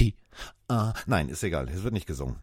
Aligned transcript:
T. 0.00 0.14
Uh, 0.72 0.92
nein, 1.04 1.28
ist 1.28 1.42
egal, 1.42 1.68
es 1.68 1.82
wird 1.82 1.92
nicht 1.92 2.06
gesungen. 2.06 2.36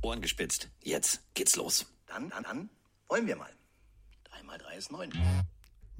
Ohren 0.00 0.22
gespitzt. 0.22 0.70
Jetzt 0.82 1.20
geht's 1.34 1.56
los. 1.56 1.84
Dann, 2.06 2.30
dann, 2.30 2.42
dann 2.42 2.70
wollen 3.06 3.26
wir 3.26 3.36
mal. 3.36 3.52
Drei 4.24 4.42
mal 4.44 4.56
drei 4.56 4.76
ist 4.76 4.90
neun. 4.90 5.12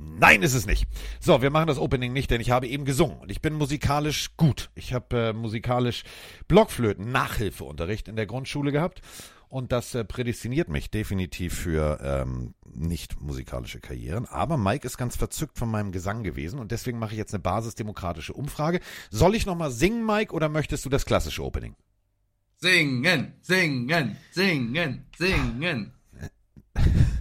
Nein, 0.03 0.43
ist 0.43 0.55
es 0.55 0.67
nicht. 0.67 0.87
So, 1.21 1.43
wir 1.43 1.51
machen 1.51 1.67
das 1.67 1.79
Opening 1.79 2.13
nicht, 2.13 2.31
denn 2.31 2.41
ich 2.41 2.51
habe 2.51 2.67
eben 2.67 2.87
gesungen 2.87 3.19
und 3.19 3.31
ich 3.31 3.43
bin 3.43 3.53
musikalisch 3.55 4.37
gut. 4.37 4.71
Ich 4.75 4.95
habe 4.95 5.29
äh, 5.29 5.33
musikalisch 5.35 6.05
Blockflöten, 6.49 7.13
Nachhilfeunterricht 7.13 8.09
in 8.09 8.17
der 8.17 8.27
Grundschule 8.27 8.73
gehabt 8.73 9.03
und 9.51 9.73
das 9.73 9.95
äh, 9.95 10.05
prädestiniert 10.05 10.71
mich 10.71 10.91
definitiv 10.91 11.55
für 11.55 11.99
ähm, 12.03 12.55
nicht 12.65 13.21
musikalische 13.21 13.81
Karrieren. 13.81 14.25
Aber 14.25 14.57
Mike 14.57 14.87
ist 14.87 14.97
ganz 14.97 15.17
verzückt 15.17 15.59
von 15.59 15.71
meinem 15.71 15.93
Gesang 15.93 16.23
gewesen 16.23 16.61
und 16.61 16.71
deswegen 16.71 16.99
mache 16.99 17.13
ich 17.13 17.19
jetzt 17.19 17.35
eine 17.35 17.43
basisdemokratische 17.43 18.33
Umfrage. 18.33 18.81
Soll 19.11 19.35
ich 19.35 19.45
nochmal 19.45 19.71
singen, 19.71 20.07
Mike, 20.07 20.33
oder 20.33 20.49
möchtest 20.49 20.85
du 20.87 20.89
das 20.89 21.05
klassische 21.05 21.45
Opening? 21.45 21.77
Singen, 22.57 23.35
singen, 23.43 24.17
singen, 24.33 25.07
singen. 25.19 25.93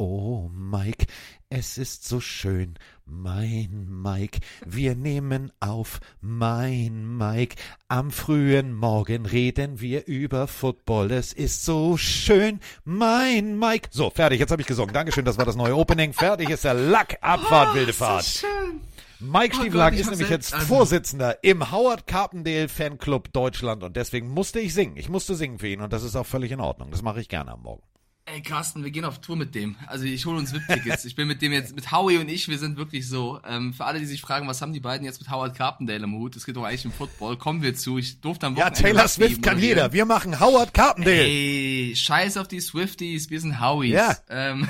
Oh, 0.00 0.48
Mike, 0.54 1.06
es 1.50 1.78
ist 1.78 2.06
so 2.06 2.20
schön, 2.20 2.74
mein 3.06 3.86
Mike. 4.02 4.40
Wir 4.66 4.94
nehmen 4.94 5.50
auf, 5.60 6.00
mein 6.20 7.16
Mike. 7.16 7.56
Am 7.88 8.10
frühen 8.10 8.74
Morgen 8.74 9.24
reden 9.24 9.80
wir 9.80 10.06
über 10.06 10.46
Football. 10.46 11.10
Es 11.10 11.32
ist 11.32 11.64
so 11.64 11.96
schön, 11.96 12.60
mein 12.84 13.58
Mike. 13.58 13.88
So, 13.90 14.10
fertig, 14.10 14.40
jetzt 14.40 14.50
habe 14.50 14.60
ich 14.60 14.68
gesungen. 14.68 14.92
Dankeschön, 14.92 15.24
das 15.24 15.38
war 15.38 15.46
das 15.46 15.56
neue 15.56 15.74
Opening. 15.74 16.12
Fertig 16.12 16.50
ist 16.50 16.64
der 16.64 16.74
Lack, 16.74 17.16
Abfahrt, 17.22 17.70
Oh, 17.72 17.74
wilde 17.76 17.92
so 17.92 18.04
Fahrt. 18.04 18.24
schön. 18.24 18.80
Mike 19.20 19.56
Oh 19.58 19.64
ich 19.64 19.98
ist 20.00 20.10
nämlich 20.10 20.28
jetzt 20.30 20.54
also- 20.54 20.66
Vorsitzender 20.66 21.42
im 21.42 21.72
Howard 21.72 22.06
Carpendale 22.06 22.68
Fanclub 22.68 23.32
Deutschland 23.32 23.82
und 23.82 23.96
deswegen 23.96 24.28
musste 24.28 24.60
ich 24.60 24.72
singen. 24.74 24.96
Ich 24.96 25.08
musste 25.08 25.34
singen 25.34 25.58
für 25.58 25.66
ihn 25.66 25.80
und 25.80 25.92
das 25.92 26.04
ist 26.04 26.14
auch 26.14 26.26
völlig 26.26 26.52
in 26.52 26.60
Ordnung. 26.60 26.90
Das 26.92 27.02
mache 27.02 27.20
ich 27.20 27.28
gerne 27.28 27.50
am 27.52 27.62
Morgen. 27.62 27.82
Ey, 28.30 28.42
Carsten, 28.42 28.84
wir 28.84 28.90
gehen 28.90 29.04
auf 29.06 29.20
Tour 29.20 29.36
mit 29.36 29.54
dem. 29.54 29.76
Also 29.86 30.04
ich 30.04 30.26
hole 30.26 30.38
uns 30.38 30.52
VIP-Tickets. 30.52 31.04
Ich 31.06 31.16
bin 31.16 31.28
mit 31.28 31.40
dem 31.40 31.52
jetzt, 31.52 31.74
mit 31.74 31.90
Howie 31.92 32.18
und 32.18 32.28
ich, 32.28 32.48
wir 32.48 32.58
sind 32.58 32.76
wirklich 32.76 33.08
so. 33.08 33.40
Ähm, 33.48 33.72
für 33.72 33.86
alle, 33.86 34.00
die 34.00 34.04
sich 34.04 34.20
fragen, 34.20 34.46
was 34.46 34.60
haben 34.60 34.72
die 34.72 34.80
beiden 34.80 35.06
jetzt 35.06 35.20
mit 35.20 35.30
Howard 35.30 35.56
Carpendale 35.56 36.04
im 36.04 36.14
Hut? 36.14 36.36
Es 36.36 36.44
geht 36.44 36.56
doch 36.56 36.64
eigentlich 36.64 36.84
um 36.84 36.92
Football. 36.92 37.38
Kommen 37.38 37.62
wir 37.62 37.74
zu. 37.74 37.96
Ich 37.96 38.20
durfte 38.20 38.46
am 38.46 38.54
Ja, 38.54 38.66
Wochenende 38.66 38.82
Taylor 38.82 39.02
Rugby 39.04 39.08
Swift 39.08 39.42
kann 39.42 39.58
jeder. 39.58 39.92
Wir 39.92 40.04
machen 40.04 40.38
Howard 40.40 40.74
Carpendale. 40.74 41.24
Ey, 41.24 41.94
scheiß 41.96 42.36
auf 42.36 42.48
die 42.48 42.60
Swifties, 42.60 43.30
wir 43.30 43.40
sind 43.40 43.60
Howies. 43.60 43.92
Ja. 43.92 44.16
Ähm, 44.28 44.68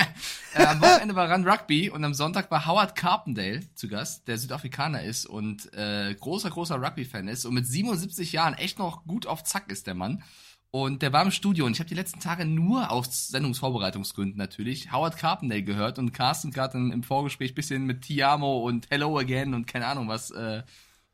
äh, 0.54 0.64
am 0.64 0.80
Wochenende 0.80 1.14
war 1.14 1.30
Run 1.30 1.48
Rugby 1.48 1.90
und 1.90 2.02
am 2.04 2.14
Sonntag 2.14 2.50
war 2.50 2.66
Howard 2.66 2.96
Carpendale 2.96 3.60
zu 3.74 3.86
Gast, 3.88 4.26
der 4.26 4.38
Südafrikaner 4.38 5.04
ist 5.04 5.26
und 5.26 5.72
äh, 5.74 6.12
großer, 6.18 6.50
großer 6.50 6.82
Rugby-Fan 6.82 7.28
ist 7.28 7.44
und 7.44 7.54
mit 7.54 7.66
77 7.68 8.32
Jahren 8.32 8.54
echt 8.54 8.80
noch 8.80 9.04
gut 9.04 9.26
auf 9.26 9.44
Zack 9.44 9.70
ist 9.70 9.86
der 9.86 9.94
Mann. 9.94 10.24
Und 10.70 11.00
der 11.02 11.12
war 11.12 11.22
im 11.22 11.30
Studio 11.30 11.64
und 11.64 11.72
ich 11.72 11.78
habe 11.78 11.88
die 11.88 11.94
letzten 11.94 12.20
Tage 12.20 12.44
nur 12.44 12.90
aus 12.90 13.28
Sendungsvorbereitungsgründen 13.28 14.36
natürlich 14.36 14.92
Howard 14.92 15.16
Carpendale 15.16 15.62
gehört 15.62 15.98
und 15.98 16.12
Carsten 16.12 16.50
gerade 16.50 16.76
im, 16.76 17.02
Vorgespräch 17.02 17.54
bisschen 17.54 17.86
mit 17.86 18.02
Tiamo 18.02 18.58
und 18.66 18.90
Hello 18.90 19.16
Again 19.18 19.54
und 19.54 19.66
keine 19.66 19.86
Ahnung 19.86 20.08
was 20.08 20.30
äh, 20.32 20.62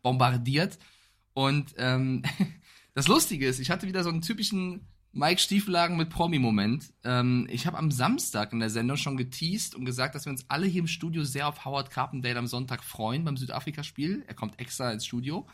bombardiert. 0.03 0.79
Und 1.35 1.75
ähm, 1.79 2.23
das 2.95 3.09
Lustige 3.09 3.47
ist, 3.47 3.61
ich 3.61 3.71
hatte 3.71 3.87
wieder 3.87 4.03
so 4.03 4.11
einen 4.11 4.23
typischen 4.23 4.89
Mike 5.13 5.41
Stieflagen 5.41 5.99
mit 5.99 6.09
Promi-Moment. 6.09 6.95
Ähm, 7.05 7.47
ich 7.51 7.67
habe 7.67 7.77
am 7.77 7.91
Samstag 7.91 8.53
in 8.53 8.61
der 8.61 8.71
Sendung 8.71 8.97
schon 8.97 9.19
geteased 9.19 9.75
und 9.75 9.85
gesagt, 9.85 10.15
dass 10.15 10.25
wir 10.25 10.31
uns 10.31 10.47
alle 10.49 10.67
hier 10.67 10.81
im 10.81 10.87
Studio 10.87 11.23
sehr 11.23 11.49
auf 11.49 11.67
Howard 11.67 11.91
Carpendale 11.91 12.39
am 12.39 12.47
Sonntag 12.47 12.83
freuen 12.83 13.25
beim 13.25 13.37
Südafrika-Spiel. 13.37 14.25
Er 14.27 14.35
kommt 14.35 14.59
extra 14.59 14.91
ins 14.91 15.05
Studio. 15.05 15.47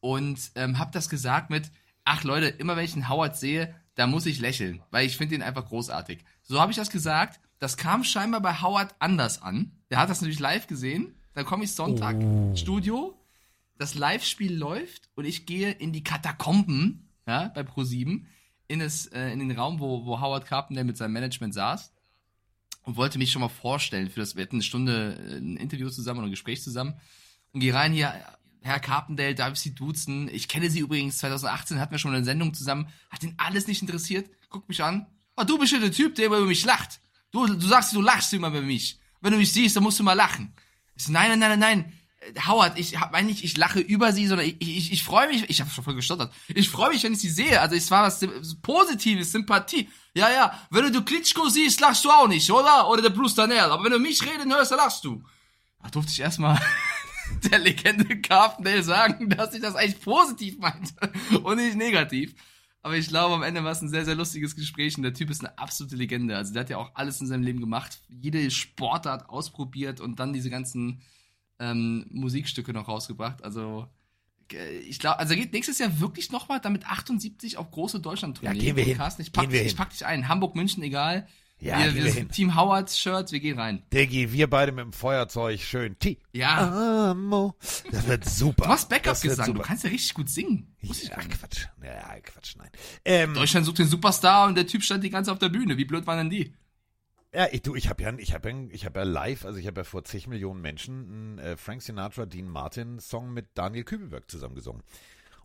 Und 0.00 0.50
ähm, 0.54 0.78
habe 0.78 0.92
das 0.92 1.10
gesagt 1.10 1.50
mit, 1.50 1.70
ach 2.06 2.24
Leute, 2.24 2.46
immer 2.46 2.76
wenn 2.76 2.86
ich 2.86 2.94
einen 2.94 3.10
Howard 3.10 3.36
sehe, 3.36 3.74
da 3.96 4.06
muss 4.06 4.24
ich 4.24 4.40
lächeln, 4.40 4.82
weil 4.90 5.06
ich 5.06 5.18
finde 5.18 5.34
ihn 5.34 5.42
einfach 5.42 5.66
großartig. 5.66 6.24
So 6.42 6.60
habe 6.60 6.70
ich 6.70 6.78
das 6.78 6.90
gesagt. 6.90 7.40
Das 7.58 7.76
kam 7.76 8.04
scheinbar 8.04 8.40
bei 8.40 8.60
Howard 8.60 8.94
anders 8.98 9.42
an. 9.42 9.72
Der 9.90 9.98
hat 9.98 10.08
das 10.08 10.20
natürlich 10.20 10.40
live 10.40 10.66
gesehen. 10.66 11.14
Dann 11.34 11.44
komme 11.44 11.64
ich 11.64 11.72
Sonntag 11.72 12.16
Studio, 12.56 13.18
das 13.78 13.94
Live-Spiel 13.94 14.54
läuft 14.56 15.10
und 15.14 15.24
ich 15.24 15.46
gehe 15.46 15.70
in 15.70 15.92
die 15.92 16.04
Katakomben, 16.04 17.10
ja, 17.26 17.48
bei 17.48 17.62
Pro7, 17.62 18.24
in, 18.68 18.80
äh, 18.80 19.32
in 19.32 19.38
den 19.38 19.50
Raum, 19.52 19.80
wo, 19.80 20.06
wo 20.06 20.20
Howard 20.20 20.46
Carpenter 20.46 20.84
mit 20.84 20.96
seinem 20.96 21.12
Management 21.12 21.54
saß 21.54 21.92
und 22.82 22.96
wollte 22.96 23.18
mich 23.18 23.32
schon 23.32 23.40
mal 23.42 23.48
vorstellen 23.48 24.08
für 24.10 24.20
das, 24.20 24.36
wir 24.36 24.42
hatten 24.42 24.56
eine 24.56 24.62
Stunde 24.62 25.18
äh, 25.18 25.38
ein 25.38 25.56
Interview 25.56 25.90
zusammen 25.90 26.18
oder 26.18 26.28
ein 26.28 26.32
Gespräch 26.32 26.62
zusammen 26.62 26.94
und 27.52 27.60
gehe 27.60 27.74
rein 27.74 27.92
hier, 27.92 28.14
Herr 28.62 28.80
Carpendale, 28.80 29.34
darf 29.34 29.52
ich 29.52 29.60
Sie 29.60 29.74
duzen? 29.74 30.28
Ich 30.32 30.48
kenne 30.48 30.70
Sie 30.70 30.80
übrigens, 30.80 31.18
2018 31.18 31.80
hatten 31.80 31.92
wir 31.92 31.98
schon 31.98 32.14
eine 32.14 32.24
Sendung 32.24 32.54
zusammen, 32.54 32.88
hat 33.10 33.22
ihn 33.22 33.34
alles 33.36 33.66
nicht 33.66 33.82
interessiert, 33.82 34.28
guckt 34.48 34.68
mich 34.68 34.82
an, 34.82 35.06
oh, 35.36 35.44
du 35.44 35.58
bist 35.58 35.72
ja 35.72 35.78
der 35.78 35.92
Typ, 35.92 36.14
der 36.14 36.26
über 36.26 36.40
mich 36.40 36.64
lacht. 36.64 37.00
Du, 37.30 37.46
du 37.46 37.66
sagst, 37.66 37.92
du 37.94 38.00
lachst 38.00 38.32
immer 38.32 38.48
über 38.48 38.62
mich. 38.62 38.98
Wenn 39.20 39.32
du 39.32 39.38
mich 39.38 39.52
siehst, 39.52 39.76
dann 39.76 39.82
musst 39.82 39.98
du 39.98 40.04
mal 40.04 40.14
lachen. 40.14 40.54
Ich 40.94 41.04
so, 41.04 41.12
nein, 41.12 41.30
nein, 41.30 41.38
nein, 41.38 41.58
nein, 41.58 41.78
nein. 41.80 41.92
Äh, 42.34 42.40
Howard, 42.46 42.78
ich 42.78 42.98
meine 43.12 43.28
nicht, 43.28 43.44
ich 43.44 43.56
lache 43.56 43.80
über 43.80 44.12
sie, 44.12 44.26
sondern 44.26 44.46
ich, 44.46 44.56
ich, 44.60 44.92
ich 44.92 45.04
freue 45.04 45.28
mich, 45.28 45.48
ich 45.50 45.60
habe 45.60 45.70
schon 45.70 45.84
voll 45.84 45.94
gestottert. 45.94 46.32
Ich 46.48 46.68
freue 46.70 46.90
mich, 46.90 47.02
wenn 47.02 47.12
ich 47.12 47.20
sie 47.20 47.30
sehe. 47.30 47.60
Also 47.60 47.74
es 47.74 47.90
war 47.90 48.04
was 48.04 48.20
Positives, 48.62 49.32
Sympathie. 49.32 49.88
Ja, 50.14 50.30
ja, 50.30 50.58
wenn 50.70 50.84
du, 50.84 50.92
du 50.92 51.02
Klitschko 51.02 51.48
siehst, 51.48 51.80
lachst 51.80 52.04
du 52.04 52.10
auch 52.10 52.28
nicht, 52.28 52.50
oder? 52.50 52.88
Oder 52.88 53.02
der 53.02 53.10
Bruce 53.10 53.34
Danell. 53.34 53.60
Aber 53.60 53.84
wenn 53.84 53.92
du 53.92 53.98
mich 53.98 54.22
reden 54.22 54.52
hörst, 54.52 54.70
dann 54.70 54.78
lachst 54.78 55.04
du. 55.04 55.22
Da 55.82 55.90
durfte 55.90 56.12
ich 56.12 56.20
erstmal 56.20 56.60
der 57.50 57.58
Legende 57.58 58.20
Carpendale 58.20 58.82
sagen, 58.82 59.30
dass 59.30 59.54
ich 59.54 59.62
das 59.62 59.76
eigentlich 59.76 60.00
positiv 60.00 60.58
meinte 60.58 60.94
und 61.42 61.56
nicht 61.56 61.76
negativ. 61.76 62.34
Aber 62.82 62.96
ich 62.96 63.08
glaube, 63.08 63.34
am 63.34 63.42
Ende 63.42 63.64
war 63.64 63.72
es 63.72 63.82
ein 63.82 63.88
sehr, 63.88 64.04
sehr 64.04 64.14
lustiges 64.14 64.54
Gespräch 64.54 64.96
und 64.96 65.02
der 65.02 65.12
Typ 65.12 65.30
ist 65.30 65.44
eine 65.44 65.58
absolute 65.58 65.96
Legende. 65.96 66.36
Also 66.36 66.52
der 66.52 66.60
hat 66.60 66.70
ja 66.70 66.78
auch 66.78 66.92
alles 66.94 67.20
in 67.20 67.26
seinem 67.26 67.42
Leben 67.42 67.60
gemacht, 67.60 68.00
jede 68.08 68.48
Sportart 68.50 69.28
ausprobiert 69.28 70.00
und 70.00 70.20
dann 70.20 70.32
diese 70.32 70.50
ganzen 70.50 71.02
ähm, 71.58 72.06
Musikstücke 72.10 72.72
noch 72.72 72.86
rausgebracht. 72.86 73.42
Also 73.42 73.88
äh, 74.52 74.78
ich 74.78 74.98
glaube, 74.98 75.18
also 75.18 75.34
er 75.34 75.40
geht 75.40 75.52
nächstes 75.52 75.78
Jahr 75.78 76.00
wirklich 76.00 76.30
nochmal 76.30 76.60
damit 76.60 76.86
78 76.86 77.56
auf 77.56 77.70
große 77.70 78.00
Deutschland-Tournee. 78.00 78.56
Ja, 78.56 78.60
gehen 78.60 78.76
wir 78.76 78.84
Und 78.84 78.88
hin. 78.88 79.24
Ich 79.24 79.32
pack, 79.32 79.44
Gehen 79.44 79.52
wir 79.52 79.64
ich 79.64 79.76
pack 79.76 79.90
dich 79.90 80.06
ein. 80.06 80.28
Hamburg, 80.28 80.54
München, 80.54 80.82
egal. 80.82 81.26
Ja, 81.58 81.78
wir, 81.78 81.94
wir 81.94 82.12
sind. 82.12 82.32
Team 82.32 82.54
Howards 82.54 82.98
Shirts, 82.98 83.32
wir 83.32 83.40
gehen 83.40 83.58
rein. 83.58 83.82
Diggi, 83.92 84.30
wir 84.32 84.48
beide 84.50 84.72
mit 84.72 84.84
dem 84.84 84.92
Feuerzeug, 84.92 85.58
schön. 85.60 85.98
Ti. 85.98 86.18
Ja. 86.32 87.10
Amo. 87.12 87.54
Das 87.90 88.06
wird 88.06 88.24
super. 88.28 88.64
Du 88.64 88.70
hast 88.70 88.90
Das 88.92 88.92
wird 88.92 89.04
Backup-Gesang, 89.04 89.54
du 89.54 89.60
kannst 89.62 89.84
ja 89.84 89.90
richtig 89.90 90.12
gut 90.14 90.28
singen. 90.28 90.76
Ja, 90.80 91.16
Quatsch. 91.16 91.66
Ja, 91.82 92.20
Quatsch, 92.22 92.56
nein. 92.58 92.68
Ähm, 93.06 93.32
Deutschland 93.34 93.64
sucht 93.64 93.78
den 93.78 93.88
Superstar 93.88 94.46
und 94.48 94.54
der 94.54 94.66
Typ 94.66 94.82
stand 94.82 95.02
die 95.02 95.10
ganze 95.10 95.32
auf 95.32 95.38
der 95.38 95.48
Bühne. 95.48 95.78
Wie 95.78 95.86
blöd 95.86 96.06
waren 96.06 96.18
denn 96.18 96.30
die? 96.30 96.54
Ja, 97.34 97.46
ich, 97.50 97.62
du, 97.62 97.74
ich 97.74 97.88
habe 97.88 98.02
ja, 98.02 98.12
ich 98.16 98.34
habe 98.34 98.50
ja, 98.50 98.56
ich 98.70 98.84
habe 98.84 99.00
ja 99.00 99.04
live, 99.04 99.44
also 99.46 99.58
ich 99.58 99.66
habe 99.66 99.80
ja 99.80 99.84
vor 99.84 100.04
zig 100.04 100.26
Millionen 100.26 100.60
Menschen 100.60 101.08
einen 101.10 101.38
äh, 101.38 101.56
Frank 101.56 101.82
Sinatra, 101.82 102.26
Dean 102.26 102.48
Martin 102.48 102.98
Song 103.00 103.32
mit 103.32 103.46
Daniel 103.54 103.84
Kübelberg 103.84 104.30
zusammen 104.30 104.54
gesungen. 104.54 104.82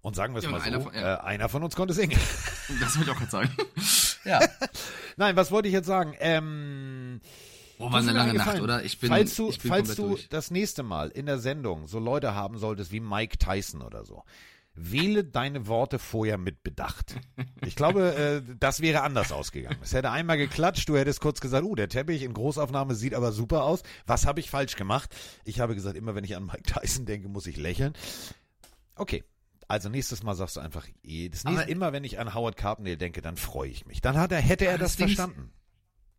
Und 0.02 0.16
sagen 0.16 0.34
wir 0.34 0.40
es 0.40 0.46
Ja, 0.46 0.52
mal 0.52 0.60
so, 0.62 0.66
einer 0.68 0.82
von- 0.82 0.94
ja. 0.94 1.16
äh, 1.16 1.20
einer 1.22 1.48
von 1.50 1.64
uns 1.64 1.76
konnte 1.76 1.94
singen. 1.94 2.18
Das 2.80 2.98
wollte 2.98 3.12
ich 3.12 3.16
auch 3.16 3.20
gerade 3.20 3.32
sagen. 3.32 3.50
ja. 4.26 4.40
Nein, 5.18 5.36
was 5.36 5.52
wollte 5.52 5.68
ich 5.68 5.74
jetzt 5.74 5.88
sagen? 5.88 6.16
Ähm, 6.20 7.22
Oh, 7.82 7.92
war 7.92 8.00
eine 8.00 8.12
lange 8.12 8.36
Nacht, 8.36 8.62
oder? 8.62 8.84
Ich 8.84 9.00
bin, 9.00 9.10
falls 9.10 9.36
du, 9.36 9.50
ich 9.50 9.60
bin 9.60 9.70
falls 9.72 9.96
du 9.96 10.10
durch. 10.10 10.30
das 10.30 10.52
nächste 10.52 10.84
Mal 10.84 11.10
in 11.10 11.26
der 11.26 11.40
Sendung 11.40 11.88
so 11.88 11.98
Leute 11.98 12.36
haben 12.36 12.60
solltest 12.60 12.92
wie 12.92 13.00
Mike 13.00 13.40
Tyson 13.40 13.82
oder 13.82 14.06
so, 14.06 14.24
wähle 14.76 15.24
deine 15.24 15.66
Worte 15.68 15.98
vorher 15.98 16.38
mit 16.38 16.64
Bedacht. 16.64 17.16
Ich 17.66 17.76
glaube, 17.76 18.14
äh, 18.16 18.56
das 18.60 18.82
wäre 18.82 19.02
anders 19.02 19.32
ausgegangen. 19.32 19.78
Es 19.82 19.94
hätte 19.94 20.12
einmal 20.12 20.38
geklatscht, 20.38 20.88
du 20.88 20.98
hättest 20.98 21.22
kurz 21.22 21.42
gesagt, 21.42 21.64
uh, 21.64 21.76
der 21.76 21.90
Teppich 21.90 22.22
in 22.22 22.34
Großaufnahme 22.34 22.94
sieht 22.94 23.16
aber 23.16 23.32
super 23.32 23.64
aus. 23.64 23.82
Was 24.06 24.28
habe 24.28 24.40
ich 24.40 24.50
falsch 24.52 24.76
gemacht? 24.76 25.14
Ich 25.44 25.60
habe 25.60 25.74
gesagt, 25.74 25.98
immer 25.98 26.14
wenn 26.14 26.24
ich 26.24 26.36
an 26.36 26.46
Mike 26.46 26.64
Tyson 26.64 27.06
denke, 27.06 27.30
muss 27.30 27.48
ich 27.48 27.58
lächeln. 27.58 27.94
Okay. 28.96 29.24
Also 29.72 29.88
nächstes 29.88 30.22
Mal 30.22 30.36
sagst 30.36 30.58
du 30.58 30.60
einfach, 30.60 30.86
eh, 31.02 31.30
das 31.30 31.46
nächste, 31.46 31.72
immer 31.72 31.94
wenn 31.94 32.04
ich 32.04 32.20
an 32.20 32.34
Howard 32.34 32.58
Carpendale 32.58 32.98
denke, 32.98 33.22
dann 33.22 33.38
freue 33.38 33.70
ich 33.70 33.86
mich. 33.86 34.02
Dann 34.02 34.18
hat 34.18 34.34
er, 34.34 34.42
hätte 34.42 34.66
er 34.66 34.78
das 34.78 34.98
das 34.98 35.10
ist- 35.10 35.16
verstanden. 35.16 35.54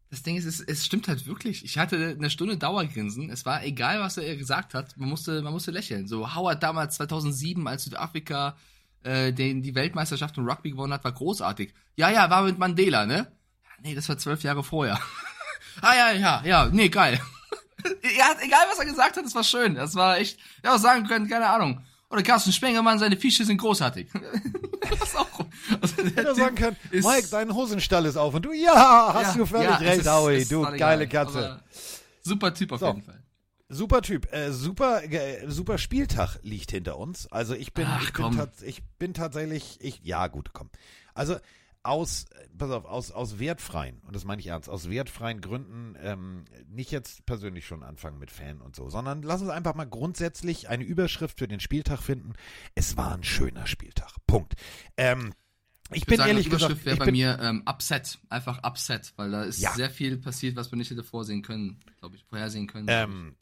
Das 0.08 0.22
Ding 0.22 0.36
ist, 0.36 0.46
es, 0.46 0.60
es 0.60 0.86
stimmt 0.86 1.06
halt 1.06 1.26
wirklich. 1.26 1.62
Ich 1.62 1.76
hatte 1.76 2.16
eine 2.18 2.30
Stunde 2.30 2.56
Dauergrinsen. 2.56 3.28
Es 3.28 3.44
war 3.44 3.62
egal, 3.62 4.00
was 4.00 4.16
er 4.16 4.36
gesagt 4.36 4.72
hat. 4.72 4.96
Man 4.96 5.08
musste, 5.10 5.42
man 5.42 5.52
musste 5.52 5.70
lächeln. 5.70 6.06
So 6.06 6.34
Howard 6.34 6.62
damals 6.62 6.96
2007, 6.96 7.66
als 7.66 7.84
Südafrika 7.84 8.56
äh, 9.02 9.32
den, 9.34 9.62
die 9.62 9.74
Weltmeisterschaft 9.74 10.38
im 10.38 10.48
Rugby 10.48 10.70
gewonnen 10.70 10.92
hat, 10.94 11.04
war 11.04 11.12
großartig. 11.12 11.74
Ja, 11.96 12.10
ja, 12.10 12.30
war 12.30 12.44
mit 12.44 12.58
Mandela, 12.58 13.04
ne? 13.04 13.32
Ja, 13.64 13.70
nee, 13.82 13.94
das 13.94 14.08
war 14.08 14.16
zwölf 14.16 14.42
Jahre 14.42 14.64
vorher. 14.64 14.98
ah 15.82 15.94
ja, 15.94 16.12
ja, 16.12 16.42
ja, 16.44 16.68
nee, 16.72 16.88
geil. 16.88 17.18
hat, 17.84 18.42
egal 18.42 18.66
was 18.70 18.78
er 18.78 18.86
gesagt 18.86 19.16
hat, 19.16 19.24
das 19.24 19.34
war 19.34 19.44
schön. 19.44 19.74
Das 19.74 19.94
war 19.94 20.18
echt, 20.18 20.38
ja, 20.64 20.74
auch 20.74 20.78
sagen 20.78 21.06
können, 21.06 21.28
keine 21.28 21.48
Ahnung. 21.48 21.82
Oder 22.12 22.22
Carsten 22.22 22.52
Spengemann, 22.52 22.98
seine 22.98 23.16
Fische 23.16 23.44
sind 23.44 23.56
großartig. 23.58 24.08
das 24.90 25.00
ist 25.08 25.16
auch, 25.16 25.46
also 25.80 25.96
der 25.96 26.04
Hätte 26.04 26.18
er 26.20 26.24
Typ 26.34 26.36
sagen 26.36 26.54
können, 26.56 26.76
ist- 26.90 27.06
Mike, 27.06 27.28
dein 27.30 27.54
Hosenstall 27.54 28.04
ist 28.06 28.16
auf 28.16 28.34
und 28.34 28.44
du, 28.44 28.52
ja, 28.52 29.12
hast 29.14 29.32
Ja, 29.34 29.38
du 29.38 29.46
völlig 29.46 29.64
ja, 29.70 29.76
recht, 29.76 30.06
Howie, 30.06 30.44
du 30.44 30.62
geile 30.76 31.04
egal. 31.04 31.24
Katze. 31.26 31.62
Super 32.22 32.52
Typ 32.54 32.72
auf 32.72 32.80
So. 32.80 32.86
jeden 32.88 33.02
Fall. 33.02 33.22
Super 33.70 34.02
Typ, 34.02 34.30
äh, 34.34 34.52
super, 34.52 35.02
äh, 35.10 35.48
super 35.50 35.78
Spieltag 35.78 36.38
liegt 36.42 36.70
hinter 36.72 36.98
uns. 36.98 37.26
Also 37.32 37.54
ich 37.54 37.72
bin, 37.72 37.86
Ach, 37.88 38.02
ich, 38.02 38.12
bin 38.12 38.48
ich 38.66 38.82
bin 38.98 39.14
tatsächlich, 39.14 39.78
ich, 39.80 40.00
ja 40.04 40.26
gut, 40.26 40.50
komm. 40.52 40.68
Also 41.14 41.36
aus, 41.84 42.24
äh, 42.30 42.48
pass 42.56 42.70
auf, 42.70 42.84
aus, 42.84 43.10
aus 43.10 43.38
wertfreien, 43.38 44.00
und 44.06 44.14
das 44.14 44.24
meine 44.24 44.40
ich 44.40 44.46
ernst, 44.48 44.68
aus 44.68 44.88
wertfreien 44.88 45.40
Gründen, 45.40 45.96
ähm, 46.00 46.44
nicht 46.68 46.90
jetzt 46.90 47.26
persönlich 47.26 47.66
schon 47.66 47.82
anfangen 47.82 48.18
mit 48.18 48.30
Fan 48.30 48.60
und 48.60 48.76
so, 48.76 48.88
sondern 48.88 49.22
lass 49.22 49.40
uns 49.40 49.50
einfach 49.50 49.74
mal 49.74 49.84
grundsätzlich 49.86 50.68
eine 50.68 50.84
Überschrift 50.84 51.38
für 51.38 51.48
den 51.48 51.60
Spieltag 51.60 52.00
finden. 52.00 52.34
Es 52.74 52.96
war 52.96 53.14
ein 53.14 53.24
schöner 53.24 53.66
Spieltag. 53.66 54.12
Punkt. 54.26 54.54
Ähm, 54.96 55.32
ich, 55.90 55.98
Ich 56.02 56.06
bin 56.06 56.16
sagen, 56.18 56.30
ehrlich 56.30 56.46
gesagt, 56.48 56.62
Überschrift 56.62 56.84
wäre 56.86 56.94
ich 56.94 56.98
bei 57.00 57.04
bin, 57.06 57.14
mir 57.14 57.38
ähm, 57.42 57.62
Upset. 57.66 58.18
Einfach 58.30 58.62
Upset, 58.62 59.12
weil 59.16 59.30
da 59.30 59.42
ist 59.42 59.60
Ja. 59.60 59.72
sehr 59.72 59.90
viel 59.90 60.16
passiert, 60.18 60.56
was 60.56 60.70
wir 60.70 60.78
nicht 60.78 60.90
hätte 60.90 61.02
vorsehen 61.04 61.42
können, 61.42 61.80
glaube 61.98 62.16
ich, 62.16 62.24
vorhersehen 62.24 62.66
können. 62.66 62.86
Ähm, 62.88 63.34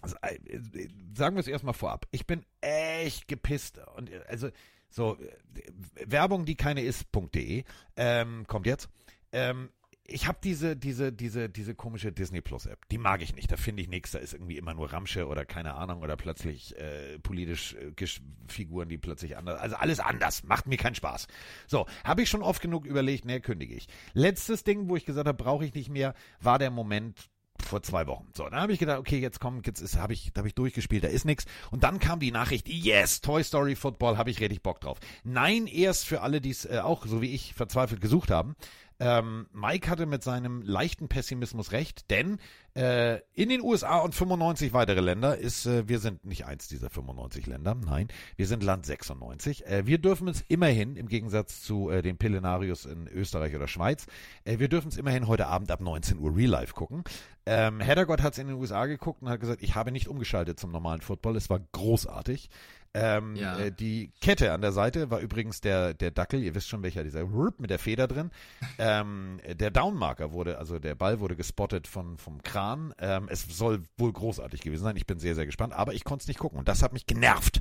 also, 0.00 0.16
äh, 0.22 0.34
äh, 0.36 0.88
sagen 1.14 1.36
wir 1.36 1.40
es 1.40 1.46
erstmal 1.46 1.74
vorab. 1.74 2.06
Ich 2.10 2.26
bin 2.26 2.44
echt 2.60 3.28
gepisst. 3.28 3.80
Und 3.96 4.10
äh, 4.10 4.20
also, 4.28 4.48
so, 4.94 5.18
äh, 5.18 6.06
Werbung, 6.06 6.44
die 6.44 6.54
keine 6.54 6.82
ist.de, 6.82 7.64
ähm, 7.96 8.46
kommt 8.46 8.66
jetzt. 8.66 8.88
Ähm, 9.32 9.70
ich 10.06 10.28
habe 10.28 10.38
diese, 10.44 10.76
diese, 10.76 11.12
diese, 11.12 11.48
diese 11.48 11.74
komische 11.74 12.12
Disney 12.12 12.42
Plus 12.42 12.66
App. 12.66 12.86
Die 12.90 12.98
mag 12.98 13.22
ich 13.22 13.34
nicht. 13.34 13.50
Da 13.50 13.56
finde 13.56 13.82
ich 13.82 13.88
nichts. 13.88 14.12
Da 14.12 14.18
ist 14.18 14.34
irgendwie 14.34 14.58
immer 14.58 14.74
nur 14.74 14.92
Ramsche 14.92 15.26
oder 15.26 15.44
keine 15.46 15.74
Ahnung 15.74 16.02
oder 16.02 16.16
plötzlich 16.16 16.76
äh, 16.78 17.18
politisch 17.18 17.74
äh, 17.74 18.06
Figuren, 18.46 18.88
die 18.88 18.98
plötzlich 18.98 19.36
anders. 19.36 19.60
Also 19.60 19.76
alles 19.76 20.00
anders. 20.00 20.44
Macht 20.44 20.66
mir 20.66 20.76
keinen 20.76 20.94
Spaß. 20.94 21.26
So, 21.66 21.86
habe 22.04 22.22
ich 22.22 22.28
schon 22.28 22.42
oft 22.42 22.60
genug 22.60 22.84
überlegt, 22.84 23.24
ne, 23.24 23.40
kündige 23.40 23.74
ich. 23.74 23.88
Letztes 24.12 24.62
Ding, 24.62 24.88
wo 24.88 24.96
ich 24.96 25.06
gesagt 25.06 25.26
habe, 25.26 25.42
brauche 25.42 25.64
ich 25.64 25.74
nicht 25.74 25.88
mehr, 25.88 26.14
war 26.38 26.58
der 26.58 26.70
Moment 26.70 27.30
vor 27.64 27.82
zwei 27.82 28.06
Wochen. 28.06 28.26
So, 28.34 28.44
dann 28.44 28.60
habe 28.60 28.72
ich 28.72 28.78
gedacht, 28.78 28.98
okay, 28.98 29.18
jetzt 29.18 29.40
komm, 29.40 29.62
jetzt 29.64 29.80
ist, 29.80 29.96
habe 29.96 30.12
ich, 30.12 30.32
habe 30.36 30.48
ich 30.48 30.54
durchgespielt, 30.54 31.04
da 31.04 31.08
ist 31.08 31.24
nichts. 31.24 31.44
Und 31.70 31.84
dann 31.84 31.98
kam 31.98 32.20
die 32.20 32.30
Nachricht, 32.30 32.68
yes, 32.68 33.20
Toy 33.20 33.42
Story 33.42 33.76
Football, 33.76 34.18
habe 34.18 34.30
ich 34.30 34.40
richtig 34.40 34.62
Bock 34.62 34.80
drauf. 34.80 34.98
Nein, 35.24 35.66
erst 35.66 36.06
für 36.06 36.22
alle, 36.22 36.40
die 36.40 36.50
es 36.50 36.64
äh, 36.64 36.80
auch, 36.82 37.06
so 37.06 37.22
wie 37.22 37.34
ich, 37.34 37.54
verzweifelt 37.54 38.00
gesucht 38.00 38.30
haben. 38.30 38.56
Ähm, 39.00 39.46
Mike 39.52 39.90
hatte 39.90 40.06
mit 40.06 40.22
seinem 40.22 40.62
leichten 40.62 41.08
Pessimismus 41.08 41.72
recht, 41.72 42.10
denn 42.10 42.38
äh, 42.76 43.20
in 43.34 43.48
den 43.48 43.60
USA 43.60 43.98
und 43.98 44.14
95 44.14 44.72
weitere 44.72 45.00
Länder 45.00 45.36
ist, 45.36 45.66
äh, 45.66 45.88
wir 45.88 45.98
sind 45.98 46.24
nicht 46.24 46.46
eins 46.46 46.68
dieser 46.68 46.90
95 46.90 47.46
Länder, 47.46 47.74
nein, 47.74 48.08
wir 48.36 48.46
sind 48.46 48.62
Land 48.62 48.86
96. 48.86 49.66
Äh, 49.66 49.86
wir 49.86 49.98
dürfen 49.98 50.28
es 50.28 50.44
immerhin, 50.46 50.96
im 50.96 51.08
Gegensatz 51.08 51.60
zu 51.62 51.90
äh, 51.90 52.02
den 52.02 52.18
Pillenarius 52.18 52.84
in 52.86 53.08
Österreich 53.08 53.54
oder 53.56 53.66
Schweiz, 53.66 54.06
äh, 54.44 54.58
wir 54.58 54.68
dürfen 54.68 54.88
es 54.88 54.96
immerhin 54.96 55.26
heute 55.26 55.48
Abend 55.48 55.72
ab 55.72 55.80
19 55.80 56.18
Uhr 56.18 56.34
Real 56.34 56.50
Life 56.50 56.74
gucken. 56.74 57.02
Ähm, 57.46 57.80
Heddergott 57.80 58.22
hat 58.22 58.34
es 58.34 58.38
in 58.38 58.46
den 58.46 58.56
USA 58.56 58.86
geguckt 58.86 59.22
und 59.22 59.28
hat 59.28 59.40
gesagt, 59.40 59.62
ich 59.62 59.74
habe 59.74 59.92
nicht 59.92 60.08
umgeschaltet 60.08 60.58
zum 60.58 60.70
normalen 60.70 61.00
Football, 61.00 61.36
es 61.36 61.50
war 61.50 61.60
großartig. 61.72 62.48
Ähm, 62.94 63.34
Ja. 63.36 63.58
äh, 63.58 63.72
die 63.72 64.12
Kette 64.20 64.52
an 64.52 64.60
der 64.60 64.72
Seite 64.72 65.10
war 65.10 65.20
übrigens 65.20 65.60
der, 65.60 65.94
der 65.94 66.10
Dackel, 66.12 66.42
ihr 66.42 66.54
wisst 66.54 66.68
schon 66.68 66.82
welcher, 66.82 67.02
dieser 67.02 67.22
Rup 67.22 67.58
mit 67.60 67.70
der 67.70 67.78
Feder 67.78 68.06
drin. 68.08 68.30
Ähm, 68.78 69.40
der 69.48 69.70
Downmarker 69.70 70.32
wurde, 70.32 70.58
also 70.58 70.78
der 70.78 70.94
Ball 70.94 71.20
wurde 71.20 71.36
gespottet 71.36 71.86
von, 71.86 72.18
vom 72.18 72.42
Kran. 72.42 72.92
Ähm, 72.98 73.28
es 73.30 73.42
soll 73.56 73.82
wohl 73.98 74.12
großartig 74.12 74.60
gewesen 74.62 74.82
sein. 74.82 74.96
Ich 74.96 75.06
bin 75.06 75.18
sehr, 75.18 75.34
sehr 75.34 75.46
gespannt, 75.46 75.72
aber 75.72 75.94
ich 75.94 76.04
konnte 76.04 76.22
es 76.22 76.28
nicht 76.28 76.38
gucken 76.38 76.58
und 76.58 76.68
das 76.68 76.82
hat 76.82 76.92
mich 76.92 77.06
genervt. 77.06 77.60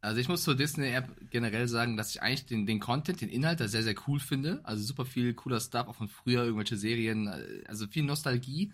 Also 0.00 0.20
ich 0.20 0.28
muss 0.28 0.42
zur 0.42 0.56
Disney-App 0.56 1.30
generell 1.30 1.68
sagen, 1.68 1.96
dass 1.96 2.10
ich 2.10 2.22
eigentlich 2.22 2.46
den, 2.46 2.66
den 2.66 2.80
Content, 2.80 3.20
den 3.20 3.28
Inhalt 3.28 3.60
da 3.60 3.68
sehr, 3.68 3.84
sehr 3.84 3.94
cool 4.08 4.18
finde. 4.18 4.60
Also 4.64 4.82
super 4.82 5.04
viel 5.04 5.32
cooler 5.34 5.60
Stuff, 5.60 5.86
auch 5.86 5.94
von 5.94 6.08
früher, 6.08 6.42
irgendwelche 6.42 6.76
Serien, 6.76 7.28
äh, 7.28 7.62
also 7.68 7.86
viel 7.86 8.02
Nostalgie. 8.02 8.72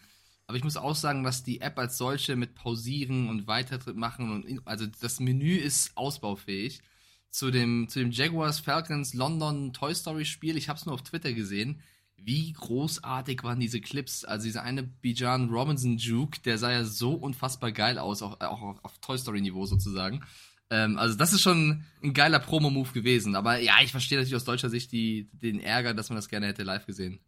Aber 0.48 0.56
ich 0.56 0.64
muss 0.64 0.78
auch 0.78 0.94
sagen, 0.94 1.24
dass 1.24 1.44
die 1.44 1.60
App 1.60 1.78
als 1.78 1.98
solche 1.98 2.34
mit 2.34 2.54
Pausieren 2.54 3.28
und 3.28 3.46
Weitertritt 3.46 3.96
machen 3.96 4.32
und 4.32 4.66
also 4.66 4.86
das 4.86 5.20
Menü 5.20 5.54
ist 5.54 5.94
ausbaufähig. 5.94 6.80
Zu 7.28 7.50
dem, 7.50 7.86
zu 7.90 7.98
dem 7.98 8.10
Jaguars 8.10 8.58
Falcons 8.58 9.12
London 9.12 9.74
Toy 9.74 9.94
Story 9.94 10.24
Spiel, 10.24 10.56
ich 10.56 10.70
habe 10.70 10.78
es 10.78 10.86
nur 10.86 10.94
auf 10.94 11.02
Twitter 11.02 11.34
gesehen. 11.34 11.82
Wie 12.16 12.50
großartig 12.54 13.44
waren 13.44 13.60
diese 13.60 13.82
Clips? 13.82 14.24
Also 14.24 14.46
dieser 14.46 14.62
eine 14.62 14.84
Bijan 14.84 15.50
Robinson 15.50 15.98
Juke, 15.98 16.40
der 16.40 16.56
sah 16.56 16.72
ja 16.72 16.82
so 16.82 17.12
unfassbar 17.12 17.70
geil 17.70 17.98
aus, 17.98 18.22
auch, 18.22 18.40
auch 18.40 18.62
auf, 18.62 18.82
auf 18.82 18.98
Toy 19.00 19.18
Story 19.18 19.42
Niveau 19.42 19.66
sozusagen. 19.66 20.24
Ähm, 20.70 20.96
also 20.96 21.14
das 21.14 21.34
ist 21.34 21.42
schon 21.42 21.84
ein 22.02 22.14
geiler 22.14 22.38
Promo-Move 22.38 22.92
gewesen. 22.94 23.36
Aber 23.36 23.58
ja, 23.58 23.74
ich 23.82 23.90
verstehe 23.90 24.16
natürlich 24.16 24.36
aus 24.36 24.44
deutscher 24.44 24.70
Sicht 24.70 24.92
die, 24.92 25.28
den 25.34 25.60
Ärger, 25.60 25.92
dass 25.92 26.08
man 26.08 26.16
das 26.16 26.30
gerne 26.30 26.46
hätte 26.46 26.62
live 26.62 26.86
gesehen. 26.86 27.20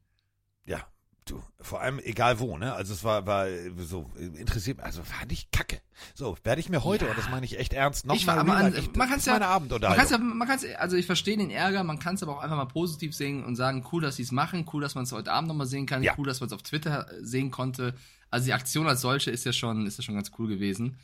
Ja, 0.65 0.87
du, 1.27 1.43
vor 1.61 1.81
allem 1.81 1.99
egal 2.01 2.39
wo, 2.41 2.57
ne? 2.59 2.73
Also 2.73 2.93
es 2.93 3.05
war, 3.05 3.27
war 3.27 3.47
so 3.79 4.11
interessiert, 4.39 4.81
also 4.81 5.03
fand 5.03 5.31
ich 5.33 5.51
kacke. 5.51 5.81
So, 6.15 6.37
werde 6.45 6.61
ich 6.61 6.69
mir 6.69 6.83
heute, 6.85 7.05
Ja. 7.05 7.11
und 7.11 7.19
das 7.19 7.29
meine 7.31 7.45
ich 7.47 7.59
echt 7.59 7.73
ernst, 7.73 8.07
noch 8.07 8.15
Ich 8.15 8.27
mal 8.27 8.33
war- 8.35 8.41
aber 8.41 8.53
real 8.55 8.65
an- 8.67 8.73
life- 8.73 8.89
ich, 8.91 8.97
man 8.97 9.09
kann's 9.09 9.23
ist 9.23 9.27
ja- 9.27 9.39
Man 9.39 9.97
kann's 9.97 10.11
ja, 10.11 10.19
man 10.19 10.49
kann's, 10.49 10.65
also 10.79 10.97
ich 10.97 11.07
verstehe 11.07 11.37
den 11.37 11.51
Ärger, 11.51 11.85
man 11.85 11.99
kann 11.99 12.15
es 12.15 12.23
aber 12.23 12.37
auch 12.37 12.41
einfach 12.43 12.57
mal 12.57 12.65
positiv 12.67 13.15
sehen 13.15 13.45
und 13.45 13.57
sagen, 13.57 13.85
cool, 13.93 14.03
dass 14.03 14.17
sie 14.17 14.23
es 14.23 14.33
machen, 14.33 14.67
cool, 14.73 14.81
dass 14.83 14.95
man 14.95 15.05
es 15.05 15.13
heute 15.13 15.31
Abend 15.33 15.49
nochmal 15.49 15.67
sehen 15.67 15.87
kann, 15.87 16.03
Ja. 16.03 16.15
cool, 16.19 16.27
dass 16.27 16.41
man 16.41 16.47
es 16.49 16.53
auf 16.53 16.63
Twitter 16.63 17.07
äh, 17.13 17.23
sehen 17.25 17.51
konnte. 17.51 17.95
Also 18.31 18.47
die 18.47 18.53
Aktion 18.53 18.87
als 18.87 19.01
solche 19.01 19.31
ist 19.31 19.45
ja 19.45 19.53
schon, 19.53 19.87
ist 19.87 19.99
ja 19.99 20.05
schon 20.05 20.15
ganz 20.15 20.31
cool 20.39 20.49
gewesen. 20.49 20.97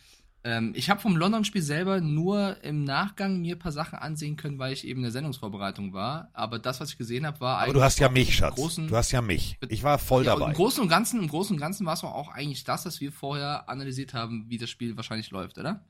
Ähm, 0.46 0.74
ich 0.76 0.90
habe 0.90 1.00
vom 1.00 1.16
London-Spiel 1.16 1.60
selber 1.60 2.00
nur 2.00 2.62
im 2.62 2.84
Nachgang 2.84 3.40
mir 3.40 3.56
ein 3.56 3.58
paar 3.58 3.72
Sachen 3.72 3.98
ansehen 3.98 4.36
können, 4.36 4.60
weil 4.60 4.72
ich 4.72 4.86
eben 4.86 5.00
in 5.00 5.02
der 5.02 5.10
Sendungsvorbereitung 5.10 5.92
war. 5.92 6.30
Aber 6.34 6.60
das, 6.60 6.80
was 6.80 6.90
ich 6.90 6.98
gesehen 6.98 7.26
habe, 7.26 7.40
war 7.40 7.58
aber 7.58 7.72
du 7.72 7.82
hast 7.82 7.98
ja 7.98 8.08
mich, 8.08 8.36
Schatz. 8.36 8.54
großen- 8.56 8.86
du 8.86 8.96
hast 8.96 9.10
ja 9.10 9.20
mich. 9.22 9.58
Ich 9.68 9.82
war 9.82 9.98
voll 9.98 10.24
ja, 10.24 10.36
dabei. 10.36 10.50
Im 10.50 10.54
Großen 10.54 10.80
und 10.80 10.88
Ganzen, 10.88 11.20
im 11.20 11.26
Großen 11.26 11.56
und 11.56 11.60
Ganzen 11.60 11.84
war 11.84 11.94
es 11.94 12.04
auch 12.04 12.28
eigentlich 12.28 12.62
das, 12.62 12.86
was 12.86 13.00
wir 13.00 13.10
vorher 13.10 13.68
analysiert 13.68 14.14
haben, 14.14 14.44
wie 14.48 14.56
das 14.56 14.70
Spiel 14.70 14.96
wahrscheinlich 14.96 15.32
läuft, 15.32 15.58
oder? 15.58 15.84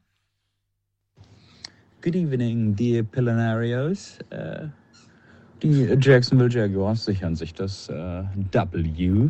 Good 2.00 2.16
evening, 2.16 2.74
dear 2.74 3.02
Pillenarios. 3.02 4.20
Äh, 4.30 4.68
die 5.62 5.82
Jacksonville 6.00 6.50
Jaguars 6.50 7.04
sichern 7.04 7.36
sich 7.36 7.52
das 7.52 7.90
äh, 7.90 8.24
W 8.52 9.28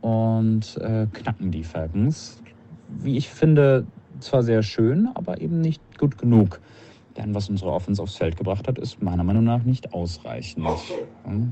und 0.00 0.76
äh, 0.76 1.08
knacken 1.12 1.50
die 1.50 1.64
Falcons. 1.64 2.40
Wie 3.00 3.16
ich 3.16 3.28
finde, 3.28 3.84
zwar 4.20 4.42
sehr 4.42 4.62
schön, 4.62 5.08
aber 5.14 5.40
eben 5.40 5.60
nicht 5.60 5.82
gut 5.98 6.18
genug. 6.18 6.60
Denn 7.16 7.34
was 7.34 7.48
unsere 7.48 7.72
Offense 7.72 8.00
aufs 8.02 8.16
Feld 8.16 8.36
gebracht 8.36 8.68
hat, 8.68 8.78
ist 8.78 9.02
meiner 9.02 9.24
Meinung 9.24 9.44
nach 9.44 9.64
nicht 9.64 9.92
ausreichend. 9.92 10.68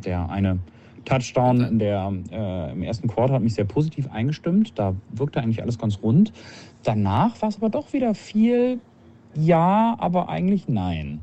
Der 0.04 0.30
eine 0.30 0.58
Touchdown 1.04 1.60
in 1.60 1.78
der, 1.78 2.12
äh, 2.30 2.72
im 2.72 2.82
ersten 2.82 3.08
Quarter 3.08 3.34
hat 3.34 3.42
mich 3.42 3.54
sehr 3.54 3.64
positiv 3.64 4.10
eingestimmt. 4.10 4.78
Da 4.78 4.94
wirkte 5.10 5.40
eigentlich 5.40 5.62
alles 5.62 5.78
ganz 5.78 6.00
rund. 6.02 6.32
Danach 6.84 7.40
war 7.42 7.48
es 7.48 7.56
aber 7.56 7.68
doch 7.68 7.92
wieder 7.92 8.14
viel 8.14 8.80
ja, 9.36 9.96
aber 9.98 10.28
eigentlich 10.28 10.66
nein. 10.68 11.20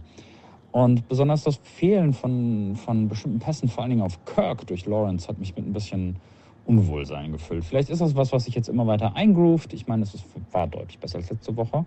Und 0.71 1.07
besonders 1.07 1.43
das 1.43 1.57
Fehlen 1.63 2.13
von, 2.13 2.75
von 2.75 3.07
bestimmten 3.07 3.39
Pässen, 3.39 3.69
vor 3.69 3.83
allen 3.83 3.91
Dingen 3.91 4.01
auf 4.01 4.23
Kirk 4.25 4.65
durch 4.67 4.85
Lawrence, 4.85 5.27
hat 5.27 5.39
mich 5.39 5.55
mit 5.55 5.65
ein 5.65 5.73
bisschen 5.73 6.17
Unwohlsein 6.65 7.31
gefüllt. 7.31 7.65
Vielleicht 7.65 7.89
ist 7.89 8.01
das 8.01 8.15
was, 8.15 8.31
was 8.31 8.45
sich 8.45 8.55
jetzt 8.55 8.69
immer 8.69 8.87
weiter 8.87 9.15
eingroovt. 9.15 9.73
Ich 9.73 9.87
meine, 9.87 10.03
es 10.03 10.23
war 10.51 10.67
deutlich 10.67 10.99
besser 10.99 11.17
als 11.17 11.29
letzte 11.29 11.55
Woche. 11.57 11.85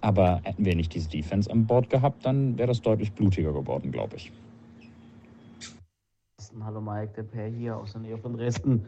Aber 0.00 0.40
hätten 0.42 0.64
wir 0.64 0.74
nicht 0.74 0.92
diese 0.94 1.08
Defense 1.08 1.50
an 1.50 1.66
Bord 1.66 1.88
gehabt, 1.88 2.26
dann 2.26 2.58
wäre 2.58 2.68
das 2.68 2.82
deutlich 2.82 3.12
blutiger 3.12 3.52
geworden, 3.52 3.92
glaube 3.92 4.16
ich. 4.16 4.32
Hallo 6.60 6.80
Mike, 6.80 7.12
der 7.16 7.22
Per 7.22 7.46
hier 7.46 7.76
aus 7.76 7.92
der 7.92 8.02
Nähe 8.02 8.18
von 8.18 8.34
Dresden. 8.34 8.86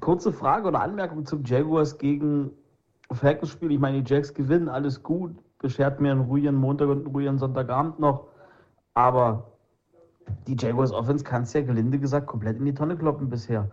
Kurze 0.00 0.32
Frage 0.32 0.68
oder 0.68 0.80
Anmerkung 0.80 1.26
zum 1.26 1.44
Jaguars 1.44 1.98
gegen 1.98 2.50
Falcons-Spiel. 3.10 3.72
Ich 3.72 3.78
meine, 3.78 4.02
die 4.02 4.14
Jacks 4.14 4.32
gewinnen, 4.32 4.68
alles 4.68 5.02
gut. 5.02 5.36
Beschert 5.58 6.00
mir 6.00 6.12
einen 6.12 6.22
ruhigen 6.22 6.54
Montag 6.54 6.88
und 6.88 7.04
einen 7.04 7.14
ruhigen 7.14 7.38
Sonntagabend 7.38 7.98
noch. 7.98 8.28
Aber 8.94 9.51
die 10.46 10.56
Jaguars 10.58 10.92
Offense 10.92 11.24
kann 11.24 11.42
es 11.42 11.52
ja 11.52 11.62
gelinde 11.62 11.98
gesagt 11.98 12.26
komplett 12.26 12.58
in 12.58 12.64
die 12.64 12.74
Tonne 12.74 12.96
kloppen 12.96 13.28
bisher. 13.28 13.70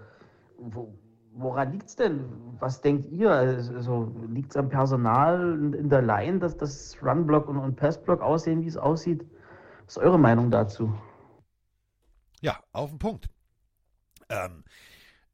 Wo, 0.57 0.93
woran 1.33 1.71
liegt 1.71 1.87
es 1.87 1.95
denn? 1.95 2.25
Was 2.59 2.81
denkt 2.81 3.09
ihr? 3.11 3.31
Also, 3.31 4.13
liegt 4.29 4.51
es 4.51 4.57
am 4.57 4.69
Personal 4.69 5.53
in, 5.53 5.73
in 5.73 5.89
der 5.89 6.01
Line, 6.01 6.39
dass 6.39 6.57
das 6.57 6.97
Run-Block 7.01 7.47
und, 7.47 7.57
und 7.57 7.75
Pass-Block 7.75 8.21
aussehen, 8.21 8.61
wie 8.61 8.67
es 8.67 8.77
aussieht? 8.77 9.25
Was 9.85 9.97
ist 9.97 10.03
eure 10.03 10.19
Meinung 10.19 10.51
dazu? 10.51 10.93
Ja, 12.41 12.59
auf 12.71 12.89
den 12.89 12.99
Punkt. 12.99 13.29
Ähm, 14.29 14.63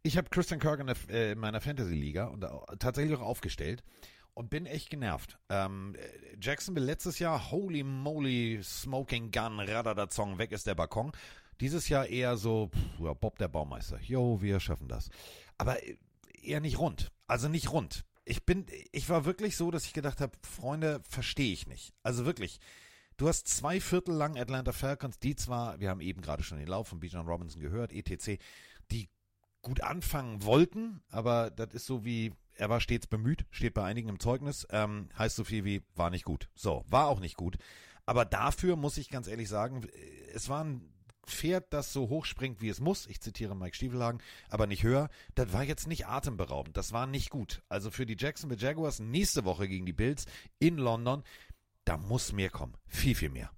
ich 0.04 0.18
habe 0.18 0.30
Christian 0.30 0.60
Kirk 0.60 0.80
in, 0.80 0.88
der, 0.88 0.96
äh, 1.10 1.32
in 1.34 1.40
meiner 1.40 1.62
Fantasy-Liga 1.62 2.26
und 2.26 2.46
auch, 2.46 2.66
tatsächlich 2.80 3.18
auch 3.18 3.24
aufgestellt 3.24 3.84
und 4.36 4.50
bin 4.50 4.66
echt 4.66 4.90
genervt. 4.90 5.40
Ähm, 5.50 5.96
äh, 5.96 6.38
Jacksonville 6.40 6.86
letztes 6.86 7.18
Jahr, 7.20 7.52
holy 7.52 7.84
moly, 7.84 8.60
smoking 8.62 9.32
gun, 9.32 9.60
Radadazong, 9.60 10.38
weg 10.38 10.52
ist 10.52 10.68
der 10.68 10.76
Balkon. 10.76 11.12
Dieses 11.62 11.90
Jahr 11.90 12.06
eher 12.06 12.38
so, 12.38 12.68
pff, 12.68 13.00
ja, 13.00 13.14
Bob 13.14 13.40
der 13.40 13.48
Baumeister. 13.48 14.00
Jo, 14.02 14.42
wir 14.42 14.60
schaffen 14.60 14.88
das. 14.88 15.10
Aber 15.58 15.82
äh, 15.82 15.98
eher 16.44 16.60
nicht 16.60 16.78
rund. 16.78 17.12
Also 17.28 17.48
nicht 17.48 17.72
rund. 17.72 18.06
Ich 18.26 18.46
bin, 18.46 18.66
ich 18.92 19.10
war 19.10 19.26
wirklich 19.26 19.56
so, 19.56 19.72
dass 19.72 19.86
ich 19.86 19.94
gedacht 19.94 20.20
habe, 20.20 20.34
Freunde, 20.44 21.02
verstehe 21.10 21.54
ich 21.54 21.68
nicht. 21.68 21.94
Also 22.04 22.26
wirklich. 22.26 22.60
Du 23.18 23.30
hast 23.30 23.48
zwei 23.48 23.80
Viertel 23.80 24.14
lang 24.14 24.38
Atlanta 24.38 24.74
Falcons, 24.74 25.20
die 25.20 25.38
zwar, 25.38 25.80
wir 25.80 25.90
haben 25.90 26.02
eben 26.02 26.22
gerade 26.22 26.44
schon 26.44 26.58
den 26.58 26.68
Lauf 26.68 26.90
von 26.90 27.00
Bijan 27.00 27.26
Robinson 27.26 27.62
gehört, 27.62 27.94
etc., 27.94 28.38
die 28.92 29.10
gut 29.62 29.82
anfangen 29.82 30.44
wollten, 30.44 31.02
aber 31.10 31.50
das 31.50 31.74
ist 31.74 31.86
so 31.86 32.04
wie 32.04 32.34
er 32.56 32.70
war 32.70 32.80
stets 32.80 33.08
bemüht, 33.08 33.46
steht 33.52 33.74
bei 33.74 33.84
einigen 33.84 34.10
im 34.10 34.20
Zeugnis, 34.20 34.68
ähm, 34.70 35.10
heißt 35.18 35.36
so 35.36 35.44
viel 35.44 35.66
wie 35.66 35.84
war 35.96 36.10
nicht 36.10 36.26
gut. 36.26 36.50
So, 36.56 36.84
war 36.88 37.08
auch 37.08 37.20
nicht 37.20 37.38
gut. 37.38 37.58
Aber 38.06 38.26
dafür 38.26 38.76
muss 38.76 38.98
ich 38.98 39.10
ganz 39.10 39.28
ehrlich 39.28 39.50
sagen, 39.50 39.88
es 40.34 40.50
war 40.50 40.64
ein 40.64 40.94
Pferd, 41.26 41.74
das 41.74 41.92
so 41.92 42.10
hoch 42.10 42.26
springt, 42.26 42.62
wie 42.62 42.70
es 42.70 42.80
muss. 42.80 43.08
Ich 43.08 43.20
zitiere 43.20 43.56
Mike 43.56 43.76
Stiefelhagen, 43.76 44.22
aber 44.50 44.68
nicht 44.68 44.84
höher. 44.84 45.10
Das 45.34 45.52
war 45.54 45.64
jetzt 45.64 45.88
nicht 45.88 46.08
atemberaubend. 46.08 46.78
Das 46.78 46.94
war 46.94 47.08
nicht 47.08 47.30
gut. 47.30 47.64
Also 47.68 47.90
für 47.90 48.06
die 48.06 48.16
Jacksonville 48.18 48.62
Jaguars 48.62 49.00
nächste 49.00 49.44
Woche 49.44 49.68
gegen 49.68 49.86
die 49.86 49.94
Bills 49.94 50.26
in 50.60 50.78
London, 50.78 51.24
da 51.84 51.98
muss 51.98 52.32
mehr 52.32 52.50
kommen. 52.50 52.78
Viel, 52.88 53.16
viel 53.16 53.30
mehr. 53.30 53.52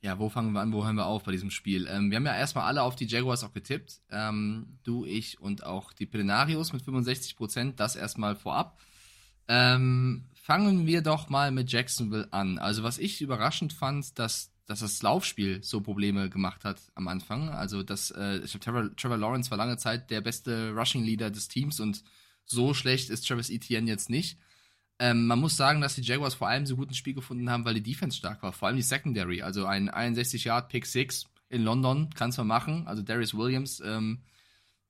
Ja, 0.00 0.18
wo 0.18 0.28
fangen 0.28 0.52
wir 0.52 0.60
an, 0.60 0.72
wo 0.72 0.84
hören 0.84 0.96
wir 0.96 1.06
auf 1.06 1.24
bei 1.24 1.32
diesem 1.32 1.50
Spiel? 1.50 1.88
Ähm, 1.90 2.10
wir 2.10 2.16
haben 2.16 2.26
ja 2.26 2.36
erstmal 2.36 2.66
alle 2.66 2.82
auf 2.82 2.94
die 2.94 3.06
Jaguars 3.06 3.42
auch 3.42 3.52
getippt. 3.52 4.00
Ähm, 4.10 4.78
du, 4.84 5.04
ich 5.04 5.40
und 5.40 5.64
auch 5.64 5.92
die 5.92 6.06
Plenarios 6.06 6.72
mit 6.72 6.82
65 6.82 7.36
Prozent. 7.36 7.80
Das 7.80 7.96
erstmal 7.96 8.36
vorab. 8.36 8.78
Ähm, 9.48 10.28
fangen 10.34 10.86
wir 10.86 11.02
doch 11.02 11.28
mal 11.30 11.50
mit 11.50 11.72
Jacksonville 11.72 12.28
an. 12.32 12.58
Also 12.58 12.84
was 12.84 12.98
ich 12.98 13.20
überraschend 13.20 13.72
fand, 13.72 14.18
dass, 14.20 14.52
dass 14.66 14.80
das 14.80 15.02
Laufspiel 15.02 15.64
so 15.64 15.80
Probleme 15.80 16.30
gemacht 16.30 16.64
hat 16.64 16.80
am 16.94 17.08
Anfang. 17.08 17.48
Also 17.48 17.82
dass 17.82 18.12
äh, 18.12 18.38
ich 18.44 18.52
glaube, 18.52 18.64
Trevor, 18.64 18.96
Trevor 18.96 19.16
Lawrence 19.16 19.50
war 19.50 19.58
lange 19.58 19.78
Zeit 19.78 20.10
der 20.10 20.20
beste 20.20 20.72
Rushing 20.76 21.02
Leader 21.02 21.30
des 21.30 21.48
Teams 21.48 21.80
und 21.80 22.04
so 22.44 22.72
schlecht 22.72 23.10
ist 23.10 23.26
Travis 23.26 23.50
Etienne 23.50 23.88
jetzt 23.88 24.10
nicht. 24.10 24.38
Ähm, 24.98 25.26
man 25.26 25.38
muss 25.38 25.56
sagen, 25.56 25.80
dass 25.80 25.94
die 25.94 26.02
Jaguars 26.02 26.34
vor 26.34 26.48
allem 26.48 26.66
so 26.66 26.76
gut 26.76 26.90
ein 26.90 26.94
Spiel 26.94 27.14
gefunden 27.14 27.50
haben, 27.50 27.64
weil 27.64 27.74
die 27.74 27.82
Defense 27.82 28.16
stark 28.16 28.42
war. 28.42 28.52
Vor 28.52 28.68
allem 28.68 28.76
die 28.76 28.82
Secondary. 28.82 29.42
Also 29.42 29.64
ein 29.64 29.88
61 29.88 30.44
Yard 30.44 30.68
Pick 30.68 30.86
6 30.86 31.26
in 31.50 31.62
London 31.62 32.10
kannst 32.14 32.38
du 32.38 32.44
machen. 32.44 32.86
Also 32.86 33.02
Darius 33.02 33.34
Williams 33.34 33.80
ähm, 33.80 34.22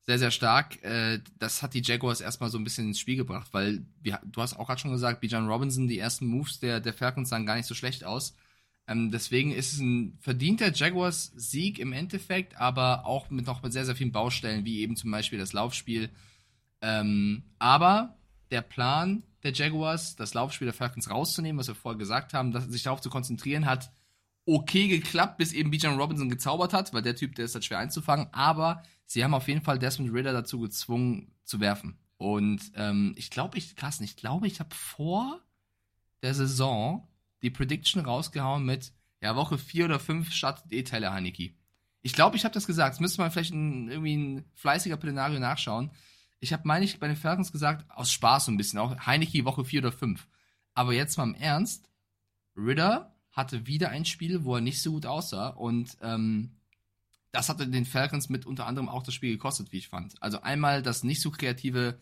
sehr, 0.09 0.19
sehr 0.19 0.31
stark. 0.31 0.83
Äh, 0.83 1.21
das 1.39 1.63
hat 1.63 1.75
die 1.75 1.83
Jaguars 1.83 2.23
erstmal 2.23 2.49
so 2.49 2.57
ein 2.57 2.65
bisschen 2.65 2.89
ins 2.89 2.99
Spiel 2.99 3.17
gebracht, 3.17 3.49
weil 3.53 3.85
wir, 4.01 4.21
du 4.25 4.41
hast 4.41 4.59
auch 4.59 4.67
gerade 4.67 4.81
schon 4.81 4.91
gesagt, 4.91 5.21
Bijan 5.21 5.47
Robinson, 5.47 5.87
die 5.87 5.99
ersten 5.99 6.27
Moves 6.27 6.59
der, 6.61 6.81
der 6.81 6.95
Falcons 6.95 7.29
sahen 7.29 7.45
gar 7.45 7.57
nicht 7.57 7.67
so 7.67 7.75
schlecht 7.75 8.05
aus. 8.05 8.35
Ähm, 8.87 9.11
deswegen 9.11 9.53
ist 9.53 9.75
es 9.75 9.81
ein 9.81 10.17
verdienter 10.19 10.73
Jaguars-Sieg 10.73 11.79
im 11.79 11.93
Endeffekt, 11.93 12.57
aber 12.57 13.05
auch 13.05 13.29
mit 13.29 13.47
noch 13.47 13.63
mit 13.63 13.75
sehr, 13.75 13.85
sehr 13.85 13.97
vielen 13.97 14.13
Baustellen, 14.13 14.65
wie 14.65 14.81
eben 14.81 14.97
zum 14.97 15.11
Beispiel 15.11 15.39
das 15.39 15.53
Laufspiel. 15.53 16.09
Ähm, 16.81 17.43
aber 17.59 18.18
der 18.51 18.63
Plan 18.63 19.23
der 19.43 19.53
Jaguars, 19.53 20.17
das 20.17 20.35
Laufspiel 20.35 20.67
der 20.67 20.75
Falcons 20.75 21.11
rauszunehmen, 21.11 21.59
was 21.59 21.69
wir 21.69 21.75
vorher 21.75 21.99
gesagt 21.99 22.35
haben, 22.35 22.53
dass, 22.53 22.65
sich 22.65 22.83
darauf 22.83 23.01
zu 23.01 23.11
konzentrieren, 23.11 23.67
hat 23.67 23.93
okay 24.47 24.89
geklappt, 24.89 25.39
bis 25.39 25.53
eben 25.53 25.71
Bijan 25.71 25.99
Robinson 25.99 26.31
gezaubert 26.31 26.73
hat, 26.73 26.93
weil 26.93 27.03
der 27.03 27.15
Typ, 27.15 27.35
der 27.35 27.45
ist 27.45 27.55
halt 27.55 27.65
schwer 27.65 27.79
einzufangen, 27.79 28.29
aber 28.33 28.83
sie 29.07 29.23
haben 29.23 29.35
auf 29.35 29.47
jeden 29.47 29.63
Fall 29.63 29.79
Desmond 29.79 30.13
Ritter 30.13 30.33
dazu 30.33 30.61
gezwungen 30.61 31.33
zu 31.45 31.61
werfen. 31.61 31.99
Und 32.17 32.73
ähm, 32.75 33.15
ich 33.17 33.31
glaube, 33.31 33.59
ich, 33.59 33.77
krass, 33.77 34.01
ich 34.01 34.17
glaube, 34.17 34.47
ich 34.47 34.59
habe 34.59 34.75
vor 34.75 35.41
der 36.23 36.35
Saison 36.35 37.07
die 37.43 37.51
Prediction 37.51 38.05
rausgehauen 38.05 38.65
mit, 38.65 38.93
ja, 39.21 39.37
Woche 39.37 39.59
4 39.59 39.85
oder 39.85 40.01
5 40.01 40.33
startet 40.33 40.73
eh 40.73 40.83
Tyler 40.83 41.13
Heineke. 41.13 41.53
Ich 42.03 42.13
glaube, 42.13 42.37
ich 42.37 42.45
habe 42.45 42.55
das 42.55 42.67
gesagt. 42.67 42.95
Das 42.95 43.01
müsste 43.01 43.21
man 43.21 43.31
vielleicht 43.31 43.53
ein, 43.53 43.89
irgendwie 43.89 44.17
ein 44.17 44.45
fleißiger 44.55 44.97
Plenario 44.97 45.39
nachschauen. 45.39 45.91
Ich 46.41 46.53
habe, 46.53 46.63
meine 46.67 46.85
ich, 46.85 47.01
bei 47.01 47.09
den 47.09 47.17
Falcons 47.17 47.53
gesagt, 47.53 47.91
aus 47.91 48.13
Spaß 48.13 48.47
so 48.47 48.53
ein 48.53 48.57
bisschen, 48.57 48.79
auch 48.79 49.07
Heineke 49.07 49.45
Woche 49.45 49.65
4 49.65 49.81
oder 49.81 49.93
5. 49.93 50.27
Aber 50.75 50.93
jetzt 50.93 51.17
mal 51.19 51.25
im 51.25 51.35
Ernst, 51.35 51.89
Ritter 52.57 53.15
hatte 53.33 53.67
wieder 53.67 53.91
ein 53.91 54.05
Spiel, 54.05 54.45
wo 54.45 54.57
er 54.57 54.61
nicht 54.61 54.83
so 54.83 54.93
gut 54.93 55.07
aussah 55.07 55.49
und 55.49 55.97
ähm, 56.03 56.57
das 57.33 57.49
hatte 57.49 57.69
den 57.69 57.85
Falcons 57.85 58.29
mit 58.29 58.47
unter 58.47 58.67
anderem 58.67 58.89
auch 58.89 59.03
das 59.03 59.15
Spiel 59.15 59.33
gekostet, 59.33 59.73
wie 59.73 59.79
ich 59.79 59.89
fand. 59.89 60.21
Also 60.23 60.41
einmal 60.41 60.83
das 60.83 61.05
nicht 61.05 61.21
so 61.21 61.31
kreative, 61.31 61.99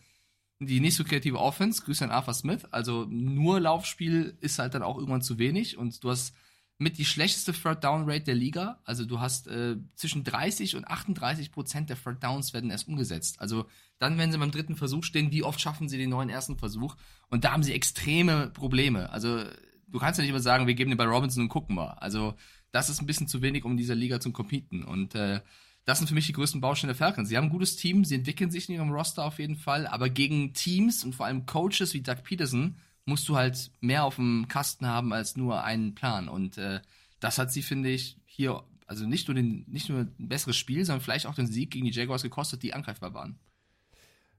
die 0.59 0.79
nicht 0.79 0.95
so 0.95 1.03
kreative 1.03 1.39
Offense, 1.39 1.83
Grüße 1.83 2.03
an 2.03 2.11
Arthur 2.11 2.33
Smith, 2.33 2.65
also 2.71 3.05
nur 3.09 3.59
Laufspiel 3.59 4.37
ist 4.39 4.59
halt 4.59 4.73
dann 4.73 4.83
auch 4.83 4.97
irgendwann 4.97 5.21
zu 5.21 5.37
wenig 5.37 5.77
und 5.77 6.03
du 6.03 6.09
hast 6.09 6.33
mit 6.77 6.97
die 6.97 7.05
schlechteste 7.05 7.53
Third 7.53 7.83
Down 7.83 8.09
Rate 8.09 8.25
der 8.25 8.35
Liga. 8.35 8.79
Also 8.83 9.05
du 9.05 9.19
hast 9.19 9.47
äh, 9.47 9.77
zwischen 9.95 10.23
30 10.23 10.75
und 10.75 10.87
38 10.87 11.51
Prozent 11.51 11.89
der 11.89 12.01
Third 12.01 12.23
Downs 12.23 12.53
werden 12.53 12.69
erst 12.69 12.87
umgesetzt. 12.87 13.41
Also 13.41 13.65
dann, 13.97 14.17
wenn 14.17 14.31
sie 14.31 14.37
beim 14.37 14.51
dritten 14.51 14.75
Versuch 14.75 15.03
stehen, 15.03 15.31
wie 15.31 15.43
oft 15.43 15.59
schaffen 15.59 15.89
sie 15.89 15.97
den 15.97 16.11
neuen 16.11 16.29
ersten 16.29 16.57
Versuch? 16.57 16.95
Und 17.29 17.43
da 17.43 17.51
haben 17.51 17.63
sie 17.63 17.73
extreme 17.73 18.51
Probleme. 18.51 19.09
Also 19.09 19.43
du 19.87 19.99
kannst 19.99 20.19
ja 20.19 20.21
nicht 20.21 20.29
immer 20.29 20.39
sagen, 20.39 20.67
wir 20.67 20.75
geben 20.75 20.91
den 20.91 20.97
bei 20.97 21.05
Robinson 21.05 21.43
und 21.43 21.49
gucken 21.49 21.75
mal. 21.75 21.93
Also 21.93 22.35
das 22.71 22.89
ist 22.89 23.01
ein 23.01 23.07
bisschen 23.07 23.27
zu 23.27 23.41
wenig, 23.41 23.65
um 23.65 23.71
in 23.71 23.77
dieser 23.77 23.95
Liga 23.95 24.19
zu 24.19 24.31
competen. 24.31 24.83
Und 24.83 25.15
äh, 25.15 25.41
das 25.85 25.97
sind 25.97 26.07
für 26.07 26.13
mich 26.13 26.27
die 26.27 26.33
größten 26.33 26.61
Baustellen 26.61 26.89
der 26.89 26.95
Falcons. 26.95 27.29
Sie 27.29 27.37
haben 27.37 27.45
ein 27.45 27.49
gutes 27.49 27.75
Team, 27.75 28.05
sie 28.05 28.15
entwickeln 28.15 28.51
sich 28.51 28.69
in 28.69 28.75
ihrem 28.75 28.91
Roster 28.91 29.23
auf 29.23 29.39
jeden 29.39 29.55
Fall, 29.55 29.87
aber 29.87 30.09
gegen 30.09 30.53
Teams 30.53 31.03
und 31.03 31.15
vor 31.15 31.25
allem 31.25 31.45
Coaches 31.45 31.93
wie 31.93 32.01
Doug 32.01 32.17
Peterson 32.23 32.75
musst 33.07 33.27
du 33.29 33.37
halt 33.37 33.71
mehr 33.79 34.03
auf 34.03 34.15
dem 34.15 34.47
Kasten 34.49 34.85
haben 34.85 35.13
als 35.13 35.37
nur 35.37 35.63
einen 35.63 35.95
Plan. 35.95 36.27
Und 36.27 36.57
äh, 36.57 36.81
das 37.19 37.37
hat 37.37 37.51
sie, 37.51 37.63
finde 37.63 37.89
ich, 37.89 38.17
hier, 38.25 38.63
also 38.85 39.07
nicht 39.07 39.27
nur, 39.27 39.35
den, 39.35 39.65
nicht 39.67 39.89
nur 39.89 40.01
ein 40.01 40.27
besseres 40.27 40.57
Spiel, 40.57 40.83
sondern 40.83 41.01
vielleicht 41.01 41.25
auch 41.25 41.35
den 41.35 41.47
Sieg 41.47 41.71
gegen 41.71 41.85
die 41.85 41.91
Jaguars 41.91 42.21
gekostet, 42.21 42.63
die 42.63 42.73
angreifbar 42.73 43.13
waren. 43.13 43.39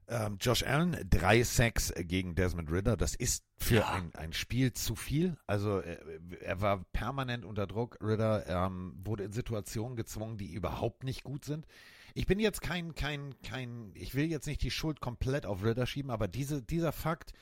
Ähm, 0.07 0.37
Josh 0.39 0.63
Allen, 0.63 0.97
drei 1.09 1.43
Sacks 1.43 1.91
gegen 1.97 2.35
Desmond 2.35 2.71
Ritter. 2.71 2.95
Das 2.95 3.15
ist 3.15 3.43
für 3.57 3.77
ja. 3.77 3.89
ein, 3.91 4.13
ein 4.15 4.33
Spiel 4.33 4.71
zu 4.73 4.95
viel. 4.95 5.35
Also 5.47 5.79
er, 5.79 5.99
äh, 6.07 6.19
er 6.41 6.61
war 6.61 6.83
permanent 6.93 7.45
unter 7.45 7.65
Druck. 7.65 7.97
Ritter 8.01 8.45
ähm, 8.47 8.93
wurde 9.03 9.23
in 9.23 9.33
Situationen 9.33 9.95
gezwungen, 9.95 10.37
die 10.37 10.53
überhaupt 10.53 11.03
nicht 11.03 11.23
gut 11.23 11.43
sind. 11.43 11.65
Ich 12.13 12.27
bin 12.27 12.39
jetzt 12.39 12.61
kein, 12.61 12.93
kein, 12.93 13.33
kein, 13.41 13.91
ich 13.95 14.13
will 14.13 14.25
jetzt 14.25 14.45
nicht 14.45 14.61
die 14.61 14.71
Schuld 14.71 14.99
komplett 14.99 15.47
auf 15.47 15.63
Ritter 15.63 15.87
schieben, 15.87 16.11
aber 16.11 16.27
diese, 16.27 16.61
dieser 16.61 16.91
Fakt, 16.91 17.33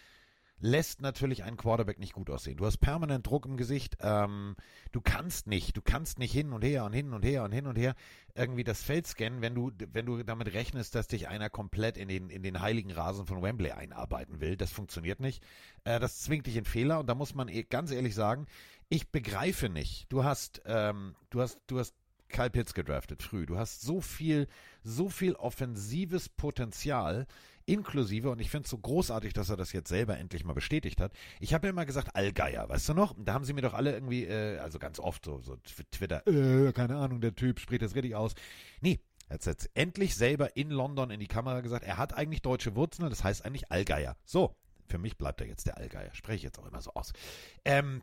lässt 0.59 1.01
natürlich 1.01 1.43
einen 1.43 1.57
Quarterback 1.57 1.99
nicht 1.99 2.13
gut 2.13 2.29
aussehen. 2.29 2.57
Du 2.57 2.65
hast 2.65 2.77
permanent 2.77 3.27
Druck 3.27 3.45
im 3.45 3.57
Gesicht. 3.57 3.97
Ähm, 4.01 4.55
du 4.91 5.01
kannst 5.01 5.47
nicht, 5.47 5.77
du 5.77 5.81
kannst 5.81 6.17
nicht 6.17 6.31
hin 6.31 6.51
und 6.51 6.63
her 6.63 6.85
und 6.85 6.93
hin 6.93 7.13
und 7.13 7.23
her 7.23 7.43
und 7.43 7.51
hin 7.51 7.67
und 7.67 7.77
her 7.77 7.95
irgendwie 8.33 8.63
das 8.63 8.81
Feld 8.81 9.05
scannen, 9.05 9.41
wenn 9.41 9.53
du, 9.53 9.71
wenn 9.93 10.05
du 10.05 10.23
damit 10.23 10.53
rechnest, 10.53 10.95
dass 10.95 11.07
dich 11.07 11.27
einer 11.27 11.49
komplett 11.49 11.97
in 11.97 12.07
den, 12.07 12.29
in 12.29 12.41
den 12.41 12.59
heiligen 12.59 12.91
Rasen 12.91 13.25
von 13.25 13.41
Wembley 13.41 13.71
einarbeiten 13.71 14.41
will. 14.41 14.57
Das 14.57 14.71
funktioniert 14.71 15.19
nicht. 15.19 15.43
Äh, 15.83 15.99
das 15.99 16.21
zwingt 16.21 16.47
dich 16.47 16.57
in 16.57 16.65
Fehler 16.65 16.99
und 16.99 17.07
da 17.07 17.15
muss 17.15 17.35
man 17.35 17.49
eh 17.49 17.63
ganz 17.63 17.91
ehrlich 17.91 18.15
sagen, 18.15 18.47
ich 18.89 19.11
begreife 19.11 19.69
nicht. 19.69 20.11
Du 20.11 20.23
hast, 20.23 20.61
ähm, 20.65 21.15
du 21.29 21.41
hast, 21.41 21.59
du 21.67 21.79
hast 21.79 21.93
Kyle 22.29 22.49
Pitts 22.49 22.73
gedraftet 22.73 23.23
früh. 23.23 23.45
Du 23.45 23.57
hast 23.57 23.81
so 23.81 24.01
viel, 24.01 24.47
so 24.83 25.09
viel 25.09 25.33
offensives 25.33 26.29
Potenzial 26.29 27.27
inklusive, 27.67 28.31
und 28.31 28.39
ich 28.39 28.49
finde 28.49 28.65
es 28.65 28.71
so 28.71 28.77
großartig, 28.77 29.33
dass 29.33 29.49
er 29.49 29.57
das 29.57 29.73
jetzt 29.73 29.89
selber 29.89 30.17
endlich 30.17 30.43
mal 30.43 30.53
bestätigt 30.53 30.99
hat. 30.99 31.11
Ich 31.39 31.53
habe 31.53 31.67
ja 31.67 31.71
immer 31.71 31.85
gesagt, 31.85 32.15
Allgeier, 32.15 32.67
weißt 32.67 32.89
du 32.89 32.93
noch? 32.93 33.13
Da 33.17 33.33
haben 33.33 33.45
sie 33.45 33.53
mir 33.53 33.61
doch 33.61 33.73
alle 33.73 33.93
irgendwie, 33.93 34.25
äh, 34.25 34.57
also 34.57 34.79
ganz 34.79 34.99
oft 34.99 35.25
so, 35.25 35.41
so 35.41 35.57
Twitter, 35.91 36.25
äh, 36.27 36.71
keine 36.73 36.95
Ahnung, 36.97 37.21
der 37.21 37.35
Typ 37.35 37.59
spricht 37.59 37.81
das 37.81 37.93
richtig 37.93 38.15
aus. 38.15 38.33
Nee, 38.81 38.99
er 39.29 39.35
hat 39.35 39.45
jetzt 39.45 39.69
endlich 39.75 40.15
selber 40.15 40.55
in 40.55 40.69
London 40.69 41.11
in 41.11 41.19
die 41.19 41.27
Kamera 41.27 41.61
gesagt, 41.61 41.85
er 41.85 41.97
hat 41.97 42.13
eigentlich 42.13 42.41
deutsche 42.41 42.75
Wurzeln, 42.75 43.09
das 43.09 43.23
heißt 43.23 43.45
eigentlich 43.45 43.71
Allgeier. 43.71 44.15
So, 44.23 44.55
für 44.87 44.97
mich 44.97 45.17
bleibt 45.17 45.41
er 45.41 45.47
jetzt 45.47 45.67
der 45.67 45.77
Allgeier. 45.77 46.13
Spreche 46.15 46.37
ich 46.37 46.43
jetzt 46.43 46.59
auch 46.59 46.65
immer 46.65 46.81
so 46.81 46.91
aus. 46.93 47.11
Ähm, 47.65 48.01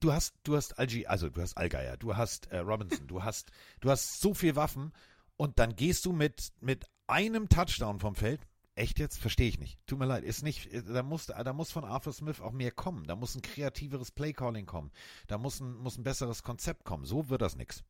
du 0.00 0.12
hast, 0.12 0.34
du 0.42 0.56
hast 0.56 0.78
Algi, 0.78 1.06
also 1.06 1.30
du 1.30 1.40
hast 1.40 1.56
Allgeier, 1.56 1.96
du 1.96 2.16
hast 2.16 2.46
äh, 2.46 2.58
Robinson, 2.58 3.06
du 3.06 3.22
hast, 3.22 3.52
du 3.80 3.90
hast 3.90 4.20
so 4.20 4.34
viel 4.34 4.56
Waffen 4.56 4.92
und 5.36 5.58
dann 5.58 5.76
gehst 5.76 6.04
du 6.04 6.12
mit, 6.12 6.52
mit 6.60 6.86
einem 7.12 7.48
Touchdown 7.48 8.00
vom 8.00 8.14
Feld. 8.14 8.40
Echt 8.74 8.98
jetzt? 8.98 9.18
Verstehe 9.18 9.48
ich 9.48 9.60
nicht. 9.60 9.78
Tut 9.86 9.98
mir 9.98 10.06
leid, 10.06 10.24
ist 10.24 10.42
nicht, 10.42 10.70
da 10.88 11.02
muss, 11.02 11.26
da 11.26 11.52
muss 11.52 11.70
von 11.70 11.84
Arthur 11.84 12.12
Smith 12.12 12.40
auch 12.40 12.52
mehr 12.52 12.70
kommen. 12.70 13.04
Da 13.04 13.16
muss 13.16 13.34
ein 13.34 13.42
kreativeres 13.42 14.10
Playcalling 14.10 14.64
kommen. 14.64 14.90
Da 15.26 15.36
muss 15.36 15.60
ein, 15.60 15.74
muss 15.74 15.98
ein 15.98 16.04
besseres 16.04 16.42
Konzept 16.42 16.84
kommen. 16.84 17.04
So 17.04 17.28
wird 17.28 17.42
das 17.42 17.54
nix. 17.54 17.84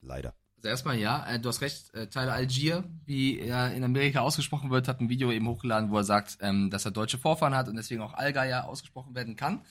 Leider. 0.00 0.34
Also 0.56 0.68
erstmal 0.70 0.98
ja, 0.98 1.24
äh, 1.26 1.38
du 1.38 1.50
hast 1.50 1.60
recht, 1.60 1.94
äh, 1.94 2.08
Tyler 2.08 2.32
Algier, 2.32 2.84
wie 3.04 3.38
er 3.38 3.72
in 3.74 3.84
Amerika 3.84 4.20
ausgesprochen 4.20 4.70
wird, 4.70 4.88
hat 4.88 5.00
ein 5.00 5.08
Video 5.08 5.30
eben 5.30 5.46
hochgeladen, 5.46 5.90
wo 5.90 5.98
er 5.98 6.04
sagt, 6.04 6.38
ähm, 6.40 6.70
dass 6.70 6.84
er 6.84 6.90
deutsche 6.90 7.18
Vorfahren 7.18 7.54
hat 7.54 7.68
und 7.68 7.76
deswegen 7.76 8.00
auch 8.00 8.14
Allgeier 8.14 8.64
ausgesprochen 8.64 9.14
werden 9.14 9.36
kann. 9.36 9.64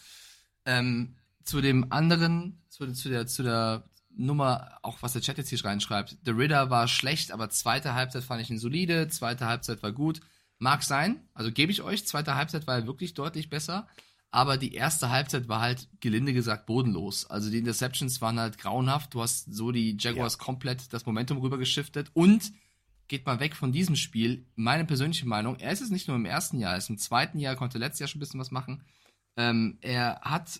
Ähm, 0.66 1.16
zu 1.44 1.62
dem 1.62 1.92
anderen, 1.92 2.62
zu, 2.70 2.92
zu, 2.94 3.10
der, 3.10 3.26
zu 3.28 3.44
der 3.44 3.84
Nummer, 4.18 4.80
auch 4.82 4.98
was 5.02 5.14
der 5.14 5.22
Chat 5.22 5.38
jetzt 5.38 5.50
hier 5.50 5.64
reinschreibt. 5.64 6.18
The 6.26 6.32
Ritter 6.32 6.70
war 6.70 6.88
schlecht, 6.88 7.32
aber 7.32 7.50
zweite 7.50 7.94
Halbzeit 7.94 8.24
fand 8.24 8.42
ich 8.42 8.50
ihn 8.50 8.60
solide, 8.60 9.08
zweite 9.10 9.46
Halbzeit 9.46 9.84
war 9.84 9.92
gut. 9.92 10.22
Mag 10.60 10.84
sein, 10.84 11.22
also 11.34 11.52
gebe 11.52 11.72
ich 11.72 11.84
euch, 11.84 12.08
zweite 12.08 12.36
Halbzeit 12.36 12.66
war 12.66 12.78
er 12.78 12.88
wirklich 12.88 13.14
deutlich 13.14 13.50
besser, 13.50 13.88
aber 14.32 14.58
die 14.58 14.74
erste 14.74 15.12
Halbzeit 15.12 15.48
war 15.48 15.62
halt, 15.62 15.88
gelinde 16.00 16.34
gesagt, 16.34 16.66
bodenlos. 16.66 17.30
Also 17.30 17.52
die 17.52 17.60
Interceptions 17.60 18.22
waren 18.22 18.40
halt 18.40 18.58
grauenhaft, 18.58 19.14
du 19.14 19.22
hast 19.22 19.54
so 19.54 19.72
die 19.72 19.96
Jaguars 20.00 20.34
ja. 20.34 20.44
komplett 20.44 20.92
das 20.94 21.06
Momentum 21.06 21.38
rübergeschiftet 21.38 22.10
und 22.14 22.52
geht 23.08 23.26
mal 23.26 23.40
weg 23.40 23.56
von 23.56 23.72
diesem 23.72 23.96
Spiel, 23.96 24.46
meine 24.56 24.86
persönliche 24.86 25.28
Meinung, 25.28 25.58
er 25.60 25.72
ist 25.72 25.82
es 25.82 25.92
nicht 25.92 26.08
nur 26.08 26.18
im 26.18 26.26
ersten 26.26 26.60
Jahr, 26.60 26.74
er 26.74 26.80
ist 26.80 26.90
im 26.90 26.98
zweiten 26.98 27.40
Jahr, 27.40 27.56
konnte 27.56 27.78
letztes 27.78 28.00
Jahr 28.00 28.08
schon 28.08 28.20
ein 28.20 28.22
bisschen 28.22 28.40
was 28.40 28.52
machen. 28.52 28.84
Ähm, 29.38 29.78
er 29.82 30.20
hat 30.22 30.60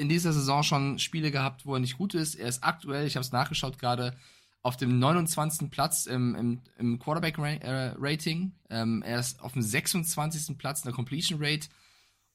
in 0.00 0.08
dieser 0.08 0.32
Saison 0.32 0.62
schon 0.62 0.98
Spiele 0.98 1.30
gehabt, 1.30 1.66
wo 1.66 1.74
er 1.74 1.80
nicht 1.80 1.98
gut 1.98 2.14
ist. 2.14 2.34
Er 2.34 2.48
ist 2.48 2.64
aktuell, 2.64 3.06
ich 3.06 3.16
habe 3.16 3.24
es 3.24 3.32
nachgeschaut 3.32 3.78
gerade, 3.78 4.16
auf 4.62 4.76
dem 4.76 4.98
29. 4.98 5.70
Platz 5.70 6.06
im, 6.06 6.34
im, 6.34 6.60
im 6.78 6.98
Quarterback-Rating. 6.98 8.52
Ähm, 8.68 9.02
er 9.02 9.20
ist 9.20 9.40
auf 9.40 9.52
dem 9.52 9.62
26. 9.62 10.56
Platz 10.58 10.80
in 10.80 10.88
der 10.88 10.94
Completion 10.94 11.38
Rate. 11.42 11.68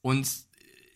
Und 0.00 0.28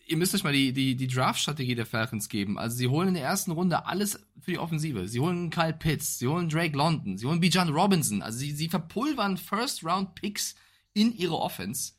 ihr 0.07 0.17
müsst 0.17 0.33
euch 0.33 0.43
mal 0.43 0.53
die, 0.53 0.73
die, 0.73 0.95
die 0.95 1.07
Draft-Strategie 1.07 1.75
der 1.75 1.85
Falcons 1.85 2.29
geben. 2.29 2.57
Also 2.57 2.77
sie 2.77 2.87
holen 2.87 3.09
in 3.09 3.13
der 3.15 3.23
ersten 3.23 3.51
Runde 3.51 3.85
alles 3.85 4.19
für 4.39 4.51
die 4.51 4.59
Offensive. 4.59 5.07
Sie 5.07 5.19
holen 5.19 5.49
Kyle 5.49 5.73
Pitts, 5.73 6.19
sie 6.19 6.27
holen 6.27 6.49
Drake 6.49 6.75
London, 6.75 7.17
sie 7.17 7.25
holen 7.25 7.39
Bijan 7.39 7.69
Robinson. 7.69 8.21
Also 8.21 8.39
sie, 8.39 8.51
sie 8.51 8.69
verpulvern 8.69 9.37
First-Round-Picks 9.37 10.55
in 10.93 11.15
ihre 11.15 11.37
Offense, 11.37 11.93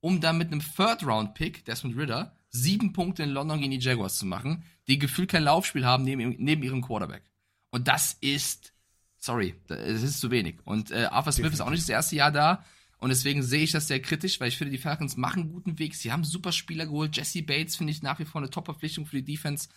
um 0.00 0.20
dann 0.20 0.38
mit 0.38 0.50
einem 0.50 0.60
Third-Round-Pick, 0.60 1.64
Desmond 1.64 1.96
Ritter, 1.96 2.36
sieben 2.52 2.92
Punkte 2.92 3.22
in 3.22 3.30
London 3.30 3.60
gegen 3.60 3.72
die 3.72 3.78
Jaguars 3.78 4.18
zu 4.18 4.26
machen, 4.26 4.64
die 4.86 4.98
gefühlt 4.98 5.30
kein 5.30 5.42
Laufspiel 5.42 5.86
haben 5.86 6.04
neben, 6.04 6.36
neben 6.38 6.62
ihrem 6.62 6.82
Quarterback. 6.82 7.24
Und 7.70 7.88
das 7.88 8.16
ist, 8.20 8.72
sorry, 9.18 9.54
es 9.68 10.02
ist 10.02 10.20
zu 10.20 10.30
wenig. 10.30 10.56
Und 10.64 10.90
äh, 10.90 11.06
Arthur 11.10 11.32
Smith 11.32 11.54
ist 11.54 11.60
auch 11.62 11.70
nicht 11.70 11.82
das 11.82 11.88
erste 11.88 12.16
Jahr 12.16 12.30
da. 12.30 12.64
Und 12.98 13.08
deswegen 13.08 13.42
sehe 13.42 13.64
ich 13.64 13.72
das 13.72 13.88
sehr 13.88 14.00
kritisch, 14.00 14.38
weil 14.38 14.48
ich 14.48 14.58
finde, 14.58 14.70
die 14.70 14.78
Falcons 14.78 15.16
machen 15.16 15.42
einen 15.42 15.52
guten 15.52 15.78
Weg. 15.78 15.94
Sie 15.96 16.12
haben 16.12 16.22
super 16.22 16.52
Spieler 16.52 16.86
geholt. 16.86 17.16
Jesse 17.16 17.42
Bates 17.42 17.74
finde 17.74 17.90
ich 17.90 18.02
nach 18.02 18.18
wie 18.20 18.24
vor 18.24 18.40
eine 18.40 18.50
Top-Verpflichtung 18.50 19.06
für 19.06 19.16
die 19.16 19.24
Defense. 19.24 19.68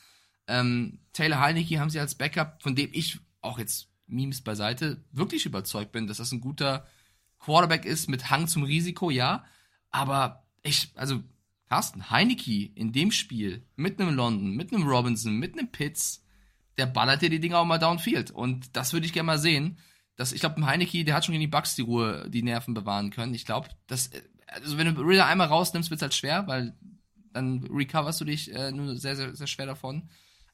Ähm, 0.48 1.00
Taylor 1.13 1.39
Heineke 1.39 1.79
haben 1.79 1.89
sie 1.89 2.00
als 2.00 2.13
Backup, 2.13 2.62
von 2.62 2.75
dem 2.75 2.89
ich 2.94 3.17
auch 3.41 3.58
jetzt 3.58 3.88
Memes 4.05 4.41
beiseite 4.41 5.03
wirklich 5.12 5.46
überzeugt 5.46 5.91
bin, 5.91 6.05
dass 6.05 6.17
das 6.17 6.32
ein 6.32 6.41
guter 6.41 6.86
Quarterback 7.39 7.86
ist 7.86 8.10
mit 8.10 8.29
Hang 8.29 8.48
zum 8.48 8.63
Risiko, 8.63 9.10
ja. 9.10 9.46
Aber 9.89 10.46
ich, 10.62 10.91
also 10.96 11.24
Carsten, 11.75 12.10
Heineke 12.10 12.72
in 12.74 12.94
dem 12.94 13.12
Spiel 13.12 13.65
mit 13.75 14.00
einem 14.00 14.15
London, 14.15 14.55
mit 14.55 14.72
einem 14.72 14.88
Robinson, 14.88 15.36
mit 15.36 15.60
einem 15.60 15.74
Pitts, 15.74 16.24
der 16.77 16.86
ballert 16.86 17.22
dir 17.22 17.29
die 17.29 17.41
Dinger 17.41 17.60
auch 17.60 17.65
mal 17.65 17.79
downfield. 17.79 18.32
Und 18.32 18.77
das 18.77 18.94
würde 18.94 19.05
ich 19.05 19.12
gerne 19.12 19.27
mal 19.27 19.39
sehen. 19.39 19.77
Das, 20.15 20.32
ich 20.32 20.39
glaube, 20.39 20.55
ein 20.55 20.65
Heineke, 20.65 21.03
der 21.03 21.15
hat 21.15 21.25
schon 21.25 21.34
gegen 21.34 21.41
die 21.41 21.48
Bugs 21.48 21.75
die 21.75 21.82
Ruhe, 21.82 22.29
die 22.29 22.44
Nerven 22.44 22.74
bewahren 22.74 23.10
können. 23.10 23.34
Ich 23.34 23.44
glaube, 23.44 23.67
dass, 23.88 24.10
also 24.48 24.77
wenn 24.77 24.96
du 24.96 25.01
Ritter 25.01 25.25
einmal 25.25 25.48
rausnimmst, 25.48 25.89
wird 25.89 25.98
es 25.98 26.01
halt 26.01 26.13
schwer, 26.13 26.48
weil 26.48 26.77
dann 27.34 27.62
recoverst 27.65 28.22
du 28.22 28.25
dich 28.25 28.53
äh, 28.53 28.72
nur 28.72 28.96
sehr, 28.96 29.17
sehr, 29.17 29.36
sehr 29.36 29.48
schwer 29.48 29.65
davon. 29.65 30.08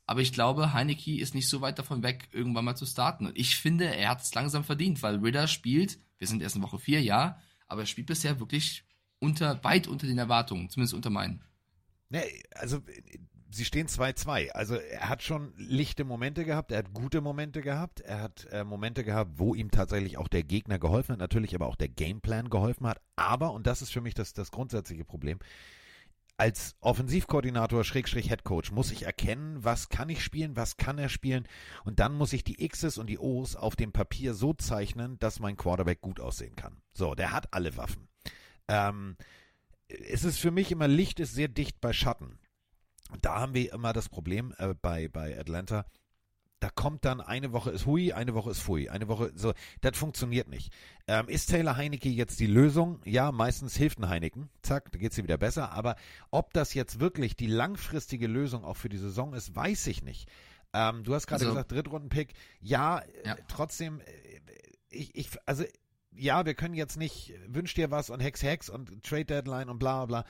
Aber 0.07 0.21
ich 0.21 0.33
glaube, 0.33 0.73
Heineke 0.73 1.19
ist 1.19 1.35
nicht 1.35 1.49
so 1.49 1.61
weit 1.61 1.77
davon 1.77 2.01
weg, 2.01 2.29
irgendwann 2.31 2.65
mal 2.65 2.75
zu 2.75 2.87
starten. 2.87 3.27
Und 3.27 3.37
ich 3.37 3.57
finde, 3.57 3.95
er 3.95 4.09
hat 4.09 4.23
es 4.23 4.33
langsam 4.33 4.63
verdient, 4.63 5.03
weil 5.03 5.17
Ritter 5.17 5.45
spielt, 5.45 5.99
wir 6.17 6.25
sind 6.25 6.41
erst 6.41 6.55
in 6.55 6.63
Woche 6.63 6.79
4, 6.79 7.03
ja, 7.03 7.37
aber 7.67 7.81
er 7.81 7.85
spielt 7.85 8.07
bisher 8.07 8.39
wirklich 8.39 8.85
unter, 9.21 9.63
weit 9.63 9.87
unter 9.87 10.07
den 10.07 10.17
Erwartungen, 10.17 10.69
zumindest 10.69 10.93
unter 10.93 11.09
meinen. 11.09 11.41
Nee, 12.09 12.43
also 12.55 12.81
sie 13.51 13.65
stehen 13.65 13.87
2-2. 13.87 14.49
Also 14.49 14.75
er 14.75 15.07
hat 15.07 15.23
schon 15.23 15.53
lichte 15.55 16.03
Momente 16.03 16.43
gehabt, 16.43 16.71
er 16.71 16.79
hat 16.79 16.93
gute 16.93 17.21
Momente 17.21 17.61
gehabt, 17.61 18.01
er 18.01 18.21
hat 18.21 18.47
äh, 18.51 18.63
Momente 18.63 19.03
gehabt, 19.03 19.31
wo 19.35 19.53
ihm 19.53 19.71
tatsächlich 19.71 20.17
auch 20.17 20.27
der 20.27 20.43
Gegner 20.43 20.79
geholfen 20.79 21.13
hat, 21.13 21.19
natürlich 21.19 21.55
aber 21.55 21.67
auch 21.67 21.75
der 21.75 21.89
Gameplan 21.89 22.49
geholfen 22.49 22.87
hat. 22.87 22.99
Aber, 23.15 23.53
und 23.53 23.67
das 23.67 23.81
ist 23.81 23.91
für 23.91 24.01
mich 24.01 24.13
das, 24.13 24.33
das 24.33 24.51
grundsätzliche 24.51 25.05
Problem, 25.05 25.39
als 26.37 26.75
Offensivkoordinator, 26.79 27.83
Schrägstrich 27.83 28.31
Headcoach, 28.31 28.71
muss 28.71 28.91
ich 28.91 29.03
erkennen, 29.03 29.63
was 29.63 29.89
kann 29.89 30.09
ich 30.09 30.23
spielen, 30.23 30.55
was 30.55 30.77
kann 30.77 30.97
er 30.97 31.09
spielen 31.09 31.47
und 31.83 31.99
dann 31.99 32.15
muss 32.15 32.33
ich 32.33 32.43
die 32.43 32.67
X's 32.67 32.97
und 32.97 33.07
die 33.07 33.19
O's 33.19 33.55
auf 33.55 33.75
dem 33.75 33.91
Papier 33.91 34.33
so 34.33 34.53
zeichnen, 34.53 35.19
dass 35.19 35.39
mein 35.39 35.55
Quarterback 35.55 36.01
gut 36.01 36.19
aussehen 36.19 36.55
kann. 36.55 36.81
So, 36.93 37.13
der 37.13 37.31
hat 37.31 37.53
alle 37.53 37.77
Waffen. 37.77 38.07
Ähm, 38.71 39.17
es 39.87 40.23
ist 40.23 40.39
für 40.39 40.51
mich 40.51 40.71
immer 40.71 40.87
Licht 40.87 41.19
ist 41.19 41.33
sehr 41.33 41.49
dicht 41.49 41.81
bei 41.81 41.91
Schatten 41.91 42.39
da 43.21 43.39
haben 43.39 43.53
wir 43.53 43.73
immer 43.73 43.93
das 43.93 44.09
Problem 44.09 44.53
äh, 44.57 44.73
bei, 44.73 45.07
bei 45.07 45.37
Atlanta. 45.37 45.85
Da 46.59 46.69
kommt 46.69 47.05
dann 47.05 47.21
eine 47.21 47.53
Woche 47.53 47.71
ist 47.71 47.87
Hui, 47.87 48.13
eine 48.13 48.35
Woche 48.35 48.51
ist 48.51 48.59
Fui, 48.59 48.87
eine 48.87 49.07
Woche 49.07 49.31
so. 49.35 49.53
Das 49.81 49.97
funktioniert 49.97 50.47
nicht. 50.47 50.71
Ähm, 51.07 51.27
ist 51.27 51.47
Taylor 51.49 51.75
Heinecke 51.75 52.09
jetzt 52.09 52.39
die 52.39 52.45
Lösung? 52.45 53.01
Ja, 53.03 53.31
meistens 53.31 53.75
hilft 53.75 53.97
ein 53.97 54.07
Heineken. 54.07 54.49
Zack, 54.61 54.91
da 54.91 54.99
geht 54.99 55.11
es 55.11 55.17
wieder 55.17 55.39
besser. 55.39 55.71
Aber 55.71 55.95
ob 56.29 56.53
das 56.53 56.75
jetzt 56.75 56.99
wirklich 56.99 57.35
die 57.35 57.47
langfristige 57.47 58.27
Lösung 58.27 58.63
auch 58.63 58.77
für 58.77 58.89
die 58.89 58.99
Saison 58.99 59.33
ist, 59.33 59.55
weiß 59.55 59.87
ich 59.87 60.03
nicht. 60.03 60.29
Ähm, 60.73 61.03
du 61.03 61.15
hast 61.15 61.25
gerade 61.25 61.45
also, 61.45 61.55
gesagt, 61.55 61.71
Drittrunden-Pick. 61.71 62.33
Ja, 62.59 63.01
ja. 63.25 63.37
Trotzdem, 63.47 63.99
äh, 64.01 64.03
ich, 64.89 65.15
ich, 65.15 65.29
also 65.47 65.63
ja, 66.15 66.45
wir 66.45 66.53
können 66.53 66.73
jetzt 66.73 66.97
nicht, 66.97 67.33
wünsch 67.47 67.73
dir 67.73 67.91
was 67.91 68.09
und 68.09 68.19
Hex 68.19 68.43
Hex 68.43 68.69
und 68.69 69.03
Trade 69.03 69.25
Deadline 69.25 69.69
und 69.69 69.79
bla 69.79 70.05
bla. 70.05 70.25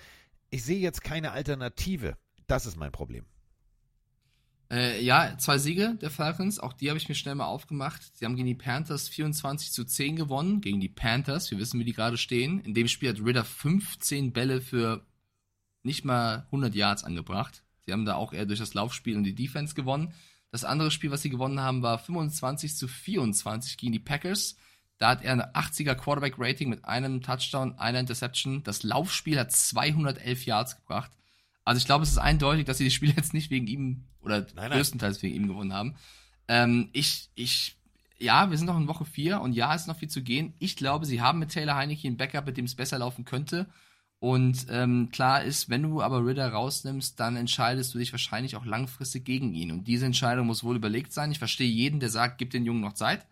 Ich 0.50 0.63
sehe 0.63 0.80
jetzt 0.80 1.04
keine 1.04 1.32
Alternative. 1.32 2.17
Das 2.48 2.65
ist 2.65 2.78
mein 2.78 2.91
Problem. 2.91 3.26
Äh, 4.72 5.04
ja, 5.04 5.38
zwei 5.38 5.58
Siege 5.58 5.98
der 6.02 6.10
Falcons, 6.10 6.58
auch 6.58 6.72
die 6.72 6.89
habe 6.89 6.98
ich 6.98 7.10
mir 7.10 7.15
schnell 7.15 7.36
mal 7.36 7.46
aufgemacht. 7.46 8.02
Sie 8.15 8.24
haben 8.24 8.38
gegen 8.38 8.48
die 8.48 8.56
Panthers 8.56 9.10
24 9.10 9.74
zu 9.74 9.84
10 9.84 10.15
gewonnen, 10.15 10.62
gegen 10.62 10.80
die 10.80 10.88
Panthers, 10.88 11.52
wir 11.52 11.58
wissen, 11.58 11.78
wie 11.80 11.84
die 11.84 11.91
gerade 11.91 12.17
stehen. 12.17 12.62
In 12.62 12.74
dem 12.74 12.88
Spiel 12.88 13.10
hat 13.10 13.20
Ritter 13.20 13.44
15 13.44 14.32
Bälle 14.32 14.62
für 14.62 15.06
nicht 15.84 16.06
mal 16.06 16.46
100 16.46 16.74
Yards 16.74 17.04
angebracht. 17.04 17.63
Sie 17.86 17.91
haben 17.91 18.06
da 18.06 18.15
auch 18.15 18.32
eher 18.32 18.46
durch 18.46 18.60
das 18.60 18.74
Laufspiel 18.74 19.17
und 19.17 19.24
die 19.24 19.36
Defense 19.36 19.76
gewonnen. 19.76 20.13
Das 20.52 20.63
andere 20.63 20.91
Spiel, 20.91 21.12
was 21.12 21.22
sie 21.22 21.30
gewonnen 21.30 21.60
haben, 21.60 21.82
war 21.82 21.98
25 21.98 22.78
zu 22.78 22.88
24 22.88 23.78
gegen 23.78 23.91
die 23.91 24.00
Packers. 24.00 24.56
Da 25.01 25.09
hat 25.09 25.23
er 25.23 25.31
eine 25.31 25.55
80er 25.55 25.95
Quarterback 25.95 26.35
Rating 26.37 26.69
mit 26.69 26.85
einem 26.85 27.23
Touchdown, 27.23 27.73
einer 27.79 27.99
Interception. 27.99 28.61
Das 28.61 28.83
Laufspiel 28.83 29.39
hat 29.39 29.51
211 29.51 30.45
Yards 30.45 30.75
gebracht. 30.75 31.09
Also 31.65 31.79
ich 31.79 31.85
glaube, 31.87 32.03
es 32.03 32.11
ist 32.11 32.19
eindeutig, 32.19 32.65
dass 32.65 32.77
sie 32.77 32.83
das 32.83 32.93
Spiel 32.93 33.09
jetzt 33.17 33.33
nicht 33.33 33.49
wegen 33.49 33.65
ihm 33.65 34.03
oder 34.21 34.45
nein, 34.53 34.69
größtenteils 34.69 35.23
wegen 35.23 35.33
ihm 35.33 35.47
gewonnen 35.47 35.73
haben. 35.73 35.95
Ähm, 36.47 36.89
ich, 36.93 37.31
ich, 37.33 37.77
ja, 38.19 38.51
wir 38.51 38.57
sind 38.59 38.67
noch 38.67 38.77
in 38.77 38.87
Woche 38.87 39.05
4 39.05 39.41
und 39.41 39.53
ja, 39.53 39.73
es 39.73 39.81
ist 39.81 39.87
noch 39.87 39.97
viel 39.97 40.07
zu 40.07 40.21
gehen. 40.21 40.53
Ich 40.59 40.75
glaube, 40.75 41.07
sie 41.07 41.19
haben 41.19 41.39
mit 41.39 41.49
Taylor 41.49 41.77
Heineke 41.77 42.07
einen 42.07 42.17
Backup, 42.17 42.45
mit 42.45 42.57
dem 42.57 42.65
es 42.65 42.75
besser 42.75 42.99
laufen 42.99 43.25
könnte. 43.25 43.65
Und 44.19 44.67
ähm, 44.69 45.09
klar 45.11 45.43
ist, 45.43 45.67
wenn 45.67 45.81
du 45.81 46.03
aber 46.03 46.23
Ritter 46.23 46.47
rausnimmst, 46.47 47.19
dann 47.19 47.37
entscheidest 47.37 47.91
du 47.95 47.97
dich 47.97 48.11
wahrscheinlich 48.11 48.55
auch 48.55 48.65
langfristig 48.65 49.25
gegen 49.25 49.55
ihn. 49.55 49.71
Und 49.71 49.87
diese 49.87 50.05
Entscheidung 50.05 50.45
muss 50.45 50.63
wohl 50.63 50.75
überlegt 50.75 51.11
sein. 51.11 51.31
Ich 51.31 51.39
verstehe 51.39 51.67
jeden, 51.67 51.99
der 51.99 52.09
sagt, 52.09 52.37
gib 52.37 52.51
den 52.51 52.65
Jungen 52.65 52.81
noch 52.81 52.93
Zeit. 52.93 53.25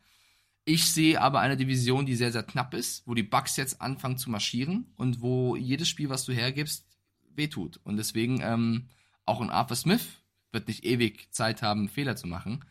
Ich 0.70 0.94
sehe 0.94 1.20
aber 1.20 1.40
eine 1.40 1.58
Division, 1.58 2.06
die 2.06 2.16
sehr, 2.16 2.32
sehr 2.32 2.44
knapp 2.44 2.76
ist, 2.76 3.02
wo 3.08 3.16
die 3.16 3.24
Bucks 3.24 3.58
jetzt 3.58 3.82
anfangen 3.82 4.20
zu 4.20 4.30
marschieren 4.30 4.94
und 4.98 5.20
wo 5.20 5.56
jedes 5.56 5.90
Spiel, 5.90 6.10
was 6.10 6.26
du 6.26 6.32
hergibst, 6.32 6.86
wehtut. 7.34 7.80
Und 7.84 7.98
deswegen 7.98 8.40
ähm, 8.44 8.88
auch 9.26 9.42
ein 9.42 9.50
Arthur 9.50 9.76
Smith 9.76 10.06
wird 10.52 10.68
nicht 10.68 10.86
ewig 10.86 11.28
Zeit 11.32 11.64
haben, 11.64 11.90
Fehler 11.90 12.16
zu 12.16 12.28
machen. 12.28 12.66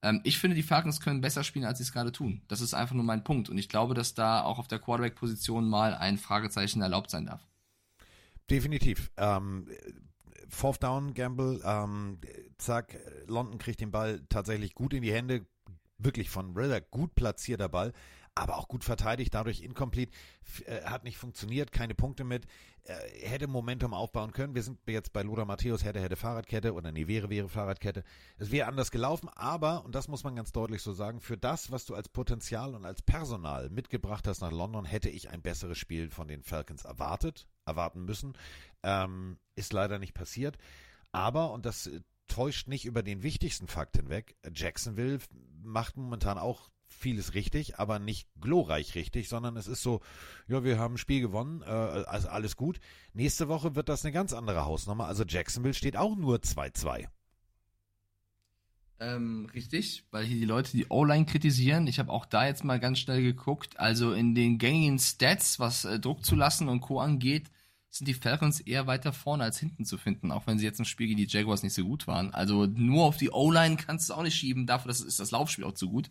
Ähm, 0.00 0.22
ich 0.24 0.38
finde, 0.38 0.56
die 0.56 0.62
Falcons 0.62 1.02
können 1.02 1.20
besser 1.20 1.44
spielen, 1.44 1.66
als 1.66 1.76
sie 1.76 1.84
es 1.84 1.92
gerade 1.92 2.12
tun. 2.12 2.40
Das 2.48 2.62
ist 2.62 2.72
einfach 2.72 2.94
nur 2.94 3.04
mein 3.04 3.24
Punkt. 3.24 3.50
Und 3.50 3.58
ich 3.58 3.68
glaube, 3.68 3.92
dass 3.92 4.14
da 4.14 4.42
auch 4.42 4.58
auf 4.58 4.68
der 4.68 4.78
Quarterback-Position 4.78 5.68
mal 5.68 5.92
ein 5.92 6.16
Fragezeichen 6.16 6.80
erlaubt 6.80 7.10
sein 7.10 7.26
darf. 7.26 7.46
Definitiv. 8.48 9.10
Ähm, 9.18 9.68
Fourth 10.48 10.82
Down 10.82 11.12
Gamble, 11.12 11.60
ähm, 11.62 12.20
zack, 12.56 12.96
London 13.26 13.58
kriegt 13.58 13.82
den 13.82 13.90
Ball 13.90 14.24
tatsächlich 14.30 14.74
gut 14.74 14.94
in 14.94 15.02
die 15.02 15.12
Hände, 15.12 15.44
wirklich 15.98 16.30
von 16.30 16.56
Ritter 16.56 16.80
gut 16.80 17.14
platzierter 17.14 17.68
Ball, 17.68 17.92
aber 18.34 18.58
auch 18.58 18.66
gut 18.66 18.82
verteidigt, 18.82 19.32
dadurch 19.32 19.60
incomplete, 19.60 20.12
äh, 20.66 20.82
hat 20.82 21.04
nicht 21.04 21.18
funktioniert, 21.18 21.70
keine 21.70 21.94
Punkte 21.94 22.24
mit, 22.24 22.46
äh, 22.82 22.94
hätte 23.20 23.46
Momentum 23.46 23.94
aufbauen 23.94 24.32
können. 24.32 24.56
Wir 24.56 24.62
sind 24.62 24.80
jetzt 24.86 25.12
bei 25.12 25.22
Lothar 25.22 25.44
Matthäus, 25.44 25.84
hätte, 25.84 26.00
hätte 26.00 26.16
Fahrradkette 26.16 26.74
oder 26.74 26.90
nee, 26.90 27.06
wäre, 27.06 27.30
wäre 27.30 27.48
Fahrradkette. 27.48 28.02
Es 28.36 28.50
wäre 28.50 28.66
anders 28.66 28.90
gelaufen, 28.90 29.28
aber, 29.28 29.84
und 29.84 29.94
das 29.94 30.08
muss 30.08 30.24
man 30.24 30.34
ganz 30.34 30.50
deutlich 30.50 30.82
so 30.82 30.92
sagen, 30.92 31.20
für 31.20 31.36
das, 31.36 31.70
was 31.70 31.84
du 31.84 31.94
als 31.94 32.08
Potenzial 32.08 32.74
und 32.74 32.84
als 32.84 33.02
Personal 33.02 33.70
mitgebracht 33.70 34.26
hast 34.26 34.40
nach 34.40 34.52
London, 34.52 34.84
hätte 34.84 35.10
ich 35.10 35.30
ein 35.30 35.42
besseres 35.42 35.78
Spiel 35.78 36.10
von 36.10 36.26
den 36.26 36.42
Falcons 36.42 36.84
erwartet, 36.84 37.46
erwarten 37.66 38.04
müssen. 38.04 38.36
Ähm, 38.82 39.38
ist 39.54 39.72
leider 39.72 40.00
nicht 40.00 40.14
passiert. 40.14 40.58
Aber, 41.12 41.52
und 41.52 41.64
das 41.64 41.86
äh, 41.86 42.00
täuscht 42.26 42.66
nicht 42.66 42.84
über 42.84 43.02
den 43.02 43.22
wichtigsten 43.22 43.68
Fakt 43.68 43.96
hinweg, 43.96 44.34
Jacksonville 44.52 45.20
macht 45.64 45.96
momentan 45.96 46.38
auch 46.38 46.70
vieles 46.86 47.34
richtig, 47.34 47.78
aber 47.78 47.98
nicht 47.98 48.28
glorreich 48.40 48.94
richtig, 48.94 49.28
sondern 49.28 49.56
es 49.56 49.66
ist 49.66 49.82
so, 49.82 50.00
ja, 50.46 50.64
wir 50.64 50.78
haben 50.78 50.94
ein 50.94 50.98
Spiel 50.98 51.20
gewonnen, 51.20 51.62
äh, 51.62 51.66
also 51.66 52.28
alles 52.28 52.56
gut. 52.56 52.80
Nächste 53.12 53.48
Woche 53.48 53.74
wird 53.74 53.88
das 53.88 54.04
eine 54.04 54.12
ganz 54.12 54.32
andere 54.32 54.64
Hausnummer. 54.64 55.06
Also 55.06 55.24
Jacksonville 55.24 55.74
steht 55.74 55.96
auch 55.96 56.16
nur 56.16 56.38
2-2. 56.38 57.06
Ähm, 59.00 59.50
richtig, 59.52 60.04
weil 60.12 60.24
hier 60.24 60.36
die 60.36 60.44
Leute 60.44 60.70
die 60.72 60.86
O-Line 60.88 61.26
kritisieren. 61.26 61.86
Ich 61.86 61.98
habe 61.98 62.12
auch 62.12 62.26
da 62.26 62.46
jetzt 62.46 62.64
mal 62.64 62.78
ganz 62.78 63.00
schnell 63.00 63.22
geguckt. 63.22 63.78
Also 63.78 64.12
in 64.12 64.34
den 64.34 64.58
gängigen 64.58 64.98
Stats, 64.98 65.58
was 65.58 65.84
äh, 65.84 65.98
Druck 65.98 66.24
zu 66.24 66.36
lassen 66.36 66.68
und 66.68 66.80
Co. 66.80 67.00
angeht, 67.00 67.50
sind 67.96 68.08
die 68.08 68.14
Falcons 68.14 68.58
eher 68.58 68.88
weiter 68.88 69.12
vorne 69.12 69.44
als 69.44 69.58
hinten 69.58 69.84
zu 69.84 69.98
finden, 69.98 70.32
auch 70.32 70.48
wenn 70.48 70.58
sie 70.58 70.64
jetzt 70.64 70.80
im 70.80 70.84
Spiel 70.84 71.06
gegen 71.06 71.18
die 71.18 71.28
Jaguars 71.28 71.62
nicht 71.62 71.74
so 71.74 71.84
gut 71.84 72.08
waren. 72.08 72.34
Also 72.34 72.66
nur 72.66 73.04
auf 73.04 73.16
die 73.16 73.30
O-Line 73.30 73.76
kannst 73.76 74.10
du 74.10 74.14
auch 74.14 74.22
nicht 74.22 74.34
schieben, 74.34 74.66
dafür 74.66 74.90
ist 74.90 75.20
das 75.20 75.30
Laufspiel 75.30 75.64
auch 75.64 75.74
zu 75.74 75.88
gut. 75.88 76.10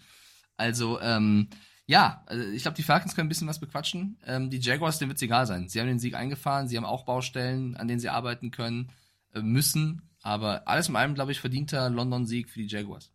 Also, 0.56 1.02
ähm, 1.02 1.50
ja, 1.86 2.24
also 2.28 2.42
ich 2.52 2.62
glaube, 2.62 2.78
die 2.78 2.84
Falcons 2.84 3.16
können 3.16 3.26
ein 3.26 3.30
bisschen 3.30 3.50
was 3.50 3.60
bequatschen. 3.60 4.18
Ähm, 4.26 4.50
die 4.50 4.60
Jaguars, 4.60 4.98
denen 4.98 5.10
wird 5.10 5.18
es 5.18 5.24
egal 5.24 5.46
sein. 5.46 5.68
Sie 5.68 5.82
haben 5.82 5.88
den 5.88 6.00
Sieg 6.00 6.16
eingefahren, 6.16 6.70
sie 6.70 6.78
haben 6.78 6.86
auch 6.86 7.04
Baustellen, 7.04 7.76
an 7.76 7.90
denen 7.90 8.00
sie 8.00 8.08
arbeiten 8.08 8.52
können, 8.52 8.90
äh, 9.34 9.42
müssen. 9.42 10.10
Aber 10.22 10.66
alles 10.70 10.88
in 10.88 10.96
allem, 10.96 11.16
glaube 11.16 11.34
ich, 11.34 11.42
verdienter 11.42 11.90
London-Sieg 11.90 12.50
für 12.50 12.60
die 12.60 12.68
Jaguars. 12.68 13.12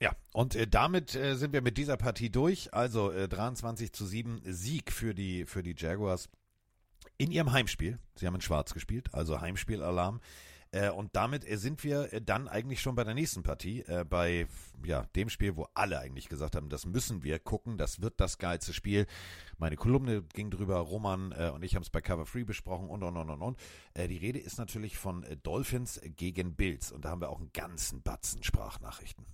Ja, 0.00 0.16
und 0.32 0.54
äh, 0.54 0.66
damit 0.66 1.14
äh, 1.14 1.34
sind 1.34 1.52
wir 1.52 1.60
mit 1.60 1.76
dieser 1.76 1.98
Partie 1.98 2.30
durch. 2.30 2.72
Also 2.72 3.12
äh, 3.12 3.28
23 3.28 3.92
zu 3.92 4.06
7 4.06 4.40
Sieg 4.44 4.90
für 4.90 5.14
die, 5.14 5.44
für 5.44 5.62
die 5.62 5.74
Jaguars 5.76 6.30
in 7.20 7.32
ihrem 7.32 7.52
Heimspiel. 7.52 7.98
Sie 8.14 8.26
haben 8.26 8.34
in 8.34 8.40
Schwarz 8.40 8.72
gespielt, 8.72 9.12
also 9.12 9.42
Heimspielalarm. 9.42 10.22
Äh, 10.72 10.88
und 10.88 11.14
damit 11.14 11.46
äh, 11.46 11.58
sind 11.58 11.84
wir 11.84 12.12
äh, 12.14 12.22
dann 12.22 12.48
eigentlich 12.48 12.80
schon 12.80 12.94
bei 12.94 13.04
der 13.04 13.12
nächsten 13.12 13.42
Partie, 13.42 13.84
bei 14.08 14.46
ja, 14.84 15.04
dem 15.16 15.28
Spiel, 15.28 15.56
wo 15.56 15.66
alle 15.74 15.98
eigentlich 15.98 16.30
gesagt 16.30 16.56
haben, 16.56 16.70
das 16.70 16.86
müssen 16.86 17.22
wir 17.22 17.38
gucken, 17.38 17.76
das 17.76 18.00
wird 18.00 18.20
das 18.20 18.38
geilste 18.38 18.72
Spiel. 18.72 19.06
Meine 19.58 19.76
Kolumne 19.76 20.22
ging 20.22 20.50
drüber, 20.50 20.78
Roman 20.78 21.32
und 21.32 21.62
ich 21.62 21.74
haben 21.74 21.82
es 21.82 21.90
bei 21.90 22.00
Cover 22.00 22.24
Free 22.24 22.44
besprochen 22.44 22.88
und 22.88 23.02
und 23.02 23.16
und 23.16 23.28
und 23.28 23.42
und. 23.42 23.58
Die 23.94 24.16
Rede 24.16 24.38
ist 24.38 24.58
natürlich 24.58 24.96
von 24.96 25.26
Dolphins 25.42 26.00
gegen 26.16 26.54
Bills 26.54 26.90
und 26.92 27.04
da 27.04 27.10
haben 27.10 27.20
wir 27.20 27.28
auch 27.28 27.40
einen 27.40 27.52
ganzen 27.52 28.00
Batzen 28.00 28.42
Sprachnachrichten. 28.42 29.26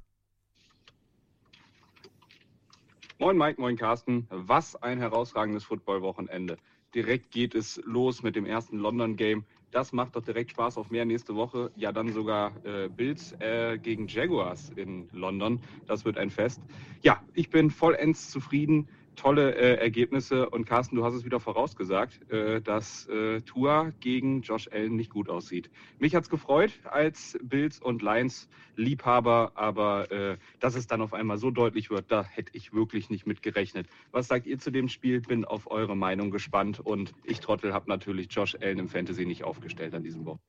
Moin 3.19 3.39
Mike, 3.39 3.61
moin 3.61 3.77
Carsten. 3.77 4.27
Was 4.31 4.75
ein 4.83 4.99
herausragendes 4.99 5.65
Football-Wochenende. 5.65 6.59
Direkt 6.95 7.31
geht 7.31 7.55
es 7.55 7.81
los 7.85 8.23
mit 8.23 8.37
dem 8.37 8.47
ersten 8.47 8.79
London-Game. 8.79 9.45
Das 9.71 9.93
macht 9.93 10.17
doch 10.17 10.23
direkt 10.23 10.53
Spaß 10.53 10.79
auf 10.79 10.91
mehr 10.91 11.05
nächste 11.05 11.35
Woche. 11.35 11.71
Ja, 11.77 11.93
dann 11.93 12.13
sogar 12.13 12.53
äh, 12.65 12.89
Bills 12.89 13.33
äh, 13.41 13.79
gegen 13.79 14.07
Jaguars 14.07 14.71
in 14.77 15.09
London. 15.13 15.61
Das 15.87 16.05
wird 16.05 16.17
ein 16.17 16.31
Fest. 16.31 16.61
Ja, 17.03 17.23
ich 17.35 17.51
bin 17.51 17.71
vollends 17.71 18.31
zufrieden. 18.31 18.89
Tolle 19.17 19.55
äh, 19.55 19.75
Ergebnisse. 19.81 20.49
Und 20.49 20.67
Carsten, 20.67 20.97
du 20.97 21.05
hast 21.05 21.15
es 21.15 21.25
wieder 21.25 21.41
vorausgesagt, 21.41 22.31
äh, 22.31 22.61
dass 22.61 23.09
äh, 23.09 23.41
Tua 23.41 23.93
gegen 24.01 24.43
Josh 24.43 24.69
Allen 24.73 24.97
nicht 24.97 25.11
gut 25.11 25.29
aussieht. 25.29 25.71
Mich 25.99 26.15
hat's 26.15 26.31
gefreut 26.31 26.73
als 26.85 27.39
Bills 27.43 27.81
und 27.81 28.03
Lions 28.03 28.49
Liebhaber, 28.77 29.53
aber 29.55 30.11
äh, 30.11 30.37
dass 30.61 30.77
es 30.77 30.87
dann 30.87 31.01
auf 31.01 31.15
einmal 31.15 31.39
so 31.39 31.51
deutlich 31.51 31.91
wird, 31.91 32.13
da 32.13 32.25
hätte 32.25 32.53
ich 32.55 32.73
wirklich 32.73 33.11
nicht 33.11 33.27
mit 33.27 33.43
gerechnet. 33.43 33.89
Was 34.13 34.29
sagt 34.29 34.47
ihr 34.47 34.59
zu 34.59 34.71
dem 34.71 34.89
Spiel? 34.89 35.21
Bin 35.21 35.45
auf 35.45 35.71
eure 35.71 35.97
Meinung 35.97 36.31
gespannt 36.31 36.79
und 36.81 37.13
ich 37.25 37.41
Trottel 37.41 37.73
habe 37.73 37.89
natürlich 37.89 38.29
Josh 38.31 38.57
Allen 38.61 38.79
im 38.79 38.89
Fantasy 38.89 39.27
nicht 39.27 39.45
aufgestellt 39.45 39.95
an 39.95 40.03
diesem 40.03 40.25
Wochen. 40.27 40.41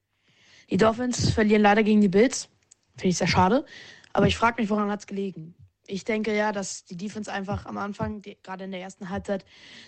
Die 0.70 0.78
Dolphins 0.78 1.30
verlieren 1.30 1.62
leider 1.62 1.84
gegen 1.84 2.02
die 2.02 2.10
Bills. 2.10 2.50
Finde 2.98 3.10
ich 3.10 3.18
sehr 3.18 3.28
schade. 3.28 3.66
Aber 4.12 4.28
ich 4.28 4.36
frage 4.36 4.62
mich, 4.62 4.70
woran 4.70 4.90
hat 4.90 5.00
es 5.02 5.08
gelegen? 5.08 5.56
Ich 5.90 6.04
denke 6.04 6.36
ja, 6.36 6.52
dass 6.52 6.84
die 6.84 6.98
Defense 6.98 7.32
einfach 7.32 7.66
am 7.66 7.78
Anfang, 7.78 8.22
die, 8.22 8.38
gerade 8.44 8.66
in 8.66 8.72
der 8.72 8.82
ersten 8.82 9.10
Halbzeit, 9.10 9.46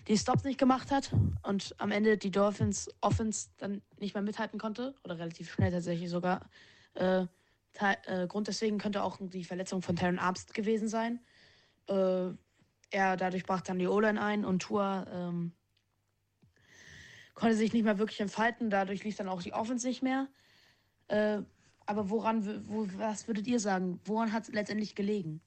die 0.08 0.18
Stops 0.18 0.46
nicht 0.46 0.58
gemacht 0.58 0.92
hat 0.92 1.12
und 1.44 1.76
am 1.78 1.92
Ende 1.92 2.18
die 2.18 2.32
Dolphins 2.32 2.90
Offense 3.02 3.50
dann 3.58 3.82
nicht 3.98 4.14
mehr 4.14 4.24
mithalten 4.24 4.60
konnte 4.60 4.96
oder 5.04 5.20
relativ 5.20 5.52
schnell 5.52 5.72
tatsächlich 5.72 6.10
sogar. 6.10 6.50
Äh, 6.94 7.26
äh, 8.06 8.28
Grund 8.28 8.48
deswegen 8.48 8.78
könnte 8.78 9.04
auch 9.04 9.18
die 9.20 9.44
Verletzung 9.44 9.82
von 9.82 9.98
Terran 9.98 10.20
Armstead 10.20 10.54
gewesen 10.54 10.88
sein. 10.88 11.20
Äh, 11.88 12.32
er 12.92 13.18
dadurch 13.18 13.44
brach 13.44 13.62
dann 13.62 13.78
die 13.78 13.88
O-Line 13.88 14.22
ein 14.22 14.46
und 14.46 14.62
Tour 14.62 15.06
ähm, 15.12 15.52
konnte 17.36 17.56
sich 17.56 17.74
nicht 17.74 17.84
mehr 17.84 18.00
wirklich 18.00 18.22
entfalten. 18.22 18.70
Dadurch 18.70 19.04
lief 19.04 19.16
dann 19.18 19.30
auch 19.30 19.42
die 19.42 19.54
Offense 19.54 19.86
nicht 19.86 20.02
mehr. 20.02 20.28
Äh, 21.08 21.42
aber 21.86 22.10
woran, 22.10 22.68
wo, 22.68 22.88
was 22.98 23.28
würdet 23.28 23.48
ihr 23.48 23.60
sagen? 23.60 24.00
Woran 24.06 24.32
hat 24.32 24.44
es 24.44 24.54
letztendlich 24.54 24.96
gelegen? 24.96 25.42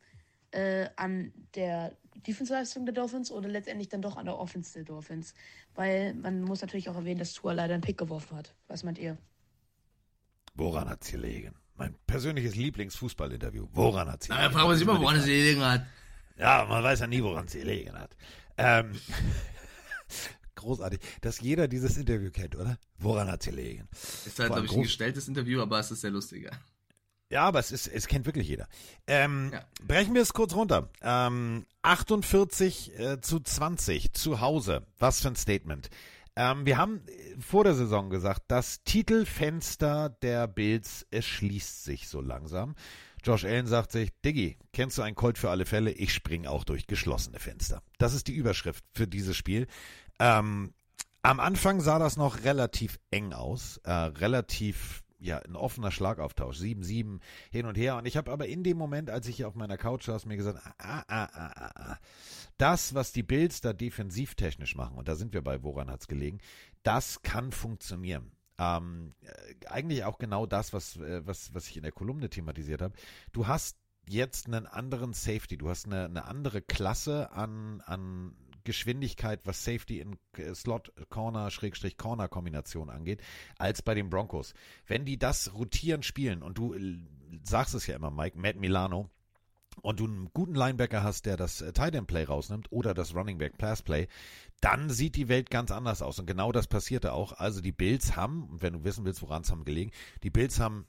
Äh, 0.53 0.89
an 0.97 1.33
der 1.55 1.97
Defense-Leistung 2.27 2.85
der 2.87 2.95
Dolphins 2.95 3.31
oder 3.31 3.49
letztendlich 3.49 3.89
dann 3.89 4.03
doch 4.03 4.17
an 4.17 4.27
der 4.27 4.39
Offense 4.39 4.75
der 4.75 4.85
Dolphins? 4.85 5.35
Weil 5.75 6.15
man 6.15 6.43
muss 6.43 6.61
natürlich 6.61 6.89
auch 6.89 6.97
erwähnen, 6.97 7.19
dass 7.19 7.33
Tua 7.33 7.53
leider 7.53 7.75
einen 7.75 7.83
Pick 7.83 7.99
geworfen 7.99 8.37
hat. 8.37 8.55
Was 8.69 8.85
meint 8.85 8.99
ihr? 8.99 9.17
Woran 10.55 10.89
hat's 10.89 11.11
gelegen? 11.11 11.55
Mein 11.77 11.95
persönliches 12.07 12.55
Lieblingsfußballinterview. 12.55 13.69
Woran 13.73 14.09
hat's 14.11 14.29
Da 14.29 14.37
gelegen? 14.37 14.53
fragen 14.53 14.69
wir 14.69 14.73
uns 14.73 14.83
immer, 14.83 15.01
woran 15.01 15.17
es 15.17 15.25
gelegen 15.25 15.65
hat. 15.65 15.87
Ja, 16.37 16.67
man 16.69 16.83
weiß 16.83 17.01
ja 17.01 17.07
nie, 17.07 17.23
woran 17.23 17.47
es 17.47 17.53
gelegen 17.53 17.99
hat. 17.99 18.15
Ähm, 18.59 18.93
großartig, 20.57 21.01
dass 21.23 21.41
jeder 21.41 21.69
dieses 21.69 21.97
Interview 21.97 22.31
kennt, 22.31 22.57
oder? 22.57 22.79
Woran 22.99 23.29
hat's 23.31 23.47
gelegen? 23.47 23.89
Ist 23.93 24.39
halt, 24.39 24.53
glaube 24.53 24.67
ich, 24.67 24.73
ein 24.73 24.83
gestelltes 24.83 25.29
Interview, 25.29 25.63
aber 25.63 25.79
es 25.79 25.91
ist 25.91 26.03
sehr 26.03 26.11
lustig. 26.11 26.51
Ja. 27.33 27.45
Aber 27.45 27.59
es 27.59 27.73
ist, 27.73 27.89
es 27.89 28.07
kennt 28.07 28.27
wirklich 28.27 28.49
jeder. 28.49 28.69
Ähm, 29.07 29.51
Ja. 29.53 29.65
Brechen 29.87 30.15
wir 30.15 30.23
es 30.23 30.33
kurz 30.33 30.55
runter. 30.55 30.89
Ähm, 31.03 31.67
48 31.83 32.99
äh, 32.99 33.21
zu 33.21 33.41
20 33.41 34.13
zu 34.13 34.41
Hause. 34.41 34.87
Was 34.99 35.21
für 35.21 35.29
ein 35.29 35.37
Statement. 35.37 35.91
Ähm, 36.37 36.65
wir 36.65 36.79
haben 36.79 37.03
äh, 37.07 37.41
vor 37.41 37.65
der 37.65 37.75
Saison 37.75 38.09
gesagt, 38.11 38.43
das 38.49 38.85
Titelfenster 38.85 40.09
der 40.09 40.47
Bills, 40.49 41.07
es 41.11 41.27
schließt 41.27 41.85
sich 41.85 42.09
so 42.09 42.21
langsam. 42.21 42.75
Josh 43.25 43.45
Allen 43.45 43.67
sagt 43.67 43.93
sich, 43.93 44.11
Diggi, 44.25 44.57
kennst 44.73 44.99
du 44.99 45.03
einen 45.03 45.15
Colt 45.15 45.39
für 45.39 45.51
alle 45.51 45.65
Fälle? 45.65 45.93
Ich 45.93 46.13
spring 46.13 46.47
auch 46.47 46.65
durch 46.65 46.87
geschlossene 46.87 47.39
Fenster. 47.39 47.83
Das 47.99 48.15
ist 48.15 48.27
die 48.27 48.35
Überschrift 48.35 48.85
für 48.95 49.07
dieses 49.07 49.37
Spiel. 49.37 49.69
Ähm, 50.19 50.73
am 51.23 51.39
Anfang 51.39 51.81
sah 51.81 52.01
das 52.01 52.17
noch 52.17 52.43
relativ 52.43 52.99
eng 53.13 53.33
aus, 53.33 53.77
äh, 53.85 53.93
relativ 53.93 55.02
ja, 55.23 55.39
ein 55.39 55.57
offener 55.57 55.91
Schlagauftausch, 55.91 56.59
7-7 56.59 57.21
hin 57.51 57.67
und 57.67 57.79
her. 57.79 57.97
Und 57.97 58.07
ich 58.07 58.17
habe 58.17 58.31
aber 58.31 58.47
in 58.47 58.65
dem 58.65 58.77
Moment, 58.77 59.09
als 59.09 59.29
ich 59.29 59.37
hier 59.37 59.49
auf 59.49 59.55
meiner 59.55 59.79
Couch 59.79 60.05
saß, 60.05 60.27
mir 60.27 60.37
gesagt, 60.37 60.61
ah, 60.79 61.05
ah, 61.07 61.29
ah, 61.33 61.53
ah, 61.55 61.71
ah. 61.75 61.99
das, 62.59 62.95
was 62.95 63.13
die 63.13 63.23
Bills 63.23 63.61
da 63.61 63.73
defensivtechnisch 63.73 64.75
machen, 64.75 64.97
und 64.97 65.09
da 65.09 65.15
sind 65.15 65.33
wir 65.33 65.43
bei, 65.43 65.63
woran 65.63 65.91
hat's 65.91 66.09
gelegen, 66.09 66.39
das 66.83 67.23
kann 67.23 67.53
funktionieren. 67.53 68.33
Ähm, 68.59 69.15
äh, 69.23 69.67
eigentlich 69.67 70.05
auch 70.05 70.19
genau 70.19 70.47
das, 70.47 70.73
was, 70.73 70.97
äh, 70.97 71.27
was, 71.27 71.55
was 71.55 71.69
ich 71.69 71.77
in 71.77 71.83
der 71.85 71.93
Kolumne 71.93 72.29
thematisiert 72.29 72.83
habe. 72.83 72.95
Du 73.33 73.47
hast 73.47 73.77
jetzt 74.09 74.47
einen 74.47 74.67
anderen 74.67 75.13
Safety, 75.13 75.57
du 75.57 75.69
hast 75.69 75.87
eine, 75.87 76.05
eine 76.07 76.25
andere 76.25 76.61
Klasse 76.61 77.31
an, 77.33 77.81
an 77.83 78.35
Geschwindigkeit, 78.65 79.41
was 79.45 79.65
Safety 79.65 80.01
in 80.01 80.17
äh, 80.37 80.55
Slot 80.55 80.93
Corner 81.09 81.51
Schrägstrich 81.51 81.97
Corner 81.97 82.29
Kombination 82.29 82.91
angeht, 82.91 83.23
als 83.59 83.83
bei 83.83 83.95
den 83.95 84.11
Broncos. 84.11 84.55
Wenn 84.87 85.05
die 85.05 85.19
das 85.19 85.55
rotieren 85.55 86.03
spielen 86.03 86.43
und 86.43 86.59
du 86.59 86.75
äh, 86.75 86.99
sagst 87.45 87.75
es 87.75 87.87
ja 87.87 87.97
immer, 87.97 88.11
Mike, 88.11 88.39
Matt 88.39 88.57
Milano, 88.57 89.11
und 89.81 90.01
du 90.01 90.05
einen 90.05 90.31
guten 90.35 90.55
Linebacker 90.55 91.03
hast, 91.03 91.27
der 91.27 91.37
das 91.37 91.61
äh, 91.61 91.73
Tight 91.73 91.95
End 91.95 92.07
Play 92.07 92.25
rausnimmt 92.25 92.71
oder 92.71 92.95
das 92.95 93.15
Running 93.15 93.39
Back 93.39 93.59
Pass 93.59 93.83
Play, 93.83 94.07
dann 94.61 94.91
sieht 94.91 95.17
die 95.17 95.29
Welt 95.29 95.51
ganz 95.51 95.71
anders 95.71 96.03
aus. 96.03 96.19
Und 96.19 96.27
genau 96.27 96.53
das 96.53 96.67
passierte 96.67 97.13
auch. 97.13 97.33
Also 97.33 97.61
die 97.61 97.73
Bills 97.73 98.17
haben, 98.17 98.45
und 98.45 98.63
wenn 98.63 98.75
du 98.75 98.85
wissen 98.85 99.05
willst, 99.05 99.23
woran 99.23 99.43
es 99.43 99.51
haben 99.51 99.65
gelegen, 99.65 99.91
die 100.23 100.31
Bills 100.31 100.61
haben 100.61 100.87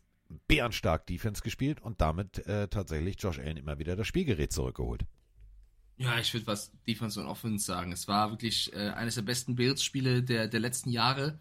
bärenstark 0.48 1.06
Defense 1.08 1.42
gespielt 1.42 1.82
und 1.82 2.02
damit 2.02 2.46
äh, 2.48 2.68
tatsächlich 2.68 3.16
Josh 3.20 3.40
Allen 3.40 3.58
immer 3.58 3.80
wieder 3.80 3.96
das 3.96 4.08
Spielgerät 4.08 4.52
zurückgeholt. 4.52 5.06
Ja, 6.04 6.20
ich 6.20 6.34
würde 6.34 6.48
was 6.48 6.72
Defense 6.86 7.20
und 7.20 7.28
Offense 7.28 7.66
sagen. 7.66 7.94
Es 7.94 8.08
war 8.10 8.32
wirklich 8.32 8.74
äh, 8.74 8.90
eines 8.90 9.16
der 9.16 9.22
besten 9.22 9.56
Bills-Spiele 9.56 10.22
der, 10.22 10.48
der 10.50 10.60
letzten 10.60 10.90
Jahre. 10.90 11.40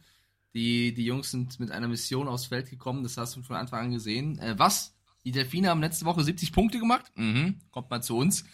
Die, 0.55 0.95
die 0.95 1.05
Jungs 1.05 1.31
sind 1.33 1.59
mit 1.59 1.73
einer 1.73 1.89
Mission 1.89 2.29
aufs 2.29 2.47
Feld 2.47 2.71
gekommen, 2.71 3.03
das 3.03 3.17
hast 3.17 3.35
du 3.37 3.43
von 3.43 3.57
Anfang 3.57 3.87
an 3.87 3.93
gesehen. 3.93 4.39
Äh, 4.39 4.59
was? 4.59 4.95
Die 5.25 5.33
Delfine 5.33 5.69
haben 5.69 5.81
letzte 5.81 6.05
Woche 6.05 6.23
70 6.23 6.53
Punkte 6.53 6.79
gemacht? 6.79 7.11
Mhm, 7.17 7.61
kommt 7.71 7.91
mal 7.91 8.03
zu 8.03 8.17
uns. 8.17 8.45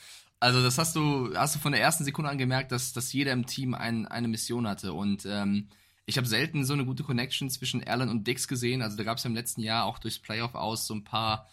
Also 0.41 0.63
das 0.63 0.79
hast 0.79 0.97
du, 0.97 1.35
hast 1.35 1.57
du 1.57 1.59
von 1.59 1.73
der 1.73 1.81
ersten 1.81 2.05
Sekunde 2.05 2.31
an 2.31 2.39
gemerkt, 2.39 2.73
dass, 2.73 2.93
dass 2.93 3.13
jeder 3.13 3.33
im 3.33 3.47
Team 3.47 3.75
ein, 3.75 4.07
eine 4.07 4.29
Mission 4.29 4.67
hatte. 4.67 4.93
Und 4.93 5.27
ähm, 5.27 5.69
ich 6.07 6.17
habe 6.17 6.27
selten 6.27 6.65
so 6.65 6.73
eine 6.73 6.87
gute 6.87 7.03
Connection 7.03 7.51
zwischen 7.51 7.85
Allen 7.85 8.09
und 8.09 8.27
Dix 8.27 8.49
gesehen. 8.49 8.81
Also 8.81 8.97
da 8.97 9.05
gab 9.05 9.19
es 9.19 9.25
ja 9.25 9.29
im 9.29 9.35
letzten 9.35 9.61
Jahr 9.61 9.85
auch 9.85 9.99
durchs 9.99 10.21
Playoff 10.21 10.55
aus 10.55 10.87
so 10.87 10.95
ein 10.95 11.05
paar 11.05 11.49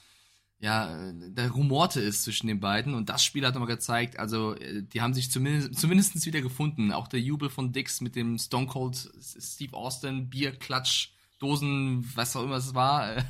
ja, 0.66 1.14
da 1.30 1.48
rumorte 1.48 2.02
ist 2.02 2.24
zwischen 2.24 2.48
den 2.48 2.60
beiden 2.60 2.96
und 2.96 3.08
das 3.10 3.24
Spiel 3.24 3.46
hat 3.46 3.54
nochmal 3.54 3.70
gezeigt, 3.70 4.18
also 4.18 4.56
äh, 4.56 4.82
die 4.82 5.00
haben 5.00 5.14
sich 5.14 5.30
zumindest, 5.30 5.80
zumindest 5.80 6.26
wieder 6.26 6.42
gefunden. 6.42 6.92
Auch 6.92 7.08
der 7.08 7.22
Jubel 7.22 7.52
von 7.52 7.72
Dix 7.72 8.02
mit 8.02 8.16
dem 8.16 8.40
Stone 8.40 8.66
Cold 8.66 8.96
Steve 9.22 9.78
Austin, 9.78 10.28
Bierklatsch, 10.28 11.10
Dosen, 11.38 12.12
was 12.16 12.36
auch 12.36 12.42
immer 12.42 12.56
es 12.56 12.74
war, 12.74 13.16
äh, 13.16 13.24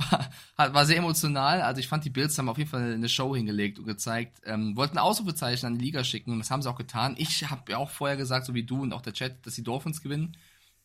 war, 0.56 0.74
war 0.74 0.84
sehr 0.84 0.96
emotional. 0.96 1.62
Also 1.62 1.78
ich 1.78 1.86
fand, 1.86 2.04
die 2.04 2.10
Bills 2.10 2.36
haben 2.36 2.48
auf 2.48 2.58
jeden 2.58 2.70
Fall 2.70 2.94
eine 2.94 3.08
Show 3.08 3.36
hingelegt 3.36 3.78
und 3.78 3.84
gezeigt, 3.84 4.40
ähm, 4.44 4.76
wollten 4.76 4.98
Ausrufezeichen 4.98 5.66
an 5.66 5.78
die 5.78 5.84
Liga 5.84 6.02
schicken 6.02 6.32
und 6.32 6.40
das 6.40 6.50
haben 6.50 6.62
sie 6.62 6.68
auch 6.68 6.76
getan. 6.76 7.14
Ich 7.16 7.48
habe 7.48 7.70
ja 7.70 7.78
auch 7.78 7.90
vorher 7.90 8.16
gesagt, 8.16 8.44
so 8.44 8.54
wie 8.54 8.64
du 8.64 8.82
und 8.82 8.92
auch 8.92 9.02
der 9.02 9.12
Chat, 9.12 9.46
dass 9.46 9.54
die 9.54 9.62
Dolphins 9.62 10.02
gewinnen 10.02 10.36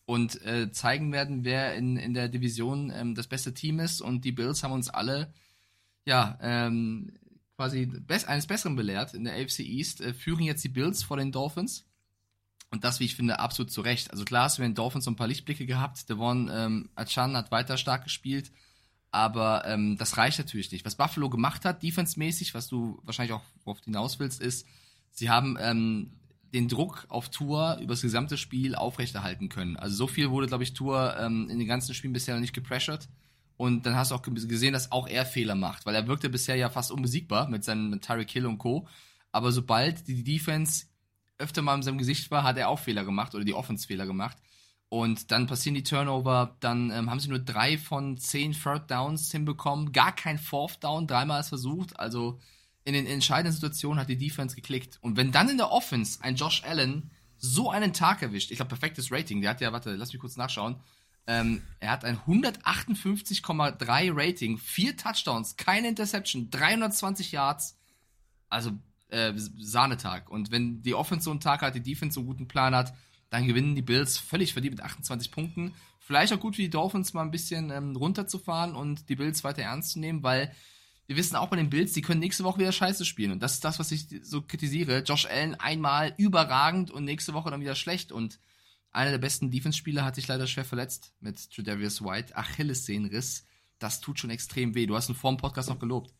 und 0.05 0.45
äh, 0.45 0.71
zeigen 0.71 1.11
werden, 1.11 1.43
wer 1.43 1.73
in, 1.73 1.97
in 1.97 2.13
der 2.13 2.29
Division 2.29 2.91
ähm, 2.95 3.15
das 3.15 3.25
beste 3.25 3.55
Team 3.55 3.79
ist 3.79 3.99
und 3.99 4.25
die 4.25 4.31
Bills 4.31 4.61
haben 4.61 4.73
uns 4.73 4.89
alle 4.89 5.33
ja, 6.07 6.39
ähm, 6.41 7.11
quasi 7.57 7.91
eines 8.27 8.47
Besseren 8.47 8.77
belehrt 8.77 9.13
in 9.13 9.25
der 9.25 9.33
AFC 9.35 9.59
East, 9.59 9.99
äh, 9.99 10.13
führen 10.13 10.43
jetzt 10.43 10.63
die 10.63 10.69
Bills 10.69 11.03
vor 11.03 11.17
den 11.17 11.33
Dolphins. 11.33 11.85
Und 12.71 12.85
das, 12.85 13.01
wie 13.01 13.05
ich 13.05 13.15
finde, 13.15 13.39
absolut 13.39 13.71
zu 13.71 13.81
Recht. 13.81 14.11
Also 14.11 14.23
klar 14.23 14.45
hast 14.45 14.57
du 14.57 14.61
mit 14.61 14.69
den 14.69 14.75
Dolphins 14.75 15.03
so 15.03 15.11
ein 15.11 15.17
paar 15.17 15.27
Lichtblicke 15.27 15.65
gehabt. 15.65 16.09
Devon 16.09 16.49
ähm, 16.51 16.89
Achan 16.95 17.35
hat 17.35 17.51
weiter 17.51 17.77
stark 17.77 18.05
gespielt. 18.05 18.51
Aber 19.11 19.65
ähm, 19.65 19.97
das 19.97 20.17
reicht 20.17 20.37
natürlich 20.37 20.71
nicht. 20.71 20.85
Was 20.85 20.95
Buffalo 20.95 21.29
gemacht 21.29 21.65
hat, 21.65 21.83
defensemäßig, 21.83 22.53
was 22.53 22.67
du 22.67 23.01
wahrscheinlich 23.03 23.33
auch 23.33 23.43
worauf 23.65 23.81
hinaus 23.83 24.19
willst, 24.19 24.41
ist, 24.41 24.65
sie 25.11 25.29
haben 25.29 25.57
ähm, 25.59 26.13
den 26.53 26.69
Druck 26.69 27.05
auf 27.09 27.29
Tour 27.29 27.79
über 27.81 27.93
das 27.93 28.01
gesamte 28.01 28.37
Spiel 28.37 28.75
aufrechterhalten 28.75 29.49
können. 29.49 29.75
Also 29.75 29.95
so 29.95 30.07
viel 30.07 30.29
wurde, 30.29 30.47
glaube 30.47 30.63
ich, 30.63 30.73
Tour 30.73 31.17
ähm, 31.19 31.49
in 31.49 31.59
den 31.59 31.67
ganzen 31.67 31.93
Spielen 31.93 32.13
bisher 32.13 32.35
noch 32.35 32.41
nicht 32.41 32.53
gepressured. 32.53 33.09
Und 33.57 33.85
dann 33.85 33.95
hast 33.95 34.11
du 34.11 34.15
auch 34.15 34.21
gesehen, 34.21 34.73
dass 34.73 34.91
auch 34.91 35.07
er 35.07 35.25
Fehler 35.25 35.55
macht, 35.55 35.85
weil 35.85 35.95
er 35.95 36.07
wirkte 36.07 36.29
bisher 36.29 36.55
ja 36.55 36.69
fast 36.69 36.91
unbesiegbar 36.91 37.49
mit 37.49 37.63
seinem 37.63 37.99
Tyreek 37.99 38.29
Hill 38.29 38.45
und 38.45 38.59
Co. 38.59 38.87
Aber 39.31 39.51
sobald 39.51 40.07
die 40.07 40.23
Defense 40.23 40.85
öfter 41.39 41.61
mal 41.61 41.75
in 41.75 41.83
seinem 41.83 41.97
Gesicht 41.97 42.31
war, 42.31 42.43
hat 42.43 42.57
er 42.57 42.69
auch 42.69 42.79
Fehler 42.79 43.03
gemacht 43.03 43.35
oder 43.35 43.43
die 43.43 43.53
Offense 43.53 43.87
Fehler 43.87 44.05
gemacht. 44.05 44.37
Und 44.89 45.31
dann 45.31 45.47
passieren 45.47 45.75
die 45.75 45.83
Turnover, 45.83 46.55
dann 46.61 46.91
ähm, 46.91 47.09
haben 47.09 47.19
sie 47.19 47.29
nur 47.29 47.39
drei 47.39 47.77
von 47.77 48.17
zehn 48.17 48.53
Third 48.53 48.89
Downs 48.89 49.31
hinbekommen, 49.31 49.91
gar 49.91 50.15
kein 50.15 50.37
Fourth 50.37 50.83
Down, 50.83 51.07
dreimal 51.07 51.41
es 51.41 51.49
versucht. 51.49 51.99
Also 51.99 52.39
in 52.85 52.93
den 52.93 53.05
entscheidenden 53.05 53.53
Situationen 53.53 53.99
hat 53.99 54.07
die 54.07 54.17
Defense 54.17 54.55
geklickt. 54.55 54.97
Und 55.01 55.17
wenn 55.17 55.33
dann 55.33 55.49
in 55.49 55.57
der 55.57 55.71
Offense 55.71 56.19
ein 56.23 56.37
Josh 56.37 56.63
Allen 56.63 57.11
so 57.37 57.69
einen 57.69 57.91
Tag 57.91 58.21
erwischt, 58.21 58.49
ich 58.49 58.57
glaube, 58.57 58.69
perfektes 58.69 59.11
Rating, 59.11 59.41
der 59.41 59.49
hat 59.49 59.61
ja, 59.61 59.73
warte, 59.73 59.93
lass 59.95 60.13
mich 60.13 60.21
kurz 60.21 60.37
nachschauen. 60.37 60.77
Ähm, 61.27 61.61
er 61.79 61.91
hat 61.91 62.05
ein 62.05 62.17
158,3 62.17 64.11
Rating, 64.15 64.57
vier 64.57 64.95
Touchdowns, 64.95 65.57
keine 65.57 65.89
Interception, 65.89 66.49
320 66.49 67.33
Yards. 67.33 67.77
Also 68.49 68.71
äh, 69.09 69.33
Sahnetag. 69.35 70.29
Und 70.29 70.51
wenn 70.51 70.81
die 70.81 70.95
Offense 70.95 71.25
so 71.25 71.31
einen 71.31 71.39
Tag 71.39 71.61
hat, 71.61 71.75
die 71.75 71.83
Defense 71.83 72.15
so 72.15 72.21
einen 72.21 72.27
guten 72.27 72.47
Plan 72.47 72.75
hat, 72.75 72.93
dann 73.29 73.45
gewinnen 73.45 73.75
die 73.75 73.81
Bills 73.81 74.17
völlig 74.17 74.53
verdient 74.53 74.75
mit 74.75 74.83
28 74.85 75.31
Punkten. 75.31 75.73
Vielleicht 75.99 76.31
auch 76.31 76.39
gut 76.39 76.55
für 76.55 76.61
die 76.61 76.69
Dolphins 76.69 77.13
mal 77.13 77.23
ein 77.23 77.31
bisschen 77.31 77.69
ähm, 77.69 77.95
runterzufahren 77.95 78.75
und 78.75 79.09
die 79.09 79.15
Bills 79.15 79.43
weiter 79.43 79.63
ernst 79.63 79.91
zu 79.91 79.99
nehmen, 79.99 80.23
weil 80.23 80.53
wir 81.07 81.15
wissen 81.15 81.35
auch 81.35 81.47
bei 81.49 81.55
den 81.55 81.69
Bills, 81.69 81.93
die 81.93 82.01
können 82.01 82.19
nächste 82.19 82.43
Woche 82.43 82.59
wieder 82.59 82.71
scheiße 82.71 83.05
spielen. 83.05 83.31
Und 83.31 83.41
das 83.41 83.55
ist 83.55 83.65
das, 83.65 83.79
was 83.79 83.91
ich 83.91 84.07
so 84.23 84.41
kritisiere. 84.41 85.03
Josh 85.03 85.25
Allen 85.25 85.55
einmal 85.55 86.13
überragend 86.17 86.91
und 86.91 87.05
nächste 87.05 87.33
Woche 87.33 87.49
dann 87.49 87.61
wieder 87.61 87.75
schlecht. 87.75 88.11
Und 88.11 88.39
einer 88.97 89.11
der 89.11 89.19
besten 89.19 89.51
Defense-Spieler 89.51 90.03
hat 90.03 90.15
sich 90.15 90.27
leider 90.27 90.47
schwer 90.47 90.65
verletzt 90.65 91.13
mit 91.19 91.51
Tredavious 91.51 92.03
White. 92.03 92.35
Achillessehnenriss. 92.35 93.45
Das 93.79 94.01
tut 94.01 94.19
schon 94.19 94.31
extrem 94.31 94.73
weh. 94.73 94.87
Du 94.87 94.95
hast 94.95 95.07
ihn 95.07 95.15
vor 95.15 95.31
dem 95.31 95.37
Podcast 95.37 95.69
noch 95.69 95.77
gelobt. 95.77 96.13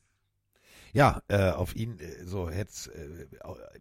Ja, 0.93 1.21
äh, 1.27 1.49
auf 1.49 1.75
ihn 1.75 1.99
äh, 1.99 2.23
so 2.23 2.49
hätte 2.49 2.71
es 2.71 2.87
äh, 2.87 3.27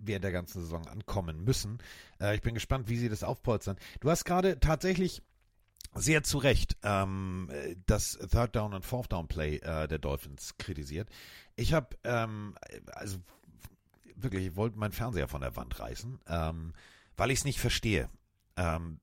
während 0.00 0.24
der 0.24 0.32
ganzen 0.32 0.62
Saison 0.62 0.86
ankommen 0.88 1.44
müssen. 1.44 1.78
Äh, 2.20 2.36
ich 2.36 2.42
bin 2.42 2.54
gespannt, 2.54 2.88
wie 2.88 2.96
sie 2.96 3.10
das 3.10 3.22
aufpolstern. 3.22 3.76
Du 4.00 4.10
hast 4.10 4.24
gerade 4.24 4.58
tatsächlich 4.60 5.22
sehr 5.94 6.22
zu 6.22 6.38
Recht 6.38 6.76
ähm, 6.82 7.50
das 7.86 8.18
Third 8.30 8.56
Down 8.56 8.72
und 8.72 8.84
Fourth 8.84 9.12
Down 9.12 9.28
Play 9.28 9.56
äh, 9.58 9.86
der 9.88 9.98
Dolphins 9.98 10.56
kritisiert. 10.58 11.08
Ich 11.54 11.74
habe 11.74 11.96
ähm, 12.04 12.56
also 12.86 13.18
wirklich, 14.16 14.46
ich 14.46 14.56
wollte 14.56 14.78
meinen 14.78 14.92
Fernseher 14.92 15.28
von 15.28 15.42
der 15.42 15.54
Wand 15.54 15.78
reißen, 15.78 16.18
ähm, 16.28 16.72
weil 17.16 17.30
ich 17.30 17.40
es 17.40 17.44
nicht 17.44 17.60
verstehe. 17.60 18.08
Ähm, 18.56 19.00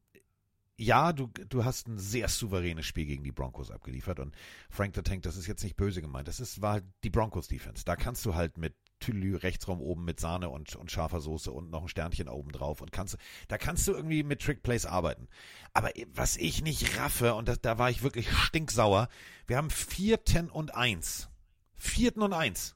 ja, 0.76 1.13
du, 1.13 1.28
du 1.28 1.63
hast 1.63 1.88
ein 1.88 2.00
sehr 2.00 2.28
souveränes 2.28 2.86
Spiel 2.86 3.06
gegen 3.06 3.24
die 3.24 3.32
Broncos 3.32 3.70
abgeliefert 3.70 4.20
und 4.20 4.36
Frank 4.70 4.96
the 4.96 5.04
Tank, 5.04 5.22
das 5.22 5.38
ist 5.38 5.48
jetzt 5.48 5.63
nicht 5.63 5.76
böse 5.76 6.02
gemeint, 6.02 6.28
das 6.28 6.39
ist, 6.39 6.62
war 6.62 6.82
die 7.04 7.10
Broncos 7.12 7.48
Defense. 7.48 7.86
Da 7.86 7.96
kannst 7.96 8.26
du 8.26 8.34
halt 8.34 8.58
mit 8.58 8.76
Tülü 9.00 9.36
Rechtsraum 9.36 9.82
oben 9.82 10.04
mit 10.04 10.20
Sahne 10.20 10.50
und, 10.50 10.76
und 10.76 10.92
scharfer 10.92 11.20
Soße 11.20 11.52
und 11.52 11.70
noch 11.70 11.84
ein 11.84 11.88
Sternchen 11.89 12.28
oben 12.28 12.52
drauf 12.52 12.82
und 12.82 12.92
kannst, 12.92 13.18
da 13.50 13.58
kannst 13.58 13.88
du 13.88 13.94
irgendwie 13.94 14.24
mit 14.24 14.42
Trickplays 14.42 14.86
arbeiten. 14.86 15.28
Aber 15.74 15.92
was 16.13 16.38
ich 16.38 16.63
nicht 16.63 16.98
raffe, 16.98 17.36
und 17.36 17.48
das, 17.48 17.62
da 17.62 17.78
war 17.78 17.89
ich 17.89 18.02
wirklich 18.02 18.32
stinksauer, 18.32 19.10
wir 19.46 19.58
haben 19.58 19.70
vierten 19.70 20.50
und 20.50 20.74
eins. 20.74 21.30
Vierten 21.76 22.22
und 22.22 22.34
eins. 22.34 22.76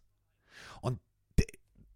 Und 0.82 1.00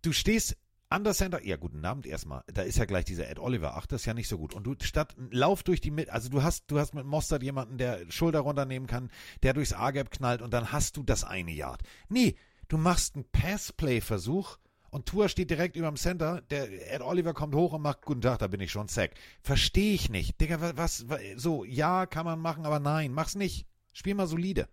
du 0.02 0.13
stehst 0.13 0.58
Under 0.93 1.13
Center, 1.13 1.41
ja 1.43 1.56
guten 1.56 1.86
Abend 1.86 2.06
erstmal. 2.06 2.43
Da 2.47 2.63
ist 2.63 2.77
ja 2.77 2.86
gleich 2.86 3.06
dieser 3.06 3.30
Ed 3.30 3.39
Oliver. 3.39 3.77
Ach, 3.77 3.86
das 3.86 4.01
ist 4.01 4.06
ja 4.06 4.13
nicht 4.13 4.27
so 4.27 4.38
gut. 4.38 4.54
Und 4.54 4.65
du 4.65 4.75
statt 4.82 5.15
Lauf 5.30 5.63
durch 5.63 5.80
die 5.80 5.91
Mitte, 5.91 6.12
also 6.12 6.30
du 6.30 6.43
hast, 6.43 6.69
du 6.69 6.80
hast 6.80 6.93
mit 6.93 7.06
Mostert 7.06 7.43
jemanden, 7.43 7.77
der 7.77 7.99
Schulter 8.10 8.41
runternehmen 8.41 8.88
kann, 8.88 9.10
der 9.41 9.54
durchs 9.54 9.71
A-Gap 9.71 10.12
knallt 10.12 10.41
und 10.41 10.54
dann 10.54 10.71
hast 10.73 10.97
du 10.97 11.04
das 11.04 11.23
eine 11.23 11.51
Yard. 11.51 11.82
Nee, 12.10 12.36
du 12.67 12.77
machst 12.77 13.15
einen 13.15 13.23
Passplay-Versuch 13.23 14.58
und 14.89 15.06
Tour 15.06 15.30
steht 15.30 15.49
direkt 15.49 15.77
über 15.77 15.88
dem 15.88 15.95
Center. 15.95 16.41
Der 16.49 16.93
Ed 16.93 17.01
Oliver 17.01 17.34
kommt 17.34 17.56
hoch 17.56 17.71
und 17.71 17.82
macht, 17.82 18.01
guten 18.01 18.21
Tag, 18.21 18.39
da 18.39 18.47
bin 18.47 18.60
ich 18.60 18.71
schon 18.71 18.89
Sack. 18.89 19.12
Verstehe 19.41 19.93
ich 19.93 20.10
nicht. 20.10 20.41
Digga, 20.41 20.75
was, 20.75 21.08
was, 21.08 21.21
so, 21.38 21.63
ja, 21.63 22.06
kann 22.06 22.25
man 22.25 22.39
machen, 22.39 22.65
aber 22.65 22.80
nein, 22.80 23.13
mach's 23.13 23.36
nicht. 23.36 23.65
Spiel 23.93 24.15
mal 24.15 24.27
solide. 24.27 24.67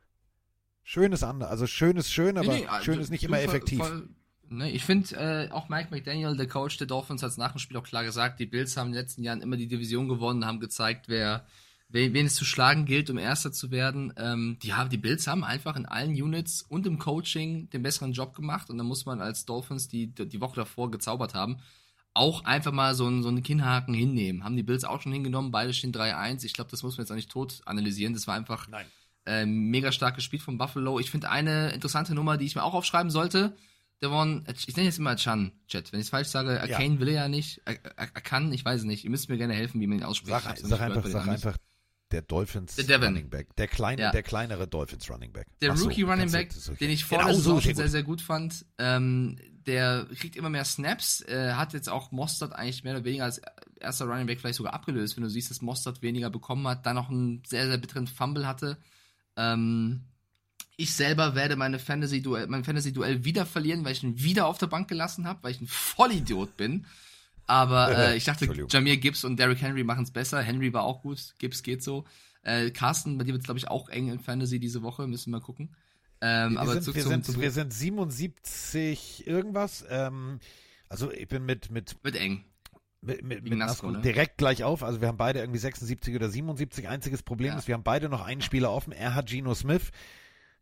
Schönes 0.83 1.23
andere, 1.23 1.51
also 1.51 1.67
schön 1.67 1.97
ist 1.97 2.11
schön, 2.11 2.39
aber 2.39 2.53
nee, 2.53 2.61
nee, 2.61 2.67
also 2.67 2.85
schön 2.85 2.99
ist 2.99 3.11
nicht 3.11 3.23
immer 3.23 3.41
effektiv. 3.41 3.79
Voll, 3.79 4.09
Ne, 4.51 4.71
ich 4.71 4.85
finde, 4.85 5.15
äh, 5.17 5.51
auch 5.51 5.69
Mike 5.69 5.89
McDaniel, 5.91 6.37
der 6.37 6.49
Coach 6.49 6.79
der 6.79 6.87
Dolphins, 6.87 7.23
hat 7.23 7.31
es 7.31 7.37
nach 7.37 7.53
dem 7.53 7.59
Spiel 7.59 7.77
auch 7.77 7.85
klar 7.85 8.05
gesagt, 8.05 8.41
die 8.41 8.47
Bills 8.47 8.77
haben 8.77 8.89
in 8.89 8.93
den 8.95 9.03
letzten 9.03 9.23
Jahren 9.23 9.43
immer 9.43 9.57
die 9.57 9.69
Division 9.69 10.09
gewonnen, 10.09 10.47
haben 10.47 10.59
gezeigt, 10.59 11.09
wer, 11.09 11.45
wen, 11.89 12.15
wen 12.15 12.27
es 12.27 12.35
zu 12.35 12.47
schlagen 12.47 12.87
gilt, 12.87 13.11
um 13.11 13.19
Erster 13.19 13.53
zu 13.53 13.71
werden. 13.71 14.13
Ähm, 14.17 14.59
die, 14.63 14.73
haben, 14.73 14.89
die 14.89 14.97
Bills 14.97 15.27
haben 15.27 15.45
einfach 15.45 15.77
in 15.77 15.85
allen 15.85 16.13
Units 16.13 16.63
und 16.63 16.87
im 16.87 16.99
Coaching 16.99 17.69
den 17.71 17.83
besseren 17.83 18.13
Job 18.13 18.35
gemacht 18.35 18.71
und 18.71 18.79
da 18.79 18.85
muss 18.85 19.05
man 19.05 19.21
als 19.21 19.45
Dolphins, 19.45 19.89
die 19.89 20.15
die 20.15 20.41
Woche 20.41 20.57
davor 20.57 20.91
gezaubert 20.91 21.35
haben, 21.35 21.59
auch 22.15 22.45
einfach 22.45 22.73
mal 22.73 22.95
so, 22.95 23.07
einen, 23.07 23.23
so 23.23 23.29
einen 23.29 23.43
Kinnhaken 23.43 23.93
hinnehmen. 23.93 24.45
Haben 24.45 24.57
die 24.57 24.63
Bills 24.63 24.85
auch 24.85 25.03
schon 25.03 25.13
hingenommen, 25.13 25.51
beide 25.51 25.75
stehen 25.75 25.93
3-1. 25.93 26.45
Ich 26.45 26.55
glaube, 26.55 26.71
das 26.71 26.83
muss 26.83 26.97
man 26.97 27.05
jetzt 27.05 27.11
auch 27.11 27.17
nicht 27.17 27.31
tot 27.31 27.61
analysieren. 27.67 28.15
Das 28.15 28.27
war 28.27 28.35
einfach 28.35 28.67
äh, 29.27 29.45
mega 29.45 29.93
starkes 29.93 30.25
Spiel 30.25 30.41
von 30.41 30.57
Buffalo. 30.57 30.99
Ich 30.99 31.11
finde 31.11 31.31
eine 31.31 31.71
interessante 31.73 32.15
Nummer, 32.15 32.39
die 32.39 32.47
ich 32.47 32.55
mir 32.55 32.65
auch 32.65 32.75
aufschreiben 32.75 33.11
sollte 33.11 33.55
Devon, 34.03 34.45
ich 34.67 34.77
nenne 34.77 34.87
jetzt 34.87 34.99
immer 34.99 35.17
Chan, 35.17 35.53
Chat. 35.67 35.93
Wenn 35.93 36.01
ich 36.01 36.07
es 36.07 36.11
falsch 36.11 36.29
sage, 36.29 36.61
Arcane 36.61 36.95
ja. 36.95 37.01
will 37.01 37.09
er 37.09 37.15
ja 37.15 37.29
nicht. 37.29 37.63
Kann, 38.23 38.53
ich 38.53 38.65
weiß 38.65 38.81
es 38.81 38.87
nicht. 38.87 39.05
Ihr 39.05 39.11
müsst 39.11 39.29
mir 39.29 39.39
gerne 39.39 39.55
helfen, 39.55 39.81
wie 39.81 39.87
man 39.87 39.99
ihn 39.99 40.05
ausspricht. 40.05 40.41
Sag, 40.41 40.59
sag 40.59 40.81
einfach, 40.81 41.07
sag 41.07 41.27
einfach 41.27 41.57
der 42.11 42.23
Dolphins 42.23 42.77
der 42.77 43.03
Running 43.03 43.29
Back. 43.29 43.55
Der 43.57 43.69
kleine, 43.69 44.03
ja. 44.03 44.11
der 44.11 44.23
kleinere 44.23 44.67
Dolphins 44.67 45.11
Running 45.11 45.33
Back. 45.33 45.47
Der 45.61 45.73
Ach 45.73 45.81
Rookie 45.81 46.03
so, 46.03 46.07
Running 46.09 46.31
Back, 46.31 46.53
so, 46.53 46.75
den 46.75 46.91
ich 46.91 47.05
vorher 47.05 47.29
genau 47.29 47.39
so 47.39 47.61
sehr, 47.61 47.75
sehr, 47.75 47.89
sehr 47.89 48.03
gut 48.03 48.23
fand. 48.23 48.65
Ähm, 48.79 49.37
der 49.67 50.07
kriegt 50.15 50.37
immer 50.37 50.49
mehr 50.49 50.65
Snaps, 50.65 51.21
äh, 51.23 51.53
hat 51.53 51.75
jetzt 51.75 51.89
auch 51.89 52.11
Mostert 52.11 52.53
eigentlich 52.55 52.85
mehr 52.85 52.95
oder 52.95 53.05
weniger 53.05 53.25
als 53.25 53.43
erster 53.79 54.07
Running 54.07 54.27
Back 54.27 54.41
vielleicht 54.41 54.57
sogar 54.57 54.73
abgelöst, 54.73 55.17
wenn 55.17 55.25
du 55.25 55.31
siehst, 55.31 55.51
dass 55.51 55.61
Mostert 55.61 56.01
weniger 56.01 56.31
bekommen 56.31 56.67
hat, 56.67 56.87
dann 56.87 56.97
noch 56.97 57.11
einen 57.11 57.43
sehr, 57.47 57.67
sehr 57.67 57.79
bitteren 57.79 58.07
Fumble 58.07 58.47
hatte. 58.47 58.79
Ähm, 59.37 60.05
ich 60.79 60.95
selber 60.95 61.35
werde 61.35 61.57
meine 61.57 61.81
Fantasy-Duell, 61.81 62.47
mein 62.47 62.63
Fantasy-Duell 62.63 63.25
wieder 63.25 63.45
verlieren, 63.47 63.85
weil 63.85 63.93
ich 63.93 64.05
ihn 64.05 64.23
wieder 64.23 64.47
auf 64.47 64.59
der 64.59 64.69
Bank 64.69 64.87
gelassen 64.87 65.27
habe, 65.27 65.41
weil 65.43 65.51
ich 65.51 65.61
ein 65.61 65.67
Vollidiot 65.67 66.57
bin. 66.57 66.87
Aber 67.49 67.99
äh, 67.99 68.17
ich 68.17 68.25
dachte, 68.25 68.49
Jamir 68.71 68.97
Gibbs 68.97 69.25
und 69.25 69.41
Derrick 69.41 69.61
Henry 69.61 69.83
machen 69.83 70.05
es 70.05 70.13
besser. 70.13 70.41
Henry 70.41 70.73
war 70.73 70.85
auch 70.85 71.03
gut, 71.03 71.35
Gibbs 71.41 71.65
geht 71.65 71.83
so. 71.83 72.05
Äh, 72.43 72.71
Carsten, 72.71 73.19
bei 73.19 73.25
dir 73.25 73.33
wird 73.33 73.41
es, 73.43 73.47
glaube 73.47 73.59
ich, 73.59 73.67
auch 73.67 73.89
eng 73.89 74.09
in 74.09 74.21
Fantasy 74.21 74.61
diese 74.61 74.83
Woche, 74.83 75.09
müssen 75.09 75.33
wir 75.33 75.39
mal 75.39 75.45
gucken. 75.45 75.75
Ähm, 76.21 76.53
wir, 76.53 76.61
aber 76.61 76.81
sind, 76.81 76.95
wir, 76.95 77.03
zum, 77.03 77.11
sind, 77.11 77.27
zum, 77.27 77.41
wir 77.41 77.51
sind 77.51 77.73
77 77.73 79.27
irgendwas. 79.27 79.85
Ähm, 79.91 80.39
also 80.89 81.11
ich 81.11 81.27
bin 81.27 81.45
mit 81.45 81.73
mit 81.73 81.97
mit 82.05 82.15
eng. 82.15 82.45
Mit, 83.01 83.25
mit, 83.25 83.43
mit 83.43 83.59
Nasco, 83.59 83.91
ne? 83.91 84.01
direkt 84.01 84.39
gleich 84.39 84.63
auf. 84.63 84.85
Also 84.85 85.01
wir 85.01 85.09
haben 85.09 85.19
beide 85.19 85.41
irgendwie 85.41 85.59
76 85.59 86.15
oder 86.15 86.29
77. 86.29 86.89
Einziges 86.89 87.25
Problem 87.25 87.49
ja. 87.49 87.59
ist, 87.59 87.67
wir 87.67 87.75
haben 87.75 87.85
beide 87.85 88.09
noch 88.09 88.25
einen 88.25 88.43
Spieler 88.43 88.71
offen. 88.71 88.93
Er 88.93 89.17
hat 89.17 89.27
Geno 89.27 89.55
Smith. 89.55 89.91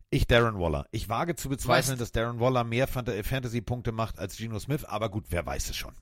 Ich 0.09 0.25
Darren 0.27 0.57
Waller. 0.59 0.87
Ich 0.91 1.09
wage 1.09 1.35
zu 1.35 1.49
bezweifeln, 1.49 1.93
weißt, 1.93 2.01
dass 2.01 2.11
Darren 2.11 2.39
Waller 2.39 2.63
mehr 2.63 2.87
Fantasy-Punkte 2.87 3.91
macht 3.91 4.19
als 4.19 4.37
Geno 4.37 4.57
Smith, 4.59 4.85
aber 4.85 5.09
gut, 5.09 5.25
wer 5.29 5.45
weiß 5.45 5.69
es 5.69 5.75
schon. 5.75 5.93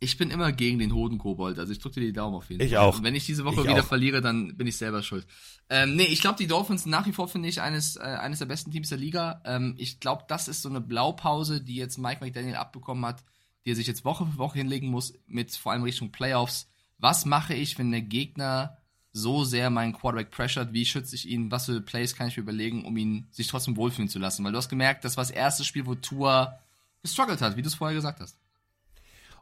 Ich 0.00 0.16
bin 0.16 0.30
immer 0.30 0.52
gegen 0.52 0.78
den 0.78 0.94
Hodenkobold, 0.94 1.58
also 1.58 1.72
ich 1.72 1.80
drücke 1.80 1.98
dir 1.98 2.06
die 2.06 2.12
Daumen 2.12 2.36
auf 2.36 2.48
jeden 2.50 2.62
ich 2.62 2.70
Fall. 2.70 2.72
Ich 2.72 2.78
auch. 2.78 2.98
Und 2.98 3.02
wenn 3.02 3.16
ich 3.16 3.26
diese 3.26 3.44
Woche 3.44 3.62
ich 3.62 3.68
wieder 3.68 3.80
auch. 3.80 3.86
verliere, 3.86 4.20
dann 4.20 4.56
bin 4.56 4.68
ich 4.68 4.76
selber 4.76 5.02
schuld. 5.02 5.26
Ähm, 5.68 5.96
nee, 5.96 6.04
ich 6.04 6.20
glaube, 6.20 6.38
die 6.38 6.46
Dolphins 6.46 6.86
nach 6.86 7.04
wie 7.06 7.12
vor 7.12 7.26
finde 7.26 7.48
ich 7.48 7.60
eines, 7.60 7.96
äh, 7.96 8.02
eines 8.02 8.38
der 8.38 8.46
besten 8.46 8.70
Teams 8.70 8.90
der 8.90 8.98
Liga. 8.98 9.42
Ähm, 9.44 9.74
ich 9.76 9.98
glaube, 9.98 10.22
das 10.28 10.46
ist 10.46 10.62
so 10.62 10.68
eine 10.68 10.80
Blaupause, 10.80 11.60
die 11.60 11.74
jetzt 11.74 11.98
Mike 11.98 12.24
McDaniel 12.24 12.54
abbekommen 12.54 13.04
hat, 13.04 13.24
die 13.66 13.72
er 13.72 13.76
sich 13.76 13.88
jetzt 13.88 14.04
Woche 14.04 14.24
für 14.24 14.38
Woche 14.38 14.58
hinlegen 14.58 14.88
muss, 14.88 15.14
mit 15.26 15.50
vor 15.56 15.72
allem 15.72 15.82
Richtung 15.82 16.12
Playoffs. 16.12 16.68
Was 16.98 17.24
mache 17.24 17.54
ich, 17.54 17.76
wenn 17.76 17.90
der 17.90 18.02
Gegner 18.02 18.77
so 19.18 19.44
sehr 19.44 19.70
meinen 19.70 19.92
Quarterback 19.92 20.30
pressured, 20.30 20.72
wie 20.72 20.84
schütze 20.84 21.14
ich 21.14 21.28
ihn, 21.28 21.50
was 21.50 21.66
für 21.66 21.80
Plays 21.80 22.14
kann 22.14 22.28
ich 22.28 22.36
mir 22.36 22.42
überlegen, 22.42 22.84
um 22.84 22.96
ihn 22.96 23.26
sich 23.30 23.48
trotzdem 23.48 23.76
wohlfühlen 23.76 24.08
zu 24.08 24.18
lassen. 24.18 24.44
Weil 24.44 24.52
du 24.52 24.58
hast 24.58 24.68
gemerkt, 24.68 25.04
das 25.04 25.16
war 25.16 25.24
das 25.24 25.30
erste 25.30 25.64
Spiel, 25.64 25.86
wo 25.86 25.94
Tua 25.94 26.58
gestruggelt 27.02 27.40
hat, 27.40 27.56
wie 27.56 27.62
du 27.62 27.68
es 27.68 27.74
vorher 27.74 27.94
gesagt 27.94 28.20
hast. 28.20 28.38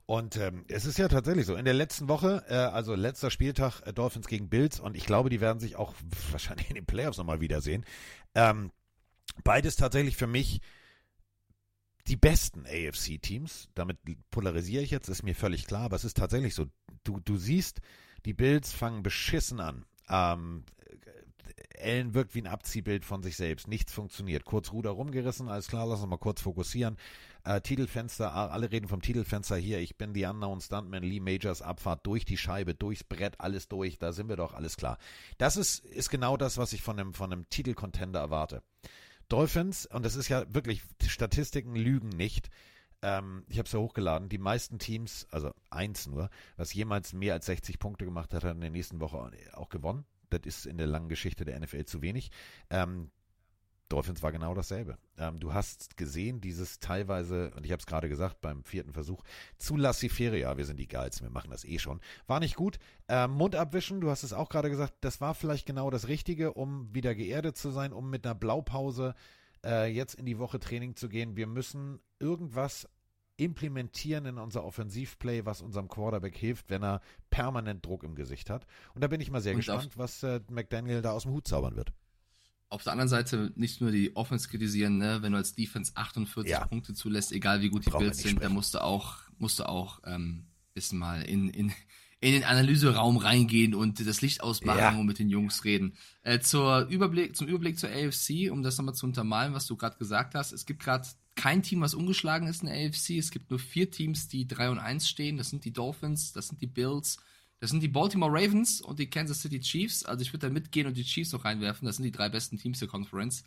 Und 0.06 0.36
ähm, 0.36 0.64
es 0.68 0.86
ist 0.86 0.98
ja 0.98 1.08
tatsächlich 1.08 1.46
so. 1.46 1.56
In 1.56 1.64
der 1.64 1.74
letzten 1.74 2.08
Woche, 2.08 2.44
äh, 2.48 2.54
also 2.54 2.94
letzter 2.94 3.30
Spieltag 3.30 3.82
äh, 3.84 3.92
Dolphins 3.92 4.28
gegen 4.28 4.48
Bills, 4.48 4.78
und 4.78 4.96
ich 4.96 5.04
glaube, 5.04 5.30
die 5.30 5.40
werden 5.40 5.58
sich 5.58 5.76
auch 5.76 5.94
wahrscheinlich 6.30 6.68
in 6.68 6.76
den 6.76 6.86
Playoffs 6.86 7.18
nochmal 7.18 7.40
wiedersehen. 7.40 7.84
Ähm, 8.34 8.70
beides 9.42 9.74
tatsächlich 9.74 10.16
für 10.16 10.28
mich 10.28 10.60
die 12.06 12.16
besten 12.16 12.66
AFC-Teams. 12.66 13.68
Damit 13.74 13.98
polarisiere 14.30 14.84
ich 14.84 14.92
jetzt, 14.92 15.08
ist 15.08 15.24
mir 15.24 15.34
völlig 15.34 15.66
klar, 15.66 15.82
aber 15.82 15.96
es 15.96 16.04
ist 16.04 16.16
tatsächlich 16.16 16.54
so. 16.54 16.66
Du, 17.02 17.20
du 17.20 17.36
siehst, 17.36 17.80
die 18.26 18.34
Bills 18.34 18.72
fangen 18.72 19.02
beschissen 19.02 19.60
an. 19.60 19.86
Ähm, 20.10 20.64
Allen 21.80 22.14
wirkt 22.14 22.34
wie 22.34 22.40
ein 22.40 22.46
Abziehbild 22.46 23.04
von 23.04 23.22
sich 23.22 23.36
selbst. 23.36 23.68
Nichts 23.68 23.92
funktioniert. 23.92 24.44
Kurz 24.44 24.72
Ruder 24.72 24.90
rumgerissen, 24.90 25.48
alles 25.48 25.68
klar, 25.68 25.86
lass 25.86 26.00
uns 26.00 26.10
mal 26.10 26.16
kurz 26.16 26.40
fokussieren. 26.40 26.96
Äh, 27.44 27.60
Titelfenster, 27.60 28.34
alle 28.34 28.72
reden 28.72 28.88
vom 28.88 29.00
Titelfenster 29.00 29.56
hier. 29.56 29.78
Ich 29.78 29.96
bin 29.96 30.12
die 30.12 30.24
Unknown 30.24 30.60
Stuntman, 30.60 31.02
Lee 31.02 31.20
Majors 31.20 31.62
Abfahrt 31.62 32.04
durch 32.06 32.24
die 32.24 32.36
Scheibe, 32.36 32.74
durchs 32.74 33.04
Brett, 33.04 33.40
alles 33.40 33.68
durch. 33.68 33.98
Da 33.98 34.12
sind 34.12 34.28
wir 34.28 34.36
doch, 34.36 34.54
alles 34.54 34.76
klar. 34.76 34.98
Das 35.38 35.56
ist, 35.56 35.84
ist 35.84 36.10
genau 36.10 36.36
das, 36.36 36.58
was 36.58 36.72
ich 36.72 36.82
von 36.82 36.98
einem, 36.98 37.14
von 37.14 37.32
einem 37.32 37.48
Titelcontender 37.48 38.20
erwarte. 38.20 38.62
Dolphins, 39.28 39.86
und 39.86 40.04
das 40.04 40.16
ist 40.16 40.28
ja 40.28 40.52
wirklich, 40.52 40.82
Statistiken 41.06 41.76
lügen 41.76 42.08
nicht. 42.08 42.50
Ähm, 43.02 43.44
ich 43.48 43.58
habe 43.58 43.66
es 43.66 43.72
ja 43.72 43.78
hochgeladen. 43.78 44.28
Die 44.28 44.38
meisten 44.38 44.78
Teams, 44.78 45.26
also 45.30 45.52
eins 45.70 46.06
nur, 46.06 46.30
was 46.56 46.72
jemals 46.72 47.12
mehr 47.12 47.34
als 47.34 47.46
60 47.46 47.78
Punkte 47.78 48.04
gemacht 48.04 48.32
hat, 48.34 48.44
hat 48.44 48.54
in 48.54 48.60
der 48.60 48.70
nächsten 48.70 49.00
Woche 49.00 49.30
auch 49.54 49.68
gewonnen. 49.68 50.04
Das 50.30 50.40
ist 50.44 50.66
in 50.66 50.78
der 50.78 50.86
langen 50.86 51.08
Geschichte 51.08 51.44
der 51.44 51.58
NFL 51.60 51.84
zu 51.84 52.02
wenig. 52.02 52.30
Ähm, 52.70 53.10
Dolphins 53.88 54.22
war 54.22 54.32
genau 54.32 54.54
dasselbe. 54.54 54.98
Ähm, 55.16 55.38
du 55.38 55.54
hast 55.54 55.96
gesehen, 55.96 56.40
dieses 56.40 56.80
teilweise, 56.80 57.52
und 57.56 57.64
ich 57.64 57.70
habe 57.70 57.80
es 57.80 57.86
gerade 57.86 58.08
gesagt, 58.08 58.40
beim 58.40 58.64
vierten 58.64 58.92
Versuch, 58.92 59.22
zu 59.58 59.76
lassifere, 59.76 60.38
ja, 60.38 60.56
wir 60.56 60.64
sind 60.64 60.78
die 60.78 60.88
Geilsten, 60.88 61.26
wir 61.26 61.32
machen 61.32 61.50
das 61.50 61.64
eh 61.64 61.78
schon. 61.78 62.00
War 62.26 62.40
nicht 62.40 62.56
gut. 62.56 62.78
Ähm, 63.08 63.30
Mund 63.32 63.54
abwischen, 63.54 64.00
du 64.00 64.10
hast 64.10 64.24
es 64.24 64.32
auch 64.32 64.48
gerade 64.48 64.70
gesagt, 64.70 64.94
das 65.02 65.20
war 65.20 65.34
vielleicht 65.34 65.66
genau 65.66 65.90
das 65.90 66.08
Richtige, 66.08 66.54
um 66.54 66.92
wieder 66.92 67.14
geerdet 67.14 67.56
zu 67.56 67.70
sein, 67.70 67.92
um 67.92 68.10
mit 68.10 68.26
einer 68.26 68.34
Blaupause 68.34 69.14
äh, 69.66 69.86
jetzt 69.86 70.14
in 70.14 70.26
die 70.26 70.38
Woche 70.38 70.58
Training 70.58 70.96
zu 70.96 71.08
gehen. 71.08 71.36
Wir 71.36 71.46
müssen 71.46 72.00
irgendwas 72.18 72.88
implementieren 73.36 74.24
in 74.24 74.38
unser 74.38 74.64
Offensivplay, 74.64 75.44
was 75.44 75.60
unserem 75.60 75.88
Quarterback 75.88 76.36
hilft, 76.36 76.70
wenn 76.70 76.82
er 76.82 77.02
permanent 77.28 77.84
Druck 77.84 78.02
im 78.02 78.14
Gesicht 78.14 78.48
hat. 78.48 78.66
Und 78.94 79.02
da 79.02 79.08
bin 79.08 79.20
ich 79.20 79.30
mal 79.30 79.40
sehr 79.40 79.52
und 79.52 79.58
gespannt, 79.58 79.98
was 79.98 80.22
äh, 80.22 80.40
McDaniel 80.50 81.02
da 81.02 81.12
aus 81.12 81.24
dem 81.24 81.32
Hut 81.32 81.46
zaubern 81.46 81.76
wird. 81.76 81.92
Auf 82.68 82.82
der 82.82 82.92
anderen 82.92 83.08
Seite 83.08 83.52
nicht 83.54 83.80
nur 83.80 83.90
die 83.90 84.16
Offense 84.16 84.48
kritisieren, 84.48 84.98
ne? 84.98 85.18
wenn 85.22 85.32
du 85.32 85.38
als 85.38 85.54
Defense 85.54 85.92
48 85.94 86.50
ja. 86.50 86.66
Punkte 86.66 86.94
zulässt, 86.94 87.30
egal 87.32 87.60
wie 87.60 87.68
gut 87.68 87.86
die 87.86 87.90
Bills 87.90 88.18
sind, 88.18 88.42
da 88.42 88.48
musst 88.48 88.74
du 88.74 88.82
auch, 88.82 89.18
musst 89.38 89.60
du 89.60 89.68
auch 89.68 90.00
ähm, 90.04 90.46
bisschen 90.74 90.98
mal 90.98 91.22
in, 91.22 91.48
in, 91.48 91.72
in 92.26 92.32
den 92.32 92.42
Analyseraum 92.42 93.18
reingehen 93.18 93.72
und 93.72 94.04
das 94.04 94.20
Licht 94.20 94.42
ausmachen 94.42 94.78
ja. 94.80 94.98
und 94.98 95.06
mit 95.06 95.20
den 95.20 95.30
Jungs 95.30 95.62
reden. 95.62 95.94
Äh, 96.22 96.40
zur 96.40 96.88
Überblick, 96.88 97.36
zum 97.36 97.46
Überblick 97.46 97.78
zur 97.78 97.88
AFC, 97.88 98.50
um 98.50 98.64
das 98.64 98.76
nochmal 98.76 98.96
zu 98.96 99.06
untermalen, 99.06 99.54
was 99.54 99.68
du 99.68 99.76
gerade 99.76 99.96
gesagt 99.96 100.34
hast. 100.34 100.50
Es 100.50 100.66
gibt 100.66 100.82
gerade 100.82 101.06
kein 101.36 101.62
Team, 101.62 101.82
was 101.82 101.94
ungeschlagen 101.94 102.48
ist 102.48 102.64
in 102.64 102.68
der 102.68 102.84
AFC. 102.84 103.10
Es 103.10 103.30
gibt 103.30 103.48
nur 103.48 103.60
vier 103.60 103.92
Teams, 103.92 104.26
die 104.26 104.48
3 104.48 104.70
und 104.70 104.80
1 104.80 105.08
stehen. 105.08 105.36
Das 105.36 105.50
sind 105.50 105.64
die 105.64 105.72
Dolphins, 105.72 106.32
das 106.32 106.48
sind 106.48 106.60
die 106.60 106.66
Bills, 106.66 107.18
das 107.60 107.70
sind 107.70 107.80
die 107.80 107.86
Baltimore 107.86 108.32
Ravens 108.32 108.80
und 108.80 108.98
die 108.98 109.08
Kansas 109.08 109.42
City 109.42 109.60
Chiefs. 109.60 110.04
Also 110.04 110.22
ich 110.22 110.32
würde 110.32 110.48
da 110.48 110.52
mitgehen 110.52 110.88
und 110.88 110.96
die 110.96 111.04
Chiefs 111.04 111.30
noch 111.30 111.44
reinwerfen. 111.44 111.86
Das 111.86 111.94
sind 111.94 112.06
die 112.06 112.10
drei 112.10 112.28
besten 112.28 112.58
Teams 112.58 112.80
der 112.80 112.88
Conference. 112.88 113.44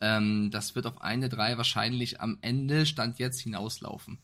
Ähm, 0.00 0.52
das 0.52 0.76
wird 0.76 0.86
auf 0.86 1.00
eine, 1.00 1.28
drei 1.28 1.56
wahrscheinlich 1.56 2.20
am 2.20 2.38
Ende, 2.42 2.86
Stand 2.86 3.18
jetzt, 3.18 3.40
hinauslaufen. 3.40 4.20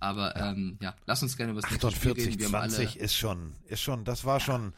Aber 0.00 0.36
ja, 0.36 0.50
ähm, 0.50 0.78
ja 0.80 0.94
lass 1.06 1.22
uns 1.22 1.36
gerne 1.36 1.52
über 1.52 1.60
das 1.60 1.70
nächste 1.70 1.90
Spiel 1.90 2.12
reden. 2.12 2.38
Wir 2.38 2.48
20 2.48 2.96
ist 2.96 3.14
schon, 3.14 3.54
ist 3.66 3.80
schon, 3.80 4.04
das 4.04 4.24
war 4.24 4.40
schon 4.40 4.72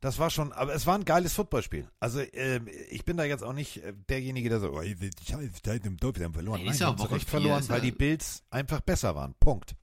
das 0.00 0.18
war 0.18 0.30
schon, 0.30 0.52
aber 0.52 0.74
es 0.74 0.86
war 0.86 0.94
ein 0.94 1.04
geiles 1.04 1.34
Footballspiel. 1.34 1.88
Also 1.98 2.20
äh, 2.20 2.60
ich 2.90 3.04
bin 3.04 3.16
da 3.16 3.24
jetzt 3.24 3.42
auch 3.42 3.52
nicht 3.52 3.82
äh, 3.82 3.92
derjenige, 4.08 4.48
der 4.48 4.60
so, 4.60 4.70
oh, 4.70 4.80
die 4.80 4.94
haben 4.94 6.32
verloren. 6.32 6.60
Nein, 6.62 6.72
ist 6.72 6.80
ja 6.80 6.88
auch 6.88 7.10
recht 7.10 7.28
verloren, 7.28 7.64
weil 7.68 7.80
die 7.80 7.90
Bills 7.90 8.44
einfach 8.50 8.80
besser 8.80 9.16
waren. 9.16 9.34
Punkt. 9.40 9.74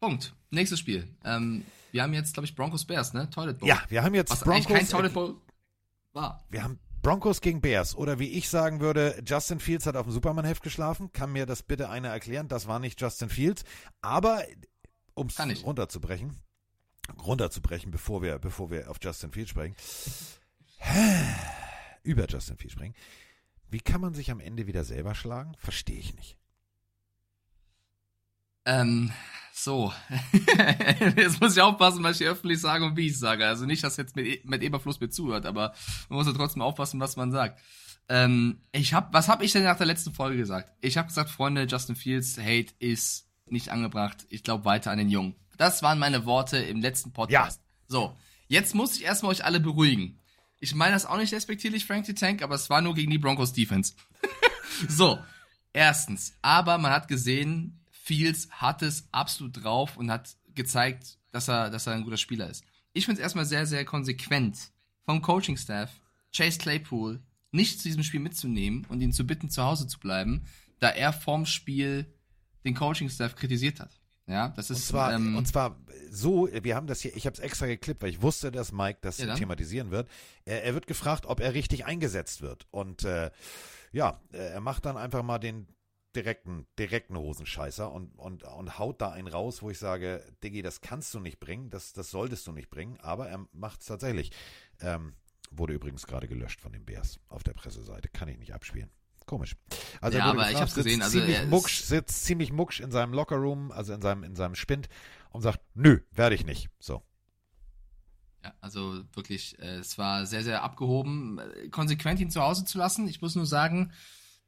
Punkt. 0.00 0.34
Nächstes 0.50 0.78
Spiel. 0.78 1.06
Ähm, 1.24 1.64
wir 1.92 2.02
haben 2.02 2.14
jetzt, 2.14 2.32
glaube 2.32 2.46
ich, 2.46 2.54
Broncos 2.54 2.86
Bears, 2.86 3.12
ne? 3.12 3.28
Toilet 3.28 3.58
Bowl. 3.58 3.68
Ja, 3.68 3.82
wir 3.88 4.02
haben 4.02 4.14
jetzt 4.14 4.30
Was 4.30 4.40
Broncos. 4.40 4.66
kein 4.66 4.88
Toilet 4.88 5.12
Bowl 5.12 5.36
war. 6.12 6.42
Wir 6.48 6.62
haben 6.62 6.78
Broncos 7.02 7.40
gegen 7.40 7.60
Bears. 7.60 7.96
Oder 7.96 8.18
wie 8.18 8.28
ich 8.28 8.48
sagen 8.48 8.80
würde, 8.80 9.22
Justin 9.26 9.60
Fields 9.60 9.86
hat 9.86 9.96
auf 9.96 10.06
dem 10.06 10.12
Superman-Heft 10.12 10.62
geschlafen. 10.62 11.12
Kann 11.12 11.32
mir 11.32 11.46
das 11.46 11.62
bitte 11.62 11.88
einer 11.88 12.08
erklären? 12.08 12.48
Das 12.48 12.66
war 12.66 12.78
nicht 12.78 13.00
Justin 13.00 13.30
Fields. 13.30 13.64
Aber 14.02 14.44
um 15.14 15.28
es 15.28 15.64
runterzubrechen, 15.64 16.36
runterzubrechen, 17.24 17.90
bevor 17.90 18.22
wir, 18.22 18.38
bevor 18.38 18.70
wir 18.70 18.90
auf 18.90 18.98
Justin 19.02 19.32
Fields 19.32 19.50
sprechen, 19.50 19.74
über 22.02 22.26
Justin 22.28 22.56
Fields 22.56 22.74
sprechen. 22.74 22.94
Wie 23.68 23.80
kann 23.80 24.00
man 24.00 24.14
sich 24.14 24.30
am 24.30 24.40
Ende 24.40 24.66
wieder 24.66 24.84
selber 24.84 25.14
schlagen? 25.14 25.54
Verstehe 25.58 25.98
ich 25.98 26.14
nicht. 26.16 26.39
Ähm, 28.70 29.10
so. 29.52 29.92
jetzt 31.16 31.40
muss 31.40 31.56
ich 31.56 31.62
aufpassen, 31.62 32.02
was 32.04 32.20
ich 32.20 32.26
öffentlich 32.26 32.60
sage 32.60 32.84
und 32.84 32.96
wie 32.96 33.06
ich 33.06 33.18
sage. 33.18 33.46
Also 33.46 33.66
nicht, 33.66 33.82
dass 33.82 33.96
jetzt 33.96 34.14
mit, 34.16 34.26
e 34.26 34.40
mit 34.44 34.62
Eberfluss 34.62 35.00
mir 35.00 35.10
zuhört, 35.10 35.44
aber 35.44 35.74
man 36.08 36.18
muss 36.18 36.26
ja 36.26 36.32
trotzdem 36.32 36.62
aufpassen, 36.62 37.00
was 37.00 37.16
man 37.16 37.32
sagt. 37.32 37.60
Ähm, 38.08 38.62
ich 38.72 38.94
hab, 38.94 39.12
was 39.12 39.28
habe 39.28 39.44
ich 39.44 39.52
denn 39.52 39.64
nach 39.64 39.76
der 39.76 39.86
letzten 39.86 40.14
Folge 40.14 40.36
gesagt? 40.36 40.72
Ich 40.80 40.96
habe 40.96 41.08
gesagt, 41.08 41.30
Freunde, 41.30 41.64
Justin 41.64 41.96
Fields 41.96 42.38
Hate 42.38 42.72
ist 42.78 43.28
nicht 43.46 43.70
angebracht. 43.70 44.24
Ich 44.28 44.44
glaube 44.44 44.64
weiter 44.64 44.92
an 44.92 44.98
den 44.98 45.10
Jungen. 45.10 45.34
Das 45.58 45.82
waren 45.82 45.98
meine 45.98 46.24
Worte 46.24 46.58
im 46.58 46.80
letzten 46.80 47.12
Podcast. 47.12 47.60
Ja. 47.60 47.66
So, 47.88 48.16
jetzt 48.48 48.74
muss 48.74 48.96
ich 48.96 49.04
erstmal 49.04 49.32
euch 49.32 49.44
alle 49.44 49.60
beruhigen. 49.60 50.20
Ich 50.60 50.74
meine 50.74 50.92
das 50.92 51.06
auch 51.06 51.18
nicht 51.18 51.34
respektierlich, 51.34 51.86
Frankie 51.86 52.14
Tank, 52.14 52.42
aber 52.42 52.54
es 52.54 52.70
war 52.70 52.82
nur 52.82 52.94
gegen 52.94 53.10
die 53.10 53.18
Broncos 53.18 53.52
Defense. 53.52 53.94
so, 54.88 55.18
erstens. 55.72 56.34
Aber 56.40 56.78
man 56.78 56.92
hat 56.92 57.08
gesehen, 57.08 57.79
Fields 58.10 58.48
hat 58.50 58.82
es 58.82 59.06
absolut 59.12 59.62
drauf 59.62 59.96
und 59.96 60.10
hat 60.10 60.36
gezeigt, 60.56 61.16
dass 61.30 61.46
er, 61.48 61.70
dass 61.70 61.86
er 61.86 61.92
ein 61.92 62.02
guter 62.02 62.16
Spieler 62.16 62.50
ist. 62.50 62.64
Ich 62.92 63.04
finde 63.04 63.20
es 63.20 63.22
erstmal 63.22 63.44
sehr, 63.44 63.66
sehr 63.66 63.84
konsequent 63.84 64.72
vom 65.04 65.22
Coaching-Staff, 65.22 65.92
Chase 66.34 66.58
Claypool, 66.58 67.20
nicht 67.52 67.78
zu 67.78 67.86
diesem 67.86 68.02
Spiel 68.02 68.18
mitzunehmen 68.18 68.84
und 68.88 69.00
ihn 69.00 69.12
zu 69.12 69.24
bitten, 69.24 69.48
zu 69.48 69.62
Hause 69.62 69.86
zu 69.86 70.00
bleiben, 70.00 70.42
da 70.80 70.88
er 70.88 71.12
vorm 71.12 71.46
Spiel 71.46 72.12
den 72.64 72.74
Coaching-Staff 72.74 73.36
kritisiert 73.36 73.78
hat. 73.78 73.92
Ja, 74.26 74.48
das 74.48 74.70
ist 74.70 74.78
und 74.78 74.84
zwar, 74.86 75.12
ähm, 75.12 75.36
und 75.36 75.46
zwar 75.46 75.76
so, 76.10 76.48
wir 76.50 76.74
haben 76.74 76.88
das 76.88 77.00
hier, 77.00 77.16
ich 77.16 77.26
habe 77.26 77.34
es 77.34 77.40
extra 77.40 77.66
geklippt, 77.66 78.02
weil 78.02 78.10
ich 78.10 78.22
wusste, 78.22 78.50
dass 78.50 78.72
Mike 78.72 78.98
das 79.02 79.18
ja, 79.18 79.36
thematisieren 79.36 79.92
wird. 79.92 80.08
Er, 80.44 80.64
er, 80.64 80.74
wird 80.74 80.88
gefragt, 80.88 81.26
ob 81.26 81.38
er 81.38 81.54
richtig 81.54 81.86
eingesetzt 81.86 82.42
wird. 82.42 82.66
Und 82.72 83.04
äh, 83.04 83.30
ja, 83.92 84.20
er 84.32 84.60
macht 84.60 84.84
dann 84.84 84.96
einfach 84.96 85.22
mal 85.22 85.38
den 85.38 85.68
direkten, 86.14 86.66
direkten 86.78 87.16
Hosenscheißer 87.16 87.90
und, 87.90 88.14
und, 88.16 88.44
und 88.44 88.78
haut 88.78 89.00
da 89.00 89.10
einen 89.10 89.28
raus, 89.28 89.62
wo 89.62 89.70
ich 89.70 89.78
sage, 89.78 90.24
Diggi, 90.42 90.62
das 90.62 90.80
kannst 90.80 91.14
du 91.14 91.20
nicht 91.20 91.40
bringen, 91.40 91.70
das, 91.70 91.92
das 91.92 92.10
solltest 92.10 92.46
du 92.46 92.52
nicht 92.52 92.70
bringen, 92.70 92.98
aber 93.00 93.28
er 93.28 93.46
macht 93.52 93.80
es 93.80 93.86
tatsächlich. 93.86 94.32
Ähm, 94.80 95.14
wurde 95.50 95.74
übrigens 95.74 96.06
gerade 96.06 96.28
gelöscht 96.28 96.60
von 96.60 96.72
den 96.72 96.84
Bears 96.84 97.20
auf 97.28 97.42
der 97.42 97.52
Presseseite. 97.52 98.08
Kann 98.08 98.28
ich 98.28 98.38
nicht 98.38 98.54
abspielen. 98.54 98.90
Komisch. 99.26 99.56
Also 100.00 100.18
ja, 100.18 100.24
aber 100.24 100.34
gefragt, 100.34 100.54
ich 100.54 100.60
hab's 100.60 100.74
gesehen. 100.74 101.02
Also 101.02 101.18
ziemlich 101.18 101.46
mucksch, 101.46 101.82
sitzt 101.82 102.24
ziemlich 102.24 102.52
mucksch 102.52 102.80
in 102.80 102.90
seinem 102.90 103.12
Lockerroom, 103.12 103.70
also 103.70 103.92
in 103.92 104.02
seinem, 104.02 104.24
in 104.24 104.34
seinem 104.34 104.54
Spind 104.54 104.88
und 105.30 105.42
sagt, 105.42 105.60
nö, 105.74 106.00
werde 106.10 106.34
ich 106.34 106.44
nicht. 106.44 106.68
So. 106.78 107.02
Ja, 108.42 108.54
also 108.60 109.04
wirklich, 109.12 109.58
äh, 109.60 109.76
es 109.76 109.98
war 109.98 110.26
sehr, 110.26 110.42
sehr 110.42 110.62
abgehoben, 110.62 111.40
konsequent 111.70 112.20
ihn 112.20 112.30
zu 112.30 112.40
Hause 112.40 112.64
zu 112.64 112.78
lassen. 112.78 113.06
Ich 113.06 113.20
muss 113.20 113.36
nur 113.36 113.46
sagen, 113.46 113.92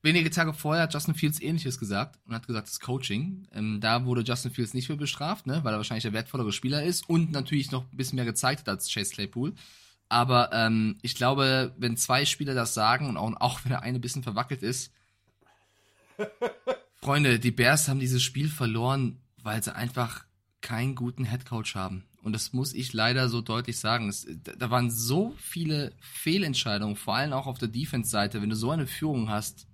wenige 0.02 0.30
Tage 0.30 0.52
vorher 0.52 0.84
hat 0.84 0.94
Justin 0.94 1.14
Fields 1.14 1.40
ähnliches 1.40 1.78
gesagt 1.78 2.18
und 2.26 2.34
hat 2.34 2.46
gesagt, 2.46 2.68
das 2.68 2.80
Coaching. 2.80 3.46
Ähm, 3.52 3.80
da 3.80 4.04
wurde 4.04 4.22
Justin 4.22 4.50
Fields 4.50 4.74
nicht 4.74 4.88
für 4.88 4.96
bestraft, 4.96 5.46
ne, 5.46 5.60
weil 5.62 5.72
er 5.74 5.78
wahrscheinlich 5.78 6.02
der 6.02 6.12
wertvollere 6.12 6.52
Spieler 6.52 6.82
ist 6.82 7.08
und 7.08 7.32
natürlich 7.32 7.70
noch 7.70 7.90
ein 7.90 7.96
bisschen 7.96 8.16
mehr 8.16 8.24
gezeigt 8.24 8.60
hat 8.60 8.68
als 8.68 8.92
Chase 8.92 9.12
Claypool. 9.12 9.54
Aber 10.08 10.52
ähm, 10.52 10.98
ich 11.02 11.14
glaube, 11.14 11.74
wenn 11.78 11.96
zwei 11.96 12.26
Spieler 12.26 12.54
das 12.54 12.74
sagen 12.74 13.08
und 13.08 13.16
auch, 13.16 13.32
auch 13.40 13.64
wenn 13.64 13.70
der 13.70 13.82
eine 13.82 13.98
ein 13.98 14.02
bisschen 14.02 14.22
verwackelt 14.22 14.62
ist, 14.62 14.92
Freunde, 17.00 17.38
die 17.38 17.50
Bears 17.50 17.88
haben 17.88 17.98
dieses 17.98 18.22
Spiel 18.22 18.48
verloren, 18.48 19.20
weil 19.42 19.62
sie 19.62 19.74
einfach 19.74 20.24
keinen 20.60 20.94
guten 20.94 21.24
Headcoach 21.24 21.74
haben. 21.74 22.04
Und 22.22 22.32
das 22.32 22.52
muss 22.52 22.72
ich 22.72 22.92
leider 22.92 23.28
so 23.28 23.40
deutlich 23.40 23.78
sagen. 23.78 24.08
Es, 24.08 24.26
da 24.28 24.70
waren 24.70 24.90
so 24.90 25.34
viele 25.38 25.92
Fehlentscheidungen, 26.00 26.94
vor 26.94 27.16
allem 27.16 27.32
auch 27.32 27.46
auf 27.46 27.58
der 27.58 27.68
Defense-Seite. 27.68 28.40
Wenn 28.40 28.50
du 28.50 28.56
so 28.56 28.70
eine 28.70 28.86
Führung 28.86 29.28
hast, 29.28 29.66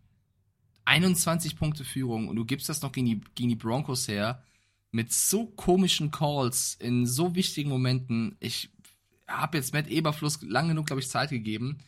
21 0.88 1.56
Punkte 1.56 1.84
Führung 1.84 2.28
und 2.28 2.36
du 2.36 2.46
gibst 2.46 2.68
das 2.68 2.80
noch 2.80 2.92
gegen 2.92 3.06
die, 3.06 3.20
gegen 3.34 3.50
die 3.50 3.56
Broncos 3.56 4.08
her, 4.08 4.42
mit 4.90 5.12
so 5.12 5.46
komischen 5.46 6.10
Calls 6.10 6.76
in 6.80 7.06
so 7.06 7.34
wichtigen 7.34 7.68
Momenten. 7.68 8.36
Ich 8.40 8.70
habe 9.26 9.58
jetzt 9.58 9.74
Matt 9.74 9.88
Eberfluss 9.88 10.40
lang 10.40 10.68
genug, 10.68 10.86
glaube 10.86 11.00
ich, 11.00 11.08
Zeit 11.08 11.28
gegeben. 11.28 11.78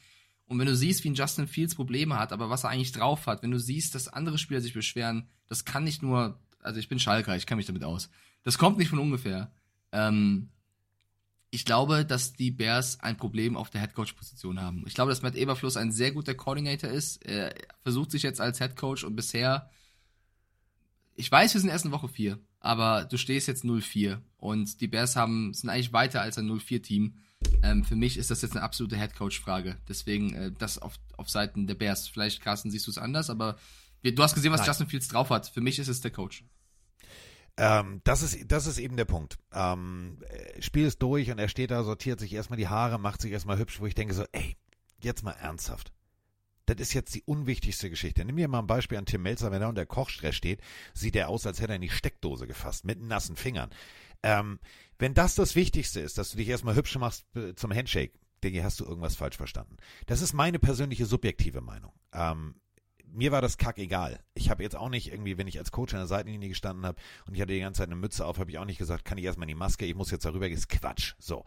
Und 0.46 0.58
wenn 0.58 0.66
du 0.66 0.76
siehst, 0.76 1.02
wie 1.02 1.08
ein 1.08 1.14
Justin 1.14 1.48
Fields 1.48 1.74
Probleme 1.74 2.18
hat, 2.18 2.30
aber 2.30 2.50
was 2.50 2.64
er 2.64 2.70
eigentlich 2.70 2.92
drauf 2.92 3.26
hat, 3.26 3.42
wenn 3.42 3.50
du 3.50 3.58
siehst, 3.58 3.94
dass 3.94 4.08
andere 4.08 4.36
Spieler 4.36 4.60
sich 4.60 4.74
beschweren, 4.74 5.28
das 5.48 5.64
kann 5.64 5.84
nicht 5.84 6.02
nur, 6.02 6.38
also 6.60 6.78
ich 6.78 6.88
bin 6.88 6.98
Schalker, 6.98 7.34
ich 7.36 7.46
kenne 7.46 7.56
mich 7.56 7.66
damit 7.66 7.84
aus. 7.84 8.10
Das 8.42 8.58
kommt 8.58 8.76
nicht 8.76 8.88
von 8.90 8.98
ungefähr. 8.98 9.50
Ähm, 9.92 10.50
ich 11.50 11.64
glaube, 11.64 12.04
dass 12.04 12.32
die 12.32 12.50
Bears 12.50 13.00
ein 13.00 13.16
Problem 13.16 13.56
auf 13.56 13.70
der 13.70 13.80
Headcoach-Position 13.80 14.60
haben. 14.60 14.84
Ich 14.86 14.94
glaube, 14.94 15.10
dass 15.10 15.22
Matt 15.22 15.34
Eberfluss 15.34 15.76
ein 15.76 15.92
sehr 15.92 16.12
guter 16.12 16.34
Coordinator 16.34 16.90
ist. 16.90 17.24
Er 17.24 17.54
versucht 17.82 18.10
sich 18.10 18.22
jetzt 18.22 18.40
als 18.40 18.60
Headcoach 18.60 19.04
und 19.04 19.16
bisher 19.16 19.68
ich 21.20 21.30
weiß, 21.30 21.52
wir 21.52 21.60
sind 21.60 21.68
erst 21.68 21.84
in 21.84 21.92
Woche 21.92 22.08
4, 22.08 22.38
aber 22.60 23.04
du 23.04 23.18
stehst 23.18 23.46
jetzt 23.46 23.62
0-4 23.62 24.18
und 24.38 24.80
die 24.80 24.88
Bears 24.88 25.16
haben, 25.16 25.52
sind 25.52 25.68
eigentlich 25.68 25.92
weiter 25.92 26.22
als 26.22 26.38
ein 26.38 26.50
0-4-Team. 26.50 27.14
Ähm, 27.62 27.84
für 27.84 27.94
mich 27.94 28.16
ist 28.16 28.30
das 28.30 28.40
jetzt 28.40 28.52
eine 28.52 28.62
absolute 28.62 28.96
Headcoach-Frage. 28.96 29.76
Deswegen 29.86 30.34
äh, 30.34 30.50
das 30.50 30.78
auf, 30.78 30.94
auf 31.18 31.28
Seiten 31.28 31.66
der 31.66 31.74
Bears. 31.74 32.08
Vielleicht, 32.08 32.40
Carsten, 32.40 32.70
siehst 32.70 32.86
du 32.86 32.90
es 32.90 32.96
anders, 32.96 33.28
aber 33.28 33.58
du 34.02 34.22
hast 34.22 34.34
gesehen, 34.34 34.52
was 34.52 34.60
Nein. 34.60 34.68
Justin 34.68 34.86
Fields 34.86 35.08
drauf 35.08 35.28
hat. 35.28 35.48
Für 35.48 35.60
mich 35.60 35.78
ist 35.78 35.88
es 35.88 36.00
der 36.00 36.10
Coach. 36.10 36.44
Ähm, 37.56 38.00
das, 38.04 38.22
ist, 38.22 38.50
das 38.50 38.66
ist 38.66 38.78
eben 38.78 38.96
der 38.96 39.04
Punkt. 39.04 39.38
Ähm, 39.52 40.18
äh, 40.28 40.62
Spiel 40.62 40.86
ist 40.86 41.02
durch 41.02 41.30
und 41.30 41.38
er 41.38 41.48
steht 41.48 41.70
da, 41.70 41.82
sortiert 41.84 42.20
sich 42.20 42.32
erstmal 42.32 42.56
die 42.56 42.68
Haare, 42.68 42.98
macht 42.98 43.20
sich 43.20 43.32
erstmal 43.32 43.58
hübsch, 43.58 43.80
wo 43.80 43.86
ich 43.86 43.94
denke 43.94 44.14
so, 44.14 44.24
ey, 44.32 44.56
jetzt 45.02 45.22
mal 45.22 45.32
ernsthaft. 45.32 45.92
Das 46.66 46.78
ist 46.78 46.94
jetzt 46.94 47.14
die 47.14 47.22
unwichtigste 47.22 47.90
Geschichte. 47.90 48.24
Nimm 48.24 48.36
mir 48.36 48.48
mal 48.48 48.60
ein 48.60 48.66
Beispiel 48.66 48.98
an 48.98 49.06
Tim 49.06 49.22
Melzer, 49.22 49.50
wenn 49.50 49.62
er 49.62 49.68
unter 49.68 49.86
Kochstress 49.86 50.36
steht, 50.36 50.60
sieht 50.94 51.16
er 51.16 51.28
aus, 51.28 51.46
als 51.46 51.60
hätte 51.60 51.72
er 51.72 51.76
in 51.76 51.82
die 51.82 51.90
Steckdose 51.90 52.46
gefasst, 52.46 52.84
mit 52.84 53.02
nassen 53.02 53.36
Fingern. 53.36 53.70
Ähm, 54.22 54.60
wenn 54.98 55.14
das 55.14 55.34
das 55.34 55.56
Wichtigste 55.56 56.00
ist, 56.00 56.18
dass 56.18 56.30
du 56.30 56.36
dich 56.36 56.48
erstmal 56.48 56.76
hübsch 56.76 56.96
machst 56.96 57.24
äh, 57.34 57.54
zum 57.54 57.74
Handshake, 57.74 58.12
Diggi, 58.44 58.60
hast 58.60 58.80
du 58.80 58.84
irgendwas 58.84 59.16
falsch 59.16 59.36
verstanden. 59.36 59.76
Das 60.06 60.22
ist 60.22 60.32
meine 60.32 60.58
persönliche 60.58 61.06
subjektive 61.06 61.60
Meinung. 61.60 61.92
Ähm, 62.12 62.54
mir 63.12 63.32
war 63.32 63.42
das 63.42 63.58
kack 63.58 63.78
egal. 63.78 64.20
Ich 64.34 64.50
habe 64.50 64.62
jetzt 64.62 64.76
auch 64.76 64.88
nicht 64.88 65.12
irgendwie, 65.12 65.38
wenn 65.38 65.46
ich 65.46 65.58
als 65.58 65.72
Coach 65.72 65.94
an 65.94 66.00
der 66.00 66.06
Seitenlinie 66.06 66.48
gestanden 66.48 66.84
habe 66.86 67.00
und 67.26 67.34
ich 67.34 67.40
hatte 67.40 67.52
die 67.52 67.60
ganze 67.60 67.78
Zeit 67.78 67.88
eine 67.88 67.96
Mütze 67.96 68.24
auf, 68.24 68.38
habe 68.38 68.50
ich 68.50 68.58
auch 68.58 68.64
nicht 68.64 68.78
gesagt, 68.78 69.04
kann 69.04 69.18
ich 69.18 69.24
erstmal 69.24 69.48
in 69.48 69.54
die 69.56 69.58
Maske, 69.58 69.86
ich 69.86 69.94
muss 69.94 70.10
jetzt 70.10 70.24
darüber 70.24 70.48
gehen, 70.48 70.56
ist 70.56 70.68
Quatsch. 70.68 71.14
So. 71.18 71.44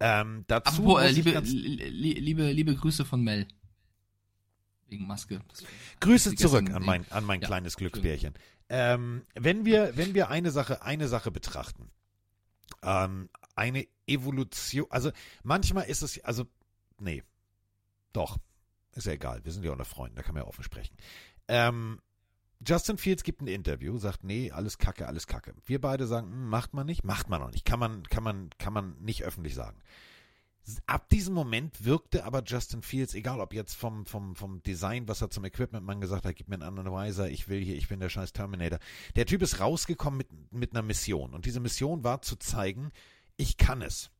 Ähm, 0.00 0.44
dazu 0.48 0.82
Apropos, 0.82 1.02
äh, 1.02 1.10
liebe, 1.10 1.30
liebe, 1.40 2.50
liebe 2.50 2.74
Grüße 2.74 3.04
von 3.04 3.22
Mel. 3.22 3.46
Wegen 4.88 5.06
Maske. 5.06 5.40
Grüße 6.00 6.34
zurück 6.34 6.70
an 6.70 6.84
mein, 6.84 7.10
an 7.10 7.24
mein 7.24 7.40
Ja, 7.40 7.46
kleines. 7.46 7.76
Glücksbärchen. 7.76 8.34
Ähm, 8.68 9.22
wenn 9.34 9.64
wir, 9.64 9.96
wenn 9.96 10.14
wir 10.14 10.28
eine 10.28 10.50
Sache, 10.50 10.82
eine 10.82 11.08
Sache 11.08 11.30
betrachten, 11.30 11.90
ähm, 12.82 13.28
eine 13.54 13.86
Evolution, 14.06 14.86
also 14.90 15.10
manchmal 15.42 15.84
ist 15.84 16.02
es, 16.02 16.22
also, 16.24 16.46
nee, 16.98 17.22
doch, 18.12 18.38
ist 18.92 19.06
ja 19.06 19.12
egal, 19.12 19.44
wir 19.44 19.52
sind 19.52 19.64
ja 19.64 19.72
unter 19.72 19.84
Freunden, 19.84 20.16
da 20.16 20.22
kann 20.22 20.34
man 20.34 20.42
ja 20.42 20.48
offen 20.48 20.64
sprechen. 20.64 20.96
Ähm, 21.48 22.00
Justin 22.66 22.98
Fields 22.98 23.24
gibt 23.24 23.42
ein 23.42 23.48
Interview, 23.48 23.98
sagt, 23.98 24.22
nee, 24.22 24.52
alles 24.52 24.78
Kacke, 24.78 25.08
alles 25.08 25.26
Kacke. 25.26 25.54
Wir 25.64 25.80
beide 25.80 26.06
sagen, 26.06 26.30
hm, 26.30 26.48
macht 26.48 26.74
man 26.74 26.86
nicht, 26.86 27.04
macht 27.04 27.28
man 27.28 27.40
noch 27.40 27.50
nicht, 27.50 27.64
kann 27.64 27.80
man, 27.80 28.04
kann 28.04 28.22
man, 28.22 28.50
kann 28.58 28.72
man 28.72 28.96
nicht 29.00 29.24
öffentlich 29.24 29.54
sagen. 29.54 29.80
Ab 30.86 31.08
diesem 31.08 31.34
Moment 31.34 31.84
wirkte 31.84 32.24
aber 32.24 32.44
Justin 32.46 32.82
Fields, 32.82 33.14
egal 33.14 33.40
ob 33.40 33.52
jetzt 33.52 33.74
vom, 33.74 34.06
vom, 34.06 34.36
vom 34.36 34.62
Design, 34.62 35.08
was 35.08 35.20
er 35.20 35.28
zum 35.28 35.44
Equipment-Mann 35.44 36.00
gesagt 36.00 36.24
hat, 36.24 36.36
gib 36.36 36.46
mir 36.46 36.54
einen 36.54 36.62
anderen 36.62 36.92
Weiser, 36.92 37.28
ich 37.28 37.48
will 37.48 37.60
hier, 37.60 37.74
ich 37.74 37.88
bin 37.88 37.98
der 37.98 38.08
scheiß 38.08 38.32
Terminator. 38.32 38.78
Der 39.16 39.26
Typ 39.26 39.42
ist 39.42 39.58
rausgekommen 39.58 40.18
mit, 40.18 40.52
mit 40.52 40.72
einer 40.72 40.82
Mission. 40.82 41.34
Und 41.34 41.46
diese 41.46 41.58
Mission 41.58 42.04
war 42.04 42.22
zu 42.22 42.36
zeigen, 42.36 42.92
ich 43.36 43.56
kann 43.56 43.82
es. 43.82 44.12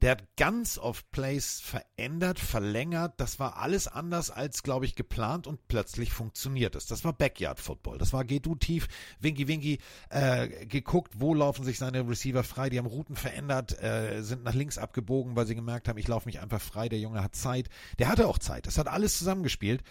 Der 0.00 0.12
hat 0.12 0.36
ganz 0.36 0.78
oft 0.78 1.10
Plays 1.10 1.60
verändert, 1.60 2.38
verlängert. 2.38 3.14
Das 3.18 3.40
war 3.40 3.56
alles 3.56 3.88
anders 3.88 4.30
als, 4.30 4.62
glaube 4.62 4.84
ich, 4.84 4.94
geplant 4.94 5.46
und 5.46 5.66
plötzlich 5.66 6.12
funktioniert 6.12 6.76
es. 6.76 6.86
Das 6.86 7.04
war 7.04 7.12
Backyard 7.12 7.58
Football. 7.58 7.98
Das 7.98 8.12
war 8.12 8.24
geh 8.24 8.38
du 8.38 8.54
tief, 8.54 8.86
Winky 9.20 9.48
Winky, 9.48 9.78
äh, 10.10 10.66
geguckt, 10.66 11.14
wo 11.16 11.34
laufen 11.34 11.64
sich 11.64 11.78
seine 11.78 12.08
Receiver 12.08 12.44
frei. 12.44 12.70
Die 12.70 12.78
haben 12.78 12.86
Routen 12.86 13.16
verändert, 13.16 13.80
äh, 13.82 14.22
sind 14.22 14.44
nach 14.44 14.54
links 14.54 14.78
abgebogen, 14.78 15.34
weil 15.34 15.46
sie 15.46 15.54
gemerkt 15.54 15.88
haben, 15.88 15.98
ich 15.98 16.08
laufe 16.08 16.28
mich 16.28 16.40
einfach 16.40 16.60
frei. 16.60 16.88
Der 16.88 17.00
Junge 17.00 17.22
hat 17.22 17.34
Zeit. 17.34 17.68
Der 17.98 18.08
hatte 18.08 18.28
auch 18.28 18.38
Zeit. 18.38 18.66
Das 18.66 18.78
hat 18.78 18.86
alles 18.86 19.18
zusammengespielt. 19.18 19.82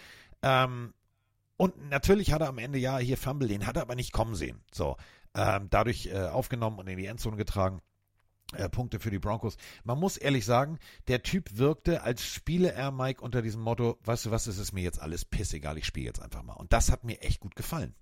Ähm, 0.42 0.94
und 1.58 1.90
natürlich 1.90 2.32
hat 2.32 2.40
er 2.40 2.48
am 2.48 2.58
Ende 2.58 2.78
ja 2.78 2.98
hier 2.98 3.18
Fumble, 3.18 3.48
den 3.48 3.66
hat 3.66 3.76
er 3.76 3.82
aber 3.82 3.96
nicht 3.96 4.12
kommen 4.12 4.36
sehen. 4.36 4.62
So, 4.72 4.96
ähm, 5.34 5.66
dadurch 5.70 6.06
äh, 6.06 6.28
aufgenommen 6.28 6.78
und 6.78 6.86
in 6.86 6.96
die 6.96 7.06
Endzone 7.06 7.36
getragen. 7.36 7.82
Äh, 8.54 8.70
Punkte 8.70 8.98
für 8.98 9.10
die 9.10 9.18
Broncos. 9.18 9.58
Man 9.84 9.98
muss 9.98 10.16
ehrlich 10.16 10.46
sagen, 10.46 10.78
der 11.06 11.22
Typ 11.22 11.58
wirkte, 11.58 12.02
als 12.02 12.24
spiele 12.24 12.72
er 12.72 12.90
Mike 12.90 13.20
unter 13.20 13.42
diesem 13.42 13.60
Motto, 13.60 13.98
weißt 14.04 14.26
du 14.26 14.30
was, 14.30 14.46
es 14.46 14.56
ist 14.56 14.72
mir 14.72 14.82
jetzt 14.82 15.02
alles 15.02 15.26
pissegal, 15.26 15.76
ich 15.76 15.84
spiele 15.84 16.06
jetzt 16.06 16.22
einfach 16.22 16.42
mal. 16.42 16.54
Und 16.54 16.72
das 16.72 16.90
hat 16.90 17.04
mir 17.04 17.20
echt 17.20 17.40
gut 17.40 17.56
gefallen. 17.56 17.94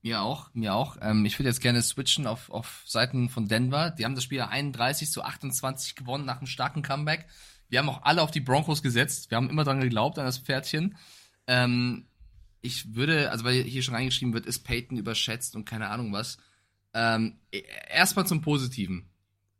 Mir 0.00 0.22
auch, 0.22 0.52
mir 0.52 0.74
auch. 0.74 0.96
Ähm, 1.00 1.24
ich 1.24 1.38
würde 1.38 1.48
jetzt 1.48 1.60
gerne 1.60 1.82
switchen 1.82 2.26
auf, 2.26 2.50
auf 2.50 2.82
Seiten 2.86 3.28
von 3.28 3.48
Denver. 3.48 3.90
Die 3.90 4.04
haben 4.04 4.14
das 4.14 4.24
Spiel 4.24 4.40
31 4.40 5.10
zu 5.10 5.22
28 5.22 5.96
gewonnen 5.96 6.24
nach 6.24 6.38
einem 6.38 6.46
starken 6.46 6.82
Comeback. 6.82 7.26
Wir 7.68 7.78
haben 7.78 7.88
auch 7.88 8.02
alle 8.02 8.22
auf 8.22 8.30
die 8.30 8.40
Broncos 8.40 8.82
gesetzt. 8.82 9.30
Wir 9.30 9.36
haben 9.36 9.50
immer 9.50 9.64
dran 9.64 9.80
geglaubt, 9.80 10.18
an 10.18 10.24
das 10.24 10.38
Pferdchen. 10.38 10.96
Ähm, 11.46 12.06
ich 12.60 12.94
würde, 12.94 13.30
also 13.30 13.44
weil 13.44 13.62
hier 13.62 13.82
schon 13.82 13.94
reingeschrieben 13.94 14.34
wird, 14.34 14.46
ist 14.46 14.64
Peyton 14.64 14.98
überschätzt 14.98 15.56
und 15.56 15.64
keine 15.64 15.88
Ahnung 15.88 16.12
was. 16.12 16.38
Ähm, 16.94 17.38
erstmal 17.88 18.26
zum 18.26 18.42
Positiven. 18.42 19.08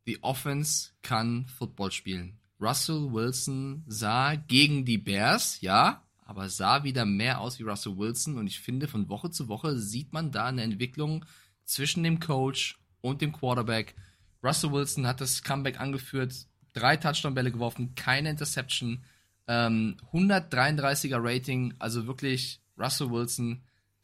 Die 0.06 0.22
Offense 0.22 0.90
kann 1.02 1.46
Football 1.46 1.92
spielen. 1.92 2.38
Russell 2.60 3.12
Wilson 3.12 3.84
sah 3.86 4.34
gegen 4.34 4.84
die 4.84 4.98
Bears, 4.98 5.60
ja, 5.60 6.02
aber 6.24 6.48
sah 6.48 6.84
wieder 6.84 7.04
mehr 7.04 7.40
aus 7.40 7.58
wie 7.58 7.64
Russell 7.64 7.96
Wilson 7.96 8.38
und 8.38 8.46
ich 8.46 8.60
finde, 8.60 8.88
von 8.88 9.08
Woche 9.08 9.30
zu 9.30 9.48
Woche 9.48 9.78
sieht 9.78 10.12
man 10.12 10.30
da 10.30 10.46
eine 10.46 10.62
Entwicklung 10.62 11.24
zwischen 11.64 12.02
dem 12.02 12.20
Coach 12.20 12.78
und 13.00 13.20
dem 13.20 13.32
Quarterback. 13.32 13.94
Russell 14.42 14.72
Wilson 14.72 15.06
hat 15.06 15.20
das 15.20 15.42
Comeback 15.42 15.80
angeführt, 15.80 16.46
drei 16.72 16.96
Touchdown-Bälle 16.96 17.52
geworfen, 17.52 17.94
keine 17.94 18.30
Interception, 18.30 19.04
ähm, 19.48 19.96
133er 20.12 21.18
Rating, 21.20 21.74
also 21.78 22.06
wirklich 22.06 22.60
Russell 22.78 23.10
Wilson 23.10 23.62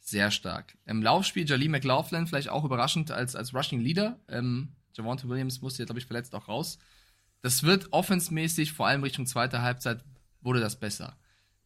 sehr 0.09 0.31
stark. 0.31 0.77
Im 0.85 1.01
Laufspiel 1.01 1.47
Jali 1.47 1.67
McLaughlin 1.67 2.27
vielleicht 2.27 2.49
auch 2.49 2.63
überraschend 2.63 3.11
als, 3.11 3.35
als 3.35 3.53
Rushing 3.53 3.81
Leader. 3.81 4.19
Ähm, 4.27 4.69
Javante 4.93 5.27
Williams 5.29 5.61
musste, 5.61 5.85
glaube 5.85 5.99
ich, 5.99 6.05
verletzt 6.05 6.35
auch 6.35 6.47
raus. 6.47 6.79
Das 7.41 7.63
wird 7.63 7.93
offensmäßig, 7.93 8.73
vor 8.73 8.87
allem 8.87 9.03
Richtung 9.03 9.25
zweiter 9.25 9.61
Halbzeit, 9.61 10.03
wurde 10.41 10.59
das 10.59 10.79
besser. 10.79 11.17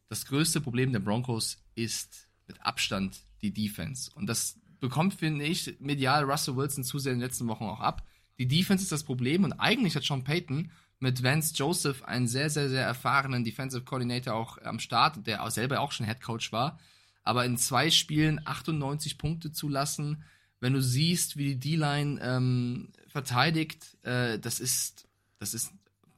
Das 0.08 0.26
größte 0.26 0.60
Problem 0.60 0.92
der 0.92 1.00
Broncos 1.00 1.58
ist 1.74 2.28
mit 2.46 2.60
Abstand 2.64 3.22
die 3.42 3.52
Defense. 3.52 4.10
Und 4.14 4.26
das 4.26 4.60
bekommt, 4.80 5.14
finde 5.14 5.44
ich, 5.44 5.76
medial 5.80 6.24
Russell 6.24 6.56
Wilson 6.56 6.84
zu 6.84 6.98
sehr 6.98 7.12
in 7.12 7.18
den 7.18 7.26
letzten 7.26 7.48
Wochen 7.48 7.64
auch 7.64 7.80
ab. 7.80 8.06
Die 8.38 8.48
Defense 8.48 8.82
ist 8.82 8.92
das 8.92 9.04
Problem 9.04 9.44
und 9.44 9.52
eigentlich 9.54 9.96
hat 9.96 10.04
Sean 10.04 10.24
Payton 10.24 10.70
mit 10.98 11.22
Vance 11.22 11.54
Joseph 11.54 12.02
einen 12.02 12.26
sehr, 12.26 12.50
sehr, 12.50 12.68
sehr 12.68 12.84
erfahrenen 12.84 13.44
Defensive 13.44 13.84
Coordinator 13.84 14.34
auch 14.34 14.58
am 14.58 14.78
Start, 14.78 15.26
der 15.26 15.42
auch 15.42 15.50
selber 15.50 15.80
auch 15.80 15.92
schon 15.92 16.06
Head 16.06 16.20
Coach 16.20 16.52
war. 16.52 16.78
Aber 17.24 17.44
in 17.44 17.56
zwei 17.56 17.90
Spielen 17.90 18.40
98 18.44 19.18
Punkte 19.18 19.50
zu 19.50 19.68
lassen, 19.68 20.22
wenn 20.60 20.72
du 20.72 20.82
siehst, 20.82 21.36
wie 21.36 21.54
die 21.54 21.58
D-Line 21.58 22.20
ähm, 22.22 22.88
verteidigt, 23.08 23.96
äh, 24.02 24.38
das 24.38 24.60
ist, 24.60 25.06
das 25.38 25.54
ist 25.54 25.72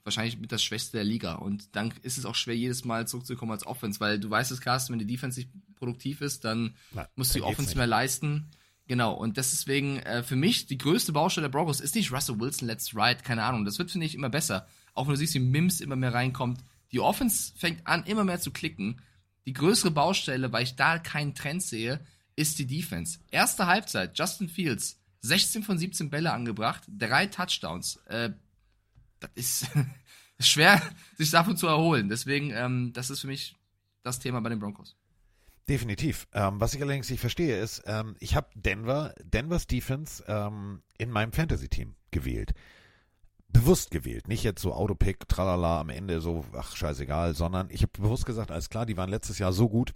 wahrscheinlich 0.04 0.38
mit 0.38 0.52
das 0.52 0.62
Schwächste 0.62 0.96
der 0.96 1.04
Liga. 1.04 1.34
Und 1.34 1.74
dann 1.74 1.92
ist 2.02 2.18
es 2.18 2.24
auch 2.26 2.34
schwer, 2.34 2.56
jedes 2.56 2.84
Mal 2.84 3.08
zurückzukommen 3.08 3.52
als 3.52 3.66
Offense, 3.66 3.98
weil 4.00 4.20
du 4.20 4.30
weißt 4.30 4.52
es, 4.52 4.60
Carsten, 4.60 4.92
wenn 4.92 5.00
die 5.00 5.06
Defense 5.06 5.40
nicht 5.40 5.50
produktiv 5.76 6.20
ist, 6.20 6.44
dann 6.44 6.74
Na, 6.92 7.08
muss 7.16 7.30
die 7.30 7.42
Offense 7.42 7.70
nicht. 7.70 7.76
mehr 7.76 7.86
leisten. 7.86 8.46
Genau, 8.88 9.14
und 9.14 9.36
deswegen 9.36 9.98
äh, 9.98 10.22
für 10.22 10.36
mich 10.36 10.66
die 10.66 10.78
größte 10.78 11.12
Baustelle 11.12 11.48
der 11.48 11.52
Broncos 11.52 11.80
ist 11.80 11.96
nicht 11.96 12.12
Russell 12.12 12.38
Wilson, 12.38 12.68
let's 12.68 12.94
ride, 12.94 13.22
keine 13.24 13.42
Ahnung. 13.42 13.64
Das 13.64 13.78
wird, 13.78 13.90
finde 13.90 14.06
ich, 14.06 14.14
immer 14.14 14.30
besser. 14.30 14.68
Auch 14.94 15.06
wenn 15.06 15.14
du 15.14 15.18
siehst, 15.18 15.34
wie 15.34 15.40
Mims 15.40 15.80
immer 15.80 15.96
mehr 15.96 16.14
reinkommt. 16.14 16.60
Die 16.92 17.00
Offense 17.00 17.52
fängt 17.56 17.84
an, 17.86 18.04
immer 18.04 18.22
mehr 18.22 18.40
zu 18.40 18.52
klicken. 18.52 19.00
Die 19.46 19.52
größere 19.52 19.90
Baustelle, 19.90 20.52
weil 20.52 20.64
ich 20.64 20.76
da 20.76 20.98
keinen 20.98 21.34
Trend 21.34 21.62
sehe, 21.62 22.04
ist 22.34 22.58
die 22.58 22.66
Defense. 22.66 23.20
Erste 23.30 23.66
Halbzeit, 23.66 24.18
Justin 24.18 24.48
Fields, 24.48 25.00
16 25.20 25.62
von 25.62 25.78
17 25.78 26.10
Bälle 26.10 26.32
angebracht, 26.32 26.82
drei 26.88 27.26
Touchdowns. 27.26 27.96
Äh, 28.06 28.30
das 29.20 29.30
ist 29.34 29.66
schwer, 30.40 30.82
sich 31.16 31.30
davon 31.30 31.56
zu 31.56 31.66
erholen. 31.66 32.08
Deswegen, 32.08 32.50
ähm, 32.50 32.92
das 32.92 33.10
ist 33.10 33.20
für 33.20 33.26
mich 33.28 33.56
das 34.02 34.18
Thema 34.18 34.40
bei 34.40 34.50
den 34.50 34.58
Broncos. 34.58 34.96
Definitiv. 35.68 36.28
Ähm, 36.32 36.60
was 36.60 36.74
ich 36.74 36.82
allerdings 36.82 37.10
nicht 37.10 37.20
verstehe, 37.20 37.60
ist, 37.60 37.82
ähm, 37.86 38.14
ich 38.20 38.36
habe 38.36 38.48
Denver, 38.54 39.14
Denvers 39.22 39.66
Defense 39.66 40.22
ähm, 40.28 40.82
in 40.96 41.10
meinem 41.10 41.32
Fantasy-Team 41.32 41.96
gewählt. 42.12 42.54
Bewusst 43.48 43.90
gewählt. 43.90 44.28
Nicht 44.28 44.42
jetzt 44.42 44.60
so 44.60 44.72
Autopick, 44.72 45.28
tralala, 45.28 45.80
am 45.80 45.88
Ende 45.88 46.20
so, 46.20 46.44
ach, 46.54 46.76
scheißegal, 46.76 47.34
sondern 47.34 47.68
ich 47.70 47.82
habe 47.82 47.92
bewusst 47.92 48.26
gesagt, 48.26 48.50
alles 48.50 48.68
klar, 48.68 48.86
die 48.86 48.96
waren 48.96 49.10
letztes 49.10 49.38
Jahr 49.38 49.52
so 49.52 49.68
gut, 49.68 49.94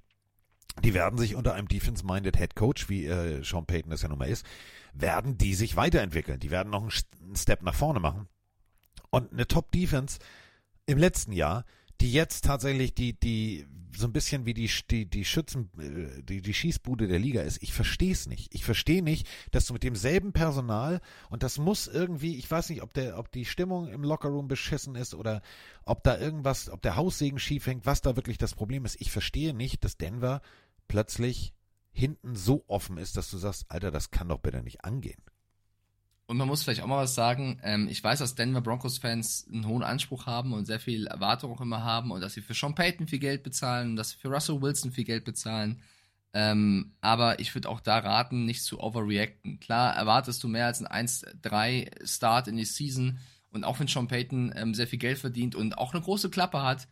die 0.82 0.94
werden 0.94 1.18
sich 1.18 1.34
unter 1.34 1.54
einem 1.54 1.68
Defense-Minded 1.68 2.36
Head 2.36 2.54
Coach, 2.54 2.88
wie 2.88 3.06
äh, 3.06 3.42
Sean 3.42 3.66
Payton 3.66 3.90
das 3.90 4.02
ja 4.02 4.08
nun 4.08 4.18
mal 4.18 4.28
ist, 4.28 4.46
werden 4.94 5.36
die 5.36 5.54
sich 5.54 5.76
weiterentwickeln. 5.76 6.40
Die 6.40 6.50
werden 6.50 6.70
noch 6.70 6.82
einen, 6.82 6.92
einen 7.22 7.36
Step 7.36 7.62
nach 7.62 7.74
vorne 7.74 8.00
machen. 8.00 8.28
Und 9.10 9.32
eine 9.32 9.46
Top-Defense 9.46 10.18
im 10.86 10.98
letzten 10.98 11.32
Jahr, 11.32 11.64
die 12.00 12.12
jetzt 12.12 12.44
tatsächlich 12.44 12.94
die, 12.94 13.18
die, 13.18 13.66
so 13.96 14.06
ein 14.06 14.12
bisschen 14.12 14.46
wie 14.46 14.54
die, 14.54 14.70
die, 14.90 15.06
die 15.06 15.24
Schützen, 15.24 15.70
äh, 15.78 16.22
die, 16.22 16.42
die 16.42 16.54
Schießbude 16.54 17.06
der 17.06 17.18
Liga 17.18 17.42
ist. 17.42 17.62
Ich 17.62 17.72
verstehe 17.72 18.12
es 18.12 18.26
nicht. 18.26 18.54
Ich 18.54 18.64
verstehe 18.64 19.02
nicht, 19.02 19.28
dass 19.50 19.66
du 19.66 19.72
mit 19.72 19.82
demselben 19.82 20.32
Personal 20.32 21.00
und 21.28 21.42
das 21.42 21.58
muss 21.58 21.86
irgendwie, 21.86 22.36
ich 22.36 22.50
weiß 22.50 22.70
nicht, 22.70 22.82
ob 22.82 22.94
der, 22.94 23.18
ob 23.18 23.30
die 23.32 23.44
Stimmung 23.44 23.88
im 23.88 24.02
Lockerroom 24.02 24.48
beschissen 24.48 24.94
ist 24.94 25.14
oder 25.14 25.42
ob 25.84 26.04
da 26.04 26.18
irgendwas, 26.18 26.70
ob 26.70 26.82
der 26.82 26.96
Haussegen 26.96 27.38
schief 27.38 27.66
hängt, 27.66 27.86
was 27.86 28.00
da 28.00 28.16
wirklich 28.16 28.38
das 28.38 28.54
Problem 28.54 28.84
ist. 28.84 29.00
Ich 29.00 29.10
verstehe 29.10 29.54
nicht, 29.54 29.84
dass 29.84 29.96
Denver 29.96 30.42
plötzlich 30.88 31.52
hinten 31.92 32.36
so 32.36 32.64
offen 32.68 32.98
ist, 32.98 33.16
dass 33.16 33.30
du 33.30 33.38
sagst, 33.38 33.66
Alter, 33.68 33.90
das 33.90 34.10
kann 34.10 34.28
doch 34.28 34.38
bitte 34.38 34.62
nicht 34.62 34.84
angehen. 34.84 35.22
Und 36.30 36.36
man 36.36 36.46
muss 36.46 36.62
vielleicht 36.62 36.80
auch 36.80 36.86
mal 36.86 37.02
was 37.02 37.16
sagen. 37.16 37.58
Ähm, 37.64 37.88
ich 37.90 38.04
weiß, 38.04 38.20
dass 38.20 38.36
Denver 38.36 38.60
Broncos-Fans 38.60 39.48
einen 39.52 39.66
hohen 39.66 39.82
Anspruch 39.82 40.26
haben 40.26 40.52
und 40.52 40.64
sehr 40.64 40.78
viel 40.78 41.08
Erwartung 41.08 41.50
auch 41.50 41.60
immer 41.60 41.82
haben 41.82 42.12
und 42.12 42.20
dass 42.20 42.34
sie 42.34 42.40
für 42.40 42.54
Sean 42.54 42.76
Payton 42.76 43.08
viel 43.08 43.18
Geld 43.18 43.42
bezahlen 43.42 43.90
und 43.90 43.96
dass 43.96 44.10
sie 44.10 44.16
für 44.16 44.28
Russell 44.28 44.62
Wilson 44.62 44.92
viel 44.92 45.02
Geld 45.02 45.24
bezahlen. 45.24 45.82
Ähm, 46.32 46.92
aber 47.00 47.40
ich 47.40 47.52
würde 47.56 47.68
auch 47.68 47.80
da 47.80 47.98
raten, 47.98 48.44
nicht 48.44 48.62
zu 48.62 48.78
overreacten. 48.78 49.58
Klar, 49.58 49.96
erwartest 49.96 50.40
du 50.44 50.46
mehr 50.46 50.66
als 50.66 50.80
ein 50.80 51.08
1-3-Start 51.08 52.46
in 52.46 52.58
die 52.58 52.64
Season 52.64 53.18
und 53.50 53.64
auch 53.64 53.80
wenn 53.80 53.88
Sean 53.88 54.06
Payton 54.06 54.52
ähm, 54.54 54.72
sehr 54.72 54.86
viel 54.86 55.00
Geld 55.00 55.18
verdient 55.18 55.56
und 55.56 55.78
auch 55.78 55.94
eine 55.94 56.02
große 56.04 56.30
Klappe 56.30 56.62
hat, 56.62 56.86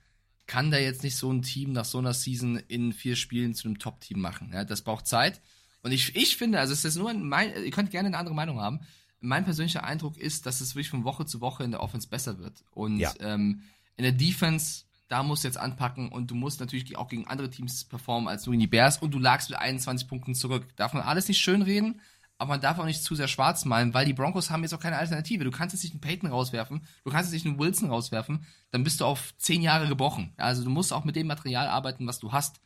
kann 0.49 0.73
der 0.73 0.83
jetzt 0.83 1.05
nicht 1.05 1.15
so 1.15 1.31
ein 1.31 1.43
Team 1.43 1.71
nach 1.71 1.85
so 1.85 1.99
einer 1.99 2.13
Season 2.13 2.57
in 2.67 2.93
vier 2.93 3.15
Spielen 3.15 3.55
zu 3.55 3.69
einem 3.69 3.79
Top-Team 3.79 4.19
machen. 4.19 4.51
Ja, 4.53 4.65
das 4.65 4.83
braucht 4.83 5.07
Zeit. 5.07 5.41
Und 5.83 5.93
ich, 5.93 6.17
ich 6.17 6.37
finde, 6.37 6.59
also 6.59 6.73
es 6.73 6.85
ist 6.85 6.97
nur 6.97 7.15
mein, 7.15 7.53
ihr 7.65 7.71
könnt 7.71 7.93
gerne 7.93 8.09
eine 8.09 8.19
andere 8.19 8.35
Meinung 8.35 8.61
haben. 8.61 8.81
Mein 9.21 9.45
persönlicher 9.45 9.85
Eindruck 9.85 10.17
ist, 10.17 10.47
dass 10.47 10.61
es 10.61 10.75
wirklich 10.75 10.91
von 10.91 11.05
Woche 11.05 11.27
zu 11.27 11.41
Woche 11.41 11.65
in 11.65 11.71
der 11.71 11.83
Offense 11.83 12.09
besser 12.09 12.39
wird. 12.39 12.65
Und 12.71 12.99
Ja. 12.99 13.13
ähm, 13.21 13.63
in 13.97 14.05
der 14.05 14.13
Defense, 14.13 14.85
da 15.09 15.23
musst 15.23 15.43
du 15.45 15.49
jetzt 15.49 15.59
anpacken 15.59 16.09
und 16.11 16.31
du 16.31 16.35
musst 16.35 16.61
natürlich 16.61 16.97
auch 16.97 17.09
gegen 17.09 17.27
andere 17.27 17.51
Teams 17.51 17.85
performen 17.85 18.29
als 18.29 18.47
nur 18.47 18.55
in 18.55 18.61
die 18.61 18.67
Bears 18.67 18.99
und 18.99 19.11
du 19.13 19.19
lagst 19.19 19.51
mit 19.51 19.59
21 19.59 20.07
Punkten 20.07 20.35
zurück. 20.35 20.67
Darf 20.77 20.93
man 20.93 21.03
alles 21.03 21.27
nicht 21.29 21.41
schön 21.41 21.63
reden, 21.63 22.01
aber 22.37 22.51
man 22.51 22.61
darf 22.61 22.79
auch 22.79 22.85
nicht 22.85 23.03
zu 23.03 23.17
sehr 23.17 23.27
schwarz 23.27 23.65
malen, 23.65 23.95
weil 23.95 24.07
die 24.07 24.13
Broncos 24.13 24.51
haben 24.51 24.63
jetzt 24.63 24.73
auch 24.75 24.79
keine 24.81 24.99
Alternative. 24.99 25.43
Du 25.43 25.51
kannst 25.51 25.75
jetzt 25.75 25.83
nicht 25.83 25.93
einen 25.95 26.01
Peyton 26.01 26.31
rauswerfen, 26.31 26.83
du 27.05 27.11
kannst 27.11 27.33
jetzt 27.33 27.43
nicht 27.43 27.51
einen 27.51 27.59
Wilson 27.59 27.89
rauswerfen, 27.91 28.45
dann 28.71 28.85
bist 28.85 29.01
du 29.01 29.07
auf 29.07 29.35
zehn 29.39 29.63
Jahre 29.63 29.89
gebrochen. 29.89 30.33
Also 30.37 30.63
du 30.63 30.71
musst 30.71 30.93
auch 30.93 31.05
mit 31.05 31.17
dem 31.17 31.27
Material 31.27 31.67
arbeiten, 31.69 32.07
was 32.07 32.19
du 32.21 32.31
hast. 32.31 32.61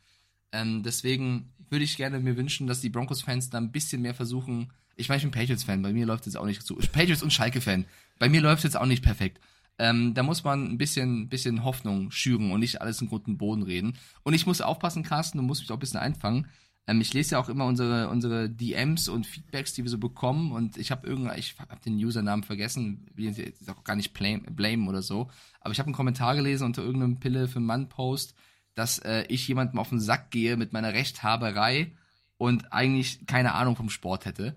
Ähm, 0.51 0.83
deswegen 0.83 1.52
würde 1.69 1.85
ich 1.85 1.97
gerne 1.97 2.19
mir 2.19 2.37
wünschen, 2.37 2.67
dass 2.67 2.81
die 2.81 2.89
Broncos-Fans 2.89 3.49
da 3.49 3.57
ein 3.57 3.71
bisschen 3.71 4.01
mehr 4.01 4.13
versuchen. 4.13 4.71
Ich 4.95 5.09
meine, 5.09 5.17
ich 5.17 5.23
bin 5.23 5.31
Patriots-Fan, 5.31 5.81
bei 5.81 5.93
mir 5.93 6.05
läuft 6.05 6.27
es 6.27 6.35
auch 6.35 6.45
nicht 6.45 6.63
so. 6.63 6.75
Patriots 6.75 7.23
und 7.23 7.33
Schalke-Fan, 7.33 7.85
bei 8.19 8.29
mir 8.29 8.41
läuft 8.41 8.59
es 8.59 8.63
jetzt 8.63 8.77
auch 8.77 8.85
nicht 8.85 9.03
perfekt. 9.03 9.39
Ähm, 9.79 10.13
da 10.13 10.21
muss 10.21 10.43
man 10.43 10.65
ein 10.65 10.77
bisschen, 10.77 11.29
bisschen 11.29 11.63
Hoffnung 11.63 12.11
schüren 12.11 12.51
und 12.51 12.59
nicht 12.59 12.81
alles 12.81 13.01
in 13.01 13.07
und 13.07 13.37
Boden 13.37 13.63
reden. 13.63 13.97
Und 14.23 14.33
ich 14.33 14.45
muss 14.45 14.61
aufpassen, 14.61 15.03
Carsten, 15.03 15.39
du 15.39 15.43
musst 15.43 15.61
mich 15.61 15.71
auch 15.71 15.77
ein 15.77 15.79
bisschen 15.79 15.99
einfangen. 15.99 16.47
Ähm, 16.85 17.01
ich 17.01 17.13
lese 17.13 17.31
ja 17.31 17.39
auch 17.39 17.49
immer 17.49 17.65
unsere, 17.65 18.09
unsere 18.09 18.49
DMs 18.49 19.07
und 19.07 19.25
Feedbacks, 19.25 19.73
die 19.73 19.83
wir 19.83 19.89
so 19.89 19.97
bekommen. 19.97 20.51
Und 20.51 20.77
ich 20.77 20.91
habe 20.91 21.07
ich 21.37 21.55
habe 21.57 21.81
den 21.83 21.95
Usernamen 21.95 22.43
vergessen, 22.43 23.07
will 23.15 23.31
jetzt 23.31 23.69
auch 23.69 23.83
gar 23.83 23.95
nicht 23.95 24.13
blame, 24.13 24.89
oder 24.89 25.01
so. 25.01 25.29
Aber 25.61 25.71
ich 25.71 25.79
habe 25.79 25.87
einen 25.87 25.95
Kommentar 25.95 26.35
gelesen 26.35 26.65
unter 26.65 26.83
irgendeinem 26.83 27.19
Pille 27.19 27.47
für 27.47 27.59
Mann-Post, 27.59 28.35
dass 28.75 28.99
äh, 28.99 29.25
ich 29.27 29.47
jemandem 29.47 29.79
auf 29.79 29.89
den 29.89 29.99
Sack 29.99 30.31
gehe 30.31 30.57
mit 30.57 30.73
meiner 30.73 30.93
Rechthaberei 30.93 31.91
und 32.37 32.73
eigentlich 32.73 33.25
keine 33.27 33.53
Ahnung 33.53 33.75
vom 33.75 33.89
Sport 33.89 34.25
hätte. 34.25 34.55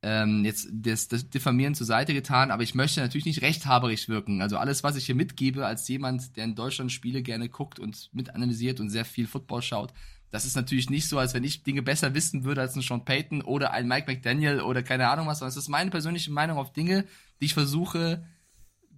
Ähm, 0.00 0.44
jetzt 0.44 0.68
das, 0.72 1.08
das 1.08 1.28
Diffamieren 1.28 1.74
zur 1.74 1.86
Seite 1.86 2.14
getan, 2.14 2.52
aber 2.52 2.62
ich 2.62 2.74
möchte 2.74 3.00
natürlich 3.00 3.26
nicht 3.26 3.42
rechthaberisch 3.42 4.08
wirken. 4.08 4.42
Also 4.42 4.56
alles, 4.56 4.84
was 4.84 4.96
ich 4.96 5.06
hier 5.06 5.16
mitgebe 5.16 5.66
als 5.66 5.88
jemand, 5.88 6.36
der 6.36 6.44
in 6.44 6.54
Deutschland 6.54 6.92
Spiele 6.92 7.22
gerne 7.22 7.48
guckt 7.48 7.80
und 7.80 8.08
mitanalysiert 8.12 8.78
und 8.78 8.90
sehr 8.90 9.04
viel 9.04 9.26
Football 9.26 9.62
schaut, 9.62 9.92
das 10.30 10.44
ist 10.44 10.56
natürlich 10.56 10.90
nicht 10.90 11.08
so, 11.08 11.18
als 11.18 11.34
wenn 11.34 11.42
ich 11.42 11.62
Dinge 11.62 11.82
besser 11.82 12.14
wissen 12.14 12.44
würde 12.44 12.60
als 12.60 12.76
ein 12.76 12.82
Sean 12.82 13.04
Payton 13.04 13.40
oder 13.42 13.72
ein 13.72 13.88
Mike 13.88 14.10
McDaniel 14.10 14.60
oder 14.60 14.82
keine 14.82 15.08
Ahnung 15.08 15.26
was, 15.26 15.38
sondern 15.38 15.50
es 15.50 15.56
ist 15.56 15.68
meine 15.68 15.90
persönliche 15.90 16.30
Meinung 16.30 16.58
auf 16.58 16.72
Dinge, 16.72 17.04
die 17.40 17.46
ich 17.46 17.54
versuche 17.54 18.24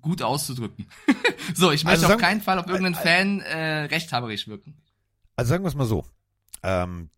gut 0.01 0.23
auszudrücken. 0.23 0.87
so, 1.55 1.71
ich 1.73 1.85
möchte 1.85 2.03
Also 2.07 2.15
auf 2.15 2.21
keinen 2.21 2.41
Fall 2.41 2.59
auf 2.59 2.67
irgendeinen 2.67 2.95
Fan 2.95 3.41
äh, 3.41 3.85
rechthaberisch 3.85 4.49
wirken. 4.49 4.77
Also 5.37 5.51
sagen 5.51 5.65
wir 5.65 5.69
es 5.69 5.75
mal 5.75 5.87
so. 5.87 6.05
Ähm, 6.63 7.11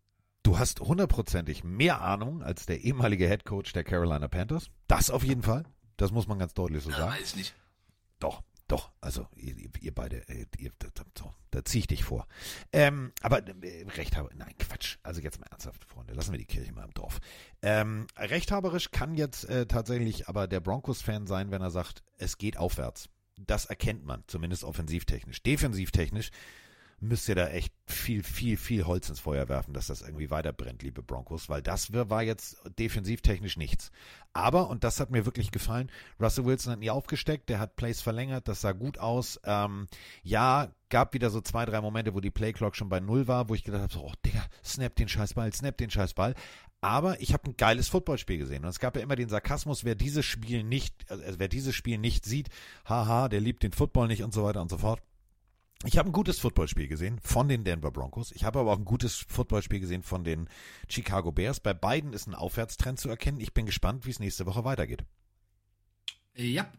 du 0.43 0.57
hast 0.59 0.79
hundertprozentig 0.79 1.63
mehr 1.63 2.01
Ahnung 2.01 2.41
als 2.43 2.65
der 2.65 2.81
ehemalige 2.81 3.27
Head 3.27 3.45
Coach 3.45 3.73
der 3.73 3.83
Carolina 3.83 4.27
Panthers. 4.27 4.69
Das 4.87 5.09
auf 5.09 5.23
jeden 5.23 5.43
Fall. 5.43 5.63
Das 5.97 6.11
muss 6.11 6.27
man 6.27 6.39
ganz 6.39 6.53
deutlich 6.53 6.83
so 6.83 6.89
Ja, 6.91 6.97
sagen. 6.97 7.11
weiß 7.13 7.29
ich 7.29 7.35
nicht. 7.35 7.53
Doch, 8.19 8.41
doch. 8.67 8.91
Also 9.01 9.27
ihr, 9.35 9.55
ihr- 9.81 9.93
beide, 9.93 10.27
äh, 10.29 10.45
ihr, 10.57 10.71
so, 11.17 11.33
da 11.51 11.63
zieh 11.65 11.79
ich 11.79 11.87
dich 11.87 12.03
vor. 12.03 12.27
Ähm, 12.71 13.11
aber 13.21 13.45
äh, 13.45 13.85
Rechthaber, 13.95 14.29
nein, 14.35 14.53
Quatsch. 14.57 14.97
Also 15.03 15.21
jetzt 15.21 15.39
mal 15.39 15.47
ernsthaft, 15.51 15.85
Freunde. 15.85 16.13
Lassen 16.13 16.31
wir 16.31 16.39
die 16.39 16.45
Kirche 16.45 16.71
mal 16.73 16.85
im 16.85 16.93
Dorf. 16.93 17.19
Ähm, 17.61 18.07
rechthaberisch 18.17 18.91
kann 18.91 19.15
jetzt 19.15 19.45
äh, 19.45 19.65
tatsächlich 19.65 20.27
aber 20.27 20.47
der 20.47 20.59
Broncos-Fan 20.59 21.27
sein, 21.27 21.51
wenn 21.51 21.61
er 21.61 21.71
sagt, 21.71 22.03
es 22.17 22.37
geht 22.37 22.57
aufwärts. 22.57 23.09
Das 23.37 23.65
erkennt 23.65 24.05
man, 24.05 24.23
zumindest 24.27 24.63
offensivtechnisch. 24.63 25.41
Defensivtechnisch 25.43 26.29
müsst 27.03 27.27
ihr 27.27 27.35
da 27.35 27.47
echt 27.49 27.73
viel, 27.85 28.23
viel, 28.23 28.57
viel 28.57 28.85
Holz 28.85 29.09
ins 29.09 29.19
Feuer 29.19 29.49
werfen, 29.49 29.73
dass 29.73 29.87
das 29.87 30.01
irgendwie 30.01 30.29
weiter 30.29 30.53
brennt, 30.53 30.83
liebe 30.83 31.03
Broncos, 31.03 31.49
weil 31.49 31.61
das 31.61 31.91
war 31.91 32.23
jetzt 32.23 32.57
defensivtechnisch 32.79 33.57
nichts. 33.57 33.91
Aber, 34.31 34.69
und 34.69 34.83
das 34.83 34.99
hat 34.99 35.11
mir 35.11 35.25
wirklich 35.25 35.51
gefallen, 35.51 35.91
Russell 36.19 36.45
Wilson 36.45 36.71
hat 36.73 36.79
nie 36.79 36.89
aufgesteckt, 36.89 37.49
der 37.49 37.59
hat 37.59 37.75
Plays 37.75 38.01
verlängert, 38.01 38.47
das 38.47 38.61
sah 38.61 38.71
gut 38.71 38.97
aus. 38.97 39.39
Ähm, 39.43 39.87
ja, 40.23 40.71
gab 40.89 41.13
wieder 41.13 41.29
so 41.29 41.41
zwei, 41.41 41.65
drei 41.65 41.81
Momente, 41.81 42.13
wo 42.13 42.19
die 42.19 42.31
Playclock 42.31 42.75
schon 42.75 42.89
bei 42.89 42.99
Null 42.99 43.27
war, 43.27 43.49
wo 43.49 43.55
ich 43.55 43.63
gedacht 43.63 43.81
habe, 43.83 43.93
so, 43.93 44.05
oh 44.05 44.13
Digga, 44.25 44.43
snap 44.63 44.95
den 44.95 45.09
Scheißball, 45.09 45.53
snap 45.53 45.77
den 45.77 45.89
Scheißball. 45.89 46.33
Aber 46.81 47.21
ich 47.21 47.33
habe 47.33 47.49
ein 47.49 47.57
geiles 47.57 47.87
Footballspiel 47.87 48.37
gesehen. 48.37 48.63
Und 48.63 48.69
es 48.69 48.79
gab 48.79 48.95
ja 48.97 49.01
immer 49.01 49.15
den 49.15 49.29
Sarkasmus, 49.29 49.85
wer 49.85 49.95
dieses 49.95 50.25
Spiel 50.25 50.63
nicht, 50.63 51.09
also 51.09 51.39
wer 51.39 51.47
dieses 51.47 51.75
Spiel 51.75 51.97
nicht 51.97 52.25
sieht, 52.25 52.49
haha, 52.85 53.29
der 53.29 53.39
liebt 53.39 53.63
den 53.63 53.71
Football 53.71 54.07
nicht 54.07 54.23
und 54.23 54.33
so 54.33 54.43
weiter 54.43 54.61
und 54.61 54.69
so 54.69 54.77
fort. 54.77 55.01
Ich 55.85 55.97
habe 55.97 56.09
ein 56.09 56.13
gutes 56.13 56.39
Footballspiel 56.39 56.87
gesehen 56.87 57.19
von 57.21 57.49
den 57.49 57.65
Denver 57.65 57.91
Broncos. 57.91 58.31
Ich 58.31 58.45
habe 58.45 58.59
aber 58.59 58.71
auch 58.71 58.77
ein 58.77 58.85
gutes 58.85 59.25
Footballspiel 59.27 59.81
gesehen 59.81 60.01
von 60.01 60.23
den 60.23 60.47
Chicago 60.87 61.31
Bears. 61.33 61.59
Bei 61.59 61.73
beiden 61.73 62.13
ist 62.13 62.27
ein 62.27 62.35
Aufwärtstrend 62.35 62.99
zu 62.99 63.09
erkennen. 63.09 63.41
Ich 63.41 63.53
bin 63.53 63.65
gespannt, 63.65 64.05
wie 64.05 64.11
es 64.11 64.19
nächste 64.19 64.45
Woche 64.45 64.63
weitergeht. 64.63 65.03
Ja, 66.35 66.71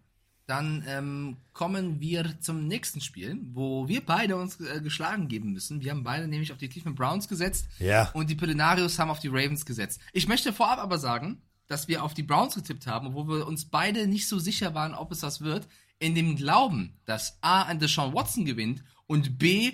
dann 0.47 0.84
ähm, 0.88 1.36
kommen 1.53 2.01
wir 2.01 2.40
zum 2.40 2.66
nächsten 2.66 3.01
Spiel, 3.03 3.38
wo 3.53 3.88
wir 3.88 4.05
beide 4.05 4.36
uns 4.36 4.59
äh, 4.61 4.80
geschlagen 4.82 5.28
geben 5.28 5.53
müssen. 5.53 5.82
Wir 5.82 5.90
haben 5.90 6.03
beide 6.03 6.26
nämlich 6.26 6.53
auf 6.53 6.59
die 6.59 6.68
Cleveland 6.68 6.97
Browns 6.97 7.28
gesetzt 7.28 7.66
Ja. 7.78 8.11
und 8.14 8.30
die 8.30 8.34
Pelinarios 8.34 8.99
haben 8.99 9.11
auf 9.11 9.20
die 9.20 9.28
Ravens 9.28 9.66
gesetzt. 9.66 10.01
Ich 10.12 10.28
möchte 10.28 10.53
vorab 10.53 10.78
aber 10.78 10.99
sagen, 10.99 11.40
dass 11.66 11.88
wir 11.88 12.05
auf 12.05 12.12
die 12.14 12.22
Browns 12.22 12.55
getippt 12.55 12.86
haben, 12.86 13.14
wo 13.14 13.26
wir 13.28 13.47
uns 13.47 13.66
beide 13.66 14.07
nicht 14.07 14.28
so 14.28 14.38
sicher 14.38 14.74
waren, 14.74 14.95
ob 14.95 15.12
es 15.12 15.20
das 15.20 15.40
wird, 15.40 15.66
in 15.99 16.14
dem 16.14 16.36
Glauben, 16.36 16.99
dass 17.05 17.38
A, 17.40 17.62
ein 17.62 17.78
Deshaun 17.78 18.14
Watson 18.14 18.45
gewinnt 18.45 18.82
und 19.07 19.38
B, 19.38 19.72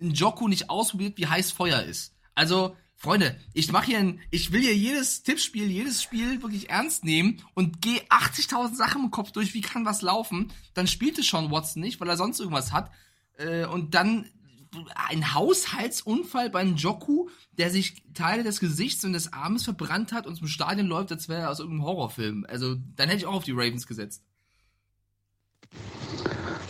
ein 0.00 0.12
Joku 0.12 0.48
nicht 0.48 0.70
ausprobiert, 0.70 1.18
wie 1.18 1.26
heiß 1.26 1.52
Feuer 1.52 1.82
ist. 1.82 2.14
Also, 2.34 2.76
Freunde, 2.96 3.38
ich 3.54 3.72
mache 3.72 3.86
hier 3.86 3.98
ein, 3.98 4.20
ich 4.30 4.52
will 4.52 4.60
hier 4.60 4.76
jedes 4.76 5.22
Tippspiel, 5.22 5.70
jedes 5.70 6.02
Spiel 6.02 6.42
wirklich 6.42 6.68
ernst 6.68 7.02
nehmen 7.02 7.42
und 7.54 7.80
gehe 7.80 8.02
80.000 8.08 8.74
Sachen 8.74 9.04
im 9.04 9.10
Kopf 9.10 9.30
durch, 9.30 9.54
wie 9.54 9.62
kann 9.62 9.86
was 9.86 10.02
laufen. 10.02 10.52
Dann 10.74 10.86
spielte 10.86 11.22
Sean 11.22 11.50
Watson 11.50 11.80
nicht, 11.82 11.98
weil 12.00 12.10
er 12.10 12.18
sonst 12.18 12.40
irgendwas 12.40 12.72
hat. 12.72 12.90
Äh, 13.38 13.64
und 13.64 13.94
dann 13.94 14.28
ein 14.94 15.34
Haushaltsunfall 15.34 16.50
beim 16.50 16.76
Joku, 16.76 17.28
der 17.52 17.70
sich 17.70 18.02
Teile 18.14 18.42
des 18.42 18.60
Gesichts 18.60 19.04
und 19.04 19.14
des 19.14 19.32
Armes 19.32 19.64
verbrannt 19.64 20.12
hat 20.12 20.26
und 20.26 20.36
zum 20.36 20.46
Stadion 20.46 20.86
läuft, 20.86 21.10
als 21.10 21.28
wäre 21.28 21.42
er 21.42 21.50
aus 21.50 21.60
irgendeinem 21.60 21.86
Horrorfilm. 21.86 22.46
Also, 22.48 22.76
dann 22.96 23.08
hätte 23.08 23.20
ich 23.20 23.26
auch 23.26 23.34
auf 23.34 23.44
die 23.44 23.52
Ravens 23.52 23.86
gesetzt. 23.86 24.24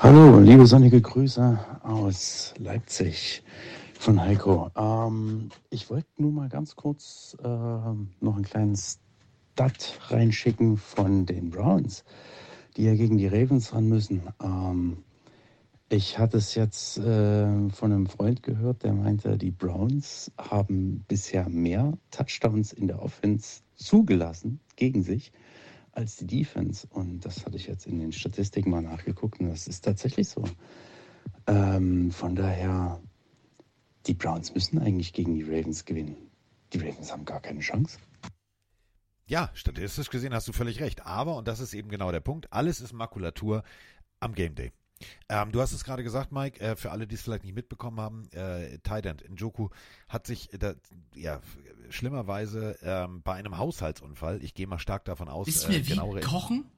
Hallo, 0.03 0.41
liebe 0.41 0.65
sonnige 0.65 0.99
Grüße 0.99 1.59
aus 1.83 2.55
Leipzig 2.57 3.43
von 3.99 4.19
Heiko. 4.19 4.71
Ähm, 4.75 5.51
ich 5.69 5.91
wollte 5.91 6.09
nur 6.17 6.33
mal 6.33 6.49
ganz 6.49 6.75
kurz 6.75 7.37
ähm, 7.45 8.09
noch 8.19 8.37
einen 8.37 8.47
kleinen 8.47 8.77
Stat 8.77 9.99
reinschicken 10.09 10.79
von 10.79 11.27
den 11.27 11.51
Browns, 11.51 12.05
die 12.79 12.85
ja 12.85 12.95
gegen 12.95 13.19
die 13.19 13.27
Ravens 13.27 13.75
ran 13.75 13.91
müssen. 13.91 14.23
Ähm, 14.43 15.05
ich 15.91 16.19
hatte 16.19 16.39
es 16.39 16.55
jetzt 16.55 16.97
äh, 16.97 17.69
von 17.69 17.93
einem 17.93 18.07
Freund 18.07 18.43
gehört, 18.43 18.85
der 18.85 18.95
meinte, 18.95 19.37
die 19.37 19.51
Browns 19.51 20.33
haben 20.39 21.05
bisher 21.09 21.47
mehr 21.51 21.93
Touchdowns 22.11 22.73
in 22.73 22.87
der 22.89 23.03
Offense 23.03 23.61
zugelassen 23.77 24.61
gegen 24.77 25.03
sich 25.03 25.31
als 25.93 26.17
die 26.17 26.27
Defense. 26.27 26.87
Und 26.91 27.25
das 27.25 27.45
hatte 27.45 27.57
ich 27.57 27.67
jetzt 27.67 27.87
in 27.87 27.99
den 27.99 28.13
Statistiken 28.13 28.71
mal 28.71 28.83
nachgeguckt 28.83 29.41
und 29.41 29.49
das 29.49 29.67
ist 29.67 29.85
tatsächlich 29.85 30.29
so. 30.29 30.45
Ähm, 31.47 32.11
von 32.11 32.35
daher, 32.35 33.01
die 34.07 34.15
Browns 34.15 34.55
müssen 34.55 34.79
eigentlich 34.79 35.13
gegen 35.13 35.35
die 35.35 35.43
Ravens 35.43 35.85
gewinnen. 35.85 36.17
Die 36.73 36.79
Ravens 36.79 37.13
haben 37.13 37.25
gar 37.25 37.41
keine 37.41 37.61
Chance. 37.61 37.99
Ja, 39.27 39.51
statistisch 39.55 40.11
gesehen 40.11 40.35
hast 40.35 40.49
du 40.49 40.53
völlig 40.53 40.81
recht. 40.81 41.07
Aber, 41.07 41.37
und 41.37 41.47
das 41.47 41.61
ist 41.61 41.75
eben 41.75 41.89
genau 41.89 42.11
der 42.11 42.21
Punkt, 42.21 42.53
alles 42.53 42.81
ist 42.81 42.93
Makulatur 42.93 43.63
am 44.19 44.35
Game 44.35 44.55
Day. 44.55 44.73
Ähm, 45.29 45.51
du 45.53 45.61
hast 45.61 45.73
es 45.73 45.85
gerade 45.85 46.03
gesagt, 46.03 46.31
Mike, 46.33 46.61
äh, 46.61 46.77
für 46.77 46.91
alle, 46.91 47.07
die 47.07 47.15
es 47.15 47.23
vielleicht 47.23 47.45
nicht 47.45 47.55
mitbekommen 47.55 48.01
haben, 48.01 48.29
äh, 48.33 48.79
Tident 48.79 49.25
Njoku 49.31 49.69
hat 50.09 50.27
sich, 50.27 50.53
äh, 50.53 50.75
ja, 51.15 51.41
schlimmerweise 51.89 52.77
ähm, 52.83 53.23
bei 53.23 53.35
einem 53.35 53.59
Haushaltsunfall, 53.59 54.43
ich 54.43 54.55
gehe 54.55 54.67
mal 54.67 54.79
stark 54.79 55.05
davon 55.05 55.29
aus, 55.29 55.47
Wissen 55.47 55.71
wir, 55.71 55.79
äh, 55.79 55.87
wie 55.87 55.91
genauere 55.91 56.21
kochen? 56.21 56.71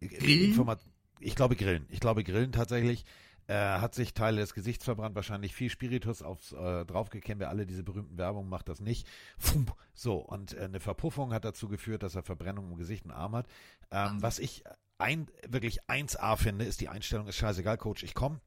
Äh, 0.00 0.08
Grillen? 0.08 0.52
Informa- 0.54 0.78
Ich 1.20 1.34
glaube 1.34 1.56
Grillen. 1.56 1.86
Ich 1.90 2.00
glaube 2.00 2.22
Grillen 2.24 2.52
tatsächlich. 2.52 3.04
Er 3.48 3.80
hat 3.80 3.94
sich 3.94 4.12
Teile 4.12 4.40
des 4.40 4.54
Gesichts 4.54 4.84
verbrannt, 4.84 5.14
wahrscheinlich 5.14 5.54
viel 5.54 5.70
Spiritus 5.70 6.20
aufs 6.20 6.50
äh, 6.52 6.84
draufgekämmt. 6.84 7.40
Wer 7.40 7.48
alle 7.48 7.64
diese 7.64 7.84
berühmten 7.84 8.18
Werbungen 8.18 8.50
macht 8.50 8.68
das 8.68 8.80
nicht. 8.80 9.06
Fump. 9.38 9.72
So, 9.94 10.16
und 10.16 10.54
äh, 10.54 10.62
eine 10.62 10.80
Verpuffung 10.80 11.32
hat 11.32 11.44
dazu 11.44 11.68
geführt, 11.68 12.02
dass 12.02 12.16
er 12.16 12.24
Verbrennung 12.24 12.72
im 12.72 12.76
Gesicht 12.76 13.04
und 13.04 13.12
Arm 13.12 13.36
hat. 13.36 13.46
Ähm, 13.92 14.20
was 14.20 14.40
ich 14.40 14.64
ein, 14.98 15.28
wirklich 15.48 15.82
1A 15.84 16.36
finde, 16.36 16.64
ist 16.64 16.80
die 16.80 16.88
Einstellung, 16.88 17.26
ist 17.28 17.36
scheißegal, 17.36 17.78
Coach, 17.78 18.02
ich 18.02 18.14
komme. 18.14 18.40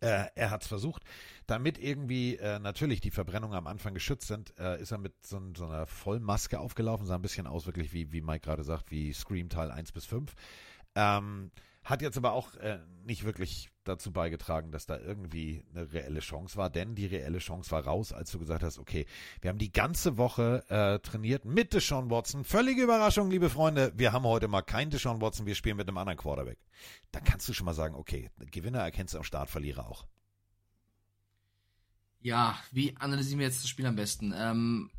Äh, 0.00 0.26
er 0.34 0.50
hat 0.50 0.62
es 0.62 0.68
versucht. 0.68 1.02
Damit 1.46 1.78
irgendwie 1.78 2.36
äh, 2.36 2.58
natürlich 2.58 3.00
die 3.00 3.10
Verbrennungen 3.10 3.56
am 3.56 3.66
Anfang 3.66 3.94
geschützt 3.94 4.26
sind, 4.26 4.58
äh, 4.58 4.80
ist 4.80 4.90
er 4.90 4.98
mit 4.98 5.14
so, 5.24 5.40
so, 5.56 5.66
einer 5.66 5.86
Vollmaske 5.86 6.58
aufgelaufen. 6.58 7.06
Sah 7.06 7.14
ein 7.14 7.22
bisschen 7.22 7.46
aus, 7.46 7.66
wirklich 7.66 7.92
wie, 7.92 8.12
wie 8.12 8.20
Mike 8.20 8.44
gerade 8.44 8.64
sagt, 8.64 8.90
wie 8.90 9.12
Scream 9.12 9.48
Teil 9.48 9.70
1 9.70 9.92
bis 9.92 10.04
5. 10.04 10.34
Ähm, 10.94 11.50
hat 11.86 12.02
jetzt 12.02 12.16
aber 12.16 12.32
auch 12.32 12.54
äh, 12.56 12.80
nicht 13.04 13.22
wirklich 13.24 13.70
dazu 13.84 14.12
beigetragen, 14.12 14.72
dass 14.72 14.86
da 14.86 14.98
irgendwie 14.98 15.64
eine 15.70 15.92
reelle 15.92 16.18
Chance 16.18 16.56
war, 16.56 16.68
denn 16.68 16.96
die 16.96 17.06
reelle 17.06 17.38
Chance 17.38 17.70
war 17.70 17.84
raus, 17.84 18.12
als 18.12 18.32
du 18.32 18.40
gesagt 18.40 18.64
hast, 18.64 18.80
okay, 18.80 19.06
wir 19.40 19.50
haben 19.50 19.58
die 19.58 19.70
ganze 19.70 20.16
Woche 20.16 20.64
äh, 20.68 20.98
trainiert 20.98 21.44
mit 21.44 21.72
Deshaun 21.72 22.10
Watson. 22.10 22.42
Völlige 22.42 22.82
Überraschung, 22.82 23.30
liebe 23.30 23.50
Freunde, 23.50 23.92
wir 23.94 24.12
haben 24.12 24.24
heute 24.24 24.48
mal 24.48 24.62
keinen 24.62 24.90
Deshaun 24.90 25.20
Watson, 25.20 25.46
wir 25.46 25.54
spielen 25.54 25.76
mit 25.76 25.86
einem 25.86 25.98
anderen 25.98 26.18
Quarterback. 26.18 26.58
Da 27.12 27.20
kannst 27.20 27.48
du 27.48 27.52
schon 27.52 27.66
mal 27.66 27.74
sagen, 27.74 27.94
okay, 27.94 28.30
Gewinner 28.50 28.80
erkennst 28.80 29.14
du 29.14 29.18
am 29.18 29.24
Start, 29.24 29.48
Verlierer 29.48 29.88
auch. 29.88 30.06
Ja, 32.20 32.58
wie 32.72 32.96
analysieren 32.96 33.38
wir 33.38 33.46
jetzt 33.46 33.62
das 33.62 33.70
Spiel 33.70 33.86
am 33.86 33.94
besten? 33.94 34.34
Ähm, 34.36 34.90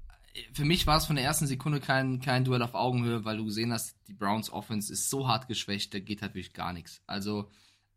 für 0.53 0.65
mich 0.65 0.88
war 0.88 0.97
es 0.97 1.05
von 1.05 1.15
der 1.15 1.25
ersten 1.25 1.47
Sekunde 1.47 1.79
kein, 1.79 2.19
kein 2.19 2.43
Duell 2.43 2.61
auf 2.61 2.73
Augenhöhe, 2.75 3.25
weil 3.25 3.38
du 3.38 3.45
gesehen 3.45 3.73
hast, 3.73 3.95
die 4.07 4.13
Browns 4.13 4.51
Offense 4.51 4.91
ist 4.91 5.09
so 5.09 5.27
hart 5.27 5.47
geschwächt, 5.47 5.93
da 5.93 5.99
geht 5.99 6.21
halt 6.21 6.33
wirklich 6.33 6.53
gar 6.53 6.73
nichts. 6.73 7.01
Also, 7.07 7.49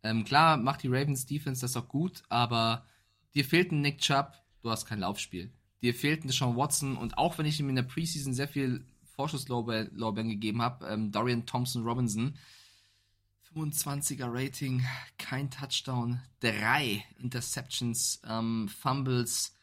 ähm, 0.02 0.24
klar 0.24 0.56
macht 0.56 0.82
die 0.82 0.88
Ravens 0.88 1.26
Defense 1.26 1.60
das 1.60 1.76
auch 1.76 1.88
gut, 1.88 2.22
aber 2.28 2.86
dir 3.34 3.44
fehlt 3.44 3.72
ein 3.72 3.82
Nick 3.82 3.98
Chubb, 3.98 4.32
du 4.62 4.70
hast 4.70 4.86
kein 4.86 5.00
Laufspiel. 5.00 5.52
Dir 5.82 5.94
fehlt 5.94 6.24
ein 6.24 6.28
Deshaun 6.28 6.56
Watson 6.56 6.96
und 6.96 7.18
auch 7.18 7.38
wenn 7.38 7.46
ich 7.46 7.60
ihm 7.60 7.68
in 7.68 7.76
der 7.76 7.82
Preseason 7.82 8.34
sehr 8.34 8.48
viel 8.48 8.84
Vorschusslorbeeren 9.14 10.28
gegeben 10.28 10.62
habe, 10.62 10.86
ähm, 10.86 11.10
Dorian 11.12 11.46
Thompson 11.46 11.84
Robinson, 11.84 12.36
25er 13.54 14.32
Rating, 14.32 14.84
kein 15.18 15.50
Touchdown, 15.50 16.20
drei 16.40 17.04
Interceptions, 17.18 18.22
ähm, 18.26 18.68
Fumbles, 18.68 19.56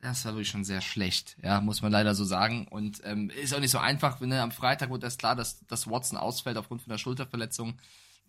das 0.00 0.24
war 0.24 0.32
wirklich 0.32 0.48
schon 0.48 0.64
sehr 0.64 0.80
schlecht, 0.80 1.36
ja, 1.42 1.60
muss 1.60 1.82
man 1.82 1.90
leider 1.90 2.14
so 2.14 2.24
sagen. 2.24 2.68
Und 2.68 3.00
ähm, 3.04 3.30
ist 3.30 3.54
auch 3.54 3.60
nicht 3.60 3.70
so 3.70 3.78
einfach, 3.78 4.20
ne? 4.20 4.40
am 4.40 4.52
Freitag 4.52 4.90
wurde 4.90 5.06
erst 5.06 5.18
klar, 5.18 5.34
dass, 5.34 5.64
dass 5.66 5.90
Watson 5.90 6.18
ausfällt 6.18 6.56
aufgrund 6.56 6.82
von 6.82 6.90
der 6.90 6.98
Schulterverletzung. 6.98 7.78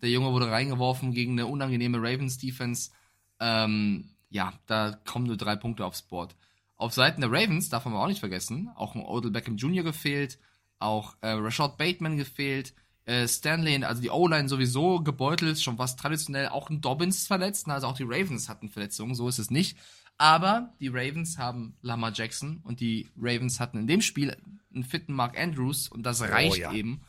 Der 0.02 0.10
Junge 0.10 0.32
wurde 0.32 0.50
reingeworfen 0.50 1.12
gegen 1.12 1.32
eine 1.32 1.46
unangenehme 1.46 1.98
Ravens-Defense. 1.98 2.90
Ähm, 3.38 4.10
ja, 4.30 4.52
da 4.66 4.98
kommen 5.04 5.26
nur 5.26 5.36
drei 5.36 5.56
Punkte 5.56 5.84
aufs 5.84 6.02
Board. 6.02 6.34
Auf 6.76 6.94
Seiten 6.94 7.20
der 7.20 7.30
Ravens 7.30 7.68
darf 7.68 7.84
man 7.84 7.94
auch 7.94 8.06
nicht 8.06 8.20
vergessen, 8.20 8.70
auch 8.74 8.94
ein 8.94 9.02
Odell 9.02 9.30
Beckham 9.30 9.56
Jr. 9.56 9.84
gefehlt, 9.84 10.38
auch 10.78 11.14
äh, 11.20 11.28
Rashad 11.32 11.76
Bateman 11.76 12.16
gefehlt, 12.16 12.72
äh, 13.04 13.28
Stanley, 13.28 13.84
also 13.84 14.00
die 14.00 14.10
O-Line 14.10 14.48
sowieso 14.48 15.00
gebeutelt, 15.00 15.60
schon 15.60 15.78
was 15.78 15.96
traditionell, 15.96 16.48
auch 16.48 16.70
ein 16.70 16.80
Dobbins 16.80 17.26
verletzt, 17.26 17.68
also 17.68 17.86
auch 17.86 17.96
die 17.96 18.04
Ravens 18.04 18.48
hatten 18.48 18.70
Verletzungen, 18.70 19.14
so 19.14 19.28
ist 19.28 19.38
es 19.38 19.50
nicht. 19.50 19.76
Aber 20.20 20.74
die 20.80 20.88
Ravens 20.88 21.38
haben 21.38 21.72
Lamar 21.80 22.12
Jackson 22.12 22.60
und 22.64 22.80
die 22.80 23.08
Ravens 23.16 23.58
hatten 23.58 23.78
in 23.78 23.86
dem 23.86 24.02
Spiel 24.02 24.36
einen 24.70 24.84
fitten 24.84 25.14
Mark 25.14 25.40
Andrews 25.40 25.88
und 25.88 26.02
das 26.02 26.20
reicht 26.20 26.58
oh, 26.58 26.60
ja. 26.60 26.72
eben, 26.74 27.00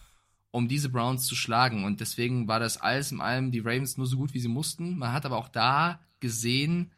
um 0.52 0.70
diese 0.70 0.88
Browns 0.88 1.26
zu 1.26 1.36
schlagen. 1.36 1.84
Und 1.84 2.00
deswegen 2.00 2.48
war 2.48 2.62
das 2.62 2.78
alles 2.78 3.12
in 3.12 3.20
allem 3.20 3.52
die 3.52 3.60
Ravens 3.60 3.98
nur 3.98 4.08
so 4.08 4.16
gut, 4.16 4.34
wie 4.34 4.40
sie 4.40 4.48
mussten. 4.48 4.98
Man 4.98 5.12
hat 5.12 5.26
aber 5.26 5.36
auch 5.36 5.50
da 5.50 6.00
gesehen, 6.22 6.90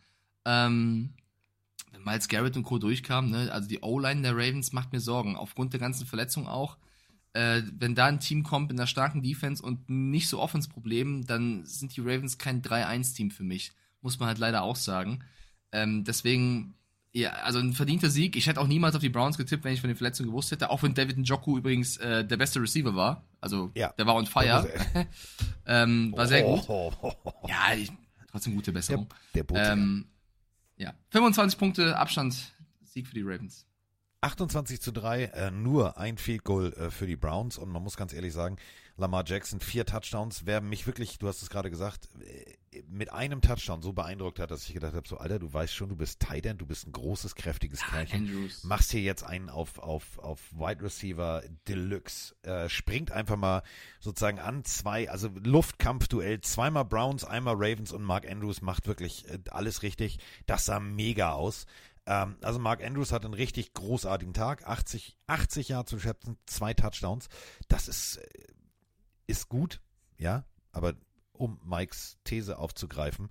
ähm, 0.45 1.15
wenn 1.91 2.03
Miles 2.03 2.27
Garrett 2.27 2.57
und 2.57 2.63
Co. 2.63 2.77
durchkamen, 2.77 3.31
ne, 3.31 3.51
also 3.51 3.67
die 3.67 3.81
O-Line 3.81 4.21
der 4.21 4.33
Ravens 4.33 4.71
macht 4.71 4.93
mir 4.93 4.99
Sorgen, 4.99 5.35
aufgrund 5.35 5.73
der 5.73 5.79
ganzen 5.79 6.05
Verletzungen 6.05 6.45
auch. 6.45 6.77
Äh, 7.33 7.63
wenn 7.79 7.95
da 7.95 8.05
ein 8.05 8.19
Team 8.19 8.43
kommt 8.43 8.69
mit 8.69 8.77
einer 8.79 8.85
starken 8.85 9.23
Defense 9.23 9.63
und 9.63 9.89
nicht 9.89 10.29
so 10.29 10.39
Offense-Problemen, 10.39 11.25
dann 11.25 11.65
sind 11.65 11.97
die 11.97 12.01
Ravens 12.01 12.37
kein 12.37 12.61
3-1-Team 12.61 13.31
für 13.31 13.43
mich. 13.43 13.71
Muss 14.01 14.19
man 14.19 14.27
halt 14.27 14.37
leider 14.37 14.61
auch 14.61 14.75
sagen. 14.75 15.23
Ähm, 15.73 16.03
deswegen, 16.05 16.75
ja, 17.11 17.31
also 17.31 17.59
ein 17.59 17.73
verdienter 17.73 18.09
Sieg. 18.09 18.35
Ich 18.37 18.47
hätte 18.47 18.61
auch 18.61 18.67
niemals 18.67 18.95
auf 18.95 19.01
die 19.01 19.09
Browns 19.09 19.37
getippt, 19.37 19.63
wenn 19.65 19.73
ich 19.73 19.81
von 19.81 19.89
den 19.89 19.97
Verletzungen 19.97 20.29
gewusst 20.29 20.51
hätte. 20.51 20.69
Auch 20.69 20.83
wenn 20.83 20.93
David 20.93 21.17
Njoku 21.17 21.57
übrigens 21.57 21.97
äh, 21.97 22.23
der 22.23 22.37
beste 22.37 22.61
Receiver 22.61 22.95
war. 22.95 23.23
Also 23.41 23.71
ja. 23.75 23.91
der 23.97 24.05
war 24.05 24.15
on 24.15 24.25
fire. 24.25 24.67
ähm, 25.65 26.13
war 26.15 26.27
sehr 26.27 26.43
gut. 26.43 26.65
Ja, 27.47 27.73
ich, 27.75 27.91
trotzdem 28.31 28.55
gute 28.55 28.71
Besserung. 28.71 29.07
Der, 29.33 29.43
der 29.43 29.73
ähm, 29.73 30.05
ja, 30.77 30.93
25 31.09 31.59
Punkte 31.59 31.97
Abstand, 31.97 32.53
Sieg 32.83 33.07
für 33.07 33.15
die 33.15 33.23
Ravens. 33.23 33.65
28 34.21 34.79
zu 34.79 34.91
3, 34.91 35.23
äh, 35.23 35.51
nur 35.51 35.97
ein 35.97 36.17
Field 36.17 36.45
Goal 36.45 36.71
äh, 36.73 36.89
für 36.89 37.05
die 37.05 37.17
Browns 37.17 37.57
und 37.57 37.69
man 37.69 37.83
muss 37.83 37.97
ganz 37.97 38.13
ehrlich 38.13 38.31
sagen, 38.31 38.57
Lamar 38.95 39.23
Jackson, 39.25 39.59
vier 39.59 39.85
Touchdowns, 39.85 40.45
wer 40.45 40.61
mich 40.61 40.85
wirklich, 40.85 41.17
du 41.17 41.27
hast 41.27 41.41
es 41.41 41.49
gerade 41.49 41.71
gesagt, 41.71 42.09
äh, 42.21 42.81
mit 42.87 43.11
einem 43.11 43.41
Touchdown 43.41 43.81
so 43.81 43.93
beeindruckt 43.93 44.39
hat, 44.39 44.51
dass 44.51 44.67
ich 44.67 44.73
gedacht 44.73 44.93
habe, 44.93 45.07
so 45.07 45.17
Alter, 45.17 45.39
du 45.39 45.51
weißt 45.51 45.73
schon, 45.73 45.89
du 45.89 45.95
bist 45.95 46.19
Tight 46.19 46.45
End, 46.45 46.61
du 46.61 46.65
bist 46.65 46.87
ein 46.87 46.91
großes, 46.91 47.35
kräftiges 47.35 47.81
ja, 47.81 47.87
Kerlchen, 47.87 48.51
machst 48.63 48.91
hier 48.91 49.01
jetzt 49.01 49.23
einen 49.23 49.49
auf, 49.49 49.79
auf, 49.79 50.19
auf 50.19 50.39
Wide 50.53 50.83
Receiver 50.83 51.43
Deluxe, 51.67 52.35
äh, 52.43 52.69
springt 52.69 53.11
einfach 53.11 53.35
mal 53.35 53.63
sozusagen 53.99 54.39
an, 54.39 54.63
zwei, 54.63 55.09
also 55.09 55.29
Luftkampfduell, 55.43 56.41
zweimal 56.41 56.85
Browns, 56.85 57.25
einmal 57.25 57.55
Ravens 57.55 57.91
und 57.91 58.03
Mark 58.03 58.29
Andrews 58.29 58.61
macht 58.61 58.87
wirklich 58.87 59.27
äh, 59.29 59.39
alles 59.49 59.81
richtig, 59.81 60.19
das 60.45 60.65
sah 60.65 60.79
mega 60.79 61.31
aus. 61.31 61.65
Ähm, 62.05 62.35
also 62.41 62.59
Mark 62.59 62.83
Andrews 62.83 63.11
hat 63.11 63.25
einen 63.25 63.33
richtig 63.33 63.73
großartigen 63.73 64.33
Tag, 64.33 64.67
80, 64.67 65.17
80 65.27 65.69
Jahre 65.69 65.85
zu 65.85 65.99
schätzen, 65.99 66.37
zwei 66.45 66.73
Touchdowns, 66.73 67.27
das 67.67 67.87
ist 67.87 68.17
äh, 68.17 68.53
ist 69.27 69.49
gut, 69.49 69.81
ja, 70.17 70.45
aber 70.71 70.95
um 71.33 71.59
Mikes 71.63 72.17
These 72.23 72.57
aufzugreifen, 72.57 73.29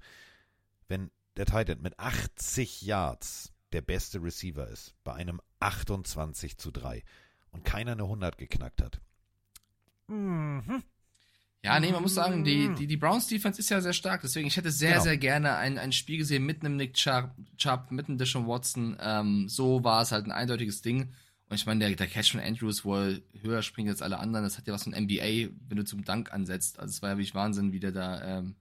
wenn 0.88 1.11
der 1.36 1.47
Titan 1.47 1.80
mit 1.80 1.99
80 1.99 2.82
Yards 2.82 3.53
der 3.72 3.80
beste 3.80 4.22
Receiver 4.22 4.68
ist, 4.68 4.95
bei 5.05 5.14
einem 5.14 5.40
28 5.61 6.59
zu 6.59 6.70
3 6.70 7.03
und 7.51 7.64
keiner 7.64 7.93
eine 7.93 8.03
100 8.03 8.36
geknackt 8.36 8.82
hat. 8.82 9.01
Mhm. 10.09 10.82
Ja, 11.64 11.78
nee, 11.78 11.93
man 11.93 12.03
muss 12.03 12.14
sagen, 12.14 12.43
die, 12.43 12.74
die, 12.74 12.88
die 12.88 12.97
Browns 12.97 13.28
Defense 13.28 13.61
ist 13.61 13.70
ja 13.70 13.80
sehr 13.80 13.93
stark, 13.93 14.22
deswegen 14.22 14.49
ich 14.49 14.57
hätte 14.57 14.72
sehr, 14.72 14.93
genau. 14.93 15.03
sehr 15.05 15.16
gerne 15.16 15.55
ein, 15.57 15.78
ein 15.78 15.93
Spiel 15.93 16.18
gesehen 16.18 16.45
mit 16.45 16.64
einem 16.64 16.76
Nick 16.76 16.95
Chubb, 16.95 17.30
Chubb 17.57 17.93
mit 17.93 18.09
einem 18.09 18.18
Deshaun 18.18 18.49
Watson. 18.49 18.97
Ähm, 19.01 19.49
so 19.49 19.84
war 19.84 20.03
es 20.03 20.11
halt 20.11 20.26
ein 20.26 20.32
eindeutiges 20.32 20.82
Ding. 20.82 21.14
Und 21.53 21.57
ich 21.57 21.66
meine, 21.66 21.86
der, 21.86 21.94
der 21.94 22.07
Catch 22.07 22.30
von 22.30 22.40
Andrews, 22.40 22.82
wo 22.82 22.96
er 22.96 23.20
höher 23.42 23.61
springt 23.61 23.90
als 23.90 24.00
alle 24.00 24.18
anderen, 24.18 24.42
das 24.42 24.57
hat 24.57 24.66
ja 24.66 24.72
was 24.72 24.84
von 24.84 24.94
NBA, 24.94 25.50
wenn 25.68 25.76
du 25.76 25.84
zum 25.84 26.03
Dank 26.03 26.32
ansetzt. 26.32 26.78
Also 26.78 26.92
es 26.92 27.03
war 27.03 27.11
ja 27.11 27.18
wirklich 27.18 27.34
Wahnsinn, 27.34 27.72
wie 27.72 27.78
der 27.78 27.92
da. 27.92 28.38
Ähm, 28.38 28.57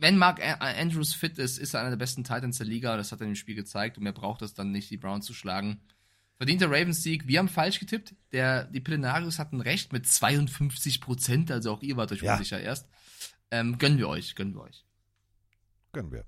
wenn 0.00 0.16
Mark 0.16 0.40
Andrews 0.42 1.12
fit 1.12 1.36
ist, 1.36 1.58
ist 1.58 1.74
er 1.74 1.80
einer 1.80 1.90
der 1.90 1.98
besten 1.98 2.24
Titans 2.24 2.56
der 2.56 2.66
Liga. 2.66 2.96
Das 2.96 3.12
hat 3.12 3.20
er 3.20 3.26
im 3.26 3.34
Spiel 3.34 3.54
gezeigt 3.54 3.98
und 3.98 4.04
mehr 4.04 4.14
braucht 4.14 4.40
es 4.40 4.54
dann 4.54 4.72
nicht, 4.72 4.88
die 4.88 4.96
Browns 4.96 5.26
zu 5.26 5.34
schlagen. 5.34 5.82
Verdienter 6.38 6.68
Ravens-Sieg. 6.68 7.28
Wir 7.28 7.38
haben 7.38 7.50
falsch 7.50 7.80
getippt. 7.80 8.14
Der, 8.32 8.64
die 8.64 8.80
Pillenarius 8.80 9.38
hatten 9.38 9.60
recht 9.60 9.92
mit 9.92 10.06
52 10.06 11.02
Prozent. 11.02 11.50
Also 11.50 11.70
auch 11.70 11.82
ihr 11.82 11.98
wart 11.98 12.12
euch 12.12 12.22
ja. 12.22 12.32
unsicher 12.32 12.58
erst. 12.58 12.88
Ähm, 13.50 13.76
gönnen 13.76 13.98
wir 13.98 14.08
euch, 14.08 14.34
gönnen 14.36 14.54
wir 14.54 14.62
euch. 14.62 14.86
Gönnen 15.92 16.12
wir. 16.12 16.24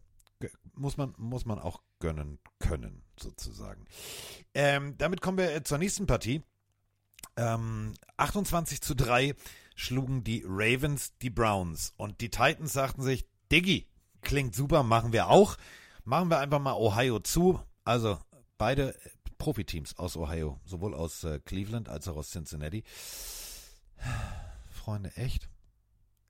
Muss 0.74 0.98
man, 0.98 1.14
muss 1.16 1.46
man 1.46 1.58
auch 1.58 1.80
gönnen 1.98 2.40
können, 2.58 3.04
sozusagen. 3.20 3.86
Ähm, 4.54 4.96
damit 4.98 5.20
kommen 5.20 5.38
wir 5.38 5.64
zur 5.64 5.78
nächsten 5.78 6.06
Partie. 6.06 6.42
Ähm, 7.36 7.94
28 8.16 8.80
zu 8.80 8.94
3 8.94 9.34
schlugen 9.74 10.24
die 10.24 10.44
Ravens 10.46 11.16
die 11.22 11.30
Browns 11.30 11.92
und 11.96 12.20
die 12.20 12.30
Titans 12.30 12.72
sagten 12.72 13.02
sich, 13.02 13.26
Diggi, 13.52 13.86
klingt 14.22 14.54
super, 14.54 14.82
machen 14.82 15.12
wir 15.12 15.28
auch. 15.28 15.56
Machen 16.04 16.30
wir 16.30 16.38
einfach 16.38 16.58
mal 16.58 16.74
Ohio 16.74 17.20
zu. 17.20 17.60
Also 17.84 18.18
beide 18.56 18.94
Profiteams 19.38 19.96
aus 19.98 20.16
Ohio, 20.16 20.60
sowohl 20.64 20.94
aus 20.94 21.24
äh, 21.24 21.38
Cleveland 21.38 21.88
als 21.88 22.08
auch 22.08 22.16
aus 22.16 22.30
Cincinnati. 22.30 22.82
Freunde, 24.72 25.12
echt? 25.16 25.48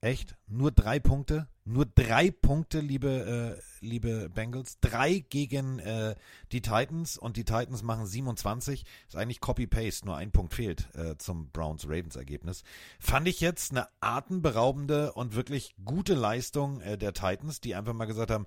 Echt? 0.01 0.37
Nur 0.47 0.71
drei 0.71 0.99
Punkte? 0.99 1.49
Nur 1.65 1.85
drei 1.85 2.31
Punkte, 2.31 2.79
liebe, 2.79 3.57
äh, 3.59 3.85
liebe 3.85 4.29
Bengals. 4.29 4.79
Drei 4.79 5.25
gegen 5.29 5.79
äh, 5.79 6.15
die 6.53 6.61
Titans 6.61 7.17
und 7.17 7.35
die 7.35 7.43
Titans 7.43 7.83
machen 7.83 8.05
27. 8.05 8.85
Ist 9.07 9.15
eigentlich 9.17 9.41
Copy-Paste, 9.41 10.05
nur 10.05 10.15
ein 10.15 10.31
Punkt 10.31 10.53
fehlt 10.53 10.87
äh, 10.95 11.17
zum 11.17 11.51
Browns-Ravens-Ergebnis. 11.51 12.63
Fand 12.99 13.27
ich 13.27 13.41
jetzt 13.41 13.71
eine 13.71 13.87
atemberaubende 13.99 15.11
und 15.13 15.35
wirklich 15.35 15.75
gute 15.83 16.13
Leistung 16.13 16.79
äh, 16.79 16.97
der 16.97 17.13
Titans, 17.13 17.59
die 17.59 17.75
einfach 17.75 17.93
mal 17.93 18.05
gesagt 18.05 18.31
haben, 18.31 18.45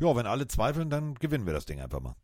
ja, 0.00 0.14
wenn 0.14 0.26
alle 0.26 0.48
zweifeln, 0.48 0.90
dann 0.90 1.14
gewinnen 1.14 1.46
wir 1.46 1.54
das 1.54 1.64
Ding 1.64 1.80
einfach 1.80 2.00
mal. 2.00 2.14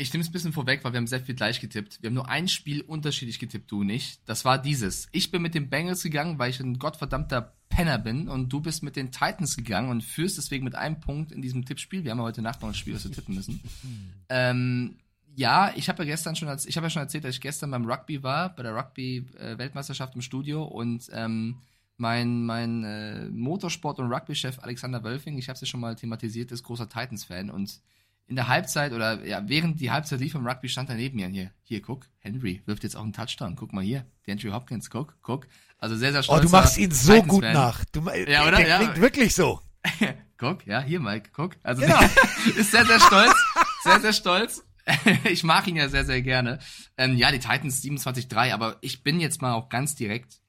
Ich 0.00 0.14
nehme 0.14 0.22
es 0.22 0.30
ein 0.30 0.32
bisschen 0.32 0.54
vorweg, 0.54 0.82
weil 0.82 0.94
wir 0.94 0.96
haben 0.96 1.06
sehr 1.06 1.20
viel 1.20 1.34
gleich 1.34 1.60
getippt. 1.60 2.00
Wir 2.00 2.08
haben 2.08 2.14
nur 2.14 2.28
ein 2.28 2.48
Spiel 2.48 2.80
unterschiedlich 2.80 3.38
getippt, 3.38 3.70
du 3.70 3.84
nicht. 3.84 4.22
Das 4.24 4.46
war 4.46 4.56
dieses. 4.56 5.08
Ich 5.12 5.30
bin 5.30 5.42
mit 5.42 5.54
den 5.54 5.68
Bengals 5.68 6.02
gegangen, 6.02 6.38
weil 6.38 6.48
ich 6.48 6.58
ein 6.58 6.78
gottverdammter 6.78 7.52
Penner 7.68 7.98
bin 7.98 8.30
und 8.30 8.50
du 8.50 8.60
bist 8.60 8.82
mit 8.82 8.96
den 8.96 9.12
Titans 9.12 9.58
gegangen 9.58 9.90
und 9.90 10.02
führst 10.02 10.38
deswegen 10.38 10.64
mit 10.64 10.74
einem 10.74 11.00
Punkt 11.00 11.32
in 11.32 11.42
diesem 11.42 11.66
Tippspiel. 11.66 12.02
Wir 12.02 12.12
haben 12.12 12.18
ja 12.18 12.24
heute 12.24 12.40
Nacht 12.40 12.62
noch 12.62 12.68
ein 12.68 12.74
Spiel, 12.74 12.94
was 12.94 13.04
wir 13.04 13.12
tippen 13.12 13.34
müssen. 13.34 13.60
ähm, 14.30 14.96
ja, 15.36 15.70
ich 15.76 15.90
habe 15.90 16.02
ja 16.04 16.12
gestern 16.12 16.34
schon, 16.34 16.48
als, 16.48 16.64
ich 16.64 16.78
habe 16.78 16.86
ja 16.86 16.90
schon 16.90 17.02
erzählt, 17.02 17.24
dass 17.24 17.34
ich 17.34 17.40
gestern 17.42 17.70
beim 17.70 17.84
Rugby 17.84 18.22
war, 18.22 18.56
bei 18.56 18.62
der 18.62 18.74
Rugby-Weltmeisterschaft 18.74 20.14
im 20.14 20.22
Studio 20.22 20.64
und 20.64 21.10
ähm, 21.12 21.58
mein, 21.98 22.46
mein 22.46 22.84
äh, 22.84 23.28
Motorsport- 23.28 23.98
und 23.98 24.10
Rugby-Chef 24.10 24.60
Alexander 24.60 25.04
Wölfing, 25.04 25.36
ich 25.36 25.50
habe 25.50 25.56
es 25.56 25.60
ja 25.60 25.66
schon 25.66 25.80
mal 25.80 25.94
thematisiert, 25.94 26.52
ist 26.52 26.62
großer 26.62 26.88
Titans-Fan 26.88 27.50
und 27.50 27.82
in 28.30 28.36
der 28.36 28.46
Halbzeit 28.46 28.92
oder 28.92 29.26
ja, 29.26 29.42
während 29.48 29.80
die 29.80 29.90
Halbzeit 29.90 30.20
lief 30.20 30.36
im 30.36 30.46
Rugby 30.46 30.68
stand 30.68 30.88
er 30.88 30.94
neben 30.94 31.16
mir. 31.16 31.26
Hier, 31.26 31.50
hier, 31.64 31.82
guck, 31.82 32.06
Henry 32.20 32.62
wirft 32.64 32.84
jetzt 32.84 32.94
auch 32.96 33.02
einen 33.02 33.12
Touchdown. 33.12 33.56
Guck 33.56 33.72
mal 33.72 33.82
hier, 33.82 34.06
der 34.24 34.34
Andrew 34.34 34.52
Hopkins, 34.52 34.88
guck, 34.88 35.18
guck. 35.20 35.48
Also 35.78 35.96
sehr, 35.96 36.12
sehr 36.12 36.22
stolz. 36.22 36.38
Oh, 36.40 36.42
du 36.44 36.48
machst 36.48 36.78
ihn 36.78 36.92
so 36.92 37.22
gut 37.24 37.42
nach. 37.42 37.84
Du, 37.86 38.08
ja, 38.28 38.46
oder? 38.46 38.58
Der 38.58 38.68
Ja. 38.68 38.78
klingt 38.78 39.00
wirklich 39.00 39.34
so. 39.34 39.60
guck, 40.38 40.64
ja, 40.64 40.80
hier, 40.80 41.00
Mike, 41.00 41.30
guck. 41.32 41.56
Also 41.64 41.82
Genau. 41.82 41.98
ist 42.56 42.70
sehr, 42.70 42.86
sehr 42.86 43.00
stolz. 43.00 43.34
Sehr, 43.82 44.00
sehr 44.00 44.12
stolz. 44.12 44.64
ich 45.24 45.42
mag 45.42 45.66
ihn 45.66 45.74
ja 45.76 45.88
sehr, 45.88 46.04
sehr 46.04 46.22
gerne. 46.22 46.60
Ähm, 46.96 47.16
ja, 47.16 47.32
die 47.32 47.40
Titans 47.40 47.82
27-3, 47.82 48.52
aber 48.54 48.76
ich 48.80 49.02
bin 49.02 49.18
jetzt 49.18 49.42
mal 49.42 49.54
auch 49.54 49.68
ganz 49.70 49.96
direkt. 49.96 50.40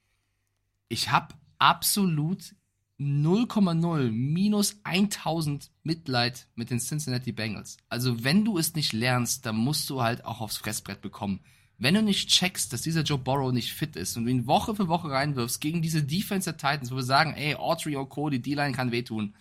Ich 0.88 1.10
habe 1.10 1.34
absolut 1.58 2.54
0,0 3.02 4.12
minus 4.12 4.78
1000 4.84 5.72
Mitleid 5.84 6.48
mit 6.56 6.70
den 6.70 6.80
Cincinnati 6.80 7.32
Bengals. 7.32 7.78
Also 7.90 8.24
wenn 8.24 8.46
du 8.46 8.58
es 8.58 8.76
nicht 8.76 8.94
lernst, 8.94 9.46
dann 9.46 9.58
musst 9.58 9.90
du 9.90 10.02
halt 10.02 10.24
auch 10.26 10.40
aufs 10.40 10.58
Fressbrett 10.58 11.02
bekommen. 11.02 11.40
Wenn 11.80 11.96
du 11.96 12.04
nicht 12.04 12.30
checkst, 12.30 12.72
dass 12.72 12.84
dieser 12.84 13.02
Joe 13.02 13.18
Burrow 13.18 13.52
nicht 13.52 13.74
fit 13.74 13.96
ist 13.96 14.16
und 14.16 14.26
du 14.26 14.32
ihn 14.32 14.46
Woche 14.46 14.76
für 14.76 14.88
Woche 14.88 15.10
reinwirfst 15.10 15.60
gegen 15.60 15.82
diese 15.82 16.04
Defense 16.04 16.52
der 16.54 16.58
Titans, 16.58 16.92
wo 16.92 16.98
wir 16.98 17.04
sagen, 17.04 17.34
ey, 17.34 17.56
Autry 17.56 17.96
und 17.96 18.10
Co., 18.10 18.30
die 18.30 18.42
D-Line 18.42 18.74
kann 18.74 18.92
wehtun. 18.92 19.36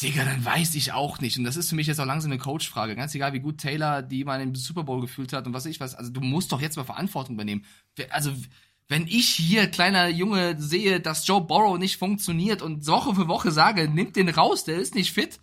Digga, 0.00 0.24
dann 0.24 0.44
weiß 0.44 0.74
ich 0.74 0.92
auch 0.92 1.20
nicht. 1.20 1.38
Und 1.38 1.44
das 1.44 1.56
ist 1.56 1.70
für 1.70 1.76
mich 1.76 1.86
jetzt 1.86 2.00
auch 2.00 2.06
langsam 2.06 2.30
eine 2.30 2.38
Coach-Frage. 2.38 2.96
Ganz 2.96 3.14
egal, 3.14 3.32
wie 3.32 3.40
gut 3.40 3.58
Taylor 3.58 4.02
die 4.02 4.24
mal 4.24 4.40
im 4.40 4.54
Super 4.54 4.84
Bowl 4.84 5.00
gefühlt 5.00 5.32
hat 5.32 5.46
und 5.46 5.52
was 5.52 5.64
weiß 5.64 5.70
ich 5.70 5.80
was. 5.80 5.94
Also 5.94 6.10
du 6.10 6.20
musst 6.20 6.52
doch 6.52 6.60
jetzt 6.60 6.76
mal 6.76 6.84
Verantwortung 6.84 7.34
übernehmen. 7.34 7.64
Also 8.10 8.32
wenn 8.88 9.06
ich 9.08 9.28
hier, 9.28 9.66
kleiner 9.66 10.08
Junge, 10.08 10.60
sehe, 10.60 11.00
dass 11.00 11.26
Joe 11.26 11.40
Burrow 11.40 11.78
nicht 11.78 11.96
funktioniert 11.96 12.62
und 12.62 12.86
Woche 12.86 13.14
für 13.14 13.26
Woche 13.28 13.50
sage, 13.50 13.88
nimmt 13.88 14.14
den 14.14 14.28
raus, 14.28 14.64
der 14.64 14.76
ist 14.76 14.94
nicht 14.94 15.12
fit. 15.12 15.40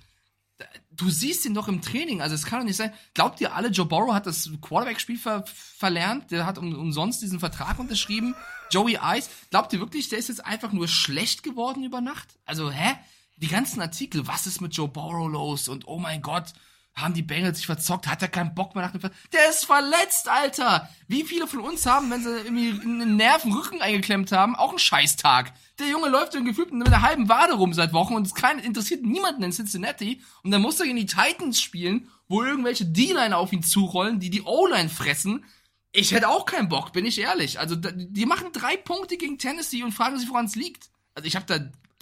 Du 0.91 1.09
siehst 1.09 1.45
ihn 1.45 1.53
doch 1.53 1.67
im 1.67 1.81
Training, 1.81 2.21
also 2.21 2.35
es 2.35 2.45
kann 2.45 2.59
doch 2.59 2.65
nicht 2.65 2.77
sein. 2.77 2.93
Glaubt 3.13 3.41
ihr 3.41 3.53
alle, 3.53 3.69
Joe 3.69 3.85
Burrow 3.85 4.13
hat 4.13 4.27
das 4.27 4.49
Quarterback-Spiel 4.61 5.17
ver 5.17 5.43
verlernt? 5.45 6.31
Der 6.31 6.45
hat 6.45 6.57
um, 6.57 6.73
umsonst 6.73 7.21
diesen 7.21 7.39
Vertrag 7.39 7.79
unterschrieben? 7.79 8.35
Joey 8.69 8.99
Ice? 9.03 9.29
Glaubt 9.49 9.73
ihr 9.73 9.79
wirklich, 9.79 10.07
der 10.07 10.19
ist 10.19 10.29
jetzt 10.29 10.45
einfach 10.45 10.71
nur 10.71 10.87
schlecht 10.87 11.43
geworden 11.43 11.83
über 11.83 11.99
Nacht? 11.99 12.39
Also, 12.45 12.71
hä? 12.71 12.95
Die 13.37 13.47
ganzen 13.47 13.81
Artikel, 13.81 14.27
was 14.27 14.47
ist 14.47 14.61
mit 14.61 14.75
Joe 14.75 14.87
Burrow 14.87 15.29
los? 15.29 15.67
Und 15.67 15.87
oh 15.87 15.99
mein 15.99 16.21
Gott, 16.21 16.53
haben 16.95 17.13
die 17.13 17.23
Bengals 17.23 17.57
sich 17.57 17.65
verzockt? 17.65 18.07
Hat 18.07 18.21
er 18.21 18.27
keinen 18.27 18.53
Bock 18.53 18.75
mehr 18.75 18.83
nach 18.83 18.91
dem 18.91 19.01
Ver 19.01 19.11
Der 19.31 19.49
ist 19.49 19.65
verletzt, 19.65 20.29
Alter! 20.29 20.89
Wie 21.07 21.23
viele 21.23 21.47
von 21.47 21.59
uns 21.59 21.85
haben, 21.85 22.09
wenn 22.11 22.23
sie 22.23 22.29
irgendwie 22.29 22.79
einen 22.81 23.15
Nervenrücken 23.15 23.81
eingeklemmt 23.81 24.31
haben, 24.31 24.55
auch 24.55 24.69
einen 24.69 24.79
Scheißtag? 24.79 25.53
Der 25.79 25.87
Junge 25.87 26.09
läuft 26.09 26.35
dann 26.35 26.45
gefühlt 26.45 26.71
mit 26.71 26.87
einer 26.87 27.01
halben 27.01 27.29
Wade 27.29 27.53
rum 27.53 27.73
seit 27.73 27.93
Wochen 27.93 28.13
und 28.15 28.27
es 28.27 28.33
interessiert 28.63 29.03
niemanden 29.03 29.43
in 29.43 29.51
Cincinnati. 29.51 30.21
Und 30.43 30.51
dann 30.51 30.61
muss 30.61 30.79
er 30.79 30.85
gegen 30.85 30.97
die 30.97 31.07
Titans 31.07 31.59
spielen, 31.59 32.09
wo 32.27 32.43
irgendwelche 32.43 32.85
D-Line 32.85 33.35
auf 33.35 33.51
ihn 33.51 33.63
zurollen, 33.63 34.19
die 34.19 34.29
die 34.29 34.43
O-Line 34.43 34.89
fressen. 34.89 35.45
Ich 35.91 36.11
hätte 36.11 36.29
auch 36.29 36.45
keinen 36.45 36.69
Bock, 36.69 36.93
bin 36.93 37.05
ich 37.05 37.19
ehrlich. 37.19 37.59
Also, 37.59 37.75
die 37.75 38.25
machen 38.25 38.47
drei 38.51 38.77
Punkte 38.77 39.17
gegen 39.17 39.37
Tennessee 39.37 39.83
und 39.83 39.91
fragen 39.91 40.17
sich, 40.17 40.29
woran 40.29 40.45
es 40.45 40.55
liegt. 40.55 40.89
Also, 41.15 41.27
ich 41.27 41.35
habe 41.35 41.45
da 41.45 41.59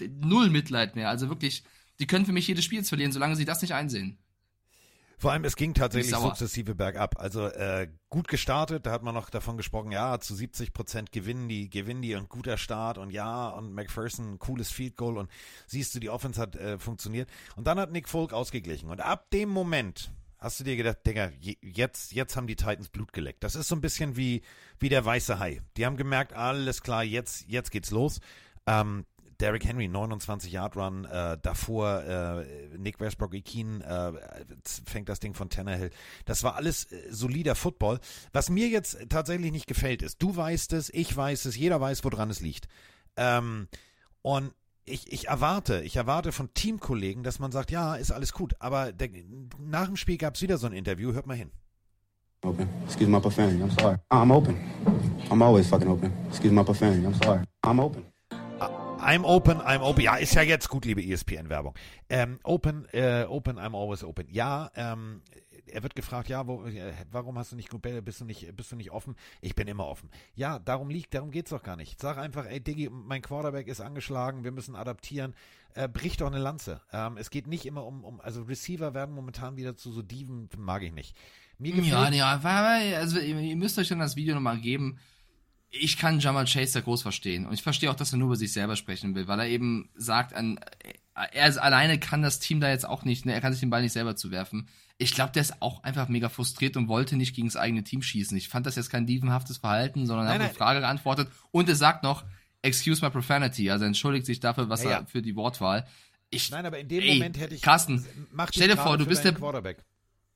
null 0.07 0.49
Mitleid 0.49 0.95
mehr. 0.95 1.09
Also 1.09 1.29
wirklich, 1.29 1.63
die 1.99 2.07
können 2.07 2.25
für 2.25 2.31
mich 2.31 2.47
jedes 2.47 2.65
Spiel 2.65 2.83
verlieren, 2.83 3.11
solange 3.11 3.35
sie 3.35 3.45
das 3.45 3.61
nicht 3.61 3.73
einsehen. 3.73 4.17
Vor 5.21 5.31
allem, 5.31 5.43
es 5.45 5.55
ging 5.55 5.75
tatsächlich 5.75 6.09
sukzessive 6.29 6.73
bergab. 6.73 7.19
Also 7.19 7.45
äh, 7.45 7.87
gut 8.09 8.27
gestartet, 8.27 8.87
da 8.87 8.91
hat 8.91 9.03
man 9.03 9.13
noch 9.13 9.29
davon 9.29 9.55
gesprochen, 9.55 9.91
ja, 9.91 10.19
zu 10.19 10.33
70 10.33 10.73
Prozent 10.73 11.11
gewinnen 11.11 11.47
die, 11.47 11.69
gewinnen 11.69 12.01
die 12.01 12.15
und 12.15 12.27
guter 12.27 12.57
Start 12.57 12.97
und 12.97 13.11
ja, 13.11 13.49
und 13.49 13.71
McPherson, 13.71 14.39
cooles 14.39 14.71
Field 14.71 14.95
Goal 14.97 15.19
und 15.19 15.29
siehst 15.67 15.93
du, 15.93 15.99
die 15.99 16.09
Offense 16.09 16.41
hat 16.41 16.55
äh, 16.55 16.79
funktioniert. 16.79 17.29
Und 17.55 17.67
dann 17.67 17.79
hat 17.79 17.91
Nick 17.91 18.09
Folk 18.09 18.33
ausgeglichen. 18.33 18.89
Und 18.89 18.99
ab 18.99 19.29
dem 19.29 19.49
Moment 19.49 20.11
hast 20.39 20.59
du 20.59 20.63
dir 20.63 20.75
gedacht, 20.75 20.97
Digga, 21.05 21.29
je- 21.39 21.57
jetzt, 21.61 22.13
jetzt 22.13 22.35
haben 22.35 22.47
die 22.47 22.55
Titans 22.55 22.89
Blut 22.89 23.13
geleckt. 23.13 23.43
Das 23.43 23.53
ist 23.53 23.67
so 23.67 23.75
ein 23.75 23.81
bisschen 23.81 24.15
wie, 24.17 24.41
wie 24.79 24.89
der 24.89 25.05
weiße 25.05 25.37
Hai. 25.37 25.61
Die 25.77 25.85
haben 25.85 25.97
gemerkt, 25.97 26.33
alles 26.33 26.81
klar, 26.81 27.03
jetzt, 27.03 27.45
jetzt 27.47 27.69
geht's 27.69 27.91
los. 27.91 28.21
Ähm, 28.65 29.05
Derrick 29.41 29.65
Henry, 29.65 29.87
29 29.87 30.51
Yard 30.51 30.77
Run, 30.77 31.05
äh, 31.05 31.37
davor 31.41 32.03
äh, 32.03 32.77
Nick 32.77 32.99
Westbrook 32.99 33.31
Keen 33.43 33.81
äh, 33.81 34.13
fängt 34.85 35.09
das 35.09 35.19
Ding 35.19 35.33
von 35.33 35.49
Tannehill. 35.49 35.89
Das 36.25 36.43
war 36.43 36.55
alles 36.55 36.91
äh, 36.91 37.07
solider 37.09 37.55
Football. 37.55 37.99
Was 38.33 38.49
mir 38.49 38.67
jetzt 38.67 39.09
tatsächlich 39.09 39.51
nicht 39.51 39.67
gefällt 39.67 40.03
ist, 40.03 40.21
du 40.21 40.35
weißt 40.35 40.73
es, 40.73 40.89
ich 40.93 41.15
weiß 41.15 41.45
es, 41.45 41.57
jeder 41.57 41.81
weiß, 41.81 42.03
woran 42.03 42.29
es 42.29 42.39
liegt. 42.39 42.67
Ähm, 43.17 43.67
und 44.21 44.53
ich, 44.85 45.11
ich 45.11 45.27
erwarte, 45.27 45.81
ich 45.81 45.95
erwarte 45.95 46.31
von 46.31 46.53
Teamkollegen, 46.53 47.23
dass 47.23 47.39
man 47.39 47.51
sagt, 47.51 47.71
ja, 47.71 47.95
ist 47.95 48.11
alles 48.11 48.33
gut. 48.33 48.53
Aber 48.59 48.91
der, 48.91 49.09
nach 49.59 49.87
dem 49.87 49.95
Spiel 49.95 50.17
gab 50.17 50.35
es 50.35 50.41
wieder 50.41 50.57
so 50.57 50.67
ein 50.67 50.73
Interview, 50.73 51.13
hört 51.13 51.25
mal 51.25 51.37
hin. 51.37 51.51
Open. 52.43 52.67
Excuse 52.85 53.09
my 53.09 53.19
profanity. 53.19 53.61
I'm 53.61 53.71
sorry. 53.79 53.97
I'm 54.11 54.31
open. 54.31 54.57
I'm 55.29 55.41
always 55.41 55.67
fucking 55.67 55.87
open. 55.87 56.11
Excuse 56.29 56.51
my 56.51 56.63
profanity. 56.63 57.05
I'm 57.05 57.13
sorry. 57.23 57.41
I'm 57.63 57.79
open. 57.79 58.10
I'm 59.01 59.23
open, 59.23 59.59
I'm 59.59 59.81
open. 59.81 60.03
Ja, 60.03 60.15
ist 60.15 60.35
ja 60.35 60.41
jetzt 60.41 60.69
gut, 60.69 60.85
liebe 60.85 61.03
ESPN-Werbung. 61.03 61.73
Ähm, 62.09 62.39
open, 62.43 62.87
äh, 62.93 63.25
open, 63.27 63.57
I'm 63.57 63.75
always 63.75 64.03
open. 64.03 64.27
Ja, 64.29 64.71
ähm, 64.75 65.21
er 65.67 65.83
wird 65.83 65.95
gefragt, 65.95 66.29
ja, 66.29 66.45
wo, 66.47 66.65
äh, 66.65 66.93
warum 67.11 67.37
hast 67.37 67.51
du 67.51 67.55
nicht 67.55 67.69
gut, 67.69 67.81
bist 67.81 68.21
du 68.21 68.25
nicht, 68.25 68.55
bist 68.55 68.71
du 68.71 68.75
nicht 68.75 68.91
offen? 68.91 69.15
Ich 69.41 69.55
bin 69.55 69.67
immer 69.67 69.87
offen. 69.87 70.09
Ja, 70.35 70.59
darum 70.59 70.89
liegt, 70.89 71.13
darum 71.13 71.31
geht's 71.31 71.49
doch 71.49 71.63
gar 71.63 71.75
nicht. 71.75 71.99
Sag 71.99 72.17
einfach, 72.17 72.45
ey 72.45 72.59
Diggi, 72.61 72.89
mein 72.89 73.21
Quarterback 73.21 73.67
ist 73.67 73.81
angeschlagen, 73.81 74.43
wir 74.43 74.51
müssen 74.51 74.75
adaptieren. 74.75 75.33
Äh, 75.73 75.87
brich 75.87 76.17
doch 76.17 76.27
eine 76.27 76.39
Lanze. 76.39 76.81
Ähm, 76.91 77.17
es 77.17 77.29
geht 77.29 77.47
nicht 77.47 77.65
immer 77.65 77.85
um, 77.85 78.03
um, 78.03 78.19
also 78.21 78.43
Receiver 78.43 78.93
werden 78.93 79.15
momentan 79.15 79.55
wieder 79.55 79.75
zu 79.75 79.91
so 79.91 80.01
Diven, 80.01 80.49
mag 80.57 80.83
ich 80.83 80.91
nicht. 80.91 81.15
Mir 81.57 81.71
gefällt, 81.71 82.13
Ja, 82.13 82.39
ja, 82.81 82.97
also 82.97 83.19
ihr 83.19 83.37
ihr 83.39 83.55
müsst 83.55 83.77
euch 83.77 83.87
dann 83.87 83.99
das 83.99 84.15
Video 84.15 84.35
nochmal 84.35 84.59
geben. 84.59 84.99
Ich 85.73 85.97
kann 85.97 86.19
Jamal 86.19 86.45
Chase 86.45 86.73
da 86.73 86.81
groß 86.81 87.01
verstehen. 87.01 87.45
Und 87.45 87.53
ich 87.53 87.63
verstehe 87.63 87.89
auch, 87.89 87.95
dass 87.95 88.11
er 88.13 88.17
nur 88.17 88.27
über 88.27 88.35
sich 88.35 88.51
selber 88.51 88.75
sprechen 88.75 89.15
will, 89.15 89.27
weil 89.27 89.39
er 89.39 89.47
eben 89.47 89.89
sagt, 89.95 90.33
an, 90.33 90.59
er 91.31 91.63
alleine 91.63 91.97
kann 91.97 92.21
das 92.21 92.39
Team 92.39 92.59
da 92.59 92.69
jetzt 92.69 92.85
auch 92.85 93.03
nicht, 93.05 93.25
ne, 93.25 93.33
er 93.33 93.41
kann 93.41 93.53
sich 93.53 93.61
den 93.61 93.69
Ball 93.69 93.81
nicht 93.81 93.93
selber 93.93 94.15
zuwerfen. 94.15 94.67
Ich 94.97 95.13
glaube, 95.13 95.31
der 95.31 95.41
ist 95.41 95.61
auch 95.61 95.83
einfach 95.83 96.09
mega 96.09 96.29
frustriert 96.29 96.75
und 96.77 96.87
wollte 96.89 97.15
nicht 97.15 97.35
gegen 97.35 97.47
das 97.47 97.55
eigene 97.55 97.83
Team 97.83 98.01
schießen. 98.01 98.37
Ich 98.37 98.49
fand 98.49 98.65
das 98.65 98.75
jetzt 98.75 98.89
kein 98.89 99.07
dievenhaftes 99.07 99.57
Verhalten, 99.57 100.05
sondern 100.05 100.27
er 100.27 100.33
hat 100.35 100.41
eine. 100.41 100.49
Frage 100.53 100.81
geantwortet. 100.81 101.29
Und 101.51 101.69
er 101.69 101.75
sagt 101.75 102.03
noch, 102.03 102.23
excuse 102.61 103.03
my 103.03 103.09
profanity, 103.09 103.71
also 103.71 103.85
entschuldigt 103.85 104.25
sich 104.25 104.39
dafür, 104.39 104.69
was 104.69 104.83
Ja, 104.83 104.89
ja. 104.89 104.97
er 104.97 105.05
für 105.07 105.21
die 105.21 105.35
Wortwahl. 105.35 105.87
Ich, 106.29 106.51
nein, 106.51 106.65
aber 106.65 106.79
in 106.79 106.87
dem 106.87 107.01
Ey, 107.01 107.13
Moment 107.15 107.39
hätte 107.39 107.55
ich, 107.55 107.61
Carsten, 107.61 108.05
stell 108.51 108.67
dir 108.67 108.77
vor, 108.77 108.97
du 108.97 109.05
bist 109.05 109.23
der- 109.23 109.33
Quarterback. 109.33 109.83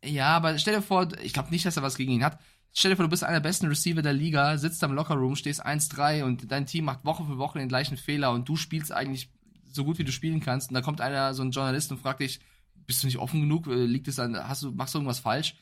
Ja, 0.04 0.36
aber 0.36 0.58
stell 0.60 0.76
dir 0.76 0.82
vor, 0.82 1.08
ich 1.24 1.34
glaube 1.34 1.50
nicht, 1.52 1.66
dass 1.66 1.78
er 1.78 1.84
was 1.84 1.96
gegen 1.98 2.12
ihn 2.12 2.24
hat. 2.24 2.40
Stell 2.78 2.92
dir 2.92 2.98
vor, 2.98 3.06
du 3.06 3.10
bist 3.10 3.24
einer 3.24 3.40
der 3.40 3.48
besten 3.48 3.68
Receiver 3.68 4.02
der 4.02 4.12
Liga, 4.12 4.58
sitzt 4.58 4.84
am 4.84 4.92
Lockerroom, 4.92 5.38
stehst 5.38 5.66
1-3 5.66 6.24
und 6.26 6.52
dein 6.52 6.66
Team 6.66 6.84
macht 6.84 7.06
Woche 7.06 7.24
für 7.24 7.38
Woche 7.38 7.58
den 7.58 7.70
gleichen 7.70 7.96
Fehler 7.96 8.32
und 8.32 8.50
du 8.50 8.58
spielst 8.58 8.92
eigentlich 8.92 9.30
so 9.72 9.86
gut 9.86 9.98
wie 9.98 10.04
du 10.04 10.12
spielen 10.12 10.42
kannst. 10.42 10.70
Und 10.70 10.74
da 10.74 10.82
kommt 10.82 11.00
einer, 11.00 11.34
so 11.34 11.42
ein 11.42 11.52
Journalist 11.52 11.90
und 11.92 12.00
fragt 12.00 12.20
dich, 12.20 12.42
bist 12.86 13.02
du 13.02 13.08
nicht 13.08 13.18
offen 13.18 13.40
genug? 13.40 13.68
Äh, 13.68 13.86
Liegt 13.86 14.10
es 14.10 14.20
an, 14.20 14.36
hast 14.36 14.64
du, 14.64 14.72
machst 14.72 14.94
du 14.94 14.98
irgendwas 14.98 15.20
falsch? 15.20 15.56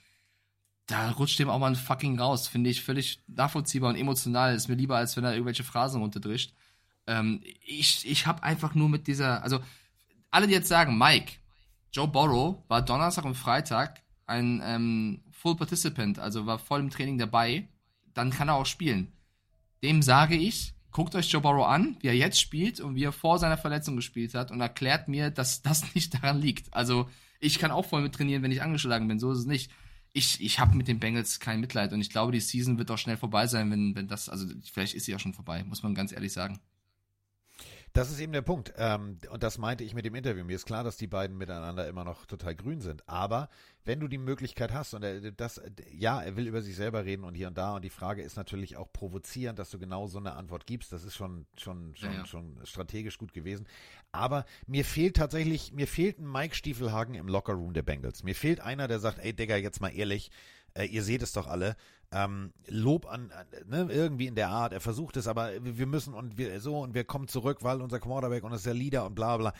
Da 0.87 1.11
rutscht 1.11 1.37
dem 1.37 1.49
auch 1.49 1.59
mal 1.59 1.67
ein 1.67 1.75
fucking 1.75 2.19
raus. 2.19 2.47
Finde 2.47 2.71
ich 2.71 2.81
völlig 2.81 3.23
nachvollziehbar 3.27 3.91
und 3.91 3.95
emotional. 3.95 4.55
Ist 4.55 4.67
mir 4.67 4.73
lieber, 4.73 4.97
als 4.97 5.15
wenn 5.15 5.23
er 5.23 5.33
irgendwelche 5.33 5.63
Phrasen 5.63 6.01
runterdrischt. 6.01 6.55
Ähm, 7.05 7.41
ich 7.63 8.09
ich 8.09 8.25
habe 8.25 8.41
einfach 8.41 8.73
nur 8.73 8.89
mit 8.89 9.05
dieser, 9.05 9.43
also 9.43 9.59
alle, 10.31 10.47
die 10.47 10.53
jetzt 10.53 10.67
sagen, 10.67 10.97
Mike, 10.97 11.33
Joe 11.91 12.07
Burrow 12.07 12.57
war 12.69 12.81
Donnerstag 12.81 13.25
und 13.25 13.35
Freitag 13.35 14.01
ein 14.25 14.61
ähm, 14.63 15.21
Full 15.43 15.57
Participant, 15.57 16.19
also 16.19 16.45
war 16.45 16.57
voll 16.57 16.79
im 16.79 16.89
Training 16.89 17.17
dabei, 17.17 17.67
dann 18.13 18.29
kann 18.29 18.47
er 18.47 18.55
auch 18.55 18.65
spielen. 18.65 19.11
Dem 19.83 20.01
sage 20.01 20.37
ich, 20.37 20.73
guckt 20.91 21.15
euch 21.15 21.29
Joe 21.29 21.41
Burrow 21.41 21.67
an, 21.67 21.97
wie 21.99 22.07
er 22.07 22.15
jetzt 22.15 22.39
spielt 22.39 22.79
und 22.79 22.95
wie 22.95 23.03
er 23.03 23.11
vor 23.11 23.39
seiner 23.39 23.57
Verletzung 23.57 23.97
gespielt 23.97 24.35
hat 24.35 24.51
und 24.51 24.61
erklärt 24.61 25.09
mir, 25.09 25.31
dass 25.31 25.61
das 25.61 25.93
nicht 25.95 26.13
daran 26.13 26.39
liegt. 26.39 26.73
Also 26.73 27.09
ich 27.41 27.59
kann 27.59 27.71
auch 27.71 27.83
voll 27.83 28.01
mit 28.01 28.15
trainieren, 28.15 28.41
wenn 28.41 28.53
ich 28.53 28.61
angeschlagen 28.61 29.09
bin, 29.09 29.19
so 29.19 29.33
ist 29.33 29.39
es 29.39 29.45
nicht. 29.45 29.69
Ich, 30.13 30.39
ich 30.39 30.59
habe 30.59 30.77
mit 30.77 30.87
den 30.87 30.99
Bengals 30.99 31.41
kein 31.41 31.59
Mitleid 31.59 31.91
und 31.91 31.99
ich 31.99 32.09
glaube, 32.09 32.31
die 32.31 32.39
Season 32.39 32.77
wird 32.77 32.89
auch 32.89 32.97
schnell 32.97 33.17
vorbei 33.17 33.45
sein, 33.47 33.69
wenn, 33.69 33.97
wenn 33.97 34.07
das, 34.07 34.29
also 34.29 34.47
vielleicht 34.71 34.93
ist 34.93 35.03
sie 35.03 35.13
auch 35.13 35.19
schon 35.19 35.33
vorbei, 35.33 35.65
muss 35.65 35.83
man 35.83 35.93
ganz 35.93 36.13
ehrlich 36.13 36.31
sagen. 36.31 36.61
Das 37.93 38.09
ist 38.09 38.19
eben 38.19 38.33
der 38.33 38.41
Punkt. 38.41 38.73
Ähm, 38.77 39.19
und 39.29 39.43
das 39.43 39.59
meinte 39.59 39.83
ich 39.83 39.93
mit 39.93 40.03
dem 40.03 40.15
Interview. 40.15 40.43
Mir 40.43 40.55
ist 40.55 40.65
klar, 40.65 40.83
dass 40.83 40.97
die 40.97 41.05
beiden 41.05 41.37
miteinander 41.37 41.87
immer 41.87 42.03
noch 42.03 42.25
total 42.25 42.55
grün 42.55 42.81
sind. 42.81 43.07
Aber 43.07 43.49
wenn 43.85 43.99
du 43.99 44.07
die 44.07 44.17
Möglichkeit 44.17 44.73
hast, 44.73 44.95
und 44.95 45.03
er, 45.03 45.31
das, 45.31 45.61
ja, 45.91 46.19
er 46.19 46.35
will 46.35 46.47
über 46.47 46.63
sich 46.63 46.75
selber 46.75 47.05
reden 47.05 47.23
und 47.23 47.35
hier 47.35 47.47
und 47.47 47.57
da, 47.57 47.75
und 47.75 47.85
die 47.85 47.91
Frage 47.91 48.23
ist 48.23 48.35
natürlich 48.35 48.77
auch 48.77 48.91
provozierend, 48.91 49.59
dass 49.59 49.69
du 49.69 49.77
genau 49.77 50.07
so 50.07 50.17
eine 50.17 50.33
Antwort 50.33 50.65
gibst. 50.65 50.91
Das 50.91 51.03
ist 51.03 51.15
schon, 51.15 51.45
schon, 51.55 51.95
schon, 51.95 52.13
Ja, 52.13 52.25
schon 52.25 52.57
strategisch 52.63 53.19
gut 53.19 53.31
gewesen. 53.31 53.67
Aber 54.11 54.45
mir 54.65 54.85
fehlt 54.85 55.15
tatsächlich, 55.15 55.71
mir 55.71 55.87
fehlt 55.87 56.17
ein 56.17 56.31
Mike 56.31 56.55
Stiefelhagen 56.55 57.13
im 57.13 57.27
Lockerroom 57.27 57.73
der 57.73 57.83
Bengals. 57.83 58.23
Mir 58.23 58.35
fehlt 58.35 58.59
einer, 58.59 58.87
der 58.87 58.99
sagt, 58.99 59.19
ey 59.19 59.33
Digga, 59.33 59.55
jetzt 59.57 59.81
mal 59.81 59.89
ehrlich, 59.89 60.31
äh, 60.73 60.85
ihr 60.85 61.03
seht 61.03 61.21
es 61.21 61.33
doch 61.33 61.45
alle. 61.45 61.75
Ähm, 62.13 62.53
Lob 62.67 63.07
an, 63.07 63.31
ne, 63.65 63.87
irgendwie 63.89 64.27
in 64.27 64.35
der 64.35 64.49
Art, 64.49 64.71
er 64.71 64.81
versucht 64.81 65.17
es, 65.17 65.27
aber 65.27 65.51
wir 65.63 65.77
wir 65.77 65.87
müssen 65.87 66.13
und 66.13 66.37
wir 66.37 66.61
so 66.61 66.79
und 66.79 66.93
wir 66.93 67.05
kommen 67.05 67.27
zurück, 67.27 67.63
weil 67.63 67.81
unser 67.81 67.99
Quarterback 67.99 68.43
und 68.43 68.51
das 68.51 68.59
ist 68.59 68.67
der 68.67 68.75
Leader 68.75 69.05
und 69.05 69.15
bla 69.15 69.37
bla. 69.37 69.53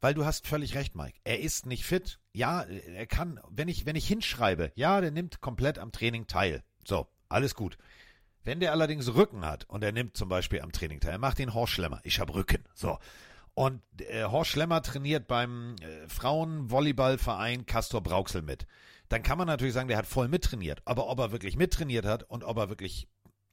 Weil 0.00 0.14
du 0.14 0.24
hast 0.24 0.46
völlig 0.46 0.74
recht, 0.74 0.96
Mike. 0.96 1.18
Er 1.24 1.40
ist 1.40 1.66
nicht 1.66 1.84
fit. 1.84 2.18
Ja, 2.32 2.62
er 2.62 3.06
kann, 3.06 3.38
wenn 3.50 3.68
ich, 3.68 3.84
wenn 3.84 3.96
ich 3.96 4.06
hinschreibe, 4.06 4.72
ja, 4.74 5.00
der 5.00 5.10
nimmt 5.10 5.42
komplett 5.42 5.78
am 5.78 5.92
Training 5.92 6.26
teil. 6.26 6.62
So, 6.86 7.06
alles 7.28 7.54
gut. 7.54 7.76
Wenn 8.42 8.60
der 8.60 8.72
allerdings 8.72 9.14
Rücken 9.14 9.44
hat 9.44 9.64
und 9.68 9.84
er 9.84 9.92
nimmt 9.92 10.16
zum 10.16 10.30
Beispiel 10.30 10.62
am 10.62 10.72
Training 10.72 11.00
teil, 11.00 11.12
er 11.12 11.18
macht 11.18 11.38
den 11.38 11.52
Horst 11.52 11.74
Schlemmer. 11.74 12.00
Ich 12.04 12.18
habe 12.18 12.34
Rücken. 12.34 12.64
So. 12.74 12.98
Und 13.52 13.82
äh, 13.98 14.24
Horst 14.24 14.52
Schlemmer 14.52 14.80
trainiert 14.80 15.26
beim 15.26 15.76
äh, 15.80 16.08
Frauenvolleyballverein 16.08 17.66
Castor 17.66 18.02
Brauxel 18.02 18.40
mit. 18.40 18.66
Dann 19.10 19.22
kann 19.24 19.36
man 19.36 19.48
natürlich 19.48 19.74
sagen, 19.74 19.88
der 19.88 19.98
hat 19.98 20.06
voll 20.06 20.28
mittrainiert. 20.28 20.80
Aber 20.84 21.08
ob 21.08 21.18
er 21.18 21.32
wirklich 21.32 21.56
mittrainiert 21.56 22.06
hat 22.06 22.22
und 22.22 22.44
ob 22.44 22.56
er 22.56 22.68
wirklich 22.68 23.08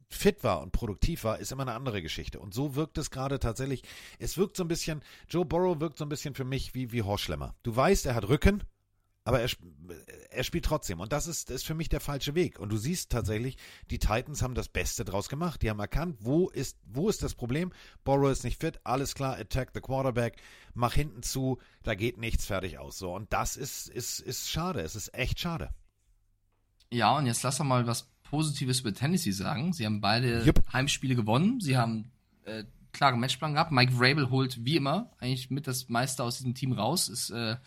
fit 0.08 0.43
war 0.43 0.62
und 0.62 0.72
produktiv 0.72 1.24
war, 1.24 1.39
ist 1.39 1.51
immer 1.51 1.64
eine 1.64 1.74
andere 1.74 2.01
Geschichte. 2.01 2.39
Und 2.39 2.53
so 2.53 2.76
wirkt 2.76 2.97
es 2.97 3.10
gerade 3.12 3.39
tatsächlich. 3.39 3.82
Es 4.20 4.38
wirkt 4.38 4.55
so 4.55 4.64
ein 4.64 4.68
bisschen, 4.68 5.01
Joe 5.28 5.45
Burrow 5.45 5.80
wirkt 5.80 5.97
so 5.97 6.05
ein 6.05 6.10
bisschen 6.10 6.36
für 6.36 6.45
mich 6.45 6.76
wie, 6.76 6.91
wie 6.91 7.01
Horst 7.01 7.26
Schlemmer. 7.26 7.55
Du 7.64 7.76
weißt, 7.76 8.05
er 8.05 8.16
hat 8.16 8.30
Rücken, 8.30 8.64
aber 9.28 9.41
er, 9.41 9.49
er 10.30 10.43
spielt 10.45 10.63
trotzdem. 10.63 11.01
Und 11.01 11.11
das 11.11 11.28
ist, 11.28 11.51
ist 11.51 11.65
für 11.65 11.73
mich 11.73 11.89
der 11.89 11.99
falsche 11.99 12.34
Weg. 12.34 12.59
Und 12.59 12.69
du 12.69 12.78
siehst 12.78 13.11
tatsächlich, 13.11 13.57
die 13.91 13.99
Titans 13.99 14.41
haben 14.41 14.55
das 14.55 14.69
Beste 14.69 15.03
draus 15.03 15.28
gemacht. 15.28 15.61
Die 15.61 15.69
haben 15.69 15.82
erkannt, 15.82 16.15
wo 16.21 16.47
ist, 16.47 16.78
wo 16.86 17.09
ist 17.09 17.23
das 17.23 17.36
Problem? 17.36 17.73
Burrow 18.05 18.32
ist 18.32 18.45
nicht 18.45 18.61
fit, 18.61 18.80
alles 18.86 19.15
klar, 19.15 19.38
attack 19.38 19.71
the 19.73 19.82
quarterback, 19.82 20.38
mach 20.73 20.93
hinten 20.93 21.23
zu, 21.23 21.57
da 21.84 21.93
geht 21.93 22.17
nichts 22.17 22.45
fertig 22.45 22.80
aus. 22.80 22.97
So. 22.97 23.13
Und 23.13 23.34
das 23.34 23.57
ist, 23.57 23.89
ist, 23.89 24.21
ist 24.21 24.49
schade. 24.49 24.80
Es 24.80 24.95
ist 24.95 25.13
echt 25.13 25.41
schade. 25.41 25.71
Ja, 26.89 27.17
und 27.17 27.25
jetzt 27.25 27.43
lass 27.43 27.57
doch 27.57 27.65
mal 27.65 27.86
was 27.86 28.09
Positives 28.23 28.80
über 28.80 28.93
Tennessee 28.93 29.32
sagen. 29.32 29.73
Sie 29.73 29.86
haben 29.86 29.99
beide 29.99 30.45
Jupp. 30.45 30.63
Heimspiele 30.71 31.17
gewonnen. 31.17 31.59
Sie 31.59 31.75
haben 31.75 32.11
äh, 32.45 32.63
klaren 32.93 33.19
Matchplan 33.19 33.55
gehabt. 33.55 33.73
Mike 33.73 33.91
Vrabel 33.91 34.30
holt 34.30 34.63
wie 34.63 34.78
immer 34.78 35.11
eigentlich 35.19 35.49
mit 35.49 35.67
das 35.67 35.89
meiste 35.89 36.23
aus 36.23 36.38
diesem 36.38 36.55
Team 36.55 36.71
raus. 36.71 37.09
Ist, 37.09 37.30
äh, 37.30 37.57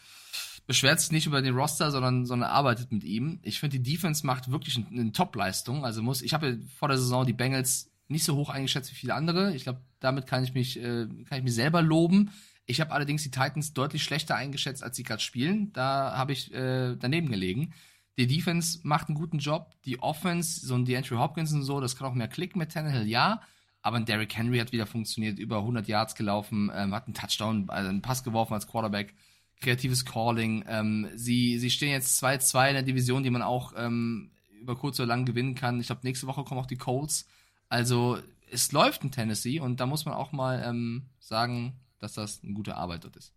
beschwert 0.70 1.00
sich 1.00 1.10
nicht 1.10 1.26
über 1.26 1.42
den 1.42 1.56
Roster, 1.56 1.90
sondern, 1.90 2.26
sondern 2.26 2.48
arbeitet 2.48 2.92
mit 2.92 3.02
ihm. 3.02 3.40
Ich 3.42 3.58
finde, 3.58 3.80
die 3.80 3.92
Defense 3.92 4.24
macht 4.24 4.52
wirklich 4.52 4.76
eine, 4.76 5.10
Top-Leistung. 5.10 5.84
Also 5.84 6.00
muss, 6.00 6.22
ich 6.22 6.32
habe 6.32 6.48
ja 6.48 6.56
vor 6.78 6.86
der 6.86 6.96
Saison 6.96 7.26
die 7.26 7.32
Bengals 7.32 7.90
nicht 8.06 8.22
so 8.22 8.36
hoch 8.36 8.50
eingeschätzt 8.50 8.88
wie 8.92 8.94
viele 8.94 9.16
andere. 9.16 9.52
Ich 9.52 9.64
glaube, 9.64 9.80
damit 9.98 10.28
kann 10.28 10.44
ich 10.44 10.54
mich, 10.54 10.78
äh, 10.78 11.08
kann 11.28 11.38
ich 11.38 11.42
mich 11.42 11.56
selber 11.56 11.82
loben. 11.82 12.30
Ich 12.66 12.80
habe 12.80 12.92
allerdings 12.92 13.24
die 13.24 13.32
Titans 13.32 13.72
deutlich 13.72 14.04
schlechter 14.04 14.36
eingeschätzt, 14.36 14.84
als 14.84 14.94
sie 14.94 15.02
gerade 15.02 15.20
spielen. 15.20 15.72
Da 15.72 16.16
habe 16.16 16.30
ich 16.30 16.54
äh, 16.54 16.94
daneben 16.94 17.32
gelegen. 17.32 17.74
Die 18.16 18.28
Defense 18.28 18.78
macht 18.84 19.08
einen 19.08 19.16
guten 19.16 19.40
Job. 19.40 19.74
Die 19.86 20.00
Offense, 20.00 20.64
so 20.64 20.76
ein 20.76 20.84
DeAndre 20.84 21.18
Hopkins 21.18 21.52
und 21.52 21.64
so, 21.64 21.80
das 21.80 21.96
kann 21.96 22.06
auch 22.06 22.14
mehr 22.14 22.28
klicken 22.28 22.60
mit 22.60 22.70
Tannehill, 22.70 23.08
ja. 23.08 23.40
Aber 23.82 23.96
ein 23.96 24.04
Derrick 24.04 24.36
Henry 24.36 24.58
hat 24.58 24.70
wieder 24.70 24.86
funktioniert, 24.86 25.40
über 25.40 25.56
100 25.56 25.88
Yards 25.88 26.14
gelaufen, 26.14 26.70
ähm, 26.72 26.94
hat 26.94 27.06
einen 27.06 27.14
Touchdown, 27.14 27.68
also 27.70 27.88
einen 27.88 28.02
Pass 28.02 28.22
geworfen 28.22 28.54
als 28.54 28.68
Quarterback. 28.68 29.16
Kreatives 29.60 30.04
Calling. 30.04 30.64
Ähm, 30.66 31.08
sie, 31.14 31.58
sie 31.58 31.70
stehen 31.70 31.90
jetzt 31.90 32.22
2-2 32.22 32.68
in 32.68 32.74
der 32.74 32.82
Division, 32.82 33.22
die 33.22 33.30
man 33.30 33.42
auch 33.42 33.72
ähm, 33.76 34.30
über 34.60 34.76
kurz 34.76 34.98
oder 35.00 35.06
lang 35.06 35.24
gewinnen 35.24 35.54
kann. 35.54 35.80
Ich 35.80 35.86
glaube, 35.86 36.02
nächste 36.04 36.26
Woche 36.26 36.44
kommen 36.44 36.60
auch 36.60 36.66
die 36.66 36.76
Colts. 36.76 37.26
Also 37.68 38.18
es 38.50 38.72
läuft 38.72 39.04
in 39.04 39.12
Tennessee 39.12 39.60
und 39.60 39.80
da 39.80 39.86
muss 39.86 40.04
man 40.04 40.14
auch 40.14 40.32
mal 40.32 40.62
ähm, 40.64 41.06
sagen, 41.18 41.78
dass 41.98 42.14
das 42.14 42.42
eine 42.42 42.54
gute 42.54 42.76
Arbeit 42.76 43.04
dort 43.04 43.16
ist. 43.16 43.32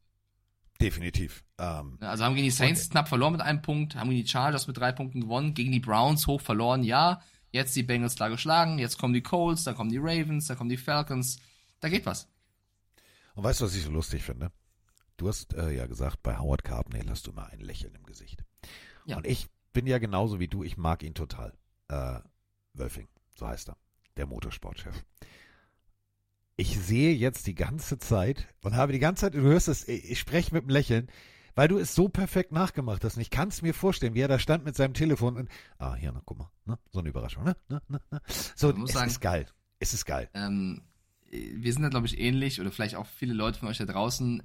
Definitiv. 0.82 1.43
Ähm, 1.59 1.97
Also 2.01 2.24
haben 2.24 2.36
gegen 2.36 2.45
die 2.45 2.51
Saints 2.51 2.89
knapp 2.89 3.07
verloren 3.07 3.34
mit 3.34 3.41
einem 3.41 3.61
Punkt, 3.61 3.95
haben 3.95 4.09
gegen 4.09 4.24
die 4.24 4.30
Chargers 4.30 4.67
mit 4.67 4.78
drei 4.78 4.91
Punkten 4.91 5.21
gewonnen, 5.21 5.53
gegen 5.53 5.71
die 5.71 5.80
Browns 5.80 6.28
hoch 6.28 6.41
verloren, 6.41 6.84
ja. 6.84 7.21
Jetzt 7.51 7.76
die 7.76 7.84
Bengals 7.84 8.15
klar 8.15 8.32
geschlagen, 8.32 8.80
jetzt 8.80 8.97
kommen 8.97 9.13
die 9.13 9.21
Colts, 9.21 9.63
dann 9.63 9.76
kommen 9.76 9.91
die 9.91 9.99
Ravens, 9.99 10.47
dann 10.47 10.57
kommen 10.57 10.71
die 10.71 10.78
Falcons. 10.78 11.39
Da 11.80 11.89
geht 11.89 12.05
was. 12.05 12.28
Und 13.36 13.43
weißt 13.43 13.61
du, 13.61 13.65
was 13.65 13.76
ich 13.76 13.84
so 13.84 13.91
lustig 13.91 14.24
finde? 14.24 14.51
Du 15.24 15.30
hast 15.30 15.53
äh, 15.53 15.71
ja 15.71 15.88
gesagt, 15.88 16.21
bei 16.21 16.38
Howard 16.38 16.65
Carpendale 16.65 17.09
hast 17.09 17.28
du 17.28 17.32
immer 17.32 17.47
ein 17.47 17.61
Lächeln 17.61 17.95
im 17.95 18.03
Gesicht. 18.03 18.43
Ja. 19.05 19.15
Und 19.15 19.26
ich 19.26 19.47
bin 19.71 19.88
ja 19.88 19.97
genauso 19.97 20.41
wie 20.41 20.49
du, 20.49 20.65
ich 20.65 20.76
mag 20.76 21.01
ihn 21.01 21.13
total. 21.13 21.53
Äh, 21.88 22.19
Wölfing, 22.74 23.07
so 23.34 23.47
heißt 23.47 23.69
er, 23.69 23.78
der 24.17 24.26
Motorsportchef. 24.26 25.01
Ich 26.57 26.78
sehe 26.78 27.15
jetzt 27.15 27.47
die 27.47 27.55
ganze 27.55 27.99
Zeit 27.99 28.53
und 28.63 28.76
habe 28.76 28.91
die 28.91 28.99
ganze 28.99 29.21
Zeit, 29.21 29.36
du 29.36 29.39
hörst 29.39 29.69
es, 29.69 29.88
ich, 29.88 30.19
spreche 30.19 30.53
mit 30.53 30.63
einem 30.63 30.71
Lächeln, 30.71 31.07
weil 31.55 31.69
du 31.69 31.78
es 31.78 31.95
so 31.95 32.09
perfekt 32.09 32.51
nachgemacht 32.51 33.05
hast. 33.05 33.15
Und 33.15 33.21
ich 33.21 33.30
kann 33.30 33.47
es 33.47 33.61
mir 33.61 33.74
vorstellen, 33.74 34.15
wie 34.15 34.21
er 34.21 34.28
da 34.28 34.39
stand 34.39 34.65
mit 34.65 34.76
seinem 34.76 34.93
Telefon 34.93 35.38
und, 35.38 35.49
ah, 35.78 35.95
hier, 35.95 36.11
na, 36.11 36.21
guck 36.26 36.38
mal, 36.38 36.51
ne? 36.65 36.78
so 36.91 36.99
eine 36.99 37.07
Überraschung, 37.07 37.45
ne? 37.45 37.55
ne, 37.69 37.82
ne, 37.88 38.01
ne. 38.11 38.21
So, 38.28 38.71
es 38.71 38.91
sagen- 38.91 39.09
ist 39.09 39.21
geil. 39.21 39.45
Es 39.80 39.93
ist 39.93 40.03
geil. 40.03 40.30
Ähm, 40.34 40.82
wir 41.56 41.74
sind 41.74 41.82
da, 41.84 41.90
glaube 41.90 42.08
ich, 42.08 42.20
ähnlich 42.20 42.62
oder 42.62 42.72
vielleicht 42.72 42.96
auch 42.96 43.08
viele 43.08 43.34
Leute 43.34 43.60
von 43.60 43.70
euch 43.70 43.78
da 43.78 43.86
draußen. 43.86 44.44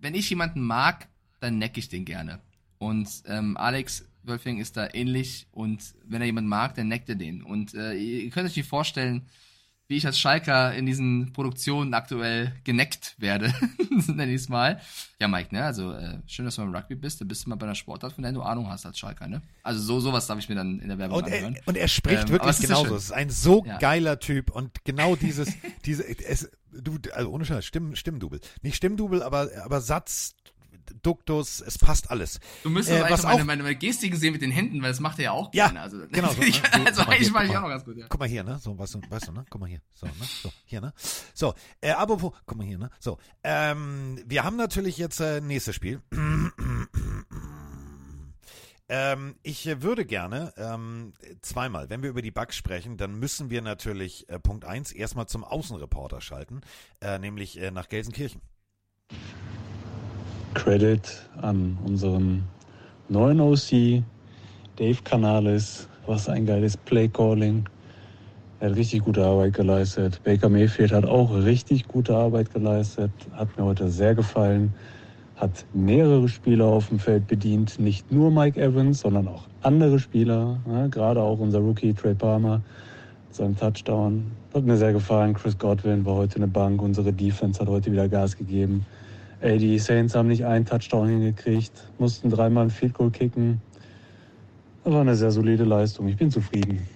Wenn 0.00 0.14
ich 0.14 0.30
jemanden 0.30 0.60
mag, 0.60 1.08
dann 1.40 1.58
necke 1.58 1.80
ich 1.80 1.88
den 1.88 2.04
gerne. 2.04 2.40
Und 2.78 3.08
ähm, 3.26 3.56
Alex 3.56 4.04
Wölfing 4.22 4.58
ist 4.58 4.76
da 4.76 4.88
ähnlich 4.92 5.46
und 5.50 5.94
wenn 6.04 6.20
er 6.20 6.26
jemanden 6.26 6.48
mag, 6.48 6.74
dann 6.74 6.88
neckt 6.88 7.08
er 7.08 7.14
den. 7.16 7.42
Und 7.42 7.74
äh, 7.74 7.94
ihr 7.94 8.30
könnt 8.30 8.48
euch 8.48 8.56
nicht 8.56 8.68
vorstellen, 8.68 9.26
wie 9.88 9.96
ich 9.96 10.06
als 10.06 10.18
Schalker 10.18 10.74
in 10.74 10.84
diesen 10.84 11.32
Produktionen 11.32 11.94
aktuell 11.94 12.52
geneckt 12.64 13.14
werde, 13.18 13.52
nenne 14.06 14.30
ich 14.32 14.42
es 14.42 14.48
mal. 14.50 14.80
Ja, 15.18 15.28
Mike, 15.28 15.54
ne? 15.54 15.64
Also 15.64 15.92
äh, 15.94 16.18
schön, 16.26 16.44
dass 16.44 16.56
du 16.56 16.62
beim 16.62 16.74
Rugby 16.74 16.94
bist. 16.94 17.20
Da 17.20 17.24
bist 17.24 17.46
du 17.46 17.50
mal 17.50 17.56
bei 17.56 17.64
einer 17.66 17.74
Sportart, 17.74 18.12
von 18.12 18.22
der 18.22 18.32
du 18.32 18.42
Ahnung 18.42 18.68
hast 18.68 18.84
als 18.84 18.98
Schalker, 18.98 19.26
ne? 19.26 19.40
Also 19.62 19.80
so 19.80 19.98
sowas 20.00 20.26
darf 20.26 20.38
ich 20.38 20.48
mir 20.50 20.54
dann 20.56 20.78
in 20.80 20.88
der 20.88 20.98
Werbung 20.98 21.18
Und 21.18 21.28
er, 21.28 21.36
anhören. 21.38 21.56
und 21.64 21.76
er 21.76 21.88
spricht 21.88 22.24
Ähm, 22.24 22.28
wirklich 22.28 22.58
genauso. 22.60 22.94
Es 22.94 23.04
ist 23.04 23.12
ein 23.12 23.30
so 23.30 23.64
Ja. 23.66 23.78
geiler 23.78 24.18
Typ 24.20 24.50
und 24.50 24.84
genau 24.84 25.16
dieses, 25.16 25.48
diese, 25.86 26.06
es, 26.06 26.50
du, 26.70 26.98
also 27.14 27.30
ohne 27.30 27.46
Scheiß, 27.46 27.64
Stimm, 27.64 27.96
Stimmdubel. 27.96 28.40
Nicht 28.60 28.76
Stimmdubel, 28.76 29.22
aber, 29.22 29.48
aber 29.64 29.80
Satz, 29.80 30.34
Duktus, 31.02 31.60
es 31.60 31.78
passt 31.78 32.10
alles. 32.10 32.40
Du 32.62 32.70
müsstest 32.70 32.98
Äh, 32.98 33.02
aber 33.02 33.10
was 33.10 33.24
eigentlich 33.24 33.40
auch- 33.42 33.46
meine, 33.46 33.62
meine 33.62 33.76
Gestiken 33.76 34.18
sehen 34.18 34.32
mit 34.32 34.42
den 34.42 34.50
Händen, 34.50 34.82
weil 34.82 34.90
das 34.90 35.00
macht 35.00 35.18
er 35.18 35.24
ja 35.26 35.30
auch 35.32 35.52
Ja, 35.54 35.66
gerne. 35.66 35.80
Also, 35.80 35.98
genau 36.10 36.32
so, 36.32 36.40
ne? 36.40 36.46
Ich, 36.46 36.56
So, 36.62 36.62
also 36.84 37.02
eigentlich 37.02 37.18
hier, 37.20 37.32
mache 37.32 37.44
ich 37.46 37.56
auch 37.56 37.62
noch 37.62 37.68
ganz 37.68 37.84
gut, 37.84 37.96
ja. 37.96 38.06
Guck 38.08 38.20
mal 38.20 38.28
hier, 38.28 38.44
ne? 38.44 38.58
So, 38.60 38.78
weißt 38.78 38.94
du, 38.94 39.00
weißt 39.08 39.28
du, 39.28 39.32
ne? 39.32 39.44
Guck 39.50 39.60
mal 39.60 39.68
hier. 39.68 39.80
So, 39.94 40.06
ne? 40.06 40.12
So, 40.42 40.52
hier, 40.64 40.80
ne? 40.80 40.92
So, 41.34 41.54
äh, 41.80 41.90
apropos, 41.90 42.32
guck 42.46 42.58
mal 42.58 42.66
hier, 42.66 42.78
ne? 42.78 42.90
So, 42.98 43.18
ähm, 43.42 44.22
wir 44.26 44.44
haben 44.44 44.56
natürlich 44.56 44.98
jetzt 44.98 45.20
äh, 45.20 45.40
nächstes 45.40 45.74
Spiel. 45.74 46.00
Ähm, 48.90 49.34
ich 49.42 49.66
würde 49.82 50.06
gerne 50.06 50.54
ähm, 50.56 51.12
zweimal, 51.42 51.90
wenn 51.90 52.02
wir 52.02 52.08
über 52.08 52.22
die 52.22 52.30
Bugs 52.30 52.56
sprechen, 52.56 52.96
dann 52.96 53.18
müssen 53.18 53.50
wir 53.50 53.60
natürlich 53.60 54.26
äh, 54.30 54.38
Punkt 54.38 54.64
1 54.64 54.92
erstmal 54.92 55.26
zum 55.26 55.44
Außenreporter 55.44 56.22
schalten, 56.22 56.62
äh, 57.02 57.18
nämlich 57.18 57.60
äh, 57.60 57.70
nach 57.70 57.90
Gelsenkirchen. 57.90 58.40
Credit 60.58 61.00
an 61.40 61.78
unseren 61.86 62.42
neuen 63.08 63.40
OC, 63.40 64.02
Dave 64.74 64.98
Canales. 65.04 65.88
Was 66.04 66.28
ein 66.28 66.46
geiles 66.46 66.76
Play-Calling. 66.76 67.64
Er 68.58 68.70
hat 68.70 68.76
richtig 68.76 69.04
gute 69.04 69.24
Arbeit 69.24 69.54
geleistet. 69.54 70.20
Baker 70.24 70.48
Mayfield 70.48 70.90
hat 70.90 71.06
auch 71.06 71.32
richtig 71.32 71.86
gute 71.86 72.16
Arbeit 72.16 72.52
geleistet. 72.52 73.12
Hat 73.34 73.56
mir 73.56 73.66
heute 73.66 73.88
sehr 73.88 74.16
gefallen. 74.16 74.74
Hat 75.36 75.64
mehrere 75.74 76.28
Spieler 76.28 76.64
auf 76.64 76.88
dem 76.88 76.98
Feld 76.98 77.28
bedient. 77.28 77.78
Nicht 77.78 78.10
nur 78.10 78.32
Mike 78.32 78.60
Evans, 78.60 79.00
sondern 79.00 79.28
auch 79.28 79.44
andere 79.62 80.00
Spieler. 80.00 80.58
Ja, 80.68 80.88
gerade 80.88 81.22
auch 81.22 81.38
unser 81.38 81.60
Rookie 81.60 81.94
Trey 81.94 82.14
Palmer 82.14 82.62
mit 83.28 83.36
seinem 83.36 83.56
Touchdown. 83.56 84.32
Hat 84.52 84.64
mir 84.64 84.76
sehr 84.76 84.92
gefallen. 84.92 85.34
Chris 85.34 85.56
Godwin 85.56 86.04
war 86.04 86.16
heute 86.16 86.36
eine 86.36 86.48
Bank. 86.48 86.82
Unsere 86.82 87.12
Defense 87.12 87.60
hat 87.60 87.68
heute 87.68 87.92
wieder 87.92 88.08
Gas 88.08 88.36
gegeben. 88.36 88.84
Ey, 89.40 89.58
die 89.58 89.78
Saints 89.78 90.14
haben 90.14 90.28
nicht 90.28 90.44
einen 90.44 90.66
Touchdown 90.66 91.08
hingekriegt, 91.08 91.72
mussten 91.98 92.28
dreimal 92.28 92.64
ein 92.64 92.70
Field 92.70 92.94
Goal 92.94 93.10
kicken. 93.10 93.60
Das 94.82 94.92
war 94.92 95.02
eine 95.02 95.14
sehr 95.14 95.30
solide 95.30 95.64
Leistung. 95.64 96.08
Ich 96.08 96.16
bin 96.16 96.30
zufrieden. 96.30 96.88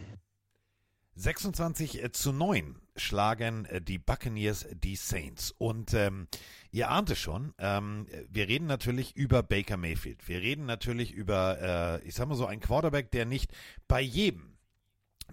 26 1.14 2.02
zu 2.12 2.32
9 2.32 2.74
schlagen 2.96 3.64
äh, 3.66 3.80
die 3.80 3.98
Buccaneers 3.98 4.66
die 4.72 4.96
Saints. 4.96 5.54
Und 5.56 5.94
ähm, 5.94 6.26
ihr 6.72 6.90
ahnt 6.90 7.10
es 7.10 7.18
schon, 7.18 7.54
ähm, 7.58 8.06
wir 8.28 8.48
reden 8.48 8.66
natürlich 8.66 9.14
über 9.14 9.44
Baker 9.44 9.76
Mayfield. 9.76 10.26
Wir 10.26 10.40
reden 10.40 10.66
natürlich 10.66 11.12
über, 11.12 12.00
äh, 12.02 12.08
ich 12.08 12.14
sag 12.14 12.28
mal 12.28 12.34
so, 12.34 12.46
einen 12.46 12.60
Quarterback, 12.60 13.12
der 13.12 13.24
nicht 13.24 13.52
bei 13.86 14.00
jedem 14.00 14.56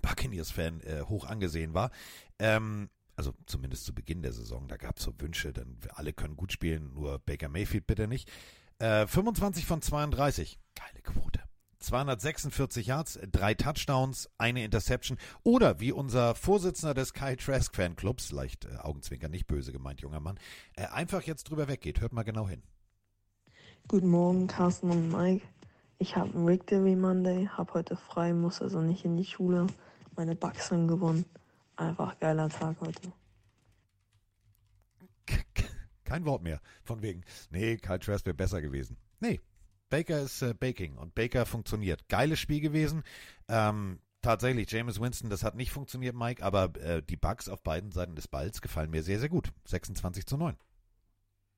Buccaneers-Fan 0.02 0.82
äh, 0.82 1.02
hoch 1.04 1.26
angesehen 1.26 1.74
war. 1.74 1.90
Ähm, 2.38 2.90
Also 3.20 3.34
zumindest 3.48 3.84
zu 3.84 3.94
Beginn 3.94 4.22
der 4.22 4.32
Saison, 4.32 4.70
da 4.70 4.78
gab 4.78 4.96
es 4.96 5.04
so 5.04 5.12
Wünsche, 5.20 5.52
dann 5.52 5.78
alle 5.90 6.14
können 6.14 6.38
gut 6.38 6.54
spielen, 6.54 6.94
nur 6.94 7.20
Baker 7.20 7.50
Mayfield 7.50 7.86
bitte 7.86 8.08
nicht. 8.08 8.32
Äh, 8.78 9.08
25 9.08 9.66
von 9.66 9.82
32, 9.82 10.58
geile 10.74 11.02
Quote. 11.02 11.42
246 11.80 12.88
Yards, 12.88 13.20
drei 13.30 13.56
Touchdowns, 13.56 14.30
eine 14.38 14.64
Interception. 14.64 15.18
Oder 15.44 15.82
wie 15.82 15.92
unser 15.92 16.34
Vorsitzender 16.34 16.94
des 16.94 17.12
Kai 17.12 17.36
Trask 17.36 17.76
Fanclubs, 17.76 18.32
leicht 18.32 18.64
äh, 18.64 18.78
Augenzwinker, 18.78 19.28
nicht 19.28 19.48
böse 19.48 19.74
gemeint, 19.74 20.00
junger 20.00 20.22
Mann, 20.22 20.40
äh, 20.78 20.86
einfach 20.86 21.24
jetzt 21.24 21.50
drüber 21.50 21.68
weggeht. 21.68 22.00
Hört 22.00 22.14
mal 22.14 22.24
genau 22.24 22.48
hin. 22.48 22.64
Guten 23.90 24.08
Morgen, 24.08 24.48
Carsten 24.48 24.92
und 24.92 25.12
Mike. 25.12 25.46
Ich 25.98 26.16
habe 26.16 26.34
einen 26.34 26.48
Victory 26.48 26.96
Monday, 26.96 27.48
habe 27.48 27.74
heute 27.74 27.98
frei, 27.98 28.32
muss 28.32 28.62
also 28.62 28.80
nicht 28.80 29.04
in 29.04 29.18
die 29.18 29.26
Schule. 29.26 29.68
Meine 30.16 30.36
Bugs 30.38 30.72
haben 30.72 30.88
gewonnen. 30.88 31.26
Einfach 31.80 32.20
geiler 32.20 32.50
Tag 32.50 32.76
heute. 32.82 33.14
Kein 36.04 36.26
Wort 36.26 36.44
mehr. 36.44 36.60
Von 36.84 37.02
wegen, 37.02 37.24
nee, 37.52 37.78
Kyle 37.78 38.00
Trask 38.00 38.26
wäre 38.26 38.34
besser 38.34 38.62
gewesen. 38.62 38.98
Nee, 39.22 39.40
Baker 39.90 40.20
ist 40.20 40.42
äh, 40.42 40.54
Baking 40.54 40.98
und 40.98 41.16
Baker 41.16 41.46
funktioniert. 41.46 42.10
Geiles 42.10 42.40
Spiel 42.40 42.60
gewesen. 42.60 43.04
Ähm, 43.48 44.02
tatsächlich, 44.22 44.70
James 44.70 45.00
Winston, 45.00 45.30
das 45.30 45.44
hat 45.44 45.56
nicht 45.56 45.72
funktioniert, 45.72 46.18
Mike, 46.18 46.44
aber 46.44 46.76
äh, 46.82 47.02
die 47.02 47.16
Bugs 47.16 47.48
auf 47.48 47.64
beiden 47.64 47.92
Seiten 47.92 48.18
des 48.18 48.28
Balls 48.28 48.60
gefallen 48.60 48.90
mir 48.90 49.02
sehr, 49.02 49.20
sehr 49.20 49.30
gut. 49.30 49.54
26 49.64 50.26
zu 50.26 50.36
9. 50.36 50.58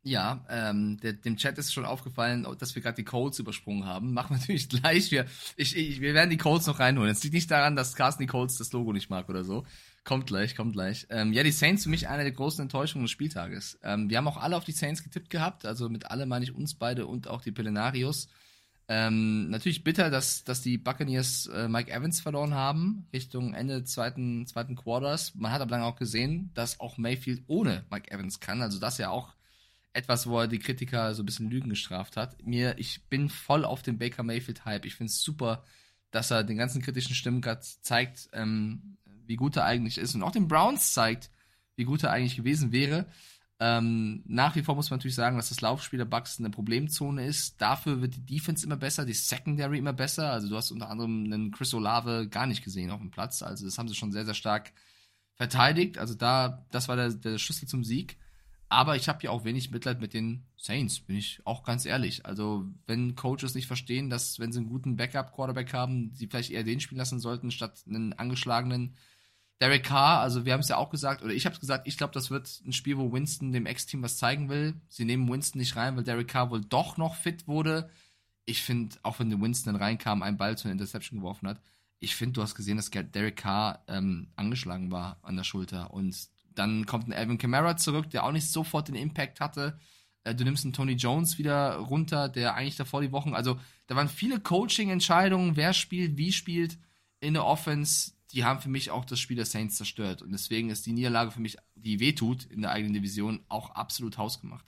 Ja, 0.04 0.46
ähm, 0.50 0.98
der, 0.98 1.14
dem 1.14 1.38
Chat 1.38 1.58
ist 1.60 1.74
schon 1.74 1.86
aufgefallen, 1.86 2.48
dass 2.58 2.74
wir 2.74 2.82
gerade 2.82 2.96
die 2.96 3.04
Codes 3.06 3.40
übersprungen 3.40 3.86
haben. 3.86 4.14
Machen 4.14 4.36
wir 4.36 4.40
natürlich 4.40 4.70
gleich. 4.70 5.10
Wir, 5.10 5.26
ich, 5.58 5.76
ich, 5.76 6.00
wir 6.00 6.14
werden 6.14 6.30
die 6.30 6.38
Codes 6.38 6.68
noch 6.68 6.80
reinholen. 6.80 7.12
Es 7.12 7.24
liegt 7.24 7.34
nicht 7.34 7.50
daran, 7.50 7.76
dass 7.76 7.96
Carsten 7.96 8.22
die 8.22 8.28
Codes 8.28 8.58
das 8.58 8.72
Logo 8.72 8.94
nicht 8.94 9.10
mag 9.10 9.30
oder 9.30 9.44
so. 9.44 9.64
Kommt 10.04 10.26
gleich, 10.28 10.56
kommt 10.56 10.74
gleich. 10.74 11.06
Ähm, 11.12 11.32
ja, 11.32 11.44
die 11.44 11.52
Saints 11.52 11.84
für 11.84 11.90
mich 11.90 12.08
eine 12.08 12.24
der 12.24 12.32
großen 12.32 12.62
Enttäuschungen 12.64 13.06
des 13.06 13.12
Spieltages. 13.12 13.78
Ähm, 13.84 14.10
wir 14.10 14.18
haben 14.18 14.28
auch 14.28 14.38
alle 14.38 14.58
auf 14.58 14.64
die 14.64 14.72
Saints 14.72 15.04
getippt 15.04 15.30
gehabt. 15.30 15.66
Also 15.66 15.90
mit 15.90 16.10
alle 16.10 16.26
meine 16.26 16.44
ich 16.44 16.56
uns 16.56 16.74
beide 16.74 17.06
und 17.06 17.28
auch 17.28 17.42
die 17.42 17.52
Pelenarios. 17.52 18.28
Ähm, 18.88 19.50
natürlich 19.50 19.84
bitter, 19.84 20.10
dass, 20.10 20.44
dass 20.44 20.62
die 20.62 20.78
Buccaneers 20.78 21.48
äh, 21.48 21.68
Mike 21.68 21.92
Evans 21.92 22.20
verloren 22.20 22.56
haben, 22.56 23.08
Richtung 23.14 23.54
Ende 23.54 23.84
zweiten, 23.84 24.48
zweiten 24.48 24.76
Quarters. 24.76 25.36
Man 25.36 25.52
hat 25.52 25.62
aber 25.62 25.72
dann 25.72 25.84
auch 25.84 25.96
gesehen, 25.96 26.50
dass 26.56 26.80
auch 26.80 26.98
Mayfield 26.98 27.44
ohne 27.48 27.86
Mike 27.92 28.12
Evans 28.12 28.40
kann. 28.40 28.62
Also 28.62 28.80
das 28.80 28.98
ja 28.98 29.10
auch 29.10 29.36
etwas, 29.94 30.28
wo 30.28 30.40
er 30.40 30.48
die 30.48 30.60
Kritiker 30.60 31.14
so 31.14 31.22
ein 31.22 31.26
bisschen 31.26 31.50
Lügen 31.50 31.70
gestraft 31.70 32.18
hat. 32.18 32.44
Mir, 32.44 32.78
ich 32.80 33.04
bin 33.08 33.30
voll 33.30 33.66
auf 33.66 33.82
dem 33.84 33.98
Baker 33.98 34.24
Mayfield-Hype. 34.24 34.86
Ich 34.86 34.96
finde 34.96 35.12
es 35.12 35.22
super, 35.22 35.64
dass 36.12 36.32
er 36.32 36.44
den 36.44 36.58
ganzen 36.58 36.82
kritischen 36.82 37.16
Stimmen 37.16 37.42
gerade 37.42 37.62
zeigt, 37.62 38.30
ähm, 38.34 38.98
wie 39.26 39.36
gut 39.36 39.56
er 39.56 39.66
eigentlich 39.66 39.98
ist. 39.98 40.16
Und 40.16 40.24
auch 40.24 40.32
den 40.32 40.48
Browns 40.48 40.94
zeigt, 40.94 41.30
wie 41.76 41.86
gut 41.86 42.04
er 42.04 42.12
eigentlich 42.12 42.36
gewesen 42.36 42.72
wäre. 42.72 43.08
Ähm, 43.60 44.24
nach 44.26 44.56
wie 44.56 44.64
vor 44.64 44.74
muss 44.74 44.90
man 44.90 44.98
natürlich 44.98 45.16
sagen, 45.16 45.38
dass 45.38 45.50
das 45.50 45.62
Laufspiel 45.62 46.00
der 46.00 46.06
Bucks 46.06 46.40
eine 46.40 46.50
Problemzone 46.50 47.26
ist. 47.26 47.62
Dafür 47.62 48.02
wird 48.02 48.16
die 48.16 48.26
Defense 48.26 48.66
immer 48.66 48.76
besser, 48.76 49.06
die 49.06 49.14
Secondary 49.14 49.78
immer 49.78 49.94
besser. 49.94 50.32
Also 50.32 50.50
du 50.50 50.56
hast 50.56 50.72
unter 50.72 50.90
anderem 50.90 51.26
einen 51.26 51.52
Chris 51.52 51.74
Olave 51.76 52.28
gar 52.28 52.48
nicht 52.48 52.64
gesehen 52.64 52.90
auf 52.90 53.00
dem 53.00 53.12
Platz. 53.12 53.44
Also 53.44 53.66
das 53.66 53.78
haben 53.78 53.88
sie 53.88 53.94
schon 53.94 54.12
sehr, 54.12 54.26
sehr 54.26 54.34
stark 54.34 54.74
verteidigt. 55.36 56.00
Also 56.00 56.16
da, 56.16 56.66
das 56.72 56.88
war 56.88 56.96
der, 56.96 57.10
der 57.14 57.38
Schlüssel 57.38 57.68
zum 57.68 57.84
Sieg. 57.84 58.18
Aber 58.72 58.96
ich 58.96 59.10
habe 59.10 59.22
ja 59.22 59.32
auch 59.32 59.44
wenig 59.44 59.70
Mitleid 59.70 60.00
mit 60.00 60.14
den 60.14 60.46
Saints, 60.56 61.02
bin 61.02 61.18
ich 61.18 61.42
auch 61.44 61.64
ganz 61.64 61.86
ehrlich. 61.86 62.26
Also, 62.26 62.70
wenn 62.88 63.16
Coaches 63.16 63.54
nicht 63.54 63.68
verstehen, 63.68 64.10
dass, 64.10 64.40
wenn 64.40 64.54
sie 64.54 64.60
einen 64.60 64.70
guten 64.70 64.96
Backup-Quarterback 64.96 65.74
haben, 65.74 66.12
sie 66.14 66.28
vielleicht 66.28 66.52
eher 66.52 66.64
den 66.64 66.80
spielen 66.80 67.00
lassen 67.00 67.20
sollten, 67.20 67.52
statt 67.52 67.84
einen 67.86 68.14
angeschlagenen 68.14 68.96
Derek 69.60 69.84
Carr. 69.84 70.22
Also, 70.22 70.46
wir 70.46 70.54
haben 70.54 70.62
es 70.62 70.70
ja 70.70 70.78
auch 70.78 70.90
gesagt, 70.90 71.22
oder 71.22 71.34
ich 71.34 71.46
habe 71.46 71.54
es 71.54 71.60
gesagt, 71.60 71.86
ich 71.86 71.98
glaube, 71.98 72.14
das 72.14 72.32
wird 72.32 72.62
ein 72.66 72.72
Spiel, 72.72 72.98
wo 72.98 73.12
Winston 73.12 73.52
dem 73.52 73.66
Ex-Team 73.66 74.04
was 74.04 74.16
zeigen 74.16 74.48
will. 74.48 74.80
Sie 74.88 75.04
nehmen 75.04 75.30
Winston 75.30 75.60
nicht 75.60 75.76
rein, 75.76 75.98
weil 75.98 76.06
Derek 76.06 76.30
Carr 76.30 76.50
wohl 76.50 76.62
doch 76.62 76.96
noch 76.96 77.16
fit 77.16 77.50
wurde. 77.50 77.90
Ich 78.46 78.62
finde, 78.62 78.96
auch 79.04 79.20
wenn 79.20 79.30
der 79.30 79.42
Winston 79.42 79.76
reinkam, 79.76 80.24
einen 80.24 80.38
Ball 80.38 80.58
zu 80.58 80.70
einer 80.70 80.74
Interception 80.74 81.20
geworfen 81.20 81.50
hat, 81.50 81.62
ich 82.00 82.16
finde, 82.16 82.36
du 82.36 82.42
hast 82.42 82.56
gesehen, 82.56 82.78
dass 82.78 82.90
Derek 82.90 83.36
Carr 83.36 83.84
ähm, 83.90 84.32
angeschlagen 84.38 84.92
war 84.92 85.20
an 85.24 85.36
der 85.36 85.44
Schulter 85.44 85.94
und 85.94 86.31
dann 86.56 86.86
kommt 86.86 87.08
ein 87.08 87.14
Alvin 87.14 87.38
Kamara 87.38 87.78
zurück, 87.78 88.10
der 88.10 88.24
auch 88.24 88.32
nicht 88.32 88.48
sofort 88.50 88.88
den 88.88 88.96
Impact 88.96 89.40
hatte. 89.40 89.80
Äh, 90.24 90.36
du 90.36 90.44
nimmst 90.44 90.66
einen 90.66 90.74
Tony 90.74 90.94
Jones 90.94 91.38
wieder 91.38 91.76
runter, 91.76 92.30
der 92.30 92.56
eigentlich 92.56 92.78
davor 92.78 93.02
die 93.02 93.12
Wochen, 93.12 93.34
also 93.34 93.60
da 93.88 93.96
waren 93.96 94.10
viele 94.10 94.40
Coaching-Entscheidungen, 94.40 95.56
wer 95.56 95.74
spielt, 95.74 96.18
wie 96.18 96.32
spielt 96.32 96.78
in 97.20 97.34
der 97.34 97.46
Offense, 97.46 98.14
die 98.32 98.46
haben 98.46 98.62
für 98.62 98.70
mich 98.70 98.92
auch 98.92 99.06
das 99.06 99.20
Spiel 99.20 99.36
der 99.36 99.46
Saints 99.46 99.76
zerstört. 99.76 100.22
Und 100.22 100.32
deswegen 100.32 100.70
ist 100.70 100.86
die 100.86 100.94
Niederlage 100.94 101.32
für 101.32 101.42
mich, 101.42 101.58
die 101.76 102.00
wehtut 102.00 102.46
in 102.46 102.62
der 102.62 102.72
eigenen 102.72 102.94
Division, 102.94 103.44
auch 103.50 103.72
absolut 103.72 104.18
hausgemacht. 104.18 104.66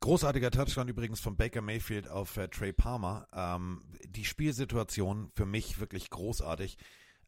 Großartiger 0.00 0.50
Touchdown 0.50 0.88
übrigens 0.88 1.20
von 1.20 1.36
Baker 1.36 1.62
Mayfield 1.62 2.08
auf 2.08 2.36
äh, 2.36 2.48
Trey 2.48 2.74
Palmer. 2.74 3.26
Ähm, 3.32 3.80
die 4.06 4.26
Spielsituation 4.26 5.30
für 5.34 5.46
mich 5.46 5.80
wirklich 5.80 6.10
großartig. 6.10 6.76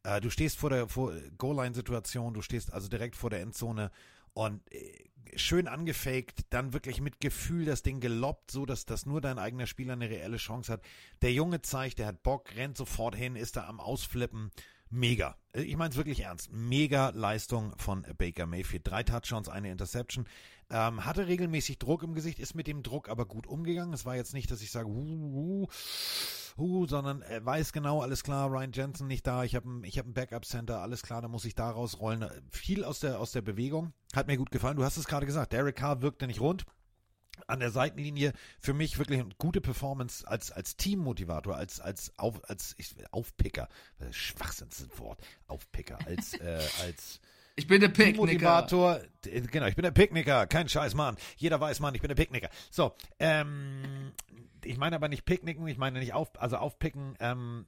Äh, 0.07 0.21
du 0.21 0.29
stehst 0.29 0.57
vor 0.57 0.69
der 0.69 0.87
vor 0.87 1.13
Goal-Line-Situation, 1.37 2.33
du 2.33 2.41
stehst 2.41 2.71
also 2.71 2.87
direkt 2.87 3.15
vor 3.15 3.29
der 3.29 3.41
Endzone 3.41 3.91
und 4.33 4.61
äh, 4.71 5.09
schön 5.35 5.67
angefaked, 5.67 6.45
dann 6.49 6.71
wirklich 6.71 7.01
mit 7.01 7.19
Gefühl 7.19 7.65
das 7.65 7.83
Ding 7.83 7.99
geloppt, 7.99 8.51
so 8.51 8.65
dass, 8.65 8.85
dass 8.85 9.05
nur 9.05 9.19
dein 9.19 9.37
eigener 9.37 9.67
Spieler 9.67 9.93
eine 9.93 10.09
reelle 10.09 10.37
Chance 10.37 10.71
hat. 10.71 10.81
Der 11.21 11.33
Junge 11.33 11.61
zeigt, 11.61 11.99
der 11.99 12.07
hat 12.07 12.23
Bock, 12.23 12.55
rennt 12.55 12.77
sofort 12.77 13.15
hin, 13.15 13.35
ist 13.35 13.57
da 13.57 13.67
am 13.67 13.81
Ausflippen. 13.81 14.51
Mega. 14.89 15.35
Ich 15.51 15.75
meine 15.75 15.89
es 15.89 15.97
wirklich 15.97 16.21
ernst. 16.21 16.53
Mega 16.53 17.09
Leistung 17.09 17.73
von 17.77 18.05
Baker 18.17 18.45
Mayfield. 18.45 18.87
Drei 18.87 19.03
Touchdowns, 19.03 19.49
eine 19.49 19.69
Interception. 19.69 20.25
Ähm, 20.69 21.05
hatte 21.05 21.27
regelmäßig 21.27 21.79
Druck 21.79 22.03
im 22.03 22.13
Gesicht, 22.13 22.39
ist 22.39 22.53
mit 22.53 22.67
dem 22.67 22.83
Druck 22.83 23.07
aber 23.07 23.25
gut 23.25 23.47
umgegangen. 23.47 23.93
Es 23.93 24.05
war 24.05 24.17
jetzt 24.17 24.33
nicht, 24.33 24.51
dass 24.51 24.61
ich 24.61 24.71
sage, 24.71 24.89
uh, 24.89 25.67
uh, 25.67 25.67
uh, 26.57 26.85
sondern 26.87 27.21
er 27.21 27.45
weiß 27.45 27.71
genau, 27.71 28.01
alles 28.01 28.23
klar, 28.23 28.49
Ryan 28.49 28.73
Jensen 28.73 29.07
nicht 29.07 29.25
da, 29.25 29.45
ich 29.45 29.55
habe 29.55 29.69
ein, 29.69 29.83
hab 29.83 30.05
ein 30.05 30.13
Backup-Center, 30.13 30.81
alles 30.81 31.03
klar, 31.03 31.21
da 31.21 31.29
muss 31.29 31.45
ich 31.45 31.55
da 31.55 31.69
rausrollen. 31.69 32.29
Viel 32.51 32.83
aus 32.83 32.99
der, 32.99 33.19
aus 33.19 33.31
der 33.31 33.41
Bewegung. 33.41 33.93
Hat 34.13 34.27
mir 34.27 34.35
gut 34.35 34.51
gefallen. 34.51 34.75
Du 34.75 34.83
hast 34.83 34.97
es 34.97 35.07
gerade 35.07 35.25
gesagt, 35.25 35.53
Derek 35.53 35.77
Carr 35.77 36.01
wirkte 36.01 36.27
nicht 36.27 36.41
rund 36.41 36.65
an 37.45 37.59
der 37.59 37.71
Seitenlinie 37.71 38.33
für 38.59 38.73
mich 38.73 38.97
wirklich 38.97 39.19
eine 39.19 39.29
gute 39.37 39.61
Performance 39.61 40.27
als, 40.27 40.51
als 40.51 40.75
Teammotivator, 40.75 41.55
als, 41.55 41.79
als, 41.79 42.11
auf, 42.17 42.43
als 42.49 42.73
ich, 42.77 42.95
Aufpicker, 43.11 43.69
Schwachsinnswort, 44.11 45.21
Aufpicker, 45.45 45.99
als, 46.05 46.33
äh, 46.33 46.61
als 46.81 47.21
ich 47.57 47.67
bin 47.67 47.81
der 47.81 47.89
Picknicker. 47.89 48.67
Genau, 49.23 49.65
ich 49.65 49.75
bin 49.75 49.83
der 49.83 49.91
Picknicker, 49.91 50.47
kein 50.47 50.69
Scheiß, 50.69 50.93
Mann. 50.95 51.17
Jeder 51.35 51.59
weiß, 51.59 51.79
Mann, 51.79 51.95
ich 51.95 52.01
bin 52.01 52.07
der 52.07 52.15
Picknicker. 52.15 52.49
So, 52.71 52.95
ähm, 53.19 54.13
ich 54.63 54.77
meine 54.77 54.95
aber 54.95 55.09
nicht 55.09 55.25
Picknicken, 55.25 55.67
ich 55.67 55.77
meine 55.77 55.99
nicht 55.99 56.13
auf, 56.13 56.29
also 56.39 56.57
aufpicken, 56.57 57.15
ähm, 57.19 57.65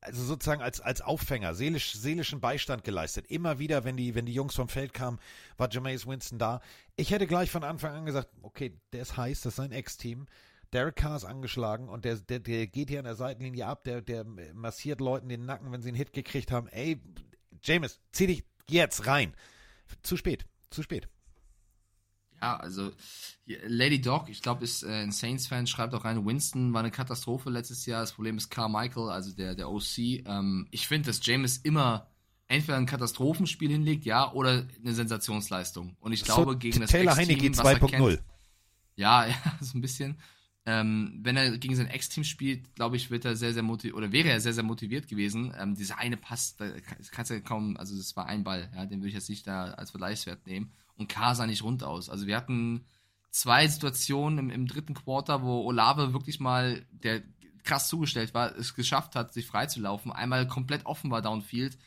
also 0.00 0.22
sozusagen 0.22 0.62
als, 0.62 0.80
als 0.80 1.00
Auffänger, 1.00 1.54
seelisch, 1.54 1.94
seelischen 1.94 2.40
Beistand 2.40 2.84
geleistet. 2.84 3.26
Immer 3.28 3.58
wieder, 3.58 3.84
wenn 3.84 3.96
die, 3.96 4.14
wenn 4.14 4.26
die 4.26 4.34
Jungs 4.34 4.54
vom 4.54 4.68
Feld 4.68 4.92
kamen, 4.92 5.18
war 5.56 5.70
Jameis 5.70 6.06
Winston 6.06 6.38
da. 6.38 6.60
Ich 6.94 7.10
hätte 7.10 7.26
gleich 7.26 7.50
von 7.50 7.64
Anfang 7.64 7.94
an 7.94 8.06
gesagt, 8.06 8.28
okay, 8.42 8.78
der 8.92 9.02
ist 9.02 9.16
heiß, 9.16 9.40
das 9.40 9.52
ist 9.52 9.56
sein 9.56 9.72
Ex-Team. 9.72 10.26
Derek 10.72 10.96
Carr 10.96 11.16
ist 11.16 11.24
angeschlagen 11.24 11.88
und 11.88 12.04
der, 12.04 12.16
der, 12.16 12.40
der 12.40 12.66
geht 12.66 12.90
hier 12.90 12.98
an 12.98 13.06
der 13.06 13.14
Seitenlinie 13.14 13.66
ab, 13.66 13.84
der, 13.84 14.02
der 14.02 14.24
massiert 14.52 15.00
Leuten 15.00 15.30
den 15.30 15.46
Nacken, 15.46 15.72
wenn 15.72 15.80
sie 15.80 15.88
einen 15.88 15.96
Hit 15.96 16.12
gekriegt 16.12 16.52
haben. 16.52 16.68
Ey, 16.68 17.00
James, 17.62 18.00
zieh 18.12 18.26
dich, 18.26 18.44
jetzt 18.70 19.06
rein. 19.06 19.34
Zu 20.02 20.16
spät, 20.16 20.46
zu 20.70 20.82
spät. 20.82 21.08
Ja, 22.40 22.56
also 22.56 22.92
Lady 23.46 24.00
Dog, 24.00 24.28
ich 24.28 24.42
glaube, 24.42 24.64
ist 24.64 24.84
äh, 24.84 25.02
ein 25.02 25.10
Saints-Fan, 25.10 25.66
schreibt 25.66 25.94
auch 25.94 26.04
rein, 26.04 26.24
Winston 26.24 26.72
war 26.72 26.80
eine 26.80 26.90
Katastrophe 26.90 27.50
letztes 27.50 27.84
Jahr. 27.86 28.02
Das 28.02 28.12
Problem 28.12 28.36
ist 28.36 28.50
Carmichael, 28.50 29.10
also 29.10 29.32
der, 29.32 29.54
der 29.54 29.70
OC. 29.70 29.98
Ähm, 29.98 30.68
ich 30.70 30.86
finde, 30.86 31.08
dass 31.08 31.24
James 31.24 31.56
immer 31.58 32.06
entweder 32.46 32.78
ein 32.78 32.86
Katastrophenspiel 32.86 33.70
hinlegt, 33.70 34.04
ja, 34.04 34.32
oder 34.32 34.66
eine 34.82 34.94
Sensationsleistung. 34.94 35.96
Und 36.00 36.12
ich 36.12 36.24
glaube, 36.24 36.52
so, 36.52 36.58
gegen 36.58 36.80
das 36.80 36.90
Taylor 36.90 37.16
Heineke 37.16 37.48
2.0. 37.48 38.20
Ja, 38.96 39.26
ja, 39.26 39.34
so 39.60 39.76
ein 39.76 39.80
bisschen. 39.80 40.18
Ähm, 40.70 41.20
wenn 41.22 41.38
er 41.38 41.56
gegen 41.56 41.76
sein 41.76 41.86
Ex-Team 41.86 42.24
spielt, 42.24 42.74
glaube 42.74 42.96
ich, 42.96 43.10
wird 43.10 43.24
er 43.24 43.36
sehr, 43.36 43.54
sehr 43.54 43.62
motiviert, 43.62 43.96
oder 43.96 44.12
wäre 44.12 44.28
er 44.28 44.38
sehr, 44.38 44.52
sehr 44.52 44.62
motiviert 44.62 45.08
gewesen. 45.08 45.54
Ähm, 45.58 45.74
dieser 45.74 45.96
eine 45.96 46.18
Pass, 46.18 46.56
da 46.56 46.68
kannst 47.10 47.30
du 47.30 47.36
ja 47.36 47.40
kaum, 47.40 47.78
also 47.78 47.96
das 47.96 48.14
war 48.16 48.26
ein 48.26 48.44
Ball, 48.44 48.70
ja, 48.76 48.84
den 48.84 49.00
würde 49.00 49.08
ich 49.08 49.14
jetzt 49.14 49.30
nicht 49.30 49.46
da 49.46 49.70
als 49.70 49.92
Vergleichswert 49.92 50.46
nehmen. 50.46 50.70
Und 50.98 51.08
K 51.08 51.34
sah 51.34 51.46
nicht 51.46 51.62
rund 51.62 51.84
aus. 51.84 52.10
Also 52.10 52.26
wir 52.26 52.36
hatten 52.36 52.84
zwei 53.30 53.66
Situationen 53.66 54.38
im, 54.38 54.50
im 54.50 54.66
dritten 54.66 54.92
Quarter, 54.92 55.42
wo 55.42 55.64
Olave 55.64 56.12
wirklich 56.12 56.38
mal, 56.38 56.84
der 56.90 57.22
krass 57.64 57.88
zugestellt 57.88 58.34
war, 58.34 58.54
es 58.54 58.74
geschafft 58.74 59.14
hat, 59.14 59.32
sich 59.32 59.46
freizulaufen. 59.46 60.12
Einmal 60.12 60.46
komplett 60.48 60.84
offen 60.84 61.10
war 61.10 61.22
downfield. 61.22 61.78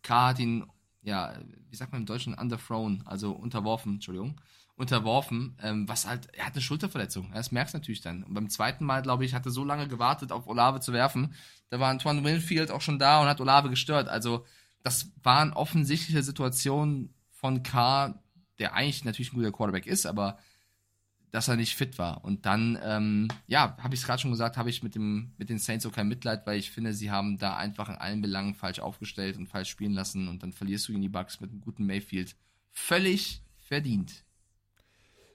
K 0.00 0.28
hat 0.28 0.38
ihn, 0.38 0.64
ja, 1.02 1.38
wie 1.68 1.76
sagt 1.76 1.92
man 1.92 2.00
im 2.00 2.06
Deutschen, 2.06 2.32
underthrown, 2.32 3.02
also 3.04 3.32
unterworfen, 3.32 3.96
Entschuldigung 3.96 4.40
unterworfen, 4.80 5.56
ähm, 5.62 5.88
was 5.88 6.06
halt, 6.06 6.34
er 6.34 6.46
hat 6.46 6.54
eine 6.54 6.62
Schulterverletzung. 6.62 7.30
Das 7.32 7.52
merkst 7.52 7.74
du 7.74 7.78
natürlich 7.78 8.00
dann. 8.00 8.24
Und 8.24 8.34
beim 8.34 8.48
zweiten 8.48 8.84
Mal, 8.84 9.02
glaube 9.02 9.24
ich, 9.24 9.34
hat 9.34 9.46
er 9.46 9.52
so 9.52 9.64
lange 9.64 9.86
gewartet, 9.86 10.32
auf 10.32 10.46
Olave 10.46 10.80
zu 10.80 10.92
werfen. 10.92 11.34
Da 11.68 11.78
war 11.78 11.90
Antoine 11.90 12.24
Winfield 12.24 12.70
auch 12.70 12.80
schon 12.80 12.98
da 12.98 13.20
und 13.20 13.28
hat 13.28 13.40
Olave 13.40 13.70
gestört. 13.70 14.08
Also, 14.08 14.44
das 14.82 15.12
waren 15.22 15.52
offensichtliche 15.52 16.22
Situationen 16.22 17.14
von 17.30 17.62
Carr, 17.62 18.22
der 18.58 18.74
eigentlich 18.74 19.04
natürlich 19.04 19.32
ein 19.32 19.36
guter 19.36 19.52
Quarterback 19.52 19.86
ist, 19.86 20.06
aber 20.06 20.38
dass 21.30 21.48
er 21.48 21.56
nicht 21.56 21.76
fit 21.76 21.98
war. 21.98 22.24
Und 22.24 22.46
dann, 22.46 22.78
ähm, 22.82 23.28
ja, 23.46 23.76
habe 23.78 23.94
ich 23.94 24.00
es 24.00 24.06
gerade 24.06 24.20
schon 24.20 24.32
gesagt, 24.32 24.56
habe 24.56 24.70
ich 24.70 24.82
mit, 24.82 24.94
dem, 24.94 25.32
mit 25.36 25.48
den 25.48 25.58
Saints 25.58 25.86
auch 25.86 25.92
kein 25.92 26.08
Mitleid, 26.08 26.46
weil 26.46 26.58
ich 26.58 26.70
finde, 26.70 26.92
sie 26.92 27.10
haben 27.10 27.38
da 27.38 27.56
einfach 27.56 27.88
in 27.88 27.94
allen 27.96 28.20
Belangen 28.20 28.54
falsch 28.54 28.80
aufgestellt 28.80 29.36
und 29.36 29.46
falsch 29.46 29.68
spielen 29.68 29.92
lassen 29.92 30.26
und 30.26 30.42
dann 30.42 30.52
verlierst 30.52 30.88
du 30.88 30.92
gegen 30.92 31.02
die 31.02 31.08
Bucks 31.08 31.40
mit 31.40 31.50
einem 31.50 31.60
guten 31.60 31.86
Mayfield. 31.86 32.34
Völlig 32.70 33.42
verdient. 33.58 34.24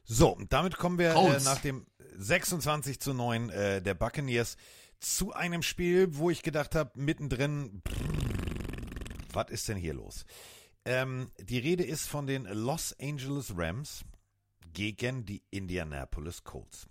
So, 0.07 0.37
damit 0.49 0.77
kommen 0.77 0.99
wir 0.99 1.15
äh, 1.15 1.39
nach 1.43 1.59
dem 1.61 1.87
26 2.17 2.99
zu 2.99 3.13
9 3.13 3.49
äh, 3.49 3.81
der 3.81 3.95
Buccaneers 3.95 4.55
zu 4.99 5.33
einem 5.33 5.63
Spiel, 5.63 6.15
wo 6.15 6.29
ich 6.29 6.43
gedacht 6.43 6.75
habe, 6.75 6.91
mittendrin, 6.95 7.81
was 9.33 9.49
ist 9.49 9.67
denn 9.67 9.77
hier 9.77 9.95
los? 9.95 10.25
Ähm, 10.85 11.31
die 11.39 11.57
Rede 11.57 11.83
ist 11.83 12.07
von 12.07 12.27
den 12.27 12.45
Los 12.45 12.95
Angeles 12.99 13.53
Rams 13.55 14.05
gegen 14.73 15.25
die 15.25 15.41
Indianapolis 15.49 16.43
Colts. 16.43 16.87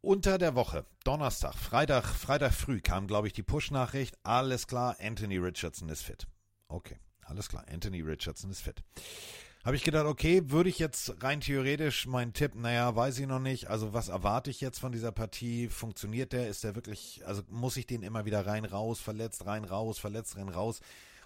Unter 0.00 0.38
der 0.38 0.54
Woche, 0.54 0.86
Donnerstag, 1.04 1.54
Freitag, 1.54 2.06
Freitag 2.06 2.52
früh 2.54 2.80
kam, 2.80 3.06
glaube 3.06 3.26
ich, 3.26 3.32
die 3.32 3.42
Push-Nachricht. 3.42 4.18
Alles 4.22 4.66
klar, 4.66 4.96
Anthony 5.00 5.36
Richardson 5.36 5.88
ist 5.88 6.02
fit. 6.02 6.26
Okay, 6.68 6.98
alles 7.22 7.48
klar, 7.48 7.64
Anthony 7.70 8.00
Richardson 8.00 8.50
ist 8.50 8.60
fit. 8.60 8.82
Habe 9.64 9.76
ich 9.76 9.82
gedacht, 9.82 10.04
okay, 10.04 10.50
würde 10.50 10.68
ich 10.68 10.78
jetzt 10.78 11.22
rein 11.22 11.40
theoretisch 11.40 12.06
meinen 12.06 12.34
Tipp, 12.34 12.54
naja, 12.54 12.94
weiß 12.94 13.18
ich 13.18 13.26
noch 13.26 13.38
nicht. 13.38 13.70
Also 13.70 13.94
was 13.94 14.10
erwarte 14.10 14.50
ich 14.50 14.60
jetzt 14.60 14.78
von 14.78 14.92
dieser 14.92 15.10
Partie? 15.10 15.68
Funktioniert 15.68 16.34
der? 16.34 16.48
Ist 16.48 16.64
der 16.64 16.74
wirklich, 16.74 17.22
also 17.26 17.40
muss 17.48 17.78
ich 17.78 17.86
den 17.86 18.02
immer 18.02 18.26
wieder 18.26 18.46
rein, 18.46 18.66
raus, 18.66 19.00
verletzt, 19.00 19.46
rein, 19.46 19.64
raus, 19.64 19.98
verletzt, 19.98 20.36
rein, 20.36 20.50
raus? 20.50 20.80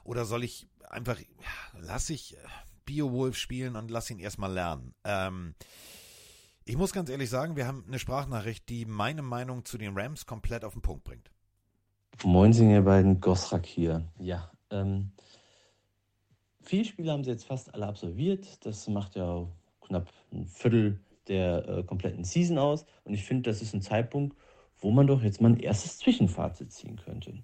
Oder 0.05 0.25
soll 0.25 0.45
ich 0.45 0.69
einfach, 0.89 1.19
ja, 1.19 1.81
lass 1.81 2.11
ich 2.11 2.37
äh, 2.37 2.39
Beowulf 2.87 3.37
spielen 3.37 3.75
und 3.75 3.91
lass 3.91 4.09
ihn 4.09 4.21
erstmal 4.21 4.53
lernen? 4.53 4.95
Ähm, 5.03 5.57
ich 6.65 6.77
muss 6.77 6.93
ganz 6.93 7.11
ehrlich 7.11 7.31
sagen, 7.31 7.57
wir 7.57 7.67
haben 7.67 7.83
eine 7.89 7.99
Sprachnachricht, 7.99 8.69
die 8.69 8.85
meine 8.85 9.23
Meinung 9.23 9.65
zu 9.65 9.79
den 9.79 9.99
Rams 9.99 10.27
komplett 10.27 10.65
auf 10.65 10.75
den 10.75 10.83
Punkt 10.83 11.03
bringt. 11.03 11.33
Moinsen, 12.23 12.71
ihr 12.71 12.83
beiden, 12.83 13.21
Gosrak 13.21 13.67
hier. 13.67 14.07
Ja, 14.19 14.49
ähm, 14.71 15.11
vier 16.69 16.85
Spiele 16.85 17.13
haben 17.13 17.25
sie 17.25 17.31
jetzt 17.31 17.45
fast 17.45 17.75
alle 17.75 17.87
absolviert. 17.87 18.65
Das 18.65 18.87
macht 18.89 19.17
ja 19.17 19.47
knapp 19.81 20.13
ein 20.33 20.47
Viertel 20.47 21.01
der 21.27 21.69
äh, 21.69 21.83
kompletten 21.83 22.25
Season 22.25 22.59
aus. 22.59 22.85
Und 23.05 23.15
ich 23.15 23.25
finde, 23.25 23.51
das 23.51 23.63
ist 23.63 23.75
ein 23.75 23.83
Zeitpunkt, 23.83 24.37
wo 24.79 24.91
man 24.91 25.07
doch 25.07 25.23
jetzt 25.23 25.41
mal 25.41 25.51
ein 25.53 25.61
erstes 25.61 25.99
Zwischenfazit 25.99 26.73
ziehen 26.73 26.97
könnte. 26.97 27.35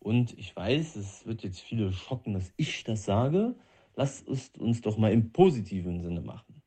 Und 0.00 0.36
ich 0.38 0.54
weiß, 0.54 0.96
es 0.96 1.24
wird 1.24 1.42
jetzt 1.44 1.60
viele 1.60 1.92
schocken, 1.92 2.34
dass 2.34 2.52
ich 2.56 2.84
das 2.84 3.04
sage. 3.04 3.54
Lasst 3.96 4.28
es 4.28 4.50
uns 4.58 4.80
doch 4.80 4.98
mal 4.98 5.12
im 5.12 5.32
positiven 5.32 6.00
Sinne 6.02 6.20
machen. 6.20 6.62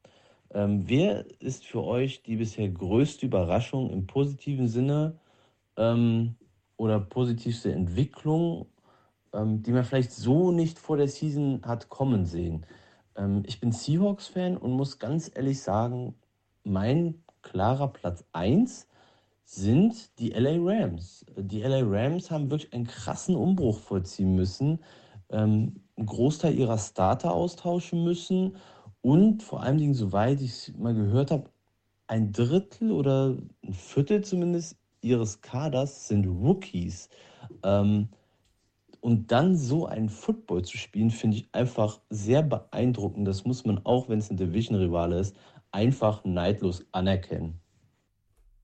Ähm, 0.53 0.87
wer 0.87 1.25
ist 1.41 1.65
für 1.65 1.83
euch 1.83 2.23
die 2.23 2.37
bisher 2.37 2.69
größte 2.69 3.25
Überraschung 3.25 3.91
im 3.91 4.07
positiven 4.07 4.69
Sinne 4.69 5.19
ähm, 5.75 6.35
oder 6.77 7.01
positivste 7.01 7.73
Entwicklung, 7.73 8.67
ähm, 9.37 9.63
die 9.63 9.71
man 9.71 9.83
vielleicht 9.85 10.11
so 10.11 10.51
nicht 10.51 10.79
vor 10.79 10.97
der 10.97 11.07
Season 11.07 11.61
hat 11.65 11.89
kommen 11.89 12.25
sehen? 12.25 12.65
Ähm, 13.15 13.43
ich 13.45 13.59
bin 13.59 13.71
Seahawks-Fan 13.71 14.57
und 14.57 14.71
muss 14.71 14.99
ganz 14.99 15.31
ehrlich 15.33 15.61
sagen, 15.61 16.15
mein 16.63 17.23
klarer 17.41 17.87
Platz 17.89 18.25
1 18.33 18.87
sind 19.45 20.19
die 20.19 20.31
LA 20.31 20.57
Rams. 20.59 21.25
Die 21.37 21.61
LA 21.61 21.81
Rams 21.83 22.31
haben 22.31 22.51
wirklich 22.51 22.73
einen 22.73 22.87
krassen 22.87 23.35
Umbruch 23.35 23.79
vollziehen 23.79 24.35
müssen, 24.35 24.79
ähm, 25.29 25.81
einen 25.95 26.05
Großteil 26.05 26.53
ihrer 26.53 26.77
Starter 26.77 27.33
austauschen 27.33 28.03
müssen 28.03 28.57
und 29.01 29.43
vor 29.43 29.63
allen 29.63 29.77
Dingen, 29.77 29.93
soweit 29.93 30.41
ich 30.41 30.51
es 30.51 30.77
mal 30.77 30.93
gehört 30.93 31.31
habe, 31.31 31.49
ein 32.07 32.31
Drittel 32.31 32.91
oder 32.91 33.37
ein 33.63 33.73
Viertel 33.73 34.23
zumindest 34.23 34.77
ihres 35.01 35.41
Kaders 35.41 36.07
sind 36.07 36.25
Rookies. 36.25 37.09
Ähm, 37.63 38.09
und 39.07 39.31
dann 39.31 39.55
so 39.55 39.85
einen 39.85 40.09
Football 40.09 40.65
zu 40.65 40.77
spielen, 40.77 41.11
finde 41.11 41.37
ich 41.37 41.47
einfach 41.53 42.01
sehr 42.09 42.43
beeindruckend. 42.43 43.25
Das 43.25 43.45
muss 43.45 43.63
man 43.63 43.79
auch, 43.85 44.09
wenn 44.09 44.19
es 44.19 44.29
ein 44.29 44.35
Division-Rivale 44.35 45.17
ist, 45.17 45.33
einfach 45.71 46.25
neidlos 46.25 46.85
anerkennen. 46.91 47.61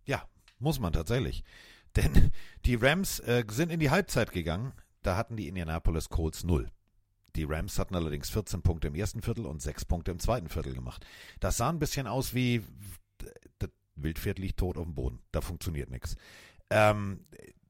Ja, 0.06 0.28
muss 0.60 0.82
man 0.82 0.92
tatsächlich. 0.92 1.46
Denn 1.96 2.32
die 2.66 2.76
Rams 2.76 3.22
äh, 3.22 3.46
sind 3.50 3.72
in 3.72 3.80
die 3.80 3.90
Halbzeit 3.90 4.34
gegangen. 4.34 4.74
Da 5.02 5.16
hatten 5.16 5.38
die 5.38 5.48
Indianapolis 5.48 6.10
Colts 6.10 6.44
null. 6.44 6.70
Die 7.38 7.46
Rams 7.46 7.80
hatten 7.80 7.96
allerdings 7.96 8.30
14 8.30 8.64
Punkte 8.64 8.90
im 8.90 8.96
ersten 8.96 9.22
Viertel 9.22 9.46
und 9.46 9.62
6 9.62 9.86
Punkte 9.86 10.12
im 10.12 10.20
zweiten 10.20 10.50
Viertel 10.50 10.74
gemacht. 10.74 11.06
Das 11.40 11.56
sah 11.56 11.70
ein 11.70 11.80
bisschen 11.80 12.06
aus 12.06 12.34
wie 12.34 12.64
das 13.60 13.70
Wildpferd 13.96 14.40
liegt 14.40 14.60
tot 14.60 14.78
auf 14.78 14.84
dem 14.84 14.94
Boden. 14.94 15.20
Da 15.32 15.40
funktioniert 15.40 15.90
nichts. 15.90 16.18
Ähm, 16.70 17.22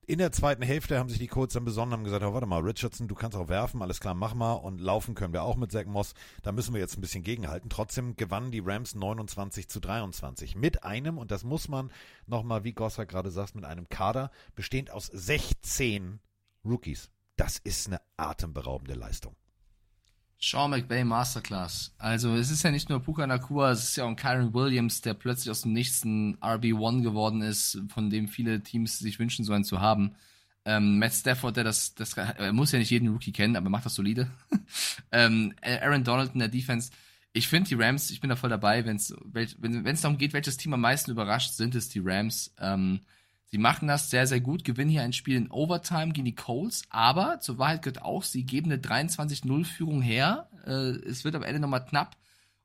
in 0.06 0.20
der 0.20 0.32
zweiten 0.32 0.64
Hälfte 0.64 0.99
haben 0.99 1.10
sich 1.10 1.20
die 1.20 1.28
Colts 1.28 1.54
dann 1.54 1.66
besonnen 1.66 1.99
und 1.99 2.04
gesagt, 2.04 2.24
oh, 2.24 2.34
warte 2.34 2.45
mal, 2.45 2.62
Richardson, 2.62 3.08
du 3.08 3.16
kannst 3.16 3.38
auch 3.38 3.47
werfen, 3.47 3.82
alles 3.82 3.99
klar, 3.99 4.14
mach 4.14 4.34
mal. 4.34 4.54
Und 4.54 4.80
laufen 4.80 5.16
können 5.16 5.34
wir 5.34 5.43
auch 5.43 5.56
mit 5.56 5.72
Zach 5.72 5.86
Moss. 5.86 6.14
Da 6.41 6.51
müssen 6.51 6.74
wir 6.74 6.82
jetzt 6.82 6.97
ein 6.97 7.01
bisschen 7.01 7.24
gegenhalten. 7.24 7.70
Trotzdem 7.70 8.16
gewannen 8.16 8.51
die 8.51 8.62
Rams 8.64 8.95
29 8.95 9.70
zu 9.70 9.80
23. 9.80 10.56
Mit 10.56 10.84
einem, 10.84 11.18
und 11.18 11.32
das 11.32 11.43
muss 11.43 11.68
man 11.68 11.91
nochmal, 12.28 12.64
wie 12.64 12.74
Gosser 12.74 13.06
gerade 13.06 13.32
sagt, 13.32 13.56
mit 13.56 13.66
einem 13.66 13.88
Kader 13.89 14.32
bestehend 14.56 14.91
aus 14.91 15.08
16 15.08 16.20
Rookies. 16.66 17.10
Das 17.36 17.58
ist 17.58 17.88
eine 17.88 18.01
atemberaubende 18.18 18.93
Leistung. 18.93 19.36
Sean 20.44 20.72
McVay 20.72 21.06
Masterclass. 21.06 21.94
Also 21.98 22.36
es 22.36 22.52
ist 22.52 22.64
ja 22.64 22.72
nicht 22.72 22.89
nur 22.89 23.00
Puka 23.00 23.26
Nakua, 23.26 23.72
es 23.72 23.84
ist 23.86 23.96
ja 23.96 24.04
auch 24.04 24.14
Kyron 24.14 24.54
Williams, 24.54 25.00
der 25.00 25.14
plötzlich 25.14 25.50
aus 25.50 25.62
dem 25.62 25.72
Nichts 25.72 26.04
ein 26.04 26.38
RB1 26.39 27.02
geworden 27.02 27.41
ist, 27.41 27.82
von 27.88 28.10
dem 28.10 28.28
viele 28.28 28.62
Teams 28.62 29.00
sich 29.00 29.20
wünschen, 29.20 29.46
so 29.46 29.54
einen 29.54 29.64
zu 29.64 29.80
haben. 29.80 30.16
Ähm, 30.66 31.00
Matt 31.00 31.14
Stafford, 31.14 31.56
der 31.56 31.64
das, 31.64 31.96
das, 31.96 32.18
er 32.18 32.52
muss 32.52 32.74
ja 32.74 32.80
nicht 32.80 32.89
jeden 32.89 33.08
Rookie 33.08 33.32
kennen, 33.32 33.56
aber 33.56 33.70
macht 33.70 33.86
das 33.86 33.96
solide. 33.96 34.30
ähm, 35.14 35.54
Aaron 35.62 36.04
Donald 36.04 36.34
in 36.34 36.39
der 36.39 36.50
Defense. 36.50 36.91
Ich 37.32 37.48
finde 37.48 37.70
die 37.70 37.76
Rams, 37.76 38.12
ich 38.12 38.20
bin 38.20 38.30
da 38.30 38.36
voll 38.36 38.50
dabei, 38.50 38.86
wenn's, 38.86 39.16
wenn 39.32 39.86
es 39.86 40.02
darum 40.02 40.18
geht, 40.18 40.34
welches 40.34 40.58
Team 40.58 40.74
am 40.74 40.82
meisten 40.82 41.12
überrascht, 41.12 41.54
sind 41.54 41.74
es 41.74 41.88
die 41.88 42.02
Rams. 42.04 42.54
Ähm, 42.60 43.00
Sie 43.54 43.60
machen 43.60 43.88
das 43.88 44.10
sehr, 44.10 44.26
sehr 44.26 44.41
gut, 44.41 44.64
gewinnen 44.64 44.89
hier 44.89 45.04
ein 45.04 45.14
Spiel 45.14 45.38
in 45.38 45.51
Overtime 45.51 46.12
gegen 46.12 46.26
die 46.26 46.34
Colts, 46.34 46.82
aber 46.89 47.39
zur 47.39 47.60
Wahrheit 47.60 47.84
gehört 47.84 48.01
auch, 48.01 48.24
sie 48.24 48.45
geben 48.45 48.72
eine 48.72 48.82
23-0-Führung 48.82 50.01
her. 50.01 50.49
Äh, 50.66 50.97
es 51.08 51.24
wird 51.24 51.36
am 51.36 51.43
Ende 51.43 51.60
nochmal 51.60 51.86
knapp 51.86 52.18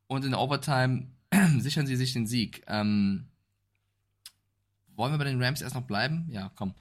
und 0.06 0.24
in 0.24 0.32
Overtime 0.32 1.08
sichern 1.58 1.86
sie 1.86 1.96
sich 1.96 2.14
den 2.14 2.26
Sieg. 2.26 2.64
Ähm, 2.68 3.26
wollen 4.96 5.12
wir 5.12 5.18
bei 5.18 5.24
den 5.24 5.42
Rams 5.42 5.60
erst 5.60 5.74
noch 5.74 5.82
bleiben? 5.82 6.26
Ja, 6.30 6.50
komm. 6.54 6.72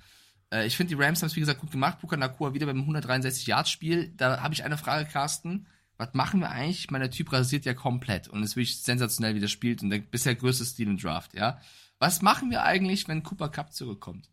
Äh, 0.53 0.67
ich 0.67 0.77
finde, 0.77 0.95
die 0.95 1.03
Rams 1.03 1.21
haben 1.21 1.27
es 1.27 1.35
wie 1.35 1.41
gesagt 1.41 1.59
gut 1.59 1.71
gemacht. 1.71 1.99
Puka 1.99 2.15
Nakua 2.15 2.53
wieder 2.53 2.65
beim 2.65 2.89
163-Yard-Spiel. 2.89 4.13
Da 4.15 4.41
habe 4.41 4.53
ich 4.53 4.63
eine 4.63 4.77
Frage, 4.77 5.03
Carsten. 5.03 5.67
Was 5.97 6.13
machen 6.13 6.39
wir 6.39 6.49
eigentlich? 6.49 6.87
Der 6.87 7.11
Typ 7.11 7.33
rasiert 7.33 7.65
ja 7.65 7.73
komplett 7.73 8.29
und 8.29 8.41
ist 8.41 8.55
wirklich 8.55 8.77
sensationell, 8.77 9.35
wie 9.35 9.41
der 9.41 9.49
spielt 9.49 9.83
und 9.83 9.89
der 9.89 9.99
bisher 9.99 10.33
größte 10.33 10.63
Stil 10.63 10.87
im 10.87 10.97
Draft, 10.97 11.33
ja. 11.33 11.59
Was 11.99 12.21
machen 12.21 12.51
wir 12.51 12.63
eigentlich, 12.63 13.07
wenn 13.07 13.23
Cooper 13.23 13.49
Cup 13.49 13.73
zurückkommt? 13.73 14.29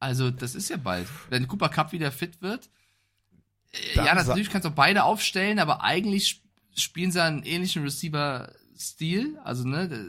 Also, 0.00 0.30
das 0.30 0.54
ist 0.54 0.68
ja 0.68 0.76
bald. 0.76 1.08
Wenn 1.30 1.48
Cooper 1.48 1.68
Cup 1.68 1.92
wieder 1.92 2.12
fit 2.12 2.42
wird. 2.42 2.68
Äh, 3.72 3.96
ja, 3.96 4.14
natürlich 4.14 4.50
kannst 4.50 4.64
du 4.64 4.70
auch 4.70 4.74
beide 4.74 5.04
aufstellen, 5.04 5.58
aber 5.58 5.82
eigentlich 5.82 6.42
spielen 6.76 7.12
sie 7.12 7.22
einen 7.22 7.42
ähnlichen 7.42 7.82
Receiver-Stil. 7.82 9.38
Also, 9.44 9.66
ne, 9.66 10.06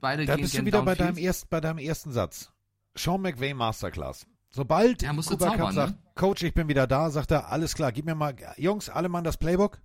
beide 0.00 0.26
Da 0.26 0.36
gehen 0.36 0.42
bist 0.42 0.56
du 0.56 0.64
wieder 0.64 0.82
bei 0.82 0.94
deinem, 0.94 1.18
erst, 1.18 1.50
bei 1.50 1.60
deinem 1.60 1.78
ersten 1.78 2.12
Satz. 2.12 2.52
Sean 2.94 3.22
McVay 3.22 3.54
Masterclass. 3.54 4.26
Sobald 4.50 5.02
Ja, 5.02 5.14
Cooper 5.14 5.46
Cup 5.46 5.56
zaubern, 5.56 5.74
sagt, 5.74 5.92
ne? 5.92 5.98
Coach, 6.14 6.42
ich 6.42 6.52
bin 6.52 6.68
wieder 6.68 6.86
da, 6.86 7.10
sagt 7.10 7.30
er, 7.30 7.48
alles 7.50 7.74
klar, 7.74 7.90
gib 7.90 8.04
mir 8.04 8.14
mal, 8.14 8.36
Jungs, 8.58 8.90
alle 8.90 9.08
Mann 9.08 9.24
das 9.24 9.38
Playbook. 9.38 9.80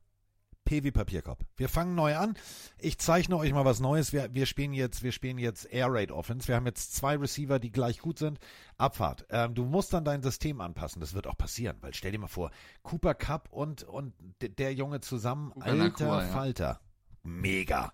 P 0.68 0.84
wie 0.84 0.92
Papierkorb. 0.92 1.46
Wir 1.56 1.70
fangen 1.70 1.96
neu 1.96 2.18
an. 2.18 2.36
Ich 2.78 2.98
zeichne 2.98 3.38
euch 3.38 3.54
mal 3.54 3.64
was 3.64 3.80
Neues. 3.80 4.12
Wir, 4.12 4.34
wir 4.34 4.46
spielen 4.46 4.74
jetzt, 4.74 5.02
wir 5.02 5.14
spielen 5.14 5.38
jetzt 5.38 5.72
Air 5.72 5.88
Raid 5.90 6.12
Offense. 6.12 6.50
Wir 6.50 6.56
haben 6.56 6.66
jetzt 6.66 6.94
zwei 6.94 7.16
Receiver, 7.16 7.58
die 7.58 7.72
gleich 7.72 8.00
gut 8.00 8.20
sind. 8.20 8.38
Abfahrt. 8.78 9.26
Ähm, 9.30 9.56
du 9.56 9.64
musst 9.64 9.94
dann 9.94 10.04
dein 10.04 10.22
System 10.22 10.60
anpassen. 10.60 11.00
Das 11.00 11.14
wird 11.14 11.26
auch 11.26 11.38
passieren, 11.38 11.78
weil 11.80 11.94
stell 11.94 12.12
dir 12.12 12.20
mal 12.20 12.28
vor, 12.28 12.52
Cooper 12.84 13.14
Cup 13.14 13.48
und, 13.50 13.84
und 13.84 14.14
der 14.42 14.74
Junge 14.74 15.00
zusammen, 15.00 15.52
Cooper 15.52 15.66
alter 15.68 15.84
Nakua, 15.84 16.22
ja. 16.24 16.28
Falter. 16.28 16.82
Mega. 17.24 17.94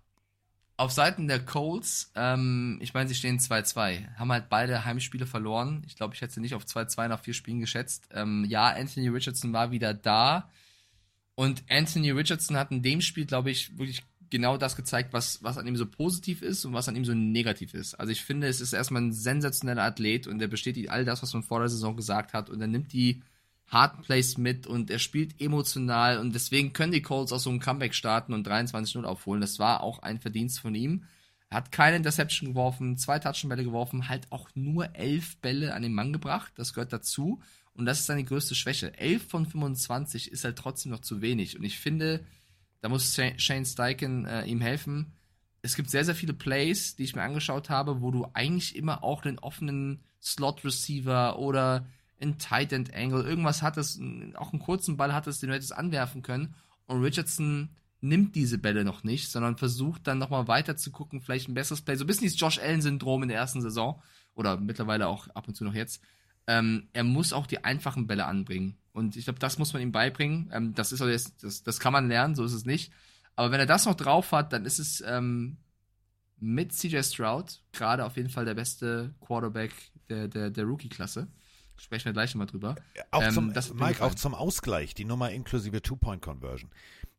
Auf 0.75 0.91
Seiten 0.91 1.27
der 1.27 1.45
Colts, 1.45 2.11
ähm, 2.15 2.79
ich 2.81 2.95
meine, 2.95 3.07
sie 3.07 3.13
stehen 3.13 3.37
2-2, 3.37 4.15
haben 4.15 4.31
halt 4.31 4.49
beide 4.49 4.83
Heimspiele 4.83 5.27
verloren. 5.27 5.83
Ich 5.85 5.95
glaube, 5.95 6.15
ich 6.15 6.21
hätte 6.21 6.33
sie 6.33 6.41
nicht 6.41 6.55
auf 6.55 6.63
2-2 6.65 7.07
nach 7.07 7.19
vier 7.19 7.35
Spielen 7.35 7.59
geschätzt. 7.59 8.09
Ähm, 8.11 8.45
ja, 8.49 8.69
Anthony 8.69 9.09
Richardson 9.09 9.53
war 9.53 9.69
wieder 9.69 9.93
da. 9.93 10.49
Und 11.35 11.63
Anthony 11.69 12.11
Richardson 12.11 12.57
hat 12.57 12.71
in 12.71 12.83
dem 12.83 13.01
Spiel, 13.01 13.25
glaube 13.25 13.51
ich, 13.51 13.77
wirklich 13.77 14.03
genau 14.29 14.57
das 14.57 14.75
gezeigt, 14.75 15.13
was, 15.13 15.43
was 15.43 15.57
an 15.57 15.67
ihm 15.67 15.75
so 15.75 15.85
positiv 15.85 16.41
ist 16.41 16.65
und 16.65 16.73
was 16.73 16.89
an 16.89 16.95
ihm 16.95 17.05
so 17.05 17.13
negativ 17.13 17.73
ist. 17.73 17.93
Also 17.95 18.11
ich 18.11 18.23
finde, 18.23 18.47
es 18.47 18.61
ist 18.61 18.73
erstmal 18.73 19.03
ein 19.03 19.13
sensationeller 19.13 19.83
Athlet 19.83 20.25
und 20.25 20.41
er 20.41 20.47
bestätigt 20.47 20.89
all 20.89 21.05
das, 21.05 21.21
was 21.21 21.33
man 21.33 21.43
vor 21.43 21.59
der 21.59 21.69
Saison 21.69 21.95
gesagt 21.95 22.33
hat 22.33 22.49
und 22.49 22.59
er 22.59 22.67
nimmt 22.67 22.93
die 22.93 23.21
harten 23.67 24.01
Plays 24.01 24.37
mit 24.37 24.65
und 24.65 24.89
er 24.89 24.99
spielt 24.99 25.39
emotional 25.39 26.17
und 26.19 26.33
deswegen 26.33 26.73
können 26.73 26.91
die 26.91 27.01
Colts 27.01 27.31
auch 27.31 27.39
so 27.39 27.51
ein 27.51 27.59
Comeback 27.59 27.93
starten 27.93 28.33
und 28.33 28.47
23-0 28.47 29.03
aufholen. 29.03 29.41
Das 29.41 29.59
war 29.59 29.81
auch 29.81 29.99
ein 29.99 30.19
Verdienst 30.19 30.59
von 30.59 30.73
ihm. 30.73 31.03
Er 31.49 31.57
hat 31.57 31.71
keine 31.71 31.97
Interception 31.97 32.49
geworfen, 32.49 32.97
zwei 32.97 33.19
Touchdown-Bälle 33.19 33.63
geworfen, 33.63 34.09
halt 34.09 34.25
auch 34.31 34.49
nur 34.55 34.95
elf 34.95 35.37
Bälle 35.37 35.75
an 35.75 35.83
den 35.83 35.93
Mann 35.93 36.11
gebracht. 36.11 36.53
Das 36.55 36.73
gehört 36.73 36.91
dazu. 36.91 37.41
Und 37.75 37.85
das 37.85 38.01
ist 38.01 38.05
seine 38.05 38.23
größte 38.23 38.55
Schwäche. 38.55 38.97
11 38.97 39.27
von 39.27 39.45
25 39.45 40.31
ist 40.31 40.43
halt 40.43 40.57
trotzdem 40.57 40.91
noch 40.91 41.01
zu 41.01 41.21
wenig. 41.21 41.57
Und 41.57 41.63
ich 41.63 41.79
finde, 41.79 42.23
da 42.81 42.89
muss 42.89 43.15
Shane 43.15 43.65
Steichen 43.65 44.25
äh, 44.25 44.45
ihm 44.45 44.61
helfen. 44.61 45.13
Es 45.61 45.75
gibt 45.75 45.89
sehr, 45.89 46.05
sehr 46.05 46.15
viele 46.15 46.33
Plays, 46.33 46.95
die 46.95 47.03
ich 47.03 47.15
mir 47.15 47.23
angeschaut 47.23 47.69
habe, 47.69 48.01
wo 48.01 48.11
du 48.11 48.27
eigentlich 48.33 48.75
immer 48.75 49.03
auch 49.03 49.23
einen 49.23 49.39
offenen 49.39 50.03
Slot-Receiver 50.21 51.39
oder 51.39 51.87
einen 52.19 52.37
Tight 52.37 52.73
End 52.73 52.93
Angle, 52.93 53.23
irgendwas 53.23 53.61
hattest, 53.61 53.99
auch 54.35 54.53
einen 54.53 54.61
kurzen 54.61 54.97
Ball 54.97 55.13
hattest, 55.13 55.41
den 55.41 55.49
du 55.49 55.55
hättest 55.55 55.75
anwerfen 55.75 56.21
können. 56.21 56.55
Und 56.85 57.01
Richardson 57.01 57.69
nimmt 58.01 58.35
diese 58.35 58.57
Bälle 58.57 58.83
noch 58.83 59.03
nicht, 59.03 59.31
sondern 59.31 59.57
versucht 59.57 60.07
dann 60.07 60.17
nochmal 60.17 60.47
weiter 60.47 60.75
zu 60.75 60.91
gucken, 60.91 61.21
vielleicht 61.21 61.47
ein 61.47 61.53
besseres 61.53 61.81
Play. 61.81 61.95
So 61.95 62.03
ein 62.03 62.07
bisschen 62.07 62.23
dieses 62.23 62.39
Josh 62.39 62.59
Allen-Syndrom 62.59 63.23
in 63.23 63.29
der 63.29 63.37
ersten 63.37 63.61
Saison 63.61 64.01
oder 64.35 64.57
mittlerweile 64.57 65.07
auch 65.07 65.27
ab 65.29 65.47
und 65.47 65.55
zu 65.55 65.63
noch 65.63 65.73
jetzt. 65.73 66.01
Ähm, 66.47 66.89
er 66.93 67.03
muss 67.03 67.33
auch 67.33 67.47
die 67.47 67.63
einfachen 67.63 68.07
Bälle 68.07 68.25
anbringen. 68.25 68.77
Und 68.91 69.15
ich 69.15 69.25
glaube, 69.25 69.39
das 69.39 69.57
muss 69.57 69.73
man 69.73 69.81
ihm 69.81 69.91
beibringen. 69.91 70.51
Ähm, 70.53 70.73
das 70.75 70.91
ist 70.91 70.99
jetzt, 70.99 71.43
das, 71.43 71.63
das 71.63 71.79
kann 71.79 71.93
man 71.93 72.07
lernen, 72.07 72.35
so 72.35 72.43
ist 72.43 72.53
es 72.53 72.65
nicht. 72.65 72.91
Aber 73.35 73.51
wenn 73.51 73.59
er 73.59 73.65
das 73.65 73.85
noch 73.85 73.95
drauf 73.95 74.31
hat, 74.31 74.53
dann 74.53 74.65
ist 74.65 74.79
es 74.79 75.01
ähm, 75.05 75.57
mit 76.39 76.73
CJ 76.73 77.01
Stroud 77.01 77.61
gerade 77.71 78.05
auf 78.05 78.17
jeden 78.17 78.29
Fall 78.29 78.45
der 78.45 78.53
beste 78.53 79.15
Quarterback 79.21 79.73
der, 80.09 80.27
der, 80.27 80.49
der 80.49 80.65
Rookie-Klasse. 80.65 81.27
Sprechen 81.77 82.05
wir 82.05 82.13
gleich 82.13 82.33
nochmal 82.35 82.47
drüber. 82.47 82.75
Auch 83.11 83.27
zum, 83.29 83.51
ähm, 83.55 83.63
Mike, 83.75 84.03
auch 84.03 84.13
zum 84.13 84.35
Ausgleich, 84.35 84.93
die 84.93 85.05
Nummer 85.05 85.31
inklusive 85.31 85.81
Two-Point-Conversion. 85.81 86.69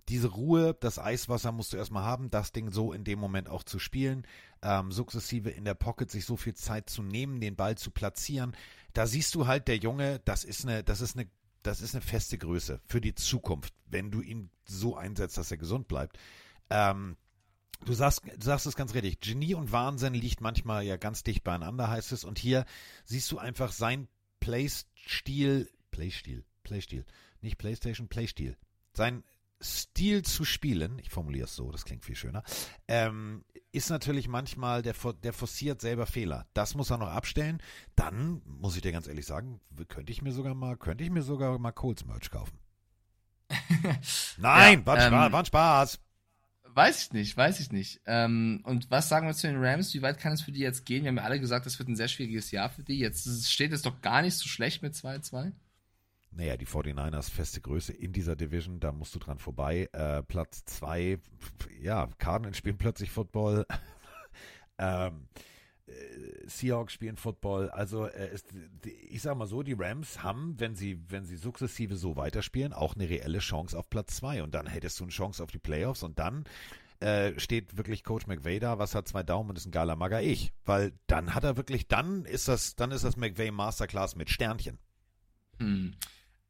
Diese 0.09 0.29
Ruhe, 0.29 0.77
das 0.79 0.99
Eiswasser 0.99 1.51
musst 1.51 1.73
du 1.73 1.79
erstmal 1.79 2.05
haben, 2.05 2.31
das 2.31 2.53
Ding 2.53 2.71
so 2.71 2.93
in 2.93 3.05
dem 3.05 3.19
Moment 3.19 3.49
auch 3.49 3.63
zu 3.63 3.79
spielen, 3.79 4.27
ähm, 4.63 4.93
sukzessive 4.93 5.51
in 5.51 5.65
der 5.65 5.75
Pocket 5.75 6.11
sich 6.11 6.27
so 6.27 6.37
viel 6.37 6.55
Zeit 6.55 6.91
zu 6.91 7.03
nehmen, 7.03 7.41
den 7.41 7.57
Ball 7.57 7.77
zu 7.77 7.91
platzieren. 7.91 8.55
Da 8.95 9.07
siehst 9.07 9.35
du 9.35 9.47
halt, 9.47 9.69
der 9.69 9.77
Junge, 9.77 10.21
das 10.25 10.45
ist 10.45 10.65
eine, 10.65 10.83
das 10.83 11.03
ist 11.03 11.17
eine 11.17 11.29
das 11.65 11.81
ist 11.81 11.95
eine 11.95 12.03
feste 12.03 12.39
Größe 12.39 12.81
für 12.87 13.01
die 13.01 13.15
Zukunft, 13.15 13.75
wenn 13.87 14.11
du 14.11 14.21
ihn 14.21 14.51
so 14.65 14.97
einsetzt, 14.97 15.39
dass 15.39 15.51
er 15.51 15.57
gesund 15.57 15.89
bleibt. 15.89 16.19
Ähm, 16.71 17.17
du 17.87 17.95
sagst, 17.95 18.23
du 18.23 18.45
sagst 18.45 18.67
es 18.67 18.77
ganz 18.77 18.95
richtig. 18.95 19.21
Genie 19.21 19.55
und 19.55 19.73
Wahnsinn 19.73 20.15
liegt 20.15 20.41
manchmal 20.41 20.85
ja 20.85 20.97
ganz 20.97 21.23
dicht 21.23 21.43
beieinander, 21.43 21.89
heißt 21.89 22.13
es. 22.13 22.25
Und 22.25 22.39
hier 22.39 22.67
siehst 23.05 23.33
du 23.33 23.39
einfach 23.39 23.73
sein 23.73 24.09
Playstil, 24.41 25.71
Playstil, 25.91 26.45
Playstil, 26.63 27.07
nicht 27.41 27.57
Playstation, 27.57 28.09
Playstil. 28.09 28.57
Sein 28.93 29.25
Stil 29.63 30.23
zu 30.23 30.45
spielen, 30.45 30.99
ich 30.99 31.11
formuliere 31.11 31.47
es 31.47 31.55
so, 31.55 31.71
das 31.71 31.85
klingt 31.85 32.05
viel 32.05 32.17
schöner, 32.17 32.43
ähm, 32.89 33.45
ist 33.75 33.91
natürlich 33.91 34.29
manchmal, 34.29 34.83
der, 34.83 34.95
der 35.23 35.33
forciert 35.33 35.81
selber 35.81 36.07
Fehler. 36.07 36.47
Das 36.55 36.75
muss 36.77 36.91
er 36.91 36.99
noch 36.99 37.09
abstellen. 37.09 37.61
Dann, 37.97 38.41
muss 38.45 38.77
ich 38.77 38.83
dir 38.83 38.93
ganz 38.93 39.09
ehrlich 39.09 39.27
sagen, 39.27 39.61
könnte 39.89 40.13
ich 40.13 40.23
mir 40.23 40.33
sogar 40.33 40.55
mal, 40.55 40.77
könnte 40.77 41.03
ich 41.03 41.11
mir 41.11 41.23
sogar 41.23 41.59
mal 41.59 41.73
Coles 41.73 42.07
Merch 42.07 42.31
kaufen. 42.31 42.57
Nein, 44.39 44.81
ja, 44.81 44.87
war, 44.87 44.97
ähm, 44.99 45.09
Spaß, 45.09 45.33
war 45.33 45.41
ein 45.41 45.47
Spaß. 45.47 46.01
Weiß 46.77 47.03
ich 47.03 47.13
nicht, 47.13 47.37
weiß 47.37 47.61
ich 47.61 47.73
nicht. 47.73 48.01
Ähm, 48.07 48.61
und 48.65 48.91
was 48.91 49.09
sagen 49.09 49.27
wir 49.27 49.35
zu 49.35 49.47
den 49.49 49.63
Rams? 49.63 49.93
Wie 49.95 50.03
weit 50.03 50.19
kann 50.19 50.33
es 50.33 50.43
für 50.43 50.53
die 50.53 50.61
jetzt 50.61 50.87
gehen? 50.87 51.03
Wir 51.03 51.09
haben 51.09 51.19
ja 51.19 51.25
alle 51.25 51.41
gesagt, 51.41 51.67
das 51.67 51.79
wird 51.79 51.89
ein 51.89 51.97
sehr 51.97 52.09
schwieriges 52.09 52.51
Jahr 52.53 52.69
für 52.71 52.83
die. 52.83 52.99
Jetzt 52.99 53.51
steht 53.51 53.73
es 53.73 53.83
doch 53.83 54.01
gar 54.03 54.23
nicht 54.23 54.37
so 54.37 54.49
schlecht 54.49 54.83
mit 54.83 54.95
2-2. 54.95 55.53
Naja, 56.37 56.57
die 56.57 56.67
49ers 56.67 57.31
feste 57.31 57.61
Größe 57.61 57.93
in 57.93 58.13
dieser 58.13 58.35
Division, 58.35 58.81
da 58.81 58.91
musst 58.91 59.15
du 59.15 59.21
dran 59.21 59.39
vorbei. 59.39 59.89
Äh, 59.93 60.23
Platz 60.25 60.65
2, 60.65 61.19
ja, 61.81 62.09
Cardinals 62.19 62.57
spielen 62.57 62.77
plötzlich 62.77 63.11
Football. 63.11 63.67
ähm, 64.79 65.29
äh, 65.87 65.93
Seahawks 66.47 66.93
spielen 66.93 67.17
Football. 67.17 67.71
Also 67.71 68.07
äh, 68.07 68.33
ist, 68.33 68.49
ich 68.85 69.23
sag 69.23 69.37
mal 69.37 69.47
so, 69.47 69.63
die 69.63 69.77
Rams 69.79 70.25
haben, 70.25 70.59
wenn 70.59 70.75
sie, 70.75 70.99
wenn 71.09 71.25
sie 71.25 71.37
sukzessive 71.37 71.97
so 71.97 72.17
weiterspielen, 72.17 72.73
auch 72.73 72.95
eine 72.95 73.09
reelle 73.09 73.39
Chance 73.39 73.79
auf 73.79 73.89
Platz 73.89 74.17
2. 74.17 74.43
Und 74.43 74.55
dann 74.55 74.67
hättest 74.67 74.99
du 74.99 75.05
eine 75.05 75.13
Chance 75.13 75.43
auf 75.43 75.51
die 75.51 75.59
Playoffs 75.59 76.03
und 76.03 76.19
dann 76.19 76.45
äh, 76.99 77.39
steht 77.39 77.77
wirklich 77.77 78.03
Coach 78.03 78.27
McVay 78.27 78.59
da, 78.59 78.79
was 78.79 78.95
hat 78.95 79.07
zwei 79.07 79.23
Daumen 79.23 79.51
und 79.51 79.59
ist 79.59 79.67
ein 79.67 79.73
geiler 79.73 79.95
Mager 79.95 80.23
ich. 80.23 80.53
Weil 80.65 80.93
dann 81.07 81.35
hat 81.35 81.45
er 81.45 81.57
wirklich, 81.57 81.87
dann 81.87 82.25
ist 82.25 82.49
das, 82.49 82.75
dann 82.75 82.91
ist 82.91 83.05
das 83.05 83.17
McVay 83.17 83.53
Masterclass 83.53 84.17
mit 84.17 84.31
Sternchen. 84.31 84.79
Hm. 85.59 85.95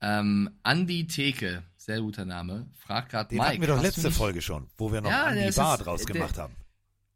Ähm, 0.00 0.50
Andy 0.64 1.06
Theke, 1.06 1.62
sehr 1.76 2.00
guter 2.00 2.24
Name, 2.24 2.68
fragt 2.74 3.10
gerade 3.10 3.34
Mike. 3.34 3.42
Den 3.42 3.48
hatten 3.48 3.60
wir 3.60 3.68
doch 3.68 3.82
letzte 3.82 4.10
Folge 4.10 4.42
schon, 4.42 4.68
wo 4.76 4.92
wir 4.92 5.00
noch 5.00 5.10
ja, 5.10 5.30
Andy 5.30 5.54
Bar 5.54 5.78
draus 5.78 6.04
der, 6.04 6.14
gemacht 6.14 6.38
haben. 6.38 6.54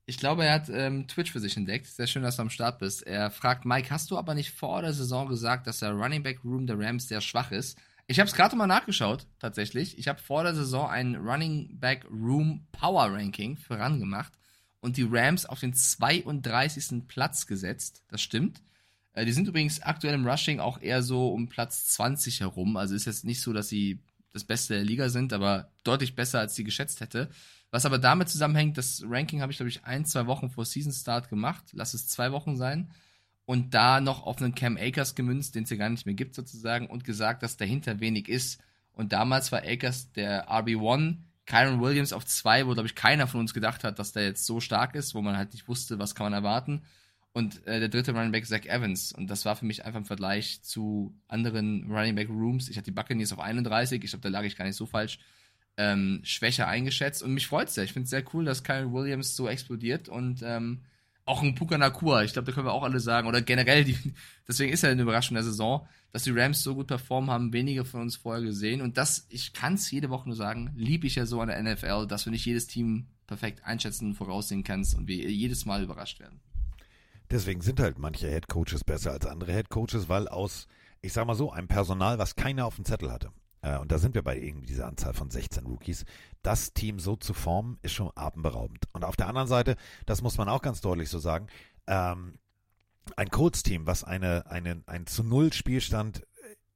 Ich 0.06 0.16
glaube, 0.16 0.46
er 0.46 0.54
hat 0.54 0.70
ähm, 0.70 1.06
Twitch 1.06 1.32
für 1.32 1.40
sich 1.40 1.56
entdeckt. 1.56 1.86
Sehr 1.86 2.06
schön, 2.06 2.22
dass 2.22 2.36
du 2.36 2.42
am 2.42 2.48
Start 2.48 2.78
bist. 2.78 3.06
Er 3.06 3.30
fragt, 3.30 3.66
Mike, 3.66 3.90
hast 3.90 4.10
du 4.10 4.16
aber 4.16 4.34
nicht 4.34 4.52
vor 4.52 4.80
der 4.80 4.94
Saison 4.94 5.28
gesagt, 5.28 5.66
dass 5.66 5.80
der 5.80 5.92
Running 5.92 6.22
Back 6.22 6.42
Room 6.44 6.66
der 6.66 6.78
Rams 6.78 7.08
sehr 7.08 7.20
schwach 7.20 7.50
ist? 7.50 7.78
Ich 8.06 8.18
habe 8.18 8.26
es 8.26 8.34
gerade 8.34 8.56
mal 8.56 8.66
nachgeschaut, 8.66 9.26
tatsächlich. 9.38 9.98
Ich 9.98 10.08
habe 10.08 10.18
vor 10.18 10.42
der 10.44 10.54
Saison 10.54 10.88
ein 10.88 11.14
Running 11.16 11.78
Back 11.78 12.06
Room 12.10 12.66
Power 12.72 13.12
Ranking 13.12 13.58
vorangemacht 13.58 14.32
und 14.80 14.96
die 14.96 15.06
Rams 15.10 15.44
auf 15.44 15.60
den 15.60 15.74
32. 15.74 17.06
Platz 17.06 17.46
gesetzt. 17.46 18.02
Das 18.08 18.22
stimmt. 18.22 18.62
Äh, 19.12 19.24
die 19.24 19.32
sind 19.32 19.48
übrigens 19.48 19.80
aktuell 19.82 20.14
im 20.14 20.26
Rushing 20.26 20.60
auch 20.60 20.80
eher 20.80 21.02
so 21.02 21.32
um 21.32 21.48
Platz 21.48 21.86
20 21.88 22.40
herum. 22.40 22.76
Also 22.76 22.94
ist 22.94 23.06
jetzt 23.06 23.24
nicht 23.24 23.40
so, 23.40 23.52
dass 23.52 23.68
sie 23.68 24.00
das 24.32 24.44
Beste 24.44 24.74
der 24.74 24.84
Liga 24.84 25.08
sind, 25.08 25.32
aber 25.32 25.70
deutlich 25.84 26.14
besser, 26.14 26.40
als 26.40 26.54
sie 26.54 26.64
geschätzt 26.64 27.00
hätte. 27.00 27.30
Was 27.70 27.86
aber 27.86 27.98
damit 27.98 28.28
zusammenhängt, 28.28 28.78
das 28.78 29.02
Ranking 29.06 29.42
habe 29.42 29.52
ich, 29.52 29.58
glaube 29.58 29.68
ich, 29.68 29.84
ein, 29.84 30.04
zwei 30.04 30.26
Wochen 30.26 30.50
vor 30.50 30.64
Season 30.64 30.92
Start 30.92 31.28
gemacht. 31.28 31.64
Lass 31.72 31.94
es 31.94 32.08
zwei 32.08 32.32
Wochen 32.32 32.56
sein. 32.56 32.90
Und 33.44 33.74
da 33.74 34.00
noch 34.00 34.24
auf 34.24 34.40
einen 34.40 34.54
Cam 34.54 34.76
Akers 34.76 35.14
gemünzt, 35.14 35.54
den 35.54 35.64
es 35.64 35.70
ja 35.70 35.76
gar 35.76 35.88
nicht 35.88 36.06
mehr 36.06 36.14
gibt 36.14 36.34
sozusagen, 36.34 36.86
und 36.86 37.04
gesagt, 37.04 37.42
dass 37.42 37.56
dahinter 37.56 38.00
wenig 38.00 38.28
ist. 38.28 38.60
Und 38.92 39.12
damals 39.12 39.52
war 39.52 39.62
Akers 39.62 40.12
der 40.12 40.50
RB1, 40.50 41.16
Kyron 41.46 41.80
Williams 41.80 42.12
auf 42.12 42.26
zwei, 42.26 42.66
wo, 42.66 42.74
glaube 42.74 42.88
ich, 42.88 42.94
keiner 42.94 43.26
von 43.26 43.40
uns 43.40 43.54
gedacht 43.54 43.84
hat, 43.84 43.98
dass 43.98 44.12
der 44.12 44.24
jetzt 44.24 44.44
so 44.44 44.60
stark 44.60 44.94
ist, 44.94 45.14
wo 45.14 45.22
man 45.22 45.36
halt 45.36 45.54
nicht 45.54 45.66
wusste, 45.66 45.98
was 45.98 46.14
kann 46.14 46.26
man 46.26 46.34
erwarten 46.34 46.82
und 47.32 47.66
äh, 47.66 47.78
der 47.78 47.88
dritte 47.88 48.12
Running 48.12 48.32
Back 48.32 48.46
Zach 48.46 48.64
Evans. 48.64 49.12
Und 49.12 49.28
das 49.28 49.44
war 49.44 49.56
für 49.56 49.64
mich 49.64 49.84
einfach 49.84 50.00
im 50.00 50.06
Vergleich 50.06 50.62
zu 50.62 51.14
anderen 51.28 51.90
Running 51.90 52.14
Back 52.14 52.28
Rooms. 52.28 52.68
Ich 52.68 52.76
hatte 52.76 52.86
die 52.86 52.94
Buccaneers 52.94 53.32
auf 53.32 53.40
31, 53.40 54.02
ich 54.02 54.10
glaube, 54.10 54.22
da 54.22 54.28
lag 54.28 54.44
ich 54.44 54.56
gar 54.56 54.64
nicht 54.64 54.76
so 54.76 54.86
falsch, 54.86 55.18
ähm, 55.76 56.20
schwächer 56.24 56.66
eingeschätzt. 56.68 57.22
Und 57.22 57.34
mich 57.34 57.46
freut 57.46 57.68
es 57.68 57.74
sehr. 57.74 57.84
Ich 57.84 57.92
finde 57.92 58.04
es 58.04 58.10
sehr 58.10 58.24
cool, 58.34 58.44
dass 58.44 58.64
Kyle 58.64 58.92
Williams 58.92 59.36
so 59.36 59.48
explodiert 59.48 60.08
und 60.08 60.42
ähm, 60.42 60.82
auch 61.28 61.42
ein 61.42 61.54
Puka 61.54 61.78
Nakua. 61.78 62.24
Ich 62.24 62.32
glaube, 62.32 62.46
da 62.46 62.52
können 62.52 62.66
wir 62.66 62.72
auch 62.72 62.82
alle 62.82 63.00
sagen. 63.00 63.28
Oder 63.28 63.42
generell, 63.42 63.84
die, 63.84 63.96
deswegen 64.48 64.72
ist 64.72 64.82
er 64.82 64.90
eine 64.90 65.02
Überraschung 65.02 65.34
der 65.34 65.44
Saison, 65.44 65.86
dass 66.10 66.24
die 66.24 66.30
Rams 66.30 66.62
so 66.62 66.74
gut 66.74 66.86
performen 66.86 67.30
haben, 67.30 67.52
wenige 67.52 67.84
von 67.84 68.00
uns 68.00 68.16
vorher 68.16 68.42
gesehen. 68.42 68.80
Und 68.80 68.96
das, 68.96 69.26
ich 69.28 69.52
kann 69.52 69.74
es 69.74 69.90
jede 69.90 70.08
Woche 70.08 70.28
nur 70.28 70.36
sagen, 70.36 70.72
liebe 70.74 71.06
ich 71.06 71.16
ja 71.16 71.26
so 71.26 71.40
an 71.40 71.48
der 71.48 71.62
NFL, 71.62 72.06
dass 72.06 72.24
du 72.24 72.30
nicht 72.30 72.46
jedes 72.46 72.66
Team 72.66 73.08
perfekt 73.26 73.64
einschätzen 73.64 74.14
voraussehen 74.14 74.64
kannst 74.64 74.96
und 74.96 75.06
wir 75.06 75.30
jedes 75.30 75.66
Mal 75.66 75.82
überrascht 75.82 76.18
werden. 76.18 76.40
Deswegen 77.30 77.60
sind 77.60 77.80
halt 77.80 77.98
manche 77.98 78.28
Head 78.28 78.48
Coaches 78.48 78.84
besser 78.84 79.12
als 79.12 79.26
andere 79.26 79.52
Head 79.52 79.68
Coaches, 79.68 80.08
weil 80.08 80.28
aus, 80.28 80.66
ich 81.00 81.12
sag 81.12 81.26
mal 81.26 81.34
so, 81.34 81.50
einem 81.52 81.68
Personal, 81.68 82.18
was 82.18 82.36
keiner 82.36 82.66
auf 82.66 82.76
dem 82.76 82.84
Zettel 82.84 83.12
hatte. 83.12 83.30
Äh, 83.60 83.78
und 83.78 83.92
da 83.92 83.98
sind 83.98 84.14
wir 84.14 84.22
bei 84.22 84.38
irgendwie 84.38 84.66
dieser 84.66 84.86
Anzahl 84.86 85.14
von 85.14 85.30
16 85.30 85.66
Rookies. 85.66 86.04
Das 86.42 86.72
Team 86.72 86.98
so 86.98 87.16
zu 87.16 87.34
formen, 87.34 87.78
ist 87.82 87.92
schon 87.92 88.10
atemberaubend. 88.14 88.84
Und 88.92 89.04
auf 89.04 89.16
der 89.16 89.28
anderen 89.28 89.48
Seite, 89.48 89.76
das 90.06 90.22
muss 90.22 90.38
man 90.38 90.48
auch 90.48 90.62
ganz 90.62 90.80
deutlich 90.80 91.08
so 91.10 91.18
sagen, 91.18 91.48
ähm, 91.86 92.38
ein 93.16 93.30
Colts-Team, 93.30 93.86
was 93.86 94.04
eine, 94.04 94.50
eine, 94.50 94.82
ein 94.86 95.06
zu 95.06 95.22
Null 95.22 95.52
Spielstand 95.52 96.26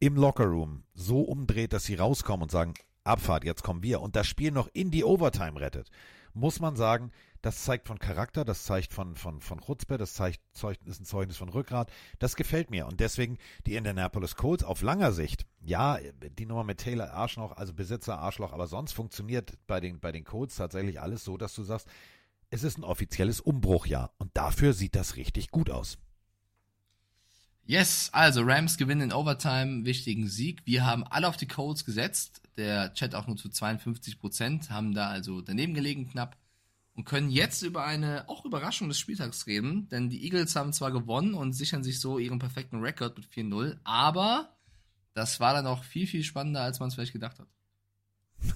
im 0.01 0.16
Lockerroom 0.16 0.83
so 0.95 1.20
umdreht, 1.20 1.73
dass 1.73 1.85
sie 1.85 1.95
rauskommen 1.95 2.43
und 2.43 2.51
sagen, 2.51 2.74
Abfahrt, 3.05 3.45
jetzt 3.45 3.62
kommen 3.62 3.83
wir 3.83 4.01
und 4.01 4.16
das 4.16 4.27
Spiel 4.27 4.51
noch 4.53 4.69
in 4.73 4.91
die 4.91 5.05
Overtime 5.05 5.61
rettet, 5.61 5.91
muss 6.35 6.61
man 6.61 6.77
sagen, 6.77 7.11
das 7.43 7.65
zeigt 7.65 7.89
von 7.89 7.99
Charakter, 7.99 8.45
das 8.45 8.65
zeigt 8.65 8.93
von, 8.95 9.17
von, 9.17 9.41
von 9.41 9.61
Chutzpe, 9.61 9.99
das 9.99 10.15
zeigt, 10.15 10.41
ist 10.87 11.01
ein 11.01 11.05
Zeugnis 11.05 11.37
von 11.37 11.49
Rückgrat. 11.49 11.91
Das 12.21 12.37
gefällt 12.37 12.71
mir. 12.71 12.87
Und 12.87 13.01
deswegen 13.01 13.37
die 13.67 13.75
Indianapolis 13.75 14.37
Colts 14.37 14.63
auf 14.63 14.83
langer 14.83 15.13
Sicht, 15.13 15.45
ja, 15.61 15.99
die 16.39 16.47
Nummer 16.47 16.63
mit 16.63 16.79
Taylor 16.79 17.13
Arschloch, 17.13 17.57
also 17.57 17.73
Besitzer 17.75 18.19
Arschloch, 18.19 18.53
aber 18.53 18.69
sonst 18.69 18.93
funktioniert 18.93 19.59
bei 19.67 19.81
den, 19.81 19.99
bei 19.99 20.13
den 20.13 20.25
Colts 20.25 20.57
tatsächlich 20.57 21.01
alles 21.01 21.25
so, 21.25 21.37
dass 21.37 21.55
du 21.55 21.65
sagst, 21.65 21.89
es 22.51 22.63
ist 22.63 22.79
ein 22.79 22.85
offizielles 22.85 23.41
Umbruchjahr. 23.41 24.13
Und 24.19 24.31
dafür 24.35 24.73
sieht 24.73 24.95
das 24.95 25.17
richtig 25.17 25.51
gut 25.51 25.71
aus. 25.71 25.99
Yes, 27.65 28.11
also 28.13 28.43
Rams 28.43 28.77
gewinnen 28.77 29.03
in 29.03 29.13
Overtime, 29.13 29.85
wichtigen 29.85 30.29
Sieg. 30.29 30.63
Wir 30.65 30.85
haben 30.85 31.05
alle 31.05 31.29
auf 31.29 31.37
die 31.37 31.47
Colts 31.47 31.85
gesetzt. 31.85 32.41
Der 32.57 32.93
Chat 32.95 33.15
auch 33.15 33.27
nur 33.27 33.37
zu 33.37 33.49
52 33.49 34.19
Prozent, 34.19 34.70
haben 34.70 34.95
da 34.95 35.09
also 35.09 35.41
daneben 35.41 35.74
gelegen 35.74 36.09
knapp 36.09 36.37
und 36.95 37.05
können 37.05 37.31
jetzt 37.31 37.62
über 37.62 37.85
eine 37.85 38.29
auch 38.29 38.45
Überraschung 38.45 38.89
des 38.89 38.99
Spieltags 38.99 39.47
reden, 39.47 39.89
denn 39.89 40.11
die 40.11 40.24
Eagles 40.24 40.55
haben 40.57 40.73
zwar 40.73 40.93
gewonnen 40.93 41.35
und 41.35 41.55
sichern 41.55 41.83
sich 41.83 42.01
so 42.01 42.19
ihren 42.19 42.39
perfekten 42.39 42.81
Rekord 42.81 43.16
mit 43.16 43.27
4-0, 43.27 43.79
aber 43.85 44.55
das 45.15 45.41
war 45.41 45.55
dann 45.55 45.66
auch 45.66 45.85
viel, 45.85 46.07
viel 46.07 46.24
spannender, 46.24 46.62
als 46.62 46.81
man 46.81 46.89
es 46.89 46.95
vielleicht 46.95 47.12
gedacht 47.12 47.39
hat. 47.39 47.49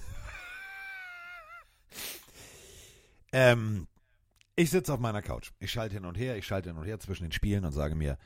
Ähm, 3.33 3.87
ich 4.55 4.69
sitze 4.69 4.93
auf 4.93 5.01
meiner 5.01 5.21
Couch. 5.21 5.51
Ich 5.59 5.69
schalte 5.69 5.95
hin 5.95 6.05
und 6.05 6.17
her, 6.17 6.37
ich 6.37 6.47
schalte 6.47 6.69
hin 6.69 6.77
und 6.77 6.85
her 6.85 6.97
zwischen 6.97 7.23
den 7.23 7.33
Spielen 7.33 7.65
und 7.65 7.73
sage 7.73 7.93
mir, 7.93 8.17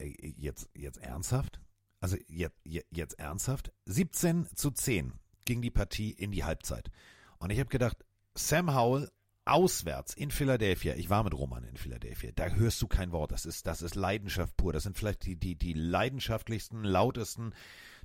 jetzt, 0.00 0.68
jetzt 0.74 0.98
ernsthaft? 0.98 1.60
Also 2.04 2.18
jetzt, 2.28 2.60
jetzt 2.64 3.18
ernsthaft? 3.18 3.72
17 3.86 4.46
zu 4.54 4.70
10 4.70 5.14
ging 5.46 5.62
die 5.62 5.70
Partie 5.70 6.10
in 6.10 6.32
die 6.32 6.44
Halbzeit. 6.44 6.90
Und 7.38 7.48
ich 7.48 7.58
habe 7.58 7.70
gedacht, 7.70 7.96
Sam 8.34 8.74
Howell 8.74 9.10
auswärts 9.46 10.12
in 10.12 10.30
Philadelphia, 10.30 10.96
ich 10.96 11.08
war 11.08 11.24
mit 11.24 11.32
Roman 11.32 11.64
in 11.64 11.78
Philadelphia, 11.78 12.30
da 12.34 12.48
hörst 12.48 12.82
du 12.82 12.88
kein 12.88 13.10
Wort. 13.10 13.32
Das 13.32 13.46
ist, 13.46 13.66
das 13.66 13.80
ist 13.80 13.94
Leidenschaft 13.94 14.54
pur. 14.58 14.74
Das 14.74 14.82
sind 14.82 14.98
vielleicht 14.98 15.24
die, 15.24 15.36
die, 15.36 15.54
die 15.54 15.72
leidenschaftlichsten, 15.72 16.84
lautesten, 16.84 17.54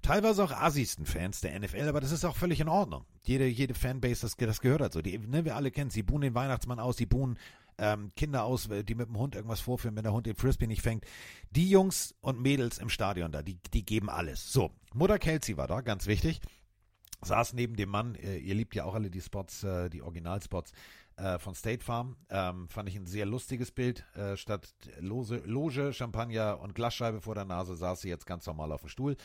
teilweise 0.01 0.45
auch 0.45 0.51
assigsten 0.53 1.05
Fans 1.05 1.41
der 1.41 1.59
NFL, 1.59 1.89
aber 1.89 1.99
das 1.99 2.13
ist 2.13 2.23
auch 2.23 2.38
völlig 2.38 2.61
in 2.61 2.69
Ordnung. 2.69 3.03
Jede, 3.26 3.47
jede 3.47 3.73
Fanbase, 3.73 4.21
das, 4.21 4.38
das 4.38 4.61
gehört 4.61 4.93
so. 4.93 5.01
Die, 5.01 5.17
ne, 5.17 5.43
wir 5.43 5.57
alle 5.57 5.71
kennen 5.71 5.89
sie 5.89 6.03
buhen 6.03 6.21
den 6.21 6.35
Weihnachtsmann 6.35 6.80
aus, 6.80 6.95
die 6.95 7.05
buhen 7.05 7.38
ähm, 7.80 8.11
Kinder 8.15 8.43
aus, 8.43 8.69
die 8.69 8.95
mit 8.95 9.07
dem 9.07 9.18
Hund 9.18 9.35
irgendwas 9.35 9.61
vorführen, 9.61 9.95
wenn 9.95 10.03
der 10.03 10.14
Hund 10.14 10.26
den 10.26 10.35
Frisbee 10.35 10.68
nicht 10.68 10.81
fängt. 10.81 11.06
Die 11.51 11.69
Jungs 11.69 12.15
und 12.22 12.41
Mädels 12.41 12.77
im 12.77 12.89
Stadion 12.89 13.31
da, 13.31 13.41
die, 13.41 13.60
die 13.73 13.85
geben 13.85 14.10
alles. 14.10 14.51
So, 14.51 14.72
Mutter 14.93 15.19
Kelsey 15.19 15.57
war 15.57 15.68
da, 15.68 15.81
ganz 15.81 16.07
wichtig 16.07 16.41
saß 17.22 17.53
neben 17.53 17.76
dem 17.76 17.89
Mann, 17.89 18.15
äh, 18.15 18.38
ihr 18.38 18.56
liebt 18.56 18.76
ja 18.76 18.85
auch 18.85 18.95
alle 18.95 19.10
die 19.10 19.22
Spots, 19.22 19.64
äh, 19.64 19.89
die 19.89 20.01
Originalspots 20.01 20.72
äh, 21.18 21.38
von 21.38 21.56
State 21.56 21.84
Farm. 21.84 22.15
Ähm, 22.30 22.69
fand 22.69 22.89
ich 22.89 22.95
ein 22.95 23.06
sehr 23.06 23.26
lustiges 23.26 23.72
Bild. 23.72 24.06
Äh, 24.15 24.38
statt 24.38 24.73
Lose, 24.99 25.38
Loge, 25.45 25.93
Champagner 25.93 26.60
und 26.60 26.76
Glasscheibe 26.76 27.22
vor 27.22 27.35
der 27.35 27.45
Nase 27.45 27.76
saß 27.76 28.01
sie 28.01 28.10
jetzt 28.10 28.26
ganz 28.26 28.45
normal 28.45 28.72
auf 28.72 28.81
dem 28.81 28.89
Stuhl. 28.89 29.18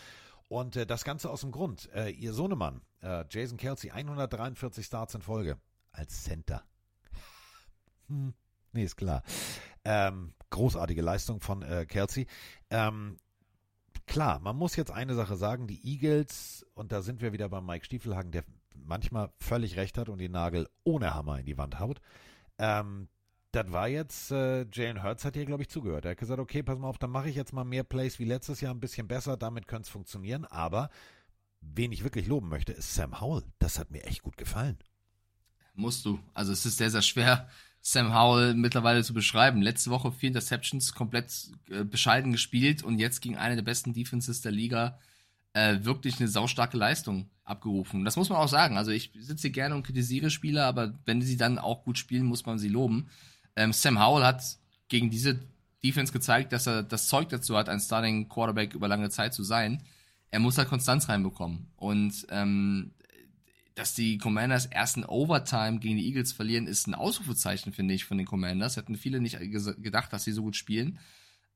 Und 0.48 0.76
äh, 0.76 0.86
das 0.86 1.04
Ganze 1.04 1.30
aus 1.30 1.40
dem 1.40 1.52
Grund. 1.52 1.90
Äh, 1.94 2.10
ihr 2.10 2.32
Sohnemann, 2.32 2.82
Jason 3.28 3.58
Kelsey, 3.58 3.90
143 3.90 4.86
Starts 4.86 5.14
in 5.14 5.20
Folge 5.20 5.58
als 5.92 6.24
Center. 6.24 6.62
Hm, 8.08 8.32
nee, 8.74 8.84
ist 8.84 8.96
klar. 8.96 9.22
Ähm, 9.84 10.34
großartige 10.50 11.02
Leistung 11.02 11.40
von 11.40 11.64
Kelsey. 11.88 12.26
Ähm, 12.70 13.16
klar, 14.06 14.40
man 14.40 14.56
muss 14.56 14.76
jetzt 14.76 14.90
eine 14.90 15.14
Sache 15.14 15.36
sagen, 15.36 15.66
die 15.66 15.84
Eagles, 15.84 16.64
und 16.74 16.92
da 16.92 17.02
sind 17.02 17.20
wir 17.20 17.32
wieder 17.32 17.48
bei 17.48 17.60
Mike 17.60 17.84
Stiefelhagen, 17.84 18.30
der 18.30 18.44
manchmal 18.74 19.32
völlig 19.38 19.76
recht 19.76 19.98
hat 19.98 20.08
und 20.08 20.18
den 20.18 20.32
Nagel 20.32 20.68
ohne 20.84 21.14
Hammer 21.14 21.38
in 21.38 21.46
die 21.46 21.58
Wand 21.58 21.80
haut. 21.80 22.00
Ähm, 22.58 23.08
das 23.52 23.70
war 23.70 23.88
jetzt, 23.88 24.32
äh, 24.32 24.66
Jalen 24.72 25.02
Hurts 25.02 25.24
hat 25.24 25.34
hier, 25.34 25.46
glaube 25.46 25.62
ich, 25.62 25.68
zugehört. 25.68 26.04
Er 26.04 26.12
hat 26.12 26.18
gesagt, 26.18 26.40
okay, 26.40 26.62
pass 26.62 26.78
mal 26.78 26.88
auf, 26.88 26.98
dann 26.98 27.10
mache 27.10 27.28
ich 27.28 27.36
jetzt 27.36 27.52
mal 27.52 27.64
mehr 27.64 27.84
Plays 27.84 28.18
wie 28.18 28.24
letztes 28.24 28.60
Jahr, 28.60 28.74
ein 28.74 28.80
bisschen 28.80 29.06
besser, 29.06 29.36
damit 29.36 29.68
könnte 29.68 29.86
es 29.86 29.88
funktionieren. 29.90 30.44
Aber 30.44 30.90
wen 31.60 31.92
ich 31.92 32.02
wirklich 32.02 32.26
loben 32.26 32.48
möchte, 32.48 32.72
ist 32.72 32.94
Sam 32.94 33.20
Howell. 33.20 33.44
Das 33.60 33.78
hat 33.78 33.90
mir 33.90 34.04
echt 34.04 34.22
gut 34.22 34.36
gefallen. 34.36 34.78
Musst 35.74 36.04
du. 36.04 36.18
Also 36.34 36.52
es 36.52 36.66
ist 36.66 36.78
sehr, 36.78 36.90
sehr 36.90 37.02
schwer, 37.02 37.48
Sam 37.86 38.14
Howell 38.14 38.54
mittlerweile 38.54 39.04
zu 39.04 39.12
beschreiben. 39.12 39.60
Letzte 39.60 39.90
Woche 39.90 40.10
vier 40.10 40.28
Interceptions, 40.28 40.94
komplett 40.94 41.50
äh, 41.68 41.84
bescheiden 41.84 42.32
gespielt 42.32 42.82
und 42.82 42.98
jetzt 42.98 43.20
gegen 43.20 43.36
eine 43.36 43.56
der 43.56 43.62
besten 43.62 43.92
Defenses 43.92 44.40
der 44.40 44.52
Liga 44.52 44.98
äh, 45.52 45.84
wirklich 45.84 46.18
eine 46.18 46.28
saustarke 46.28 46.78
Leistung 46.78 47.28
abgerufen. 47.44 48.06
Das 48.06 48.16
muss 48.16 48.30
man 48.30 48.38
auch 48.38 48.48
sagen. 48.48 48.78
Also 48.78 48.90
ich 48.90 49.12
sitze 49.18 49.50
gerne 49.50 49.74
und 49.74 49.82
kritisiere 49.84 50.30
Spieler, 50.30 50.64
aber 50.64 50.94
wenn 51.04 51.20
sie 51.20 51.36
dann 51.36 51.58
auch 51.58 51.84
gut 51.84 51.98
spielen, 51.98 52.24
muss 52.24 52.46
man 52.46 52.58
sie 52.58 52.70
loben. 52.70 53.10
Ähm, 53.54 53.74
Sam 53.74 54.02
Howell 54.02 54.24
hat 54.24 54.42
gegen 54.88 55.10
diese 55.10 55.38
Defense 55.84 56.10
gezeigt, 56.10 56.54
dass 56.54 56.66
er 56.66 56.84
das 56.84 57.08
Zeug 57.08 57.28
dazu 57.28 57.54
hat, 57.54 57.68
ein 57.68 57.80
Starting 57.80 58.30
Quarterback 58.30 58.72
über 58.72 58.88
lange 58.88 59.10
Zeit 59.10 59.34
zu 59.34 59.42
sein. 59.42 59.82
Er 60.30 60.40
muss 60.40 60.56
halt 60.56 60.70
Konstanz 60.70 61.10
reinbekommen. 61.10 61.66
Und 61.76 62.26
ähm, 62.30 62.92
dass 63.74 63.94
die 63.94 64.18
Commanders 64.18 64.66
ersten 64.66 65.04
Overtime 65.04 65.80
gegen 65.80 65.96
die 65.96 66.06
Eagles 66.06 66.32
verlieren, 66.32 66.66
ist 66.66 66.86
ein 66.86 66.94
Ausrufezeichen, 66.94 67.72
finde 67.72 67.94
ich, 67.94 68.04
von 68.04 68.18
den 68.18 68.26
Commanders. 68.26 68.76
Hätten 68.76 68.96
viele 68.96 69.20
nicht 69.20 69.38
gedacht, 69.38 70.12
dass 70.12 70.24
sie 70.24 70.32
so 70.32 70.42
gut 70.42 70.56
spielen. 70.56 70.98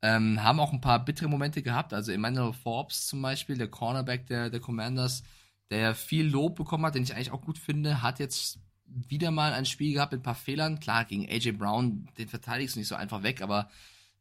Ähm, 0.02 0.42
haben 0.42 0.60
auch 0.60 0.72
ein 0.72 0.80
paar 0.80 1.04
bittere 1.04 1.28
Momente 1.28 1.62
gehabt. 1.62 1.94
Also 1.94 2.10
Emmanuel 2.12 2.52
Forbes 2.52 3.06
zum 3.06 3.22
Beispiel, 3.22 3.56
der 3.56 3.68
Cornerback 3.68 4.26
der, 4.26 4.50
der 4.50 4.60
Commanders, 4.60 5.22
der 5.70 5.94
viel 5.94 6.26
Lob 6.26 6.56
bekommen 6.56 6.86
hat, 6.86 6.96
den 6.96 7.04
ich 7.04 7.14
eigentlich 7.14 7.30
auch 7.30 7.42
gut 7.42 7.58
finde, 7.58 8.02
hat 8.02 8.18
jetzt 8.18 8.58
wieder 8.86 9.30
mal 9.30 9.52
ein 9.52 9.66
Spiel 9.66 9.94
gehabt 9.94 10.12
mit 10.12 10.20
ein 10.20 10.24
paar 10.24 10.34
Fehlern. 10.34 10.80
Klar, 10.80 11.04
gegen 11.04 11.28
AJ 11.28 11.52
Brown, 11.52 12.08
den 12.16 12.28
verteidigst 12.28 12.74
du 12.74 12.80
nicht 12.80 12.88
so 12.88 12.94
einfach 12.94 13.22
weg, 13.22 13.42
aber 13.42 13.70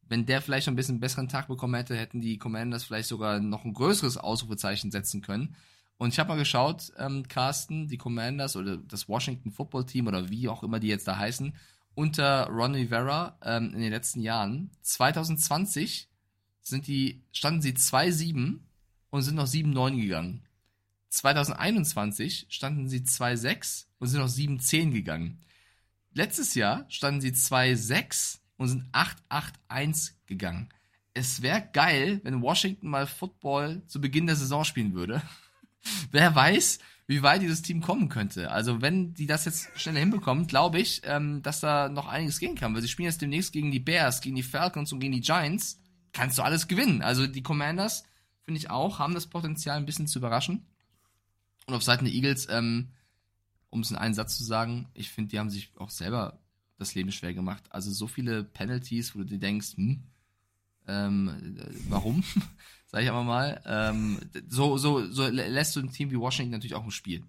wenn 0.09 0.25
der 0.25 0.41
vielleicht 0.41 0.67
noch 0.67 0.73
ein 0.73 0.77
bisschen 0.77 0.99
besseren 0.99 1.27
Tag 1.27 1.47
bekommen 1.47 1.75
hätte, 1.75 1.95
hätten 1.95 2.21
die 2.21 2.37
Commanders 2.37 2.83
vielleicht 2.83 3.09
sogar 3.09 3.39
noch 3.39 3.65
ein 3.65 3.73
größeres 3.73 4.17
Ausrufezeichen 4.17 4.91
setzen 4.91 5.21
können. 5.21 5.55
Und 5.97 6.13
ich 6.13 6.19
habe 6.19 6.29
mal 6.29 6.37
geschaut, 6.37 6.91
ähm, 6.97 7.27
Carsten, 7.27 7.87
die 7.87 7.97
Commanders 7.97 8.55
oder 8.55 8.77
das 8.77 9.09
Washington 9.09 9.51
Football 9.51 9.85
Team 9.85 10.07
oder 10.07 10.29
wie 10.29 10.47
auch 10.47 10.63
immer 10.63 10.79
die 10.79 10.87
jetzt 10.87 11.07
da 11.07 11.17
heißen, 11.17 11.55
unter 11.95 12.47
Ron 12.47 12.75
Rivera 12.75 13.37
ähm, 13.41 13.73
in 13.73 13.81
den 13.81 13.91
letzten 13.91 14.21
Jahren. 14.21 14.69
2020 14.81 16.07
sind 16.61 16.85
die, 16.85 17.23
standen 17.31 17.61
sie 17.61 17.73
2-7 17.73 18.59
und 19.09 19.21
sind 19.23 19.35
noch 19.35 19.47
7-9 19.47 19.99
gegangen. 19.99 20.43
2021 21.09 22.45
standen 22.49 22.87
sie 22.87 22.99
2-6 22.99 23.85
und 23.97 24.07
sind 24.07 24.19
noch 24.19 24.29
7-10 24.29 24.91
gegangen. 24.91 25.41
Letztes 26.13 26.53
Jahr 26.53 26.85
standen 26.89 27.21
sie 27.21 27.31
2-6 27.31 28.39
und 28.57 28.67
sind 28.67 28.85
8-8-1 28.91 30.11
gegangen. 30.27 30.69
Es 31.15 31.41
wäre 31.41 31.67
geil, 31.73 32.19
wenn 32.23 32.43
Washington 32.43 32.89
mal 32.89 33.07
Football 33.07 33.81
zu 33.87 33.99
Beginn 33.99 34.27
der 34.27 34.35
Saison 34.35 34.63
spielen 34.63 34.93
würde 34.93 35.23
wer 36.11 36.33
weiß, 36.35 36.79
wie 37.07 37.23
weit 37.23 37.41
dieses 37.41 37.61
Team 37.61 37.81
kommen 37.81 38.09
könnte. 38.09 38.51
Also 38.51 38.81
wenn 38.81 39.13
die 39.13 39.27
das 39.27 39.45
jetzt 39.45 39.69
schneller 39.79 39.99
hinbekommen, 39.99 40.45
glaube 40.45 40.79
ich, 40.79 41.01
ähm, 41.05 41.41
dass 41.41 41.61
da 41.61 41.87
noch 41.87 42.07
einiges 42.07 42.39
gehen 42.39 42.55
kann. 42.55 42.75
Weil 42.75 42.81
sie 42.81 42.89
spielen 42.89 43.07
jetzt 43.07 43.21
demnächst 43.21 43.53
gegen 43.53 43.71
die 43.71 43.79
Bears, 43.79 44.21
gegen 44.21 44.35
die 44.35 44.43
Falcons 44.43 44.91
und 44.91 44.99
gegen 44.99 45.13
die 45.13 45.21
Giants. 45.21 45.79
Kannst 46.11 46.37
du 46.37 46.41
alles 46.43 46.67
gewinnen. 46.67 47.01
Also 47.01 47.25
die 47.25 47.43
Commanders, 47.43 48.03
finde 48.43 48.59
ich 48.59 48.69
auch, 48.69 48.99
haben 48.99 49.13
das 49.13 49.27
Potenzial 49.27 49.77
ein 49.77 49.85
bisschen 49.85 50.07
zu 50.07 50.19
überraschen. 50.19 50.65
Und 51.65 51.73
auf 51.73 51.83
Seiten 51.83 52.05
der 52.05 52.13
Eagles, 52.13 52.47
ähm, 52.49 52.91
um 53.69 53.81
es 53.81 53.91
in 53.91 53.97
einen 53.97 54.13
Satz 54.13 54.37
zu 54.37 54.43
sagen, 54.43 54.89
ich 54.93 55.09
finde, 55.09 55.29
die 55.29 55.39
haben 55.39 55.49
sich 55.49 55.71
auch 55.77 55.89
selber 55.89 56.39
das 56.77 56.93
Leben 56.95 57.11
schwer 57.11 57.33
gemacht. 57.33 57.63
Also 57.69 57.91
so 57.91 58.07
viele 58.07 58.43
Penalties, 58.43 59.15
wo 59.15 59.19
du 59.19 59.25
dir 59.25 59.39
denkst, 59.39 59.75
hm, 59.75 60.03
ähm, 60.87 61.57
äh, 61.59 61.65
warum? 61.89 62.23
sag 62.87 63.03
ich 63.03 63.09
aber 63.09 63.23
mal. 63.23 63.61
Ähm, 63.65 64.19
so, 64.47 64.77
so, 64.77 65.05
so 65.11 65.27
lässt 65.27 65.75
du 65.75 65.81
ein 65.81 65.91
Team 65.91 66.11
wie 66.11 66.19
Washington 66.19 66.51
natürlich 66.51 66.75
auch 66.75 66.83
im 66.83 66.91
Spiel. 66.91 67.23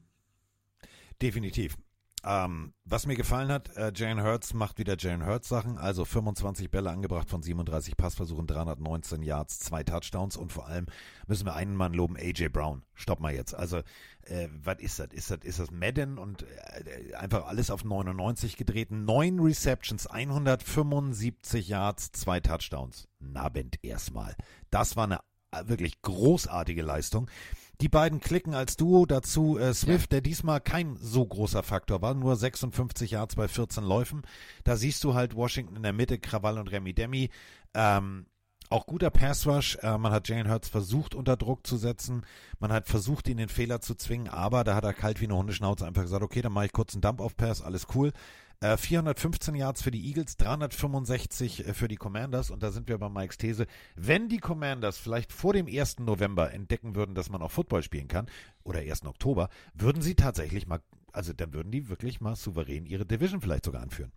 Definitiv. 1.20 1.76
Ähm, 2.24 2.72
was 2.84 3.06
mir 3.06 3.14
gefallen 3.14 3.50
hat, 3.52 3.76
äh, 3.76 3.92
Jane 3.94 4.24
Hurts 4.24 4.52
macht 4.52 4.78
wieder 4.78 4.96
Jane 4.98 5.24
Hurts 5.24 5.48
Sachen, 5.48 5.78
also 5.78 6.04
25 6.04 6.70
Bälle 6.70 6.90
angebracht 6.90 7.30
von 7.30 7.42
37 7.42 7.96
Passversuchen, 7.96 8.46
319 8.46 9.22
Yards, 9.22 9.60
zwei 9.60 9.84
Touchdowns 9.84 10.36
und 10.36 10.52
vor 10.52 10.66
allem 10.66 10.86
müssen 11.28 11.46
wir 11.46 11.54
einen 11.54 11.76
Mann 11.76 11.92
loben, 11.94 12.16
AJ 12.16 12.48
Brown. 12.48 12.82
Stopp 12.94 13.20
mal 13.20 13.32
jetzt. 13.32 13.54
Also, 13.54 13.78
äh, 14.22 14.48
was 14.62 14.80
ist 14.80 14.98
das? 14.98 15.08
Ist 15.12 15.30
das, 15.30 15.38
ist 15.42 15.60
das 15.60 15.70
Madden 15.70 16.18
und 16.18 16.42
äh, 16.42 17.14
einfach 17.14 17.46
alles 17.46 17.70
auf 17.70 17.84
99 17.84 18.56
gedreht? 18.56 18.90
Neun 18.90 19.38
Receptions, 19.38 20.08
175 20.08 21.68
Yards, 21.68 22.10
zwei 22.12 22.40
Touchdowns. 22.40 23.06
Nabend 23.20 23.78
erstmal. 23.84 24.34
Das 24.70 24.96
war 24.96 25.04
eine 25.04 25.20
wirklich 25.68 26.02
großartige 26.02 26.82
Leistung. 26.82 27.30
Die 27.80 27.88
beiden 27.88 28.20
klicken 28.20 28.54
als 28.54 28.76
Duo 28.76 29.06
dazu 29.06 29.56
äh, 29.56 29.72
Swift, 29.72 30.12
ja. 30.12 30.16
der 30.16 30.20
diesmal 30.20 30.60
kein 30.60 30.96
so 30.96 31.24
großer 31.24 31.62
Faktor 31.62 32.02
war, 32.02 32.14
nur 32.14 32.34
56 32.34 33.12
Yards 33.12 33.36
bei 33.36 33.46
14 33.46 33.84
Läufen. 33.84 34.22
Da 34.64 34.76
siehst 34.76 35.04
du 35.04 35.14
halt 35.14 35.36
Washington 35.36 35.76
in 35.76 35.84
der 35.84 35.92
Mitte, 35.92 36.18
Krawall 36.18 36.58
und 36.58 36.72
Remy 36.72 36.92
Demi. 36.92 37.30
Ähm, 37.74 38.26
auch 38.70 38.86
guter 38.86 39.10
Pass 39.10 39.46
Rush. 39.46 39.78
Äh, 39.80 39.96
man 39.96 40.12
hat 40.12 40.28
Jalen 40.28 40.50
Hurts 40.50 40.68
versucht 40.68 41.14
unter 41.14 41.36
Druck 41.36 41.66
zu 41.66 41.76
setzen. 41.76 42.26
Man 42.58 42.72
hat 42.72 42.88
versucht, 42.88 43.28
ihn 43.28 43.36
den 43.38 43.48
Fehler 43.48 43.80
zu 43.80 43.94
zwingen, 43.94 44.28
aber 44.28 44.64
da 44.64 44.74
hat 44.74 44.84
er 44.84 44.92
kalt 44.92 45.20
wie 45.20 45.24
eine 45.24 45.36
Hundeschnauze 45.36 45.86
einfach 45.86 46.02
gesagt, 46.02 46.22
okay, 46.22 46.42
dann 46.42 46.52
mache 46.52 46.66
ich 46.66 46.72
kurz 46.72 46.94
einen 46.94 47.02
Dump-Off-Pass, 47.02 47.62
alles 47.62 47.86
cool. 47.94 48.12
415 48.60 49.54
äh, 49.54 49.58
Yards 49.58 49.82
für 49.82 49.92
die 49.92 50.04
Eagles, 50.04 50.36
365 50.36 51.66
äh, 51.66 51.74
für 51.74 51.86
die 51.86 51.96
Commanders. 51.96 52.50
Und 52.50 52.62
da 52.62 52.72
sind 52.72 52.88
wir 52.88 52.98
bei 52.98 53.08
Mikes 53.08 53.38
These. 53.38 53.66
Wenn 53.94 54.28
die 54.28 54.38
Commanders 54.38 54.98
vielleicht 54.98 55.32
vor 55.32 55.52
dem 55.52 55.66
1. 55.66 56.00
November 56.00 56.52
entdecken 56.52 56.96
würden, 56.96 57.14
dass 57.14 57.30
man 57.30 57.40
auch 57.40 57.52
Football 57.52 57.82
spielen 57.82 58.08
kann, 58.08 58.26
oder 58.64 58.80
1. 58.80 59.06
Oktober, 59.06 59.48
würden 59.74 60.02
sie 60.02 60.16
tatsächlich 60.16 60.66
mal, 60.66 60.80
also 61.12 61.32
dann 61.32 61.52
würden 61.52 61.70
die 61.70 61.88
wirklich 61.88 62.20
mal 62.20 62.34
souverän 62.34 62.84
ihre 62.84 63.06
Division 63.06 63.40
vielleicht 63.40 63.64
sogar 63.64 63.82
anführen. 63.82 64.12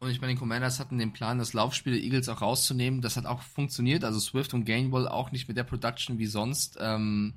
Und 0.00 0.10
ich 0.10 0.20
meine, 0.20 0.32
die 0.32 0.38
Commanders 0.38 0.80
hatten 0.80 0.98
den 0.98 1.12
Plan, 1.12 1.38
das 1.38 1.52
Laufspiel 1.52 1.92
der 1.92 2.02
Eagles 2.02 2.28
auch 2.28 2.42
rauszunehmen. 2.42 3.00
Das 3.00 3.16
hat 3.16 3.24
auch 3.24 3.42
funktioniert. 3.42 4.02
Also 4.02 4.18
Swift 4.18 4.52
und 4.52 4.64
Gainwell 4.64 5.06
auch 5.06 5.30
nicht 5.30 5.46
mit 5.46 5.56
der 5.56 5.62
Production 5.62 6.18
wie 6.18 6.26
sonst. 6.26 6.76
Ähm, 6.80 7.34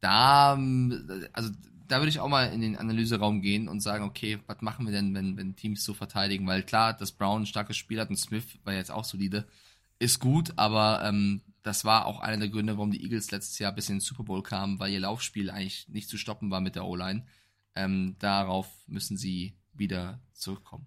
da, 0.00 0.56
also 1.32 1.50
da 1.88 1.98
würde 1.98 2.08
ich 2.08 2.20
auch 2.20 2.28
mal 2.28 2.52
in 2.52 2.60
den 2.60 2.76
Analyseraum 2.76 3.40
gehen 3.40 3.68
und 3.68 3.80
sagen, 3.80 4.04
okay, 4.04 4.38
was 4.46 4.60
machen 4.60 4.86
wir 4.86 4.92
denn, 4.92 5.14
wenn, 5.14 5.36
wenn 5.36 5.56
Teams 5.56 5.84
so 5.84 5.94
verteidigen? 5.94 6.46
Weil 6.46 6.62
klar, 6.62 6.94
dass 6.94 7.12
Brown 7.12 7.42
ein 7.42 7.46
starkes 7.46 7.76
Spiel 7.76 8.00
hat 8.00 8.10
und 8.10 8.16
Smith 8.16 8.44
war 8.64 8.74
jetzt 8.74 8.90
auch 8.90 9.04
solide, 9.04 9.46
ist 9.98 10.20
gut, 10.20 10.52
aber 10.56 11.02
ähm, 11.04 11.42
das 11.62 11.84
war 11.84 12.06
auch 12.06 12.20
einer 12.20 12.38
der 12.38 12.48
Gründe, 12.48 12.76
warum 12.76 12.90
die 12.90 13.02
Eagles 13.02 13.30
letztes 13.30 13.58
Jahr 13.58 13.72
bis 13.72 13.88
in 13.88 13.96
den 13.96 14.00
Super 14.00 14.24
Bowl 14.24 14.42
kamen, 14.42 14.78
weil 14.78 14.92
ihr 14.92 15.00
Laufspiel 15.00 15.50
eigentlich 15.50 15.88
nicht 15.88 16.08
zu 16.08 16.18
stoppen 16.18 16.50
war 16.50 16.60
mit 16.60 16.76
der 16.76 16.84
O-Line. 16.84 17.26
Ähm, 17.74 18.16
darauf 18.18 18.68
müssen 18.86 19.16
sie 19.16 19.56
wieder 19.74 20.20
zurückkommen. 20.32 20.86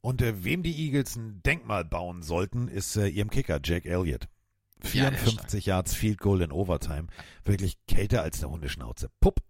Und 0.00 0.22
äh, 0.22 0.44
wem 0.44 0.62
die 0.62 0.76
Eagles 0.76 1.16
ein 1.16 1.42
Denkmal 1.42 1.84
bauen 1.84 2.22
sollten, 2.22 2.68
ist 2.68 2.96
äh, 2.96 3.08
ihrem 3.08 3.30
Kicker, 3.30 3.58
Jack 3.62 3.86
Elliott. 3.86 4.28
Ja, 4.92 5.10
der 5.10 5.18
ist 5.18 5.24
54 5.24 5.66
Yards 5.66 5.94
Field 5.94 6.18
Goal 6.18 6.42
in 6.42 6.52
Overtime. 6.52 7.06
Wirklich 7.44 7.76
kälter 7.86 8.22
als 8.22 8.42
eine 8.42 8.52
Hundeschnauze. 8.52 9.10
Pupp. 9.20 9.40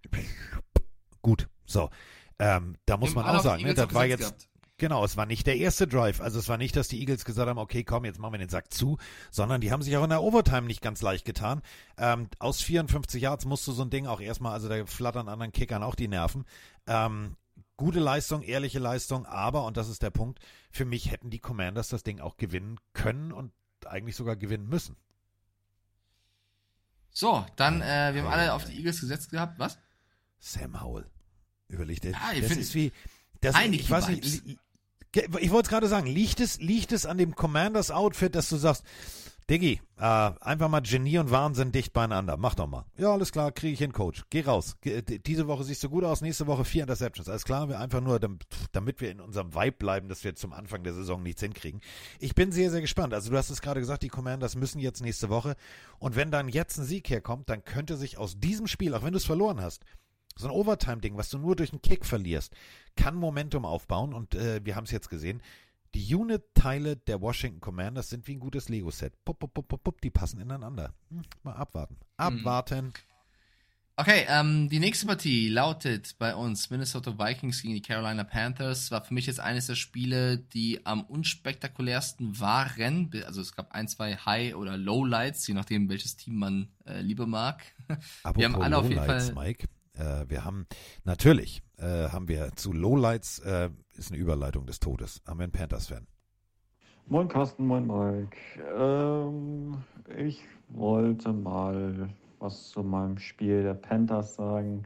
Gut. 1.27 1.49
So. 1.65 1.91
Ähm, 2.39 2.77
da 2.87 2.97
muss 2.97 3.17
Wir 3.17 3.23
man 3.23 3.37
auch 3.37 3.43
sagen, 3.43 3.65
ne, 3.65 3.75
das 3.75 3.93
war 3.93 4.07
jetzt, 4.07 4.21
gehabt. 4.21 4.49
genau, 4.79 5.05
es 5.05 5.17
war 5.17 5.27
nicht 5.27 5.45
der 5.49 5.57
erste 5.57 5.89
Drive. 5.89 6.21
Also 6.21 6.39
es 6.39 6.49
war 6.49 6.57
nicht, 6.57 6.77
dass 6.77 6.87
die 6.87 7.01
Eagles 7.01 7.25
gesagt 7.25 7.49
haben, 7.49 7.59
okay, 7.59 7.83
komm, 7.83 8.05
jetzt 8.05 8.21
machen 8.21 8.35
wir 8.35 8.39
den 8.39 8.49
Sack 8.49 8.73
zu, 8.73 8.97
sondern 9.33 9.61
die 9.61 9.73
haben 9.73 9.83
sich 9.83 9.97
auch 9.97 10.05
in 10.05 10.11
der 10.11 10.23
Overtime 10.23 10.69
nicht 10.69 10.83
ganz 10.83 11.03
leicht 11.03 11.25
getan. 11.25 11.63
Ähm, 11.99 12.29
aus 12.39 12.61
54 12.63 13.21
Yards 13.21 13.45
musst 13.45 13.67
du 13.67 13.73
so 13.73 13.83
ein 13.83 13.91
Ding 13.91 14.07
auch 14.07 14.21
erstmal, 14.21 14.53
also 14.53 14.69
da 14.69 14.87
flattern 14.87 15.29
anderen 15.29 15.51
Kickern 15.51 15.83
auch 15.83 15.97
die 15.97 16.07
Nerven. 16.07 16.45
Ähm, 16.87 17.35
gute 17.77 17.99
Leistung, 17.99 18.43
ehrliche 18.43 18.79
Leistung, 18.79 19.27
aber, 19.27 19.65
und 19.65 19.77
das 19.77 19.89
ist 19.89 20.05
der 20.05 20.11
Punkt, 20.11 20.39
für 20.71 20.85
mich 20.85 21.11
hätten 21.11 21.31
die 21.31 21.41
Commanders 21.41 21.89
das 21.89 22.05
Ding 22.05 22.21
auch 22.21 22.37
gewinnen 22.37 22.79
können 22.93 23.33
und 23.33 23.51
eigentlich 23.85 24.15
sogar 24.15 24.37
gewinnen 24.37 24.69
müssen. 24.69 24.95
So, 27.11 27.45
dann, 27.57 27.81
äh, 27.81 28.15
wir 28.15 28.23
haben 28.23 28.33
alle 28.33 28.53
auf 28.53 28.65
die 28.65 28.77
Eagles 28.77 29.01
gesetzt 29.01 29.33
gehabt. 29.33 29.59
Was? 29.59 29.77
Sam 30.39 30.81
Howell. 30.81 31.11
Überleg 31.69 32.01
dir. 32.01 32.13
Ja, 32.13 32.33
ich 32.35 32.41
das 32.43 32.57
ist 32.57 32.75
wie. 32.75 32.93
Das, 33.41 33.55
ich 33.71 33.91
weiß 33.91 34.09
nicht, 34.09 34.25
Vibes. 34.47 34.57
ich 35.41 35.51
wollte 35.51 35.67
es 35.67 35.69
gerade 35.71 35.89
sagen, 35.89 36.07
liegt 36.07 36.41
es, 36.41 36.59
liegt 36.61 36.93
es 36.93 37.07
an 37.07 37.19
dem 37.19 37.35
Commanders 37.35 37.91
Outfit, 37.91 38.35
dass 38.35 38.49
du 38.49 38.57
sagst, 38.57 38.83
Diggi, 39.49 39.81
äh, 39.99 40.03
einfach 40.03 40.69
mal 40.69 40.81
Genie 40.81 41.19
und 41.19 41.31
Wahnsinn 41.31 41.71
dicht 41.71 41.93
beieinander. 41.93 42.37
Mach 42.37 42.57
doch 42.57 42.67
mal. 42.67 42.85
Ja, 42.99 43.13
alles 43.13 43.31
klar, 43.31 43.53
kriege 43.53 43.75
ich 43.75 43.79
hin, 43.79 43.93
Coach. 43.93 44.25
Geh 44.31 44.41
raus. 44.41 44.77
Ge- 44.81 45.03
Diese 45.03 45.47
Woche 45.47 45.63
siehst 45.63 45.85
du 45.85 45.89
gut 45.91 46.03
aus, 46.03 46.21
nächste 46.21 46.49
Woche 46.49 46.65
vier 46.65 46.83
Interceptions. 46.83 47.29
Alles 47.29 47.45
klar, 47.45 47.69
wir 47.69 47.79
einfach 47.79 48.01
nur, 48.01 48.19
dam- 48.19 48.41
damit 48.73 49.01
wir 49.01 49.09
in 49.13 49.21
unserem 49.21 49.55
Vibe 49.55 49.77
bleiben, 49.79 50.09
dass 50.09 50.25
wir 50.25 50.35
zum 50.35 50.53
Anfang 50.53 50.83
der 50.83 50.95
Saison 50.95 51.23
nichts 51.23 51.43
hinkriegen. 51.43 51.81
Ich 52.19 52.35
bin 52.35 52.51
sehr, 52.51 52.73
sehr 52.73 52.81
gespannt. 52.81 53.15
Also 53.15 53.31
du 53.31 53.37
hast 53.37 53.51
es 53.51 53.61
gerade 53.61 53.79
gesagt, 53.79 54.03
die 54.03 54.09
Commanders 54.09 54.57
müssen 54.57 54.81
jetzt 54.81 55.01
nächste 55.01 55.29
Woche. 55.29 55.55
Und 56.01 56.17
wenn 56.17 56.33
dann 56.33 56.49
jetzt 56.49 56.79
ein 56.79 56.85
Sieg 56.85 57.09
herkommt, 57.09 57.49
dann 57.49 57.65
könnte 57.65 57.97
sich 57.97 58.19
aus 58.19 58.41
diesem 58.41 58.67
Spiel, 58.67 58.95
auch 58.95 59.05
wenn 59.05 59.13
du 59.13 59.19
es 59.19 59.25
verloren 59.27 59.61
hast, 59.61 59.85
so 60.37 60.49
ein 60.49 60.53
Overtime-Ding, 60.53 61.17
was 61.17 61.31
du 61.31 61.39
nur 61.39 61.57
durch 61.57 61.73
einen 61.73 61.83
Kick 61.83 62.05
verlierst, 62.05 62.55
kann 62.95 63.15
Momentum 63.15 63.65
aufbauen. 63.65 64.13
Und 64.13 64.35
äh, 64.35 64.61
wir 64.65 64.77
haben 64.77 64.85
es 64.85 64.91
jetzt 64.91 65.09
gesehen. 65.09 65.43
Die 65.95 66.15
Unit-Teile 66.15 66.97
der 66.97 67.21
Washington 67.21 67.61
Commanders 67.61 68.11
sind 68.11 68.27
wie 68.27 68.33
ein 68.33 68.41
gutes 68.41 68.69
Lego-Set. 68.69 69.25
Pup, 69.25 69.39
pup, 69.39 69.55
pup, 69.55 69.69
pup, 69.69 69.83
pup, 69.83 70.01
die 70.03 70.11
passen 70.11 70.41
ineinander. 70.41 70.95
Hm, 71.09 71.23
mal 71.43 71.55
abwarten. 71.55 71.97
Abwarten. 72.19 72.93
Okay, 73.99 74.27
ähm, 74.29 74.69
die 74.69 74.79
nächste 74.79 75.07
Partie 75.07 75.49
lautet 75.49 76.17
bei 76.19 76.35
uns 76.35 76.69
Minnesota 76.69 77.19
Vikings 77.19 77.63
gegen 77.63 77.73
die 77.73 77.81
Carolina 77.81 78.25
Panthers. 78.25 78.91
War 78.91 79.03
für 79.03 79.15
mich 79.15 79.25
jetzt 79.25 79.41
eines 79.41 79.69
der 79.69 79.75
Spiele, 79.75 80.37
die 80.37 80.85
am 80.85 81.03
unspektakulärsten 81.05 82.39
waren. 82.39 83.11
Also 83.25 83.41
es 83.41 83.57
gab 83.57 83.73
ein, 83.73 83.89
zwei 83.89 84.17
High- 84.17 84.55
oder 84.55 84.77
Lowlights, 84.77 85.47
je 85.47 85.55
nachdem, 85.55 85.89
welches 85.89 86.15
Team 86.15 86.37
man 86.37 86.69
äh, 86.85 87.01
lieber 87.01 87.27
mag. 87.27 87.63
Apropos 88.23 88.35
wir 88.37 88.45
haben 88.45 88.63
alle 88.63 88.77
auf 88.77 88.85
jeden 88.85 88.97
Lowlights, 88.97 89.31
Fall. 89.31 89.47
Mike. 89.47 89.67
Äh, 89.97 90.29
wir 90.29 90.45
haben, 90.45 90.67
natürlich, 91.05 91.63
äh, 91.79 92.09
haben 92.09 92.29
wir 92.29 92.53
zu 92.57 92.73
Lowlights, 92.73 93.41
äh, 93.41 93.71
ist 93.97 94.13
eine 94.13 94.21
Überleitung 94.21 94.67
des 94.67 94.81
Todes, 94.81 95.23
haben 95.27 95.39
wir 95.39 95.45
einen 95.45 95.53
Panthers-Fan. 95.53 96.07
Moin 97.09 97.29
Carsten, 97.29 97.67
moin 97.67 97.87
Mike. 97.87 98.37
Ähm, 98.77 99.77
ich 100.17 100.43
wollte 100.69 101.33
mal 101.33 102.09
was 102.41 102.71
zu 102.71 102.83
meinem 102.83 103.19
Spiel 103.19 103.63
der 103.63 103.75
Panthers 103.75 104.35
sagen. 104.35 104.85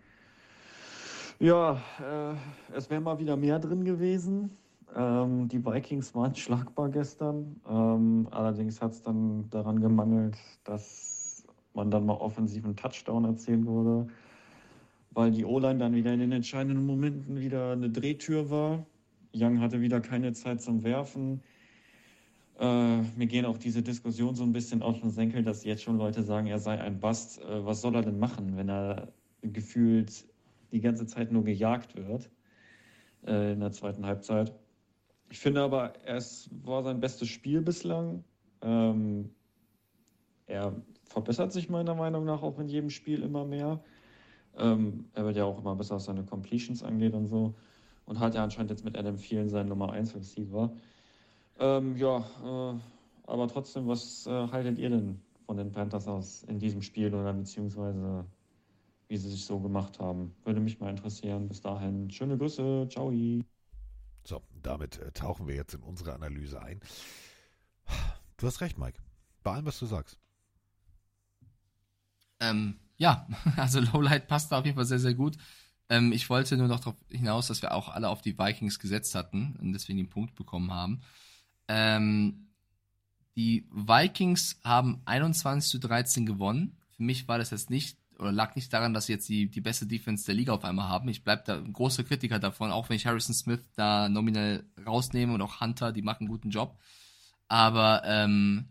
Ja, 1.39 1.81
äh, 1.99 2.35
es 2.77 2.91
wäre 2.91 3.01
mal 3.01 3.19
wieder 3.19 3.37
mehr 3.37 3.59
drin 3.59 3.85
gewesen. 3.85 4.57
Ähm, 4.95 5.49
die 5.49 5.65
Vikings 5.65 6.15
waren 6.15 6.35
schlagbar 6.35 6.91
gestern. 6.91 7.61
Ähm, 7.67 8.29
allerdings 8.31 8.83
hat 8.83 8.93
es 8.93 9.03
dann 9.03 9.49
daran 9.49 9.81
gemangelt, 9.81 10.37
dass 10.65 11.47
man 11.73 11.91
dann 11.91 12.05
mal 12.05 12.17
offensiven 12.17 12.77
Touchdown 12.77 13.25
erzielen 13.25 13.67
wurde, 13.67 14.09
weil 15.13 15.31
die 15.31 15.45
O-Line 15.45 15.79
dann 15.79 15.95
wieder 15.95 16.13
in 16.13 16.21
den 16.21 16.33
entscheidenden 16.33 16.87
Momenten 16.87 17.41
wieder 17.41 17.73
eine 17.73 17.91
Drehtür 17.91 18.51
war. 18.51 18.87
Young 19.35 19.61
hatte 19.61 19.81
wieder 19.81 20.01
keine 20.01 20.33
Zeit 20.33 20.61
zum 20.61 20.83
Werfen. 20.83 21.43
Äh, 22.59 23.03
mir 23.17 23.27
gehen 23.27 23.47
auch 23.47 23.57
diese 23.57 23.83
Diskussion 23.83 24.35
so 24.35 24.45
ein 24.45 24.53
bisschen 24.53 24.83
auf 24.83 25.01
den 25.01 25.11
Senkel, 25.11 25.43
dass 25.43 25.65
jetzt 25.65 25.83
schon 25.83 25.97
Leute 25.97 26.23
sagen, 26.23 26.47
er 26.47 26.59
sei 26.59 26.79
ein 26.79 27.01
Bast. 27.01 27.41
Äh, 27.43 27.65
was 27.65 27.81
soll 27.81 27.95
er 27.95 28.03
denn 28.03 28.19
machen, 28.19 28.57
wenn 28.57 28.69
er 28.69 29.09
gefühlt 29.43 30.27
die 30.73 30.81
ganze 30.81 31.07
Zeit 31.07 31.33
nur 31.33 31.45
gejagt 31.45 31.97
wird 31.97 32.31
äh, 33.27 33.53
in 33.53 33.61
der 33.61 33.73
zweiten 33.73 34.05
Halbzeit? 34.05 34.53
Ich 35.31 35.39
finde 35.39 35.63
aber, 35.63 35.95
es 36.05 36.51
war 36.65 36.83
sein 36.83 37.01
bestes 37.01 37.29
Spiel 37.29 37.63
bislang. 37.63 38.25
Ähm, 38.63 39.31
er 40.47 40.75
verbessert 41.05 41.53
sich 41.53 41.69
meiner 41.71 41.95
Meinung 41.95 42.25
nach 42.25 42.43
auch 42.43 42.59
in 42.59 42.69
jedem 42.69 42.91
Spiel 42.91 43.23
immer 43.23 43.45
mehr. 43.45 43.83
Ähm, 44.57 45.07
er 45.15 45.25
wird 45.25 45.37
ja 45.37 45.45
auch 45.45 45.59
immer 45.59 45.75
besser, 45.77 45.97
was 45.97 46.05
seine 46.05 46.25
Completions 46.25 46.83
angeht 46.83 47.15
und 47.15 47.27
so. 47.27 47.55
Und 48.07 48.19
hat 48.19 48.35
ja 48.35 48.43
anscheinend 48.43 48.71
jetzt 48.71 48.85
mit 48.85 48.97
Adam 48.97 49.17
Thielen 49.17 49.49
seinen 49.49 49.69
Nummer 49.69 49.93
1 49.93 50.15
Receiver. 50.15 50.73
Ähm, 51.59 51.97
ja, 51.97 52.19
äh, 52.19 52.79
aber 53.27 53.49
trotzdem, 53.49 53.87
was 53.87 54.27
äh, 54.27 54.49
haltet 54.49 54.79
ihr 54.79 54.91
denn 54.91 55.21
von 55.47 55.57
den 55.57 55.71
Panthers 55.71 56.09
aus 56.09 56.43
in 56.45 56.59
diesem 56.59 56.83
Spiel 56.83 57.15
oder 57.15 57.33
beziehungsweise 57.33 58.25
wie 59.09 59.17
sie 59.17 59.31
sich 59.31 59.45
so 59.45 59.59
gemacht 59.59 59.99
haben? 59.99 60.35
Würde 60.45 60.61
mich 60.61 60.79
mal 60.79 60.91
interessieren. 60.91 61.49
Bis 61.49 61.61
dahin, 61.61 62.11
schöne 62.11 62.39
Grüße, 62.39 62.89
ciao. 62.91 63.13
So, 64.25 64.43
damit 64.63 64.99
äh, 64.99 65.11
tauchen 65.13 65.49
wir 65.49 65.55
jetzt 65.55 65.75
in 65.75 65.83
unsere 65.83 66.15
Analyse 66.15 66.63
ein. 66.63 66.81
Du 68.37 68.47
hast 68.47 68.61
recht, 68.61 68.79
Mike. 68.79 68.99
Bei 69.43 69.53
allem, 69.53 69.67
was 69.67 69.79
du 69.79 69.87
sagst. 69.87 70.19
Ähm, 72.41 72.79
ja, 73.01 73.27
also 73.57 73.81
Lowlight 73.81 74.29
passt 74.29 74.53
da 74.53 74.59
auf 74.59 74.65
jeden 74.65 74.77
Fall 74.77 74.85
sehr, 74.85 75.01
sehr 75.01 75.15
gut. 75.15 75.37
Ähm, 75.89 76.13
ich 76.13 76.29
wollte 76.31 76.57
nur 76.57 76.69
noch 76.69 76.81
darauf 76.81 76.97
hinaus, 77.09 77.49
dass 77.49 77.63
wir 77.63 77.75
auch 77.75 77.89
alle 77.89 78.11
auf 78.11 78.23
die 78.23 78.39
Vikings 78.39 78.79
gesetzt 78.79 79.15
hatten 79.15 79.57
und 79.61 79.73
deswegen 79.73 79.97
den 79.97 80.11
Punkt 80.11 80.37
bekommen 80.37 80.73
haben. 80.73 81.01
Ähm, 81.67 82.51
die 83.37 83.67
Vikings 83.73 84.61
haben 84.63 85.01
21 85.07 85.71
zu 85.71 85.79
13 85.79 86.27
gewonnen. 86.27 86.77
Für 86.91 87.03
mich 87.03 87.27
war 87.27 87.39
das 87.39 87.51
jetzt 87.51 87.71
nicht, 87.71 87.97
oder 88.19 88.33
lag 88.33 88.55
nicht 88.55 88.71
daran, 88.71 88.93
dass 88.93 89.07
sie 89.07 89.15
jetzt 89.15 89.31
die, 89.31 89.51
die 89.51 89.63
beste 89.63 89.87
Defense 89.87 90.27
der 90.27 90.35
Liga 90.35 90.53
auf 90.53 90.65
einmal 90.65 90.89
haben. 90.89 91.09
Ich 91.09 91.25
bleibe 91.25 91.43
da 91.47 91.57
ein 91.57 91.73
großer 91.73 92.05
Kritiker 92.05 92.39
davon, 92.39 92.71
auch 92.71 92.91
wenn 92.91 92.97
ich 92.97 93.07
Harrison 93.07 93.35
Smith 93.35 93.63
da 93.77 94.11
nominell 94.11 94.65
rausnehme 94.87 95.33
und 95.33 95.41
auch 95.41 95.63
Hunter, 95.63 95.93
die 95.93 96.03
machen 96.03 96.25
einen 96.25 96.29
guten 96.29 96.51
Job. 96.51 96.79
Aber 97.49 98.03
ähm, 98.05 98.69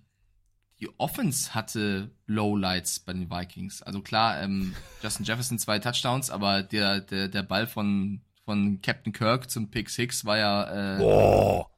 die 0.81 0.89
Offense 0.97 1.53
hatte 1.53 2.11
Lowlights 2.27 2.99
bei 3.01 3.13
den 3.13 3.29
Vikings. 3.29 3.81
Also 3.81 4.01
klar, 4.01 4.41
ähm, 4.41 4.73
Justin 5.03 5.25
Jefferson 5.25 5.59
zwei 5.59 5.79
Touchdowns, 5.79 6.29
aber 6.29 6.63
der, 6.63 7.01
der, 7.01 7.27
der 7.27 7.43
Ball 7.43 7.67
von, 7.67 8.21
von 8.45 8.81
Captain 8.81 9.11
Kirk 9.13 9.49
zum 9.49 9.69
Pick 9.69 9.89
Six 9.89 10.23
war 10.25 10.37
ja 10.37 10.95
äh, 10.95 10.99
Boah. 10.99 11.69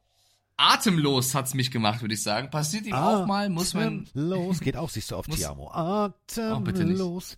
atemlos 0.56 1.34
hat's 1.34 1.54
mich 1.54 1.70
gemacht, 1.70 2.00
würde 2.00 2.14
ich 2.14 2.22
sagen. 2.22 2.50
Passiert 2.50 2.86
ihm 2.86 2.94
auch 2.94 3.26
mal, 3.26 3.48
muss 3.48 3.74
man. 3.74 4.06
Los, 4.14 4.60
geht 4.60 4.76
auch, 4.76 4.88
siehst 4.90 5.10
du 5.10 5.16
auf 5.16 5.26
Muss- 5.28 5.38
Tiamo. 5.38 5.70
Oh, 5.74 6.08
bitte 6.60 6.84
nicht. 6.84 7.00
Atemlos. 7.00 7.36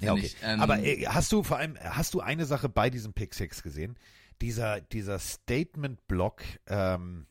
Ja, 0.00 0.12
okay. 0.12 0.20
nicht. 0.22 0.36
Ähm, 0.42 0.60
Aber 0.60 0.78
äh, 0.82 1.06
hast 1.06 1.30
du 1.32 1.42
vor 1.42 1.58
allem, 1.58 1.76
hast 1.82 2.14
du 2.14 2.20
eine 2.20 2.46
Sache 2.46 2.68
bei 2.68 2.90
diesem 2.90 3.12
Pick 3.12 3.34
Six 3.34 3.62
gesehen? 3.62 3.96
Dieser, 4.40 4.80
dieser 4.80 5.18
Statement-Block, 5.18 6.42
ähm, 6.68 7.26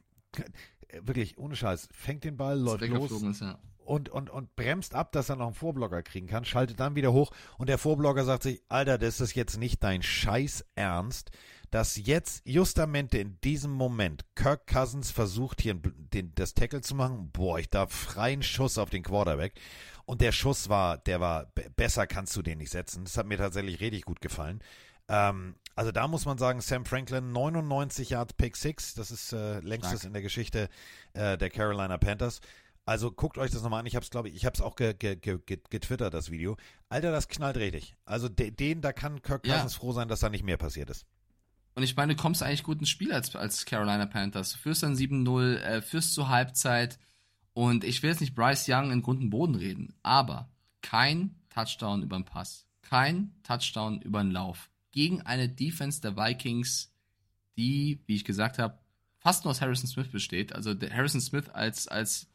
wirklich, 1.02 1.38
ohne 1.38 1.56
Scheiß, 1.56 1.90
fängt 1.92 2.24
den 2.24 2.38
Ball, 2.38 2.60
läuft 2.60 2.88
los 2.88 3.22
ist, 3.24 3.42
ja. 3.42 3.60
und, 3.80 4.10
und, 4.10 4.30
und 4.30 4.56
bremst 4.56 4.96
ab, 4.96 5.12
dass 5.12 5.30
er 5.30 5.36
noch 5.36 5.48
einen 5.48 5.56
Vorblocker 5.56 6.04
kriegen 6.04 6.28
kann, 6.28 6.46
schaltet 6.46 6.80
dann 6.80 6.96
wieder 6.96 7.14
hoch 7.14 7.32
und 7.58 7.70
der 7.70 7.78
Vorblocker 7.78 8.26
sagt 8.26 8.44
sich, 8.44 8.62
Alter, 8.70 8.98
das 8.98 9.22
ist 9.22 9.36
jetzt 9.36 9.58
nicht 9.58 9.84
dein 9.84 10.02
Scheiß 10.02 10.66
Ernst, 10.76 11.32
dass 11.70 11.98
jetzt 11.98 12.48
justamente 12.48 13.18
in 13.18 13.40
diesem 13.42 13.72
Moment 13.72 14.24
Kirk 14.36 14.68
Cousins 14.68 15.12
versucht 15.12 15.62
hier 15.62 15.74
den, 15.74 16.34
das 16.36 16.54
Tackle 16.54 16.80
zu 16.80 16.96
machen, 16.96 17.30
boah, 17.34 17.60
ich 17.60 17.70
darf 17.70 17.92
freien 17.92 18.42
Schuss 18.42 18.78
auf 18.78 18.90
den 18.90 19.04
Quarterback 19.04 19.60
und 20.06 20.22
der 20.22 20.32
Schuss 20.32 20.70
war, 20.70 20.98
der 20.98 21.20
war, 21.20 21.48
be- 21.48 21.70
besser 21.76 22.08
kannst 22.08 22.36
du 22.38 22.42
den 22.42 22.60
nicht 22.60 22.72
setzen, 22.72 23.04
das 23.04 23.18
hat 23.18 23.28
mir 23.28 23.38
tatsächlich 23.38 23.82
richtig 23.82 24.06
gut 24.06 24.22
gefallen. 24.22 24.62
Ähm, 25.10 25.56
also 25.78 25.92
da 25.92 26.08
muss 26.08 26.26
man 26.26 26.40
sagen, 26.40 26.60
Sam 26.60 26.86
Franklin 26.86 27.32
99 27.32 28.10
Yards 28.10 28.34
Pick 28.34 28.58
6, 28.58 28.96
das 28.96 29.12
ist 29.12 29.32
äh, 29.32 29.60
längstes 29.60 30.00
Stark. 30.00 30.06
in 30.06 30.14
der 30.14 30.24
Geschichte 30.24 30.70
äh, 31.14 31.38
der 31.38 31.52
Carolina 31.52 31.98
Panthers. 32.00 32.42
Also 32.86 33.12
guckt 33.12 33.38
euch 33.38 33.52
das 33.52 33.62
nochmal 33.62 33.82
an. 33.82 33.86
Ich 33.86 33.96
habe 33.96 34.04
es, 34.04 34.10
glaube 34.10 34.30
ich, 34.30 34.36
ich 34.36 34.46
habe 34.46 34.56
es 34.56 34.62
auch 34.62 34.76
ge, 34.76 34.96
ge, 34.96 35.16
ge, 35.18 35.38
ge, 35.46 35.60
getwittert, 35.70 36.16
das 36.16 36.32
Video. 36.32 36.58
Alter, 36.90 37.12
das 37.12 37.28
knallt 37.28 37.58
richtig. 37.58 37.96
Also 38.06 38.28
de, 38.28 38.50
den, 38.50 38.82
da 38.82 38.92
kann 38.92 39.22
Kirk 39.22 39.46
Ja. 39.46 39.56
Cousins 39.56 39.76
froh 39.76 39.92
sein, 39.92 40.08
dass 40.08 40.22
da 40.22 40.30
nicht 40.30 40.44
mehr 40.44 40.58
passiert 40.58 40.90
ist. 40.90 41.06
Und 41.76 41.84
ich 41.84 41.96
meine, 41.96 42.16
du 42.16 42.20
kommst 42.22 42.42
eigentlich 42.42 42.64
gut 42.64 42.80
ins 42.80 42.90
Spiel 42.90 43.14
als, 43.14 43.36
als 43.36 43.66
Carolina 43.66 44.08
Panthers. 44.08 44.54
Du 44.54 44.58
führst 44.58 44.82
dann 44.82 44.96
7-0, 44.96 45.58
äh, 45.58 45.82
führst 45.84 46.16
zur 46.16 46.30
Halbzeit 46.30 46.98
Und 47.54 47.84
ich 47.84 48.02
will 48.02 48.10
jetzt 48.10 48.22
nicht 48.22 48.34
Bryce 48.34 48.68
Young 48.68 48.90
in 48.92 49.04
Grund 49.04 49.22
und 49.22 49.30
Boden 49.30 49.54
reden, 49.54 49.94
aber 50.02 50.50
kein 50.82 51.36
Touchdown 51.50 52.02
über 52.02 52.16
den 52.18 52.26
Pass, 52.26 52.66
kein 52.82 53.36
Touchdown 53.44 54.02
über 54.02 54.24
den 54.24 54.32
Lauf 54.32 54.72
gegen 54.98 55.22
eine 55.22 55.48
Defense 55.48 56.02
der 56.02 56.18
Vikings, 56.18 56.92
die, 57.56 58.00
wie 58.08 58.16
ich 58.16 58.26
gesagt 58.26 58.58
habe, 58.58 58.80
fast 59.20 59.44
nur 59.44 59.52
aus 59.52 59.62
Harrison 59.62 59.88
Smith 59.88 60.08
besteht. 60.08 60.54
Also 60.54 60.74
Harrison 60.92 61.22
Smith 61.22 61.50
als, 61.50 61.88
als 61.88 62.26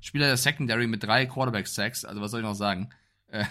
Spieler 0.00 0.26
der 0.26 0.36
Secondary 0.36 0.86
mit 0.86 1.02
drei 1.02 1.26
Quarterback-Sacks, 1.26 2.04
also 2.04 2.20
was 2.20 2.30
soll 2.30 2.38
ich 2.38 2.46
noch 2.46 2.54
sagen, 2.54 2.90
äh, 3.26 3.44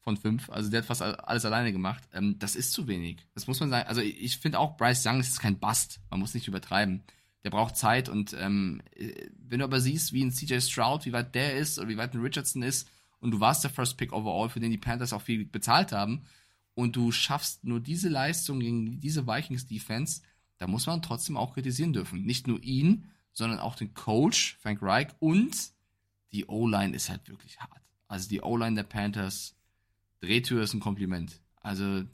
von 0.00 0.16
fünf. 0.16 0.50
Also 0.50 0.72
der 0.72 0.80
hat 0.80 0.86
fast 0.86 1.02
alles 1.02 1.44
alleine 1.44 1.70
gemacht. 1.70 2.02
Ähm, 2.12 2.36
das 2.40 2.56
ist 2.56 2.72
zu 2.72 2.88
wenig. 2.88 3.24
Das 3.34 3.46
muss 3.46 3.60
man 3.60 3.70
sagen. 3.70 3.86
Also 3.86 4.00
ich, 4.00 4.20
ich 4.20 4.38
finde 4.38 4.58
auch, 4.58 4.76
Bryce 4.76 5.06
Young 5.06 5.20
ist 5.20 5.38
kein 5.38 5.60
Bust. 5.60 6.00
Man 6.10 6.18
muss 6.18 6.34
nicht 6.34 6.48
übertreiben. 6.48 7.04
Der 7.44 7.50
braucht 7.50 7.76
Zeit 7.76 8.08
und 8.08 8.34
ähm, 8.36 8.82
wenn 9.38 9.60
du 9.60 9.64
aber 9.64 9.80
siehst, 9.80 10.12
wie 10.12 10.24
ein 10.24 10.32
CJ 10.32 10.58
Stroud, 10.62 11.06
wie 11.06 11.12
weit 11.12 11.36
der 11.36 11.56
ist 11.56 11.78
oder 11.78 11.88
wie 11.88 11.96
weit 11.96 12.12
ein 12.12 12.20
Richardson 12.20 12.64
ist 12.64 12.88
und 13.20 13.30
du 13.30 13.38
warst 13.38 13.62
der 13.62 13.70
First 13.70 13.96
Pick 13.98 14.12
overall, 14.12 14.48
für 14.48 14.58
den 14.58 14.72
die 14.72 14.78
Panthers 14.78 15.12
auch 15.12 15.22
viel 15.22 15.44
bezahlt 15.44 15.92
haben 15.92 16.24
und 16.76 16.94
du 16.94 17.10
schaffst 17.10 17.64
nur 17.64 17.80
diese 17.80 18.10
Leistung 18.10 18.60
gegen 18.60 19.00
diese 19.00 19.26
Vikings 19.26 19.66
Defense, 19.66 20.20
da 20.58 20.66
muss 20.66 20.86
man 20.86 21.00
trotzdem 21.00 21.38
auch 21.38 21.54
kritisieren 21.54 21.94
dürfen. 21.94 22.22
Nicht 22.22 22.46
nur 22.46 22.62
ihn, 22.62 23.10
sondern 23.32 23.58
auch 23.58 23.76
den 23.76 23.94
Coach, 23.94 24.58
Frank 24.60 24.82
Reich, 24.82 25.08
und 25.18 25.56
die 26.32 26.44
O-Line 26.44 26.94
ist 26.94 27.08
halt 27.08 27.28
wirklich 27.28 27.58
hart. 27.58 27.82
Also 28.08 28.28
die 28.28 28.42
O-Line 28.42 28.76
der 28.76 28.82
Panthers, 28.82 29.56
Drehtür 30.20 30.62
ist 30.62 30.74
ein 30.74 30.80
Kompliment. 30.80 31.40
Also 31.62 32.04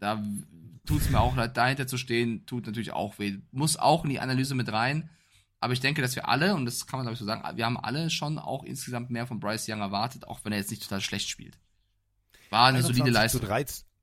da 0.00 0.20
tut 0.84 1.02
es 1.02 1.10
mir 1.10 1.20
auch 1.20 1.36
leid, 1.36 1.56
dahinter 1.56 1.86
zu 1.86 1.98
stehen, 1.98 2.44
tut 2.46 2.66
natürlich 2.66 2.92
auch 2.92 3.20
weh. 3.20 3.38
Muss 3.52 3.76
auch 3.76 4.02
in 4.02 4.10
die 4.10 4.20
Analyse 4.20 4.56
mit 4.56 4.72
rein. 4.72 5.08
Aber 5.60 5.72
ich 5.72 5.80
denke, 5.80 6.02
dass 6.02 6.16
wir 6.16 6.28
alle, 6.28 6.56
und 6.56 6.64
das 6.64 6.88
kann 6.88 6.98
man 6.98 7.04
glaube 7.04 7.14
ich 7.14 7.20
so 7.20 7.24
sagen, 7.24 7.56
wir 7.56 7.64
haben 7.64 7.78
alle 7.78 8.10
schon 8.10 8.40
auch 8.40 8.64
insgesamt 8.64 9.10
mehr 9.10 9.28
von 9.28 9.38
Bryce 9.38 9.68
Young 9.68 9.80
erwartet, 9.80 10.26
auch 10.26 10.44
wenn 10.44 10.52
er 10.52 10.58
jetzt 10.58 10.70
nicht 10.70 10.82
total 10.82 11.00
schlecht 11.00 11.28
spielt. 11.28 11.60
War 12.52 12.66
eine 12.66 12.82
solide 12.82 13.10
Leistung. 13.10 13.40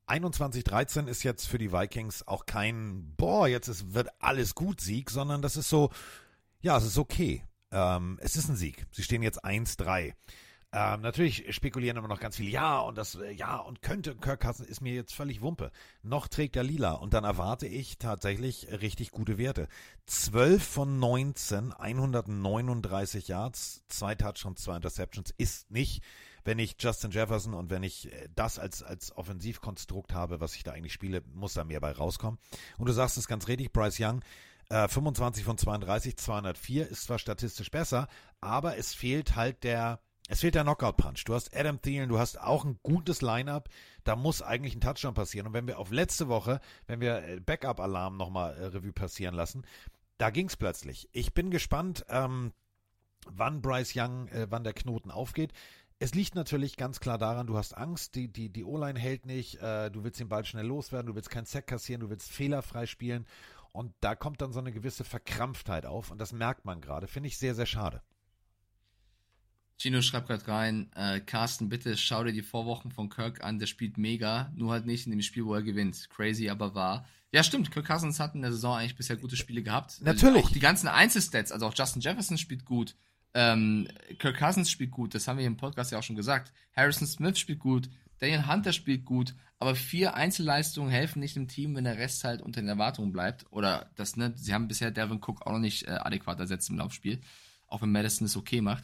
21-13 0.07 1.07
ist 1.07 1.21
jetzt 1.21 1.47
für 1.47 1.59
die 1.59 1.71
Vikings 1.71 2.27
auch 2.27 2.47
kein, 2.47 3.13
boah, 3.15 3.47
jetzt 3.47 3.67
ist, 3.67 3.93
wird 3.93 4.09
alles 4.17 4.55
gut 4.55 4.81
Sieg, 4.81 5.11
sondern 5.11 5.43
das 5.43 5.55
ist 5.55 5.69
so, 5.69 5.91
ja, 6.59 6.76
es 6.76 6.84
ist 6.84 6.97
okay. 6.97 7.43
Ähm, 7.71 8.17
es 8.21 8.35
ist 8.35 8.49
ein 8.49 8.55
Sieg. 8.55 8.88
Sie 8.91 9.03
stehen 9.03 9.21
jetzt 9.21 9.45
1-3. 9.45 10.13
Ähm, 10.71 11.01
natürlich 11.01 11.53
spekulieren 11.55 11.97
immer 11.97 12.07
noch 12.07 12.19
ganz 12.19 12.38
viele, 12.38 12.49
ja, 12.49 12.80
und 12.80 12.97
das, 12.97 13.15
äh, 13.15 13.31
ja, 13.31 13.57
und 13.57 13.84
könnte 13.84 14.15
Kirk 14.15 14.39
Cousins 14.39 14.67
ist 14.67 14.81
mir 14.81 14.93
jetzt 14.93 15.13
völlig 15.13 15.41
Wumpe. 15.41 15.71
Noch 16.01 16.27
trägt 16.27 16.55
er 16.55 16.63
lila 16.63 16.93
und 16.93 17.13
dann 17.13 17.23
erwarte 17.23 17.67
ich 17.67 17.97
tatsächlich 17.99 18.67
richtig 18.81 19.11
gute 19.11 19.38
Werte. 19.38 19.67
12 20.07 20.63
von 20.63 20.99
19, 20.99 21.73
139 21.73 23.27
Yards, 23.27 23.84
zwei 23.89 24.15
Touchdowns, 24.15 24.61
zwei 24.61 24.76
Interceptions 24.76 25.31
ist 25.38 25.69
nicht 25.69 26.03
wenn 26.44 26.60
ich 26.60 26.76
Justin 26.80 27.11
Jefferson 27.11 27.53
und 27.53 27.70
wenn 27.70 27.84
ich 27.84 28.11
äh, 28.11 28.30
das 28.36 28.60
als, 28.60 28.84
als 28.84 29.16
Offensivkonstrukt 29.16 30.14
habe, 30.14 30.40
was 30.40 30.56
ich 30.56 30.64
da 30.64 30.72
eigentlich 30.72 30.94
spiele, 30.94 31.22
muss 31.34 31.53
da 31.53 31.64
mehr 31.64 31.80
bei 31.80 31.91
rauskommen. 31.91 32.40
Und 32.78 32.88
du 32.88 32.94
sagst 32.94 33.18
es 33.18 33.28
ganz 33.28 33.48
richtig, 33.48 33.74
Bryce 33.74 33.99
Young, 33.99 34.22
äh, 34.70 34.88
25 34.88 35.44
von 35.44 35.57
32, 35.57 36.18
204 36.18 36.88
ist 36.88 37.03
zwar 37.03 37.20
statistisch 37.20 37.72
besser, 37.72 38.07
aber 38.40 38.78
es 38.78 38.94
fehlt 38.94 39.36
halt 39.36 39.64
der, 39.64 39.99
es 40.28 40.41
fehlt 40.41 40.56
der 40.56 40.64
Knockout-Punch. 40.64 41.24
Du 41.26 41.34
hast 41.34 41.56
Adam 41.56 41.82
Thielen, 41.82 42.10
du 42.10 42.20
hast 42.20 42.40
auch 42.40 42.64
ein 42.64 42.80
gutes 42.84 43.22
Line-Up. 43.22 43.70
Da 44.03 44.16
muss 44.16 44.44
eigentlich 44.44 44.76
ein 44.76 44.82
Touchdown 44.82 45.16
passieren. 45.16 45.48
Und 45.48 45.53
wenn 45.53 45.68
wir 45.68 45.80
auf 45.80 45.91
letzte 45.91 46.28
Woche, 46.28 46.61
wenn 46.86 47.02
wir 47.02 47.24
äh, 47.24 47.40
Backup-Alarm 47.40 48.16
nochmal 48.16 48.56
äh, 48.56 48.66
Revue 48.66 48.94
passieren 48.94 49.34
lassen, 49.34 49.66
da 50.20 50.30
ging 50.30 50.48
es 50.48 50.56
plötzlich. 50.56 51.10
Ich 51.14 51.34
bin 51.34 51.49
gespannt, 51.49 52.06
ähm, 52.10 52.53
wann 53.26 53.61
Bryce 53.61 53.94
Young, 53.95 54.28
äh, 54.28 54.48
wann 54.49 54.64
der 54.64 54.74
Knoten 54.74 55.10
aufgeht. 55.10 55.52
Es 56.01 56.15
liegt 56.15 56.34
natürlich 56.34 56.77
ganz 56.77 57.01
klar 57.01 57.17
daran, 57.17 57.45
du 57.45 57.57
hast 57.57 57.77
Angst, 57.77 58.15
die, 58.15 58.30
die, 58.30 58.49
die 58.49 58.63
O-Line 58.63 58.97
hält 58.97 59.26
nicht, 59.26 59.55
äh, 59.61 59.91
du 59.91 60.05
willst 60.05 60.21
den 60.21 60.30
Ball 60.30 60.45
schnell 60.45 60.65
loswerden, 60.65 61.07
du 61.07 61.15
willst 61.15 61.30
keinen 61.30 61.45
Sack 61.45 61.67
kassieren, 61.67 61.99
du 61.99 62.09
willst 62.09 62.31
fehlerfrei 62.31 62.85
spielen. 62.85 63.26
Und 63.73 63.93
da 63.99 64.15
kommt 64.15 64.41
dann 64.41 64.53
so 64.53 64.59
eine 64.59 64.71
gewisse 64.71 65.03
Verkrampftheit 65.03 65.85
auf 65.85 66.09
und 66.09 66.19
das 66.19 66.31
merkt 66.31 66.63
man 66.63 66.80
gerade. 66.80 67.07
Finde 67.07 67.27
ich 67.27 67.38
sehr, 67.38 67.53
sehr 67.53 67.65
schade. 67.65 68.01
Gino 69.77 70.01
schreibt 70.01 70.27
gerade 70.27 70.47
rein, 70.47 70.89
äh, 70.95 71.19
Carsten, 71.19 71.67
bitte 71.67 71.95
schau 71.97 72.23
dir 72.23 72.34
die 72.34 72.41
Vorwochen 72.43 72.91
von 72.91 73.09
Kirk 73.09 73.43
an, 73.43 73.59
der 73.59 73.67
spielt 73.67 73.97
mega, 73.97 74.51
nur 74.55 74.71
halt 74.71 74.85
nicht 74.85 75.05
in 75.05 75.11
dem 75.11 75.21
Spiel, 75.21 75.45
wo 75.45 75.53
er 75.53 75.63
gewinnt. 75.63 76.09
Crazy, 76.09 76.49
aber 76.49 76.76
wahr. 76.76 77.05
Ja, 77.31 77.43
stimmt, 77.43 77.71
Kirk 77.71 77.85
Cousins 77.85 78.21
hat 78.21 78.35
in 78.35 78.41
der 78.41 78.51
Saison 78.51 78.77
eigentlich 78.77 78.95
bisher 78.95 79.17
gute 79.17 79.35
Spiele 79.35 79.63
gehabt. 79.63 80.01
Natürlich. 80.01 80.45
Auch 80.45 80.51
die 80.51 80.59
ganzen 80.59 80.88
Einzelstats, 80.88 81.51
also 81.51 81.67
auch 81.67 81.76
Justin 81.76 82.01
Jefferson 82.01 82.38
spielt 82.38 82.63
gut. 82.63 82.95
Ähm, 83.34 83.88
Kirk 84.18 84.38
Cousins 84.38 84.72
spielt 84.72 84.91
gut, 84.91 85.14
das 85.14 85.27
haben 85.27 85.38
wir 85.38 85.45
im 85.45 85.57
Podcast 85.57 85.91
ja 85.91 85.99
auch 85.99 86.03
schon 86.03 86.15
gesagt. 86.15 86.51
Harrison 86.76 87.07
Smith 87.07 87.38
spielt 87.38 87.60
gut, 87.60 87.89
Daniel 88.19 88.47
Hunter 88.47 88.73
spielt 88.73 89.06
gut, 89.06 89.35
aber 89.60 89.76
vier 89.76 90.15
Einzelleistungen 90.15 90.89
helfen 90.89 91.19
nicht 91.19 91.35
dem 91.35 91.47
Team, 91.47 91.76
wenn 91.76 91.84
der 91.84 91.97
Rest 91.97 92.23
halt 92.23 92.41
unter 92.41 92.61
den 92.61 92.69
Erwartungen 92.69 93.11
bleibt. 93.11 93.45
Oder 93.51 93.89
das, 93.95 94.15
ne, 94.15 94.34
sie 94.35 94.53
haben 94.53 94.68
bisher 94.68 94.91
Devin 94.91 95.19
Cook 95.22 95.45
auch 95.45 95.51
noch 95.51 95.60
nicht 95.60 95.88
äh, 95.88 95.91
adäquat 95.91 96.39
ersetzt 96.39 96.69
im 96.69 96.77
Laufspiel, 96.77 97.19
auch 97.68 97.81
wenn 97.81 97.91
Madison 97.91 98.26
es 98.26 98.38
okay 98.38 98.61
macht. 98.61 98.84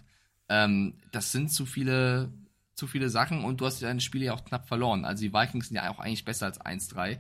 Ähm, 0.50 0.96
das 1.12 1.32
sind 1.32 1.50
zu 1.52 1.66
viele, 1.66 2.32
zu 2.76 2.88
viele 2.88 3.10
Sachen 3.10 3.44
und 3.44 3.62
du 3.62 3.66
hast 3.66 3.82
deine 3.82 4.02
Spiele 4.02 4.26
ja 4.26 4.34
auch 4.34 4.46
knapp 4.46 4.68
verloren. 4.68 5.06
Also 5.06 5.24
die 5.24 5.34
Vikings 5.34 5.70
sind 5.70 5.76
ja 5.76 5.90
auch 5.90 6.00
eigentlich 6.00 6.26
besser 6.26 6.46
als 6.46 6.62
1-3 6.62 7.20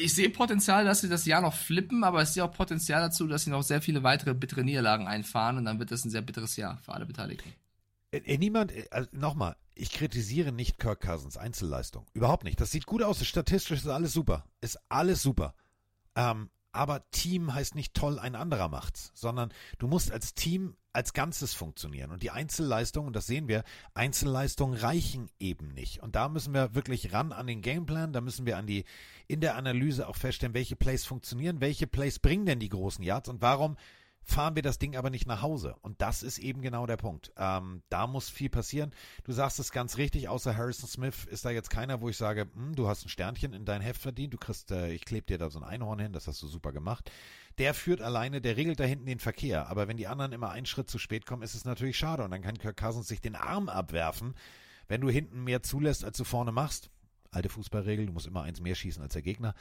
ich 0.00 0.14
sehe 0.14 0.30
Potenzial, 0.30 0.84
dass 0.84 1.00
sie 1.00 1.08
das 1.08 1.24
Jahr 1.24 1.40
noch 1.40 1.54
flippen, 1.54 2.04
aber 2.04 2.22
ich 2.22 2.28
sehe 2.28 2.44
auch 2.44 2.52
Potenzial 2.52 3.00
dazu, 3.00 3.26
dass 3.26 3.44
sie 3.44 3.50
noch 3.50 3.62
sehr 3.62 3.82
viele 3.82 4.02
weitere 4.02 4.34
bittere 4.34 4.64
Niederlagen 4.64 5.06
einfahren 5.06 5.58
und 5.58 5.64
dann 5.64 5.78
wird 5.78 5.90
das 5.90 6.04
ein 6.04 6.10
sehr 6.10 6.22
bitteres 6.22 6.56
Jahr 6.56 6.78
für 6.78 6.92
alle 6.92 7.06
Beteiligten. 7.06 7.52
Äh, 8.10 8.18
äh, 8.18 8.38
niemand, 8.38 8.72
äh, 8.72 8.86
also 8.90 9.08
nochmal, 9.12 9.56
ich 9.74 9.92
kritisiere 9.92 10.52
nicht 10.52 10.78
Kirk 10.78 11.00
Cousins 11.00 11.36
Einzelleistung. 11.36 12.06
Überhaupt 12.14 12.44
nicht. 12.44 12.60
Das 12.60 12.70
sieht 12.70 12.86
gut 12.86 13.02
aus. 13.02 13.24
Statistisch 13.24 13.78
ist 13.78 13.88
alles 13.88 14.12
super. 14.12 14.44
Ist 14.60 14.78
alles 14.88 15.22
super. 15.22 15.54
Ähm, 16.16 16.50
aber 16.72 17.08
Team 17.10 17.54
heißt 17.54 17.74
nicht 17.74 17.94
toll, 17.94 18.18
ein 18.18 18.34
anderer 18.34 18.68
macht's, 18.68 19.12
sondern 19.14 19.52
du 19.78 19.86
musst 19.86 20.12
als 20.12 20.34
Team 20.34 20.76
als 20.92 21.12
Ganzes 21.12 21.54
funktionieren. 21.54 22.10
Und 22.10 22.22
die 22.22 22.30
Einzelleistungen, 22.30 23.08
und 23.08 23.16
das 23.16 23.26
sehen 23.26 23.48
wir, 23.48 23.64
Einzelleistungen 23.94 24.78
reichen 24.78 25.30
eben 25.38 25.68
nicht. 25.68 26.02
Und 26.02 26.16
da 26.16 26.28
müssen 26.28 26.54
wir 26.54 26.74
wirklich 26.74 27.12
ran 27.12 27.32
an 27.32 27.46
den 27.46 27.62
Gameplan, 27.62 28.12
da 28.12 28.20
müssen 28.20 28.46
wir 28.46 28.56
an 28.56 28.66
die, 28.66 28.84
in 29.26 29.40
der 29.40 29.56
Analyse 29.56 30.08
auch 30.08 30.16
feststellen, 30.16 30.54
welche 30.54 30.76
Plays 30.76 31.04
funktionieren, 31.04 31.60
welche 31.60 31.86
Plays 31.86 32.18
bringen 32.18 32.46
denn 32.46 32.58
die 32.58 32.68
großen 32.68 33.04
Yards 33.04 33.28
und 33.28 33.42
warum 33.42 33.76
fahren 34.28 34.54
wir 34.56 34.62
das 34.62 34.78
Ding 34.78 34.94
aber 34.94 35.08
nicht 35.08 35.26
nach 35.26 35.40
Hause. 35.42 35.76
Und 35.80 36.02
das 36.02 36.22
ist 36.22 36.38
eben 36.38 36.60
genau 36.60 36.86
der 36.86 36.98
Punkt. 36.98 37.32
Ähm, 37.36 37.82
da 37.88 38.06
muss 38.06 38.28
viel 38.28 38.50
passieren. 38.50 38.92
Du 39.24 39.32
sagst 39.32 39.58
es 39.58 39.72
ganz 39.72 39.96
richtig, 39.96 40.28
außer 40.28 40.54
Harrison 40.54 40.88
Smith 40.88 41.24
ist 41.24 41.44
da 41.46 41.50
jetzt 41.50 41.70
keiner, 41.70 42.02
wo 42.02 42.10
ich 42.10 42.16
sage, 42.16 42.46
hm, 42.54 42.74
du 42.74 42.88
hast 42.88 43.06
ein 43.06 43.08
Sternchen 43.08 43.54
in 43.54 43.64
dein 43.64 43.80
Heft 43.80 44.02
verdient, 44.02 44.34
du 44.34 44.38
kriegst, 44.38 44.70
äh, 44.70 44.90
ich 44.92 45.04
klebe 45.06 45.26
dir 45.26 45.38
da 45.38 45.48
so 45.48 45.58
ein 45.58 45.64
Einhorn 45.64 45.98
hin, 45.98 46.12
das 46.12 46.26
hast 46.26 46.42
du 46.42 46.46
super 46.46 46.72
gemacht. 46.72 47.10
Der 47.58 47.74
führt 47.74 48.00
alleine, 48.00 48.40
der 48.40 48.56
regelt 48.56 48.78
da 48.78 48.84
hinten 48.84 49.06
den 49.06 49.18
Verkehr. 49.18 49.68
Aber 49.68 49.88
wenn 49.88 49.96
die 49.96 50.06
anderen 50.06 50.32
immer 50.32 50.50
einen 50.50 50.66
Schritt 50.66 50.88
zu 50.88 50.98
spät 50.98 51.26
kommen, 51.26 51.42
ist 51.42 51.54
es 51.54 51.64
natürlich 51.64 51.98
schade. 51.98 52.24
Und 52.24 52.30
dann 52.30 52.42
kann 52.42 52.58
Kirk 52.58 52.76
Cousins 52.76 53.08
sich 53.08 53.20
den 53.20 53.34
Arm 53.34 53.68
abwerfen, 53.68 54.34
wenn 54.86 55.00
du 55.00 55.10
hinten 55.10 55.44
mehr 55.44 55.62
zulässt, 55.62 56.04
als 56.04 56.16
du 56.16 56.24
vorne 56.24 56.52
machst. 56.52 56.90
Alte 57.30 57.48
Fußballregel, 57.48 58.06
du 58.06 58.12
musst 58.12 58.26
immer 58.26 58.42
eins 58.42 58.60
mehr 58.60 58.74
schießen 58.74 59.02
als 59.02 59.12
der 59.12 59.22
Gegner. 59.22 59.54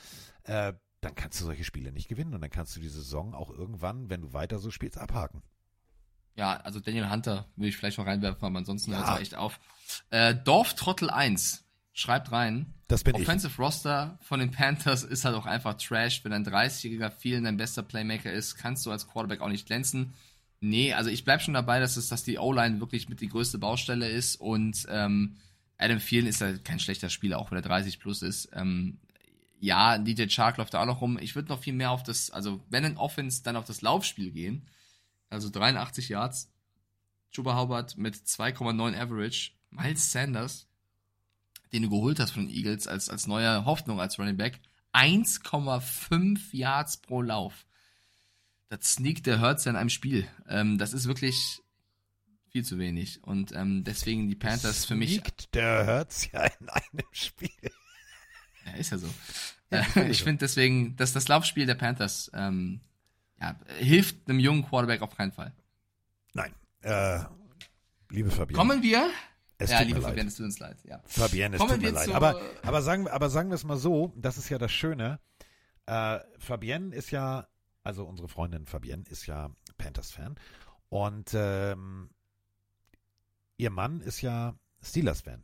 Äh, 0.43 0.73
dann 1.01 1.15
kannst 1.15 1.39
du 1.41 1.45
solche 1.45 1.63
Spiele 1.63 1.91
nicht 1.91 2.07
gewinnen 2.07 2.33
und 2.33 2.41
dann 2.41 2.49
kannst 2.49 2.75
du 2.75 2.79
die 2.79 2.87
Saison 2.87 3.33
auch 3.33 3.49
irgendwann, 3.49 4.09
wenn 4.09 4.21
du 4.21 4.33
weiter 4.33 4.59
so 4.59 4.71
spielst, 4.71 4.97
abhaken. 4.97 5.43
Ja, 6.35 6.57
also 6.57 6.79
Daniel 6.79 7.09
Hunter 7.09 7.47
will 7.55 7.69
ich 7.69 7.77
vielleicht 7.77 7.97
noch 7.97 8.05
reinwerfen, 8.05 8.45
aber 8.45 8.57
ansonsten 8.59 8.91
ja. 8.91 8.99
hört 8.99 9.15
es 9.15 9.21
echt 9.21 9.35
auf. 9.35 9.59
Äh, 10.11 10.35
Dorftrottel 10.35 11.09
1 11.09 11.66
schreibt 11.97 12.31
rein. 12.31 12.73
Das 12.87 13.03
bin 13.03 13.15
Offensive 13.15 13.51
ich. 13.51 13.59
Roster 13.59 14.19
von 14.21 14.39
den 14.39 14.51
Panthers 14.51 15.03
ist 15.03 15.25
halt 15.25 15.35
auch 15.35 15.47
einfach 15.47 15.73
Trash. 15.73 16.23
Wenn 16.23 16.31
ein 16.31 16.45
30-jähriger 16.45 17.09
vielen 17.09 17.43
dein 17.43 17.57
bester 17.57 17.81
Playmaker 17.81 18.31
ist, 18.31 18.55
kannst 18.55 18.85
du 18.85 18.91
als 18.91 19.07
Quarterback 19.07 19.41
auch 19.41 19.49
nicht 19.49 19.65
glänzen. 19.65 20.13
Nee, 20.59 20.93
also 20.93 21.09
ich 21.09 21.25
bleib 21.25 21.41
schon 21.41 21.55
dabei, 21.55 21.79
dass 21.79 21.97
es, 21.97 22.07
dass 22.07 22.23
die 22.23 22.37
O-Line 22.37 22.79
wirklich 22.79 23.09
mit 23.09 23.19
die 23.19 23.29
größte 23.29 23.57
Baustelle 23.57 24.07
ist 24.07 24.35
und 24.35 24.85
ähm, 24.89 25.37
Adam 25.79 25.99
Thielen 25.99 26.27
ist 26.27 26.41
halt 26.41 26.63
kein 26.63 26.79
schlechter 26.79 27.09
Spieler, 27.09 27.39
auch 27.39 27.51
wenn 27.51 27.57
er 27.57 27.63
30 27.63 27.99
plus 27.99 28.21
ist. 28.21 28.49
Ähm, 28.53 28.99
ja, 29.59 29.97
DJ 29.97 30.27
Chark 30.27 30.57
läuft 30.57 30.75
da 30.75 30.81
auch 30.81 30.85
noch 30.85 31.01
rum. 31.01 31.17
Ich 31.19 31.35
würde 31.35 31.49
noch 31.49 31.61
viel 31.61 31.73
mehr 31.73 31.91
auf 31.91 32.03
das, 32.03 32.29
also 32.29 32.63
wenn 32.69 32.85
ein 32.85 32.97
Offense, 32.97 33.41
dann 33.43 33.55
auf 33.55 33.65
das 33.65 33.81
Laufspiel 33.81 34.31
gehen. 34.31 34.67
Also 35.29 35.49
83 35.49 36.09
Yards. 36.09 36.51
Chuba 37.31 37.55
Howard 37.55 37.97
mit 37.97 38.15
2,9 38.15 38.95
Average. 38.95 39.51
Miles 39.71 40.11
Sanders, 40.11 40.66
den 41.71 41.83
du 41.83 41.89
geholt 41.89 42.19
hast 42.19 42.31
von 42.31 42.47
den 42.47 42.55
Eagles 42.55 42.87
als, 42.87 43.09
als 43.09 43.27
neue 43.27 43.65
Hoffnung 43.65 43.99
als 43.99 44.17
Running 44.19 44.37
Back. 44.37 44.59
1,5 44.93 46.39
Yards 46.51 46.97
pro 46.97 47.21
Lauf. 47.21 47.65
Das 48.69 48.93
sneakt 48.93 49.25
der 49.25 49.39
Hurts 49.39 49.65
ja 49.65 49.71
in 49.71 49.77
einem 49.77 49.89
Spiel. 49.89 50.27
Ähm, 50.47 50.77
das 50.77 50.93
ist 50.93 51.07
wirklich 51.07 51.61
viel 52.49 52.65
zu 52.65 52.77
wenig. 52.77 53.23
Und 53.23 53.53
ähm, 53.53 53.83
deswegen 53.83 54.27
die 54.27 54.35
Panthers 54.35 54.85
für 54.85 54.95
mich. 54.95 55.11
Sneakt 55.11 55.53
der 55.53 55.85
Hurts 55.85 56.31
ja 56.31 56.45
in 56.45 56.69
einem 56.69 57.07
Spiel. 57.11 57.49
Ja, 58.65 58.73
ist 58.73 58.91
ja 58.91 58.97
so. 58.97 59.09
Ja, 59.69 59.85
ich 60.09 60.23
finde 60.23 60.39
deswegen, 60.39 60.95
dass 60.95 61.13
das 61.13 61.27
Laufspiel 61.27 61.65
der 61.65 61.75
Panthers 61.75 62.31
ähm, 62.33 62.81
ja, 63.39 63.59
hilft 63.79 64.29
einem 64.29 64.39
jungen 64.39 64.65
Quarterback 64.65 65.01
auf 65.01 65.15
keinen 65.15 65.31
Fall. 65.31 65.53
Nein. 66.33 66.53
Äh, 66.81 67.19
liebe 68.09 68.31
Fabienne. 68.31 68.57
Kommen 68.57 68.83
wir. 68.83 69.09
Es 69.59 69.71
ja, 69.71 69.79
tut 69.79 69.87
liebe 69.87 69.99
mir 69.99 70.03
leid. 70.05 70.11
Fabienne, 70.11 70.27
es 70.29 70.35
tut 70.35 70.45
uns 70.45 70.59
leid. 70.59 70.77
Ja. 70.83 71.01
Fabienne, 71.05 71.55
es 71.55 71.59
Kommen 71.59 71.73
tut 71.73 71.81
mir 71.81 71.91
leid. 71.91 72.09
Aber, 72.09 72.41
aber, 72.63 72.81
sagen, 72.81 73.05
wir- 73.05 73.13
aber 73.13 73.29
sagen 73.29 73.49
wir 73.49 73.55
es 73.55 73.63
mal 73.63 73.77
so, 73.77 74.13
das 74.15 74.37
ist 74.37 74.49
ja 74.49 74.57
das 74.57 74.71
Schöne. 74.71 75.19
Äh, 75.87 76.19
Fabienne 76.37 76.93
ist 76.95 77.11
ja, 77.11 77.47
also 77.83 78.05
unsere 78.05 78.27
Freundin 78.27 78.65
Fabienne 78.67 79.03
ist 79.09 79.25
ja 79.25 79.49
Panthers-Fan. 79.77 80.35
Und 80.89 81.31
ähm, 81.33 82.09
ihr 83.57 83.71
Mann 83.71 84.01
ist 84.01 84.21
ja 84.21 84.55
Steelers-Fan. 84.83 85.43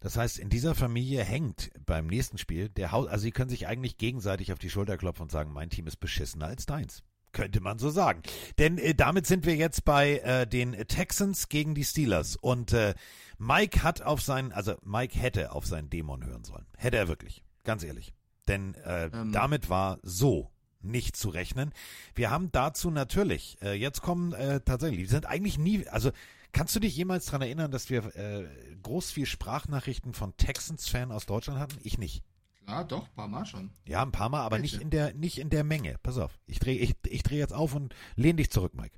Das 0.00 0.16
heißt, 0.16 0.38
in 0.38 0.48
dieser 0.48 0.74
Familie 0.74 1.22
hängt 1.24 1.70
beim 1.84 2.06
nächsten 2.06 2.38
Spiel 2.38 2.68
der 2.68 2.90
Haus, 2.90 3.06
also 3.08 3.22
sie 3.22 3.30
können 3.32 3.50
sich 3.50 3.66
eigentlich 3.66 3.98
gegenseitig 3.98 4.52
auf 4.52 4.58
die 4.58 4.70
Schulter 4.70 4.96
klopfen 4.96 5.22
und 5.24 5.30
sagen, 5.30 5.52
mein 5.52 5.70
Team 5.70 5.86
ist 5.86 5.98
beschissener 5.98 6.46
als 6.46 6.66
deins. 6.66 7.02
Könnte 7.32 7.60
man 7.60 7.78
so 7.78 7.90
sagen. 7.90 8.22
Denn 8.58 8.78
äh, 8.78 8.94
damit 8.94 9.26
sind 9.26 9.46
wir 9.46 9.56
jetzt 9.56 9.84
bei 9.84 10.18
äh, 10.18 10.46
den 10.46 10.72
Texans 10.86 11.48
gegen 11.48 11.74
die 11.74 11.84
Steelers. 11.84 12.36
Und 12.36 12.72
äh, 12.72 12.94
Mike 13.38 13.82
hat 13.82 14.02
auf 14.02 14.20
seinen, 14.20 14.52
also 14.52 14.74
Mike 14.84 15.18
hätte 15.18 15.52
auf 15.52 15.66
seinen 15.66 15.88
Dämon 15.90 16.24
hören 16.24 16.44
sollen. 16.44 16.66
Hätte 16.76 16.98
er 16.98 17.08
wirklich. 17.08 17.42
Ganz 17.64 17.82
ehrlich. 17.84 18.12
Denn 18.48 18.74
äh, 18.74 19.06
Ähm. 19.06 19.32
damit 19.32 19.70
war 19.70 19.98
so 20.02 20.50
nicht 20.80 21.16
zu 21.16 21.28
rechnen. 21.28 21.72
Wir 22.14 22.30
haben 22.30 22.50
dazu 22.52 22.90
natürlich, 22.90 23.56
äh, 23.62 23.72
jetzt 23.72 24.02
kommen 24.02 24.32
äh, 24.32 24.60
tatsächlich, 24.60 25.00
die 25.00 25.06
sind 25.06 25.26
eigentlich 25.26 25.56
nie, 25.56 25.86
also 25.86 26.10
kannst 26.52 26.74
du 26.74 26.80
dich 26.80 26.96
jemals 26.96 27.26
daran 27.26 27.42
erinnern, 27.42 27.70
dass 27.70 27.88
wir 27.88 28.14
äh, 28.16 28.46
groß 28.82 29.12
viel 29.12 29.26
Sprachnachrichten 29.26 30.12
von 30.12 30.36
Texans-Fan 30.36 31.12
aus 31.12 31.26
Deutschland 31.26 31.60
hatten? 31.60 31.78
Ich 31.82 31.98
nicht. 31.98 32.24
Klar, 32.64 32.84
doch, 32.84 33.08
ein 33.08 33.14
paar 33.14 33.28
Mal 33.28 33.44
schon. 33.44 33.70
Ja, 33.86 34.02
ein 34.02 34.12
paar 34.12 34.28
Mal, 34.28 34.40
aber 34.40 34.58
Welche? 34.58 34.76
nicht 34.76 34.82
in 34.82 34.90
der, 34.90 35.14
nicht 35.14 35.38
in 35.38 35.50
der 35.50 35.64
Menge. 35.64 35.96
Pass 36.02 36.18
auf, 36.18 36.38
ich 36.46 36.58
drehe 36.58 36.78
ich, 36.78 36.94
ich 37.06 37.22
dreh 37.22 37.38
jetzt 37.38 37.54
auf 37.54 37.74
und 37.74 37.94
lehn 38.16 38.36
dich 38.36 38.50
zurück, 38.50 38.72
Mike. 38.74 38.94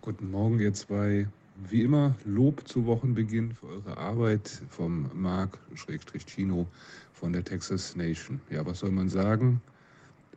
Guten 0.00 0.30
Morgen, 0.30 0.58
ihr 0.58 0.72
zwei. 0.74 1.28
Wie 1.68 1.82
immer, 1.82 2.16
Lob 2.24 2.66
zu 2.66 2.86
Wochenbeginn 2.86 3.54
für 3.54 3.66
eure 3.66 3.98
Arbeit 3.98 4.62
vom 4.68 5.10
Marc 5.14 5.58
Chino 6.26 6.66
von 7.12 7.32
der 7.32 7.44
Texas 7.44 7.94
Nation. 7.94 8.40
Ja, 8.50 8.64
was 8.66 8.80
soll 8.80 8.90
man 8.90 9.08
sagen? 9.08 9.60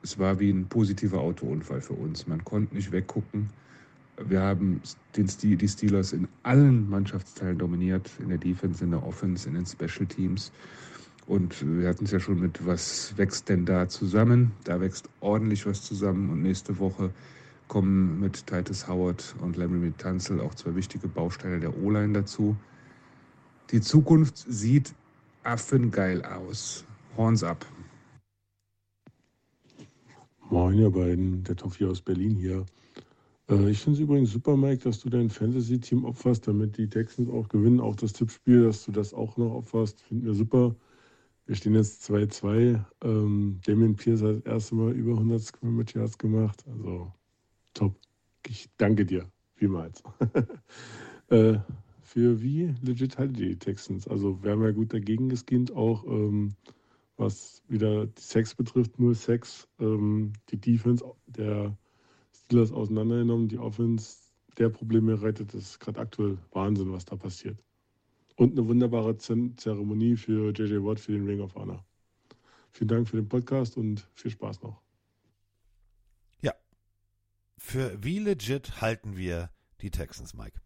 Es 0.03 0.20
war 0.20 0.40
wie 0.40 0.52
ein 0.52 0.68
positiver 0.68 1.20
Autounfall 1.20 1.82
für 1.82 1.94
uns. 1.94 2.28
Man 2.28 2.44
konnte 2.44 2.76
nicht 2.76 2.91
weggucken. 2.91 3.49
Wir 4.18 4.41
haben 4.41 4.82
den 5.18 5.28
Stil, 5.28 5.57
die 5.57 5.68
Steelers 5.68 6.14
in 6.14 6.28
allen 6.44 6.88
Mannschaftsteilen 6.90 7.57
dominiert, 7.57 8.12
in 8.20 8.30
der 8.30 8.38
Defense, 8.38 8.84
in 8.84 8.91
der 8.91 9.03
Offense, 9.03 9.48
in 9.48 9.56
den 9.56 9.66
Special 9.66 10.06
Teams. 10.06 10.52
Und 11.27 11.65
wir 11.80 11.89
hatten 11.89 12.06
es 12.06 12.11
ja 12.11 12.19
schon 12.19 12.39
mit, 12.39 12.65
was 12.65 13.18
wächst 13.18 13.49
denn 13.49 13.65
da 13.65 13.89
zusammen? 13.89 14.52
Da 14.64 14.80
wächst 14.80 15.10
ordentlich 15.22 15.65
was 15.65 15.81
zusammen. 15.81 16.30
Und 16.30 16.43
nächste 16.43 16.77
Woche 16.77 17.11
kommen 17.68 18.19
mit 18.19 18.45
Titus 18.45 18.88
Howard 18.88 19.35
und 19.41 19.57
Larry 19.57 19.91
Tunzel 19.97 20.39
auch 20.39 20.53
zwei 20.53 20.76
wichtige 20.76 21.07
Bausteine 21.07 21.60
der 21.60 21.76
O-Line 21.77 22.14
dazu. 22.14 22.56
Die 23.72 23.81
Zukunft 23.81 24.38
sieht 24.38 24.93
affengeil 25.43 26.23
aus. 26.23 26.85
Horns 27.18 27.43
ab. 27.43 27.65
Moin, 30.52 30.77
ihr 30.77 30.91
beiden, 30.91 31.43
der 31.43 31.56
Toffi 31.56 31.85
aus 31.85 32.02
Berlin 32.02 32.35
hier. 32.35 32.65
Äh, 33.49 33.72
ich 33.72 33.80
finde 33.80 33.97
es 33.97 34.03
übrigens 34.03 34.31
super, 34.31 34.56
Mike, 34.56 34.84
dass 34.84 34.99
du 34.99 35.10
dein 35.10 35.31
Fantasy-Team 35.31 36.06
opferst, 36.06 36.47
damit 36.47 36.77
die 36.77 36.88
Texans 36.88 37.30
auch 37.30 37.49
gewinnen. 37.49 37.80
Auch 37.80 37.95
das 37.95 38.14
Tippspiel, 38.14 38.65
dass 38.65 38.85
du 38.85 38.91
das 38.91 39.14
auch 39.14 39.38
noch 39.38 39.56
opferst, 39.56 40.02
finden 40.03 40.26
wir 40.26 40.35
super. 40.35 40.76
Wir 41.45 41.55
stehen 41.55 41.76
jetzt 41.76 42.09
2-2. 42.09 42.84
Ähm, 43.03 43.59
Damien 43.65 43.95
Pierce 43.95 44.23
hat 44.23 44.38
das 44.38 44.45
erste 44.45 44.76
Mal 44.76 44.93
über 44.93 45.11
100 45.11 45.41
Scrimmage 45.41 45.95
Yards 45.95 46.17
gemacht. 46.17 46.65
Also 46.67 47.13
top. 47.73 47.95
Ich 48.47 48.69
danke 48.77 49.05
dir 49.05 49.30
vielmals. 49.53 50.01
äh, 51.30 51.59
für 52.01 52.41
wie 52.41 52.73
legit 52.81 53.17
haltet 53.17 53.38
die 53.38 53.59
Texans? 53.59 54.07
Also 54.07 54.41
wir 54.41 54.51
haben 54.51 54.63
ja 54.63 54.72
gut 54.72 54.93
dagegen 54.93 55.30
geskinnt, 55.30 55.72
auch 55.76 56.03
ähm, 56.05 56.55
was 57.17 57.61
wieder 57.67 58.07
die 58.07 58.22
Sex 58.22 58.55
betrifft, 58.55 58.99
nur 58.99 59.13
Sex. 59.13 59.67
Ähm, 59.80 60.34
die 60.49 60.57
Defense 60.57 61.05
der 61.27 61.77
Steelers 62.34 62.72
auseinandergenommen, 62.72 63.49
die 63.49 63.59
Offense 63.59 64.17
der 64.57 64.69
Probleme 64.69 65.22
rettet. 65.22 65.53
Ist 65.53 65.80
gerade 65.80 65.99
aktuell 65.99 66.38
Wahnsinn, 66.51 66.91
was 66.91 67.05
da 67.05 67.15
passiert. 67.15 67.64
Und 68.36 68.52
eine 68.52 68.68
wunderbare 68.68 69.18
Zeremonie 69.18 70.18
für 70.18 70.52
JJ 70.52 70.84
Watt 70.84 70.99
für 70.99 71.14
den 71.14 71.26
Ring 71.26 71.40
of 71.40 71.56
Honor. 71.56 71.86
Vielen 72.72 72.90
Dank 72.90 73.07
für 73.07 73.16
den 73.16 73.30
Podcast 73.30 73.78
und 73.78 74.07
viel 74.14 74.32
Spaß 74.32 74.62
noch. 74.62 74.82
Ja. 76.41 76.53
Für 77.57 78.03
wie 78.03 78.20
legit 78.20 78.82
halten 78.82 79.16
wir 79.16 79.49
die 79.82 79.91
Texans, 79.91 80.34
Mike? 80.34 80.60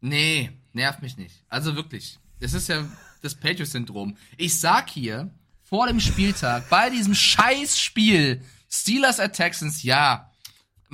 Nee, 0.00 0.52
nervt 0.72 1.02
mich 1.02 1.16
nicht. 1.16 1.44
Also 1.48 1.74
wirklich. 1.74 2.20
Das 2.38 2.52
ist 2.52 2.68
ja 2.68 2.88
das 3.22 3.34
Patriots-Syndrom. 3.34 4.16
Ich 4.36 4.60
sag 4.60 4.90
hier, 4.90 5.34
vor 5.62 5.86
dem 5.88 5.98
Spieltag, 5.98 6.68
bei 6.68 6.90
diesem 6.90 7.14
Scheiß-Spiel, 7.14 8.42
Steelers 8.70 9.18
at 9.18 9.32
Texans, 9.32 9.82
ja, 9.82 10.30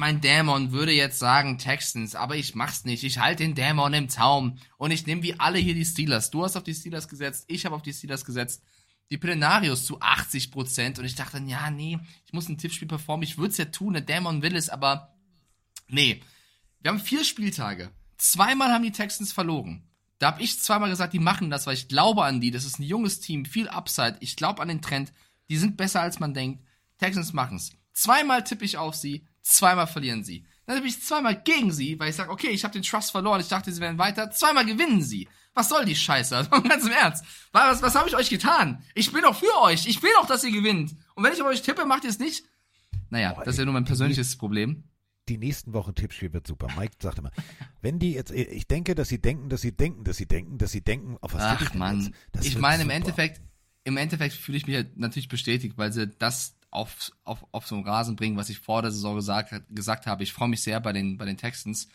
mein 0.00 0.22
Dämon 0.22 0.72
würde 0.72 0.92
jetzt 0.92 1.18
sagen 1.18 1.58
Texans, 1.58 2.14
aber 2.14 2.34
ich 2.34 2.54
mach's 2.54 2.86
nicht. 2.86 3.04
Ich 3.04 3.18
halte 3.18 3.44
den 3.44 3.54
Dämon 3.54 3.92
im 3.92 4.08
Zaum 4.08 4.56
und 4.78 4.92
ich 4.92 5.06
nehme 5.06 5.22
wie 5.22 5.38
alle 5.38 5.58
hier 5.58 5.74
die 5.74 5.84
Steelers. 5.84 6.30
Du 6.30 6.42
hast 6.42 6.56
auf 6.56 6.64
die 6.64 6.74
Steelers 6.74 7.06
gesetzt, 7.06 7.44
ich 7.48 7.66
habe 7.66 7.76
auf 7.76 7.82
die 7.82 7.92
Steelers 7.92 8.24
gesetzt. 8.24 8.62
Die 9.10 9.18
Plenarios 9.18 9.84
zu 9.84 10.00
80 10.00 10.52
Prozent 10.52 10.98
und 10.98 11.04
ich 11.04 11.16
dachte, 11.16 11.42
ja, 11.46 11.70
nee, 11.70 11.98
ich 12.24 12.32
muss 12.32 12.48
ein 12.48 12.56
Tippspiel 12.56 12.88
performen. 12.88 13.24
Ich 13.24 13.36
würde 13.36 13.50
es 13.50 13.58
ja 13.58 13.66
tun, 13.66 13.92
der 13.92 14.02
Dämon 14.02 14.40
will 14.40 14.56
es, 14.56 14.70
aber 14.70 15.14
nee. 15.88 16.22
Wir 16.80 16.92
haben 16.92 17.00
vier 17.00 17.22
Spieltage. 17.22 17.90
Zweimal 18.16 18.72
haben 18.72 18.84
die 18.84 18.92
Texans 18.92 19.32
verloren. 19.32 19.86
Da 20.18 20.28
habe 20.28 20.42
ich 20.42 20.60
zweimal 20.60 20.88
gesagt, 20.88 21.12
die 21.12 21.18
machen 21.18 21.50
das, 21.50 21.66
weil 21.66 21.74
ich 21.74 21.88
glaube 21.88 22.24
an 22.24 22.40
die. 22.40 22.50
Das 22.50 22.64
ist 22.64 22.78
ein 22.78 22.84
junges 22.84 23.20
Team, 23.20 23.44
viel 23.44 23.68
Upside. 23.68 24.16
Ich 24.20 24.36
glaube 24.36 24.62
an 24.62 24.68
den 24.68 24.80
Trend. 24.80 25.12
Die 25.50 25.58
sind 25.58 25.76
besser, 25.76 26.00
als 26.00 26.20
man 26.20 26.32
denkt. 26.32 26.64
Texans 26.96 27.34
machen's. 27.34 27.72
Zweimal 27.92 28.44
tippe 28.44 28.64
ich 28.64 28.78
auf 28.78 28.94
sie, 28.94 29.26
zweimal 29.50 29.86
verlieren 29.86 30.24
sie. 30.24 30.44
Dann 30.66 30.76
tippe 30.76 30.88
ich 30.88 31.02
zweimal 31.02 31.40
gegen 31.42 31.72
sie, 31.72 31.98
weil 31.98 32.10
ich 32.10 32.16
sage, 32.16 32.30
okay, 32.30 32.48
ich 32.48 32.64
habe 32.64 32.72
den 32.72 32.82
Trust 32.82 33.10
verloren. 33.10 33.40
Ich 33.40 33.48
dachte, 33.48 33.72
sie 33.72 33.80
werden 33.80 33.98
weiter. 33.98 34.30
Zweimal 34.30 34.64
gewinnen 34.64 35.02
sie. 35.02 35.28
Was 35.54 35.68
soll 35.68 35.84
die 35.84 35.96
Scheiße? 35.96 36.36
Also, 36.50 36.62
ganz 36.62 36.86
im 36.86 36.92
Ernst. 36.92 37.24
Was, 37.52 37.82
was 37.82 37.94
habe 37.94 38.08
ich 38.08 38.16
euch 38.16 38.30
getan? 38.30 38.82
Ich 38.94 39.12
bin 39.12 39.22
doch 39.22 39.34
für 39.34 39.60
euch. 39.62 39.86
Ich 39.86 40.02
will 40.02 40.12
doch, 40.20 40.26
dass 40.26 40.44
ihr 40.44 40.52
gewinnt. 40.52 40.94
Und 41.14 41.24
wenn 41.24 41.32
ich 41.32 41.42
auf 41.42 41.48
euch 41.48 41.62
tippe, 41.62 41.84
macht 41.86 42.04
ihr 42.04 42.10
es 42.10 42.18
nicht. 42.18 42.44
Naja, 43.10 43.34
das 43.44 43.54
ist 43.54 43.58
ja 43.58 43.64
nur 43.64 43.74
mein 43.74 43.84
persönliches 43.84 44.36
Problem. 44.36 44.84
Die 45.28 45.38
nächsten 45.38 45.72
Wochen 45.74 45.94
Tippspiel 45.94 46.32
wird 46.32 46.46
super. 46.46 46.68
Mike 46.76 46.94
sagt 47.00 47.18
immer, 47.18 47.30
wenn 47.82 47.98
die 47.98 48.12
jetzt, 48.12 48.30
ich 48.30 48.66
denke, 48.66 48.94
dass 48.94 49.08
sie 49.08 49.20
denken, 49.20 49.48
dass 49.48 49.60
sie 49.60 49.76
denken, 49.76 50.04
dass 50.04 50.16
sie 50.16 50.26
denken, 50.26 50.58
dass 50.58 50.72
sie 50.72 50.82
denken, 50.82 51.18
auf 51.20 51.34
was 51.34 51.42
Ach 51.42 51.60
ich 51.60 51.68
denn 51.68 51.78
man, 51.78 52.00
jetzt? 52.00 52.12
Das 52.32 52.46
ich 52.46 52.58
meine 52.58 52.84
im. 52.84 52.90
Endeffekt, 52.90 53.40
im 53.84 53.96
Endeffekt 53.96 54.34
fühle 54.34 54.58
ich 54.58 54.66
mich 54.66 54.76
halt 54.76 54.96
natürlich 54.96 55.28
bestätigt, 55.28 55.76
weil 55.76 55.92
sie 55.92 56.08
das 56.08 56.56
auf, 56.70 57.12
auf, 57.24 57.46
auf 57.52 57.66
so 57.66 57.74
einen 57.74 57.84
Rasen 57.84 58.16
bringen, 58.16 58.36
was 58.36 58.48
ich 58.48 58.58
vor 58.58 58.82
der 58.82 58.90
Saison 58.90 59.16
gesagt, 59.16 59.54
gesagt 59.70 60.06
habe. 60.06 60.22
Ich 60.22 60.32
freue 60.32 60.48
mich 60.48 60.62
sehr 60.62 60.80
bei 60.80 60.92
den, 60.92 61.18
bei 61.18 61.24
den 61.24 61.36
Texans. 61.36 61.88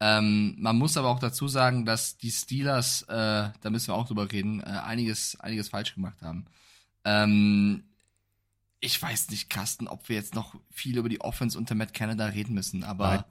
Ähm, 0.00 0.54
man 0.58 0.76
muss 0.76 0.96
aber 0.96 1.08
auch 1.08 1.18
dazu 1.18 1.48
sagen, 1.48 1.84
dass 1.84 2.18
die 2.18 2.30
Steelers, 2.30 3.02
äh, 3.02 3.50
da 3.60 3.70
müssen 3.70 3.88
wir 3.88 3.94
auch 3.94 4.06
drüber 4.06 4.30
reden, 4.30 4.60
äh, 4.60 4.66
einiges, 4.66 5.38
einiges 5.40 5.70
falsch 5.70 5.94
gemacht 5.94 6.22
haben. 6.22 6.46
Ähm, 7.04 7.84
ich 8.80 9.00
weiß 9.00 9.30
nicht, 9.30 9.50
Carsten, 9.50 9.88
ob 9.88 10.08
wir 10.08 10.16
jetzt 10.16 10.34
noch 10.34 10.54
viel 10.70 10.98
über 10.98 11.08
die 11.08 11.20
Offense 11.20 11.58
unter 11.58 11.74
Matt 11.74 11.94
Canada 11.94 12.26
reden 12.26 12.54
müssen, 12.54 12.84
aber 12.84 13.08
Nein. 13.08 13.24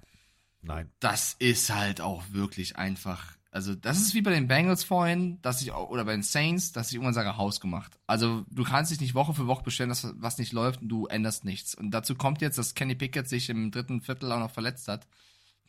Nein. 0.61 0.91
das 0.99 1.35
ist 1.39 1.73
halt 1.73 2.01
auch 2.01 2.23
wirklich 2.31 2.75
einfach. 2.75 3.37
Also, 3.57 3.73
das 3.73 3.99
ist 3.99 4.13
wie 4.13 4.21
bei 4.21 4.29
den 4.29 4.47
Bengals 4.47 4.83
vorhin, 4.83 5.41
dass 5.41 5.63
ich 5.63 5.73
oder 5.73 6.05
bei 6.05 6.11
den 6.11 6.21
Saints, 6.21 6.73
dass 6.73 6.89
ich 6.89 6.93
irgendwann 6.93 7.15
sage, 7.15 7.37
Haus 7.37 7.59
gemacht. 7.59 7.97
Also, 8.05 8.45
du 8.51 8.63
kannst 8.63 8.91
dich 8.91 9.01
nicht 9.01 9.15
Woche 9.15 9.33
für 9.33 9.47
Woche 9.47 9.63
bestellen, 9.63 9.89
dass 9.89 10.13
was 10.17 10.37
nicht 10.37 10.53
läuft 10.53 10.83
und 10.83 10.89
du 10.89 11.07
änderst 11.07 11.43
nichts. 11.43 11.73
Und 11.73 11.89
dazu 11.89 12.13
kommt 12.13 12.41
jetzt, 12.41 12.59
dass 12.59 12.75
Kenny 12.75 12.93
Pickett 12.93 13.27
sich 13.27 13.49
im 13.49 13.71
dritten 13.71 14.01
Viertel 14.01 14.31
auch 14.31 14.37
noch 14.37 14.51
verletzt 14.51 14.87
hat. 14.87 15.07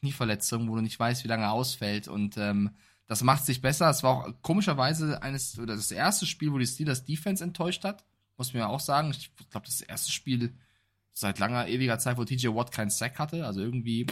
Knieverletzung, 0.01 0.69
wo 0.69 0.75
du 0.77 0.83
nicht 0.83 1.01
weißt, 1.01 1.25
wie 1.25 1.29
lange 1.29 1.45
er 1.45 1.53
ausfällt. 1.53 2.09
Und 2.09 2.37
ähm, 2.37 2.73
das 3.07 3.23
macht 3.23 3.47
sich 3.47 3.63
besser. 3.63 3.89
Es 3.89 4.03
war 4.03 4.11
auch 4.11 4.35
komischerweise 4.43 5.23
eines, 5.23 5.59
oder 5.59 5.75
das 5.75 5.91
erste 5.91 6.27
Spiel, 6.27 6.53
wo 6.53 6.59
die 6.59 6.67
Steelers 6.67 7.07
Defense 7.07 7.43
enttäuscht 7.43 7.85
hat. 7.85 8.05
Muss 8.37 8.53
man 8.53 8.61
ja 8.61 8.67
auch 8.67 8.81
sagen. 8.81 9.13
Ich 9.13 9.31
glaube, 9.49 9.65
das 9.65 9.81
erste 9.81 10.13
Spiel 10.13 10.53
seit 11.15 11.39
langer, 11.39 11.69
ewiger 11.69 11.99
Zeit, 11.99 12.19
wo 12.19 12.27
TJ 12.27 12.49
Watt 12.49 12.71
keinen 12.71 12.91
Sack 12.91 13.19
hatte. 13.19 13.47
Also 13.47 13.63
irgendwie 13.63 14.07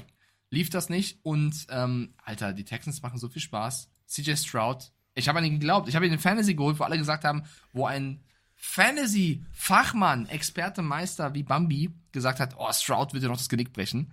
lief 0.50 0.70
das 0.70 0.88
nicht. 0.88 1.18
Und, 1.22 1.66
ähm, 1.70 2.14
Alter, 2.22 2.52
die 2.52 2.64
Texans 2.64 3.02
machen 3.02 3.18
so 3.18 3.28
viel 3.28 3.42
Spaß. 3.42 3.88
CJ 4.06 4.36
Stroud. 4.36 4.92
Ich 5.14 5.28
habe 5.28 5.38
an 5.38 5.44
ihn 5.44 5.58
geglaubt. 5.58 5.88
Ich 5.88 5.96
habe 5.96 6.06
ihn 6.06 6.12
in 6.12 6.18
Fantasy 6.18 6.54
geholt, 6.54 6.78
wo 6.78 6.84
alle 6.84 6.98
gesagt 6.98 7.24
haben, 7.24 7.44
wo 7.72 7.86
ein 7.86 8.22
Fantasy-Fachmann, 8.56 10.26
Experte, 10.26 10.82
Meister 10.82 11.34
wie 11.34 11.42
Bambi 11.42 11.90
gesagt 12.12 12.40
hat, 12.40 12.54
oh, 12.58 12.72
Stroud 12.72 13.12
wird 13.12 13.22
dir 13.22 13.28
noch 13.28 13.36
das 13.36 13.48
Genick 13.48 13.72
brechen. 13.72 14.12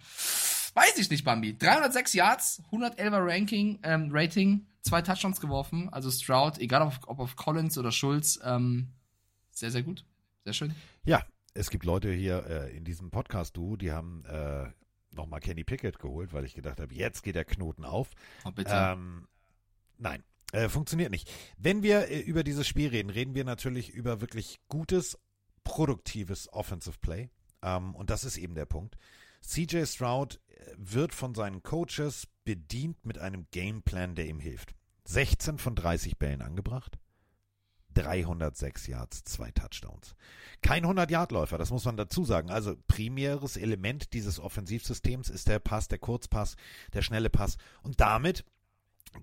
Weiß 0.73 0.97
ich 0.97 1.09
nicht, 1.09 1.23
Bambi. 1.23 1.57
306 1.57 2.13
Yards, 2.13 2.63
111er 2.71 3.25
Ranking, 3.25 3.79
ähm, 3.83 4.09
Rating, 4.11 4.67
zwei 4.81 5.01
Touchdowns 5.01 5.39
geworfen. 5.39 5.89
Also 5.89 6.11
Stroud, 6.11 6.57
egal 6.59 6.81
ob, 6.81 6.93
ob 7.07 7.19
auf 7.19 7.35
Collins 7.35 7.77
oder 7.77 7.91
Schulz, 7.91 8.39
ähm, 8.43 8.89
sehr, 9.51 9.71
sehr 9.71 9.83
gut. 9.83 10.05
Sehr 10.43 10.53
schön. 10.53 10.75
Ja, 11.05 11.23
es 11.53 11.69
gibt 11.69 11.85
Leute 11.85 12.11
hier 12.11 12.45
äh, 12.47 12.75
in 12.75 12.83
diesem 12.83 13.11
Podcast, 13.11 13.55
du, 13.55 13.77
die 13.77 13.91
haben 13.91 14.25
äh, 14.25 14.65
nochmal 15.15 15.39
Kenny 15.39 15.63
Pickett 15.63 15.99
geholt, 15.99 16.33
weil 16.33 16.45
ich 16.45 16.53
gedacht 16.53 16.79
habe, 16.79 16.93
jetzt 16.93 17.23
geht 17.23 17.35
der 17.35 17.45
Knoten 17.45 17.85
auf. 17.85 18.09
Oh, 18.45 18.51
bitte. 18.51 18.71
Ähm, 18.73 19.27
nein, 19.97 20.23
äh, 20.51 20.69
funktioniert 20.69 21.11
nicht. 21.11 21.31
Wenn 21.57 21.83
wir 21.83 22.09
äh, 22.09 22.19
über 22.19 22.43
dieses 22.43 22.67
Spiel 22.67 22.89
reden, 22.89 23.09
reden 23.09 23.35
wir 23.35 23.43
natürlich 23.43 23.89
über 23.89 24.21
wirklich 24.21 24.59
gutes, 24.67 25.17
produktives 25.63 26.51
Offensive 26.53 26.99
Play. 26.99 27.29
Ähm, 27.61 27.95
und 27.95 28.09
das 28.09 28.23
ist 28.23 28.37
eben 28.37 28.55
der 28.55 28.65
Punkt. 28.65 28.97
CJ 29.41 29.85
Stroud 29.85 30.39
äh, 30.47 30.73
wird 30.77 31.13
von 31.13 31.33
seinen 31.33 31.63
Coaches 31.63 32.27
bedient 32.45 33.05
mit 33.05 33.17
einem 33.17 33.47
Gameplan, 33.51 34.15
der 34.15 34.27
ihm 34.27 34.39
hilft. 34.39 34.75
16 35.05 35.57
von 35.57 35.75
30 35.75 36.17
Bällen 36.17 36.41
angebracht. 36.41 36.97
306 37.93 38.87
Yards, 38.87 39.23
zwei 39.23 39.51
Touchdowns. 39.51 40.15
Kein 40.61 40.85
100-Yard-Läufer, 40.85 41.57
das 41.57 41.71
muss 41.71 41.85
man 41.85 41.97
dazu 41.97 42.23
sagen. 42.23 42.49
Also 42.49 42.75
primäres 42.87 43.57
Element 43.57 44.13
dieses 44.13 44.39
Offensivsystems 44.39 45.29
ist 45.29 45.47
der 45.47 45.59
Pass, 45.59 45.87
der 45.87 45.99
Kurzpass, 45.99 46.55
der 46.93 47.01
schnelle 47.01 47.29
Pass. 47.29 47.57
Und 47.83 47.99
damit 47.99 48.45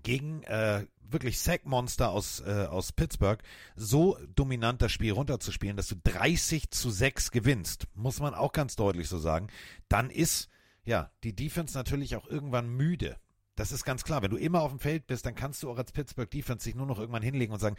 gegen 0.03 0.43
äh, 0.43 0.85
wirklich 1.01 1.39
Sackmonster 1.39 2.09
aus, 2.09 2.39
äh, 2.41 2.67
aus 2.69 2.91
Pittsburgh 2.91 3.41
so 3.75 4.17
dominant 4.35 4.81
das 4.81 4.91
Spiel 4.91 5.11
runterzuspielen, 5.11 5.77
dass 5.77 5.87
du 5.87 5.95
30 6.03 6.71
zu 6.71 6.89
6 6.89 7.31
gewinnst, 7.31 7.87
muss 7.95 8.19
man 8.19 8.33
auch 8.33 8.53
ganz 8.53 8.75
deutlich 8.75 9.09
so 9.09 9.19
sagen, 9.19 9.47
dann 9.89 10.09
ist 10.09 10.49
ja 10.85 11.11
die 11.23 11.35
Defense 11.35 11.77
natürlich 11.77 12.15
auch 12.15 12.27
irgendwann 12.27 12.69
müde. 12.69 13.17
Das 13.55 13.71
ist 13.71 13.83
ganz 13.83 14.03
klar. 14.03 14.21
Wenn 14.21 14.31
du 14.31 14.37
immer 14.37 14.61
auf 14.61 14.71
dem 14.71 14.79
Feld 14.79 15.07
bist, 15.07 15.25
dann 15.25 15.35
kannst 15.35 15.61
du 15.61 15.69
auch 15.69 15.77
als 15.77 15.91
Pittsburgh 15.91 16.29
Defense 16.29 16.63
dich 16.63 16.75
nur 16.75 16.85
noch 16.85 16.97
irgendwann 16.97 17.21
hinlegen 17.21 17.53
und 17.53 17.59
sagen, 17.59 17.75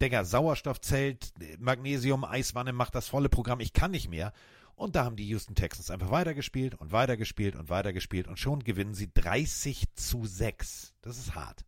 Digga, 0.00 0.24
Sauerstoffzelt, 0.24 1.32
Magnesium, 1.58 2.24
Eiswanne, 2.24 2.72
macht 2.72 2.94
das 2.94 3.08
volle 3.08 3.28
Programm, 3.28 3.60
ich 3.60 3.72
kann 3.72 3.90
nicht 3.90 4.08
mehr. 4.08 4.32
Und 4.74 4.96
da 4.96 5.04
haben 5.04 5.16
die 5.16 5.28
Houston 5.28 5.54
Texans 5.54 5.90
einfach 5.90 6.10
weitergespielt 6.10 6.74
und 6.74 6.90
weitergespielt 6.90 7.54
und 7.54 7.68
weitergespielt 7.68 8.26
und 8.26 8.38
schon 8.38 8.64
gewinnen 8.64 8.94
sie 8.94 9.12
30 9.12 9.94
zu 9.94 10.24
6. 10.24 10.94
Das 11.02 11.18
ist 11.18 11.34
hart. 11.34 11.66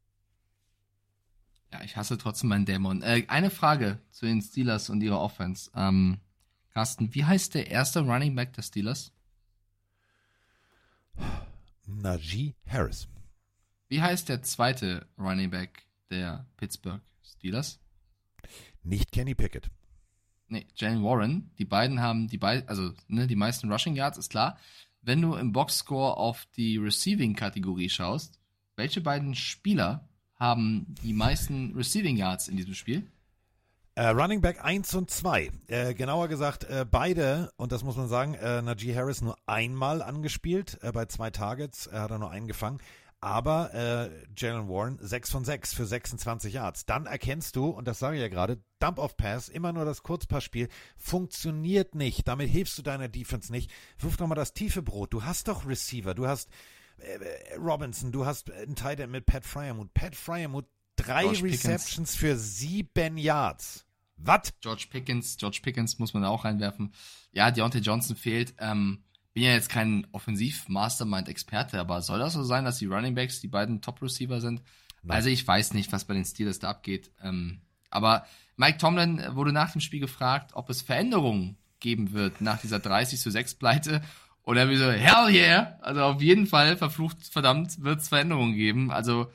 Ja, 1.73 1.83
ich 1.83 1.97
hasse 1.97 2.17
trotzdem 2.17 2.49
meinen 2.49 2.65
Dämon. 2.65 3.03
Äh, 3.03 3.25
eine 3.29 3.51
Frage 3.51 3.99
zu 4.11 4.25
den 4.25 4.41
Steelers 4.41 4.89
und 4.89 5.03
ihrer 5.03 5.21
Offense. 5.21 5.71
Ähm, 5.75 6.21
Carsten, 6.71 7.15
wie 7.15 7.25
heißt 7.25 7.55
der 7.55 7.71
erste 7.71 8.01
Running 8.01 8.35
Back 8.35 8.55
der 8.55 8.63
Steelers? 8.63 9.13
Najee 11.87 12.55
Harris. 12.67 13.09
Wie 13.89 14.01
heißt 14.01 14.31
der 14.31 14.43
zweite 14.43 15.07
Running 15.19 15.51
Back 15.51 15.87
der 16.09 16.47
Pittsburgh 16.57 17.03
Steelers? 17.23 17.79
Nicht 18.83 19.13
Kenny 19.13 19.35
Pickett. 19.35 19.71
Nee, 20.49 20.67
Jalen 20.77 21.03
Warren. 21.03 21.51
Die 21.59 21.65
beiden 21.65 22.01
haben 22.01 22.29
die 22.29 22.39
beiden, 22.39 22.69
also 22.69 22.93
ne, 23.09 23.27
die 23.27 23.37
meisten 23.37 23.71
Rushing 23.73 23.97
Yards, 23.97 24.19
ist 24.19 24.31
klar. 24.31 24.59
Wenn 25.01 25.23
du 25.23 25.35
im 25.35 25.53
Boxscore 25.53 26.17
auf 26.17 26.47
die 26.57 26.77
Receiving-Kategorie 26.77 27.89
schaust, 27.89 28.39
welche 28.77 29.01
beiden 29.01 29.35
Spieler 29.35 30.09
haben 30.37 30.87
die 31.03 31.13
meisten 31.13 31.75
Receiving 31.77 32.17
Yards 32.17 32.49
in 32.49 32.57
diesem 32.57 32.75
Spiel? 32.75 33.07
Äh, 33.95 34.09
Running 34.09 34.41
Back 34.41 34.65
1 34.65 34.95
und 34.95 35.11
2. 35.11 35.51
Äh, 35.67 35.95
genauer 35.95 36.29
gesagt, 36.29 36.65
äh, 36.65 36.87
beide, 36.91 37.51
und 37.57 37.73
das 37.73 37.85
muss 37.85 37.97
man 37.97 38.09
sagen, 38.09 38.33
äh, 38.35 38.63
Najee 38.63 38.95
Harris 38.95 39.21
nur 39.21 39.37
einmal 39.47 40.01
angespielt, 40.01 40.79
äh, 40.83 40.93
bei 40.93 41.05
zwei 41.07 41.31
Targets, 41.31 41.89
er 41.89 42.03
hat 42.03 42.11
er 42.11 42.19
nur 42.19 42.31
einen 42.31 42.47
gefangen. 42.47 42.79
Aber 43.23 43.73
äh, 43.73 44.11
Jalen 44.37 44.69
Warren 44.69 44.99
6 45.01 45.31
von 45.31 45.45
6 45.45 45.75
für 45.75 45.87
26 45.87 46.55
Yards. 46.55 46.87
Dann 46.87 47.07
erkennst 47.07 47.55
du, 47.55 47.67
und 47.67 47.87
das 47.87 48.01
sage 48.01 48.17
ich 48.17 48.21
ja 48.21 48.27
gerade, 48.27 48.61
Dump 48.81 48.99
of 48.99 49.17
Pass, 49.17 49.49
immer 49.49 49.73
nur 49.73 49.85
das 49.85 50.03
Kurzpassspiel, 50.03 50.69
funktioniert 50.97 51.95
nicht. 51.95 52.27
Damit 52.27 52.51
hilfst 52.51 52.77
du 52.79 52.83
deiner 52.83 53.07
Defense 53.07 53.53
nicht. 53.53 53.71
Wirf 53.97 54.17
doch 54.17 54.27
mal 54.27 54.35
das 54.35 54.55
tiefe 54.55 54.83
Brot. 54.83 55.13
Du 55.13 55.23
hast 55.23 55.47
doch 55.47 55.65
Receiver, 55.65 56.15
du 56.15 56.27
hast 56.27 56.51
äh, 56.97 57.55
Robinson, 57.59 58.11
du 58.11 58.27
hast 58.27 58.51
einen 58.51 58.75
Tight 58.75 58.99
End 58.99 59.13
mit 59.13 59.25
Pat 59.25 59.45
Fryermuth. 59.45 59.95
Pat 59.95 60.17
Fryermuth, 60.17 60.67
drei 60.97 61.23
George 61.23 61.45
Receptions 61.45 61.95
Pickens. 61.95 62.17
für 62.17 62.37
sieben 62.37 63.19
Yards. 63.19 63.87
Was? 64.17 64.53
George 64.61 64.87
Pickens, 64.91 65.37
George 65.37 65.61
Pickens 65.63 66.01
muss 66.01 66.13
man 66.13 66.25
da 66.25 66.29
auch 66.29 66.45
reinwerfen. 66.45 66.93
Ja, 67.31 67.53
Deontay 67.53 67.79
Johnson 67.79 68.17
fehlt. 68.17 68.55
Ähm, 68.59 69.05
bin 69.35 69.45
ja 69.45 69.53
jetzt 69.53 69.69
kein 69.69 70.07
Offensiv-Mastermind-Experte, 70.13 71.81
aber 71.81 72.03
soll 72.03 72.19
das 72.19 72.35
so 72.35 72.43
sein, 72.43 72.65
dass 72.65 72.79
die 72.79 72.87
Running 72.87 73.15
Backs 73.15 73.41
die 73.41 73.49
beiden 73.49 73.81
Top-Receiver 73.81 74.41
sind? 74.41 74.63
Nein. 75.03 75.17
Also 75.17 75.29
ich 75.29 75.47
weiß 75.47 75.75
nicht, 75.75 75.93
was 75.93 76.05
bei 76.05 76.15
den 76.15 76.25
Steelers 76.25 76.59
da 76.59 76.71
abgeht. 76.71 77.11
Ähm, 77.23 77.61
aber 77.91 78.27
Mike 78.57 78.79
Tomlin 78.79 79.23
wurde 79.31 79.53
nach 79.53 79.73
dem 79.73 79.81
Spiel 79.81 80.01
gefragt, 80.01 80.53
ob 80.55 80.71
es 80.71 80.83
Veränderungen 80.83 81.57
geben 81.81 82.13
wird 82.13 82.41
nach 82.41 82.61
dieser 82.61 82.79
30 82.79 83.19
zu 83.19 83.31
6 83.31 83.55
Pleite. 83.55 84.03
Und 84.43 84.57
er 84.57 84.69
wie 84.69 84.77
so, 84.77 84.91
hell 84.91 85.33
yeah! 85.33 85.79
Also 85.81 86.03
auf 86.03 86.21
jeden 86.21 86.47
Fall, 86.47 86.77
verflucht, 86.77 87.19
verdammt, 87.31 87.83
wird 87.83 88.01
es 88.01 88.09
Veränderungen 88.09 88.55
geben. 88.55 88.91
Also 88.91 89.31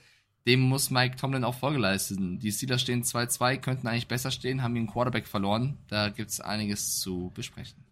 dem 0.46 0.62
muss 0.62 0.92
Mike 0.92 1.18
Tomlin 1.18 1.44
auch 1.44 1.56
Folge 1.56 1.80
leisten. 1.80 2.40
Die 2.40 2.52
Steelers 2.52 2.82
stehen 2.82 3.04
2-2, 3.04 3.58
könnten 3.58 3.88
eigentlich 3.88 4.08
besser 4.08 4.32
stehen, 4.32 4.64
haben 4.64 4.76
ihren 4.76 4.88
Quarterback 4.88 5.28
verloren. 5.28 5.78
Da 5.88 6.10
gibt 6.10 6.30
es 6.30 6.40
einiges 6.40 7.00
zu 7.00 7.32
besprechen. 7.34 7.87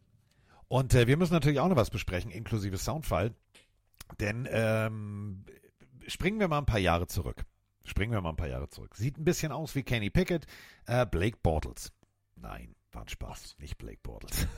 Und 0.67 0.93
äh, 0.93 1.07
wir 1.07 1.17
müssen 1.17 1.33
natürlich 1.33 1.59
auch 1.59 1.67
noch 1.67 1.75
was 1.75 1.89
besprechen, 1.89 2.31
inklusive 2.31 2.77
Soundfall. 2.77 3.33
Denn 4.19 4.47
ähm, 4.51 5.45
springen 6.07 6.39
wir 6.39 6.47
mal 6.47 6.59
ein 6.59 6.65
paar 6.65 6.79
Jahre 6.79 7.07
zurück. 7.07 7.45
Springen 7.83 8.11
wir 8.11 8.21
mal 8.21 8.31
ein 8.31 8.35
paar 8.35 8.47
Jahre 8.47 8.69
zurück. 8.69 8.95
Sieht 8.95 9.17
ein 9.17 9.25
bisschen 9.25 9.51
aus 9.51 9.75
wie 9.75 9.83
Kenny 9.83 10.09
Pickett, 10.09 10.47
äh, 10.87 11.05
Blake 11.05 11.37
Bortles. 11.41 11.91
Nein, 12.35 12.75
war 12.91 13.03
ein 13.03 13.07
Spaß, 13.07 13.57
nicht 13.59 13.77
Blake 13.77 13.99
Bortles. 14.01 14.47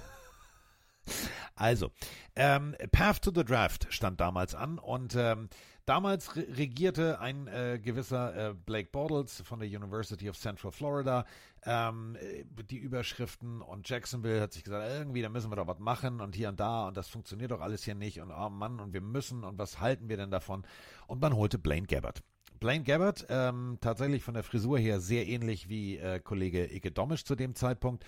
Also, 1.56 1.92
ähm, 2.36 2.76
Path 2.92 3.22
to 3.24 3.32
the 3.34 3.44
Draft 3.44 3.88
stand 3.90 4.20
damals 4.20 4.54
an 4.54 4.78
und 4.78 5.16
ähm, 5.16 5.50
damals 5.88 6.36
re 6.36 6.46
regierte 6.56 7.20
ein 7.20 7.48
äh, 7.48 7.80
gewisser 7.82 8.50
äh, 8.50 8.54
Blake 8.54 8.90
Bortles 8.92 9.42
von 9.42 9.60
der 9.60 9.68
University 9.68 10.30
of 10.30 10.38
Central 10.38 10.72
Florida 10.72 11.26
ähm, 11.64 12.16
äh, 12.16 12.46
die 12.70 12.78
Überschriften 12.78 13.62
und 13.62 13.90
Jacksonville 13.90 14.42
hat 14.42 14.54
sich 14.54 14.64
gesagt, 14.64 14.88
irgendwie, 14.90 15.22
da 15.22 15.30
müssen 15.30 15.52
wir 15.52 15.56
doch 15.56 15.68
was 15.68 15.80
machen 15.80 16.22
und 16.22 16.36
hier 16.36 16.50
und 16.50 16.60
da 16.60 16.88
und 16.88 16.98
das 16.98 17.08
funktioniert 17.08 17.52
doch 17.52 17.62
alles 17.62 17.84
hier 17.84 17.96
nicht 17.96 18.22
und 18.22 18.32
oh 18.32 18.50
Mann 18.50 18.80
und 18.80 18.94
wir 18.94 19.02
müssen 19.02 19.44
und 19.44 19.58
was 19.58 19.80
halten 19.80 20.10
wir 20.10 20.18
denn 20.18 20.32
davon? 20.32 20.66
Und 21.08 21.22
man 21.22 21.36
holte 21.36 21.58
Blaine 21.58 21.88
Gabbard. 21.88 22.22
Blaine 22.60 22.84
Gabbard, 22.84 23.26
ähm, 23.30 23.78
tatsächlich 23.82 24.24
von 24.24 24.34
der 24.34 24.44
Frisur 24.44 24.80
her 24.80 25.00
sehr 25.00 25.28
ähnlich 25.28 25.70
wie 25.70 25.98
äh, 25.98 26.20
Kollege 26.20 26.74
Ike 26.74 26.92
Domisch 26.92 27.24
zu 27.24 27.36
dem 27.36 27.56
Zeitpunkt 27.56 28.06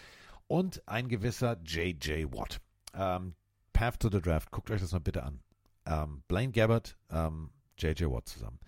und 0.48 0.88
ein 0.88 1.08
gewisser 1.08 1.58
J.J. 1.64 2.34
Watt. 2.34 2.60
Ähm, 2.94 3.36
Path 3.74 4.00
to 4.00 4.10
the 4.10 4.22
Draft, 4.22 4.52
guckt 4.52 4.72
euch 4.72 4.82
das 4.82 4.92
mal 4.92 5.00
bitte 5.00 5.24
an. 5.24 5.42
Ähm, 5.86 6.24
Blaine 6.28 6.52
Gabbard, 6.52 6.98
ähm, 7.12 7.52
J.J. 7.80 8.12
Watt 8.12 8.28
zusammen. 8.28 8.60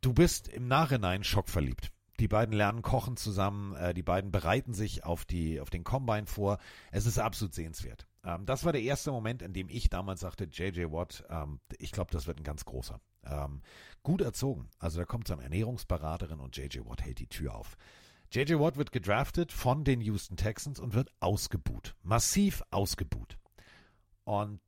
Du 0.00 0.12
bist 0.12 0.48
im 0.48 0.66
Nachhinein 0.66 1.24
schockverliebt. 1.24 1.92
Die 2.20 2.28
beiden 2.28 2.54
lernen 2.54 2.82
kochen 2.82 3.16
zusammen, 3.16 3.74
äh, 3.74 3.94
die 3.94 4.02
beiden 4.02 4.30
bereiten 4.30 4.74
sich 4.74 5.04
auf, 5.04 5.24
die, 5.24 5.60
auf 5.60 5.70
den 5.70 5.82
Combine 5.82 6.26
vor. 6.26 6.58
Es 6.90 7.06
ist 7.06 7.18
absolut 7.18 7.54
sehenswert. 7.54 8.06
Ähm, 8.24 8.46
das 8.46 8.64
war 8.64 8.72
der 8.72 8.82
erste 8.82 9.10
Moment, 9.10 9.42
in 9.42 9.52
dem 9.52 9.68
ich 9.68 9.88
damals 9.88 10.20
sagte, 10.20 10.44
J.J. 10.44 10.92
Watt, 10.92 11.24
ähm, 11.28 11.60
ich 11.78 11.90
glaube, 11.90 12.10
das 12.12 12.26
wird 12.26 12.38
ein 12.38 12.44
ganz 12.44 12.64
großer. 12.64 13.00
Ähm, 13.24 13.62
gut 14.02 14.20
erzogen. 14.20 14.68
Also 14.78 14.98
da 14.98 15.04
kommt 15.04 15.26
so 15.26 15.34
eine 15.34 15.42
Ernährungsberaterin 15.44 16.40
und 16.40 16.56
J.J. 16.56 16.86
Watt 16.86 17.02
hält 17.02 17.18
die 17.18 17.28
Tür 17.28 17.54
auf. 17.54 17.76
J.J. 18.30 18.60
Watt 18.60 18.76
wird 18.76 18.92
gedraftet 18.92 19.52
von 19.52 19.84
den 19.84 20.00
Houston 20.00 20.36
Texans 20.36 20.80
und 20.80 20.94
wird 20.94 21.12
ausgebuht. 21.20 21.96
Massiv 22.02 22.62
ausgebuht. 22.70 23.38
Und 24.24 24.60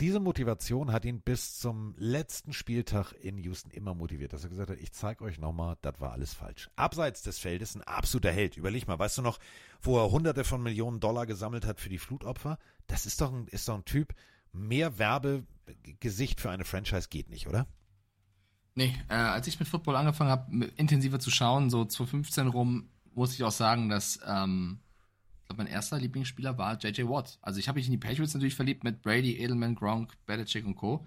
diese 0.00 0.18
Motivation 0.18 0.92
hat 0.92 1.04
ihn 1.04 1.20
bis 1.20 1.58
zum 1.58 1.94
letzten 1.96 2.52
Spieltag 2.52 3.12
in 3.12 3.38
Houston 3.38 3.70
immer 3.70 3.94
motiviert, 3.94 4.32
dass 4.32 4.42
er 4.42 4.50
gesagt 4.50 4.70
hat, 4.70 4.78
ich 4.78 4.92
zeige 4.92 5.24
euch 5.24 5.38
nochmal, 5.38 5.76
das 5.82 6.00
war 6.00 6.12
alles 6.12 6.34
falsch. 6.34 6.68
Abseits 6.74 7.22
des 7.22 7.38
Feldes 7.38 7.76
ein 7.76 7.82
absoluter 7.82 8.32
Held. 8.32 8.56
Überleg 8.56 8.88
mal, 8.88 8.98
weißt 8.98 9.18
du 9.18 9.22
noch, 9.22 9.38
wo 9.80 9.98
er 9.98 10.10
hunderte 10.10 10.44
von 10.44 10.62
Millionen 10.62 10.98
Dollar 10.98 11.26
gesammelt 11.26 11.64
hat 11.64 11.80
für 11.80 11.88
die 11.88 11.98
Flutopfer? 11.98 12.58
Das 12.88 13.06
ist 13.06 13.20
doch 13.20 13.32
ein, 13.32 13.46
ist 13.48 13.68
doch 13.68 13.76
ein 13.76 13.84
Typ, 13.84 14.14
mehr 14.52 14.98
Werbegesicht 14.98 16.40
für 16.40 16.50
eine 16.50 16.64
Franchise 16.64 17.08
geht 17.08 17.30
nicht, 17.30 17.46
oder? 17.46 17.66
Nee, 18.74 18.96
äh, 19.08 19.14
als 19.14 19.46
ich 19.46 19.60
mit 19.60 19.68
Football 19.68 19.94
angefangen 19.94 20.30
habe, 20.30 20.64
intensiver 20.76 21.20
zu 21.20 21.30
schauen, 21.30 21.70
so 21.70 21.84
2015 21.84 22.48
rum, 22.48 22.88
muss 23.14 23.34
ich 23.34 23.44
auch 23.44 23.52
sagen, 23.52 23.88
dass 23.88 24.18
ähm, 24.26 24.80
glaube, 25.54 25.64
mein 25.64 25.72
erster 25.72 25.98
Lieblingsspieler 25.98 26.58
war 26.58 26.78
JJ 26.78 27.08
Watt. 27.08 27.38
Also 27.40 27.58
ich 27.58 27.68
habe 27.68 27.78
mich 27.78 27.86
in 27.86 27.92
die 27.92 27.98
Patriots 27.98 28.34
natürlich 28.34 28.54
verliebt 28.54 28.84
mit 28.84 29.02
Brady, 29.02 29.38
Edelman, 29.38 29.74
Gronk, 29.74 30.14
Belichick 30.26 30.66
und 30.66 30.76
Co. 30.76 31.06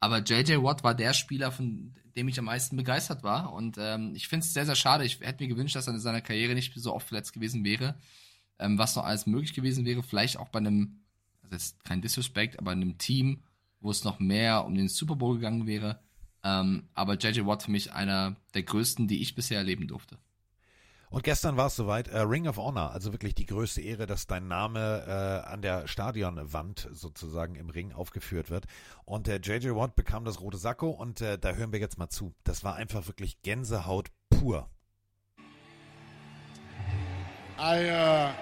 Aber 0.00 0.18
JJ 0.18 0.62
Watt 0.62 0.84
war 0.84 0.94
der 0.94 1.14
Spieler, 1.14 1.50
von 1.52 1.94
dem 2.16 2.28
ich 2.28 2.38
am 2.38 2.44
meisten 2.46 2.76
begeistert 2.76 3.22
war. 3.22 3.52
Und 3.52 3.76
ähm, 3.78 4.14
ich 4.14 4.28
finde 4.28 4.44
es 4.44 4.52
sehr, 4.52 4.66
sehr 4.66 4.74
schade. 4.74 5.04
Ich 5.04 5.20
hätte 5.20 5.42
mir 5.42 5.48
gewünscht, 5.48 5.76
dass 5.76 5.86
er 5.86 5.94
in 5.94 6.00
seiner 6.00 6.20
Karriere 6.20 6.54
nicht 6.54 6.74
so 6.74 6.94
oft 6.94 7.08
verletzt 7.08 7.32
gewesen 7.32 7.64
wäre. 7.64 7.94
Ähm, 8.58 8.78
was 8.78 8.96
noch 8.96 9.04
alles 9.04 9.26
möglich 9.26 9.54
gewesen 9.54 9.84
wäre. 9.84 10.02
Vielleicht 10.02 10.36
auch 10.36 10.48
bei 10.48 10.58
einem, 10.58 11.00
also 11.42 11.56
ist 11.56 11.84
kein 11.84 12.02
Disrespect, 12.02 12.58
aber 12.58 12.72
einem 12.72 12.98
Team, 12.98 13.42
wo 13.80 13.90
es 13.90 14.04
noch 14.04 14.18
mehr 14.18 14.64
um 14.64 14.74
den 14.74 14.88
Super 14.88 15.16
Bowl 15.16 15.36
gegangen 15.36 15.66
wäre. 15.66 16.00
Ähm, 16.42 16.88
aber 16.94 17.16
JJ 17.16 17.46
Watt 17.46 17.62
für 17.62 17.70
mich 17.70 17.92
einer 17.92 18.36
der 18.52 18.62
größten, 18.62 19.08
die 19.08 19.22
ich 19.22 19.34
bisher 19.34 19.58
erleben 19.58 19.88
durfte. 19.88 20.18
Und 21.14 21.22
gestern 21.22 21.56
war 21.56 21.68
es 21.68 21.76
soweit, 21.76 22.08
äh, 22.08 22.18
Ring 22.18 22.48
of 22.48 22.56
Honor, 22.56 22.90
also 22.90 23.12
wirklich 23.12 23.36
die 23.36 23.46
größte 23.46 23.80
Ehre, 23.80 24.04
dass 24.06 24.26
dein 24.26 24.48
Name 24.48 25.04
äh, 25.06 25.48
an 25.48 25.62
der 25.62 25.86
Stadionwand 25.86 26.88
sozusagen 26.90 27.54
im 27.54 27.70
Ring 27.70 27.92
aufgeführt 27.92 28.50
wird. 28.50 28.66
Und 29.04 29.28
der 29.28 29.38
JJ 29.38 29.76
Watt 29.76 29.94
bekam 29.94 30.24
das 30.24 30.40
rote 30.40 30.56
Sakko 30.56 30.90
und 30.90 31.20
äh, 31.20 31.38
da 31.38 31.52
hören 31.52 31.70
wir 31.70 31.78
jetzt 31.78 31.98
mal 31.98 32.08
zu. 32.08 32.34
Das 32.42 32.64
war 32.64 32.74
einfach 32.74 33.06
wirklich 33.06 33.40
Gänsehaut 33.42 34.10
pur. 34.28 34.68
I, 37.60 37.90
uh, 37.90 38.32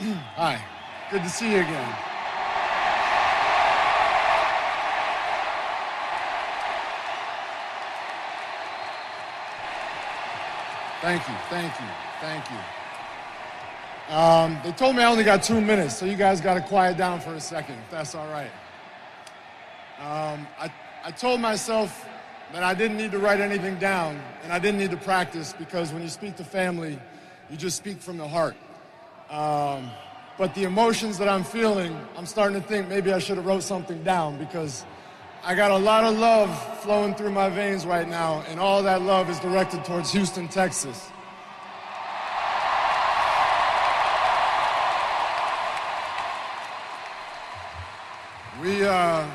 hi, 0.36 0.56
good 1.10 1.22
to 1.22 1.28
see 1.28 1.52
you 1.52 1.60
again. 1.60 1.94
Thank 11.02 11.28
you, 11.28 11.34
thank 11.50 11.80
you, 11.80 12.13
thank 12.24 12.50
you. 12.50 14.14
Um, 14.14 14.58
they 14.64 14.72
told 14.72 14.96
me 14.96 15.02
I 15.02 15.10
only 15.10 15.24
got 15.24 15.42
two 15.42 15.60
minutes, 15.60 15.96
so 15.96 16.06
you 16.06 16.16
guys 16.16 16.40
got 16.40 16.54
to 16.54 16.60
quiet 16.60 16.96
down 16.96 17.20
for 17.20 17.34
a 17.34 17.40
second, 17.40 17.76
if 17.76 17.90
that's 17.90 18.14
all 18.14 18.28
right. 18.28 18.50
Um, 20.00 20.46
I, 20.58 20.72
I 21.04 21.10
told 21.10 21.40
myself 21.40 22.06
that 22.52 22.62
I 22.62 22.74
didn't 22.74 22.96
need 22.96 23.12
to 23.12 23.18
write 23.18 23.40
anything 23.40 23.78
down, 23.78 24.20
and 24.42 24.52
I 24.52 24.58
didn't 24.58 24.80
need 24.80 24.90
to 24.90 24.96
practice 24.96 25.54
because 25.58 25.92
when 25.92 26.02
you 26.02 26.08
speak 26.08 26.36
to 26.36 26.44
family, 26.44 26.98
you 27.50 27.56
just 27.56 27.76
speak 27.76 28.00
from 28.00 28.16
the 28.16 28.28
heart. 28.28 28.56
Um, 29.30 29.90
but 30.38 30.54
the 30.54 30.64
emotions 30.64 31.18
that 31.18 31.28
I'm 31.28 31.44
feeling, 31.44 31.96
I'm 32.16 32.26
starting 32.26 32.60
to 32.60 32.66
think 32.66 32.88
maybe 32.88 33.12
I 33.12 33.18
should 33.18 33.36
have 33.36 33.46
wrote 33.46 33.62
something 33.62 34.02
down 34.02 34.38
because 34.38 34.84
I 35.44 35.54
got 35.54 35.70
a 35.70 35.76
lot 35.76 36.04
of 36.04 36.18
love 36.18 36.50
flowing 36.82 37.14
through 37.14 37.32
my 37.32 37.50
veins 37.50 37.84
right 37.86 38.08
now, 38.08 38.44
and 38.48 38.58
all 38.58 38.82
that 38.82 39.02
love 39.02 39.28
is 39.28 39.38
directed 39.40 39.84
towards 39.84 40.10
Houston, 40.12 40.48
Texas. 40.48 41.10
Uh, 48.94 49.28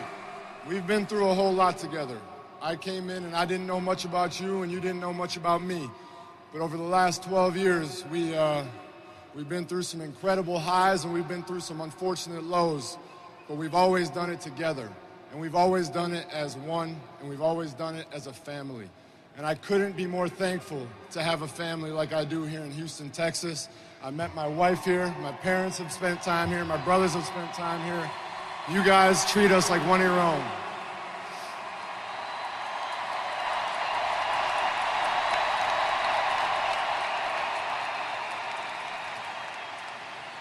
we've 0.69 0.87
been 0.87 1.05
through 1.05 1.27
a 1.27 1.33
whole 1.33 1.51
lot 1.51 1.77
together. 1.77 2.17
I 2.61 2.77
came 2.77 3.09
in 3.09 3.25
and 3.25 3.35
I 3.35 3.45
didn't 3.45 3.67
know 3.67 3.81
much 3.81 4.05
about 4.05 4.39
you, 4.39 4.63
and 4.63 4.71
you 4.71 4.79
didn't 4.79 5.01
know 5.01 5.11
much 5.11 5.35
about 5.35 5.61
me. 5.61 5.89
But 6.53 6.61
over 6.61 6.77
the 6.77 6.83
last 6.83 7.23
12 7.23 7.57
years, 7.57 8.05
we, 8.09 8.35
uh, 8.35 8.63
we've 9.35 9.49
been 9.49 9.65
through 9.65 9.83
some 9.83 9.99
incredible 9.99 10.59
highs 10.59 11.03
and 11.03 11.13
we've 11.13 11.27
been 11.27 11.43
through 11.43 11.59
some 11.59 11.81
unfortunate 11.81 12.43
lows, 12.43 12.97
but 13.49 13.57
we've 13.57 13.75
always 13.75 14.09
done 14.09 14.29
it 14.29 14.39
together. 14.39 14.89
And 15.31 15.41
we've 15.41 15.55
always 15.55 15.89
done 15.89 16.13
it 16.13 16.25
as 16.31 16.55
one, 16.55 16.95
and 17.19 17.29
we've 17.29 17.41
always 17.41 17.73
done 17.73 17.95
it 17.95 18.07
as 18.13 18.27
a 18.27 18.33
family. 18.33 18.89
And 19.37 19.45
I 19.45 19.55
couldn't 19.55 19.95
be 19.97 20.07
more 20.07 20.29
thankful 20.29 20.87
to 21.11 21.21
have 21.21 21.41
a 21.41 21.47
family 21.47 21.91
like 21.91 22.13
I 22.13 22.23
do 22.23 22.43
here 22.43 22.61
in 22.61 22.71
Houston, 22.71 23.09
Texas. 23.09 23.67
I 24.01 24.09
met 24.09 24.33
my 24.33 24.47
wife 24.47 24.85
here, 24.85 25.13
my 25.21 25.33
parents 25.33 25.77
have 25.79 25.91
spent 25.91 26.21
time 26.21 26.47
here, 26.47 26.63
my 26.63 26.83
brothers 26.85 27.13
have 27.13 27.25
spent 27.25 27.53
time 27.53 27.83
here. 27.83 28.09
You 28.71 28.83
guys 28.83 29.25
treat 29.25 29.51
us 29.51 29.71
like 29.71 29.81
one 29.87 29.99
of 29.99 30.05
your 30.05 30.19
own. 30.19 30.45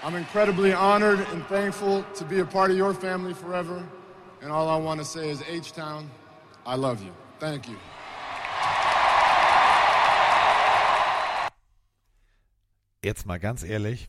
I'm 0.05 0.15
incredibly 0.15 0.75
honored 0.75 1.21
and 1.33 1.43
thankful 1.47 2.05
to 2.17 2.25
be 2.25 2.41
a 2.41 2.45
part 2.45 2.71
of 2.71 2.77
your 2.77 2.93
family 2.93 3.33
forever. 3.33 3.83
And 4.43 4.53
all 4.53 4.69
I 4.69 4.77
want 4.77 5.01
to 5.01 5.07
say 5.07 5.31
is, 5.31 5.43
H 5.49 5.73
Town, 5.73 6.11
I 6.67 6.77
love 6.77 7.03
you. 7.03 7.13
Thank 7.39 7.67
you. 7.67 7.77
Jetzt 13.03 13.25
mal 13.25 13.39
ganz 13.39 13.63
ehrlich, 13.63 14.09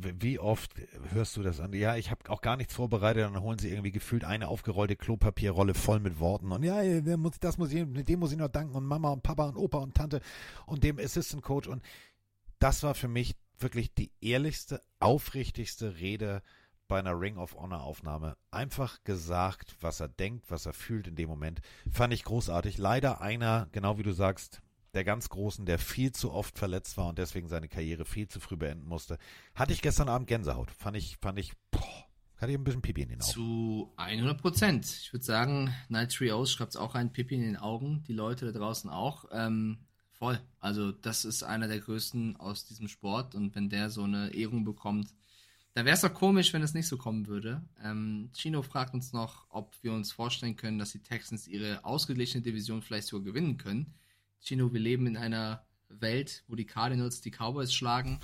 wie 0.00 0.38
oft 0.38 0.74
hörst 1.12 1.36
du 1.36 1.42
das 1.42 1.60
an? 1.60 1.72
Ja, 1.72 1.96
ich 1.96 2.10
habe 2.10 2.28
auch 2.30 2.40
gar 2.40 2.56
nichts 2.56 2.74
vorbereitet, 2.74 3.24
dann 3.24 3.40
holen 3.40 3.58
sie 3.58 3.70
irgendwie 3.70 3.92
gefühlt 3.92 4.24
eine 4.24 4.48
aufgerollte 4.48 4.96
Klopapierrolle 4.96 5.74
voll 5.74 6.00
mit 6.00 6.18
Worten 6.20 6.52
und 6.52 6.62
ja, 6.62 6.82
muss, 7.16 7.38
das 7.40 7.58
muss 7.58 7.72
ich, 7.72 7.84
dem 8.04 8.20
muss 8.20 8.32
ich 8.32 8.38
noch 8.38 8.48
danken 8.48 8.74
und 8.74 8.84
Mama 8.84 9.10
und 9.10 9.22
Papa 9.22 9.46
und 9.48 9.56
Opa 9.56 9.78
und 9.78 9.94
Tante 9.94 10.20
und 10.66 10.84
dem 10.84 10.98
Assistant 10.98 11.42
Coach 11.42 11.68
und 11.68 11.82
das 12.58 12.82
war 12.82 12.94
für 12.94 13.08
mich 13.08 13.36
wirklich 13.58 13.94
die 13.94 14.10
ehrlichste, 14.20 14.80
aufrichtigste 15.00 15.96
Rede 15.96 16.42
bei 16.88 16.98
einer 16.98 17.18
Ring 17.18 17.38
of 17.38 17.54
Honor 17.56 17.82
Aufnahme. 17.82 18.36
Einfach 18.50 19.02
gesagt, 19.04 19.76
was 19.80 20.00
er 20.00 20.08
denkt, 20.08 20.50
was 20.50 20.66
er 20.66 20.72
fühlt 20.72 21.06
in 21.06 21.16
dem 21.16 21.28
Moment. 21.28 21.60
Fand 21.90 22.12
ich 22.12 22.24
großartig. 22.24 22.78
Leider 22.78 23.20
einer, 23.20 23.68
genau 23.72 23.98
wie 23.98 24.02
du 24.02 24.12
sagst, 24.12 24.60
der 24.94 25.04
ganz 25.04 25.28
Großen, 25.28 25.66
der 25.66 25.78
viel 25.78 26.12
zu 26.12 26.32
oft 26.32 26.58
verletzt 26.58 26.96
war 26.96 27.08
und 27.08 27.18
deswegen 27.18 27.48
seine 27.48 27.68
Karriere 27.68 28.04
viel 28.04 28.28
zu 28.28 28.40
früh 28.40 28.56
beenden 28.56 28.86
musste. 28.86 29.18
Hatte 29.54 29.72
ich 29.72 29.82
gestern 29.82 30.08
Abend 30.08 30.28
Gänsehaut. 30.28 30.70
Fand 30.70 30.96
ich, 30.96 31.16
fand 31.20 31.38
ich, 31.38 31.52
boah, 31.70 32.06
hatte 32.36 32.52
ich 32.52 32.58
ein 32.58 32.64
bisschen 32.64 32.82
Pipi 32.82 33.02
in 33.02 33.08
den 33.08 33.20
Augen. 33.20 33.30
Zu 33.30 33.92
100 33.96 34.40
Prozent. 34.40 34.84
Ich 34.86 35.12
würde 35.12 35.24
sagen, 35.24 35.74
Night 35.88 36.12
Trios 36.12 36.52
schreibt 36.52 36.76
auch 36.76 36.94
ein 36.94 37.12
Pipi 37.12 37.34
in 37.34 37.42
den 37.42 37.56
Augen. 37.56 38.04
Die 38.06 38.12
Leute 38.12 38.52
da 38.52 38.58
draußen 38.58 38.90
auch. 38.90 39.26
Ähm, 39.32 39.78
voll. 40.12 40.40
Also, 40.60 40.92
das 40.92 41.24
ist 41.24 41.42
einer 41.42 41.68
der 41.68 41.80
größten 41.80 42.36
aus 42.36 42.64
diesem 42.64 42.88
Sport 42.88 43.34
und 43.34 43.54
wenn 43.54 43.68
der 43.68 43.90
so 43.90 44.04
eine 44.04 44.34
Ehrung 44.34 44.64
bekommt, 44.64 45.14
dann 45.74 45.86
wäre 45.86 45.94
es 45.94 46.02
doch 46.02 46.14
komisch, 46.14 46.52
wenn 46.52 46.62
es 46.62 46.72
nicht 46.72 46.86
so 46.86 46.96
kommen 46.96 47.26
würde. 47.26 47.60
Ähm, 47.82 48.30
Chino 48.32 48.62
fragt 48.62 48.94
uns 48.94 49.12
noch, 49.12 49.46
ob 49.50 49.74
wir 49.82 49.92
uns 49.92 50.12
vorstellen 50.12 50.54
können, 50.54 50.78
dass 50.78 50.92
die 50.92 51.02
Texans 51.02 51.48
ihre 51.48 51.84
ausgeglichene 51.84 52.42
Division 52.42 52.80
vielleicht 52.80 53.08
sogar 53.08 53.24
gewinnen 53.24 53.56
können. 53.56 53.92
Chino, 54.44 54.72
wir 54.72 54.80
leben 54.80 55.06
in 55.06 55.16
einer 55.16 55.64
Welt, 55.88 56.44
wo 56.48 56.54
die 56.54 56.66
Cardinals 56.66 57.20
die 57.20 57.30
Cowboys 57.30 57.72
schlagen 57.72 58.20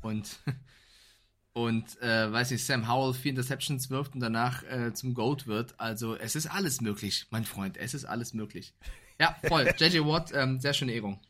und 0.00 0.38
und 1.52 2.00
äh, 2.00 2.32
weiß 2.32 2.52
nicht, 2.52 2.64
Sam 2.64 2.88
Howell 2.88 3.14
vier 3.14 3.30
Interceptions 3.30 3.90
wirft 3.90 4.14
und 4.14 4.20
danach 4.20 4.62
äh, 4.62 4.94
zum 4.94 5.12
Gold 5.12 5.46
wird. 5.46 5.78
Also 5.78 6.16
es 6.16 6.36
ist 6.36 6.46
alles 6.46 6.80
möglich, 6.80 7.26
mein 7.30 7.44
Freund, 7.44 7.76
es 7.76 7.94
ist 7.94 8.04
alles 8.04 8.32
möglich. 8.32 8.74
Ja, 9.20 9.36
voll. 9.46 9.68
JJ 9.78 10.00
Watt, 10.06 10.32
ähm, 10.32 10.60
sehr 10.60 10.72
schöne 10.72 10.92
Ehrung. 10.92 11.20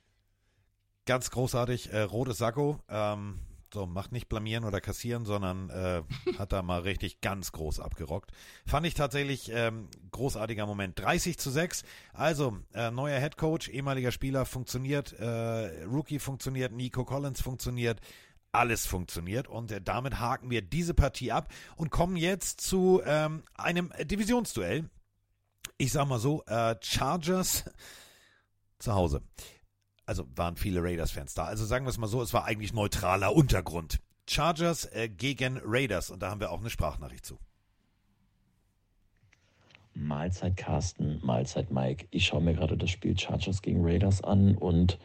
Ganz 1.06 1.30
großartig, 1.30 1.92
äh, 1.92 2.02
rotes 2.02 2.38
Sakko. 2.38 2.80
Ähm, 2.88 3.40
so, 3.72 3.86
macht 3.86 4.12
nicht 4.12 4.28
blamieren 4.28 4.64
oder 4.64 4.80
kassieren, 4.80 5.24
sondern 5.24 5.70
äh, 5.70 6.02
hat 6.38 6.52
da 6.52 6.62
mal 6.62 6.80
richtig 6.80 7.20
ganz 7.20 7.52
groß 7.52 7.80
abgerockt. 7.80 8.32
Fand 8.66 8.86
ich 8.86 8.94
tatsächlich 8.94 9.50
ähm, 9.52 9.88
großartiger 10.10 10.66
Moment. 10.66 10.98
30 10.98 11.38
zu 11.38 11.50
6. 11.50 11.82
Also, 12.12 12.58
äh, 12.72 12.90
neuer 12.90 13.20
Head 13.20 13.36
Coach, 13.36 13.68
ehemaliger 13.68 14.12
Spieler 14.12 14.46
funktioniert, 14.46 15.12
äh, 15.12 15.84
Rookie 15.84 16.18
funktioniert, 16.18 16.72
Nico 16.72 17.04
Collins 17.04 17.40
funktioniert. 17.40 18.00
Alles 18.50 18.86
funktioniert 18.86 19.46
und 19.46 19.70
äh, 19.70 19.80
damit 19.82 20.18
haken 20.18 20.50
wir 20.50 20.62
diese 20.62 20.94
Partie 20.94 21.32
ab 21.32 21.52
und 21.76 21.90
kommen 21.90 22.16
jetzt 22.16 22.62
zu 22.62 23.02
ähm, 23.04 23.42
einem 23.54 23.92
Divisionsduell. 24.02 24.88
Ich 25.76 25.92
sag 25.92 26.08
mal 26.08 26.18
so, 26.18 26.42
äh, 26.46 26.74
Chargers 26.80 27.64
zu 28.78 28.94
Hause 28.94 29.22
also 30.08 30.24
waren 30.34 30.56
viele 30.56 30.82
Raiders-Fans 30.82 31.34
da. 31.34 31.44
Also 31.44 31.66
sagen 31.66 31.84
wir 31.84 31.90
es 31.90 31.98
mal 31.98 32.06
so, 32.06 32.22
es 32.22 32.32
war 32.32 32.46
eigentlich 32.46 32.72
neutraler 32.72 33.34
Untergrund. 33.34 34.00
Chargers 34.26 34.86
äh, 34.86 35.08
gegen 35.08 35.60
Raiders 35.62 36.10
und 36.10 36.22
da 36.22 36.30
haben 36.30 36.40
wir 36.40 36.50
auch 36.50 36.60
eine 36.60 36.70
Sprachnachricht 36.70 37.26
zu. 37.26 37.38
Mahlzeit 39.92 40.56
Carsten, 40.56 41.20
Mahlzeit 41.22 41.70
Mike. 41.70 42.06
Ich 42.10 42.26
schaue 42.26 42.40
mir 42.40 42.54
gerade 42.54 42.76
das 42.76 42.88
Spiel 42.88 43.18
Chargers 43.18 43.60
gegen 43.60 43.84
Raiders 43.84 44.22
an 44.24 44.56
und 44.56 44.98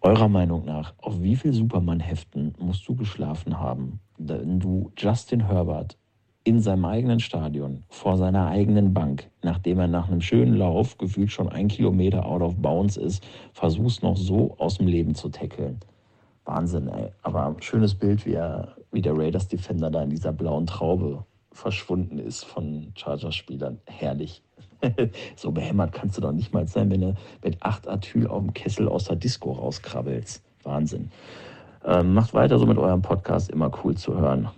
eurer 0.00 0.28
Meinung 0.28 0.64
nach, 0.64 0.94
auf 0.98 1.22
wie 1.22 1.36
viel 1.36 1.54
Superman-Heften 1.54 2.54
musst 2.58 2.86
du 2.86 2.96
geschlafen 2.96 3.58
haben, 3.58 4.00
wenn 4.18 4.60
du 4.60 4.92
Justin 4.96 5.46
Herbert 5.46 5.96
in 6.48 6.62
seinem 6.62 6.86
eigenen 6.86 7.20
Stadion, 7.20 7.84
vor 7.90 8.16
seiner 8.16 8.46
eigenen 8.46 8.94
Bank, 8.94 9.28
nachdem 9.42 9.80
er 9.80 9.86
nach 9.86 10.08
einem 10.08 10.22
schönen 10.22 10.54
Lauf 10.54 10.96
gefühlt 10.96 11.30
schon 11.30 11.50
ein 11.50 11.68
Kilometer 11.68 12.24
out 12.24 12.40
of 12.40 12.56
bounds 12.56 12.96
ist, 12.96 13.22
versuchst 13.52 14.02
noch 14.02 14.16
so 14.16 14.54
aus 14.56 14.78
dem 14.78 14.86
Leben 14.86 15.14
zu 15.14 15.28
tackeln. 15.28 15.78
Wahnsinn, 16.46 16.88
ey. 16.88 17.10
Aber 17.22 17.54
schönes 17.60 17.94
Bild, 17.94 18.24
wie, 18.24 18.32
er, 18.32 18.76
wie 18.90 19.02
der 19.02 19.14
Raiders 19.14 19.48
Defender 19.48 19.90
da 19.90 20.02
in 20.02 20.08
dieser 20.08 20.32
blauen 20.32 20.66
Traube 20.66 21.22
verschwunden 21.52 22.18
ist 22.18 22.44
von 22.44 22.92
Chargers-Spielern. 22.94 23.78
Herrlich. 23.84 24.42
so 25.36 25.50
behämmert 25.50 25.92
kannst 25.92 26.16
du 26.16 26.22
doch 26.22 26.32
nicht 26.32 26.54
mal 26.54 26.66
sein, 26.66 26.90
wenn 26.90 27.02
du 27.02 27.14
mit 27.44 27.62
acht 27.62 27.86
Atyl 27.86 28.26
auf 28.26 28.40
dem 28.40 28.54
Kessel 28.54 28.88
aus 28.88 29.04
der 29.04 29.16
Disco 29.16 29.52
rauskrabbelst. 29.52 30.42
Wahnsinn. 30.62 31.10
Ähm, 31.84 32.14
macht 32.14 32.32
weiter 32.32 32.58
so 32.58 32.64
mit 32.64 32.78
eurem 32.78 33.02
Podcast, 33.02 33.50
immer 33.50 33.70
cool 33.84 33.98
zu 33.98 34.16
hören. 34.16 34.48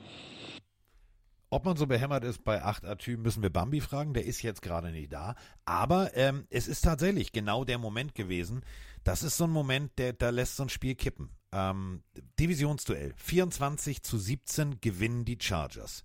Ob 1.50 1.64
man 1.64 1.76
so 1.76 1.86
behämmert 1.86 2.22
ist 2.22 2.44
bei 2.44 2.62
8 2.62 2.84
Atü, 2.84 3.16
müssen 3.16 3.42
wir 3.42 3.50
Bambi 3.50 3.80
fragen. 3.80 4.14
Der 4.14 4.24
ist 4.24 4.42
jetzt 4.42 4.62
gerade 4.62 4.92
nicht 4.92 5.12
da. 5.12 5.34
Aber 5.64 6.16
ähm, 6.16 6.46
es 6.48 6.68
ist 6.68 6.82
tatsächlich 6.82 7.32
genau 7.32 7.64
der 7.64 7.78
Moment 7.78 8.14
gewesen. 8.14 8.62
Das 9.02 9.24
ist 9.24 9.36
so 9.36 9.44
ein 9.44 9.50
Moment, 9.50 9.98
der 9.98 10.12
da 10.12 10.30
lässt 10.30 10.56
so 10.56 10.62
ein 10.62 10.68
Spiel 10.68 10.94
kippen. 10.94 11.30
Ähm, 11.52 12.04
Divisionsduell. 12.38 13.14
24 13.16 14.04
zu 14.04 14.16
17 14.16 14.80
gewinnen 14.80 15.24
die 15.24 15.38
Chargers. 15.40 16.04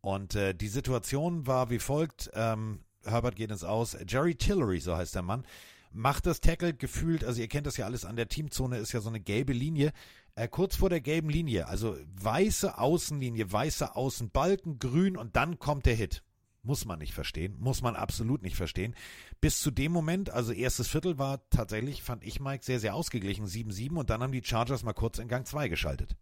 Und 0.00 0.36
äh, 0.36 0.54
die 0.54 0.68
Situation 0.68 1.48
war 1.48 1.70
wie 1.70 1.80
folgt. 1.80 2.30
Ähm, 2.34 2.84
Herbert 3.04 3.34
geht 3.34 3.50
ins 3.50 3.64
Aus. 3.64 3.96
Jerry 4.06 4.36
Tillery, 4.36 4.78
so 4.78 4.96
heißt 4.96 5.14
der 5.14 5.22
Mann, 5.22 5.44
macht 5.92 6.26
das 6.26 6.40
Tackle 6.40 6.74
gefühlt, 6.74 7.24
also 7.24 7.40
ihr 7.40 7.48
kennt 7.48 7.66
das 7.66 7.76
ja 7.76 7.86
alles 7.86 8.04
an 8.04 8.16
der 8.16 8.28
Teamzone, 8.28 8.78
ist 8.78 8.92
ja 8.92 9.00
so 9.00 9.08
eine 9.08 9.20
gelbe 9.20 9.52
Linie. 9.52 9.92
Äh, 10.38 10.46
kurz 10.46 10.76
vor 10.76 10.88
der 10.88 11.00
gelben 11.00 11.30
Linie, 11.30 11.66
also 11.66 11.96
weiße 12.22 12.78
Außenlinie, 12.78 13.50
weiße 13.50 13.96
Außenbalken, 13.96 14.78
grün 14.78 15.16
und 15.16 15.34
dann 15.34 15.58
kommt 15.58 15.84
der 15.84 15.96
Hit. 15.96 16.22
Muss 16.62 16.84
man 16.84 17.00
nicht 17.00 17.12
verstehen, 17.12 17.56
muss 17.58 17.82
man 17.82 17.96
absolut 17.96 18.42
nicht 18.42 18.54
verstehen. 18.54 18.94
Bis 19.40 19.58
zu 19.60 19.72
dem 19.72 19.90
Moment, 19.90 20.30
also 20.30 20.52
erstes 20.52 20.86
Viertel 20.86 21.18
war 21.18 21.40
tatsächlich, 21.50 22.04
fand 22.04 22.22
ich 22.22 22.38
Mike, 22.38 22.64
sehr, 22.64 22.78
sehr 22.78 22.94
ausgeglichen, 22.94 23.46
7-7 23.46 23.96
und 23.96 24.10
dann 24.10 24.22
haben 24.22 24.30
die 24.30 24.44
Chargers 24.44 24.84
mal 24.84 24.92
kurz 24.92 25.18
in 25.18 25.26
Gang 25.26 25.44
2 25.44 25.66
geschaltet. 25.66 26.14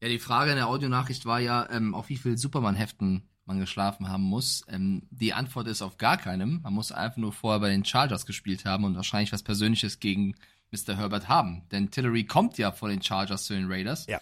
Ja, 0.00 0.08
die 0.08 0.18
Frage 0.18 0.52
in 0.52 0.56
der 0.56 0.68
Audionachricht 0.68 1.26
war 1.26 1.40
ja, 1.40 1.68
ähm, 1.70 1.94
auf 1.94 2.08
wie 2.08 2.16
viel 2.16 2.38
Superman-Heften 2.38 3.28
man 3.44 3.58
geschlafen 3.58 4.08
haben 4.08 4.22
muss. 4.22 4.64
Ähm, 4.66 5.02
die 5.10 5.34
Antwort 5.34 5.66
ist 5.66 5.82
auf 5.82 5.98
gar 5.98 6.16
keinem. 6.16 6.60
Man 6.62 6.72
muss 6.72 6.90
einfach 6.90 7.18
nur 7.18 7.34
vorher 7.34 7.60
bei 7.60 7.68
den 7.68 7.84
Chargers 7.84 8.24
gespielt 8.24 8.64
haben 8.64 8.84
und 8.84 8.96
wahrscheinlich 8.96 9.32
was 9.32 9.42
Persönliches 9.42 10.00
gegen 10.00 10.36
Mr. 10.70 10.96
Herbert 10.96 11.28
haben. 11.28 11.62
Denn 11.70 11.90
Tillery 11.90 12.24
kommt 12.24 12.58
ja 12.58 12.72
von 12.72 12.90
den 12.90 13.02
Chargers 13.02 13.44
zu 13.44 13.54
den 13.54 13.70
Raiders. 13.70 14.06
Ja. 14.06 14.20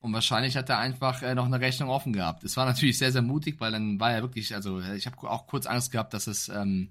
Und 0.00 0.12
wahrscheinlich 0.12 0.56
hat 0.56 0.68
er 0.68 0.78
einfach 0.78 1.22
äh, 1.22 1.34
noch 1.34 1.46
eine 1.46 1.60
Rechnung 1.60 1.88
offen 1.88 2.12
gehabt. 2.12 2.44
Es 2.44 2.56
war 2.56 2.66
natürlich 2.66 2.98
sehr, 2.98 3.10
sehr 3.10 3.22
mutig, 3.22 3.60
weil 3.60 3.72
dann 3.72 3.98
war 3.98 4.12
er 4.12 4.22
wirklich, 4.22 4.54
also 4.54 4.80
ich 4.80 5.06
habe 5.06 5.28
auch 5.28 5.46
kurz 5.46 5.66
Angst 5.66 5.90
gehabt, 5.90 6.14
dass 6.14 6.28
es 6.28 6.48
ähm, 6.48 6.90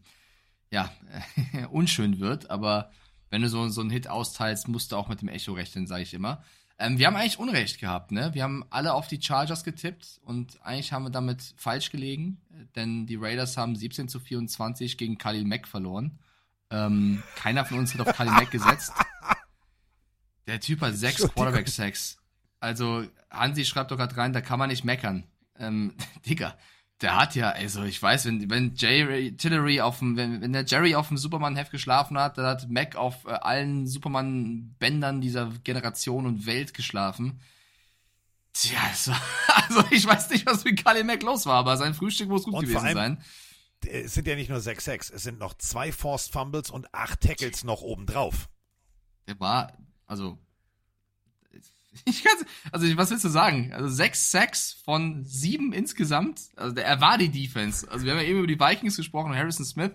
ja 0.71 0.91
unschön 1.71 2.19
wird. 2.19 2.49
Aber 2.49 2.91
wenn 3.29 3.41
du 3.41 3.49
so, 3.49 3.69
so 3.69 3.81
einen 3.81 3.89
Hit 3.89 4.09
austeilst, 4.09 4.67
musst 4.67 4.91
du 4.91 4.97
auch 4.97 5.07
mit 5.07 5.21
dem 5.21 5.29
Echo 5.29 5.53
rechnen, 5.53 5.87
sage 5.87 6.03
ich 6.03 6.13
immer. 6.13 6.43
Ähm, 6.79 6.97
wir 6.97 7.07
haben 7.07 7.15
eigentlich 7.15 7.39
Unrecht 7.39 7.79
gehabt, 7.79 8.11
ne? 8.11 8.33
Wir 8.33 8.43
haben 8.43 8.63
alle 8.69 8.93
auf 8.93 9.07
die 9.07 9.21
Chargers 9.21 9.63
getippt 9.63 10.19
und 10.23 10.61
eigentlich 10.63 10.93
haben 10.93 11.03
wir 11.03 11.09
damit 11.09 11.53
falsch 11.55 11.91
gelegen, 11.91 12.39
denn 12.75 13.07
die 13.07 13.15
Raiders 13.15 13.57
haben 13.57 13.75
17 13.75 14.09
zu 14.09 14.19
24 14.19 14.97
gegen 14.97 15.17
Khalil 15.17 15.45
Mack 15.45 15.67
verloren. 15.67 16.19
Ähm, 16.69 17.23
keiner 17.35 17.65
von 17.65 17.79
uns 17.79 17.93
hat 17.93 18.07
auf 18.07 18.15
Khalil 18.15 18.33
Mack 18.33 18.51
gesetzt. 18.51 18.91
Der 20.47 20.59
Typ 20.59 20.81
hat 20.81 20.95
sechs 20.95 21.27
Quarterback-Sacks. 21.27 22.17
Also, 22.59 23.05
Hansi 23.29 23.65
schreibt 23.65 23.91
doch 23.91 23.97
gerade 23.97 24.15
rein, 24.17 24.33
da 24.33 24.41
kann 24.41 24.59
man 24.59 24.69
nicht 24.69 24.83
meckern. 24.83 25.23
Ähm, 25.59 25.93
Digga, 26.25 26.55
der 27.01 27.15
hat 27.15 27.35
ja, 27.35 27.49
also 27.49 27.83
ich 27.83 28.01
weiß, 28.01 28.25
wenn, 28.25 28.49
wenn 28.49 28.73
Jerry 28.75 29.35
Tillery 29.35 29.81
auf 29.81 29.99
dem, 29.99 30.17
wenn, 30.17 30.41
wenn 30.41 30.53
der 30.53 30.65
Jerry 30.65 30.95
auf 30.95 31.09
dem 31.09 31.17
Superman-Heft 31.17 31.71
geschlafen 31.71 32.17
hat, 32.17 32.37
dann 32.37 32.45
hat 32.45 32.69
Mac 32.69 32.95
auf 32.95 33.25
äh, 33.25 33.31
allen 33.31 33.85
Superman-Bändern 33.87 35.21
dieser 35.21 35.51
Generation 35.63 36.25
und 36.25 36.45
Welt 36.45 36.73
geschlafen. 36.73 37.39
Tja, 38.53 38.79
also, 38.87 39.11
also 39.47 39.83
ich 39.91 40.05
weiß 40.05 40.29
nicht, 40.31 40.45
was 40.47 40.63
mit 40.63 40.83
Kali 40.83 41.03
Mac 41.03 41.21
los 41.21 41.45
war, 41.45 41.57
aber 41.57 41.77
sein 41.77 41.93
Frühstück 41.93 42.29
muss 42.29 42.45
gut 42.45 42.55
Und 42.55 42.61
gewesen 42.61 42.85
allem, 42.85 42.95
sein. 42.95 43.23
Es 43.85 44.13
sind 44.13 44.27
ja 44.27 44.35
nicht 44.35 44.49
nur 44.49 44.59
6 44.59 44.83
Sacks, 44.83 45.09
es 45.09 45.23
sind 45.23 45.39
noch 45.39 45.53
zwei 45.53 45.91
Forced 45.91 46.31
Fumbles 46.31 46.69
und 46.69 46.93
acht 46.93 47.21
Tackles 47.21 47.63
noch 47.63 47.81
obendrauf. 47.81 48.49
Der 49.27 49.39
war, 49.39 49.77
also, 50.05 50.39
ich 52.05 52.23
kann's, 52.23 52.45
also 52.71 52.97
was 52.97 53.09
willst 53.09 53.25
du 53.25 53.29
sagen? 53.29 53.73
Also 53.73 53.87
sechs 53.87 54.31
Sacks 54.31 54.81
von 54.85 55.23
sieben 55.23 55.73
insgesamt. 55.73 56.41
Also 56.55 56.75
der, 56.75 56.85
er 56.85 57.01
war 57.01 57.17
die 57.17 57.29
Defense. 57.29 57.89
Also 57.89 58.05
wir 58.05 58.13
haben 58.13 58.19
ja 58.19 58.25
eben 58.25 58.39
über 58.39 58.47
die 58.47 58.59
Vikings 58.59 58.97
gesprochen, 58.97 59.35
Harrison 59.35 59.65
Smith. 59.65 59.91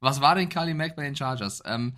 Was 0.00 0.20
war 0.20 0.34
denn 0.34 0.48
Kali 0.48 0.74
Mack 0.74 0.96
bei 0.96 1.02
den 1.02 1.16
Chargers? 1.16 1.62
Ähm, 1.66 1.96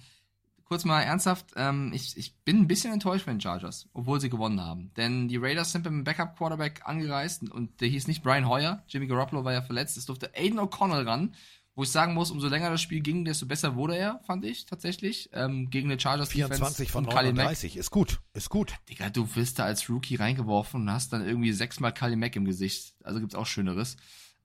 kurz 0.72 0.86
mal 0.86 1.02
ernsthaft, 1.02 1.52
ähm, 1.54 1.92
ich, 1.92 2.16
ich 2.16 2.34
bin 2.46 2.60
ein 2.60 2.66
bisschen 2.66 2.94
enttäuscht 2.94 3.24
von 3.24 3.34
den 3.34 3.42
Chargers, 3.42 3.90
obwohl 3.92 4.22
sie 4.22 4.30
gewonnen 4.30 4.62
haben. 4.62 4.90
Denn 4.96 5.28
die 5.28 5.36
Raiders 5.36 5.70
sind 5.70 5.84
mit 5.84 5.92
dem 5.92 6.02
Backup-Quarterback 6.02 6.80
angereist 6.86 7.42
und 7.50 7.82
der 7.82 7.88
hieß 7.88 8.08
nicht 8.08 8.22
Brian 8.22 8.48
Hoyer. 8.48 8.82
Jimmy 8.88 9.06
Garoppolo 9.06 9.44
war 9.44 9.52
ja 9.52 9.60
verletzt. 9.60 9.98
Es 9.98 10.06
durfte 10.06 10.34
Aiden 10.34 10.58
O'Connell 10.58 11.06
ran. 11.06 11.34
Wo 11.74 11.82
ich 11.82 11.90
sagen 11.90 12.14
muss, 12.14 12.30
umso 12.30 12.48
länger 12.48 12.70
das 12.70 12.80
Spiel 12.80 13.00
ging, 13.00 13.26
desto 13.26 13.44
besser 13.44 13.76
wurde 13.76 13.98
er, 13.98 14.20
fand 14.26 14.46
ich 14.46 14.64
tatsächlich. 14.64 15.28
Ähm, 15.34 15.68
gegen 15.68 15.90
eine 15.90 16.00
Chargers 16.00 16.30
24 16.30 16.90
von 16.90 17.04
und 17.04 17.12
Khalil 17.12 17.32
Mack. 17.32 17.44
39, 17.44 17.76
ist 17.76 17.90
gut, 17.90 18.20
ist 18.32 18.48
gut. 18.48 18.72
Digga, 18.88 19.10
du 19.10 19.28
wirst 19.36 19.58
da 19.58 19.64
als 19.64 19.90
Rookie 19.90 20.14
reingeworfen 20.14 20.80
und 20.80 20.90
hast 20.90 21.12
dann 21.12 21.22
irgendwie 21.22 21.52
sechsmal 21.52 21.92
Kali 21.92 22.16
Mack 22.16 22.34
im 22.36 22.46
Gesicht. 22.46 22.94
Also 23.04 23.20
gibt's 23.20 23.34
auch 23.34 23.46
Schöneres. 23.46 23.98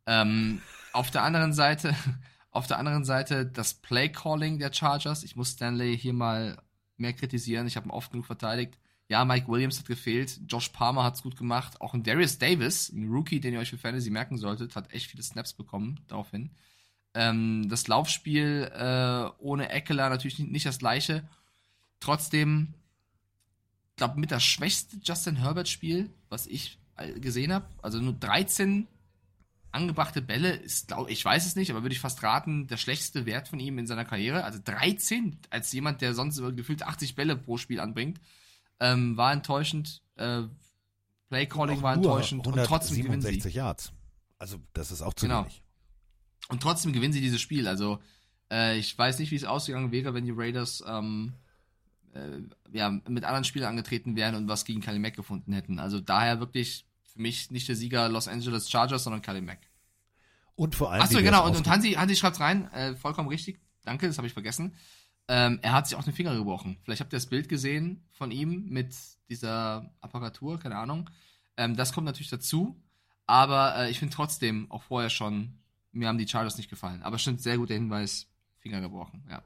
Ähm, 0.05 0.61
auf 0.91 1.09
der 1.09 1.23
anderen 1.23 1.53
Seite, 1.53 1.95
auf 2.57 2.67
der 2.67 2.79
anderen 2.79 3.05
Seite 3.05 3.45
das 3.45 3.75
Play 3.75 4.09
Calling 4.09 4.57
der 4.57 4.73
Chargers. 4.73 5.23
Ich 5.23 5.35
muss 5.35 5.51
Stanley 5.51 5.97
hier 5.97 6.13
mal 6.13 6.57
mehr 6.97 7.13
kritisieren. 7.13 7.67
Ich 7.67 7.75
habe 7.75 7.87
ihn 7.87 7.91
oft 7.91 8.11
genug 8.11 8.25
verteidigt. 8.25 8.79
Ja, 9.09 9.23
Mike 9.23 9.47
Williams 9.47 9.77
hat 9.77 9.85
gefehlt. 9.85 10.41
Josh 10.47 10.69
Palmer 10.69 11.03
hat's 11.03 11.21
gut 11.21 11.37
gemacht. 11.37 11.79
Auch 11.79 11.93
ein 11.93 12.01
Darius 12.01 12.39
Davis, 12.39 12.89
ein 12.89 13.09
Rookie, 13.09 13.39
den 13.39 13.53
ihr 13.53 13.59
euch 13.59 13.69
für 13.69 13.77
Fantasy 13.77 14.09
merken 14.09 14.37
solltet, 14.37 14.75
hat 14.75 14.91
echt 14.91 15.11
viele 15.11 15.21
Snaps 15.21 15.53
bekommen 15.53 15.99
daraufhin. 16.07 16.49
Ähm, 17.13 17.69
das 17.69 17.87
Laufspiel 17.87 18.71
äh, 18.73 19.29
ohne 19.37 19.69
Eckler 19.69 20.09
natürlich 20.09 20.39
nicht, 20.39 20.51
nicht 20.51 20.65
das 20.65 20.79
gleiche. 20.79 21.29
Trotzdem, 21.99 22.73
glaube 23.97 24.19
mit 24.19 24.31
das 24.31 24.43
schwächste 24.43 24.97
Justin 25.03 25.35
Herbert-Spiel, 25.35 26.09
was 26.29 26.47
ich 26.47 26.79
gesehen 27.17 27.53
habe. 27.53 27.67
Also 27.83 27.99
nur 27.99 28.13
13 28.13 28.87
angebrachte 29.77 30.21
Bälle 30.21 30.51
ist, 30.51 30.89
glaube 30.89 31.11
ich, 31.11 31.23
weiß 31.23 31.45
es 31.45 31.55
nicht, 31.55 31.71
aber 31.71 31.81
würde 31.83 31.93
ich 31.93 32.01
fast 32.01 32.21
raten, 32.23 32.67
der 32.67 32.77
schlechteste 32.77 33.25
Wert 33.25 33.47
von 33.47 33.59
ihm 33.59 33.77
in 33.79 33.87
seiner 33.87 34.05
Karriere. 34.05 34.43
Also 34.43 34.59
13 34.63 35.39
als 35.49 35.71
jemand, 35.71 36.01
der 36.01 36.13
sonst 36.13 36.37
gefühlt 36.55 36.83
80 36.83 37.15
Bälle 37.15 37.35
pro 37.37 37.57
Spiel 37.57 37.79
anbringt, 37.79 38.19
ähm, 38.79 39.15
war 39.17 39.31
enttäuschend. 39.31 40.01
Äh, 40.17 40.43
Playcalling 41.29 41.81
war 41.81 41.93
enttäuschend 41.93 42.45
und 42.47 42.55
trotzdem 42.63 42.97
gewinnen 42.97 43.21
sie. 43.21 43.27
167 43.27 43.55
Yards. 43.55 43.91
Also 44.39 44.57
das 44.73 44.91
ist 44.91 45.01
auch 45.01 45.13
zu 45.13 45.25
Genau. 45.25 45.41
wenig. 45.41 45.63
Und 46.49 46.61
trotzdem 46.61 46.93
gewinnen 46.93 47.13
sie 47.13 47.21
dieses 47.21 47.41
Spiel. 47.41 47.67
Also, 47.67 47.99
äh, 48.51 48.77
ich 48.77 48.97
weiß 48.97 49.19
nicht, 49.19 49.31
wie 49.31 49.35
es 49.35 49.43
ausgegangen 49.43 49.91
wäre, 49.91 50.13
wenn 50.13 50.25
die 50.25 50.31
Raiders 50.33 50.83
ähm, 50.87 51.33
äh, 52.13 52.39
ja, 52.71 52.89
mit 52.89 53.23
anderen 53.25 53.43
Spielern 53.43 53.69
angetreten 53.71 54.15
wären 54.15 54.35
und 54.35 54.47
was 54.47 54.63
gegen 54.63 54.79
Kali 54.81 54.99
Mack 54.99 55.15
gefunden 55.15 55.53
hätten. 55.53 55.79
Also 55.79 55.99
daher 55.99 56.39
wirklich 56.39 56.85
für 57.13 57.21
mich 57.21 57.51
nicht 57.51 57.67
der 57.67 57.75
Sieger 57.75 58.07
Los 58.09 58.27
Angeles 58.27 58.69
Chargers, 58.69 59.03
sondern 59.03 59.21
Kali 59.21 59.41
Mack. 59.41 59.59
Und 60.57 60.75
vor 60.75 60.91
allem. 60.91 61.03
Achso, 61.03 61.19
genau. 61.19 61.45
Und, 61.45 61.55
und 61.55 61.69
Hansi, 61.69 61.93
Hansi 61.93 62.15
schreibt 62.15 62.39
rein, 62.39 62.69
äh, 62.73 62.95
vollkommen 62.95 63.29
richtig. 63.29 63.61
Danke, 63.85 64.07
das 64.07 64.17
habe 64.17 64.27
ich 64.27 64.33
vergessen. 64.33 64.75
Ähm, 65.27 65.59
er 65.61 65.73
hat 65.73 65.87
sich 65.87 65.95
auch 65.95 66.03
den 66.03 66.13
Finger 66.13 66.35
gebrochen. 66.35 66.77
Vielleicht 66.83 66.99
habt 66.99 67.13
ihr 67.13 67.17
das 67.17 67.27
Bild 67.27 67.47
gesehen 67.47 68.03
von 68.11 68.31
ihm 68.31 68.67
mit 68.67 68.95
dieser 69.29 69.93
Apparatur, 70.01 70.59
keine 70.59 70.77
Ahnung. 70.77 71.09
Ähm, 71.57 71.75
das 71.75 71.93
kommt 71.93 72.05
natürlich 72.05 72.31
dazu. 72.31 72.75
Aber 73.27 73.75
äh, 73.77 73.91
ich 73.91 73.99
finde 73.99 74.15
trotzdem 74.15 74.71
auch 74.71 74.81
vorher 74.81 75.11
schon, 75.11 75.59
mir 75.91 76.07
haben 76.07 76.17
die 76.17 76.27
Chargers 76.27 76.57
nicht 76.57 76.69
gefallen. 76.69 77.03
Aber 77.03 77.19
stimmt, 77.19 77.41
sehr 77.41 77.57
guter 77.57 77.75
Hinweis, 77.75 78.27
Finger 78.57 78.81
gebrochen, 78.81 79.23
ja. 79.29 79.43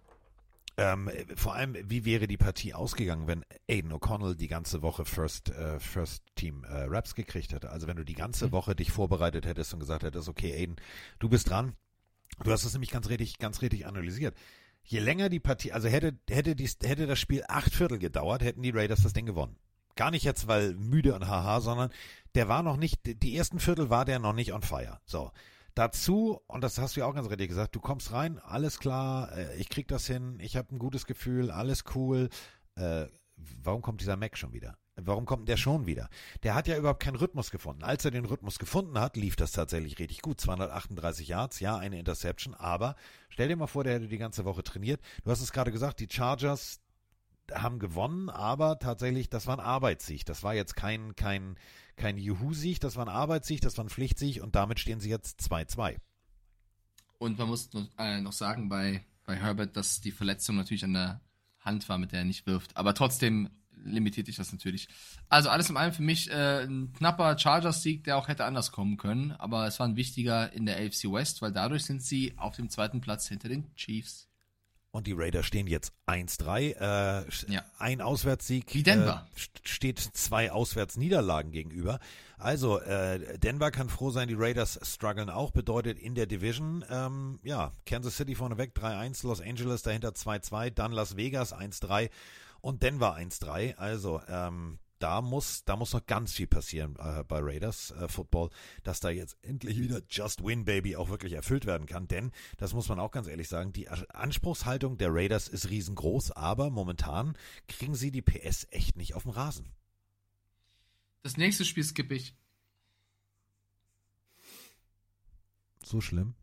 Ähm, 0.82 1.12
vor 1.36 1.54
allem, 1.54 1.78
wie 1.90 2.06
wäre 2.06 2.26
die 2.26 2.38
Partie 2.38 2.74
ausgegangen, 2.74 3.28
wenn 3.28 3.46
Aiden 3.70 3.94
O'Connell 3.94 4.34
die 4.36 4.48
ganze 4.48 4.82
Woche 4.82 5.06
First, 5.06 5.50
äh, 5.50 5.80
First 5.80 6.24
Team 6.36 6.64
äh, 6.64 6.86
Raps 6.86 7.14
gekriegt 7.14 7.54
hätte? 7.54 7.70
Also 7.70 7.86
wenn 7.86 7.98
du 7.98 8.04
die 8.04 8.16
ganze 8.16 8.48
Mhm. 8.48 8.52
Woche 8.54 8.76
dich 8.76 8.92
vorbereitet 8.92 9.46
hättest 9.46 9.74
und 9.74 9.80
gesagt 9.80 10.02
hättest, 10.04 10.28
okay, 10.28 10.54
Aiden, 10.56 10.78
du 11.20 11.30
bist 11.30 11.52
dran. 11.52 11.76
Du 12.44 12.52
hast 12.52 12.66
es 12.66 12.74
nämlich 12.74 12.90
ganz 12.90 13.10
richtig, 13.10 13.38
ganz 13.38 13.62
richtig 13.62 13.86
analysiert. 13.86 14.36
Je 14.84 15.00
länger 15.00 15.30
die 15.30 15.40
Partie, 15.40 15.72
also 15.72 15.88
hätte, 15.88 16.18
hätte, 16.28 16.56
dies, 16.56 16.80
hätte 16.82 17.06
das 17.06 17.20
Spiel 17.20 17.44
acht 17.48 17.76
Viertel 17.76 18.00
gedauert, 18.00 18.42
hätten 18.42 18.64
die 18.64 18.72
Raiders 18.72 19.04
das 19.04 19.14
Ding 19.14 19.28
gewonnen. 19.28 19.58
Gar 19.96 20.10
nicht 20.10 20.24
jetzt, 20.24 20.48
weil 20.48 20.74
müde 20.74 21.14
und 21.14 21.28
haha, 21.28 21.62
sondern 21.62 21.92
der 22.34 22.48
war 22.48 22.64
noch 22.64 22.78
nicht, 22.78 23.02
die 23.06 23.38
ersten 23.38 23.60
Viertel 23.60 23.92
war 23.92 24.06
der 24.06 24.18
noch 24.18 24.34
nicht 24.34 24.54
on 24.54 24.64
fire. 24.64 25.00
So. 25.06 25.32
Dazu, 25.76 26.42
und 26.48 26.64
das 26.64 26.78
hast 26.78 26.96
du 26.96 27.02
ja 27.02 27.06
auch 27.06 27.16
ganz 27.16 27.30
richtig 27.30 27.50
gesagt, 27.50 27.76
du 27.76 27.80
kommst 27.80 28.12
rein, 28.12 28.40
alles 28.40 28.80
klar, 28.80 29.32
äh, 29.38 29.56
ich 29.58 29.70
krieg 29.70 29.88
das 29.88 30.06
hin, 30.06 30.38
ich 30.40 30.58
habe 30.58 30.76
ein 30.76 30.80
gutes 30.80 31.06
Gefühl, 31.06 31.52
alles 31.52 31.84
cool. 31.96 32.30
Äh, 32.76 33.08
warum 33.36 33.82
kommt 33.82 34.02
dieser 34.02 34.18
Mac 34.18 34.38
schon 34.38 34.54
wieder? 34.54 34.78
Warum 34.96 35.26
kommt 35.26 35.48
der 35.48 35.58
schon 35.58 35.86
wieder? 35.86 36.10
Der 36.44 36.54
hat 36.54 36.68
ja 36.68 36.78
überhaupt 36.78 37.02
keinen 37.02 37.16
Rhythmus 37.16 37.50
gefunden. 37.50 37.84
Als 37.84 38.04
er 38.04 38.12
den 38.12 38.26
Rhythmus 38.26 38.60
gefunden 38.60 39.00
hat, 39.00 39.16
lief 39.16 39.36
das 39.36 39.52
tatsächlich 39.52 39.98
richtig 40.00 40.22
gut. 40.22 40.40
238 40.40 41.30
Yards, 41.30 41.60
ja, 41.60 41.78
eine 41.78 41.98
Interception, 41.98 42.54
aber 42.54 42.96
stell 43.30 43.48
dir 43.48 43.56
mal 43.56 43.68
vor, 43.68 43.84
der 43.84 43.94
hätte 43.94 44.10
die 44.10 44.18
ganze 44.18 44.46
Woche 44.46 44.64
trainiert. 44.64 45.02
Du 45.24 45.32
hast 45.32 45.42
es 45.42 45.54
gerade 45.54 45.72
gesagt, 45.72 46.02
die 46.02 46.10
Chargers 46.10 46.82
haben 47.54 47.80
gewonnen, 47.80 48.30
aber 48.30 48.80
tatsächlich, 48.80 49.30
das 49.30 49.48
war 49.48 49.58
ein 49.58 49.66
Arbeitssieg. 49.66 50.26
Das 50.26 50.44
war 50.44 50.54
jetzt 50.54 50.76
kein, 50.76 51.16
kein, 51.16 51.56
kein 52.02 52.18
Juhu-Sieg, 52.18 52.80
das 52.80 52.96
war 52.96 53.06
ein 53.06 53.14
Arbeitssieg, 53.14 53.62
das 53.62 53.78
war 53.78 53.86
ein 53.86 53.90
Pflichtsieg 53.90 54.42
und 54.42 54.56
damit 54.56 54.80
stehen 54.80 55.00
sie 55.00 55.10
jetzt 55.10 55.40
2-2. 55.42 55.98
Und 57.20 57.38
man 57.38 57.48
muss 57.48 57.72
noch, 57.74 57.88
äh, 58.00 58.20
noch 58.20 58.34
sagen 58.34 58.68
bei, 58.68 59.06
bei 59.26 59.36
Herbert, 59.36 59.78
dass 59.78 60.02
die 60.02 60.12
Verletzung 60.12 60.56
natürlich 60.56 60.84
an 60.84 60.94
der 60.94 61.22
Hand 61.60 61.88
war, 61.88 62.00
mit 62.00 62.12
der 62.12 62.20
er 62.20 62.26
nicht 62.26 62.48
wirft. 62.48 62.76
Aber 62.76 62.96
trotzdem 62.96 63.50
limitiert 63.84 64.26
sich 64.26 64.36
das 64.36 64.52
natürlich. 64.52 64.88
Also 65.30 65.50
alles 65.50 65.70
in 65.70 65.78
allem 65.78 65.94
für 65.94 66.02
mich 66.02 66.32
äh, 66.32 66.64
ein 66.64 66.92
knapper 66.94 67.38
Chargers-Sieg, 67.38 68.04
der 68.04 68.18
auch 68.18 68.28
hätte 68.28 68.46
anders 68.46 68.72
kommen 68.72 68.98
können. 68.98 69.32
Aber 69.34 69.68
es 69.68 69.80
war 69.80 69.88
ein 69.88 69.96
wichtiger 69.96 70.52
in 70.54 70.66
der 70.66 70.78
AFC 70.78 71.12
West, 71.12 71.42
weil 71.44 71.52
dadurch 71.52 71.86
sind 71.86 72.02
sie 72.02 72.34
auf 72.38 72.56
dem 72.56 72.70
zweiten 72.70 73.02
Platz 73.02 73.28
hinter 73.28 73.50
den 73.50 73.74
Chiefs. 73.76 74.28
Und 74.94 75.08
die 75.08 75.14
Raiders 75.14 75.46
stehen 75.46 75.68
jetzt 75.68 75.94
1-3. 76.06 76.74
Äh, 76.74 77.26
Ja. 77.48 77.64
Ein 77.80 78.02
Auswärtssieg. 78.02 78.74
Wie 78.74 78.84
Denver. 78.84 79.26
Äh, 79.34 79.40
st- 79.40 79.50
steht 79.64 80.00
zwei 80.00 80.52
Auswärtsniederlagen 80.52 81.52
gegenüber. 81.52 82.00
Also, 82.38 82.80
äh, 82.80 83.38
Denver 83.40 83.72
kann 83.72 83.88
froh 83.88 84.10
sein, 84.10 84.28
die 84.28 84.34
Raiders 84.38 84.80
strugglen 84.84 85.30
auch. 85.30 85.52
Bedeutet 85.52 85.98
in 85.98 86.14
der 86.16 86.26
Division, 86.26 86.84
ähm, 86.90 87.40
ja, 87.44 87.72
Kansas 87.86 88.18
City 88.18 88.36
vorneweg 88.36 88.74
3-1, 88.76 89.24
Los 89.24 89.40
Angeles 89.40 89.82
dahinter 89.84 90.10
2-2, 90.10 90.72
dann 90.72 90.92
Las 90.92 91.16
Vegas 91.16 91.54
1-3 91.54 92.10
und 92.60 92.84
Denver 92.84 93.16
1-3. 93.16 93.76
Also, 93.78 94.22
ähm, 94.28 94.78
da 95.02 95.22
muss, 95.22 95.64
da 95.66 95.76
muss 95.76 95.94
noch 95.94 96.06
ganz 96.06 96.34
viel 96.34 96.48
passieren 96.48 96.96
äh, 97.00 97.24
bei 97.24 97.40
Raiders 97.42 97.92
äh, 97.92 98.08
Football, 98.08 98.50
dass 98.84 99.00
da 99.00 99.10
jetzt 99.10 99.38
endlich 99.42 99.78
wieder 99.80 100.02
Just 100.10 100.44
Win 100.44 100.66
Baby 100.66 100.96
auch 100.96 101.10
wirklich 101.10 101.34
erfüllt 101.34 101.66
werden 101.66 101.88
kann. 101.88 102.08
Denn, 102.08 102.32
das 102.58 102.74
muss 102.74 102.88
man 102.90 103.00
auch 103.00 103.12
ganz 103.12 103.28
ehrlich 103.28 103.50
sagen, 103.50 103.74
die 103.74 103.90
Anspruchshaltung 103.90 104.98
der 104.98 105.10
Raiders 105.14 105.48
ist 105.48 105.70
riesengroß, 105.70 106.32
aber 106.32 106.70
momentan 106.70 107.38
kriegen 107.68 107.96
sie 107.96 108.12
die 108.12 108.22
PS 108.22 108.68
echt 108.72 108.96
nicht 108.98 109.14
auf 109.16 109.24
dem 109.24 109.32
Rasen. 109.32 109.72
Das 111.24 111.38
nächste 111.38 111.66
Spiel 111.66 111.84
skippe 111.84 112.16
ich. 112.16 112.36
So 115.84 116.02
schlimm. 116.02 116.36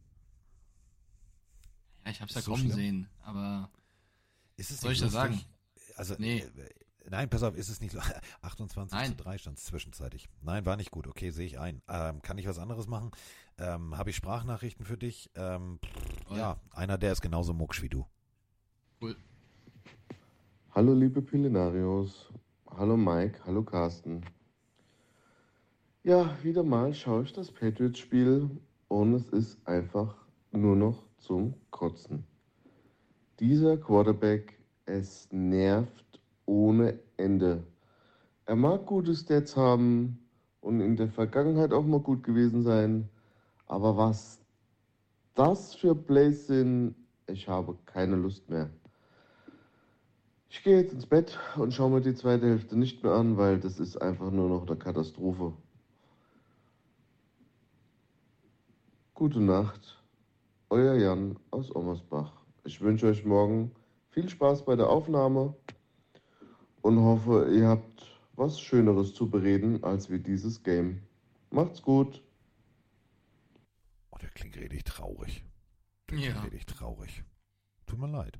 Ja, 2.05 2.10
ich 2.10 2.20
hab's 2.20 2.35
ja 2.35 2.40
So 2.43 2.51
kommen 2.52 2.64
schlimm? 2.64 2.76
sehen, 2.76 3.09
aber 3.22 3.70
Ist 4.56 4.70
es 4.70 4.80
soll 4.80 4.93
ich 4.93 5.01
nicht 5.01 5.14
da 5.14 5.24
lustig? 5.26 5.47
sagen? 5.47 5.55
Also, 5.97 6.14
Nee. 6.18 6.39
äh, 6.40 6.70
nein, 7.10 7.28
pass 7.30 7.43
auf, 7.43 7.56
ist 7.56 7.68
es 7.68 7.80
nicht 7.80 7.97
28 8.43 8.93
Nein. 8.98 9.10
zu 9.10 9.16
3 9.16 9.39
stand 9.39 9.59
zwischenzeitlich. 9.59 10.28
Nein, 10.43 10.66
war 10.66 10.76
nicht 10.76 10.90
gut. 10.90 11.06
Okay, 11.06 11.30
sehe 11.30 11.47
ich 11.47 11.59
ein. 11.59 11.82
Ähm, 11.89 12.22
kann 12.22 12.39
ich 12.39 12.47
was 12.47 12.59
anderes 12.59 12.86
machen? 12.86 13.10
Ähm, 13.59 13.97
Habe 13.97 14.10
ich 14.10 14.16
Sprachnachrichten 14.16 14.85
für 14.85 14.97
dich? 14.97 15.30
Ähm, 15.35 15.80
pff, 15.85 16.36
ja, 16.36 16.60
einer, 16.70 16.98
der 16.98 17.12
ist 17.12 17.20
genauso 17.20 17.52
mucksch 17.55 17.82
wie 17.82 17.89
du. 17.89 18.06
Cool. 19.01 19.16
Hallo 20.74 20.94
liebe 20.94 21.22
Pillenarios, 21.22 22.32
hallo 22.70 22.97
Mike, 22.97 23.40
hallo 23.44 23.62
Carsten. 23.64 24.24
Ja, 26.05 26.36
wieder 26.43 26.62
mal 26.62 26.94
schaue 26.94 27.24
ich 27.24 27.32
das 27.32 27.51
Patriots-Spiel 27.51 28.48
und 28.89 29.14
es 29.14 29.28
ist 29.30 29.66
einfach 29.66 30.14
nur 30.52 30.76
noch 30.76 31.02
zum 31.18 31.55
Kotzen. 31.70 32.24
Dieser 33.40 33.76
Quarterback, 33.76 34.59
es 34.86 35.28
nervt 35.32 36.05
ohne 36.48 36.98
Ende. 37.18 37.62
Er 38.46 38.56
mag 38.56 38.86
gute 38.86 39.14
Stats 39.14 39.56
haben 39.56 40.18
und 40.60 40.80
in 40.80 40.96
der 40.96 41.08
Vergangenheit 41.08 41.72
auch 41.72 41.84
mal 41.84 42.00
gut 42.00 42.24
gewesen 42.24 42.62
sein, 42.62 43.08
aber 43.66 43.96
was 43.96 44.40
das 45.34 45.74
für 45.74 45.94
Plays 45.94 46.46
sind, 46.46 46.96
ich 47.26 47.46
habe 47.46 47.76
keine 47.84 48.16
Lust 48.16 48.48
mehr. 48.48 48.70
Ich 50.48 50.64
gehe 50.64 50.80
jetzt 50.80 50.94
ins 50.94 51.06
Bett 51.06 51.38
und 51.56 51.74
schaue 51.74 51.90
mir 51.90 52.00
die 52.00 52.14
zweite 52.14 52.46
Hälfte 52.46 52.78
nicht 52.78 53.04
mehr 53.04 53.12
an, 53.12 53.36
weil 53.36 53.60
das 53.60 53.78
ist 53.78 53.98
einfach 53.98 54.30
nur 54.30 54.48
noch 54.48 54.66
eine 54.66 54.76
Katastrophe. 54.76 55.52
Gute 59.12 59.40
Nacht, 59.40 60.02
euer 60.70 60.94
Jan 60.94 61.36
aus 61.50 61.74
Ommersbach. 61.76 62.32
Ich 62.64 62.80
wünsche 62.80 63.08
euch 63.08 63.26
morgen 63.26 63.72
viel 64.08 64.28
Spaß 64.30 64.64
bei 64.64 64.76
der 64.76 64.88
Aufnahme 64.88 65.54
und 66.89 67.01
hoffe, 67.01 67.51
ihr 67.55 67.69
habt 67.69 68.06
was 68.35 68.59
Schöneres 68.60 69.12
zu 69.15 69.28
bereden 69.28 69.85
als 69.85 70.10
wie 70.10 70.19
dieses 70.19 70.62
Game. 70.62 71.02
Macht's 71.51 71.82
gut. 71.82 72.23
Oh, 74.10 74.16
der 74.19 74.31
klingt 74.31 74.56
richtig 74.56 74.85
traurig. 74.85 75.44
Der 76.10 76.19
Ja. 76.19 76.31
klingt 76.32 76.52
richtig 76.55 76.66
traurig. 76.77 77.23
Tut 77.86 77.98
mir 77.98 78.09
leid. 78.09 78.39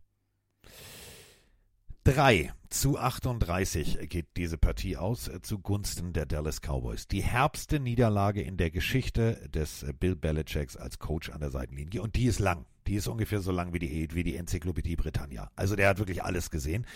3 2.05 2.53
zu 2.71 2.99
38 2.99 4.09
geht 4.09 4.29
diese 4.39 4.57
Partie 4.57 4.97
aus 4.97 5.29
äh, 5.29 5.43
zugunsten 5.43 6.15
der 6.15 6.25
Dallas 6.25 6.61
Cowboys. 6.63 7.07
Die 7.07 7.23
herbste 7.23 7.81
Niederlage 7.81 8.41
in 8.41 8.57
der 8.57 8.71
Geschichte 8.71 9.47
des 9.51 9.83
äh, 9.83 9.93
Bill 9.93 10.17
Belichicks 10.17 10.77
als 10.77 10.99
Coach 10.99 11.29
an 11.31 11.41
der 11.41 11.51
Seitenlinie. 11.51 12.01
Und 12.01 12.17
die 12.17 12.25
ist 12.25 12.39
lang. 12.39 12.65
Die 12.89 12.95
ist 12.95 13.07
ungefähr 13.07 13.41
so 13.41 13.53
lang 13.53 13.75
wie 13.75 13.79
die, 13.79 14.09
wie 14.13 14.25
die 14.25 14.37
Enzyklopädie 14.37 14.97
Britannia. 14.97 15.51
Also 15.57 15.77
der 15.77 15.91
hat 15.91 15.99
wirklich 15.99 16.25
alles 16.25 16.51
gesehen. 16.51 16.87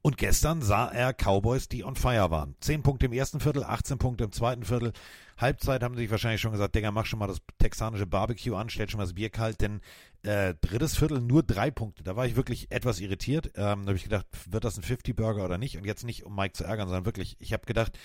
Und 0.00 0.16
gestern 0.16 0.62
sah 0.62 0.86
er 0.86 1.12
Cowboys, 1.12 1.68
die 1.68 1.84
on 1.84 1.96
fire 1.96 2.30
waren. 2.30 2.54
10 2.60 2.82
Punkte 2.82 3.06
im 3.06 3.12
ersten 3.12 3.40
Viertel, 3.40 3.64
18 3.64 3.98
Punkte 3.98 4.24
im 4.24 4.32
zweiten 4.32 4.64
Viertel. 4.64 4.92
Halbzeit 5.36 5.82
haben 5.82 5.94
sie 5.96 6.02
sich 6.02 6.10
wahrscheinlich 6.10 6.40
schon 6.40 6.52
gesagt, 6.52 6.74
Digga, 6.74 6.92
mach 6.92 7.04
schon 7.04 7.18
mal 7.18 7.26
das 7.26 7.40
texanische 7.58 8.06
Barbecue 8.06 8.54
an, 8.54 8.70
stell 8.70 8.88
schon 8.88 8.98
mal 8.98 9.04
das 9.04 9.14
Bier 9.14 9.28
kalt, 9.28 9.60
denn 9.60 9.80
äh, 10.22 10.54
drittes 10.60 10.96
Viertel 10.96 11.20
nur 11.20 11.42
drei 11.42 11.70
Punkte. 11.70 12.04
Da 12.04 12.14
war 12.14 12.26
ich 12.26 12.36
wirklich 12.36 12.70
etwas 12.70 13.00
irritiert. 13.00 13.48
Ähm, 13.56 13.82
da 13.82 13.88
habe 13.88 13.96
ich 13.96 14.04
gedacht, 14.04 14.26
wird 14.48 14.64
das 14.64 14.78
ein 14.78 14.84
50-Burger 14.84 15.44
oder 15.44 15.58
nicht? 15.58 15.76
Und 15.76 15.84
jetzt 15.84 16.04
nicht, 16.04 16.24
um 16.24 16.36
Mike 16.36 16.52
zu 16.52 16.64
ärgern, 16.64 16.86
sondern 16.86 17.06
wirklich, 17.06 17.36
ich 17.40 17.52
habe 17.52 17.66
gedacht, 17.66 17.98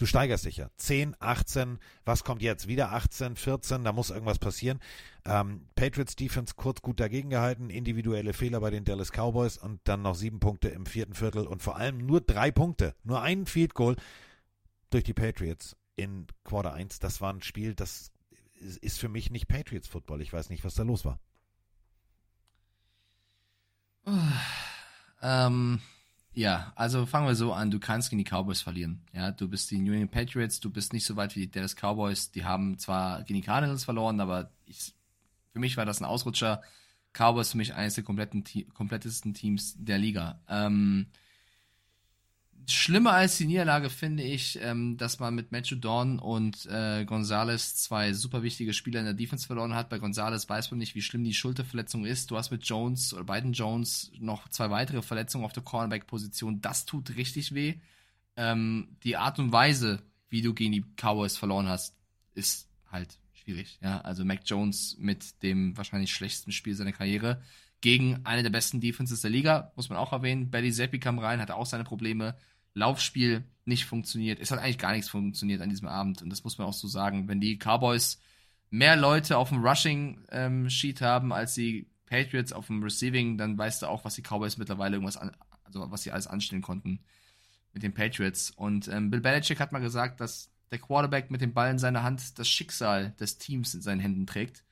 du 0.00 0.06
steigerst 0.06 0.46
dich 0.46 0.56
ja. 0.56 0.70
10, 0.76 1.14
18, 1.20 1.78
was 2.06 2.24
kommt 2.24 2.40
jetzt? 2.40 2.66
Wieder 2.68 2.92
18, 2.92 3.36
14, 3.36 3.84
da 3.84 3.92
muss 3.92 4.08
irgendwas 4.08 4.38
passieren. 4.38 4.80
Ähm, 5.26 5.68
Patriots 5.74 6.16
Defense 6.16 6.54
kurz 6.56 6.80
gut 6.80 6.98
dagegen 7.00 7.28
gehalten, 7.28 7.68
individuelle 7.68 8.32
Fehler 8.32 8.60
bei 8.60 8.70
den 8.70 8.84
Dallas 8.84 9.12
Cowboys 9.12 9.58
und 9.58 9.80
dann 9.84 10.00
noch 10.02 10.14
sieben 10.14 10.40
Punkte 10.40 10.68
im 10.70 10.86
vierten 10.86 11.14
Viertel 11.14 11.46
und 11.46 11.62
vor 11.62 11.76
allem 11.76 11.98
nur 11.98 12.22
drei 12.22 12.50
Punkte, 12.50 12.94
nur 13.04 13.20
ein 13.20 13.44
Field 13.44 13.74
Goal 13.74 13.96
durch 14.88 15.04
die 15.04 15.14
Patriots 15.14 15.76
in 15.96 16.26
Quarter 16.44 16.72
1. 16.72 16.98
Das 16.98 17.20
war 17.20 17.32
ein 17.32 17.42
Spiel, 17.42 17.74
das 17.74 18.10
ist- 18.80 18.98
für 18.98 19.10
mich 19.10 19.30
nicht 19.30 19.48
Patriots 19.48 19.86
Football. 19.88 20.22
Ich 20.22 20.32
weiß 20.32 20.48
nicht, 20.48 20.64
was 20.64 20.74
da 20.74 20.82
los 20.82 21.04
war. 21.04 21.20
Ähm, 25.22 25.80
ja, 26.32 26.72
also 26.76 27.06
fangen 27.06 27.26
wir 27.26 27.34
so 27.34 27.52
an. 27.52 27.70
Du 27.70 27.78
kannst 27.80 28.10
gegen 28.10 28.22
die 28.22 28.30
Cowboys 28.30 28.60
verlieren. 28.60 29.02
Ja, 29.12 29.30
du 29.32 29.48
bist 29.48 29.70
die 29.70 29.78
New 29.78 29.92
England 29.92 30.12
Patriots, 30.12 30.60
du 30.60 30.70
bist 30.70 30.92
nicht 30.92 31.04
so 31.04 31.16
weit 31.16 31.34
wie 31.36 31.40
die 31.40 31.50
Dallas 31.50 31.74
Cowboys. 31.74 32.30
Die 32.30 32.44
haben 32.44 32.78
zwar 32.78 33.22
gegen 33.24 33.40
die 33.40 33.46
Cardinals 33.46 33.84
verloren, 33.84 34.20
aber 34.20 34.50
ich, 34.66 34.94
für 35.52 35.58
mich 35.58 35.76
war 35.76 35.86
das 35.86 36.00
ein 36.00 36.04
Ausrutscher. 36.04 36.62
Cowboys 37.12 37.50
für 37.50 37.56
mich 37.56 37.74
eines 37.74 37.94
der 37.94 38.04
kompletten, 38.04 38.44
Te- 38.44 38.66
komplettesten 38.66 39.34
Teams 39.34 39.74
der 39.76 39.98
Liga. 39.98 40.40
Ähm, 40.48 41.08
Schlimmer 42.72 43.12
als 43.12 43.36
die 43.38 43.46
Niederlage 43.46 43.90
finde 43.90 44.22
ich, 44.22 44.58
ähm, 44.62 44.96
dass 44.96 45.18
man 45.18 45.34
mit 45.34 45.52
Matthew 45.52 45.76
Dawn 45.76 46.18
und 46.18 46.66
äh, 46.66 47.04
Gonzalez 47.04 47.76
zwei 47.76 48.12
super 48.12 48.42
wichtige 48.42 48.72
Spieler 48.72 49.00
in 49.00 49.06
der 49.06 49.14
Defense 49.14 49.46
verloren 49.46 49.74
hat. 49.74 49.88
Bei 49.88 49.98
Gonzalez 49.98 50.48
weiß 50.48 50.70
man 50.70 50.78
nicht, 50.78 50.94
wie 50.94 51.02
schlimm 51.02 51.24
die 51.24 51.34
Schulterverletzung 51.34 52.04
ist. 52.04 52.30
Du 52.30 52.36
hast 52.36 52.50
mit 52.50 52.64
Jones 52.64 53.14
oder 53.14 53.24
beiden 53.24 53.52
Jones 53.52 54.12
noch 54.18 54.48
zwei 54.48 54.70
weitere 54.70 55.02
Verletzungen 55.02 55.44
auf 55.44 55.52
der 55.52 55.62
Cornerback-Position. 55.62 56.60
Das 56.60 56.86
tut 56.86 57.16
richtig 57.16 57.54
weh. 57.54 57.74
Ähm, 58.36 58.96
die 59.04 59.16
Art 59.16 59.38
und 59.38 59.52
Weise, 59.52 60.02
wie 60.28 60.42
du 60.42 60.54
gegen 60.54 60.72
die 60.72 60.84
Cowboys 60.96 61.36
verloren 61.36 61.68
hast, 61.68 61.96
ist 62.34 62.68
halt 62.90 63.18
schwierig. 63.32 63.78
Ja, 63.82 64.00
also 64.00 64.24
Mac 64.24 64.40
Jones 64.44 64.96
mit 64.98 65.42
dem 65.42 65.76
wahrscheinlich 65.76 66.12
schlechtesten 66.12 66.52
Spiel 66.52 66.74
seiner 66.74 66.92
Karriere 66.92 67.42
gegen 67.80 68.20
eine 68.24 68.42
der 68.42 68.50
besten 68.50 68.80
Defenses 68.80 69.22
der 69.22 69.30
Liga, 69.30 69.72
muss 69.76 69.88
man 69.88 69.98
auch 69.98 70.12
erwähnen. 70.12 70.50
Belly 70.50 70.72
Zappi 70.72 70.98
kam 70.98 71.18
rein, 71.18 71.40
hatte 71.40 71.56
auch 71.56 71.66
seine 71.66 71.84
Probleme. 71.84 72.36
Laufspiel 72.74 73.44
nicht 73.64 73.84
funktioniert. 73.84 74.40
Es 74.40 74.50
hat 74.50 74.58
eigentlich 74.58 74.78
gar 74.78 74.92
nichts 74.92 75.08
funktioniert 75.08 75.60
an 75.60 75.70
diesem 75.70 75.88
Abend. 75.88 76.22
Und 76.22 76.30
das 76.30 76.44
muss 76.44 76.58
man 76.58 76.66
auch 76.66 76.72
so 76.72 76.88
sagen. 76.88 77.28
Wenn 77.28 77.40
die 77.40 77.58
Cowboys 77.58 78.20
mehr 78.70 78.96
Leute 78.96 79.36
auf 79.36 79.48
dem 79.48 79.64
Rushing-Sheet 79.64 81.00
haben 81.00 81.32
als 81.32 81.54
die 81.54 81.88
Patriots 82.06 82.52
auf 82.52 82.66
dem 82.66 82.82
Receiving, 82.82 83.38
dann 83.38 83.56
weißt 83.56 83.82
du 83.82 83.86
auch, 83.86 84.04
was 84.04 84.14
die 84.14 84.22
Cowboys 84.22 84.58
mittlerweile 84.58 84.96
irgendwas 84.96 85.16
an, 85.16 85.32
also 85.64 85.90
was 85.90 86.02
sie 86.02 86.12
alles 86.12 86.26
anstellen 86.26 86.62
konnten 86.62 87.00
mit 87.72 87.82
den 87.82 87.94
Patriots. 87.94 88.50
Und 88.50 88.88
ähm, 88.88 89.10
Bill 89.10 89.20
Belichick 89.20 89.60
hat 89.60 89.72
mal 89.72 89.80
gesagt, 89.80 90.20
dass 90.20 90.50
der 90.70 90.78
Quarterback 90.78 91.30
mit 91.30 91.40
dem 91.40 91.52
Ball 91.52 91.70
in 91.70 91.78
seiner 91.78 92.02
Hand 92.02 92.38
das 92.38 92.48
Schicksal 92.48 93.12
des 93.20 93.38
Teams 93.38 93.74
in 93.74 93.82
seinen 93.82 94.00
Händen 94.00 94.26
trägt. 94.26 94.64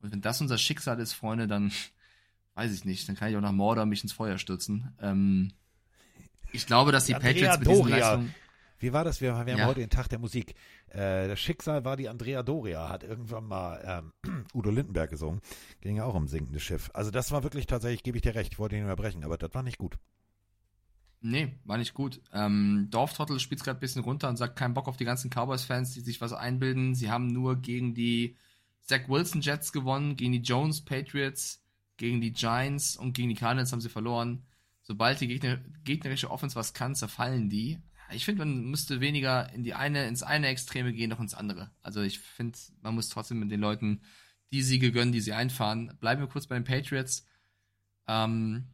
Und 0.00 0.12
wenn 0.12 0.20
das 0.20 0.40
unser 0.40 0.58
Schicksal 0.58 0.98
ist, 1.00 1.12
Freunde, 1.12 1.46
dann 1.46 1.72
weiß 2.54 2.72
ich 2.72 2.84
nicht. 2.84 3.08
Dann 3.08 3.16
kann 3.16 3.30
ich 3.30 3.36
auch 3.36 3.42
nach 3.42 3.52
Mordor 3.52 3.86
mich 3.86 4.02
ins 4.02 4.12
Feuer 4.12 4.38
stürzen. 4.38 4.94
Ähm, 5.00 5.52
ich 6.52 6.66
glaube, 6.66 6.92
dass 6.92 7.06
die 7.06 7.14
Andrea 7.14 7.32
Patriots 7.32 7.58
mit 7.58 7.68
diesen 7.68 7.82
Doria. 7.82 7.96
Leistungen 7.98 8.34
Wie 8.78 8.92
war 8.92 9.04
das? 9.04 9.20
Wir, 9.20 9.32
wir 9.32 9.52
haben 9.52 9.58
Ja. 9.58 9.66
heute 9.66 9.80
den 9.80 9.90
Tag 9.90 10.08
der 10.08 10.18
Musik. 10.18 10.54
Äh, 10.88 11.28
das 11.28 11.38
Schicksal 11.38 11.84
war 11.84 11.96
die 11.96 12.08
Andrea 12.08 12.42
Doria, 12.42 12.88
hat 12.88 13.02
irgendwann 13.04 13.44
mal 13.44 14.12
ähm, 14.24 14.46
Udo 14.54 14.70
Lindenberg 14.70 15.10
gesungen. 15.10 15.40
Ging 15.80 15.96
ja 15.96 16.04
auch 16.04 16.14
um 16.14 16.28
sinkendes 16.28 16.62
Schiff. 16.62 16.90
Also 16.94 17.10
das 17.10 17.30
war 17.30 17.42
wirklich 17.42 17.66
tatsächlich, 17.66 18.02
gebe 18.02 18.16
ich 18.16 18.22
dir 18.22 18.34
recht, 18.34 18.52
ich 18.54 18.58
wollte 18.58 18.76
ihn 18.76 18.84
überbrechen, 18.84 19.22
aber 19.24 19.36
das 19.36 19.52
war 19.54 19.62
nicht 19.62 19.78
gut. 19.78 19.98
Nee, 21.22 21.58
war 21.64 21.76
nicht 21.76 21.92
gut. 21.92 22.22
Ähm, 22.32 22.88
Dorftrottel 22.90 23.38
spielt 23.40 23.62
gerade 23.62 23.76
ein 23.76 23.80
bisschen 23.80 24.02
runter 24.02 24.28
und 24.30 24.36
sagt, 24.36 24.56
keinen 24.56 24.72
Bock 24.72 24.88
auf 24.88 24.96
die 24.96 25.04
ganzen 25.04 25.28
Cowboys-Fans, 25.30 25.92
die 25.92 26.00
sich 26.00 26.20
was 26.22 26.32
einbilden. 26.32 26.94
Sie 26.94 27.10
haben 27.10 27.26
nur 27.26 27.56
gegen 27.56 27.92
die 27.94 28.36
Zach 28.80 29.06
Wilson 29.08 29.42
Jets 29.42 29.72
gewonnen, 29.72 30.16
gegen 30.16 30.32
die 30.32 30.38
Jones 30.40 30.82
Patriots, 30.82 31.62
gegen 31.98 32.22
die 32.22 32.32
Giants 32.32 32.96
und 32.96 33.12
gegen 33.12 33.28
die 33.28 33.34
Cardinals 33.34 33.70
haben 33.72 33.82
sie 33.82 33.90
verloren. 33.90 34.46
Sobald 34.90 35.20
die 35.20 35.28
Gegner, 35.28 35.60
gegnerische 35.84 36.32
Offense 36.32 36.56
was 36.56 36.74
kann, 36.74 36.96
zerfallen 36.96 37.48
die. 37.48 37.78
Ich 38.10 38.24
finde, 38.24 38.44
man 38.44 38.64
müsste 38.64 39.00
weniger 39.00 39.48
in 39.52 39.62
die 39.62 39.74
eine, 39.74 40.08
ins 40.08 40.24
eine 40.24 40.48
Extreme 40.48 40.92
gehen, 40.92 41.10
noch 41.10 41.20
ins 41.20 41.34
andere. 41.34 41.70
Also 41.80 42.02
ich 42.02 42.18
finde, 42.18 42.58
man 42.82 42.96
muss 42.96 43.08
trotzdem 43.08 43.38
mit 43.38 43.52
den 43.52 43.60
Leuten 43.60 44.02
die 44.50 44.64
Siege 44.64 44.90
gönnen, 44.90 45.12
die 45.12 45.20
sie 45.20 45.32
einfahren. 45.32 45.96
Bleiben 46.00 46.20
wir 46.20 46.26
kurz 46.26 46.48
bei 46.48 46.56
den 46.56 46.64
Patriots. 46.64 47.24
Ähm, 48.08 48.66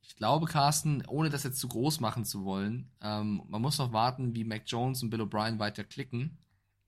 ich 0.00 0.16
glaube, 0.16 0.46
Carsten, 0.46 1.04
ohne 1.06 1.28
das 1.28 1.44
jetzt 1.44 1.60
zu 1.60 1.68
groß 1.68 2.00
machen 2.00 2.24
zu 2.24 2.46
wollen, 2.46 2.90
ähm, 3.02 3.42
man 3.46 3.60
muss 3.60 3.76
noch 3.76 3.92
warten, 3.92 4.34
wie 4.34 4.44
Mac 4.44 4.62
Jones 4.64 5.02
und 5.02 5.10
Bill 5.10 5.20
O'Brien 5.20 5.58
weiter 5.58 5.84
klicken. 5.84 6.38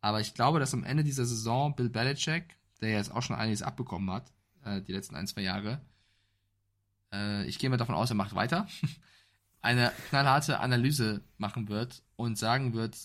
Aber 0.00 0.22
ich 0.22 0.32
glaube, 0.32 0.58
dass 0.58 0.72
am 0.72 0.84
Ende 0.84 1.04
dieser 1.04 1.26
Saison 1.26 1.76
Bill 1.76 1.90
Belichick, 1.90 2.56
der 2.80 2.92
jetzt 2.92 3.12
auch 3.12 3.20
schon 3.20 3.36
einiges 3.36 3.60
abbekommen 3.60 4.10
hat, 4.10 4.32
äh, 4.64 4.80
die 4.80 4.92
letzten 4.92 5.16
ein, 5.16 5.26
zwei 5.26 5.42
Jahre, 5.42 5.82
äh, 7.16 7.44
ich 7.46 7.58
gehe 7.58 7.70
mal 7.70 7.76
davon 7.76 7.94
aus, 7.94 8.10
er 8.10 8.16
macht 8.16 8.34
weiter, 8.34 8.68
eine 9.60 9.92
knallharte 10.08 10.60
Analyse 10.60 11.22
machen 11.38 11.68
wird 11.68 12.02
und 12.16 12.38
sagen 12.38 12.74
wird, 12.74 12.96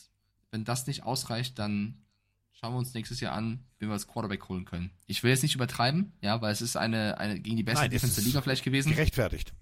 wenn 0.51 0.65
das 0.65 0.85
nicht 0.88 1.03
ausreicht, 1.03 1.57
dann 1.57 2.03
schauen 2.51 2.73
wir 2.73 2.77
uns 2.77 2.93
nächstes 2.93 3.19
Jahr 3.19 3.33
an, 3.33 3.63
wie 3.79 3.88
wir 3.88 3.93
das 3.93 4.07
Quarterback 4.07 4.47
holen 4.49 4.65
können. 4.65 4.91
Ich 5.07 5.23
will 5.23 5.31
jetzt 5.31 5.43
nicht 5.43 5.55
übertreiben, 5.55 6.13
ja, 6.21 6.41
weil 6.41 6.51
es 6.51 6.61
ist 6.61 6.75
eine, 6.75 7.17
eine 7.17 7.39
gegen 7.39 7.57
die 7.57 7.63
beste 7.63 7.83
Nein, 7.83 7.91
Defense 7.91 8.15
der 8.15 8.25
Liga 8.25 8.41
vielleicht 8.41 8.63
gewesen. 8.63 8.91
Gerechtfertigt. 8.91 9.53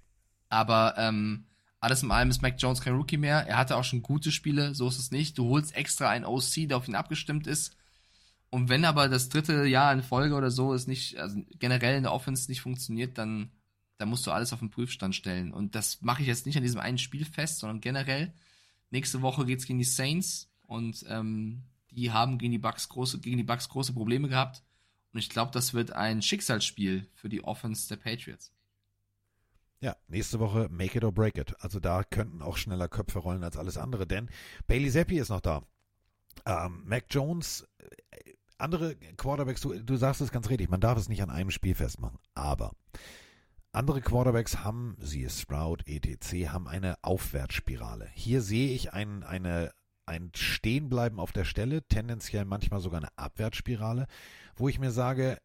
Aber 0.49 0.95
ähm, 0.97 1.45
alles 1.79 2.03
in 2.03 2.11
allem 2.11 2.29
ist 2.29 2.41
Mac 2.41 2.55
Jones 2.57 2.81
kein 2.81 2.95
Rookie 2.95 3.17
mehr. 3.17 3.47
Er 3.47 3.57
hatte 3.57 3.77
auch 3.77 3.83
schon 3.83 4.01
gute 4.01 4.31
Spiele, 4.31 4.75
so 4.75 4.87
ist 4.87 4.99
es 4.99 5.11
nicht. 5.11 5.37
Du 5.37 5.47
holst 5.47 5.75
extra 5.75 6.09
einen 6.09 6.25
OC, 6.25 6.67
der 6.67 6.77
auf 6.77 6.87
ihn 6.87 6.95
abgestimmt 6.95 7.47
ist. 7.47 7.77
Und 8.49 8.67
wenn 8.67 8.83
aber 8.83 9.07
das 9.07 9.29
dritte 9.29 9.65
Jahr 9.65 9.93
in 9.93 10.03
Folge 10.03 10.35
oder 10.35 10.51
so 10.51 10.73
ist 10.73 10.87
nicht, 10.87 11.17
also 11.17 11.41
generell 11.59 11.95
in 11.95 12.03
der 12.03 12.13
Offense 12.13 12.49
nicht 12.49 12.61
funktioniert, 12.61 13.17
dann, 13.17 13.51
dann 13.99 14.09
musst 14.09 14.25
du 14.25 14.31
alles 14.31 14.53
auf 14.53 14.59
den 14.59 14.69
Prüfstand 14.69 15.13
stellen. 15.13 15.53
Und 15.53 15.75
das 15.75 16.01
mache 16.01 16.21
ich 16.21 16.27
jetzt 16.27 16.45
nicht 16.45 16.55
an 16.55 16.63
diesem 16.63 16.79
einen 16.79 16.97
Spiel 16.97 17.25
fest, 17.25 17.59
sondern 17.59 17.81
generell. 17.81 18.33
Nächste 18.91 19.21
Woche 19.21 19.45
geht's 19.45 19.65
gegen 19.65 19.77
die 19.77 19.85
Saints 19.85 20.49
und 20.65 21.05
ähm, 21.09 21.63
die 21.91 22.11
haben 22.11 22.37
gegen 22.37 22.53
die 22.53 22.59
Bucks 22.59 22.87
große, 22.87 23.19
gegen 23.19 23.37
die 23.37 23.43
Bucks 23.43 23.67
große 23.67 23.93
Probleme 23.93 24.29
gehabt. 24.29 24.63
Und 25.11 25.19
ich 25.19 25.29
glaube, 25.29 25.51
das 25.51 25.73
wird 25.73 25.91
ein 25.91 26.21
Schicksalsspiel 26.21 27.09
für 27.13 27.27
die 27.27 27.43
Offense 27.43 27.89
der 27.89 27.97
Patriots. 27.97 28.53
Ja, 29.81 29.97
nächste 30.07 30.39
Woche 30.39 30.69
make 30.71 30.97
it 30.97 31.03
or 31.03 31.11
break 31.11 31.37
it. 31.37 31.53
Also 31.59 31.81
da 31.81 32.03
könnten 32.03 32.41
auch 32.41 32.55
schneller 32.55 32.87
Köpfe 32.87 33.19
rollen 33.19 33.43
als 33.43 33.57
alles 33.57 33.77
andere, 33.77 34.07
denn 34.07 34.29
Bailey 34.65 34.89
Zappi 34.89 35.19
ist 35.19 35.29
noch 35.29 35.41
da. 35.41 35.63
Ähm, 36.45 36.83
Mac 36.85 37.05
Jones, 37.09 37.67
äh, 37.79 38.33
andere 38.57 38.95
Quarterbacks, 39.17 39.59
du, 39.59 39.73
du 39.73 39.97
sagst 39.97 40.21
es 40.21 40.31
ganz 40.31 40.49
richtig, 40.49 40.69
man 40.69 40.79
darf 40.79 40.97
es 40.97 41.09
nicht 41.09 41.21
an 41.21 41.29
einem 41.29 41.51
Spiel 41.51 41.75
festmachen, 41.75 42.19
aber 42.33 42.71
andere 43.71 44.01
Quarterbacks 44.01 44.63
haben, 44.63 44.95
siehe 44.99 45.29
Sprout, 45.29 45.77
etc., 45.85 46.49
haben 46.49 46.67
eine 46.67 46.95
Aufwärtsspirale. 47.03 48.09
Hier 48.13 48.41
sehe 48.41 48.73
ich 48.73 48.93
ein, 48.93 49.23
eine, 49.23 49.71
ein 50.05 50.31
Stehenbleiben 50.35 51.19
auf 51.19 51.31
der 51.31 51.45
Stelle, 51.45 51.83
tendenziell 51.83 52.45
manchmal 52.45 52.79
sogar 52.79 52.99
eine 52.99 53.17
Abwärtsspirale, 53.17 54.07
wo 54.55 54.69
ich 54.69 54.79
mir 54.79 54.91
sage, 54.91 55.37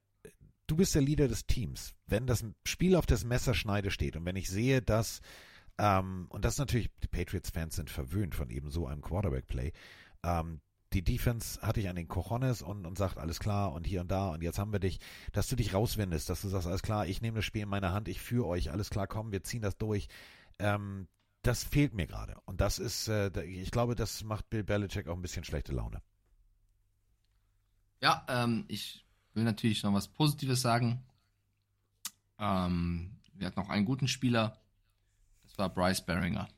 du 0.66 0.76
bist 0.76 0.94
der 0.94 1.02
Leader 1.02 1.28
des 1.28 1.46
Teams. 1.46 1.94
Wenn 2.06 2.26
das 2.26 2.44
Spiel 2.64 2.96
auf 2.96 3.06
das 3.06 3.24
Messerschneide 3.24 3.90
steht 3.90 4.16
und 4.16 4.24
wenn 4.24 4.36
ich 4.36 4.48
sehe, 4.48 4.80
dass, 4.80 5.20
ähm, 5.78 6.26
und 6.30 6.44
das 6.44 6.54
ist 6.54 6.60
natürlich, 6.60 6.90
die 7.02 7.08
Patriots-Fans 7.08 7.76
sind 7.76 7.90
verwöhnt 7.90 8.34
von 8.34 8.50
eben 8.50 8.70
so 8.70 8.86
einem 8.86 9.02
Quarterback-Play, 9.02 9.72
ähm, 10.22 10.60
die 10.94 11.02
Defense 11.02 11.60
hatte 11.60 11.80
ich 11.80 11.88
an 11.88 11.96
den 11.96 12.08
Cojones 12.08 12.62
und, 12.62 12.86
und 12.86 12.96
sagt, 12.96 13.18
alles 13.18 13.40
klar 13.40 13.72
und 13.72 13.86
hier 13.86 14.00
und 14.00 14.10
da 14.10 14.28
und 14.28 14.42
jetzt 14.42 14.58
haben 14.58 14.72
wir 14.72 14.78
dich, 14.78 15.00
dass 15.32 15.48
du 15.48 15.56
dich 15.56 15.74
rauswindest, 15.74 16.30
dass 16.30 16.42
du 16.42 16.48
sagst, 16.48 16.68
alles 16.68 16.82
klar, 16.82 17.06
ich 17.06 17.20
nehme 17.20 17.36
das 17.36 17.44
Spiel 17.44 17.62
in 17.62 17.68
meine 17.68 17.92
Hand, 17.92 18.08
ich 18.08 18.20
führe 18.20 18.46
euch, 18.46 18.70
alles 18.70 18.90
klar, 18.90 19.06
komm, 19.06 19.32
wir 19.32 19.42
ziehen 19.42 19.62
das 19.62 19.76
durch. 19.76 20.08
Ähm, 20.58 21.08
das 21.42 21.64
fehlt 21.64 21.94
mir 21.94 22.06
gerade. 22.06 22.36
Und 22.46 22.60
das 22.60 22.78
ist, 22.78 23.08
äh, 23.08 23.42
ich 23.42 23.70
glaube, 23.70 23.96
das 23.96 24.22
macht 24.24 24.48
Bill 24.48 24.64
Belichick 24.64 25.08
auch 25.08 25.16
ein 25.16 25.22
bisschen 25.22 25.44
schlechte 25.44 25.72
Laune. 25.72 26.00
Ja, 28.00 28.24
ähm, 28.28 28.64
ich 28.68 29.04
will 29.34 29.44
natürlich 29.44 29.82
noch 29.82 29.92
was 29.92 30.08
Positives 30.08 30.62
sagen. 30.62 31.02
Ähm, 32.38 33.16
wir 33.34 33.48
hatten 33.48 33.60
noch 33.60 33.68
einen 33.68 33.84
guten 33.84 34.08
Spieler. 34.08 34.58
Das 35.42 35.58
war 35.58 35.68
Bryce 35.68 36.06
Barringer. 36.06 36.48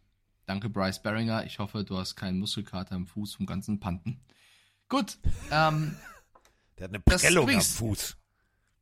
Danke, 0.46 0.68
Bryce 0.68 1.02
Barringer. 1.02 1.44
Ich 1.44 1.58
hoffe, 1.58 1.84
du 1.84 1.98
hast 1.98 2.16
keinen 2.16 2.38
Muskelkater 2.38 2.94
im 2.94 3.06
Fuß 3.06 3.34
vom 3.34 3.46
ganzen 3.46 3.80
Panten. 3.80 4.20
Gut. 4.88 5.18
Ähm, 5.50 5.96
Der 6.78 6.84
hat 6.84 6.94
eine 6.94 7.00
Prellung 7.00 7.50
am 7.50 7.60
Fuß. 7.60 8.16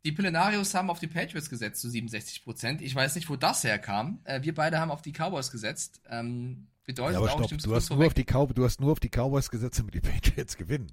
Die 0.05 0.12
Pillenarios 0.12 0.74
haben 0.74 0.91
auf 0.91 0.99
die 0.99 1.07
Patriots 1.07 1.49
gesetzt 1.49 1.81
zu 1.81 1.89
67 1.89 2.45
Prozent. 2.45 2.82
Ich 2.82 2.95
weiß 2.95 3.15
nicht, 3.15 3.31
wo 3.31 3.36
das 3.36 3.65
herkam. 3.65 4.20
Äh, 4.24 4.43
wir 4.43 4.55
beide 4.55 4.78
haben 4.78 4.91
auf 4.91 5.01
die 5.01 5.12
Cowboys 5.12 5.51
gesetzt. 5.51 6.03
Ähm, 6.11 6.66
bedeutet 6.85 7.15
Ja, 7.15 7.19
aber 7.20 7.32
auch, 7.32 7.49
stopp, 7.49 7.59
du 7.59 7.74
hast, 7.74 7.91
nur 7.91 8.07
auf 8.07 8.12
die 8.12 8.24
Cow 8.24 8.53
du 8.53 8.65
hast 8.65 8.81
nur 8.81 8.93
auf 8.93 9.01
die 9.01 9.09
Cowboys 9.09 9.51
gesetzt, 9.51 9.78
damit 9.78 9.95
die 9.95 10.01
Patriots 10.01 10.59
gewinnen. 10.59 10.93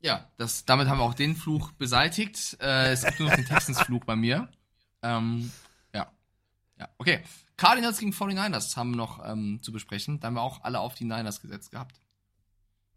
Ja, 0.00 0.30
das, 0.36 0.66
damit 0.66 0.88
haben 0.88 0.98
wir 0.98 1.04
auch 1.04 1.14
den 1.14 1.34
Fluch 1.34 1.72
beseitigt. 1.72 2.58
Äh, 2.60 2.92
es 2.92 3.04
gibt 3.04 3.18
nur 3.20 3.30
noch 3.30 3.36
den 3.36 3.46
Texans-Fluch 3.46 4.04
bei 4.04 4.14
mir. 4.14 4.48
Ähm, 5.02 5.50
ja. 6.78 6.84
Ja, 6.86 6.88
okay. 6.98 7.22
Cardinals 7.56 7.98
gegen 7.98 8.12
49ers 8.12 8.76
haben 8.76 8.90
wir 8.90 8.96
noch 8.96 9.24
ähm, 9.24 9.60
zu 9.62 9.72
besprechen. 9.72 10.20
Da 10.20 10.28
haben 10.28 10.34
wir 10.34 10.42
auch 10.42 10.62
alle 10.62 10.80
auf 10.80 10.94
die 10.94 11.04
Niners 11.04 11.40
gesetzt 11.40 11.72
gehabt. 11.72 12.00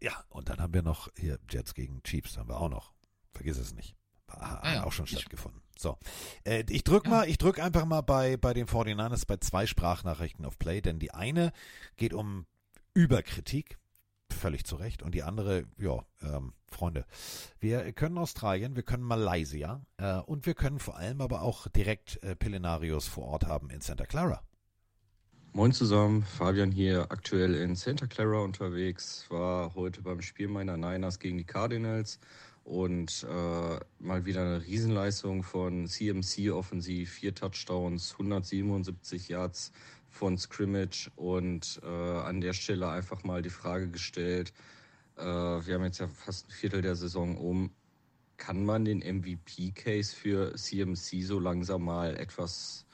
Ja, 0.00 0.24
und 0.30 0.48
dann 0.48 0.60
haben 0.60 0.74
wir 0.74 0.82
noch 0.82 1.08
hier 1.16 1.38
Jets 1.48 1.74
gegen 1.74 2.02
Chiefs, 2.02 2.36
haben 2.36 2.48
wir 2.48 2.60
auch 2.60 2.68
noch. 2.68 2.92
Vergiss 3.32 3.58
es 3.58 3.74
nicht. 3.74 3.96
Hat 4.28 4.64
Ja, 4.64 4.74
ja. 4.74 4.84
auch 4.84 4.92
schon 4.92 5.06
stattgefunden. 5.06 5.62
So. 5.76 5.98
Äh, 6.44 6.64
ich 6.68 6.84
drück 6.84 7.06
mal, 7.06 7.28
ich 7.28 7.38
drück 7.38 7.58
einfach 7.58 7.84
mal 7.84 8.00
bei, 8.02 8.36
bei 8.36 8.54
den 8.54 8.66
49ers 8.66 9.26
bei 9.26 9.36
zwei 9.38 9.66
Sprachnachrichten 9.66 10.44
auf 10.44 10.58
Play, 10.58 10.80
denn 10.80 10.98
die 10.98 11.12
eine 11.12 11.52
geht 11.96 12.14
um 12.14 12.46
Überkritik. 12.94 13.78
Völlig 14.32 14.64
zu 14.64 14.76
Recht. 14.76 15.02
Und 15.02 15.14
die 15.14 15.22
andere, 15.22 15.64
ja, 15.78 16.04
ähm, 16.22 16.52
Freunde, 16.70 17.04
wir 17.60 17.92
können 17.92 18.18
Australien, 18.18 18.76
wir 18.76 18.82
können 18.82 19.02
Malaysia 19.02 19.84
äh, 19.98 20.18
und 20.18 20.46
wir 20.46 20.54
können 20.54 20.78
vor 20.78 20.96
allem 20.96 21.20
aber 21.20 21.42
auch 21.42 21.68
direkt 21.68 22.22
äh, 22.22 22.34
Pillenarios 22.34 23.06
vor 23.06 23.24
Ort 23.24 23.46
haben 23.46 23.70
in 23.70 23.80
Santa 23.80 24.06
Clara. 24.06 24.42
Moin 25.54 25.72
zusammen, 25.72 26.22
Fabian 26.22 26.72
hier, 26.72 27.06
aktuell 27.10 27.54
in 27.54 27.76
Santa 27.76 28.06
Clara 28.06 28.38
unterwegs, 28.38 29.26
war 29.28 29.74
heute 29.74 30.00
beim 30.00 30.22
Spiel 30.22 30.48
meiner 30.48 30.78
Niners 30.78 31.18
gegen 31.18 31.36
die 31.36 31.44
Cardinals 31.44 32.18
und 32.64 33.26
äh, 33.28 33.80
mal 33.98 34.24
wieder 34.24 34.40
eine 34.40 34.62
Riesenleistung 34.64 35.42
von 35.42 35.86
CMC 35.86 36.50
offensiv, 36.52 37.12
vier 37.12 37.34
Touchdowns, 37.34 38.12
177 38.12 39.28
Yards 39.28 39.72
von 40.12 40.38
Scrimmage 40.38 41.10
und 41.16 41.80
äh, 41.82 41.86
an 41.86 42.40
der 42.40 42.52
Stelle 42.52 42.88
einfach 42.88 43.24
mal 43.24 43.42
die 43.42 43.50
Frage 43.50 43.88
gestellt, 43.88 44.52
äh, 45.16 45.22
wir 45.22 45.74
haben 45.74 45.84
jetzt 45.84 45.98
ja 45.98 46.06
fast 46.06 46.48
ein 46.48 46.52
Viertel 46.52 46.82
der 46.82 46.94
Saison 46.94 47.36
um, 47.36 47.70
kann 48.36 48.64
man 48.64 48.84
den 48.84 48.98
MVP-Case 48.98 50.14
für 50.14 50.54
CMC 50.54 51.22
so 51.22 51.38
langsam 51.38 51.84
mal 51.84 52.16
etwas 52.16 52.86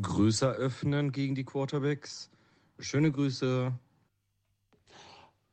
größer 0.00 0.52
öffnen 0.52 1.12
gegen 1.12 1.34
die 1.34 1.44
Quarterbacks. 1.44 2.30
Schöne 2.78 3.12
Grüße. 3.12 3.72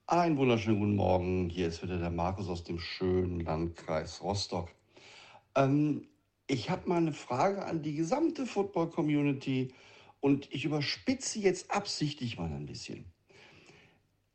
Einen 0.08 0.38
wunderschönen 0.38 0.80
guten 0.80 0.96
Morgen. 0.96 1.50
Hier 1.50 1.68
ist 1.68 1.84
wieder 1.84 1.98
der 1.98 2.10
Markus 2.10 2.48
aus 2.48 2.64
dem 2.64 2.80
schönen 2.80 3.42
Landkreis 3.42 4.22
Rostock. 4.24 4.70
Ähm, 5.56 6.08
ich 6.48 6.70
habe 6.70 6.88
mal 6.90 6.98
eine 6.98 7.14
Frage 7.14 7.66
an 7.66 7.84
die 7.84 7.94
gesamte 7.94 8.46
Football-Community 8.46 9.74
und 10.22 10.48
ich 10.52 10.66
überspitze 10.66 11.40
jetzt 11.40 11.72
absichtlich 11.72 12.38
mal 12.38 12.52
ein 12.52 12.66
bisschen. 12.66 13.06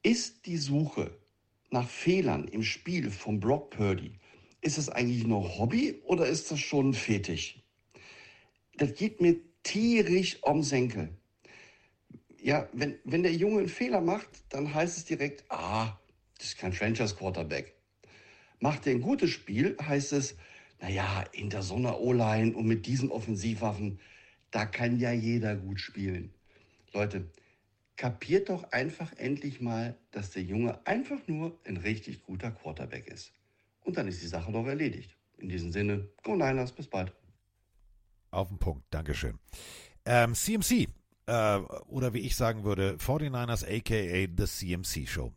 Ist 0.03 0.47
die 0.47 0.57
Suche 0.57 1.17
nach 1.71 1.89
Fehlern 1.89 2.49
im 2.49 2.63
Spiel 2.63 3.11
von 3.11 3.41
Brock 3.41 3.71
Purdy, 3.71 4.19
ist 4.61 4.79
das 4.79 4.89
eigentlich 4.89 5.27
nur 5.27 5.59
Hobby 5.59 6.01
oder 6.05 6.27
ist 6.27 6.51
das 6.51 6.61
schon 6.61 6.91
ein 6.91 6.95
Fetisch? 6.95 7.63
Das 8.77 8.95
geht 8.95 9.21
mir 9.21 9.37
tierisch 9.63 10.43
um 10.43 10.63
Senkel. 10.63 11.11
Ja, 12.41 12.69
wenn, 12.73 12.99
wenn 13.05 13.23
der 13.23 13.35
Junge 13.35 13.61
einen 13.61 13.69
Fehler 13.69 14.01
macht, 14.01 14.29
dann 14.49 14.73
heißt 14.73 14.99
es 14.99 15.05
direkt, 15.05 15.45
ah, 15.51 15.99
das 16.39 16.49
ist 16.49 16.59
kein 16.59 16.73
Franchise-Quarterback. 16.73 17.75
Macht 18.59 18.87
er 18.87 18.93
ein 18.93 19.01
gutes 19.01 19.31
Spiel, 19.31 19.77
heißt 19.81 20.13
es, 20.15 20.37
naja, 20.81 21.25
hinter 21.33 21.63
so 21.63 21.77
einer 21.77 22.01
O-Line 22.01 22.55
und 22.55 22.67
mit 22.67 22.87
diesen 22.87 23.11
Offensivwaffen, 23.11 23.99
da 24.55 24.67
kann 24.67 25.01
ja 25.01 25.11
jeder 25.11 25.57
gut 25.57 25.81
spielen. 25.81 26.33
Leute, 26.93 27.29
kapiert 27.97 28.49
doch 28.51 28.63
einfach 28.71 29.13
endlich 29.17 29.61
mal, 29.61 29.99
dass 30.13 30.31
der 30.31 30.45
Junge 30.45 30.79
einfach 30.87 31.19
nur 31.27 31.59
ein 31.65 31.77
richtig 31.77 32.23
guter 32.23 32.53
Quarterback 32.53 33.09
ist. 33.09 33.33
Und 33.83 33.97
dann 33.97 34.07
ist 34.07 34.23
die 34.23 34.29
Sache 34.29 34.53
doch 34.53 34.65
erledigt. 34.65 35.17
In 35.39 35.49
diesem 35.49 35.73
Sinne, 35.73 36.09
Go 36.23 36.37
Niners, 36.37 36.71
bis 36.71 36.87
bald. 36.87 37.13
Auf 38.31 38.49
den 38.49 38.59
Punkt, 38.59 38.85
Dankeschön. 38.91 39.41
Ähm, 40.05 40.35
CMC, 40.35 40.89
äh, 41.27 41.59
oder 41.89 42.15
wie 42.15 42.21
ich 42.21 42.37
sagen 42.37 42.63
würde, 42.63 42.97
49ers 42.99 43.65
aka 43.65 44.33
The 44.37 44.47
CMC 44.47 45.09
Show. 45.09 45.33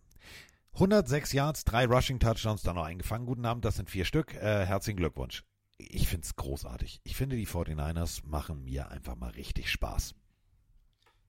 106 0.74 1.34
Yards, 1.34 1.64
drei 1.64 1.86
Rushing 1.86 2.20
Touchdowns, 2.20 2.62
dann 2.62 2.76
noch 2.76 2.86
eingefangen. 2.86 3.26
Guten 3.26 3.46
Abend, 3.46 3.66
das 3.66 3.78
sind 3.78 3.90
vier 3.90 4.06
Stück. 4.06 4.36
Äh, 4.36 4.68
herzlichen 4.68 4.98
Glückwunsch. 4.98 5.44
Ich 5.78 6.08
finde 6.08 6.26
es 6.26 6.36
großartig. 6.36 7.02
Ich 7.04 7.16
finde, 7.16 7.36
die 7.36 7.48
49ers 7.48 8.26
machen 8.26 8.64
mir 8.64 8.90
einfach 8.90 9.16
mal 9.16 9.30
richtig 9.32 9.72
Spaß. 9.72 10.16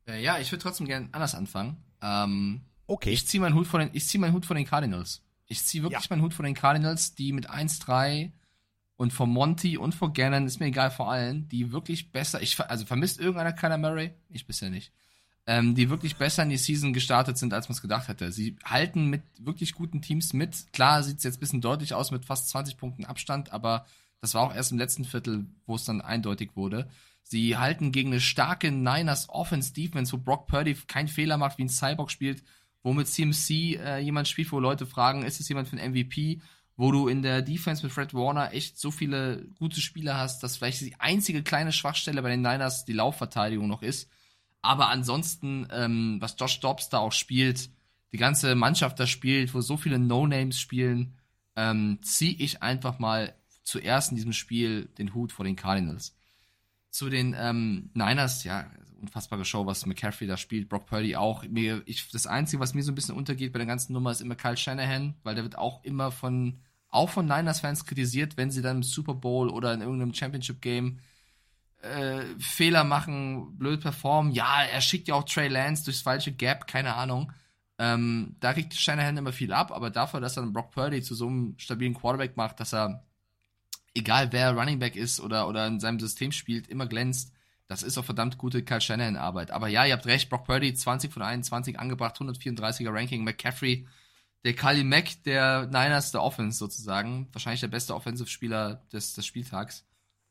Äh, 0.07 0.23
ja, 0.23 0.39
ich 0.39 0.51
würde 0.51 0.63
trotzdem 0.63 0.87
gerne 0.87 1.09
anders 1.13 1.35
anfangen. 1.35 1.77
Ähm, 2.01 2.63
okay. 2.87 3.11
Ich 3.11 3.27
ziehe 3.27 3.41
meinen 3.41 3.55
Hut 3.55 3.67
vor 3.67 3.81
den, 3.81 3.91
ich 3.93 4.07
ziehe 4.07 4.21
meinen 4.21 4.33
Hut 4.33 4.47
vor 4.47 4.57
den 4.57 4.67
Cardinals. 4.67 5.23
Ich 5.47 5.63
ziehe 5.65 5.83
wirklich 5.83 6.11
meinen 6.11 6.23
Hut 6.23 6.35
vor 6.35 6.45
den 6.45 6.55
Cardinals, 6.55 7.15
die 7.15 7.33
mit 7.33 7.51
1-3 7.51 8.33
und 8.97 9.13
vor 9.13 9.27
Monty 9.27 9.79
und 9.79 9.95
vor 9.95 10.13
Gannon, 10.13 10.47
ist 10.47 10.61
mir 10.61 10.67
egal 10.67 10.91
vor 10.91 11.11
allen, 11.11 11.49
die 11.49 11.73
wirklich 11.73 12.11
besser, 12.11 12.43
ich, 12.43 12.59
also 12.61 12.85
vermisst 12.85 13.21
irgendeiner 13.21 13.53
Kyler 13.53 13.79
Murray? 13.79 14.13
Ich 14.29 14.47
bisher 14.47 14.71
nicht. 14.71 14.93
Ähm, 15.47 15.75
die 15.75 15.89
wirklich 15.89 16.17
besser 16.17 16.43
in 16.43 16.51
die 16.51 16.59
Season 16.59 16.93
gestartet 16.93 17.39
sind, 17.39 17.55
als 17.55 17.69
man 17.69 17.75
es 17.75 17.81
gedacht 17.81 18.09
hätte. 18.09 18.33
Sie 18.33 18.57
halten 18.65 19.07
mit 19.07 19.23
wirklich 19.39 19.73
guten 19.73 20.03
Teams 20.03 20.35
mit. 20.35 20.71
Klar 20.73 21.03
sieht 21.03 21.19
es 21.19 21.25
jetzt 21.25 21.37
ein 21.37 21.41
bisschen 21.41 21.61
deutlich 21.61 21.95
aus 21.95 22.11
mit 22.11 22.27
fast 22.27 22.51
20 22.51 22.77
Punkten 22.77 23.07
Abstand, 23.07 23.53
aber 23.53 23.87
das 24.21 24.35
war 24.35 24.43
auch 24.43 24.55
erst 24.55 24.73
im 24.73 24.79
letzten 24.79 25.05
Viertel, 25.05 25.47
wo 25.67 25.77
es 25.77 25.85
dann 25.85 26.01
eindeutig 26.01 26.51
wurde. 26.57 26.89
Sie 27.23 27.57
halten 27.57 27.93
gegen 27.93 28.11
eine 28.11 28.21
starke 28.21 28.71
Niners 28.71 29.29
Offense 29.29 29.73
Defense, 29.73 30.13
wo 30.13 30.17
Brock 30.17 30.47
Purdy 30.47 30.75
keinen 30.75 31.09
Fehler 31.09 31.37
macht, 31.37 31.59
wie 31.59 31.65
ein 31.65 31.69
Cyborg 31.69 32.11
spielt, 32.11 32.43
wo 32.83 32.93
mit 32.93 33.07
CMC 33.07 33.51
äh, 33.77 33.99
jemand 33.99 34.29
spielt, 34.29 34.51
wo 34.51 34.61
Leute 34.61 34.87
fragen, 34.87 35.25
ist 35.25 35.41
es 35.41 35.49
jemand 35.49 35.69
für 35.69 35.77
ein 35.77 35.93
MVP? 35.93 36.41
Wo 36.77 36.93
du 36.93 37.09
in 37.09 37.23
der 37.23 37.43
Defense 37.43 37.83
mit 37.83 37.93
Fred 37.93 38.15
Warner 38.15 38.55
echt 38.55 38.79
so 38.79 38.91
viele 38.91 39.47
gute 39.59 39.81
Spieler 39.81 40.17
hast, 40.17 40.43
dass 40.43 40.57
vielleicht 40.57 40.81
die 40.81 40.95
einzige 40.99 41.43
kleine 41.43 41.73
Schwachstelle 41.73 42.23
bei 42.23 42.31
den 42.31 42.41
Niners 42.41 42.85
die 42.85 42.93
Laufverteidigung 42.93 43.67
noch 43.67 43.83
ist. 43.83 44.09
Aber 44.63 44.89
ansonsten, 44.89 45.67
ähm, 45.73 46.19
was 46.21 46.37
Josh 46.39 46.61
Dobbs 46.61 46.89
da 46.89 46.99
auch 46.99 47.13
spielt, 47.13 47.71
die 48.13 48.17
ganze 48.17 48.55
Mannschaft 48.55 48.99
da 48.99 49.07
spielt, 49.07 49.55
wo 49.55 49.61
so 49.61 49.77
viele 49.77 49.99
No-Names 49.99 50.59
spielen, 50.59 51.15
ähm, 51.57 51.99
ziehe 52.03 52.35
ich 52.35 52.63
einfach 52.63 52.99
mal 52.99 53.35
zuerst 53.69 54.11
in 54.11 54.17
diesem 54.17 54.33
Spiel 54.33 54.87
den 54.99 55.15
Hut 55.15 55.33
vor 55.33 55.45
den 55.45 55.57
Cardinals. 55.57 56.17
Zu 56.91 57.11
den 57.11 57.37
ähm, 57.39 57.91
Niners, 57.95 58.45
ja, 58.45 58.67
unfassbare 59.01 59.45
Show, 59.45 59.67
was 59.67 59.87
McCaffrey 59.87 60.27
da 60.27 60.37
spielt, 60.37 60.69
Brock 60.69 60.87
Purdy 60.87 61.17
auch. 61.17 61.45
Mir, 61.45 61.83
ich, 61.87 62.11
das 62.11 62.27
Einzige, 62.27 62.61
was 62.61 62.75
mir 62.75 62.83
so 62.83 62.91
ein 62.91 62.95
bisschen 62.95 63.15
untergeht 63.15 63.53
bei 63.53 63.59
der 63.59 63.67
ganzen 63.67 63.93
Nummer, 63.93 64.11
ist 64.11 64.23
immer 64.23 64.35
Kyle 64.35 64.57
Shanahan, 64.57 65.15
weil 65.23 65.35
der 65.35 65.45
wird 65.45 65.59
auch 65.59 65.85
immer 65.85 66.11
von, 66.11 66.61
auch 66.89 67.11
von 67.11 67.27
Niners-Fans 67.27 67.85
kritisiert, 67.85 68.37
wenn 68.37 68.51
sie 68.51 68.63
dann 68.63 68.79
im 68.79 68.83
Super 68.83 69.15
Bowl 69.15 69.51
oder 69.51 69.75
in 69.75 69.83
irgendeinem 69.83 70.15
Championship-Game 70.15 70.99
äh, 71.83 72.23
Fehler 72.39 72.85
machen, 72.85 73.57
blöd 73.57 73.81
performen. 73.81 74.33
Ja, 74.33 74.65
er 74.65 74.81
schickt 74.81 75.09
ja 75.09 75.15
auch 75.15 75.25
Trey 75.25 75.49
Lance 75.49 75.85
durchs 75.85 76.01
falsche 76.01 76.33
Gap, 76.33 76.67
keine 76.67 76.95
Ahnung. 76.95 77.33
Ähm, 77.79 78.35
da 78.41 78.55
kriegt 78.55 78.75
Shanahan 78.75 79.17
immer 79.17 79.33
viel 79.33 79.53
ab, 79.53 79.71
aber 79.71 79.91
dafür, 79.91 80.21
dass 80.21 80.37
er 80.37 80.43
dann 80.43 80.53
Brock 80.53 80.73
Purdy 80.73 81.03
zu 81.03 81.15
so 81.15 81.29
einem 81.29 81.55
stabilen 81.59 81.95
Quarterback 81.95 82.37
macht, 82.37 82.59
dass 82.59 82.75
er, 82.75 83.05
egal 83.95 84.33
wer 84.33 84.53
Running 84.53 84.79
Back 84.79 84.97
ist 84.97 85.21
oder, 85.21 85.49
oder 85.49 85.67
in 85.67 85.81
seinem 85.81 86.01
System 86.01 86.33
spielt, 86.33 86.69
immer 86.69 86.87
glänzt, 86.87 87.33
das 87.69 87.83
ist 87.83 87.99
auch 87.99 88.05
verdammt 88.05 88.39
gute 88.39 88.63
Kyle 88.63 88.81
Shanahan-Arbeit. 88.81 89.51
Aber 89.51 89.69
ja, 89.69 89.85
ihr 89.85 89.93
habt 89.93 90.07
recht, 90.07 90.31
Brock 90.31 90.45
Purdy 90.47 90.73
20 90.73 91.13
von 91.13 91.23
21 91.23 91.79
angebracht, 91.79 92.17
134er 92.17 92.93
Ranking, 92.93 93.25
McCaffrey, 93.25 93.87
der 94.45 94.55
Kali 94.55 94.85
Mack 94.85 95.23
der 95.25 95.67
Niners 95.67 96.13
der 96.13 96.23
Offense 96.23 96.59
sozusagen, 96.59 97.29
wahrscheinlich 97.33 97.61
der 97.61 97.69
beste 97.69 97.95
Offensive-Spieler 97.95 98.87
des, 98.93 99.15
des 99.15 99.27
Spieltags. 99.27 99.85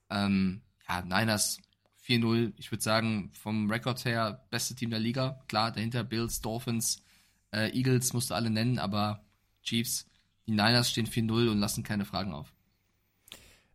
Ähm, 0.09 0.61
ja, 0.87 1.01
Niners 1.01 1.59
4-0, 2.07 2.53
ich 2.57 2.71
würde 2.71 2.83
sagen, 2.83 3.31
vom 3.33 3.69
Rekord 3.69 4.03
her 4.05 4.45
beste 4.49 4.73
Team 4.73 4.89
der 4.89 4.99
Liga. 4.99 5.43
Klar, 5.47 5.71
dahinter 5.71 6.03
Bills, 6.03 6.41
Dolphins, 6.41 7.03
äh, 7.51 7.69
Eagles 7.77 8.13
musst 8.13 8.29
du 8.29 8.33
alle 8.33 8.49
nennen, 8.49 8.79
aber 8.79 9.23
Chiefs, 9.61 10.09
die 10.47 10.51
Niners 10.51 10.89
stehen 10.89 11.07
4-0 11.07 11.49
und 11.49 11.59
lassen 11.59 11.83
keine 11.83 12.05
Fragen 12.05 12.33
auf. 12.33 12.53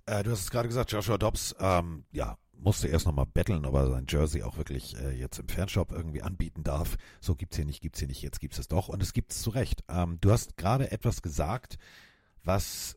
Äh, 0.06 0.22
du 0.22 0.30
hast 0.30 0.40
es 0.40 0.50
gerade 0.50 0.68
gesagt, 0.68 0.92
Joshua 0.92 1.18
Dobbs, 1.18 1.54
ähm, 1.58 2.04
ja, 2.12 2.38
musste 2.62 2.88
erst 2.88 3.06
nochmal 3.06 3.26
betteln, 3.26 3.66
ob 3.66 3.74
er 3.74 3.90
sein 3.90 4.06
Jersey 4.08 4.42
auch 4.42 4.56
wirklich 4.56 4.96
äh, 4.96 5.10
jetzt 5.10 5.38
im 5.38 5.48
Fanshop 5.48 5.92
irgendwie 5.92 6.22
anbieten 6.22 6.62
darf. 6.62 6.96
So 7.20 7.34
gibt's 7.34 7.56
hier 7.56 7.64
nicht, 7.64 7.82
gibt's 7.82 7.98
hier 7.98 8.08
nicht, 8.08 8.22
jetzt 8.22 8.40
gibt's 8.40 8.58
es 8.58 8.68
doch 8.68 8.88
und 8.88 9.02
es 9.02 9.12
gibt's 9.12 9.42
zu 9.42 9.50
Recht. 9.50 9.82
Ähm, 9.88 10.18
du 10.20 10.30
hast 10.30 10.56
gerade 10.56 10.90
etwas 10.92 11.22
gesagt, 11.22 11.78
was 12.44 12.96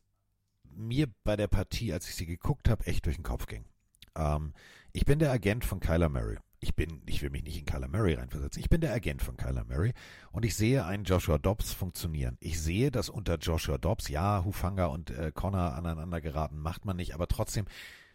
mir 0.63 1.07
bei 1.23 1.35
der 1.35 1.47
Partie, 1.47 1.93
als 1.93 2.07
ich 2.07 2.15
sie 2.15 2.25
geguckt 2.25 2.69
habe, 2.69 2.85
echt 2.85 3.05
durch 3.05 3.15
den 3.15 3.23
Kopf 3.23 3.47
ging. 3.47 3.65
Ähm, 4.15 4.53
ich 4.91 5.05
bin 5.05 5.19
der 5.19 5.31
Agent 5.31 5.65
von 5.65 5.79
Kyler 5.79 6.09
Murray. 6.09 6.37
Ich 6.65 6.73
bin, 6.73 7.03
ich 7.05 7.21
will 7.21 7.29
mich 7.29 7.43
nicht 7.43 7.59
in 7.59 7.65
Kyler 7.65 7.87
Murray 7.87 8.15
reinversetzen. 8.15 8.59
Ich 8.59 8.71
bin 8.71 8.81
der 8.81 8.91
Agent 8.91 9.21
von 9.21 9.37
Kyler 9.37 9.65
Murray 9.65 9.93
und 10.31 10.45
ich 10.45 10.55
sehe 10.55 10.83
einen 10.83 11.03
Joshua 11.03 11.37
Dobbs 11.37 11.73
funktionieren. 11.73 12.37
Ich 12.39 12.59
sehe, 12.59 12.89
dass 12.89 13.07
unter 13.07 13.37
Joshua 13.37 13.77
Dobbs, 13.77 14.09
ja, 14.09 14.43
Hufanga 14.43 14.87
und 14.87 15.11
äh, 15.11 15.31
Connor 15.31 15.75
aneinander 15.75 16.21
geraten, 16.21 16.57
macht 16.57 16.83
man 16.83 16.97
nicht, 16.97 17.13
aber 17.13 17.27
trotzdem, 17.27 17.65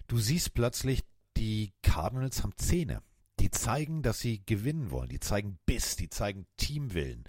du 0.09 0.19
siehst 0.19 0.53
plötzlich, 0.53 1.05
die 1.37 1.73
Cardinals 1.83 2.43
haben 2.43 2.57
Zähne. 2.57 3.03
Die 3.39 3.53
zeigen, 3.53 4.03
dass 4.03 4.19
sie 4.19 4.43
gewinnen 4.45 4.91
wollen. 4.91 5.11
Die 5.11 5.21
zeigen 5.21 5.61
Biss, 5.65 5.95
die 5.95 6.11
zeigen 6.11 6.45
Teamwillen. 6.57 7.29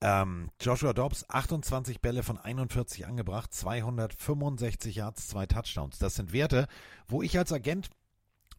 Ähm, 0.00 0.50
Joshua 0.60 0.92
Dobbs, 0.92 1.28
28 1.28 2.00
Bälle 2.00 2.22
von 2.22 2.38
41 2.38 3.08
angebracht, 3.08 3.52
265 3.52 4.94
Yards, 4.94 5.26
zwei 5.26 5.46
Touchdowns. 5.46 5.98
Das 5.98 6.14
sind 6.14 6.32
Werte, 6.32 6.68
wo 7.08 7.22
ich 7.22 7.36
als 7.36 7.52
Agent 7.52 7.90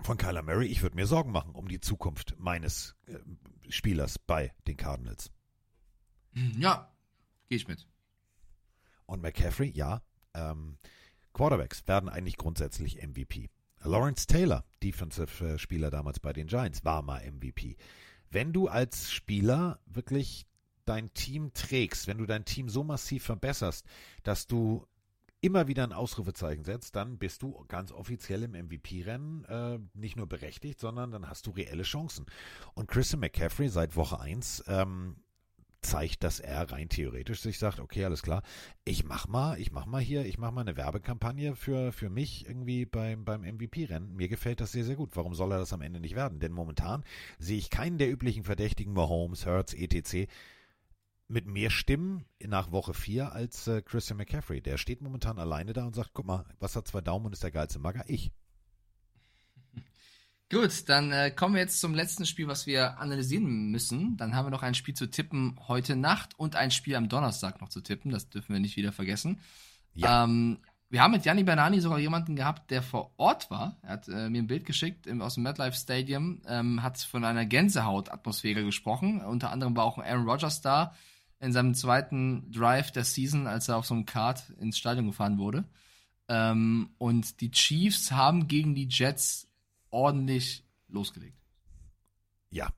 von 0.04 0.18
Kyler 0.18 0.42
Murray, 0.42 0.68
ich 0.68 0.82
würde 0.82 0.96
mir 0.96 1.06
Sorgen 1.06 1.32
machen 1.32 1.54
um 1.54 1.68
die 1.68 1.80
Zukunft 1.80 2.36
meines 2.40 2.96
äh, 3.08 3.18
Spielers 3.70 4.20
bei 4.20 4.54
den 4.68 4.78
Cardinals. 4.78 5.32
Ja, 6.58 6.92
gehe 7.50 7.58
ich 7.58 7.68
mit. 7.68 7.88
Und 9.06 9.22
McCaffrey, 9.22 9.70
ja. 9.70 10.02
Ähm, 10.34 10.78
Quarterbacks 11.34 11.88
werden 11.88 12.10
eigentlich 12.10 12.38
grundsätzlich 12.38 13.06
MVP. 13.06 13.50
Lawrence 13.84 14.28
Taylor, 14.28 14.64
Defensive-Spieler 14.84 15.90
damals 15.90 16.20
bei 16.20 16.34
den 16.34 16.48
Giants, 16.48 16.86
war 16.86 17.02
mal 17.02 17.22
MVP. 17.30 17.78
Wenn 18.30 18.54
du 18.54 18.68
als 18.68 19.12
Spieler 19.12 19.80
wirklich 19.86 20.46
dein 20.86 21.14
Team 21.14 21.54
trägst, 21.54 22.08
wenn 22.08 22.18
du 22.18 22.26
dein 22.26 22.46
Team 22.46 22.70
so 22.70 22.84
massiv 22.84 23.24
verbesserst, 23.24 23.86
dass 24.24 24.48
du 24.48 24.88
immer 25.42 25.68
wieder 25.68 25.84
ein 25.84 25.94
Ausrufezeichen 25.94 26.64
setzt, 26.64 26.96
dann 26.96 27.18
bist 27.18 27.42
du 27.42 27.66
ganz 27.68 27.92
offiziell 27.92 28.44
im 28.44 28.52
MVP-Rennen 28.52 29.44
äh, 29.46 29.80
nicht 29.94 30.16
nur 30.16 30.28
berechtigt, 30.28 30.80
sondern 30.80 31.12
dann 31.12 31.28
hast 31.28 31.48
du 31.48 31.52
reelle 31.52 31.84
Chancen. 31.84 32.26
Und 32.76 32.88
Christian 32.88 33.20
McCaffrey 33.20 33.68
seit 33.68 33.96
Woche 33.96 34.20
1 34.20 34.66
ähm, 34.68 35.16
zeigt, 35.82 36.24
dass 36.24 36.40
er 36.40 36.72
rein 36.72 36.90
theoretisch 36.90 37.42
sich 37.42 37.58
sagt, 37.58 37.80
okay, 37.80 38.06
alles 38.06 38.22
klar, 38.22 38.44
ich 38.86 39.04
mach 39.04 39.28
mal, 39.28 39.60
ich 39.60 39.72
mach 39.72 39.88
mal 39.88 40.02
hier, 40.02 40.26
ich 40.26 40.38
mach 40.38 40.52
mal 40.52 40.62
eine 40.62 40.78
Werbekampagne 40.78 41.56
für, 41.56 41.92
für 41.92 42.10
mich 42.10 42.46
irgendwie 42.48 42.86
beim, 42.86 43.26
beim 43.26 43.42
MVP-Rennen. 43.42 44.16
Mir 44.16 44.28
gefällt 44.28 44.62
das 44.62 44.72
sehr, 44.72 44.84
sehr 44.84 44.96
gut. 44.96 45.10
Warum 45.16 45.34
soll 45.34 45.52
er 45.52 45.58
das 45.58 45.74
am 45.74 45.82
Ende 45.82 46.00
nicht 46.00 46.16
werden? 46.16 46.40
Denn 46.40 46.52
momentan 46.52 47.04
sehe 47.40 47.58
ich 47.58 47.72
keinen 47.72 47.98
der 47.98 48.12
üblichen 48.12 48.44
Verdächtigen, 48.44 48.94
Mahomes, 48.94 49.46
Hertz, 49.48 49.74
etc., 49.74 50.28
mit 51.32 51.48
mehr 51.48 51.70
Stimmen 51.70 52.26
nach 52.46 52.72
Woche 52.72 52.94
4 52.94 53.32
als 53.32 53.68
äh, 53.68 53.82
Christian 53.82 54.18
McCaffrey. 54.18 54.62
Der 54.62 54.78
steht 54.78 55.02
momentan 55.02 55.40
alleine 55.40 55.74
da 55.74 55.86
und 55.86 55.96
sagt, 55.96 56.12
guck 56.14 56.26
mal, 56.26 56.46
was 56.60 56.76
hat 56.76 56.88
zwei 56.88 57.02
Daumen 57.02 57.28
und 57.28 57.34
ist 57.34 57.44
der 57.44 57.52
geilste 57.52 57.80
Magger? 57.80 58.04
Ich. 58.08 58.32
Gut, 60.52 60.90
dann 60.90 61.12
äh, 61.12 61.32
kommen 61.32 61.56
wir 61.56 61.62
jetzt 61.62 61.80
zum 61.80 61.94
letzten 61.94 62.26
Spiel, 62.26 62.48
was 62.48 62.68
wir 62.68 63.00
analysieren 63.00 63.72
müssen. 63.72 64.18
Dann 64.18 64.36
haben 64.36 64.48
wir 64.48 64.52
noch 64.52 64.64
ein 64.64 64.76
Spiel 64.76 64.94
zu 64.94 65.10
tippen 65.10 65.58
heute 65.68 65.96
Nacht 65.96 66.38
und 66.38 66.56
ein 66.56 66.72
Spiel 66.72 66.96
am 66.96 67.08
Donnerstag 67.08 67.62
noch 67.62 67.70
zu 67.70 67.82
tippen. 67.82 68.12
Das 68.12 68.30
dürfen 68.30 68.54
wir 68.54 68.60
nicht 68.60 68.76
wieder 68.76 68.92
vergessen. 68.92 69.40
Ja. 69.94 70.26
Ähm, 70.26 70.60
wir 70.90 71.02
haben 71.02 71.12
mit 71.12 71.24
Gianni 71.24 71.44
Bernani 71.44 71.80
sogar 71.80 72.00
jemanden 72.00 72.36
gehabt, 72.36 72.70
der 72.70 72.84
vor 72.84 73.14
Ort 73.16 73.50
war. 73.50 73.78
Er 73.82 73.92
hat 73.92 74.10
äh, 74.10 74.30
mir 74.30 74.42
ein 74.42 74.48
Bild 74.48 74.66
geschickt 74.66 75.08
im, 75.08 75.22
aus 75.22 75.36
dem 75.36 75.44
MetLife 75.44 75.78
Stadium, 75.78 76.42
ähm, 76.46 76.84
hat 76.84 76.98
von 76.98 77.24
einer 77.24 77.46
Gänsehaut-Atmosphäre 77.46 78.66
gesprochen. 78.66 79.22
Unter 79.22 79.52
anderem 79.52 79.78
war 79.78 79.86
auch 79.86 79.98
ein 79.98 80.06
Aaron 80.06 80.28
Rodgers 80.28 80.60
da 80.60 80.94
in 81.42 81.52
seinem 81.52 81.74
zweiten 81.74 82.52
Drive 82.52 82.92
der 82.92 83.04
Season, 83.04 83.48
als 83.48 83.68
er 83.68 83.78
auf 83.78 83.86
so 83.86 83.96
einem 83.96 84.06
Kart 84.06 84.50
ins 84.60 84.78
Stadion 84.78 85.08
gefahren 85.08 85.40
wurde. 85.40 85.66
Ähm, 86.28 86.92
und 86.98 87.42
die 87.42 87.52
Chiefs 87.52 88.12
haben 88.12 88.48
gegen 88.48 88.76
die 88.76 88.88
Jets 88.88 89.48
ordentlich 89.90 90.64
losgelegt. 90.88 91.38
Ja. 92.52 92.70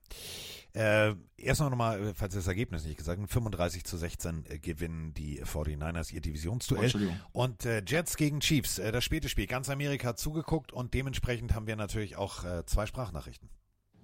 Äh, 0.72 1.14
erst 1.36 1.60
noch 1.60 1.70
mal, 1.76 2.14
falls 2.14 2.34
das 2.34 2.48
Ergebnis 2.48 2.84
nicht 2.84 2.96
gesagt 2.96 3.20
35 3.30 3.84
zu 3.84 3.96
16 3.96 4.44
äh, 4.48 4.58
gewinnen 4.58 5.14
die 5.14 5.44
49ers 5.44 6.12
ihr 6.12 6.20
Divisionsduell. 6.20 6.92
Oh, 7.32 7.42
und 7.44 7.64
äh, 7.64 7.82
Jets 7.86 8.16
gegen 8.16 8.40
Chiefs, 8.40 8.78
äh, 8.78 8.90
das 8.90 9.04
späte 9.04 9.28
Spiel. 9.28 9.46
Ganz 9.46 9.68
Amerika 9.68 10.08
hat 10.08 10.18
zugeguckt 10.18 10.72
und 10.72 10.94
dementsprechend 10.94 11.54
haben 11.54 11.68
wir 11.68 11.76
natürlich 11.76 12.16
auch 12.16 12.44
äh, 12.44 12.64
zwei 12.66 12.86
Sprachnachrichten. 12.86 13.50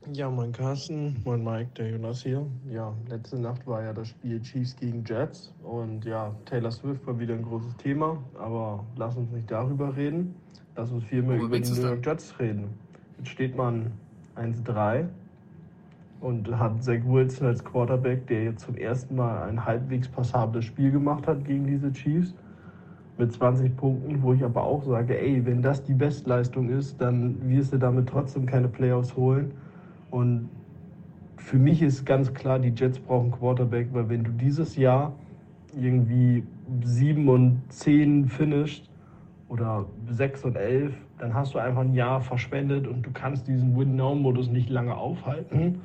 Ja, 0.07 0.31
moin 0.31 0.51
Carsten, 0.51 1.21
moin 1.25 1.45
Mike, 1.45 1.71
der 1.77 1.91
Jonas 1.91 2.23
hier. 2.23 2.45
Ja, 2.69 2.95
letzte 3.09 3.39
Nacht 3.39 3.67
war 3.67 3.83
ja 3.83 3.93
das 3.93 4.09
Spiel 4.09 4.41
Chiefs 4.41 4.75
gegen 4.75 5.05
Jets 5.05 5.55
und 5.63 6.07
ja, 6.07 6.35
Taylor 6.47 6.71
Swift 6.71 7.07
war 7.07 7.19
wieder 7.19 7.35
ein 7.35 7.43
großes 7.43 7.77
Thema, 7.77 8.17
aber 8.39 8.83
lass 8.97 9.17
uns 9.17 9.31
nicht 9.31 9.51
darüber 9.51 9.95
reden. 9.95 10.35
Lass 10.75 10.91
uns 10.91 11.05
vielmehr 11.05 11.39
über 11.39 11.61
die 11.61 11.71
New 11.71 11.83
York 11.83 12.05
Jets 12.05 12.35
reden. 12.41 12.71
Jetzt 13.19 13.29
steht 13.29 13.55
man 13.55 13.93
1-3 14.37 15.05
und 16.23 16.59
hat 16.59 16.83
Zach 16.83 17.05
Wilson 17.05 17.49
als 17.49 17.63
Quarterback, 17.63 18.27
der 18.27 18.45
jetzt 18.45 18.65
zum 18.65 18.77
ersten 18.77 19.17
Mal 19.17 19.49
ein 19.49 19.65
halbwegs 19.65 20.09
passables 20.09 20.65
Spiel 20.65 20.91
gemacht 20.91 21.27
hat 21.27 21.45
gegen 21.45 21.67
diese 21.67 21.93
Chiefs 21.93 22.35
mit 23.19 23.33
20 23.35 23.77
Punkten, 23.77 24.23
wo 24.23 24.33
ich 24.33 24.43
aber 24.43 24.63
auch 24.63 24.83
sage, 24.83 25.21
ey, 25.21 25.45
wenn 25.45 25.61
das 25.61 25.85
die 25.85 25.95
Bestleistung 25.95 26.71
ist, 26.71 26.99
dann 27.01 27.37
wirst 27.51 27.75
du 27.75 27.77
damit 27.77 28.09
trotzdem 28.09 28.47
keine 28.47 28.69
Playoffs 28.69 29.15
holen. 29.15 29.53
Und 30.11 30.49
für 31.37 31.57
mich 31.57 31.83
ist 31.83 32.05
ganz 32.05 32.33
klar, 32.35 32.59
die 32.59 32.73
Jets 32.75 32.99
brauchen 32.99 33.31
Quarterback, 33.31 33.89
weil 33.93 34.09
wenn 34.09 34.25
du 34.25 34.31
dieses 34.33 34.77
Jahr 34.77 35.13
irgendwie 35.81 36.45
7 36.83 37.29
und 37.29 37.63
10 37.69 38.29
finisht 38.29 38.89
oder 39.49 39.87
6 40.11 40.45
und 40.45 40.57
11, 40.57 40.95
dann 41.19 41.35
hast 41.35 41.55
du 41.55 41.59
einfach 41.59 41.83
ein 41.83 41.95
Jahr 41.95 42.21
verschwendet 42.21 42.87
und 42.87 43.03
du 43.03 43.11
kannst 43.13 43.49
diesen 43.49 43.77
Win-Now-Modus 43.77 44.49
nicht 44.49 44.71
lange 44.71 44.97
aufhalten. 44.97 45.81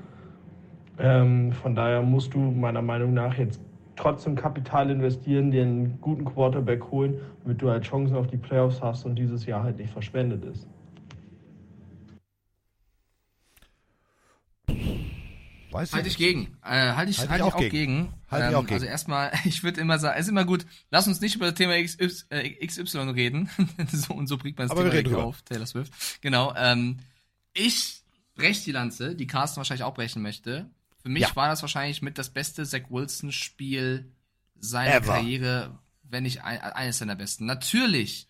Ähm, 0.98 1.52
von 1.52 1.76
daher 1.76 2.02
musst 2.02 2.34
du 2.34 2.40
meiner 2.40 2.82
Meinung 2.82 3.14
nach 3.14 3.36
jetzt 3.38 3.60
trotzdem 3.96 4.36
Kapital 4.36 4.90
investieren, 4.90 5.52
dir 5.52 5.64
einen 5.64 6.00
guten 6.02 6.26
Quarterback 6.26 6.92
holen, 6.92 7.16
damit 7.44 7.62
du 7.62 7.70
halt 7.70 7.84
Chancen 7.84 8.16
auf 8.16 8.28
die 8.28 8.38
Playoffs 8.38 8.82
hast 8.82 9.06
und 9.06 9.16
dieses 9.16 9.46
Jahr 9.46 9.64
halt 9.64 9.78
nicht 9.78 9.92
verschwendet 9.92 10.44
ist. 10.46 10.68
Weiß 15.76 15.94
Halte 15.94 16.08
ich 16.08 16.18
gegen. 16.18 16.58
Äh, 16.64 16.94
halte 16.94 17.12
ich, 17.12 17.20
Halt 17.20 17.30
halt 17.30 17.42
ich 17.42 17.48
ich 17.48 17.54
auch 17.54 17.60
gegen. 17.60 17.72
gegen. 17.72 18.14
Halt 18.32 18.44
ich 18.44 18.50
ähm, 18.50 18.56
auch 18.56 18.62
gegen. 18.62 18.74
Also 18.74 18.86
erstmal, 18.86 19.32
ich 19.46 19.64
würde 19.64 19.82
immer 19.82 20.00
sagen, 20.00 20.16
es 20.18 20.26
ist 20.26 20.32
immer 20.32 20.46
gut, 20.46 20.66
lass 20.90 21.08
uns 21.08 21.22
nicht 21.22 21.36
über 21.36 21.48
das 21.48 21.56
Thema 21.56 21.74
XY, 21.84 23.10
reden. 23.12 23.50
so, 23.92 24.14
und 24.14 24.28
so 24.28 24.38
bringt 24.38 24.58
man 24.58 24.68
das 24.68 24.72
Aber 24.78 24.86
wir 24.86 24.92
Thema 24.92 25.04
drüber. 25.04 25.24
auf, 25.26 25.42
Taylor 25.44 25.66
Swift. 25.66 25.94
Genau. 26.22 26.54
Ähm, 26.56 27.00
ich 27.54 28.02
breche 28.36 28.64
die 28.64 28.72
Lanze, 28.72 29.16
die 29.16 29.28
Carsten 29.28 29.58
wahrscheinlich 29.58 29.84
auch 29.84 29.94
brechen 29.94 30.22
möchte. 30.22 30.70
Für 31.02 31.10
mich 31.10 31.22
Ja. 31.24 31.36
war 31.36 31.50
das 31.50 31.62
wahrscheinlich 31.62 32.02
mit 32.02 32.18
das 32.18 32.30
beste 32.30 32.66
Zach 32.66 32.90
Wilson-Spiel 32.90 34.12
seiner 34.60 34.96
Ever. 34.96 35.14
Karriere, 35.14 35.80
wenn 36.04 36.24
nicht 36.24 36.44
ein, 36.44 36.60
eines 36.60 36.98
seiner 36.98 37.16
besten. 37.16 37.46
Natürlich, 37.46 38.28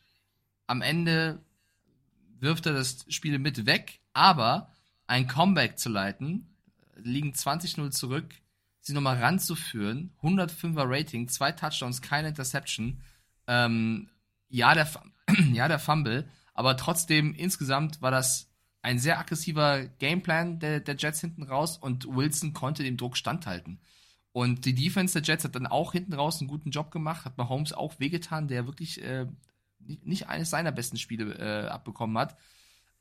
am 0.67 0.81
Ende 0.81 1.39
wirft 2.39 2.65
er 2.65 2.73
das 2.73 3.05
Spiel 3.09 3.39
mit 3.39 3.65
weg, 3.65 3.99
aber 4.13 4.71
ein 5.07 5.27
Comeback 5.27 5.77
zu 5.79 5.89
leiten, 5.89 6.54
liegen 7.05 7.31
20-0 7.31 7.91
zurück, 7.91 8.33
sie 8.81 8.93
nochmal 8.93 9.17
ranzuführen, 9.17 10.11
105er 10.21 10.85
Rating, 10.85 11.27
zwei 11.27 11.51
Touchdowns, 11.51 12.01
keine 12.01 12.29
Interception, 12.29 13.01
ähm, 13.47 14.09
ja, 14.49 14.73
der, 14.73 14.89
ja, 15.53 15.67
der 15.67 15.79
Fumble, 15.79 16.27
aber 16.53 16.77
trotzdem 16.77 17.33
insgesamt 17.33 18.01
war 18.01 18.11
das 18.11 18.49
ein 18.81 18.99
sehr 18.99 19.19
aggressiver 19.19 19.85
Gameplan 19.99 20.59
der, 20.59 20.79
der 20.79 20.95
Jets 20.95 21.21
hinten 21.21 21.43
raus 21.43 21.77
und 21.77 22.05
Wilson 22.07 22.53
konnte 22.53 22.83
dem 22.83 22.97
Druck 22.97 23.17
standhalten. 23.17 23.79
Und 24.31 24.65
die 24.65 24.75
Defense 24.75 25.13
der 25.13 25.23
Jets 25.23 25.43
hat 25.45 25.55
dann 25.55 25.65
auch 25.65 25.93
hinten 25.93 26.13
raus 26.13 26.39
einen 26.39 26.49
guten 26.49 26.69
Job 26.69 26.91
gemacht, 26.91 27.25
hat 27.25 27.37
Mahomes 27.37 27.73
auch 27.73 27.99
wehgetan, 27.99 28.47
der 28.47 28.67
wirklich 28.67 29.01
äh, 29.01 29.27
nicht 29.79 30.05
nicht 30.05 30.27
eines 30.27 30.49
seiner 30.49 30.71
besten 30.71 30.97
Spiele 30.97 31.33
äh, 31.35 31.67
abbekommen 31.67 32.17
hat. 32.17 32.35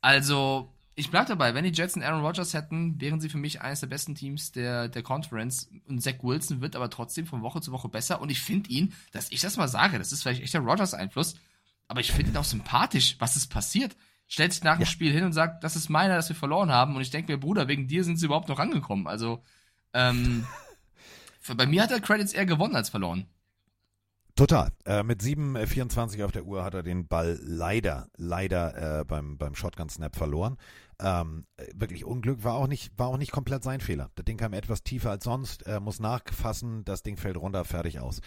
Also, 0.01 0.74
ich 0.97 1.11
bleib 1.11 1.27
dabei, 1.27 1.53
wenn 1.53 1.65
die 1.65 1.73
Jets 1.73 1.95
einen 1.95 2.03
Aaron 2.03 2.23
Rodgers 2.23 2.53
hätten, 2.53 2.99
wären 3.01 3.19
sie 3.19 3.27
für 3.27 3.37
mich 3.37 3.61
eines 3.61 3.81
der 3.81 3.87
besten 3.87 4.15
Teams 4.15 4.53
der, 4.53 4.87
der 4.87 5.03
Conference. 5.03 5.69
Und 5.87 6.01
Zach 6.01 6.23
Wilson 6.23 6.61
wird 6.61 6.75
aber 6.77 6.89
trotzdem 6.89 7.25
von 7.25 7.41
Woche 7.41 7.59
zu 7.59 7.73
Woche 7.73 7.89
besser. 7.89 8.21
Und 8.21 8.29
ich 8.29 8.41
finde 8.41 8.69
ihn, 8.69 8.93
dass 9.11 9.29
ich 9.31 9.41
das 9.41 9.57
mal 9.57 9.67
sage, 9.67 9.97
das 9.97 10.13
ist 10.13 10.23
vielleicht 10.23 10.41
echt 10.41 10.53
der 10.53 10.61
Rodgers-Einfluss, 10.61 11.35
aber 11.89 11.99
ich 11.99 12.13
finde 12.13 12.31
ihn 12.31 12.37
auch 12.37 12.45
sympathisch, 12.45 13.17
was 13.19 13.35
ist 13.35 13.47
passiert. 13.47 13.97
Stellt 14.27 14.53
sich 14.53 14.63
nach 14.63 14.77
dem 14.77 14.87
Spiel 14.87 15.11
hin 15.11 15.25
und 15.25 15.33
sagt, 15.33 15.63
das 15.65 15.75
ist 15.75 15.89
meiner, 15.89 16.15
dass 16.15 16.29
wir 16.29 16.35
verloren 16.35 16.71
haben. 16.71 16.95
Und 16.95 17.01
ich 17.01 17.11
denke 17.11 17.31
mir, 17.31 17.37
Bruder, 17.37 17.67
wegen 17.67 17.87
dir 17.87 18.03
sind 18.05 18.17
sie 18.17 18.25
überhaupt 18.25 18.47
noch 18.47 18.57
rangekommen. 18.57 19.05
Also, 19.05 19.43
ähm, 19.93 20.47
bei 21.57 21.67
mir 21.67 21.83
hat 21.83 21.91
er 21.91 21.99
Credits 21.99 22.33
eher 22.33 22.45
gewonnen 22.45 22.75
als 22.75 22.89
verloren. 22.89 23.27
Total. 24.37 24.69
Äh, 24.83 25.03
mit 25.03 25.21
7,24 25.21 26.25
auf 26.25 26.33
der 26.33 26.45
Uhr 26.45 26.65
hat 26.65 26.73
er 26.73 26.83
den 26.83 27.07
Ball 27.07 27.39
leider, 27.41 28.09
leider 28.17 28.99
äh, 28.99 29.05
beim, 29.05 29.37
beim 29.37 29.55
Shotgun-Snap 29.55 30.13
verloren. 30.13 30.57
Ähm, 30.99 31.45
äh, 31.55 31.67
wirklich 31.73 32.03
Unglück 32.03 32.43
war 32.43 32.55
auch 32.55 32.67
nicht, 32.67 32.91
war 32.97 33.07
auch 33.07 33.17
nicht 33.17 33.31
komplett 33.31 33.63
sein 33.63 33.79
Fehler. 33.79 34.11
Das 34.15 34.25
Ding 34.25 34.35
kam 34.35 34.51
etwas 34.51 34.83
tiefer 34.83 35.11
als 35.11 35.23
sonst, 35.23 35.63
er 35.63 35.79
muss 35.79 36.01
nachfassen, 36.01 36.83
das 36.83 37.01
Ding 37.01 37.15
fällt 37.15 37.37
runter, 37.37 37.63
fertig 37.63 38.01
aus. 38.01 38.19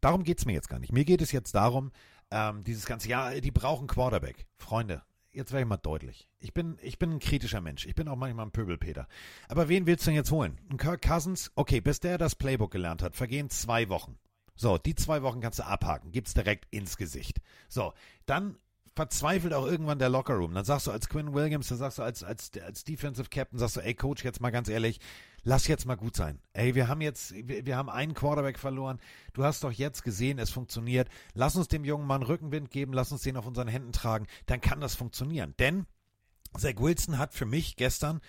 Darum 0.00 0.22
geht's 0.22 0.46
mir 0.46 0.52
jetzt 0.52 0.68
gar 0.68 0.78
nicht. 0.78 0.92
Mir 0.92 1.04
geht 1.04 1.20
es 1.20 1.32
jetzt 1.32 1.56
darum, 1.56 1.90
ähm, 2.30 2.62
dieses 2.62 2.86
ganze 2.86 3.08
Jahr, 3.08 3.32
die 3.34 3.50
brauchen 3.50 3.88
Quarterback. 3.88 4.46
Freunde, 4.58 5.02
jetzt 5.32 5.50
werde 5.50 5.62
ich 5.62 5.68
mal 5.68 5.78
deutlich. 5.78 6.28
Ich 6.38 6.54
bin, 6.54 6.78
ich 6.80 7.00
bin 7.00 7.10
ein 7.10 7.18
kritischer 7.18 7.60
Mensch. 7.60 7.86
Ich 7.86 7.96
bin 7.96 8.06
auch 8.06 8.16
manchmal 8.16 8.46
ein 8.46 8.52
Pöbelpeter. 8.52 9.08
Aber 9.48 9.68
wen 9.68 9.86
willst 9.86 10.06
du 10.06 10.10
denn 10.10 10.16
jetzt 10.16 10.30
holen? 10.30 10.60
Kirk 10.78 11.02
Cousins? 11.02 11.50
Okay, 11.56 11.80
bis 11.80 11.98
der 11.98 12.18
das 12.18 12.36
Playbook 12.36 12.70
gelernt 12.70 13.02
hat, 13.02 13.16
vergehen 13.16 13.50
zwei 13.50 13.88
Wochen. 13.88 14.16
So, 14.56 14.78
die 14.78 14.94
zwei 14.94 15.22
Wochen 15.22 15.40
kannst 15.40 15.58
du 15.58 15.66
abhaken, 15.66 16.12
gibt's 16.12 16.34
direkt 16.34 16.66
ins 16.70 16.96
Gesicht. 16.96 17.40
So, 17.68 17.92
dann 18.24 18.56
verzweifelt 18.96 19.52
auch 19.52 19.66
irgendwann 19.66 19.98
der 19.98 20.08
Lockerroom. 20.08 20.54
Dann 20.54 20.64
sagst 20.64 20.86
du 20.86 20.90
als 20.90 21.08
Quinn 21.08 21.34
Williams, 21.34 21.68
dann 21.68 21.76
sagst 21.78 21.98
du 21.98 22.02
als, 22.02 22.24
als, 22.24 22.50
als 22.64 22.82
Defensive 22.82 23.28
Captain, 23.28 23.58
sagst 23.58 23.76
du, 23.76 23.80
ey 23.80 23.94
Coach, 23.94 24.24
jetzt 24.24 24.40
mal 24.40 24.50
ganz 24.50 24.70
ehrlich, 24.70 25.00
lass 25.42 25.66
jetzt 25.68 25.84
mal 25.84 25.96
gut 25.96 26.16
sein. 26.16 26.40
Ey, 26.54 26.74
wir 26.74 26.88
haben 26.88 27.02
jetzt, 27.02 27.34
wir, 27.34 27.66
wir 27.66 27.76
haben 27.76 27.90
einen 27.90 28.14
Quarterback 28.14 28.58
verloren. 28.58 28.98
Du 29.34 29.44
hast 29.44 29.62
doch 29.62 29.70
jetzt 29.70 30.02
gesehen, 30.02 30.38
es 30.38 30.50
funktioniert. 30.50 31.10
Lass 31.34 31.56
uns 31.56 31.68
dem 31.68 31.84
jungen 31.84 32.06
Mann 32.06 32.22
Rückenwind 32.22 32.70
geben, 32.70 32.94
lass 32.94 33.12
uns 33.12 33.20
den 33.20 33.36
auf 33.36 33.46
unseren 33.46 33.68
Händen 33.68 33.92
tragen. 33.92 34.26
Dann 34.46 34.62
kann 34.62 34.80
das 34.80 34.94
funktionieren. 34.94 35.54
Denn 35.58 35.84
Zach 36.56 36.76
Wilson 36.78 37.18
hat 37.18 37.34
für 37.34 37.46
mich 37.46 37.76
gestern 37.76 38.22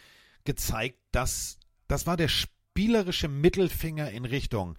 gezeigt, 0.44 0.99
dass 1.14 1.60
das 1.88 2.06
war 2.06 2.18
der 2.18 2.28
spielerische 2.28 3.30
Mittelfinger 3.30 4.12
in 4.12 4.26
Richtung 4.26 4.78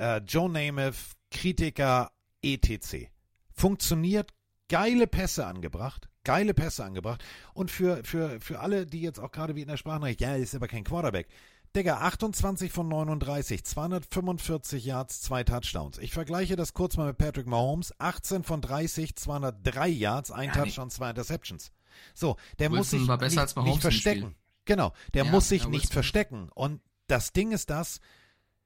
äh, 0.00 0.18
Joe 0.18 0.48
Namath, 0.50 0.96
Kritiker, 1.30 2.10
etc. 2.42 3.08
Funktioniert, 3.52 4.32
geile 4.68 5.06
Pässe 5.06 5.46
angebracht, 5.46 6.08
geile 6.24 6.54
Pässe 6.54 6.84
angebracht. 6.84 7.22
Und 7.54 7.70
für, 7.70 8.02
für, 8.04 8.40
für 8.40 8.60
alle, 8.60 8.86
die 8.86 9.02
jetzt 9.02 9.20
auch 9.20 9.30
gerade 9.30 9.54
wie 9.54 9.62
in 9.62 9.68
der 9.68 9.76
Sprachnachricht, 9.76 10.20
ja, 10.20 10.34
ist 10.34 10.54
aber 10.54 10.68
kein 10.68 10.84
Quarterback. 10.84 11.28
Digga, 11.76 11.98
28 11.98 12.72
von 12.72 12.88
39, 12.88 13.64
245 13.64 14.84
Yards, 14.84 15.20
zwei 15.20 15.44
Touchdowns. 15.44 15.98
Ich 15.98 16.12
vergleiche 16.12 16.56
das 16.56 16.74
kurz 16.74 16.96
mal 16.96 17.06
mit 17.06 17.18
Patrick 17.18 17.46
Mahomes. 17.46 17.94
18 18.00 18.42
von 18.42 18.60
30, 18.60 19.14
203 19.14 19.88
Yards, 19.88 20.32
ein 20.32 20.48
Ja. 20.48 20.54
Touchdown, 20.54 20.90
zwei 20.90 21.10
Interceptions. 21.10 21.70
So, 22.12 22.36
der 22.58 22.72
Wilson 22.72 23.02
muss 23.06 23.18
sich 23.18 23.26
nicht, 23.28 23.64
nicht 23.66 23.80
verstecken. 23.82 24.34
Genau, 24.64 24.92
der 25.14 25.26
Ja, 25.26 25.30
muss 25.30 25.48
sich 25.48 25.62
ja, 25.62 25.68
nicht 25.68 25.92
verstecken. 25.92 26.48
Und 26.54 26.80
das 27.06 27.32
Ding 27.32 27.52
ist 27.52 27.70
das, 27.70 28.00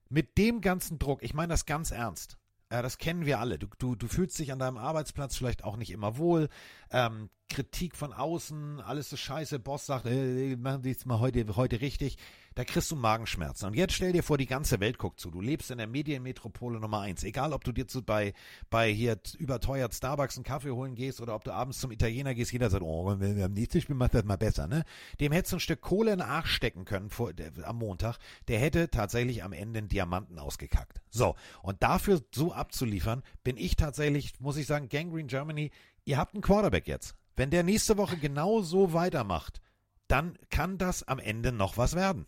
mit 0.09 0.39
dem 0.39 0.61
ganzen 0.61 0.99
Druck, 0.99 1.23
ich 1.23 1.35
meine 1.35 1.53
das 1.53 1.67
ganz 1.67 1.91
ernst. 1.91 2.39
Äh, 2.69 2.83
das 2.83 2.99
kennen 2.99 3.27
wir 3.27 3.41
alle. 3.41 3.59
Du, 3.59 3.69
du, 3.79 3.95
du 3.95 4.09
fühlst 4.09 4.39
dich 4.39 4.53
an 4.53 4.59
deinem 4.59 4.79
Arbeitsplatz 4.79 5.37
vielleicht 5.37 5.65
auch 5.65 5.77
nicht 5.77 5.91
immer 5.91 6.17
wohl. 6.19 6.49
Ähm, 6.91 7.31
Kritik 7.49 7.97
von 7.97 8.13
außen, 8.13 8.81
alles 8.81 9.13
ist 9.13 9.21
scheiße. 9.21 9.59
Boss 9.59 9.87
sagt, 9.87 10.07
äh, 10.07 10.57
machen 10.57 10.83
die 10.83 10.91
jetzt 10.91 11.07
mal 11.07 11.21
heute, 11.21 11.57
heute 11.57 11.81
richtig. 11.81 12.17
Da 12.55 12.65
kriegst 12.65 12.91
du 12.91 12.97
Magenschmerzen. 12.97 13.67
Und 13.67 13.75
jetzt 13.75 13.95
stell 13.95 14.13
dir 14.13 14.23
vor, 14.23 14.39
die 14.39 14.47
ganze 14.47 14.79
Welt 14.79 14.99
guckt 14.99 15.19
zu. 15.19 15.31
Du 15.31 15.41
lebst 15.41 15.73
in 15.73 15.79
der 15.79 15.89
Medienmetropole 15.89 16.79
Nummer 16.79 17.01
eins. 17.01 17.25
Egal, 17.25 17.53
ob 17.53 17.65
du 17.65 17.73
dir 17.73 17.89
zu, 17.89 18.03
bei, 18.03 18.33
bei 18.71 18.93
hier 18.93 19.19
überteuert 19.39 19.93
Starbucks 19.93 20.37
einen 20.37 20.45
Kaffee 20.45 20.71
holen 20.71 20.95
gehst 20.95 21.21
oder 21.21 21.35
ob 21.35 21.43
du 21.43 21.53
abends 21.53 21.81
zum 21.81 21.91
Italiener 21.91 22.35
gehst. 22.35 22.53
Jeder 22.53 22.71
sagt, 22.71 22.85
oh, 22.85 23.07
wenn 23.19 23.37
wir 23.37 23.45
am 23.45 23.53
nächsten 23.53 23.81
Spiel 23.81 23.97
macht 23.97 24.15
das 24.15 24.25
mal 24.25 24.37
besser, 24.37 24.69
ne? 24.69 24.85
Dem 25.19 25.33
hättest 25.33 25.53
du 25.53 25.57
ein 25.57 25.61
Stück 25.61 25.81
Kohle 25.81 26.13
in 26.13 26.21
den 26.21 26.29
Arsch 26.29 26.53
stecken 26.53 26.85
können 26.85 27.11
vor, 27.11 27.33
der, 27.33 27.51
am 27.65 27.79
Montag. 27.79 28.19
Der 28.47 28.61
hätte 28.61 28.89
tatsächlich 28.89 29.43
am 29.43 29.53
Ende 29.53 29.79
einen 29.79 29.89
Diamanten 29.89 30.39
ausgekackt. 30.39 31.01
So. 31.11 31.35
Und 31.63 31.83
dafür 31.83 32.21
so 32.33 32.53
abzuliefern, 32.53 33.25
bin 33.43 33.57
ich 33.57 33.75
tatsächlich, 33.75 34.39
muss 34.39 34.57
ich 34.57 34.67
sagen, 34.67 34.89
Gangrene 34.89 35.27
Germany, 35.27 35.73
ihr 36.05 36.19
habt 36.19 36.35
einen 36.35 36.43
Quarterback 36.43 36.87
jetzt. 36.87 37.17
Wenn 37.35 37.51
der 37.51 37.65
nächste 37.65 37.97
Woche 37.97 38.17
genau 38.17 38.63
so 38.63 38.93
weitermacht, 38.93 39.61
dann 40.07 40.39
kann 40.51 40.79
das 40.79 41.03
am 41.03 41.19
Ende 41.19 41.51
noch 41.51 41.77
was 41.77 41.97
werden. 41.97 42.27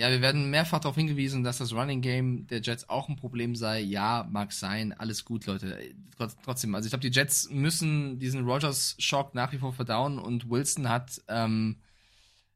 Ja, 0.00 0.10
wir 0.10 0.22
werden 0.22 0.48
mehrfach 0.48 0.80
darauf 0.80 0.96
hingewiesen, 0.96 1.44
dass 1.44 1.58
das 1.58 1.74
Running 1.74 2.00
Game 2.00 2.46
der 2.46 2.62
Jets 2.62 2.88
auch 2.88 3.10
ein 3.10 3.16
Problem 3.16 3.54
sei. 3.54 3.80
Ja, 3.80 4.26
mag 4.30 4.50
sein, 4.50 4.94
alles 4.94 5.26
gut, 5.26 5.44
Leute. 5.44 5.78
Trotz- 6.16 6.38
Trotzdem, 6.42 6.74
also 6.74 6.86
ich 6.86 6.90
glaube, 6.90 7.06
die 7.06 7.14
Jets 7.14 7.50
müssen 7.50 8.18
diesen 8.18 8.46
Rogers-Schock 8.46 9.34
nach 9.34 9.52
wie 9.52 9.58
vor 9.58 9.74
verdauen 9.74 10.18
und 10.18 10.48
Wilson 10.48 10.88
hat 10.88 11.20
ähm, 11.28 11.76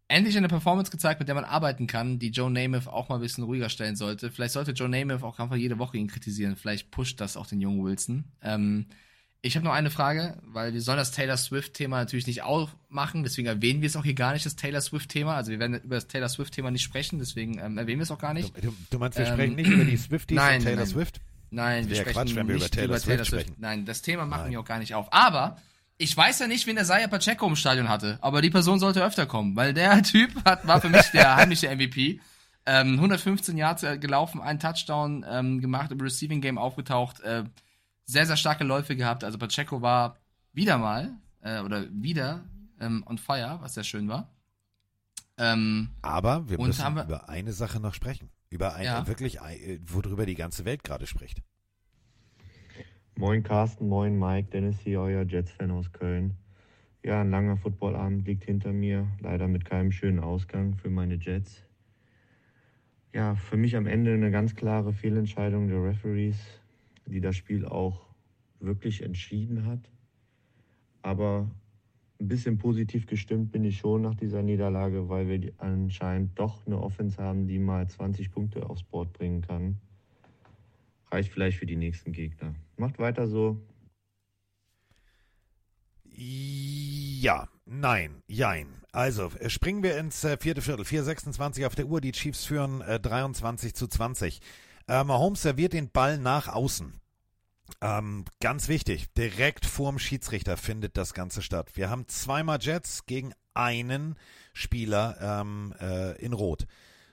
endlich 0.09 0.39
eine 0.39 0.49
Performance 0.49 0.91
gezeigt, 0.91 1.21
mit 1.21 1.29
der 1.29 1.35
man 1.35 1.45
arbeiten 1.45 1.87
kann, 1.87 2.19
die 2.19 2.31
Joe 2.31 2.51
Namath 2.51 2.89
auch 2.89 3.11
mal 3.11 3.17
ein 3.17 3.21
bisschen 3.21 3.45
ruhiger 3.45 3.69
stellen 3.69 3.97
sollte. 3.97 4.31
Vielleicht 4.31 4.55
sollte 4.55 4.73
Joe 4.73 4.89
Namath 4.89 5.23
auch 5.23 5.39
einfach 5.39 5.57
jede 5.57 5.79
Woche 5.79 5.99
ihn 5.99 6.09
kritisieren. 6.09 6.57
Vielleicht 6.57 6.91
pusht 6.91 7.21
das 7.21 7.37
auch 7.37 7.47
den 7.47 7.61
jungen 7.61 7.85
Wilson. 7.85 8.25
Ähm, 8.41 8.87
ich 9.45 9.57
habe 9.57 9.65
noch 9.67 9.75
eine 9.75 9.91
Frage, 9.91 10.39
weil 10.43 10.73
wir 10.73 10.81
sollen 10.81 10.97
das 10.97 11.13
Taylor 11.13 11.37
Swift-Thema 11.37 11.99
natürlich 11.99 12.27
nicht 12.27 12.43
aufmachen, 12.43 13.25
deswegen 13.25 13.47
erwähnen 13.47 13.83
wir 13.83 13.89
es 13.89 13.95
auch 13.95 14.03
hier 14.03 14.15
gar 14.15 14.33
nicht, 14.33 14.47
das 14.47 14.57
Taylor 14.57 14.81
Swift-Thema. 14.81 15.37
Also 15.37 15.51
wir 15.51 15.59
werden 15.59 15.83
über 15.83 15.97
das 15.97 16.07
Taylor 16.07 16.31
Swift-Thema 16.31 16.71
nicht 16.71 16.83
sprechen, 16.83 17.19
deswegen 17.19 17.59
ähm, 17.59 17.77
erwähnen 17.77 17.99
wir 17.99 18.05
es 18.05 18.11
auch 18.11 18.19
gar 18.19 18.33
nicht. 18.33 18.57
Du, 18.65 18.75
du 18.91 18.99
meinst, 18.99 19.19
wir 19.19 19.27
Ähm, 19.27 19.35
sprechen 19.35 19.55
nicht 19.55 19.69
über 19.69 19.85
die 19.85 19.99
Swifties 19.99 20.37
nein, 20.37 20.61
und 20.61 20.65
Taylor 20.65 20.79
nein. 20.79 20.87
Swift? 20.87 21.21
Nein, 21.51 21.89
wir 21.91 21.97
sprechen 21.97 22.15
Quatsch, 22.15 22.35
wenn 22.35 22.49
wir 22.49 22.55
über 22.55 22.65
nicht 22.65 22.75
Taylor 22.75 22.99
Swift 22.99 23.27
sprechen. 23.27 23.55
Nein, 23.59 23.85
das 23.85 24.01
Thema 24.01 24.25
machen 24.25 24.51
wir 24.51 24.61
auch 24.61 24.65
gar 24.65 24.79
nicht 24.79 24.95
auf. 24.95 25.13
Aber 25.13 25.59
ich 25.99 26.17
weiß 26.17 26.39
ja 26.39 26.47
nicht, 26.47 26.67
wen 26.67 26.77
der 26.77 26.87
Saya 26.87 27.07
Pacheco 27.07 27.47
im 27.47 27.55
Stadion 27.55 27.91
hatte, 27.91 28.19
aber 28.23 28.41
die 28.41 28.51
Person 28.51 28.79
sollte 28.81 29.05
öfter 29.05 29.27
kommen, 29.27 29.57
weil 29.57 29.75
der 29.75 30.03
Typ 30.05 30.43
hat, 30.47 30.67
war 30.67 30.81
für 30.81 30.89
mich 30.89 31.05
der 31.13 31.37
heimliche 31.37 31.69
MVP. 31.69 32.19
Ähm, 32.65 32.95
115 32.95 33.59
Yards 33.59 33.83
äh, 33.83 33.99
gelaufen, 33.99 34.41
einen 34.41 34.59
Touchdown 34.59 35.23
ähm, 35.29 35.61
gemacht, 35.61 35.93
im 35.93 36.01
Receiving 36.01 36.41
Game 36.41 36.57
aufgetaucht, 36.57 37.21
äh, 37.21 37.45
sehr, 38.07 38.27
sehr 38.27 38.37
starke 38.37 38.65
Läufe 38.65 38.97
gehabt. 38.97 39.25
Also 39.25 39.39
Pacheco 39.39 39.81
war 39.83 40.17
wieder 40.53 40.79
mal, 40.79 41.13
äh, 41.43 41.61
oder 41.61 41.87
wieder 41.91 42.45
ähm, 42.81 43.03
on 43.07 43.19
fire, 43.19 43.59
was 43.61 43.75
sehr 43.75 43.85
schön 43.85 44.09
war. 44.09 44.31
Ähm, 45.37 45.89
Aber 46.03 46.49
wir 46.49 46.59
müssen 46.61 46.85
haben 46.85 46.97
wir- 46.97 47.05
über 47.05 47.29
eine 47.29 47.53
Sache 47.53 47.81
noch 47.81 47.95
sprechen. 47.95 48.31
Über 48.51 48.75
eine, 48.75 48.85
Ja. 48.85 49.07
wirklich, 49.09 49.41
ein- 49.41 49.59
äh, 49.59 49.79
worüber 49.85 50.27
die 50.27 50.37
ganze 50.37 50.65
Welt 50.65 50.85
gerade 50.85 51.07
spricht. 51.07 51.43
Moin 53.17 53.43
Carsten, 53.43 53.89
moin 53.89 54.19
Mike, 54.19 54.51
Dennis 54.51 54.79
hier, 54.81 55.01
euer 55.01 55.23
Jets-Fan 55.25 55.71
aus 55.71 55.93
Köln. 55.93 56.37
Ja, 57.05 57.21
ein 57.21 57.31
langer 57.31 57.57
Footballabend 57.57 58.27
liegt 58.27 58.45
hinter 58.45 58.73
mir, 58.73 59.07
leider 59.21 59.47
mit 59.47 59.65
keinem 59.65 59.93
schönen 59.93 60.19
Ausgang 60.21 60.75
für 60.77 60.91
meine 60.91 61.15
Jets. 61.17 61.63
Ja, 63.13 63.37
für 63.37 63.57
mich 63.57 63.77
am 63.77 63.87
Ende 63.87 64.15
eine 64.15 64.31
ganz 64.31 64.57
klare 64.57 64.93
Fehlentscheidung 64.93 65.69
der 65.69 65.83
Referees, 65.85 66.37
die 67.07 67.21
das 67.21 67.37
Spiel 67.37 67.65
auch 67.65 68.07
wirklich 68.61 69.03
entschieden 69.03 69.67
hat. 69.67 69.91
Aber 71.03 71.51
ein 72.21 72.29
bisschen 72.29 72.59
positiv 72.59 73.07
gestimmt 73.07 73.53
bin 73.53 73.65
ich 73.65 73.79
schon 73.79 74.03
nach 74.03 74.15
dieser 74.15 74.43
Niederlage, 74.43 75.09
weil 75.09 75.29
wir 75.29 75.53
anscheinend 75.59 76.39
doch 76.39 76.67
eine 76.67 76.81
Offense 76.81 77.21
haben, 77.23 77.47
die 77.47 77.59
mal 77.59 77.87
20 77.89 78.31
Punkte 78.31 78.69
aufs 78.69 78.83
Board 78.83 79.13
bringen 79.13 79.43
kann. 79.43 79.79
Reicht 81.11 81.33
vielleicht 81.33 81.59
für 81.59 81.67
die 81.67 81.77
nächsten 81.77 82.13
Gegner. 82.13 82.55
Macht 82.77 82.99
weiter 82.99 83.27
so. 83.27 83.61
Ja, 86.17 87.49
nein, 87.67 88.23
jein. 88.27 88.67
Also, 88.93 89.33
äh, 89.41 89.51
springen 89.51 89.83
wir 89.83 89.99
ins 89.99 90.23
äh, 90.23 90.37
vierte 90.37 90.63
Viertel. 90.63 90.85
4,26 90.85 91.67
auf 91.67 91.75
der 91.75 91.87
Uhr. 91.87 92.01
Die 92.01 92.13
Chiefs 92.13 92.45
führen 92.45 92.81
äh, 92.81 93.01
23 93.01 93.75
zu 93.75 93.89
20. 93.89 94.41
Äh, 94.89 95.05
Mahomes 95.05 95.43
serviert 95.43 95.73
den 95.73 95.91
Ball 95.91 96.19
nach 96.19 96.49
außen. 96.49 97.01
Ähm, 97.81 98.25
ganz 98.41 98.69
wichtig, 98.69 99.13
direkt 99.15 99.65
vorm 99.65 99.99
Schiedsrichter 99.99 100.57
findet 100.57 100.97
das 100.97 101.15
Ganze 101.15 101.43
statt. 101.43 101.71
Wir 101.75 101.91
haben 101.91 102.07
zweimal 102.09 102.59
Jets 102.61 103.07
gegen 103.07 103.33
einen 103.55 104.17
Spieler 104.53 105.17
ähm, 105.21 105.75
äh, 105.81 106.13
in 106.23 106.33
Rot. 106.33 106.67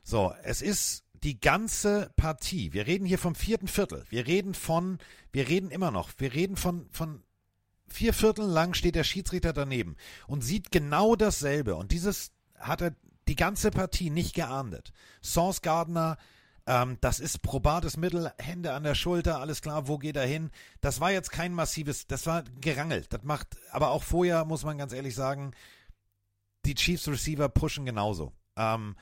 So, 0.04 0.34
es 0.44 0.62
ist 0.62 1.06
die 1.24 1.40
ganze 1.40 2.12
Partie. 2.16 2.74
Wir 2.74 2.88
reden 2.88 3.06
hier 3.06 3.20
vom 3.20 3.36
vierten 3.36 3.68
Viertel. 3.68 4.06
Wir 4.10 4.28
reden 4.28 4.54
von, 4.54 4.98
wir 5.32 5.48
reden 5.48 5.72
immer 5.72 5.92
noch, 5.92 6.10
wir 6.18 6.34
reden 6.34 6.58
von, 6.58 6.90
von 6.92 7.24
vier 7.88 8.14
Viertel 8.14 8.46
lang 8.46 8.74
steht 8.74 8.96
der 8.96 9.04
Schiedsrichter 9.04 9.54
daneben 9.54 9.96
und 10.28 10.44
sieht 10.44 10.72
genau 10.72 11.16
dasselbe. 11.16 11.76
Und 11.76 11.92
dieses 11.92 12.32
hat 12.58 12.82
er 12.82 12.96
die 13.28 13.36
ganze 13.36 13.72
Partie 13.72 14.10
nicht 14.10 14.34
geahndet. 14.34 14.92
Sauce 15.22 15.62
Gardner, 15.62 16.18
ähm, 16.68 16.98
das 17.02 17.20
ist 17.20 17.42
probates 17.42 17.98
Mittel, 17.98 18.32
Hände 18.38 18.74
an 18.74 18.84
der 18.84 18.96
Schulter, 18.96 19.40
alles 19.40 19.62
klar, 19.62 19.88
wo 19.88 19.98
geht 19.98 20.16
er 20.16 20.26
hin? 20.26 20.52
Das 20.80 21.00
war 21.00 21.12
jetzt 21.12 21.32
kein 21.32 21.54
massives, 21.54 22.08
das 22.08 22.26
war 22.28 22.44
gerangelt. 22.62 23.12
Das 23.12 23.24
macht, 23.24 23.58
aber 23.72 23.92
auch 23.92 24.04
vorher, 24.04 24.46
muss 24.46 24.64
man 24.64 24.78
ganz 24.78 24.94
ehrlich 24.94 25.16
sagen, 25.16 25.52
die 26.66 26.76
Chiefs 26.76 27.08
Receiver 27.08 27.50
pushen 27.50 27.86
genauso. 27.86 28.32
Ähm, 28.56 28.96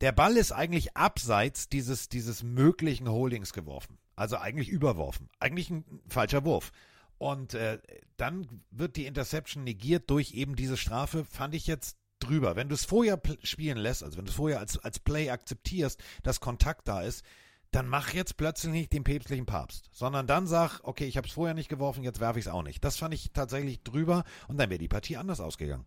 der 0.00 0.12
Ball 0.12 0.36
ist 0.36 0.52
eigentlich 0.52 0.96
abseits 0.96 1.68
dieses, 1.68 2.08
dieses 2.08 2.42
möglichen 2.42 3.08
Holdings 3.08 3.52
geworfen. 3.52 3.98
Also 4.16 4.36
eigentlich 4.36 4.68
überworfen. 4.68 5.28
Eigentlich 5.38 5.70
ein 5.70 5.84
falscher 6.06 6.44
Wurf. 6.44 6.72
Und 7.18 7.54
äh, 7.54 7.78
dann 8.16 8.62
wird 8.70 8.96
die 8.96 9.06
Interception 9.06 9.64
negiert 9.64 10.08
durch 10.08 10.32
eben 10.32 10.56
diese 10.56 10.78
Strafe, 10.78 11.24
fand 11.24 11.54
ich 11.54 11.66
jetzt 11.66 11.98
drüber. 12.20 12.56
Wenn 12.56 12.68
du 12.68 12.74
es 12.74 12.84
vorher 12.84 13.20
spielen 13.42 13.78
lässt, 13.78 14.02
also 14.02 14.16
wenn 14.16 14.24
du 14.24 14.30
es 14.30 14.36
vorher 14.36 14.60
als, 14.60 14.78
als 14.78 14.98
Play 14.98 15.30
akzeptierst, 15.30 16.02
dass 16.22 16.40
Kontakt 16.40 16.88
da 16.88 17.02
ist, 17.02 17.24
dann 17.70 17.88
mach 17.88 18.12
jetzt 18.12 18.36
plötzlich 18.36 18.72
nicht 18.72 18.92
den 18.92 19.04
päpstlichen 19.04 19.46
Papst, 19.46 19.88
sondern 19.92 20.26
dann 20.26 20.46
sag, 20.46 20.80
okay, 20.82 21.06
ich 21.06 21.16
habe 21.16 21.26
es 21.26 21.34
vorher 21.34 21.54
nicht 21.54 21.68
geworfen, 21.68 22.02
jetzt 22.02 22.20
werfe 22.20 22.38
ich 22.38 22.46
es 22.46 22.52
auch 22.52 22.62
nicht. 22.62 22.84
Das 22.84 22.96
fand 22.96 23.14
ich 23.14 23.30
tatsächlich 23.32 23.82
drüber 23.82 24.24
und 24.48 24.58
dann 24.58 24.70
wäre 24.70 24.78
die 24.78 24.88
Partie 24.88 25.16
anders 25.16 25.40
ausgegangen. 25.40 25.84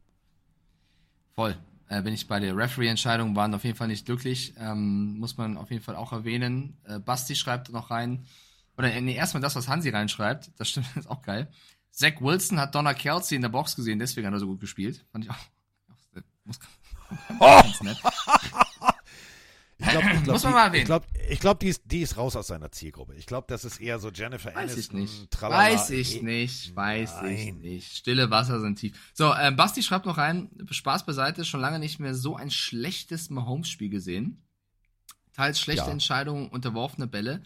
Voll. 1.36 1.58
Äh, 1.90 2.02
bin 2.02 2.14
ich 2.14 2.28
bei 2.28 2.40
der 2.40 2.56
Referee-Entscheidungen 2.56 3.36
waren 3.36 3.54
auf 3.54 3.66
jeden 3.66 3.76
Fall 3.76 3.90
nicht 3.90 4.06
glücklich. 4.06 4.54
Ähm, 4.58 5.20
muss 5.20 5.38
man 5.38 5.58
auf 5.58 5.70
jeden 5.70 5.84
Fall 5.84 5.98
auch 5.98 6.14
erwähnen. 6.14 6.78
Äh, 6.86 7.00
Basti 7.00 7.36
schreibt 7.36 7.70
noch 7.70 7.92
rein, 7.92 8.26
oder 8.78 8.92
äh, 8.94 9.02
nee, 9.02 9.16
erstmal 9.16 9.42
das, 9.42 9.56
was 9.56 9.68
Hansi 9.68 9.90
reinschreibt, 9.90 10.52
das 10.58 10.70
stimmt, 10.70 10.88
ist 10.96 11.10
auch 11.10 11.22
geil. 11.22 11.52
Zach 11.92 12.22
Wilson 12.22 12.60
hat 12.60 12.74
Donna 12.74 12.94
Kelsey 12.94 13.36
in 13.36 13.42
der 13.42 13.50
Box 13.50 13.76
gesehen, 13.76 14.00
deswegen 14.00 14.26
hat 14.26 14.34
er 14.34 14.40
so 14.40 14.48
gut 14.48 14.60
gespielt. 14.60 15.06
Fand 15.12 15.26
ich 15.26 15.32
auch. 15.32 15.36
Muss, 16.46 16.60
ganz 17.40 17.82
nett. 17.82 17.98
Ich 19.80 19.90
glaube, 19.90 20.08
ich 20.14 20.24
glaub, 20.24 20.34
Muss 20.34 20.44
man 20.44 20.52
die- 20.52 20.56
mal 20.56 20.66
erwähnen. 20.66 20.82
Ich 20.82 20.86
glaube, 20.86 21.06
ich 21.30 21.40
glaub, 21.40 21.60
die, 21.60 21.68
ist, 21.68 21.82
die 21.86 22.02
ist 22.02 22.16
raus 22.16 22.36
aus 22.36 22.48
seiner 22.48 22.72
Zielgruppe. 22.72 23.16
Ich 23.16 23.26
glaube, 23.26 23.48
das 23.50 23.66
ist 23.66 23.82
eher 23.82 24.00
so 24.00 24.10
Jennifer 24.12 24.50
Weiß 24.56 24.72
ich 24.78 24.90
Aniston. 24.92 25.00
nicht. 25.02 25.32
tralala. 25.32 25.64
Weiß 25.74 25.90
ich 25.90 26.22
nicht. 26.22 26.76
Weiß 26.76 27.22
ich 27.24 27.54
nicht. 27.54 27.98
Stille 27.98 28.30
Wasser 28.30 28.62
sind 28.62 28.78
tief. 28.80 28.98
So, 29.14 29.34
ähm, 29.34 29.56
Basti 29.58 29.84
schreibt 29.84 30.06
noch 30.06 30.18
rein, 30.18 30.50
Spaß 30.70 31.06
beiseite, 31.06 31.44
schon 31.44 31.60
lange 31.60 31.80
nicht 31.80 32.00
mehr 32.00 32.16
so 32.16 32.36
ein 32.38 32.50
schlechtes 32.52 33.30
Mahomes-Spiel 33.30 33.90
gesehen. 33.90 34.42
Teils 35.34 35.60
schlechte 35.60 35.86
Ja. 35.88 35.92
Entscheidungen, 35.92 36.48
unterworfene 36.50 37.08
Bälle. 37.08 37.42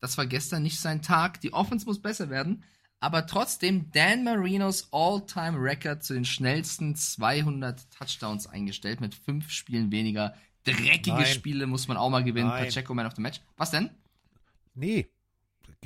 Das 0.00 0.18
war 0.18 0.26
gestern 0.26 0.62
nicht 0.62 0.80
sein 0.80 1.02
Tag. 1.02 1.40
Die 1.42 1.52
Offense 1.52 1.86
muss 1.86 2.00
besser 2.02 2.30
werden. 2.30 2.64
Aber 3.00 3.26
trotzdem 3.26 3.90
Dan 3.92 4.24
Marinos 4.24 4.88
All-Time-Record 4.92 6.02
zu 6.02 6.14
den 6.14 6.24
schnellsten 6.24 6.96
200 6.96 7.90
Touchdowns 7.90 8.46
eingestellt 8.46 9.00
mit 9.00 9.14
fünf 9.14 9.50
Spielen 9.50 9.92
weniger. 9.92 10.34
Dreckige 10.64 11.12
Nein. 11.12 11.26
Spiele 11.26 11.66
muss 11.66 11.88
man 11.88 11.96
auch 11.96 12.10
mal 12.10 12.24
gewinnen. 12.24 12.48
Nein. 12.48 12.64
Pacheco 12.64 12.94
Man 12.94 13.06
of 13.06 13.14
the 13.14 13.22
Match. 13.22 13.40
Was 13.56 13.70
denn? 13.70 13.90
Nee, 14.74 15.08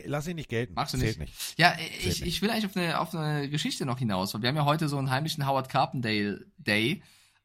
lass 0.04 0.26
ihn 0.26 0.36
nicht 0.36 0.48
gelten. 0.48 0.74
Magst 0.74 0.94
du 0.94 0.98
nicht? 0.98 1.18
nicht. 1.18 1.58
Ja, 1.58 1.76
ich, 1.98 2.06
nicht. 2.06 2.26
ich 2.26 2.42
will 2.42 2.50
eigentlich 2.50 2.66
auf 2.66 2.76
eine, 2.76 2.98
auf 2.98 3.14
eine 3.14 3.48
Geschichte 3.48 3.86
noch 3.86 3.98
hinaus, 3.98 4.34
weil 4.34 4.42
wir 4.42 4.48
haben 4.48 4.56
ja 4.56 4.64
heute 4.64 4.88
so 4.88 4.98
einen 4.98 5.10
heimlichen 5.10 5.46
Howard 5.46 5.68
Carpendale 5.68 6.46
Day. 6.58 7.02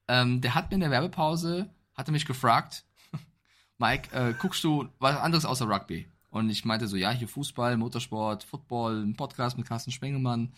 Ähm, 0.08 0.42
der 0.42 0.56
hat 0.56 0.70
mir 0.70 0.76
in 0.76 0.82
der 0.82 0.92
Werbepause, 0.92 1.70
hatte 1.96 2.12
mich 2.12 2.26
gefragt, 2.26 2.86
Mike, 3.78 4.16
äh, 4.16 4.34
guckst 4.34 4.64
du 4.64 4.88
was 5.00 5.18
anderes 5.18 5.46
außer 5.46 5.68
Rugby? 5.68 6.08
Und 6.36 6.49
ich 6.49 6.66
meinte 6.66 6.90
so, 6.90 6.98
ja, 6.98 7.12
hier 7.12 7.30
Fußball, 7.30 7.78
Motorsport, 7.78 8.44
Football, 8.44 9.03
ein 9.06 9.16
Podcast 9.16 9.57
mit 9.57 9.66
Carsten 9.66 9.91
Spengemann. 9.94 10.52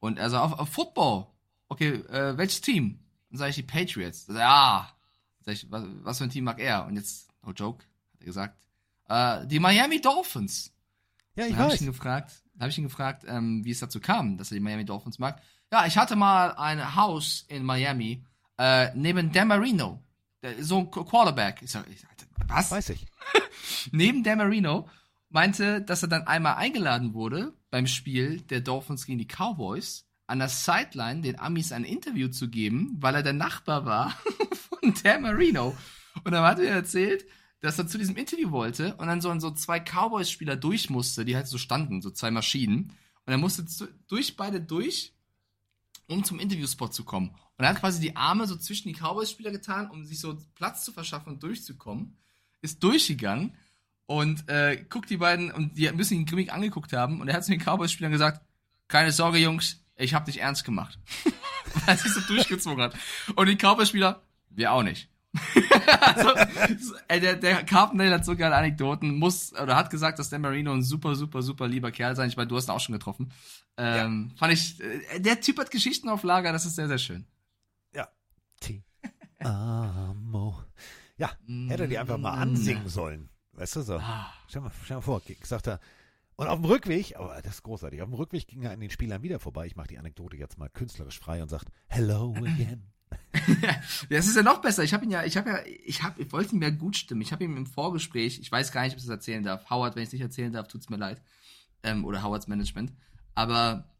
Und 0.00 0.18
er 0.18 0.28
sagt, 0.28 0.42
auf, 0.44 0.58
auf 0.58 0.68
Football. 0.70 1.28
Okay, 1.68 1.90
äh, 2.10 2.36
welches 2.36 2.60
Team? 2.60 2.98
Dann 3.30 3.38
sage 3.38 3.50
ich 3.50 3.56
die 3.56 3.62
Patriots. 3.62 4.26
Dann 4.26 4.34
sag 4.34 4.42
ich, 4.42 4.48
ja. 4.48 4.90
Sag 5.42 5.52
ich, 5.54 5.70
was, 5.70 5.84
was 6.02 6.18
für 6.18 6.24
ein 6.24 6.30
Team 6.30 6.42
mag 6.42 6.58
er? 6.58 6.84
Und 6.84 6.96
jetzt, 6.96 7.28
no 7.44 7.52
joke, 7.52 7.84
hat 8.12 8.20
er 8.22 8.26
gesagt, 8.26 8.58
äh, 9.08 9.46
die 9.46 9.60
Miami 9.60 10.00
Dolphins. 10.00 10.72
Ja, 11.36 11.44
ich 11.44 11.50
Dann 11.50 11.58
habe 11.60 11.68
weiß. 11.68 11.74
ich 11.76 11.82
ihn 11.82 11.92
gefragt, 11.92 12.32
dann 12.54 12.62
habe 12.62 12.70
ich 12.70 12.78
ihn 12.78 12.84
gefragt, 12.84 13.24
ähm, 13.28 13.64
wie 13.64 13.70
es 13.70 13.78
dazu 13.78 14.00
kam, 14.00 14.36
dass 14.36 14.50
er 14.50 14.56
die 14.56 14.60
Miami 14.64 14.84
Dolphins 14.84 15.20
mag. 15.20 15.40
Ja, 15.70 15.86
ich 15.86 15.96
hatte 15.96 16.16
mal 16.16 16.54
ein 16.56 16.96
Haus 16.96 17.44
in 17.46 17.62
Miami 17.62 18.24
äh, 18.58 18.92
neben 18.96 19.30
Dan 19.30 19.46
Marino, 19.46 20.02
der, 20.42 20.64
so 20.64 20.78
ein 20.80 20.90
Qu- 20.90 21.04
Quarterback. 21.08 21.62
Ich 21.62 21.70
sag, 21.70 21.88
ich, 21.88 22.02
was? 22.48 22.72
Weiß 22.72 22.88
ich. 22.88 23.06
neben 23.92 24.24
Dan 24.24 24.38
Marino 24.38 24.88
meinte, 25.30 25.80
dass 25.80 26.02
er 26.02 26.08
dann 26.08 26.26
einmal 26.26 26.56
eingeladen 26.56 27.14
wurde 27.14 27.54
beim 27.70 27.86
Spiel 27.86 28.40
der 28.42 28.60
Dolphins 28.60 29.06
gegen 29.06 29.18
die 29.18 29.26
Cowboys 29.28 30.06
an 30.26 30.40
der 30.40 30.48
Sideline 30.48 31.22
den 31.22 31.40
Amis 31.40 31.72
ein 31.72 31.84
Interview 31.84 32.28
zu 32.28 32.48
geben, 32.48 32.96
weil 33.00 33.14
er 33.16 33.22
der 33.22 33.32
Nachbar 33.32 33.84
war 33.84 34.10
von 34.68 34.94
Dan 35.02 35.22
Marino. 35.22 35.76
Und 36.24 36.32
dann 36.32 36.44
hat 36.44 36.58
er 36.58 36.74
erzählt, 36.74 37.24
dass 37.60 37.78
er 37.78 37.86
zu 37.86 37.98
diesem 37.98 38.16
Interview 38.16 38.50
wollte 38.50 38.94
und 38.96 39.06
dann 39.06 39.20
so, 39.20 39.36
so 39.38 39.50
zwei 39.50 39.80
Cowboys-Spieler 39.80 40.56
durch 40.56 40.90
musste, 40.90 41.24
die 41.24 41.36
halt 41.36 41.46
so 41.46 41.58
standen, 41.58 42.00
so 42.00 42.10
zwei 42.10 42.30
Maschinen. 42.30 42.92
Und 43.26 43.32
er 43.32 43.38
musste 43.38 43.64
durch 44.08 44.36
beide 44.36 44.60
durch, 44.60 45.14
um 46.06 46.24
zum 46.24 46.38
Interviewspot 46.38 46.94
zu 46.94 47.04
kommen. 47.04 47.30
Und 47.58 47.64
er 47.64 47.70
hat 47.70 47.80
quasi 47.80 48.00
die 48.00 48.16
Arme 48.16 48.46
so 48.46 48.56
zwischen 48.56 48.88
die 48.88 48.94
Cowboys-Spieler 48.94 49.50
getan, 49.50 49.90
um 49.90 50.04
sich 50.04 50.20
so 50.20 50.38
Platz 50.54 50.84
zu 50.84 50.92
verschaffen 50.92 51.34
und 51.34 51.42
durchzukommen. 51.42 52.16
Ist 52.62 52.82
durchgegangen 52.82 53.56
und 54.10 54.48
äh, 54.48 54.84
guckt 54.88 55.08
die 55.08 55.18
beiden 55.18 55.52
und 55.52 55.78
die 55.78 55.88
müssen 55.92 56.14
ihn 56.14 56.26
grimmig 56.26 56.52
angeguckt 56.52 56.92
haben. 56.92 57.20
Und 57.20 57.28
er 57.28 57.34
hat 57.34 57.44
zu 57.44 57.52
den 57.52 57.60
Cowboys-Spielern 57.60 58.10
gesagt, 58.10 58.40
keine 58.88 59.12
Sorge, 59.12 59.38
Jungs, 59.38 59.84
ich 59.94 60.14
hab 60.14 60.24
dich 60.24 60.40
ernst 60.40 60.64
gemacht. 60.64 60.98
Weil 61.86 61.96
sich 61.96 62.12
so 62.12 62.20
durchgezogen 62.22 62.82
hat. 62.82 62.96
Und 63.36 63.46
die 63.46 63.54
Cowboys-Spieler, 63.54 64.20
wir 64.48 64.72
auch 64.72 64.82
nicht. 64.82 65.08
also, 66.00 66.28
ey, 67.06 67.20
der, 67.20 67.36
der 67.36 67.62
Carpendale 67.62 68.12
hat 68.12 68.24
so 68.24 68.34
geile 68.34 68.56
Anekdoten, 68.56 69.16
muss, 69.16 69.52
oder 69.52 69.76
hat 69.76 69.90
gesagt, 69.90 70.18
dass 70.18 70.28
Dan 70.28 70.40
Marino 70.40 70.72
ein 70.72 70.82
super, 70.82 71.14
super, 71.14 71.40
super 71.42 71.68
lieber 71.68 71.92
Kerl 71.92 72.16
sein. 72.16 72.28
Ich 72.28 72.36
meine, 72.36 72.48
du 72.48 72.56
hast 72.56 72.68
ihn 72.68 72.72
auch 72.72 72.80
schon 72.80 72.94
getroffen. 72.94 73.30
Ähm, 73.76 74.32
Fand 74.36 74.52
ich, 74.52 74.80
äh, 74.80 75.20
der 75.20 75.40
Typ 75.40 75.60
hat 75.60 75.70
Geschichten 75.70 76.08
auf 76.08 76.24
Lager, 76.24 76.52
das 76.52 76.66
ist 76.66 76.74
sehr, 76.74 76.88
sehr 76.88 76.98
schön. 76.98 77.26
Ja. 77.94 78.08
T. 78.58 78.82
Amo. 79.38 80.64
Ja, 81.16 81.30
hätte 81.68 81.84
er 81.84 81.88
die 81.88 81.98
einfach 81.98 82.18
mal 82.18 82.32
ansingen 82.32 82.88
sollen. 82.88 83.29
Weißt 83.60 83.76
du 83.76 83.82
so? 83.82 83.98
Ah. 83.98 84.32
Stell 84.48 84.62
mal, 84.62 84.72
stell 84.84 84.96
mal 84.96 85.02
vor, 85.02 85.20
sagt 85.42 85.66
er. 85.66 85.80
Und 86.36 86.46
auf 86.46 86.58
dem 86.58 86.64
Rückweg, 86.64 87.14
aber 87.18 87.42
das 87.42 87.56
ist 87.56 87.62
großartig, 87.62 88.00
auf 88.00 88.08
dem 88.08 88.14
Rückweg 88.14 88.48
ging 88.48 88.62
er 88.62 88.70
an 88.70 88.80
den 88.80 88.88
Spielern 88.88 89.22
wieder 89.22 89.38
vorbei. 89.38 89.66
Ich 89.66 89.76
mache 89.76 89.88
die 89.88 89.98
Anekdote 89.98 90.38
jetzt 90.38 90.56
mal 90.56 90.70
künstlerisch 90.70 91.20
frei 91.20 91.42
und 91.42 91.50
sagt, 91.50 91.68
Hello 91.88 92.34
again. 92.38 92.84
Ja, 94.08 94.18
es 94.18 94.28
ist 94.28 94.36
ja 94.36 94.42
noch 94.42 94.62
besser. 94.62 94.82
Ich 94.82 94.94
habe 94.94 95.04
ihn 95.04 95.10
ja, 95.10 95.24
ich 95.24 95.36
habe 95.36 95.50
ja, 95.50 95.58
ich 95.84 96.02
habe, 96.02 96.22
ich 96.22 96.32
wollte 96.32 96.54
ihm 96.54 96.62
ja 96.62 96.70
gut 96.70 96.96
stimmen. 96.96 97.20
Ich 97.20 97.32
habe 97.32 97.44
ihm 97.44 97.56
im 97.56 97.66
Vorgespräch, 97.66 98.40
ich 98.40 98.50
weiß 98.50 98.72
gar 98.72 98.82
nicht, 98.82 98.92
ob 98.92 98.98
ich 98.98 99.04
das 99.04 99.10
erzählen 99.10 99.42
darf. 99.42 99.68
Howard, 99.68 99.94
wenn 99.94 100.04
ich 100.04 100.08
es 100.08 100.12
nicht 100.14 100.22
erzählen 100.22 100.52
darf, 100.52 100.68
tut's 100.68 100.88
mir 100.88 100.96
leid. 100.96 101.20
Ähm, 101.82 102.04
oder 102.06 102.22
Howards 102.22 102.48
Management. 102.48 102.94
Aber 103.34 103.90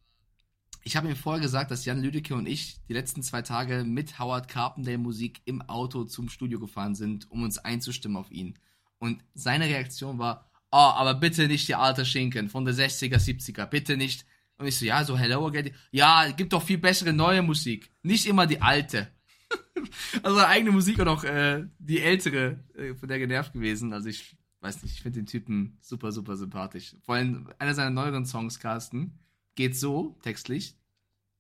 ich 0.85 0.97
habe 0.97 1.09
ihm 1.09 1.17
vorher 1.17 1.43
gesagt, 1.43 1.71
dass 1.71 1.85
Jan 1.85 2.01
Lüdecke 2.01 2.35
und 2.35 2.47
ich 2.47 2.79
die 2.89 2.95
letzten 2.95 3.23
zwei 3.23 3.43
Tage 3.43 3.85
mit 3.85 4.19
Howard 4.19 4.49
Carpendale 4.49 4.99
Musik 4.99 5.43
im 5.45 5.61
Auto 5.63 6.05
zum 6.05 6.31
Studio 6.31 6.59
gefahren 6.59 6.95
sind, 6.95 7.31
um 7.31 7.43
uns 7.43 7.59
einzustimmen 7.59 8.17
auf 8.17 8.31
ihn. 8.31 8.59
Und 9.01 9.25
seine 9.35 9.65
Reaktion 9.65 10.19
war, 10.19 10.49
oh, 10.71 10.77
aber 10.77 11.15
bitte 11.15 11.49
nicht 11.49 11.67
die 11.67 11.75
alte 11.75 12.05
Schinken 12.05 12.49
von 12.49 12.65
der 12.65 12.75
60er, 12.75 13.17
70er, 13.17 13.67
bitte 13.67 13.97
nicht. 13.97 14.25
Und 14.59 14.67
ich 14.67 14.79
so, 14.79 14.85
ja, 14.85 15.03
so 15.05 15.19
Hello 15.19 15.47
Again. 15.47 15.71
Ja, 15.91 16.31
gibt 16.31 16.53
doch 16.53 16.63
viel 16.63 16.79
bessere 16.79 17.13
neue 17.13 17.43
Musik. 17.43 17.91
Nicht 18.03 18.27
immer 18.27 18.47
die 18.47 18.61
alte. 18.61 19.09
also 20.23 20.39
eigene 20.41 20.71
Musik 20.71 20.99
und 20.99 21.09
auch 21.09 21.25
äh, 21.25 21.65
die 21.79 22.01
ältere, 22.01 22.63
äh, 22.75 22.95
von 22.95 23.09
der 23.09 23.19
genervt 23.19 23.55
gewesen. 23.55 23.93
Also 23.95 24.11
ich 24.11 24.37
weiß 24.61 24.83
nicht, 24.83 24.95
ich 24.95 25.03
finde 25.03 25.21
den 25.21 25.27
Typen 25.27 25.79
super, 25.81 26.13
super 26.13 26.37
sympathisch. 26.37 26.95
Vor 27.03 27.15
allem 27.15 27.49
einer 27.59 27.75
seiner 27.75 27.91
neueren 27.91 28.27
Songs, 28.27 28.61
Carsten, 28.61 29.19
geht 29.55 29.77
so, 29.77 30.19
textlich, 30.23 30.77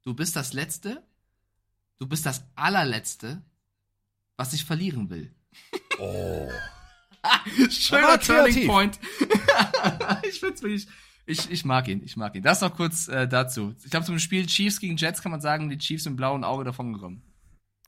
du 0.03 0.15
bist 0.15 0.35
das 0.35 0.55
Letzte, 0.55 1.03
du 1.99 2.07
bist 2.07 2.25
das 2.25 2.45
allerletzte, 2.55 3.43
was 4.37 4.55
ich 4.55 4.65
verlieren 4.65 5.11
will. 5.11 5.31
Oh. 5.99 6.49
Schöner 7.71 8.19
Turning. 8.19 8.67
Point. 8.67 8.99
ich 10.29 10.41
find's 10.41 10.63
wirklich, 10.63 10.87
ich, 11.27 11.51
ich 11.51 11.65
mag 11.65 11.89
ihn, 11.89 12.03
ich 12.05 12.17
mag 12.17 12.35
ihn. 12.35 12.43
Das 12.43 12.61
noch 12.61 12.75
kurz 12.75 13.09
äh, 13.09 13.29
dazu. 13.29 13.75
Ich 13.85 13.91
glaube, 13.91 14.07
zum 14.07 14.19
Spiel 14.19 14.47
Chiefs 14.47 14.81
gegen 14.81 14.97
Jets 14.97 15.23
kann 15.23 15.33
man 15.33 15.41
sagen, 15.41 15.69
die 15.69 15.79
Chiefs 15.79 16.07
im 16.07 16.17
blauen 16.17 16.45
Auge 16.45 16.65
davon 16.65 16.93
gekommen. 16.93 17.23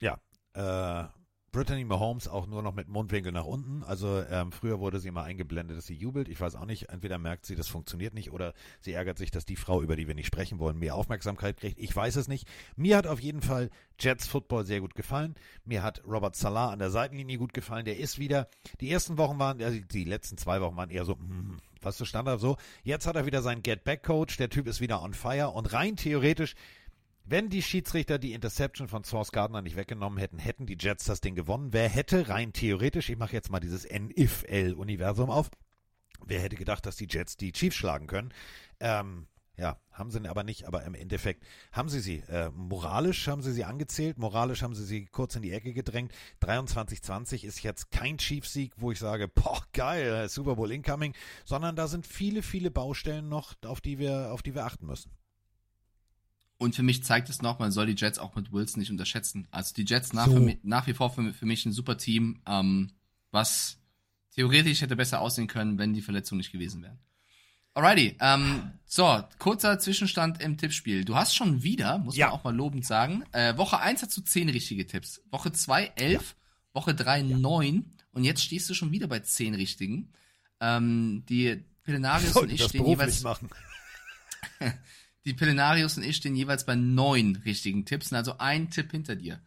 Ja, 0.00 0.18
äh, 0.54 1.08
Brittany 1.52 1.84
Mahomes 1.84 2.28
auch 2.28 2.46
nur 2.46 2.62
noch 2.62 2.74
mit 2.74 2.88
Mundwinkel 2.88 3.30
nach 3.30 3.44
unten. 3.44 3.82
Also 3.82 4.22
ähm, 4.30 4.52
früher 4.52 4.80
wurde 4.80 4.98
sie 4.98 5.08
immer 5.08 5.22
eingeblendet, 5.22 5.76
dass 5.76 5.86
sie 5.86 5.94
jubelt. 5.94 6.30
Ich 6.30 6.40
weiß 6.40 6.56
auch 6.56 6.64
nicht, 6.64 6.88
entweder 6.88 7.18
merkt 7.18 7.44
sie, 7.44 7.54
das 7.54 7.68
funktioniert 7.68 8.14
nicht 8.14 8.32
oder 8.32 8.54
sie 8.80 8.94
ärgert 8.94 9.18
sich, 9.18 9.30
dass 9.30 9.44
die 9.44 9.56
Frau, 9.56 9.82
über 9.82 9.94
die 9.94 10.08
wir 10.08 10.14
nicht 10.14 10.26
sprechen 10.26 10.58
wollen, 10.58 10.78
mehr 10.78 10.94
Aufmerksamkeit 10.94 11.58
kriegt. 11.58 11.78
Ich 11.78 11.94
weiß 11.94 12.16
es 12.16 12.26
nicht. 12.26 12.48
Mir 12.74 12.96
hat 12.96 13.06
auf 13.06 13.20
jeden 13.20 13.42
Fall 13.42 13.68
Jets 14.00 14.26
Football 14.26 14.64
sehr 14.64 14.80
gut 14.80 14.94
gefallen. 14.94 15.34
Mir 15.66 15.82
hat 15.82 16.02
Robert 16.06 16.36
Salah 16.36 16.70
an 16.70 16.78
der 16.78 16.90
Seitenlinie 16.90 17.36
gut 17.36 17.52
gefallen. 17.52 17.84
Der 17.84 17.98
ist 17.98 18.18
wieder, 18.18 18.48
die 18.80 18.90
ersten 18.90 19.18
Wochen 19.18 19.38
waren, 19.38 19.62
also 19.62 19.78
die 19.78 20.04
letzten 20.04 20.38
zwei 20.38 20.62
Wochen 20.62 20.76
waren 20.78 20.90
eher 20.90 21.04
so, 21.04 21.16
hm, 21.16 21.58
was 21.82 22.00
ist 22.00 22.08
Standard 22.08 22.40
so. 22.40 22.56
Jetzt 22.82 23.06
hat 23.06 23.16
er 23.16 23.26
wieder 23.26 23.42
seinen 23.42 23.62
Get-Back-Coach. 23.62 24.38
Der 24.38 24.48
Typ 24.48 24.66
ist 24.66 24.80
wieder 24.80 25.02
on 25.02 25.12
fire 25.12 25.50
und 25.50 25.72
rein 25.74 25.96
theoretisch 25.96 26.54
wenn 27.24 27.48
die 27.48 27.62
Schiedsrichter 27.62 28.18
die 28.18 28.32
Interception 28.32 28.88
von 28.88 29.04
Source 29.04 29.32
Gardner 29.32 29.62
nicht 29.62 29.76
weggenommen 29.76 30.18
hätten, 30.18 30.38
hätten 30.38 30.66
die 30.66 30.76
Jets 30.78 31.04
das 31.04 31.20
Ding 31.20 31.34
gewonnen. 31.34 31.72
Wer 31.72 31.88
hätte 31.88 32.28
rein 32.28 32.52
theoretisch, 32.52 33.08
ich 33.10 33.18
mache 33.18 33.32
jetzt 33.32 33.50
mal 33.50 33.60
dieses 33.60 33.86
NFL-Universum 33.88 35.30
auf, 35.30 35.50
wer 36.26 36.40
hätte 36.40 36.56
gedacht, 36.56 36.86
dass 36.86 36.96
die 36.96 37.08
Jets 37.08 37.36
die 37.36 37.52
Chiefs 37.52 37.76
schlagen 37.76 38.06
können? 38.06 38.32
Ähm, 38.80 39.26
ja, 39.56 39.78
haben 39.92 40.10
sie 40.10 40.26
aber 40.26 40.44
nicht, 40.44 40.64
aber 40.64 40.82
im 40.84 40.94
Endeffekt 40.94 41.44
haben 41.72 41.88
sie 41.88 42.00
sie. 42.00 42.20
Äh, 42.28 42.50
moralisch 42.50 43.28
haben 43.28 43.42
sie 43.42 43.52
sie 43.52 43.64
angezählt, 43.64 44.18
moralisch 44.18 44.62
haben 44.62 44.74
sie 44.74 44.84
sie 44.84 45.04
kurz 45.06 45.36
in 45.36 45.42
die 45.42 45.52
Ecke 45.52 45.74
gedrängt. 45.74 46.12
23-20 46.42 47.44
ist 47.44 47.62
jetzt 47.62 47.90
kein 47.90 48.16
Chiefs-Sieg, 48.16 48.72
wo 48.78 48.90
ich 48.90 48.98
sage, 48.98 49.28
boah, 49.28 49.62
geil, 49.72 50.28
Super 50.28 50.56
Bowl 50.56 50.72
incoming, 50.72 51.14
sondern 51.44 51.76
da 51.76 51.86
sind 51.86 52.06
viele, 52.06 52.42
viele 52.42 52.70
Baustellen 52.70 53.28
noch, 53.28 53.54
auf 53.64 53.80
die 53.80 53.98
wir, 53.98 54.32
auf 54.32 54.42
die 54.42 54.54
wir 54.54 54.64
achten 54.64 54.86
müssen. 54.86 55.12
Und 56.62 56.74
für 56.76 56.82
mich 56.82 57.02
zeigt 57.04 57.28
es 57.28 57.42
noch, 57.42 57.58
man 57.58 57.72
soll 57.72 57.86
die 57.86 57.94
Jets 57.96 58.18
auch 58.18 58.34
mit 58.34 58.52
Wilson 58.52 58.80
nicht 58.80 58.90
unterschätzen. 58.90 59.46
Also 59.50 59.74
die 59.74 59.84
Jets 59.84 60.12
nach, 60.12 60.26
So. 60.26 60.32
für 60.34 60.40
mi- 60.40 60.58
nach 60.62 60.86
wie 60.86 60.94
vor 60.94 61.10
für, 61.10 61.32
für 61.34 61.46
mich 61.46 61.66
ein 61.66 61.72
super 61.72 61.96
Team, 61.98 62.40
ähm, 62.46 62.90
was 63.30 63.78
theoretisch 64.34 64.80
hätte 64.80 64.96
besser 64.96 65.20
aussehen 65.20 65.46
können, 65.48 65.78
wenn 65.78 65.92
die 65.92 66.02
Verletzungen 66.02 66.38
nicht 66.38 66.52
gewesen 66.52 66.82
wären. 66.82 66.98
Alrighty, 67.74 68.16
ähm, 68.20 68.72
so, 68.84 69.22
kurzer 69.38 69.78
Zwischenstand 69.78 70.42
im 70.42 70.58
Tippspiel. 70.58 71.04
Du 71.06 71.16
hast 71.16 71.34
schon 71.34 71.62
wieder, 71.62 71.98
muss 71.98 72.16
Ja. 72.16 72.26
man 72.28 72.34
auch 72.38 72.44
mal 72.44 72.54
lobend 72.54 72.84
sagen, 72.84 73.24
äh, 73.32 73.56
Woche 73.56 73.78
1 73.80 74.02
hast 74.02 74.14
du 74.16 74.20
10 74.20 74.48
richtige 74.50 74.86
Tipps, 74.86 75.22
Woche 75.30 75.52
2 75.52 75.92
11, 75.96 76.36
Woche 76.74 76.94
3 76.94 77.22
9 77.22 77.92
und 78.12 78.24
jetzt 78.24 78.42
stehst 78.42 78.68
du 78.70 78.74
schon 78.74 78.92
wieder 78.92 79.06
bei 79.08 79.20
10 79.20 79.54
richtigen. 79.54 80.12
Ähm, 80.60 81.24
die 81.28 81.64
Pelenarius 81.82 82.36
und 82.36 82.50
ich 82.52 82.62
stehen 82.62 82.86
jeweils 82.86 83.22
machen. 83.22 83.48
die 85.24 85.34
Pelenarius 85.34 85.96
und 85.96 86.02
ich 86.02 86.16
stehen 86.16 86.34
jeweils 86.34 86.64
bei 86.66 86.74
neun 86.74 87.36
richtigen 87.44 87.84
Tipps, 87.84 88.12
also 88.12 88.38
ein 88.38 88.70
Tipp 88.70 88.90
hinter 88.90 89.16
dir. 89.16 89.40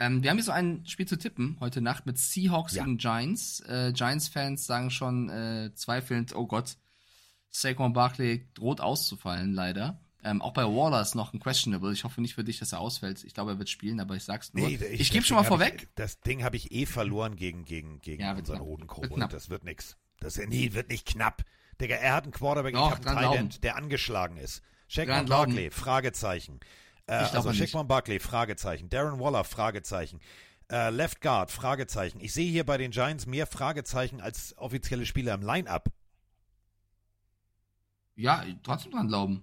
Ähm, 0.00 0.22
wir 0.22 0.30
haben 0.30 0.36
hier 0.36 0.44
so 0.44 0.52
ein 0.52 0.86
Spiel 0.86 1.06
zu 1.06 1.18
tippen 1.18 1.56
heute 1.60 1.80
Nacht 1.80 2.06
mit 2.06 2.18
Seahawks 2.18 2.74
Ja. 2.74 2.84
gegen 2.84 2.98
Giants. 2.98 3.60
Äh, 3.60 3.92
Giants-Fans 3.92 4.64
sagen 4.64 4.90
schon 4.90 5.28
äh, 5.28 5.72
zweifelnd, 5.74 6.34
oh 6.36 6.46
Gott, 6.46 6.76
Saquon 7.50 7.92
Barkley 7.92 8.46
droht 8.54 8.80
auszufallen, 8.80 9.54
leider. 9.54 10.00
Ähm, 10.24 10.42
auch 10.42 10.52
bei 10.52 10.64
Waller 10.64 11.00
ist 11.00 11.14
noch 11.14 11.32
ein 11.32 11.40
Questionable. 11.40 11.92
Ich 11.92 12.04
hoffe 12.04 12.20
nicht 12.20 12.34
für 12.34 12.44
dich, 12.44 12.58
dass 12.58 12.72
er 12.72 12.80
ausfällt. 12.80 13.24
Ich 13.24 13.34
glaube, 13.34 13.52
er 13.52 13.58
wird 13.58 13.68
spielen, 13.70 14.00
aber 14.00 14.16
ich 14.16 14.24
sag's 14.24 14.52
nur. 14.52 14.68
ich 14.68 14.80
ich 14.82 15.10
gebe 15.10 15.24
schon 15.24 15.36
mal 15.36 15.44
vorweg. 15.44 15.82
Ich, 15.82 15.88
das 15.94 16.20
Ding 16.20 16.42
habe 16.42 16.56
ich 16.56 16.72
eh 16.72 16.86
verloren 16.86 17.36
gegen, 17.36 17.64
gegen, 17.64 18.00
gegen 18.00 18.22
Ja, 18.22 18.34
unseren 18.34 18.86
knapp. 18.86 19.30
Das 19.30 19.48
wird 19.48 19.64
nix. 19.64 19.96
Das 20.20 20.36
nee, 20.36 20.72
wird 20.72 20.88
nicht 20.90 21.06
knapp. 21.06 21.44
Digga, 21.80 21.94
er 21.94 22.14
hat 22.14 22.24
einen 22.24 22.32
Quarterback, 22.32 22.74
Doch, 22.74 22.98
ich 23.00 23.06
habe 23.06 23.16
einen. 23.16 23.50
Tight 23.50 23.64
der 23.64 23.76
angeschlagen 23.76 24.36
ist. 24.36 24.62
Glauben. 24.88 25.28
Barkley, 25.28 25.70
Fragezeichen. 25.70 26.60
Äh, 27.06 27.24
Ich 27.24 27.32
also. 27.32 27.52
Shaquan 27.52 27.86
Barkley, 27.88 28.18
Fragezeichen. 28.20 28.88
Darren 28.88 29.20
Waller, 29.20 29.44
Fragezeichen. 29.44 30.20
Äh, 30.70 30.90
Left 30.90 31.20
Guard, 31.20 31.50
Fragezeichen. 31.50 32.20
Ich 32.20 32.32
sehe 32.34 32.50
hier 32.50 32.64
bei 32.64 32.76
den 32.76 32.90
Giants 32.90 33.26
mehr 33.26 33.46
Fragezeichen 33.46 34.20
als 34.20 34.56
offizielle 34.58 35.06
Spieler 35.06 35.34
im 35.34 35.42
Line-Up. 35.42 35.88
Ja, 38.16 38.44
trotzdem 38.62 38.92
dran 38.92 39.08
glauben. 39.08 39.42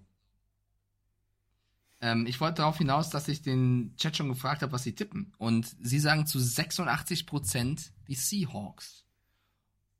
Ähm, 2.01 2.27
ich 2.27 2.39
wollte 2.41 2.57
darauf 2.57 2.77
hinaus, 2.77 3.09
dass 3.09 3.27
ich 3.27 3.41
den 3.41 3.95
Chat 3.97 4.17
schon 4.17 4.27
gefragt 4.29 4.61
habe, 4.61 4.71
was 4.71 4.83
sie 4.83 4.93
tippen. 4.93 5.33
Und 5.37 5.75
sie 5.81 5.99
sagen 5.99 6.27
zu 6.27 6.37
86% 6.37 7.89
die 8.07 8.15
Seahawks. 8.15 9.05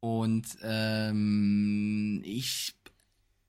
Und 0.02 0.46
ähm, 0.62 2.22
ich 2.24 2.76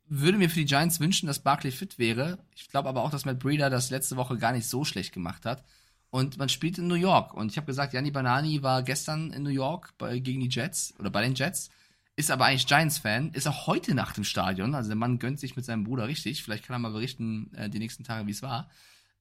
würde 0.09 0.39
mir 0.39 0.49
für 0.49 0.61
die 0.61 0.67
Giants 0.67 1.01
wünschen, 1.01 1.27
dass 1.27 1.41
Barkley 1.41 1.71
fit 1.71 1.99
wäre. 1.99 2.39
Ich 2.55 2.69
glaube 2.69 2.89
aber 2.89 3.03
auch, 3.03 3.11
dass 3.11 3.25
Matt 3.25 3.39
Breeder 3.39 3.71
das 3.71 3.91
letzte 3.91 4.17
Woche 4.17 4.39
gar 4.39 4.53
nicht 4.53 4.67
so 4.67 4.85
schlecht 4.85 5.13
gemacht 5.13 5.45
hat. 5.45 5.65
Und 6.11 6.39
man 6.39 6.49
spielt 6.49 6.79
in 6.79 6.87
New 6.87 6.95
York. 6.95 7.35
Und 7.35 7.51
ich 7.51 7.57
habe 7.57 7.67
gesagt, 7.67 7.93
Gianni 7.93 8.11
Banani 8.11 8.63
war 8.63 8.83
gestern 8.83 9.33
in 9.33 9.43
New 9.43 9.51
York 9.51 9.95
bei, 9.99 10.19
gegen 10.19 10.41
die 10.41 10.49
Jets 10.49 10.95
oder 10.99 11.11
bei 11.11 11.23
den 11.23 11.35
Jets. 11.35 11.71
Ist 12.15 12.31
aber 12.31 12.47
eigentlich 12.47 12.67
Giants-Fan, 12.67 13.33
ist 13.33 13.47
auch 13.47 13.67
heute 13.67 13.95
Nacht 13.95 14.17
im 14.17 14.25
Stadion. 14.25 14.75
Also 14.75 14.89
der 14.89 14.97
Mann 14.97 15.19
gönnt 15.19 15.39
sich 15.39 15.57
mit 15.57 15.67
seinem 15.67 15.85
Bruder 15.85 16.09
richtig. 16.09 16.43
Vielleicht 16.43 16.65
kann 16.65 16.77
er 16.77 16.79
mal 16.79 16.93
berichten 16.93 17.53
äh, 17.55 17.69
die 17.69 17.79
nächsten 17.79 18.05
Tage, 18.05 18.27
wie 18.27 18.31
es 18.31 18.43
war. 18.43 18.71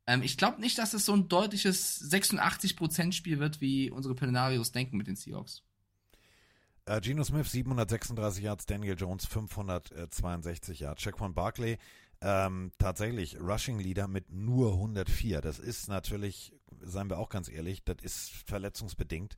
Ähm, 0.07 0.21
ich 0.21 0.37
glaube 0.37 0.61
nicht, 0.61 0.77
dass 0.77 0.93
es 0.93 1.05
so 1.05 1.13
ein 1.13 1.27
deutliches 1.27 2.09
86%-Spiel 2.09 3.39
wird, 3.39 3.59
wie 3.59 3.91
unsere 3.91 4.15
Pelenarios 4.15 4.71
denken 4.71 4.95
mit 4.95 5.07
den 5.07 5.17
Seahawks. 5.17 5.64
Äh, 6.85 7.01
Geno 7.01 7.23
Smith 7.23 7.51
736 7.51 8.43
Yards, 8.43 8.65
Daniel 8.65 8.95
Jones 8.97 9.25
562 9.25 10.79
Yards. 10.79 11.01
Shaquan 11.01 11.33
Barkley 11.33 11.77
ähm, 12.21 12.71
tatsächlich 12.77 13.39
Rushing 13.39 13.79
Leader 13.79 14.07
mit 14.07 14.31
nur 14.31 14.73
104. 14.73 15.41
Das 15.41 15.59
ist 15.59 15.89
natürlich, 15.89 16.53
seien 16.81 17.09
wir 17.09 17.17
auch 17.17 17.29
ganz 17.29 17.49
ehrlich, 17.49 17.83
das 17.83 17.97
ist 18.01 18.29
verletzungsbedingt. 18.47 19.35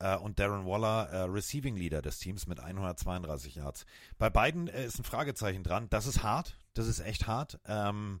Äh, 0.00 0.16
und 0.16 0.38
Darren 0.38 0.66
Waller 0.66 1.08
äh, 1.08 1.22
Receiving 1.22 1.76
Leader 1.76 2.02
des 2.02 2.18
Teams 2.18 2.46
mit 2.46 2.60
132 2.60 3.56
Yards. 3.56 3.86
Bei 4.18 4.30
beiden 4.30 4.68
äh, 4.68 4.84
ist 4.84 4.98
ein 4.98 5.04
Fragezeichen 5.04 5.62
dran. 5.62 5.88
Das 5.90 6.06
ist 6.06 6.22
hart. 6.22 6.56
Das 6.74 6.86
ist 6.86 7.00
echt 7.00 7.26
hart. 7.26 7.58
Ähm, 7.66 8.20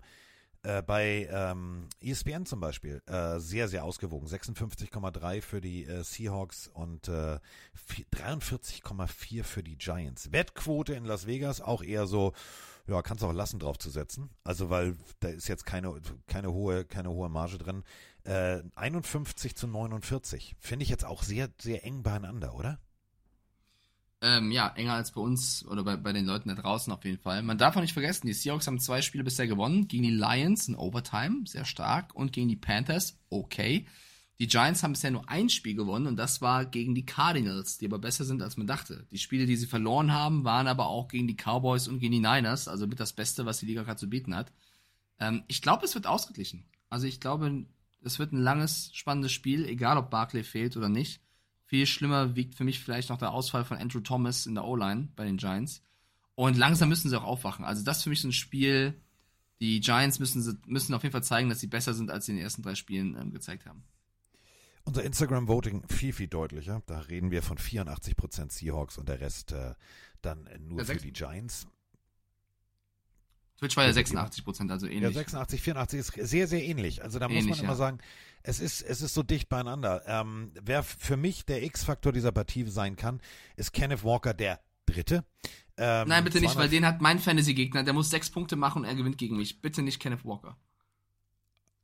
äh, 0.62 0.82
bei 0.82 1.28
ähm, 1.30 1.88
ESPN 2.00 2.46
zum 2.46 2.60
Beispiel 2.60 3.02
äh, 3.06 3.38
sehr, 3.38 3.68
sehr 3.68 3.84
ausgewogen. 3.84 4.26
56,3 4.28 5.40
für 5.42 5.60
die 5.60 5.84
äh, 5.84 6.02
Seahawks 6.02 6.68
und 6.68 7.08
äh, 7.08 7.38
vi- 7.88 8.06
43,4 8.12 9.44
für 9.44 9.62
die 9.62 9.76
Giants. 9.76 10.32
Wettquote 10.32 10.94
in 10.94 11.04
Las 11.04 11.26
Vegas 11.26 11.60
auch 11.60 11.82
eher 11.82 12.06
so, 12.06 12.32
ja, 12.86 13.02
kannst 13.02 13.22
auch 13.24 13.32
lassen 13.32 13.58
drauf 13.58 13.78
zu 13.78 13.90
setzen. 13.90 14.30
Also, 14.44 14.70
weil 14.70 14.96
da 15.20 15.28
ist 15.28 15.48
jetzt 15.48 15.66
keine, 15.66 16.00
keine 16.26 16.52
hohe, 16.52 16.84
keine 16.84 17.10
hohe 17.10 17.28
Marge 17.28 17.58
drin. 17.58 17.84
Äh, 18.24 18.62
51 18.74 19.54
zu 19.56 19.66
49. 19.68 20.56
Finde 20.58 20.82
ich 20.82 20.88
jetzt 20.88 21.04
auch 21.04 21.22
sehr, 21.22 21.48
sehr 21.60 21.84
eng 21.84 22.02
beieinander, 22.02 22.54
oder? 22.54 22.78
Ähm, 24.20 24.50
ja, 24.50 24.68
enger 24.74 24.94
als 24.94 25.12
bei 25.12 25.20
uns 25.20 25.64
oder 25.66 25.84
bei, 25.84 25.96
bei 25.96 26.12
den 26.12 26.26
Leuten 26.26 26.48
da 26.48 26.56
draußen 26.56 26.92
auf 26.92 27.04
jeden 27.04 27.18
Fall. 27.18 27.42
Man 27.42 27.56
darf 27.56 27.76
auch 27.76 27.80
nicht 27.80 27.92
vergessen, 27.92 28.26
die 28.26 28.32
Seahawks 28.32 28.66
haben 28.66 28.80
zwei 28.80 29.00
Spiele 29.00 29.22
bisher 29.22 29.46
gewonnen. 29.46 29.86
Gegen 29.86 30.02
die 30.02 30.10
Lions 30.10 30.66
in 30.66 30.74
Overtime, 30.74 31.46
sehr 31.46 31.64
stark. 31.64 32.14
Und 32.14 32.32
gegen 32.32 32.48
die 32.48 32.56
Panthers, 32.56 33.16
okay. 33.30 33.86
Die 34.40 34.46
Giants 34.46 34.82
haben 34.82 34.92
bisher 34.92 35.10
nur 35.10 35.28
ein 35.28 35.48
Spiel 35.48 35.74
gewonnen 35.74 36.06
und 36.06 36.16
das 36.16 36.40
war 36.40 36.64
gegen 36.64 36.94
die 36.94 37.04
Cardinals, 37.04 37.78
die 37.78 37.86
aber 37.86 37.98
besser 37.98 38.24
sind, 38.24 38.40
als 38.40 38.56
man 38.56 38.68
dachte. 38.68 39.04
Die 39.10 39.18
Spiele, 39.18 39.46
die 39.46 39.56
sie 39.56 39.66
verloren 39.66 40.12
haben, 40.12 40.44
waren 40.44 40.68
aber 40.68 40.86
auch 40.86 41.08
gegen 41.08 41.26
die 41.26 41.34
Cowboys 41.36 41.88
und 41.88 41.98
gegen 41.98 42.12
die 42.12 42.20
Niners, 42.20 42.68
also 42.68 42.86
mit 42.86 43.00
das 43.00 43.12
Beste, 43.12 43.46
was 43.46 43.58
die 43.58 43.66
Liga 43.66 43.82
gerade 43.82 43.98
zu 43.98 44.08
bieten 44.08 44.36
hat. 44.36 44.52
Ähm, 45.18 45.42
ich 45.48 45.60
glaube, 45.60 45.84
es 45.84 45.94
wird 45.96 46.06
ausgeglichen. 46.06 46.64
Also 46.88 47.08
ich 47.08 47.18
glaube, 47.18 47.64
es 48.02 48.20
wird 48.20 48.32
ein 48.32 48.40
langes, 48.40 48.90
spannendes 48.94 49.32
Spiel, 49.32 49.64
egal 49.66 49.98
ob 49.98 50.10
Barkley 50.10 50.44
fehlt 50.44 50.76
oder 50.76 50.88
nicht. 50.88 51.20
Viel 51.68 51.86
schlimmer 51.86 52.34
wiegt 52.34 52.54
für 52.54 52.64
mich 52.64 52.80
vielleicht 52.80 53.10
noch 53.10 53.18
der 53.18 53.30
Ausfall 53.32 53.64
von 53.64 53.76
Andrew 53.76 54.00
Thomas 54.00 54.46
in 54.46 54.54
der 54.54 54.64
O-Line 54.64 55.08
bei 55.16 55.24
den 55.24 55.36
Giants. 55.36 55.82
Und 56.34 56.56
langsam 56.56 56.88
müssen 56.88 57.08
sie 57.10 57.18
auch 57.18 57.24
aufwachen. 57.24 57.64
Also 57.64 57.84
das 57.84 57.98
ist 57.98 58.02
für 58.04 58.10
mich 58.10 58.20
so 58.22 58.28
ein 58.28 58.32
Spiel, 58.32 58.94
die 59.60 59.80
Giants 59.80 60.18
müssen, 60.18 60.40
sie- 60.42 60.56
müssen 60.66 60.94
auf 60.94 61.02
jeden 61.02 61.12
Fall 61.12 61.22
zeigen, 61.22 61.48
dass 61.50 61.60
sie 61.60 61.66
besser 61.66 61.92
sind, 61.94 62.10
als 62.10 62.26
sie 62.26 62.32
in 62.32 62.36
den 62.38 62.44
ersten 62.44 62.62
drei 62.62 62.74
Spielen 62.74 63.16
ähm, 63.20 63.32
gezeigt 63.32 63.66
haben. 63.66 63.84
Unser 64.84 65.04
Instagram-Voting 65.04 65.86
viel, 65.88 66.12
viel 66.14 66.28
deutlicher. 66.28 66.82
Da 66.86 67.00
reden 67.00 67.30
wir 67.30 67.42
von 67.42 67.58
84% 67.58 68.50
Seahawks 68.50 68.96
und 68.96 69.08
der 69.08 69.20
Rest 69.20 69.52
äh, 69.52 69.74
dann 70.22 70.48
nur 70.66 70.78
Ja, 70.78 70.84
für 70.86 70.96
die 70.96 71.12
Giants. 71.12 71.66
Twitch 73.58 73.76
war 73.76 73.84
ja 73.84 73.92
86 73.92 74.44
Prozent, 74.44 74.70
also 74.70 74.86
Ja, 74.86 74.92
ähnlich. 74.92 75.14
86, 75.14 75.60
84 75.62 75.98
ist 75.98 76.12
sehr, 76.30 76.46
sehr 76.46 76.62
ähnlich. 76.62 77.02
Also 77.02 77.18
da 77.18 77.28
muss 77.28 77.38
Ähnlich, 77.38 77.56
man 77.56 77.64
immer 77.64 77.72
ja. 77.72 77.76
sagen, 77.76 77.98
es 78.42 78.60
ist, 78.60 78.82
es 78.82 79.02
ist 79.02 79.14
so 79.14 79.22
dicht 79.22 79.48
beieinander. 79.48 80.02
Ähm, 80.06 80.52
wer 80.62 80.82
für 80.82 81.16
mich 81.16 81.44
der 81.44 81.62
X-Faktor 81.64 82.12
dieser 82.12 82.32
Partie 82.32 82.64
sein 82.68 82.96
kann, 82.96 83.20
ist 83.56 83.72
Kenneth 83.72 84.04
Walker 84.04 84.32
der 84.32 84.60
Dritte. 84.86 85.24
Ähm, 85.76 86.08
Nein, 86.08 86.24
bitte 86.24 86.40
nicht, 86.40 86.52
200 86.52 86.56
weil 86.56 86.68
den 86.70 86.86
hat 86.86 87.00
mein 87.00 87.18
Fantasy-Gegner, 87.18 87.82
der 87.82 87.94
muss 87.94 88.10
sechs 88.10 88.30
Punkte 88.30 88.56
machen 88.56 88.82
und 88.82 88.88
er 88.88 88.94
gewinnt 88.94 89.18
gegen 89.18 89.36
mich. 89.36 89.60
Bitte 89.60 89.82
nicht 89.82 90.00
Kenneth 90.00 90.24
Walker. 90.24 90.56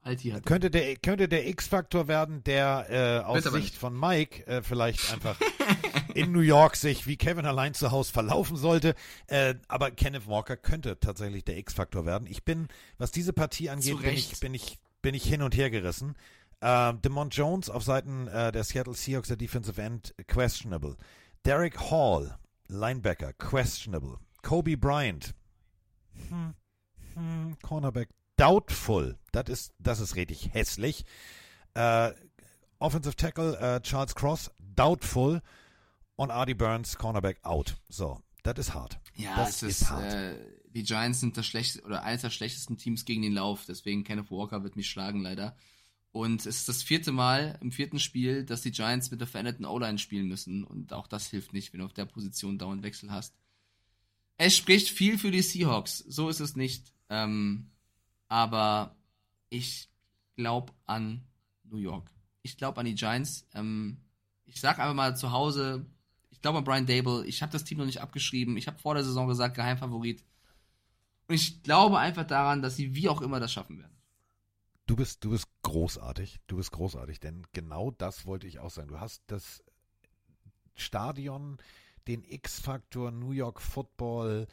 Alti 0.05 0.31
hat. 0.31 0.45
Könnte 0.45 0.71
der, 0.71 0.97
könnte 0.97 1.29
der 1.29 1.49
X-Faktor 1.49 2.09
werden, 2.09 2.45
der 2.45 2.87
äh, 2.91 3.25
aus 3.25 3.43
Sicht 3.45 3.55
nicht. 3.55 3.77
von 3.77 3.99
Mike 3.99 4.47
äh, 4.47 4.63
vielleicht 4.63 5.13
einfach 5.13 5.37
in 6.15 6.31
New 6.33 6.41
York 6.41 6.77
sich 6.77 7.07
wie 7.07 7.17
Kevin 7.17 7.47
allein 7.47 7.73
zu 7.73 7.91
Hause 7.91 8.13
verlaufen 8.13 8.57
sollte. 8.57 8.95
Äh, 9.29 9.55
aber 9.67 9.91
Kenneth 9.91 10.27
Walker 10.27 10.57
könnte 10.57 11.01
tatsächlich 11.01 11.45
der 11.45 11.57
X-Faktor 11.57 12.05
werden. 12.05 12.27
Ich 12.29 12.45
bin, 12.45 12.69
was 12.99 13.13
diese 13.13 13.33
Partie 13.33 13.71
angeht, 13.71 14.01
bin 14.01 14.13
ich, 14.13 14.41
bin, 14.41 14.55
ich, 14.55 14.79
bin 15.01 15.15
ich 15.15 15.25
hin 15.25 15.41
und 15.41 15.57
her 15.57 15.71
gerissen. 15.71 16.17
Äh, 16.61 16.93
Demont 16.95 17.35
Jones 17.35 17.71
auf 17.71 17.83
Seiten 17.83 18.29
äh, 18.29 18.53
der 18.53 18.65
Seattle 18.65 18.95
Seahawks, 18.95 19.29
der 19.29 19.39
Defensive 19.39 19.81
End, 19.81 20.15
questionable. 20.27 20.97
Derek 21.47 21.81
Hall, 21.91 22.39
Linebacker, 22.69 23.33
questionable. 23.33 24.19
Kobe 24.43 24.77
Bryant, 24.77 25.35
hm, 26.29 26.55
hm, 27.15 27.57
Cornerback, 27.63 28.11
doubtful. 28.37 29.19
Das 29.33 29.49
ist, 29.49 29.75
das 29.79 30.01
ist 30.01 30.17
richtig 30.17 30.53
hässlich. 30.53 31.05
Äh, 31.75 32.13
Offensive 32.79 33.17
Tackle 33.17 33.59
äh, 33.59 33.81
Charles 33.81 34.15
Cross, 34.15 34.51
doubtful. 34.75 35.41
Und 36.17 36.31
Artie 36.31 36.55
Burns, 36.55 36.97
Cornerback, 36.97 37.39
out. 37.43 37.77
So, 37.89 38.21
das 38.45 38.59
ist 38.59 38.75
hart. 38.75 39.01
Ja, 39.17 39.35
das 39.37 39.63
es 39.63 39.83
ist, 39.83 39.91
äh, 39.91 40.37
die 40.75 40.83
Giants 40.83 41.21
sind 41.21 41.37
das 41.37 41.47
schlecht 41.47 41.85
oder 41.85 42.03
eines 42.03 42.23
der 42.23 42.31
schlechtesten 42.31 42.77
Teams 42.77 43.05
gegen 43.05 43.23
den 43.23 43.33
Lauf, 43.33 43.65
deswegen 43.67 44.05
Kenneth 44.05 44.31
Walker 44.31 44.63
wird 44.63 44.77
mich 44.77 44.89
schlagen 44.89 45.23
leider. 45.23 45.57
Und 46.13 46.47
es 46.47 46.59
ist 46.59 46.69
das 46.69 46.83
vierte 46.85 47.11
Mal 47.11 47.59
im 47.61 47.73
vierten 47.73 47.99
Spiel, 47.99 48.45
dass 48.45 48.63
die 48.63 48.71
Giants 48.71 49.11
mit 49.11 49.21
der 49.21 49.27
veränderten 49.27 49.65
O-Line 49.65 49.99
spielen 49.99 50.29
müssen 50.29 50.63
und 50.63 50.93
auch 50.93 51.09
das 51.09 51.27
hilft 51.29 51.53
nicht, 51.53 51.73
wenn 51.73 51.81
du 51.81 51.87
auf 51.87 51.93
der 51.93 52.05
Position 52.05 52.59
dauernd 52.59 52.85
Wechsel 52.85 53.11
hast. 53.11 53.35
Es 54.37 54.57
spricht 54.57 54.89
viel 54.89 55.19
für 55.19 55.31
die 55.31 55.43
Seahawks, 55.43 55.99
so 55.99 56.29
ist 56.29 56.41
es 56.41 56.55
nicht. 56.55 56.93
Ähm, 57.09 57.71
aber 58.35 58.97
ich 59.49 59.89
glaube 60.35 60.73
an 60.87 61.25
New 61.63 61.77
York. 61.77 62.11
Ich 62.43 62.57
glaube 62.57 62.81
an 62.81 62.87
die 62.87 62.97
Giants. 62.97 63.47
Ähm, 63.55 63.99
ich 64.45 64.61
sag 64.61 64.81
einfach 64.81 64.93
mal 64.93 65.17
zu 65.17 65.31
Hause, 65.31 65.87
ich 66.31 66.41
glaube 66.41 66.59
an 66.59 66.65
Brian 66.65 66.85
Dable. 66.85 67.25
Ich 67.27 67.43
habe 67.43 67.53
das 67.53 67.63
Team 67.63 67.79
noch 67.79 67.87
nicht 67.87 68.01
abgeschrieben. 68.01 68.57
Ich 68.57 68.67
habe 68.67 68.77
vor 68.77 68.95
der 68.95 69.05
Saison 69.05 69.29
gesagt, 69.29 69.55
Geheimfavorit. 69.55 70.25
Und 71.29 71.37
ich 71.37 71.63
glaube 71.63 72.01
einfach 72.01 72.27
daran, 72.27 72.61
dass 72.61 72.75
sie 72.75 72.97
wie 72.97 73.09
auch 73.09 73.21
immer 73.21 73.39
das 73.39 73.53
schaffen 73.53 73.79
werden. 73.79 73.97
Du 74.87 74.97
bist, 74.97 75.23
du 75.23 75.31
bist 75.31 75.47
großartig. 75.63 76.41
Du 76.49 76.57
bist 76.57 76.73
großartig, 76.73 77.21
denn 77.21 77.47
genau 77.53 77.93
das 77.93 78.27
wollte 78.27 78.49
ich 78.49 78.59
auch 78.59 78.71
sagen. 78.71 78.89
Du 78.89 78.99
hast 78.99 79.23
das 79.29 79.63
Stadion, 80.75 81.59
den 82.09 82.25
X-Faktor, 82.25 83.13
New 83.13 83.31
York 83.31 83.63
Football, 83.63 84.49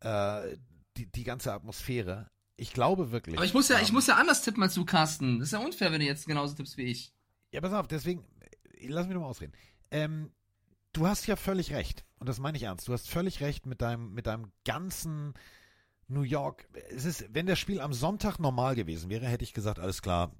äh, 0.00 0.56
die, 0.96 1.04
die 1.04 1.24
ganze 1.24 1.52
Atmosphäre. 1.52 2.30
Ich 2.56 2.72
glaube 2.72 3.10
wirklich. 3.10 3.36
Aber 3.36 3.44
ich 3.44 3.54
muss 3.54 3.68
ja, 3.68 3.80
ich 3.80 3.88
ähm, 3.88 3.94
muss 3.94 4.06
ja 4.06 4.16
anders 4.16 4.42
tippen 4.42 4.62
als 4.62 4.74
du, 4.74 4.84
Carsten. 4.84 5.38
Das 5.38 5.48
ist 5.48 5.52
ja 5.52 5.58
unfair, 5.58 5.92
wenn 5.92 6.00
du 6.00 6.06
jetzt 6.06 6.26
genauso 6.26 6.54
tippst 6.54 6.76
wie 6.76 6.84
ich. 6.84 7.12
Ja, 7.52 7.60
pass 7.60 7.72
auf, 7.72 7.86
deswegen, 7.86 8.24
äh, 8.40 8.86
lass 8.88 9.06
mich 9.06 9.14
nochmal 9.14 9.30
ausreden. 9.30 9.52
Ähm, 9.90 10.30
du 10.92 11.06
hast 11.06 11.26
ja 11.26 11.36
völlig 11.36 11.72
recht. 11.72 12.04
Und 12.18 12.28
das 12.28 12.38
meine 12.38 12.56
ich 12.56 12.64
ernst. 12.64 12.88
Du 12.88 12.92
hast 12.92 13.08
völlig 13.08 13.40
recht 13.40 13.66
mit 13.66 13.82
deinem, 13.82 14.14
mit 14.14 14.26
deinem 14.26 14.50
ganzen 14.64 15.34
New 16.08 16.22
York. 16.22 16.68
Es 16.90 17.04
ist, 17.04 17.26
wenn 17.34 17.46
das 17.46 17.58
Spiel 17.58 17.80
am 17.80 17.92
Sonntag 17.92 18.38
normal 18.38 18.74
gewesen 18.74 19.10
wäre, 19.10 19.26
hätte 19.26 19.44
ich 19.44 19.52
gesagt, 19.52 19.78
alles 19.78 20.00
klar, 20.02 20.32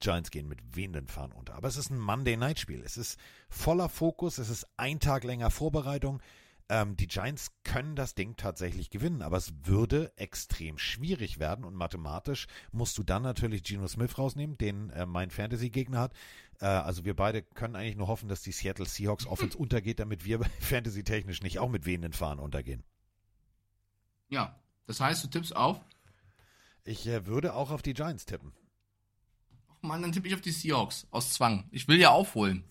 Giants 0.00 0.30
gehen 0.30 0.46
mit 0.46 0.76
wehenden 0.76 1.08
Fahnen 1.08 1.32
unter. 1.32 1.54
Aber 1.54 1.68
es 1.68 1.76
ist 1.76 1.90
ein 1.90 1.98
Monday 1.98 2.36
Night 2.36 2.60
Spiel. 2.60 2.82
Es 2.84 2.96
ist 2.96 3.18
voller 3.48 3.88
Fokus. 3.88 4.38
Es 4.38 4.50
ist 4.50 4.66
ein 4.76 5.00
Tag 5.00 5.24
länger 5.24 5.50
Vorbereitung. 5.50 6.20
Ähm, 6.68 6.96
die 6.96 7.06
Giants 7.06 7.52
können 7.62 7.94
das 7.94 8.14
Ding 8.14 8.36
tatsächlich 8.36 8.90
gewinnen, 8.90 9.22
aber 9.22 9.36
es 9.36 9.52
würde 9.62 10.12
extrem 10.16 10.78
schwierig 10.78 11.38
werden 11.38 11.64
und 11.64 11.74
mathematisch 11.74 12.48
musst 12.72 12.98
du 12.98 13.04
dann 13.04 13.22
natürlich 13.22 13.62
Geno 13.62 13.86
Smith 13.86 14.18
rausnehmen, 14.18 14.58
den 14.58 14.90
äh, 14.90 15.06
mein 15.06 15.30
Fantasy-Gegner 15.30 16.00
hat. 16.00 16.14
Äh, 16.60 16.66
also 16.66 17.04
wir 17.04 17.14
beide 17.14 17.42
können 17.42 17.76
eigentlich 17.76 17.96
nur 17.96 18.08
hoffen, 18.08 18.28
dass 18.28 18.42
die 18.42 18.50
Seattle 18.50 18.86
Seahawks 18.86 19.26
Offense 19.28 19.56
untergeht, 19.56 20.00
damit 20.00 20.24
wir 20.24 20.40
Fantasy-technisch 20.60 21.42
nicht 21.42 21.60
auch 21.60 21.68
mit 21.68 21.86
wehenden 21.86 22.12
Fahnen 22.12 22.40
untergehen. 22.40 22.82
Ja, 24.28 24.58
das 24.86 24.98
heißt, 24.98 25.22
du 25.22 25.28
tippst 25.28 25.54
auf. 25.54 25.80
Ich 26.82 27.06
äh, 27.06 27.26
würde 27.26 27.54
auch 27.54 27.70
auf 27.70 27.82
die 27.82 27.94
Giants 27.94 28.26
tippen. 28.26 28.52
Oh 29.68 29.86
Mann, 29.86 30.02
dann 30.02 30.10
tippe 30.10 30.26
ich 30.26 30.34
auf 30.34 30.40
die 30.40 30.50
Seahawks. 30.50 31.06
Aus 31.12 31.32
Zwang. 31.32 31.68
Ich 31.70 31.86
will 31.86 32.00
ja 32.00 32.10
aufholen. 32.10 32.64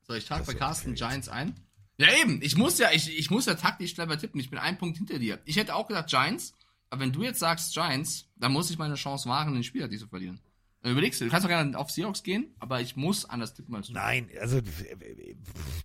So, 0.00 0.14
ich 0.14 0.24
trage 0.24 0.44
bei 0.44 0.54
Carsten. 0.54 0.94
Giants 0.94 1.28
ein. 1.28 1.65
Ja, 1.98 2.08
eben. 2.20 2.40
Ich 2.42 2.56
muss 2.56 2.78
ja, 2.78 2.90
ich, 2.92 3.18
ich 3.18 3.30
muss 3.30 3.46
ja 3.46 3.54
taktisch 3.54 3.94
clever 3.94 4.18
tippen. 4.18 4.40
Ich 4.40 4.50
bin 4.50 4.58
ein 4.58 4.78
Punkt 4.78 4.98
hinter 4.98 5.18
dir. 5.18 5.40
Ich 5.44 5.56
hätte 5.56 5.74
auch 5.74 5.86
gesagt 5.86 6.10
Giants. 6.10 6.54
Aber 6.90 7.00
wenn 7.00 7.12
du 7.12 7.22
jetzt 7.22 7.40
sagst 7.40 7.74
Giants, 7.74 8.28
dann 8.36 8.52
muss 8.52 8.70
ich 8.70 8.78
meine 8.78 8.94
Chance 8.94 9.28
wahren, 9.28 9.54
den 9.54 9.64
Spieler 9.64 9.88
die 9.88 9.98
zu 9.98 10.06
verlieren. 10.06 10.40
Dann 10.82 10.92
überlegst 10.92 11.20
du, 11.20 11.24
du 11.24 11.30
kannst 11.30 11.44
doch 11.44 11.48
gerne 11.48 11.76
auf 11.76 11.90
Seahawks 11.90 12.22
gehen, 12.22 12.54
aber 12.60 12.80
ich 12.80 12.94
muss 12.94 13.24
anders 13.24 13.54
tippen 13.54 13.74
als 13.74 13.88
du. 13.88 13.94
Nein, 13.94 14.30
also 14.40 14.60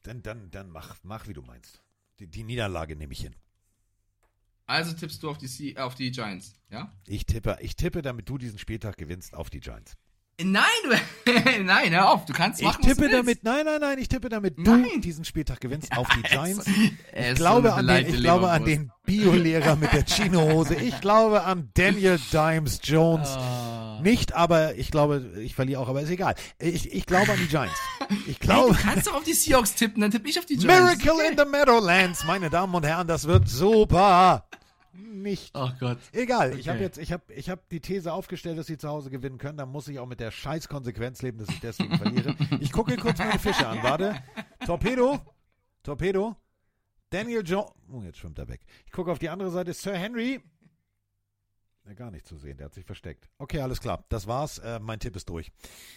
dann, 0.04 0.22
dann, 0.22 0.52
dann 0.52 0.70
mach, 0.70 0.98
mach 1.02 1.28
wie 1.28 1.34
du 1.34 1.42
meinst. 1.42 1.82
Die, 2.20 2.28
die 2.28 2.44
Niederlage 2.44 2.96
nehme 2.96 3.14
ich 3.14 3.22
hin. 3.22 3.36
Also 4.68 4.94
tippst 4.94 5.24
du 5.24 5.30
auf 5.30 5.40
die, 5.40 5.78
auf 5.78 5.96
die 5.96 6.12
Giants, 6.12 6.54
ja? 6.70 6.94
Ich 7.08 7.26
tippe, 7.26 7.58
ich 7.62 7.76
tippe, 7.76 8.02
damit 8.02 8.30
du 8.30 8.38
diesen 8.38 8.60
Spieltag 8.60 8.96
gewinnst, 8.98 9.34
auf 9.34 9.50
die 9.50 9.60
Giants. 9.60 9.98
Nein, 10.44 10.64
du, 11.26 11.32
nein, 11.64 11.92
hör 11.92 12.10
auf, 12.10 12.26
du 12.26 12.34
kannst 12.34 12.60
Ich 12.62 12.66
machen, 12.66 12.80
was 12.82 12.96
tippe 12.96 13.10
damit, 13.10 13.44
nein, 13.44 13.66
nein, 13.66 13.80
nein, 13.80 13.98
ich 14.00 14.08
tippe 14.10 14.28
damit, 14.30 14.58
du 14.58 15.00
diesen 15.00 15.24
Spieltag 15.24 15.60
gewinnst 15.60 15.92
auf 15.98 16.08
die 16.16 16.24
Giants. 16.24 16.66
Ich 17.14 17.36
glaube, 17.36 17.70
so 17.70 17.74
an 17.76 17.88
den, 17.88 18.08
ich 18.08 18.18
glaube 18.18 18.50
an 18.50 18.66
den 18.66 18.92
Biolehrer 19.06 19.76
mit 19.76 19.94
der 19.94 20.06
Chino-Hose. 20.06 20.76
Ich 20.76 21.00
glaube 21.02 21.44
an 21.44 21.70
Daniel 21.76 22.20
Dimes 22.32 22.80
Jones. 22.84 23.30
Ah. 23.30 24.00
Nicht, 24.02 24.34
aber 24.34 24.76
ich 24.76 24.90
glaube, 24.90 25.32
ich 25.40 25.54
verliere 25.54 25.80
auch, 25.82 25.90
aber 25.90 26.02
ist 26.02 26.10
egal. 26.10 26.34
Ich, 26.60 26.92
ich 26.92 27.06
glaube 27.06 27.32
an 27.32 27.38
die 27.38 27.48
Giants. 27.48 27.78
Ich 28.26 28.26
Hey, 28.28 28.36
glaube. 28.40 28.74
du 28.74 28.82
kannst 28.82 29.08
doch 29.08 29.14
auf 29.16 29.24
die 29.24 29.34
Seahawks 29.34 29.76
tippen, 29.76 30.02
dann 30.02 30.12
tippe 30.12 30.28
ich 30.28 30.40
auf 30.40 30.46
die 30.46 30.58
Giants. 30.58 31.06
Miracle 31.06 31.30
in 31.30 31.38
the 31.38 31.46
Meadowlands, 31.46 32.24
meine 32.26 32.50
Damen 32.50 32.74
und 32.74 32.86
Herren, 32.86 33.08
das 33.08 33.26
wird 33.28 33.48
super. 33.48 34.46
Nicht. 34.94 35.52
Ach 35.56 35.78
Gott. 35.80 35.98
Egal, 36.12 36.58
ich 36.60 36.68
habe 36.68 36.78
Okay. 36.78 36.86
jetzt, 36.86 36.98
ich 36.98 37.12
habe, 37.14 37.34
ich 37.34 37.50
habe 37.50 37.62
die 37.72 37.80
These 37.80 38.12
aufgestellt, 38.12 38.58
dass 38.58 38.68
sie 38.68 38.78
zu 38.78 38.90
Hause 38.90 39.10
gewinnen 39.10 39.38
können. 39.38 39.58
Dann 39.58 39.70
muss 39.70 39.88
ich 39.88 40.00
auch 40.00 40.06
mit 40.06 40.20
der 40.20 40.32
scheiß 40.32 40.68
Konsequenz 40.68 41.22
leben, 41.22 41.38
dass 41.38 41.50
ich 41.50 41.60
deswegen 41.62 41.98
verliere. 41.98 42.36
Ich 42.60 42.72
gucke 42.72 42.98
kurz 42.98 43.18
meine 43.20 43.40
Fische 43.40 43.66
an. 43.68 43.82
Warte. 43.84 44.22
Torpedo. 44.66 45.20
Torpedo. 45.84 46.36
Daniel 47.10 47.42
Jones. 47.46 47.72
Oh, 47.92 48.02
jetzt 48.04 48.18
schwimmt 48.20 48.38
er 48.40 48.48
weg. 48.48 48.62
Ich 48.86 48.92
gucke 48.92 49.12
auf 49.12 49.20
die 49.20 49.30
andere 49.30 49.50
Seite. 49.52 49.74
Sir 49.74 49.94
Henry. 49.98 50.42
Ja, 51.86 51.94
gar 51.94 52.12
nicht 52.12 52.28
zu 52.28 52.38
sehen. 52.38 52.58
Der 52.58 52.66
hat 52.66 52.74
sich 52.74 52.86
versteckt. 52.86 53.30
Okay, 53.38 53.60
alles 53.62 53.82
klar. 53.82 54.06
Das 54.10 54.28
war's. 54.28 54.60
Äh, 54.60 54.80
mein 54.80 55.00
Tipp 55.00 55.16
ist 55.16 55.28
durch. 55.30 55.52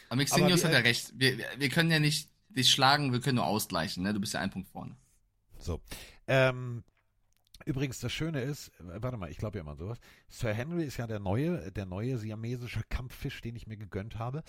Aber 0.08 0.16
Mixinius 0.16 0.64
hat 0.64 0.72
ja 0.72 0.78
recht. 0.78 1.12
Wir, 1.14 1.36
wir- 1.38 1.46
wir 1.58 1.68
können 1.68 1.90
ja 1.90 1.98
nicht 2.00 2.30
dich 2.48 2.70
schlagen, 2.70 3.12
wir 3.12 3.20
können 3.20 3.36
nur 3.36 3.46
ausgleichen. 3.46 4.02
Ne? 4.02 4.14
Du 4.14 4.20
bist 4.20 4.34
ja 4.34 4.40
ein 4.40 4.50
Punkt 4.50 4.68
vorne. 4.68 4.96
So. 5.58 5.80
Ähm, 6.26 6.84
übrigens, 7.64 8.00
das 8.00 8.12
Schöne 8.12 8.40
ist, 8.42 8.68
äh, 8.80 9.02
warte 9.02 9.16
mal, 9.16 9.30
ich 9.30 9.38
glaube 9.38 9.58
ja 9.58 9.62
immer 9.62 9.72
an 9.72 9.78
sowas. 9.78 9.98
Sir 10.28 10.52
Henry 10.52 10.84
ist 10.84 10.96
ja 10.96 11.06
der 11.06 11.20
neue, 11.20 11.70
der 11.72 11.86
neue 11.86 12.18
siamesische 12.18 12.82
Kampffisch, 12.88 13.40
den 13.40 13.56
ich 13.56 13.66
mir 13.66 13.76
gegönnt 13.76 14.18
habe. 14.18 14.42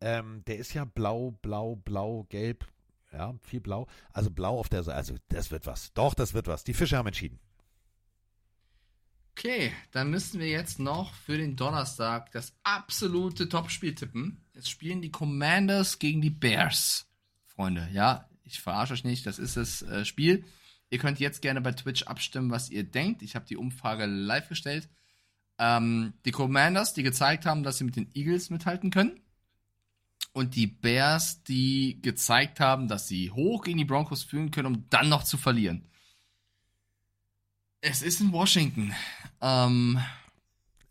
Ähm, 0.00 0.42
der 0.46 0.58
ist 0.58 0.74
ja 0.74 0.84
blau, 0.84 1.32
blau, 1.42 1.76
blau, 1.76 2.26
gelb. 2.28 2.66
Ja, 3.12 3.34
viel 3.42 3.60
blau. 3.60 3.88
Also 4.12 4.30
blau 4.30 4.58
auf 4.58 4.68
der 4.68 4.82
Seite. 4.82 4.96
Also, 4.96 5.16
das 5.28 5.50
wird 5.50 5.66
was. 5.66 5.92
Doch, 5.94 6.14
das 6.14 6.32
wird 6.32 6.46
was. 6.46 6.64
Die 6.64 6.74
Fische 6.74 6.96
haben 6.96 7.08
entschieden. 7.08 7.40
Okay, 9.32 9.72
dann 9.90 10.10
müssen 10.10 10.38
wir 10.38 10.48
jetzt 10.48 10.78
noch 10.78 11.14
für 11.14 11.38
den 11.38 11.56
Donnerstag 11.56 12.30
das 12.32 12.52
absolute 12.62 13.48
Topspiel 13.48 13.94
tippen. 13.94 14.44
Es 14.52 14.68
spielen 14.68 15.00
die 15.00 15.10
Commanders 15.10 15.98
gegen 15.98 16.20
die 16.20 16.30
Bears. 16.30 17.06
Freunde, 17.46 17.88
ja, 17.92 18.28
ich 18.44 18.60
verarsche 18.60 18.92
euch 18.92 19.04
nicht, 19.04 19.26
das 19.26 19.38
ist 19.38 19.56
das 19.56 19.82
äh, 19.82 20.04
Spiel. 20.04 20.44
Ihr 20.90 20.98
könnt 20.98 21.20
jetzt 21.20 21.40
gerne 21.40 21.60
bei 21.60 21.72
Twitch 21.72 22.02
abstimmen, 22.02 22.50
was 22.50 22.68
ihr 22.68 22.82
denkt. 22.82 23.22
Ich 23.22 23.36
habe 23.36 23.46
die 23.46 23.56
Umfrage 23.56 24.06
live 24.06 24.48
gestellt. 24.48 24.88
Ähm, 25.58 26.14
die 26.24 26.32
Commanders, 26.32 26.94
die 26.94 27.04
gezeigt 27.04 27.46
haben, 27.46 27.62
dass 27.62 27.78
sie 27.78 27.84
mit 27.84 27.96
den 27.96 28.10
Eagles 28.14 28.50
mithalten 28.50 28.90
können. 28.90 29.20
Und 30.32 30.54
die 30.54 30.66
Bears, 30.66 31.42
die 31.44 32.00
gezeigt 32.02 32.60
haben, 32.60 32.88
dass 32.88 33.08
sie 33.08 33.30
hoch 33.30 33.64
gegen 33.64 33.78
die 33.78 33.84
Broncos 33.84 34.22
führen 34.22 34.50
können, 34.50 34.66
um 34.66 34.86
dann 34.90 35.08
noch 35.08 35.24
zu 35.24 35.38
verlieren. 35.38 35.88
Es 37.80 38.02
ist 38.02 38.20
in 38.20 38.32
Washington. 38.32 38.92
Ähm, 39.40 40.00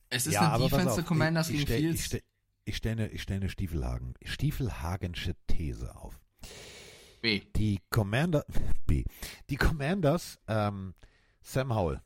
es 0.09 0.27
ist 0.27 0.33
ja, 0.33 0.53
eine 0.53 0.63
Defense 0.63 0.95
der 0.95 1.03
Commanders 1.03 1.49
ich, 1.49 1.61
ich 1.61 1.65
gegen 1.65 1.67
stell, 1.67 1.79
Fields. 1.79 1.99
Ich 1.99 2.05
stelle 2.05 2.23
ich 2.65 2.75
stelle 2.75 3.07
ich 3.07 3.21
stell 3.21 3.37
eine 3.37 3.49
Stiefelhagen, 3.49 4.13
Stiefelhagensche 4.23 5.35
These 5.47 5.95
auf. 5.95 6.18
B. 7.21 7.41
Die 7.55 7.79
Commander, 7.89 8.45
B. 8.87 9.03
Die 9.49 9.57
Commanders, 9.57 10.39
ähm, 10.47 10.93
Sam 11.41 11.73
Howell. 11.75 12.01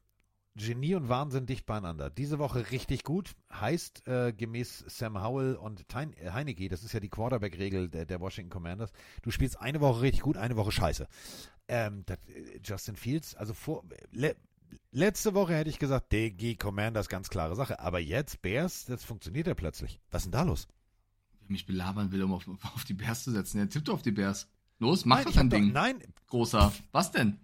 Genie 0.55 0.93
und 0.93 1.09
Wahnsinn 1.09 1.47
dicht 1.47 1.65
beieinander. 1.65 2.11
Diese 2.11 2.37
Woche 2.37 2.69
richtig 2.71 3.03
gut. 3.03 3.35
Heißt 3.51 4.07
äh, 4.07 4.33
gemäß 4.33 4.83
Sam 4.87 5.21
Howell 5.21 5.55
und 5.55 5.87
Tein, 5.89 6.13
äh, 6.13 6.31
Heineke, 6.31 6.69
das 6.69 6.83
ist 6.83 6.93
ja 6.93 6.99
die 6.99 7.09
Quarterback-Regel 7.09 7.89
der, 7.89 8.05
der 8.05 8.19
Washington 8.19 8.51
Commanders. 8.51 8.91
Du 9.23 9.31
spielst 9.31 9.59
eine 9.59 9.81
Woche 9.81 10.01
richtig 10.01 10.21
gut, 10.21 10.37
eine 10.37 10.55
Woche 10.55 10.71
scheiße. 10.71 11.07
Ähm, 11.67 12.03
das, 12.05 12.19
äh, 12.27 12.59
Justin 12.63 12.95
Fields, 12.95 13.33
also 13.35 13.55
vor, 13.55 13.83
le, 14.11 14.35
letzte 14.91 15.33
Woche 15.33 15.55
hätte 15.55 15.71
ich 15.71 15.79
gesagt, 15.79 16.11
DG 16.11 16.55
Commanders, 16.55 17.09
ganz 17.09 17.29
klare 17.29 17.55
Sache. 17.55 17.79
Aber 17.79 17.99
jetzt 17.99 18.43
Bears, 18.43 18.85
das 18.85 19.03
funktioniert 19.03 19.47
ja 19.47 19.55
plötzlich. 19.55 19.99
Was 20.11 20.21
ist 20.21 20.25
denn 20.25 20.33
da 20.33 20.43
los? 20.43 20.67
Wer 21.39 21.51
mich 21.51 21.65
belabern 21.65 22.11
will, 22.11 22.21
um 22.21 22.33
auf, 22.33 22.45
auf 22.75 22.83
die 22.85 22.93
Bears 22.93 23.23
zu 23.23 23.31
setzen, 23.31 23.57
der 23.57 23.69
tippt 23.69 23.89
auf 23.89 24.03
die 24.03 24.11
Bears. 24.11 24.52
Los, 24.79 25.05
mach 25.05 25.17
Nein, 25.17 25.25
doch 25.25 25.31
ich 25.31 25.37
hab 25.37 25.41
dein 25.43 25.49
doch- 25.49 25.57
Ding. 25.57 25.71
nein. 25.73 26.03
Großer. 26.27 26.73
Was 26.91 27.11
denn? 27.11 27.39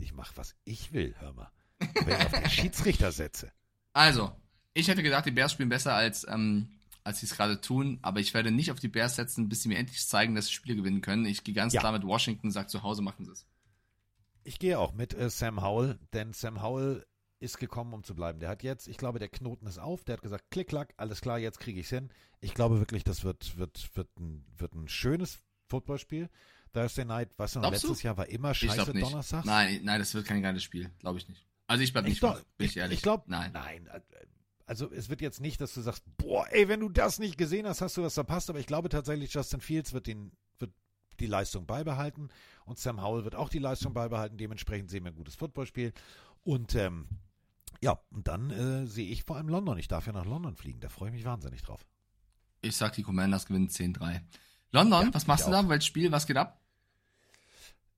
Ich 0.00 0.12
mach, 0.12 0.36
was 0.36 0.54
ich 0.64 0.92
will, 0.92 1.14
hör 1.18 1.32
mal. 1.32 1.50
Wenn 1.78 2.08
ich 2.20 2.26
auf 2.26 2.32
den 2.32 2.50
Schiedsrichter 2.50 3.10
setze. 3.12 3.52
Also, 3.92 4.32
ich 4.74 4.88
hätte 4.88 5.02
gedacht, 5.02 5.24
die 5.26 5.30
Bears 5.30 5.52
spielen 5.52 5.68
besser 5.68 5.94
als, 5.94 6.26
ähm, 6.28 6.68
als 7.04 7.20
sie 7.20 7.26
es 7.26 7.34
gerade 7.36 7.60
tun, 7.60 7.98
aber 8.02 8.20
ich 8.20 8.34
werde 8.34 8.50
nicht 8.50 8.70
auf 8.70 8.80
die 8.80 8.88
Bears 8.88 9.16
setzen, 9.16 9.48
bis 9.48 9.62
sie 9.62 9.68
mir 9.68 9.78
endlich 9.78 10.06
zeigen, 10.06 10.34
dass 10.34 10.46
sie 10.48 10.52
Spiele 10.52 10.76
gewinnen 10.76 11.00
können. 11.00 11.26
Ich 11.26 11.44
gehe 11.44 11.54
ganz 11.54 11.72
Ja. 11.72 11.80
klar 11.80 11.92
mit 11.92 12.04
Washington, 12.04 12.50
sag 12.50 12.68
zu 12.70 12.82
Hause 12.82 13.02
machen 13.02 13.24
sie 13.24 13.32
es. 13.32 13.46
Ich 14.42 14.58
gehe 14.58 14.78
auch 14.78 14.92
mit 14.92 15.14
äh, 15.14 15.30
Sam 15.30 15.62
Howell, 15.62 15.98
denn 16.12 16.32
Sam 16.32 16.60
Howell 16.62 17.06
ist 17.40 17.58
gekommen, 17.58 17.94
um 17.94 18.04
zu 18.04 18.14
bleiben. 18.14 18.40
Der 18.40 18.48
hat 18.48 18.62
jetzt, 18.62 18.88
ich 18.88 18.96
glaube, 18.98 19.18
der 19.18 19.28
Knoten 19.28 19.66
ist 19.66 19.78
auf. 19.78 20.04
Der 20.04 20.14
hat 20.14 20.22
gesagt, 20.22 20.50
klick, 20.50 20.68
klack, 20.68 20.92
alles 20.96 21.20
klar, 21.20 21.38
jetzt 21.38 21.60
kriege 21.60 21.80
ich 21.80 21.86
es 21.86 21.90
hin. 21.90 22.10
Ich 22.40 22.52
glaube 22.54 22.78
wirklich, 22.78 23.04
das 23.04 23.24
wird, 23.24 23.56
wird, 23.58 23.90
wird, 23.96 24.08
ein, 24.18 24.44
wird 24.56 24.74
ein 24.74 24.88
schönes 24.88 25.40
Footballspiel. 25.68 26.28
Thursday 26.74 27.04
Night, 27.06 27.30
was 27.38 27.54
noch, 27.54 27.62
Glaubst 27.62 27.84
letztes 27.84 28.00
du? 28.00 28.06
Jahr 28.08 28.16
war 28.18 28.26
immer 28.28 28.52
scheiße 28.52 28.92
nicht. 28.92 29.06
Donnerstags. 29.06 29.46
Nein, 29.46 29.80
nein, 29.84 29.98
das 30.00 30.12
wird 30.12 30.26
kein 30.26 30.42
geiles 30.42 30.62
Spiel, 30.62 30.90
glaube 30.98 31.18
ich 31.18 31.28
nicht. 31.28 31.46
Also 31.66 31.82
ich 31.82 31.92
bleib 31.94 32.04
Ich 32.04 32.10
nicht 32.10 32.20
glaub- 32.20 32.36
wach, 32.36 32.42
bin 32.58 32.66
ich, 32.66 32.76
ehrlich. 32.76 32.98
Ich 32.98 33.02
glaube, 33.02 33.24
nein. 33.28 33.50
nein. 33.54 33.86
äh, 33.86 34.00
Also 34.66 34.90
es 34.92 35.08
wird 35.08 35.20
jetzt 35.22 35.40
nicht, 35.40 35.60
dass 35.60 35.72
du 35.72 35.80
sagst, 35.80 36.04
boah, 36.18 36.46
ey, 36.50 36.68
wenn 36.68 36.80
du 36.80 36.88
das 36.90 37.18
nicht 37.18 37.38
gesehen 37.38 37.66
hast, 37.66 37.80
hast 37.80 37.96
du 37.96 38.02
was 38.02 38.14
verpasst. 38.14 38.50
Aber 38.50 38.58
ich 38.58 38.66
glaube 38.66 38.88
tatsächlich, 38.90 39.32
Justin 39.32 39.60
Fields 39.60 39.92
wird, 39.94 40.06
den, 40.06 40.32
wird 40.58 40.72
die 41.20 41.26
Leistung 41.26 41.64
beibehalten 41.66 42.28
und 42.66 42.78
Sam 42.78 43.02
Howell 43.02 43.24
wird 43.24 43.34
auch 43.34 43.48
die 43.48 43.58
Leistung 43.60 43.94
beibehalten. 43.94 44.36
Dementsprechend 44.36 44.90
sehen 44.90 45.04
wir 45.04 45.12
ein 45.12 45.16
gutes 45.16 45.36
Footballspiel. 45.36 45.92
Und 46.42 46.74
ähm, 46.74 47.06
ja, 47.82 47.98
und 48.10 48.28
dann 48.28 48.50
äh, 48.50 48.86
sehe 48.86 49.08
ich 49.08 49.24
vor 49.24 49.36
allem 49.36 49.48
London. 49.48 49.78
Ich 49.78 49.88
darf 49.88 50.06
ja 50.06 50.12
nach 50.12 50.26
London 50.26 50.56
fliegen. 50.56 50.80
Da 50.80 50.88
freue 50.88 51.08
ich 51.10 51.14
mich 51.14 51.24
wahnsinnig 51.24 51.62
drauf. 51.62 51.86
Ich 52.62 52.76
sag, 52.76 52.92
die 52.94 53.02
Commanders 53.02 53.46
gewinnen 53.46 53.68
10-3. 53.68 54.20
London, 54.72 55.06
Ja, 55.06 55.14
was 55.14 55.26
machst 55.26 55.44
du 55.46 55.48
auch. 55.48 55.62
da? 55.62 55.68
Welches 55.68 55.86
Spiel, 55.86 56.10
was 56.10 56.26
geht 56.26 56.36
ab? 56.36 56.60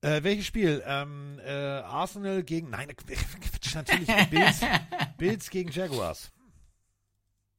Äh, 0.01 0.23
welches 0.23 0.45
Spiel? 0.45 0.83
Ähm, 0.85 1.39
äh, 1.43 1.51
Arsenal 1.51 2.43
gegen, 2.43 2.69
nein, 2.69 2.87
natürlich 3.73 4.29
Bills, 4.29 4.61
Bills 5.17 5.49
gegen 5.49 5.71
Jaguars. 5.71 6.31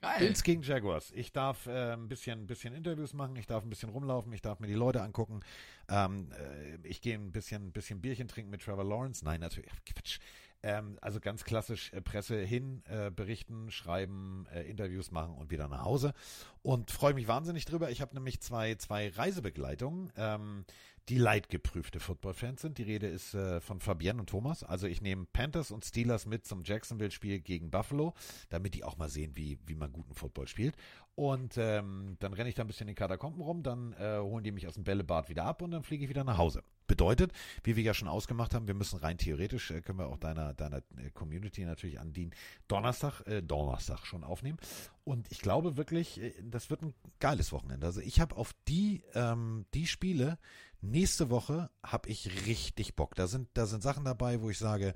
Geil. 0.00 0.18
Bills 0.20 0.44
gegen 0.44 0.62
Jaguars. 0.62 1.10
Ich 1.16 1.32
darf 1.32 1.66
äh, 1.66 1.92
ein 1.94 2.08
bisschen, 2.08 2.46
bisschen 2.46 2.72
Interviews 2.72 3.14
machen, 3.14 3.34
ich 3.34 3.46
darf 3.46 3.64
ein 3.64 3.70
bisschen 3.70 3.88
rumlaufen, 3.88 4.32
ich 4.32 4.42
darf 4.42 4.60
mir 4.60 4.68
die 4.68 4.74
Leute 4.74 5.02
angucken. 5.02 5.40
Ähm, 5.88 6.30
äh, 6.30 6.86
ich 6.86 7.00
gehe 7.00 7.16
ein 7.16 7.32
bisschen, 7.32 7.72
bisschen 7.72 8.00
Bierchen 8.00 8.28
trinken 8.28 8.50
mit 8.50 8.62
Trevor 8.62 8.84
Lawrence. 8.84 9.24
Nein, 9.24 9.40
natürlich, 9.40 9.72
Quatsch. 9.84 10.20
Ähm, 10.62 10.98
also 11.00 11.20
ganz 11.20 11.44
klassisch 11.44 11.92
äh, 11.92 12.00
Presse 12.00 12.40
hin, 12.40 12.82
äh, 12.88 13.10
berichten, 13.10 13.70
schreiben, 13.70 14.46
äh, 14.52 14.62
Interviews 14.62 15.10
machen 15.10 15.34
und 15.34 15.50
wieder 15.50 15.68
nach 15.68 15.84
Hause. 15.84 16.14
Und 16.62 16.90
freue 16.90 17.14
mich 17.14 17.28
wahnsinnig 17.28 17.64
drüber. 17.64 17.90
Ich 17.90 18.00
habe 18.00 18.14
nämlich 18.14 18.40
zwei, 18.40 18.74
zwei 18.76 19.08
Reisebegleitungen, 19.08 20.12
ähm, 20.16 20.64
die 21.08 21.18
leidgeprüfte 21.18 22.00
Football-Fans 22.00 22.60
sind. 22.60 22.78
Die 22.78 22.82
Rede 22.82 23.06
ist 23.06 23.34
äh, 23.34 23.60
von 23.60 23.80
Fabienne 23.80 24.20
und 24.20 24.28
Thomas. 24.28 24.62
Also 24.62 24.86
ich 24.86 25.00
nehme 25.00 25.26
Panthers 25.32 25.70
und 25.70 25.84
Steelers 25.84 26.26
mit 26.26 26.46
zum 26.46 26.62
Jacksonville-Spiel 26.64 27.40
gegen 27.40 27.70
Buffalo, 27.70 28.14
damit 28.50 28.74
die 28.74 28.84
auch 28.84 28.96
mal 28.98 29.08
sehen, 29.08 29.32
wie, 29.34 29.58
wie 29.66 29.74
man 29.74 29.92
guten 29.92 30.14
Football 30.14 30.48
spielt. 30.48 30.76
Und 31.14 31.56
ähm, 31.56 32.16
dann 32.20 32.32
renne 32.32 32.48
ich 32.48 32.54
da 32.54 32.62
ein 32.62 32.68
bisschen 32.68 32.86
in 32.86 32.94
den 32.94 32.98
Katakomben 32.98 33.42
rum, 33.42 33.64
dann 33.64 33.92
äh, 33.94 34.18
holen 34.18 34.44
die 34.44 34.52
mich 34.52 34.68
aus 34.68 34.74
dem 34.74 34.84
Bällebad 34.84 35.28
wieder 35.28 35.44
ab 35.44 35.62
und 35.62 35.72
dann 35.72 35.82
fliege 35.82 36.04
ich 36.04 36.10
wieder 36.10 36.22
nach 36.22 36.38
Hause. 36.38 36.62
Bedeutet, 36.86 37.32
wie 37.64 37.74
wir 37.74 37.82
ja 37.82 37.92
schon 37.92 38.06
ausgemacht 38.06 38.54
haben, 38.54 38.68
wir 38.68 38.74
müssen 38.74 39.00
rein 39.00 39.18
theoretisch, 39.18 39.72
äh, 39.72 39.80
können 39.80 39.98
wir 39.98 40.06
auch 40.06 40.16
deiner, 40.16 40.54
deiner 40.54 40.78
äh, 40.96 41.10
Community 41.12 41.64
natürlich 41.64 41.98
an 41.98 42.12
den 42.12 42.30
Donnerstag, 42.68 43.22
äh, 43.26 43.42
Donnerstag 43.42 44.06
schon 44.06 44.22
aufnehmen. 44.22 44.58
Und 45.02 45.30
ich 45.32 45.40
glaube 45.40 45.76
wirklich, 45.76 46.20
äh, 46.20 46.32
das 46.40 46.70
wird 46.70 46.82
ein 46.82 46.94
geiles 47.18 47.50
Wochenende. 47.50 47.84
Also 47.84 48.00
ich 48.00 48.20
habe 48.20 48.36
auf 48.36 48.54
die, 48.68 49.02
ähm, 49.14 49.66
die 49.74 49.88
Spiele 49.88 50.38
nächste 50.80 51.30
Woche 51.30 51.70
habe 51.82 52.08
ich 52.08 52.46
richtig 52.46 52.96
Bock. 52.96 53.14
Da 53.14 53.26
sind, 53.26 53.48
da 53.54 53.66
sind 53.66 53.82
Sachen 53.82 54.04
dabei, 54.04 54.40
wo 54.40 54.50
ich 54.50 54.58
sage, 54.58 54.94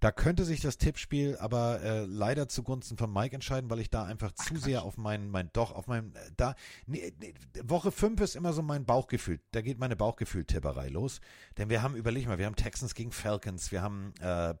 da 0.00 0.12
könnte 0.12 0.44
sich 0.44 0.60
das 0.60 0.78
Tippspiel 0.78 1.36
aber 1.38 1.80
äh, 1.82 2.04
leider 2.04 2.48
zugunsten 2.48 2.96
von 2.96 3.12
Mike 3.12 3.34
entscheiden, 3.34 3.68
weil 3.68 3.80
ich 3.80 3.90
da 3.90 4.04
einfach 4.04 4.32
zu 4.32 4.56
sehr 4.56 4.82
auf 4.84 4.96
mein, 4.96 5.28
mein 5.28 5.50
doch, 5.52 5.72
auf 5.72 5.88
mein, 5.88 6.14
äh, 6.14 6.30
da, 6.36 6.54
nee, 6.86 7.12
nee, 7.18 7.34
Woche 7.64 7.90
5 7.90 8.20
ist 8.20 8.36
immer 8.36 8.52
so 8.52 8.62
mein 8.62 8.84
Bauchgefühl. 8.84 9.40
Da 9.50 9.60
geht 9.60 9.78
meine 9.78 9.96
Bauchgefühl-Tipperei 9.96 10.88
los. 10.88 11.20
Denn 11.56 11.68
wir 11.68 11.82
haben, 11.82 11.96
überleg 11.96 12.26
mal, 12.28 12.38
wir 12.38 12.46
haben 12.46 12.56
Texans 12.56 12.94
gegen 12.94 13.10
Falcons, 13.10 13.72
wir 13.72 13.82
haben, 13.82 14.14
äh, 14.20 14.50
äh, 14.50 14.56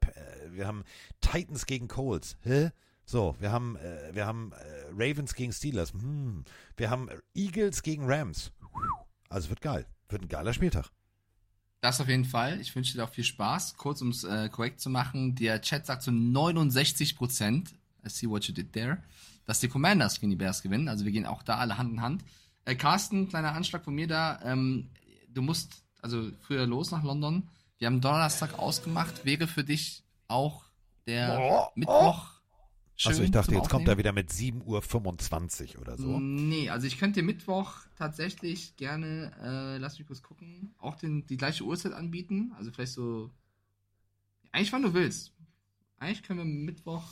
wir 0.50 0.66
haben 0.66 0.82
Titans 1.20 1.66
gegen 1.66 1.86
Colts. 1.86 2.36
Hä? 2.42 2.70
So, 3.04 3.36
wir 3.38 3.52
haben, 3.52 3.76
äh, 3.76 4.14
wir 4.14 4.26
haben 4.26 4.52
äh, 4.52 4.56
Ravens 4.92 5.34
gegen 5.34 5.52
Steelers. 5.52 5.92
Hm. 5.92 6.44
Wir 6.76 6.90
haben 6.90 7.08
Eagles 7.34 7.82
gegen 7.82 8.04
Rams. 8.10 8.50
Also 9.28 9.50
wird 9.50 9.60
geil. 9.60 9.86
Wird 10.08 10.22
ein 10.22 10.28
geiler 10.28 10.52
Spieltag. 10.52 10.90
Das 11.80 12.00
auf 12.00 12.08
jeden 12.08 12.24
Fall. 12.24 12.60
Ich 12.60 12.74
wünsche 12.74 12.94
dir 12.94 13.04
auch 13.04 13.10
viel 13.10 13.24
Spaß. 13.24 13.76
Kurz, 13.76 14.00
um 14.02 14.08
es 14.08 14.24
äh, 14.24 14.48
korrekt 14.48 14.80
zu 14.80 14.90
machen, 14.90 15.34
der 15.36 15.60
Chat 15.60 15.86
sagt 15.86 16.02
zu 16.02 16.10
69 16.10 17.16
Prozent, 17.16 17.70
I 18.04 18.08
see 18.08 18.28
what 18.28 18.44
you 18.44 18.54
did 18.54 18.72
there, 18.72 19.02
dass 19.44 19.60
die 19.60 19.68
Commanders 19.68 20.18
gegen 20.18 20.30
die 20.30 20.36
Bears 20.36 20.62
gewinnen. 20.62 20.88
Also 20.88 21.04
wir 21.04 21.12
gehen 21.12 21.26
auch 21.26 21.42
da 21.42 21.58
alle 21.58 21.78
Hand 21.78 21.92
in 21.92 22.02
Hand. 22.02 22.24
Äh, 22.64 22.74
Carsten, 22.74 23.28
kleiner 23.28 23.52
Anschlag 23.52 23.84
von 23.84 23.94
mir 23.94 24.08
da. 24.08 24.40
Ähm, 24.42 24.88
du 25.32 25.42
musst 25.42 25.84
also 26.02 26.30
früher 26.40 26.66
los 26.66 26.90
nach 26.90 27.04
London. 27.04 27.48
Wir 27.78 27.86
haben 27.86 28.00
Donnerstag 28.00 28.58
ausgemacht. 28.58 29.24
Wäre 29.24 29.46
für 29.46 29.62
dich 29.62 30.02
auch 30.26 30.64
der 31.06 31.38
Oh, 31.40 31.66
Mittwoch 31.76 32.37
schön 33.00 33.10
Also 33.10 33.22
ich 33.22 33.30
dachte, 33.30 33.54
jetzt 33.54 33.70
kommt 33.70 33.88
er 33.88 33.96
wieder 33.96 34.12
mit 34.12 34.30
7.25 34.30 35.76
Uhr 35.76 35.80
oder 35.82 35.96
so. 35.96 36.18
Nee, 36.20 36.68
also 36.68 36.86
ich 36.86 36.98
könnte 36.98 37.22
Mittwoch 37.22 37.72
tatsächlich 37.96 38.76
gerne, 38.76 39.32
äh, 39.42 39.78
lass 39.78 39.98
mich 39.98 40.06
kurz 40.06 40.22
gucken, 40.22 40.74
auch 40.78 40.96
den, 40.96 41.26
die 41.26 41.36
gleiche 41.36 41.64
Uhrzeit 41.64 41.92
anbieten. 41.92 42.52
Also 42.58 42.70
vielleicht 42.70 42.92
so. 42.92 43.30
Eigentlich, 44.52 44.72
wann 44.72 44.82
du 44.82 44.92
willst. 44.94 45.32
Eigentlich 45.98 46.22
können 46.22 46.38
wir 46.40 46.44
Mittwoch 46.44 47.04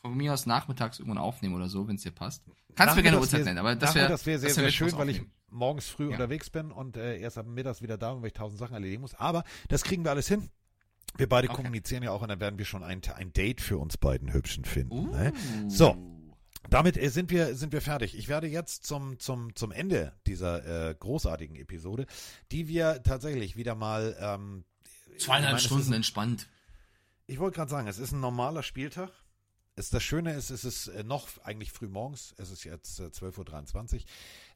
von 0.00 0.16
mir 0.16 0.32
aus 0.34 0.46
nachmittags 0.46 0.98
irgendwann 0.98 1.18
aufnehmen 1.22 1.54
oder 1.54 1.68
so, 1.68 1.86
wenn 1.88 1.96
es 1.96 2.02
dir 2.02 2.10
passt. 2.10 2.42
Kannst 2.74 2.96
mir 2.96 3.02
gerne 3.02 3.20
Uhrzeit 3.20 3.44
nennen, 3.44 3.58
aber 3.58 3.76
das 3.76 3.94
wäre 3.94 4.04
Nachmittags 4.06 4.26
wär 4.26 4.38
sehr, 4.38 4.48
das 4.48 4.56
wär 4.56 4.64
sehr 4.64 4.72
schön, 4.72 4.98
weil 4.98 5.08
ich 5.10 5.22
morgens 5.48 5.88
früh 5.88 6.06
Ja. 6.06 6.12
unterwegs 6.12 6.50
bin 6.50 6.72
und 6.72 6.96
äh, 6.96 7.18
erst 7.18 7.38
ab 7.38 7.46
mittags 7.46 7.82
wieder 7.82 7.98
da 7.98 8.12
bin, 8.14 8.22
weil 8.22 8.28
ich 8.28 8.32
tausend 8.32 8.58
Sachen 8.58 8.74
erledigen 8.74 9.02
muss. 9.02 9.14
Aber 9.14 9.44
das 9.68 9.84
kriegen 9.84 10.04
wir 10.04 10.10
alles 10.10 10.28
hin. 10.28 10.48
Wir 11.16 11.28
beide 11.28 11.48
Okay. 11.48 11.56
kommunizieren 11.56 12.02
ja 12.02 12.10
auch 12.10 12.22
und 12.22 12.28
dann 12.28 12.40
werden 12.40 12.58
wir 12.58 12.64
schon 12.64 12.82
ein, 12.82 13.02
ein 13.16 13.32
Date 13.32 13.60
für 13.60 13.78
uns 13.78 13.96
beiden 13.96 14.32
Hübschen 14.32 14.64
finden. 14.64 15.08
Uh. 15.08 15.12
Ne? 15.12 15.32
So, 15.68 15.96
damit 16.70 16.96
äh, 16.96 17.10
sind 17.10 17.30
wir 17.30 17.54
sind 17.54 17.72
wir 17.72 17.82
fertig. 17.82 18.16
Ich 18.16 18.28
werde 18.28 18.46
jetzt 18.46 18.86
zum 18.86 19.18
zum 19.18 19.54
zum 19.54 19.72
Ende 19.72 20.12
dieser 20.26 20.90
äh, 20.90 20.94
großartigen 20.94 21.56
Episode, 21.56 22.06
die 22.50 22.68
wir 22.68 23.02
tatsächlich 23.02 23.56
wieder 23.56 23.74
mal 23.74 24.16
ähm, 24.20 24.64
Zweieinhalb 25.18 25.54
meine, 25.54 25.60
Stunden 25.60 25.90
ist 25.90 25.96
entspannt. 25.96 26.48
Ich 27.26 27.38
wollte 27.38 27.56
gerade 27.56 27.70
sagen, 27.70 27.88
es 27.88 27.98
ist 27.98 28.12
ein 28.12 28.20
normaler 28.20 28.62
Spieltag. 28.62 29.10
Es, 29.74 29.88
das 29.88 30.02
Schöne 30.02 30.34
ist, 30.34 30.50
es 30.50 30.64
ist 30.64 30.88
äh, 30.88 31.02
noch 31.02 31.28
eigentlich 31.44 31.72
früh 31.72 31.88
morgens. 31.88 32.34
Es 32.38 32.50
ist 32.50 32.64
jetzt 32.64 33.00
äh, 33.00 33.04
12.23 33.04 33.94
Uhr 33.94 34.00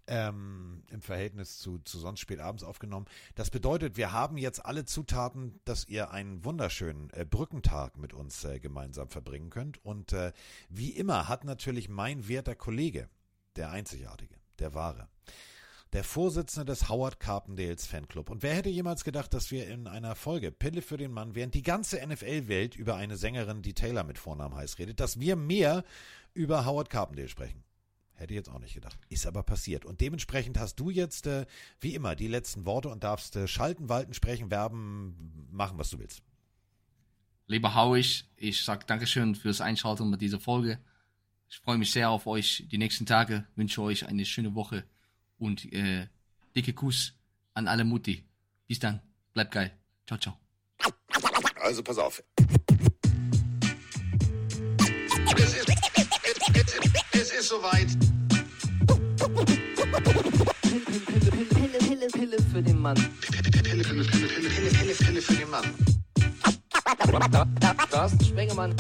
ähm, 0.07 0.83
im 0.91 1.01
Verhältnis 1.01 1.59
zu, 1.59 1.79
zu 1.79 1.99
sonst 1.99 2.21
spät 2.21 2.41
abends 2.41 2.63
aufgenommen. 2.63 3.07
Das 3.35 3.51
bedeutet, 3.51 3.97
wir 3.97 4.13
haben 4.13 4.39
jetzt 4.39 4.65
alle 4.65 4.85
Zutaten, 4.85 5.61
dass 5.65 5.87
ihr 5.89 6.11
einen 6.11 6.45
wunderschönen 6.45 7.11
äh, 7.11 7.25
Brückentag 7.25 7.97
mit 7.99 8.13
uns 8.13 8.45
äh, 8.45 8.61
gemeinsam 8.61 9.09
verbringen 9.09 9.51
könnt. 9.51 9.85
Und 9.85 10.13
äh, 10.13 10.33
wie 10.69 10.91
immer 10.91 11.29
hat 11.29 11.45
natürlich 11.45 11.89
mein 11.89 12.29
werter 12.29 12.55
Kollege, 12.55 13.09
der 13.57 13.71
Einzigartige, 13.71 14.37
der 14.59 14.75
Wahre, 14.75 15.09
der 15.93 16.05
Vorsitzende 16.05 16.73
des 16.73 16.89
Howard 16.89 17.21
Carpendales 17.21 17.87
Fanclub. 17.87 18.31
Und 18.31 18.43
wer 18.43 18.55
hätte 18.55 18.69
jemals 18.69 19.05
gedacht, 19.05 19.33
dass 19.33 19.51
wir 19.51 19.67
in 19.69 19.87
einer 19.87 20.15
Folge 20.15 20.53
Pille 20.53 20.83
für 20.83 20.97
den 20.97 21.13
Mann, 21.13 21.35
während 21.35 21.55
die 21.55 21.63
ganze 21.63 22.05
NFL-Welt 22.07 22.77
über 22.77 22.97
eine 22.97 23.17
Sängerin, 23.17 23.63
die 23.63 23.75
Taylor 23.75 24.05
mit 24.05 24.19
Vornamen 24.19 24.55
heißt, 24.55 24.79
redet, 24.79 25.01
dass 25.01 25.21
wir 25.21 25.37
mehr 25.37 25.85
über 26.35 26.67
Howard 26.67 26.91
Carpendale 26.91 27.29
sprechen? 27.29 27.66
Hätte 28.17 28.33
ich 28.33 28.37
jetzt 28.37 28.49
auch 28.49 28.59
nicht 28.59 28.75
gedacht. 28.75 28.99
Ist 29.11 29.27
aber 29.27 29.43
passiert. 29.43 29.85
Und 29.85 30.01
dementsprechend 30.01 30.59
hast 30.59 30.77
du 30.77 30.89
jetzt, 30.89 31.27
äh, 31.27 31.45
wie 31.81 31.95
immer, 31.95 32.17
die 32.17 32.29
letzten 32.29 32.65
Worte 32.65 32.89
und 32.89 33.05
darfst 33.05 33.37
äh, 33.37 33.47
schalten, 33.47 33.91
walten, 33.91 34.15
sprechen, 34.15 34.51
werben, 34.51 35.49
machen, 35.51 35.77
was 35.77 35.91
du 35.91 35.99
willst. 35.99 36.23
Lieber 37.47 37.75
Hauig, 37.75 38.25
ich 38.37 38.65
sag 38.65 38.87
Dankeschön 38.87 39.35
fürs 39.35 39.61
Einschalten 39.61 40.09
mit 40.09 40.21
dieser 40.23 40.41
Folge. 40.41 40.81
Ich 41.49 41.59
freue 41.59 41.79
mich 41.79 41.93
sehr 41.93 42.11
auf 42.11 42.27
euch 42.27 42.67
die 42.73 42.79
nächsten 42.79 43.07
Tage, 43.07 43.47
wünsche 43.55 43.83
euch 43.83 44.07
eine 44.07 44.25
schöne 44.25 44.55
Woche 44.55 44.85
und 45.39 45.71
äh, 45.73 46.09
dicke 46.57 46.73
Kuss 46.73 47.15
an 47.55 47.69
alle 47.69 47.85
Mutti. 47.85 48.25
Bis 48.67 48.79
dann, 48.79 49.01
bleibt 49.33 49.53
geil. 49.53 49.73
Ciao, 50.07 50.19
ciao. 50.19 50.37
Also 51.61 51.83
pass 51.83 51.99
auf. 51.99 52.23
Es 57.29 57.33
ist 57.33 57.49
soweit. 57.49 57.89
Pille, 60.63 61.79
Pille, 61.81 62.07
Pille 62.07 62.37
für 62.53 62.63
den 62.63 62.81
Mann. 62.81 62.95
Pille, 62.95 63.43
Pille, 63.43 63.83
Pille, 63.83 63.83
Pille, 63.83 64.05
Pille, 64.05 64.71
Pille, 64.71 64.95
Pille 64.95 65.21
für 65.21 65.35
den 65.35 65.51
Mann. 65.51 65.75
Carsten 67.91 68.25
Spengemann. 68.25 68.77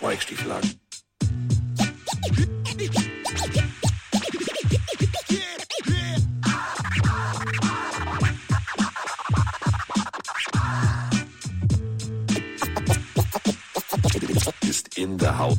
Weichstieflagen. 0.00 0.78
In 14.96 15.18
der 15.18 15.38
Haut, 15.38 15.58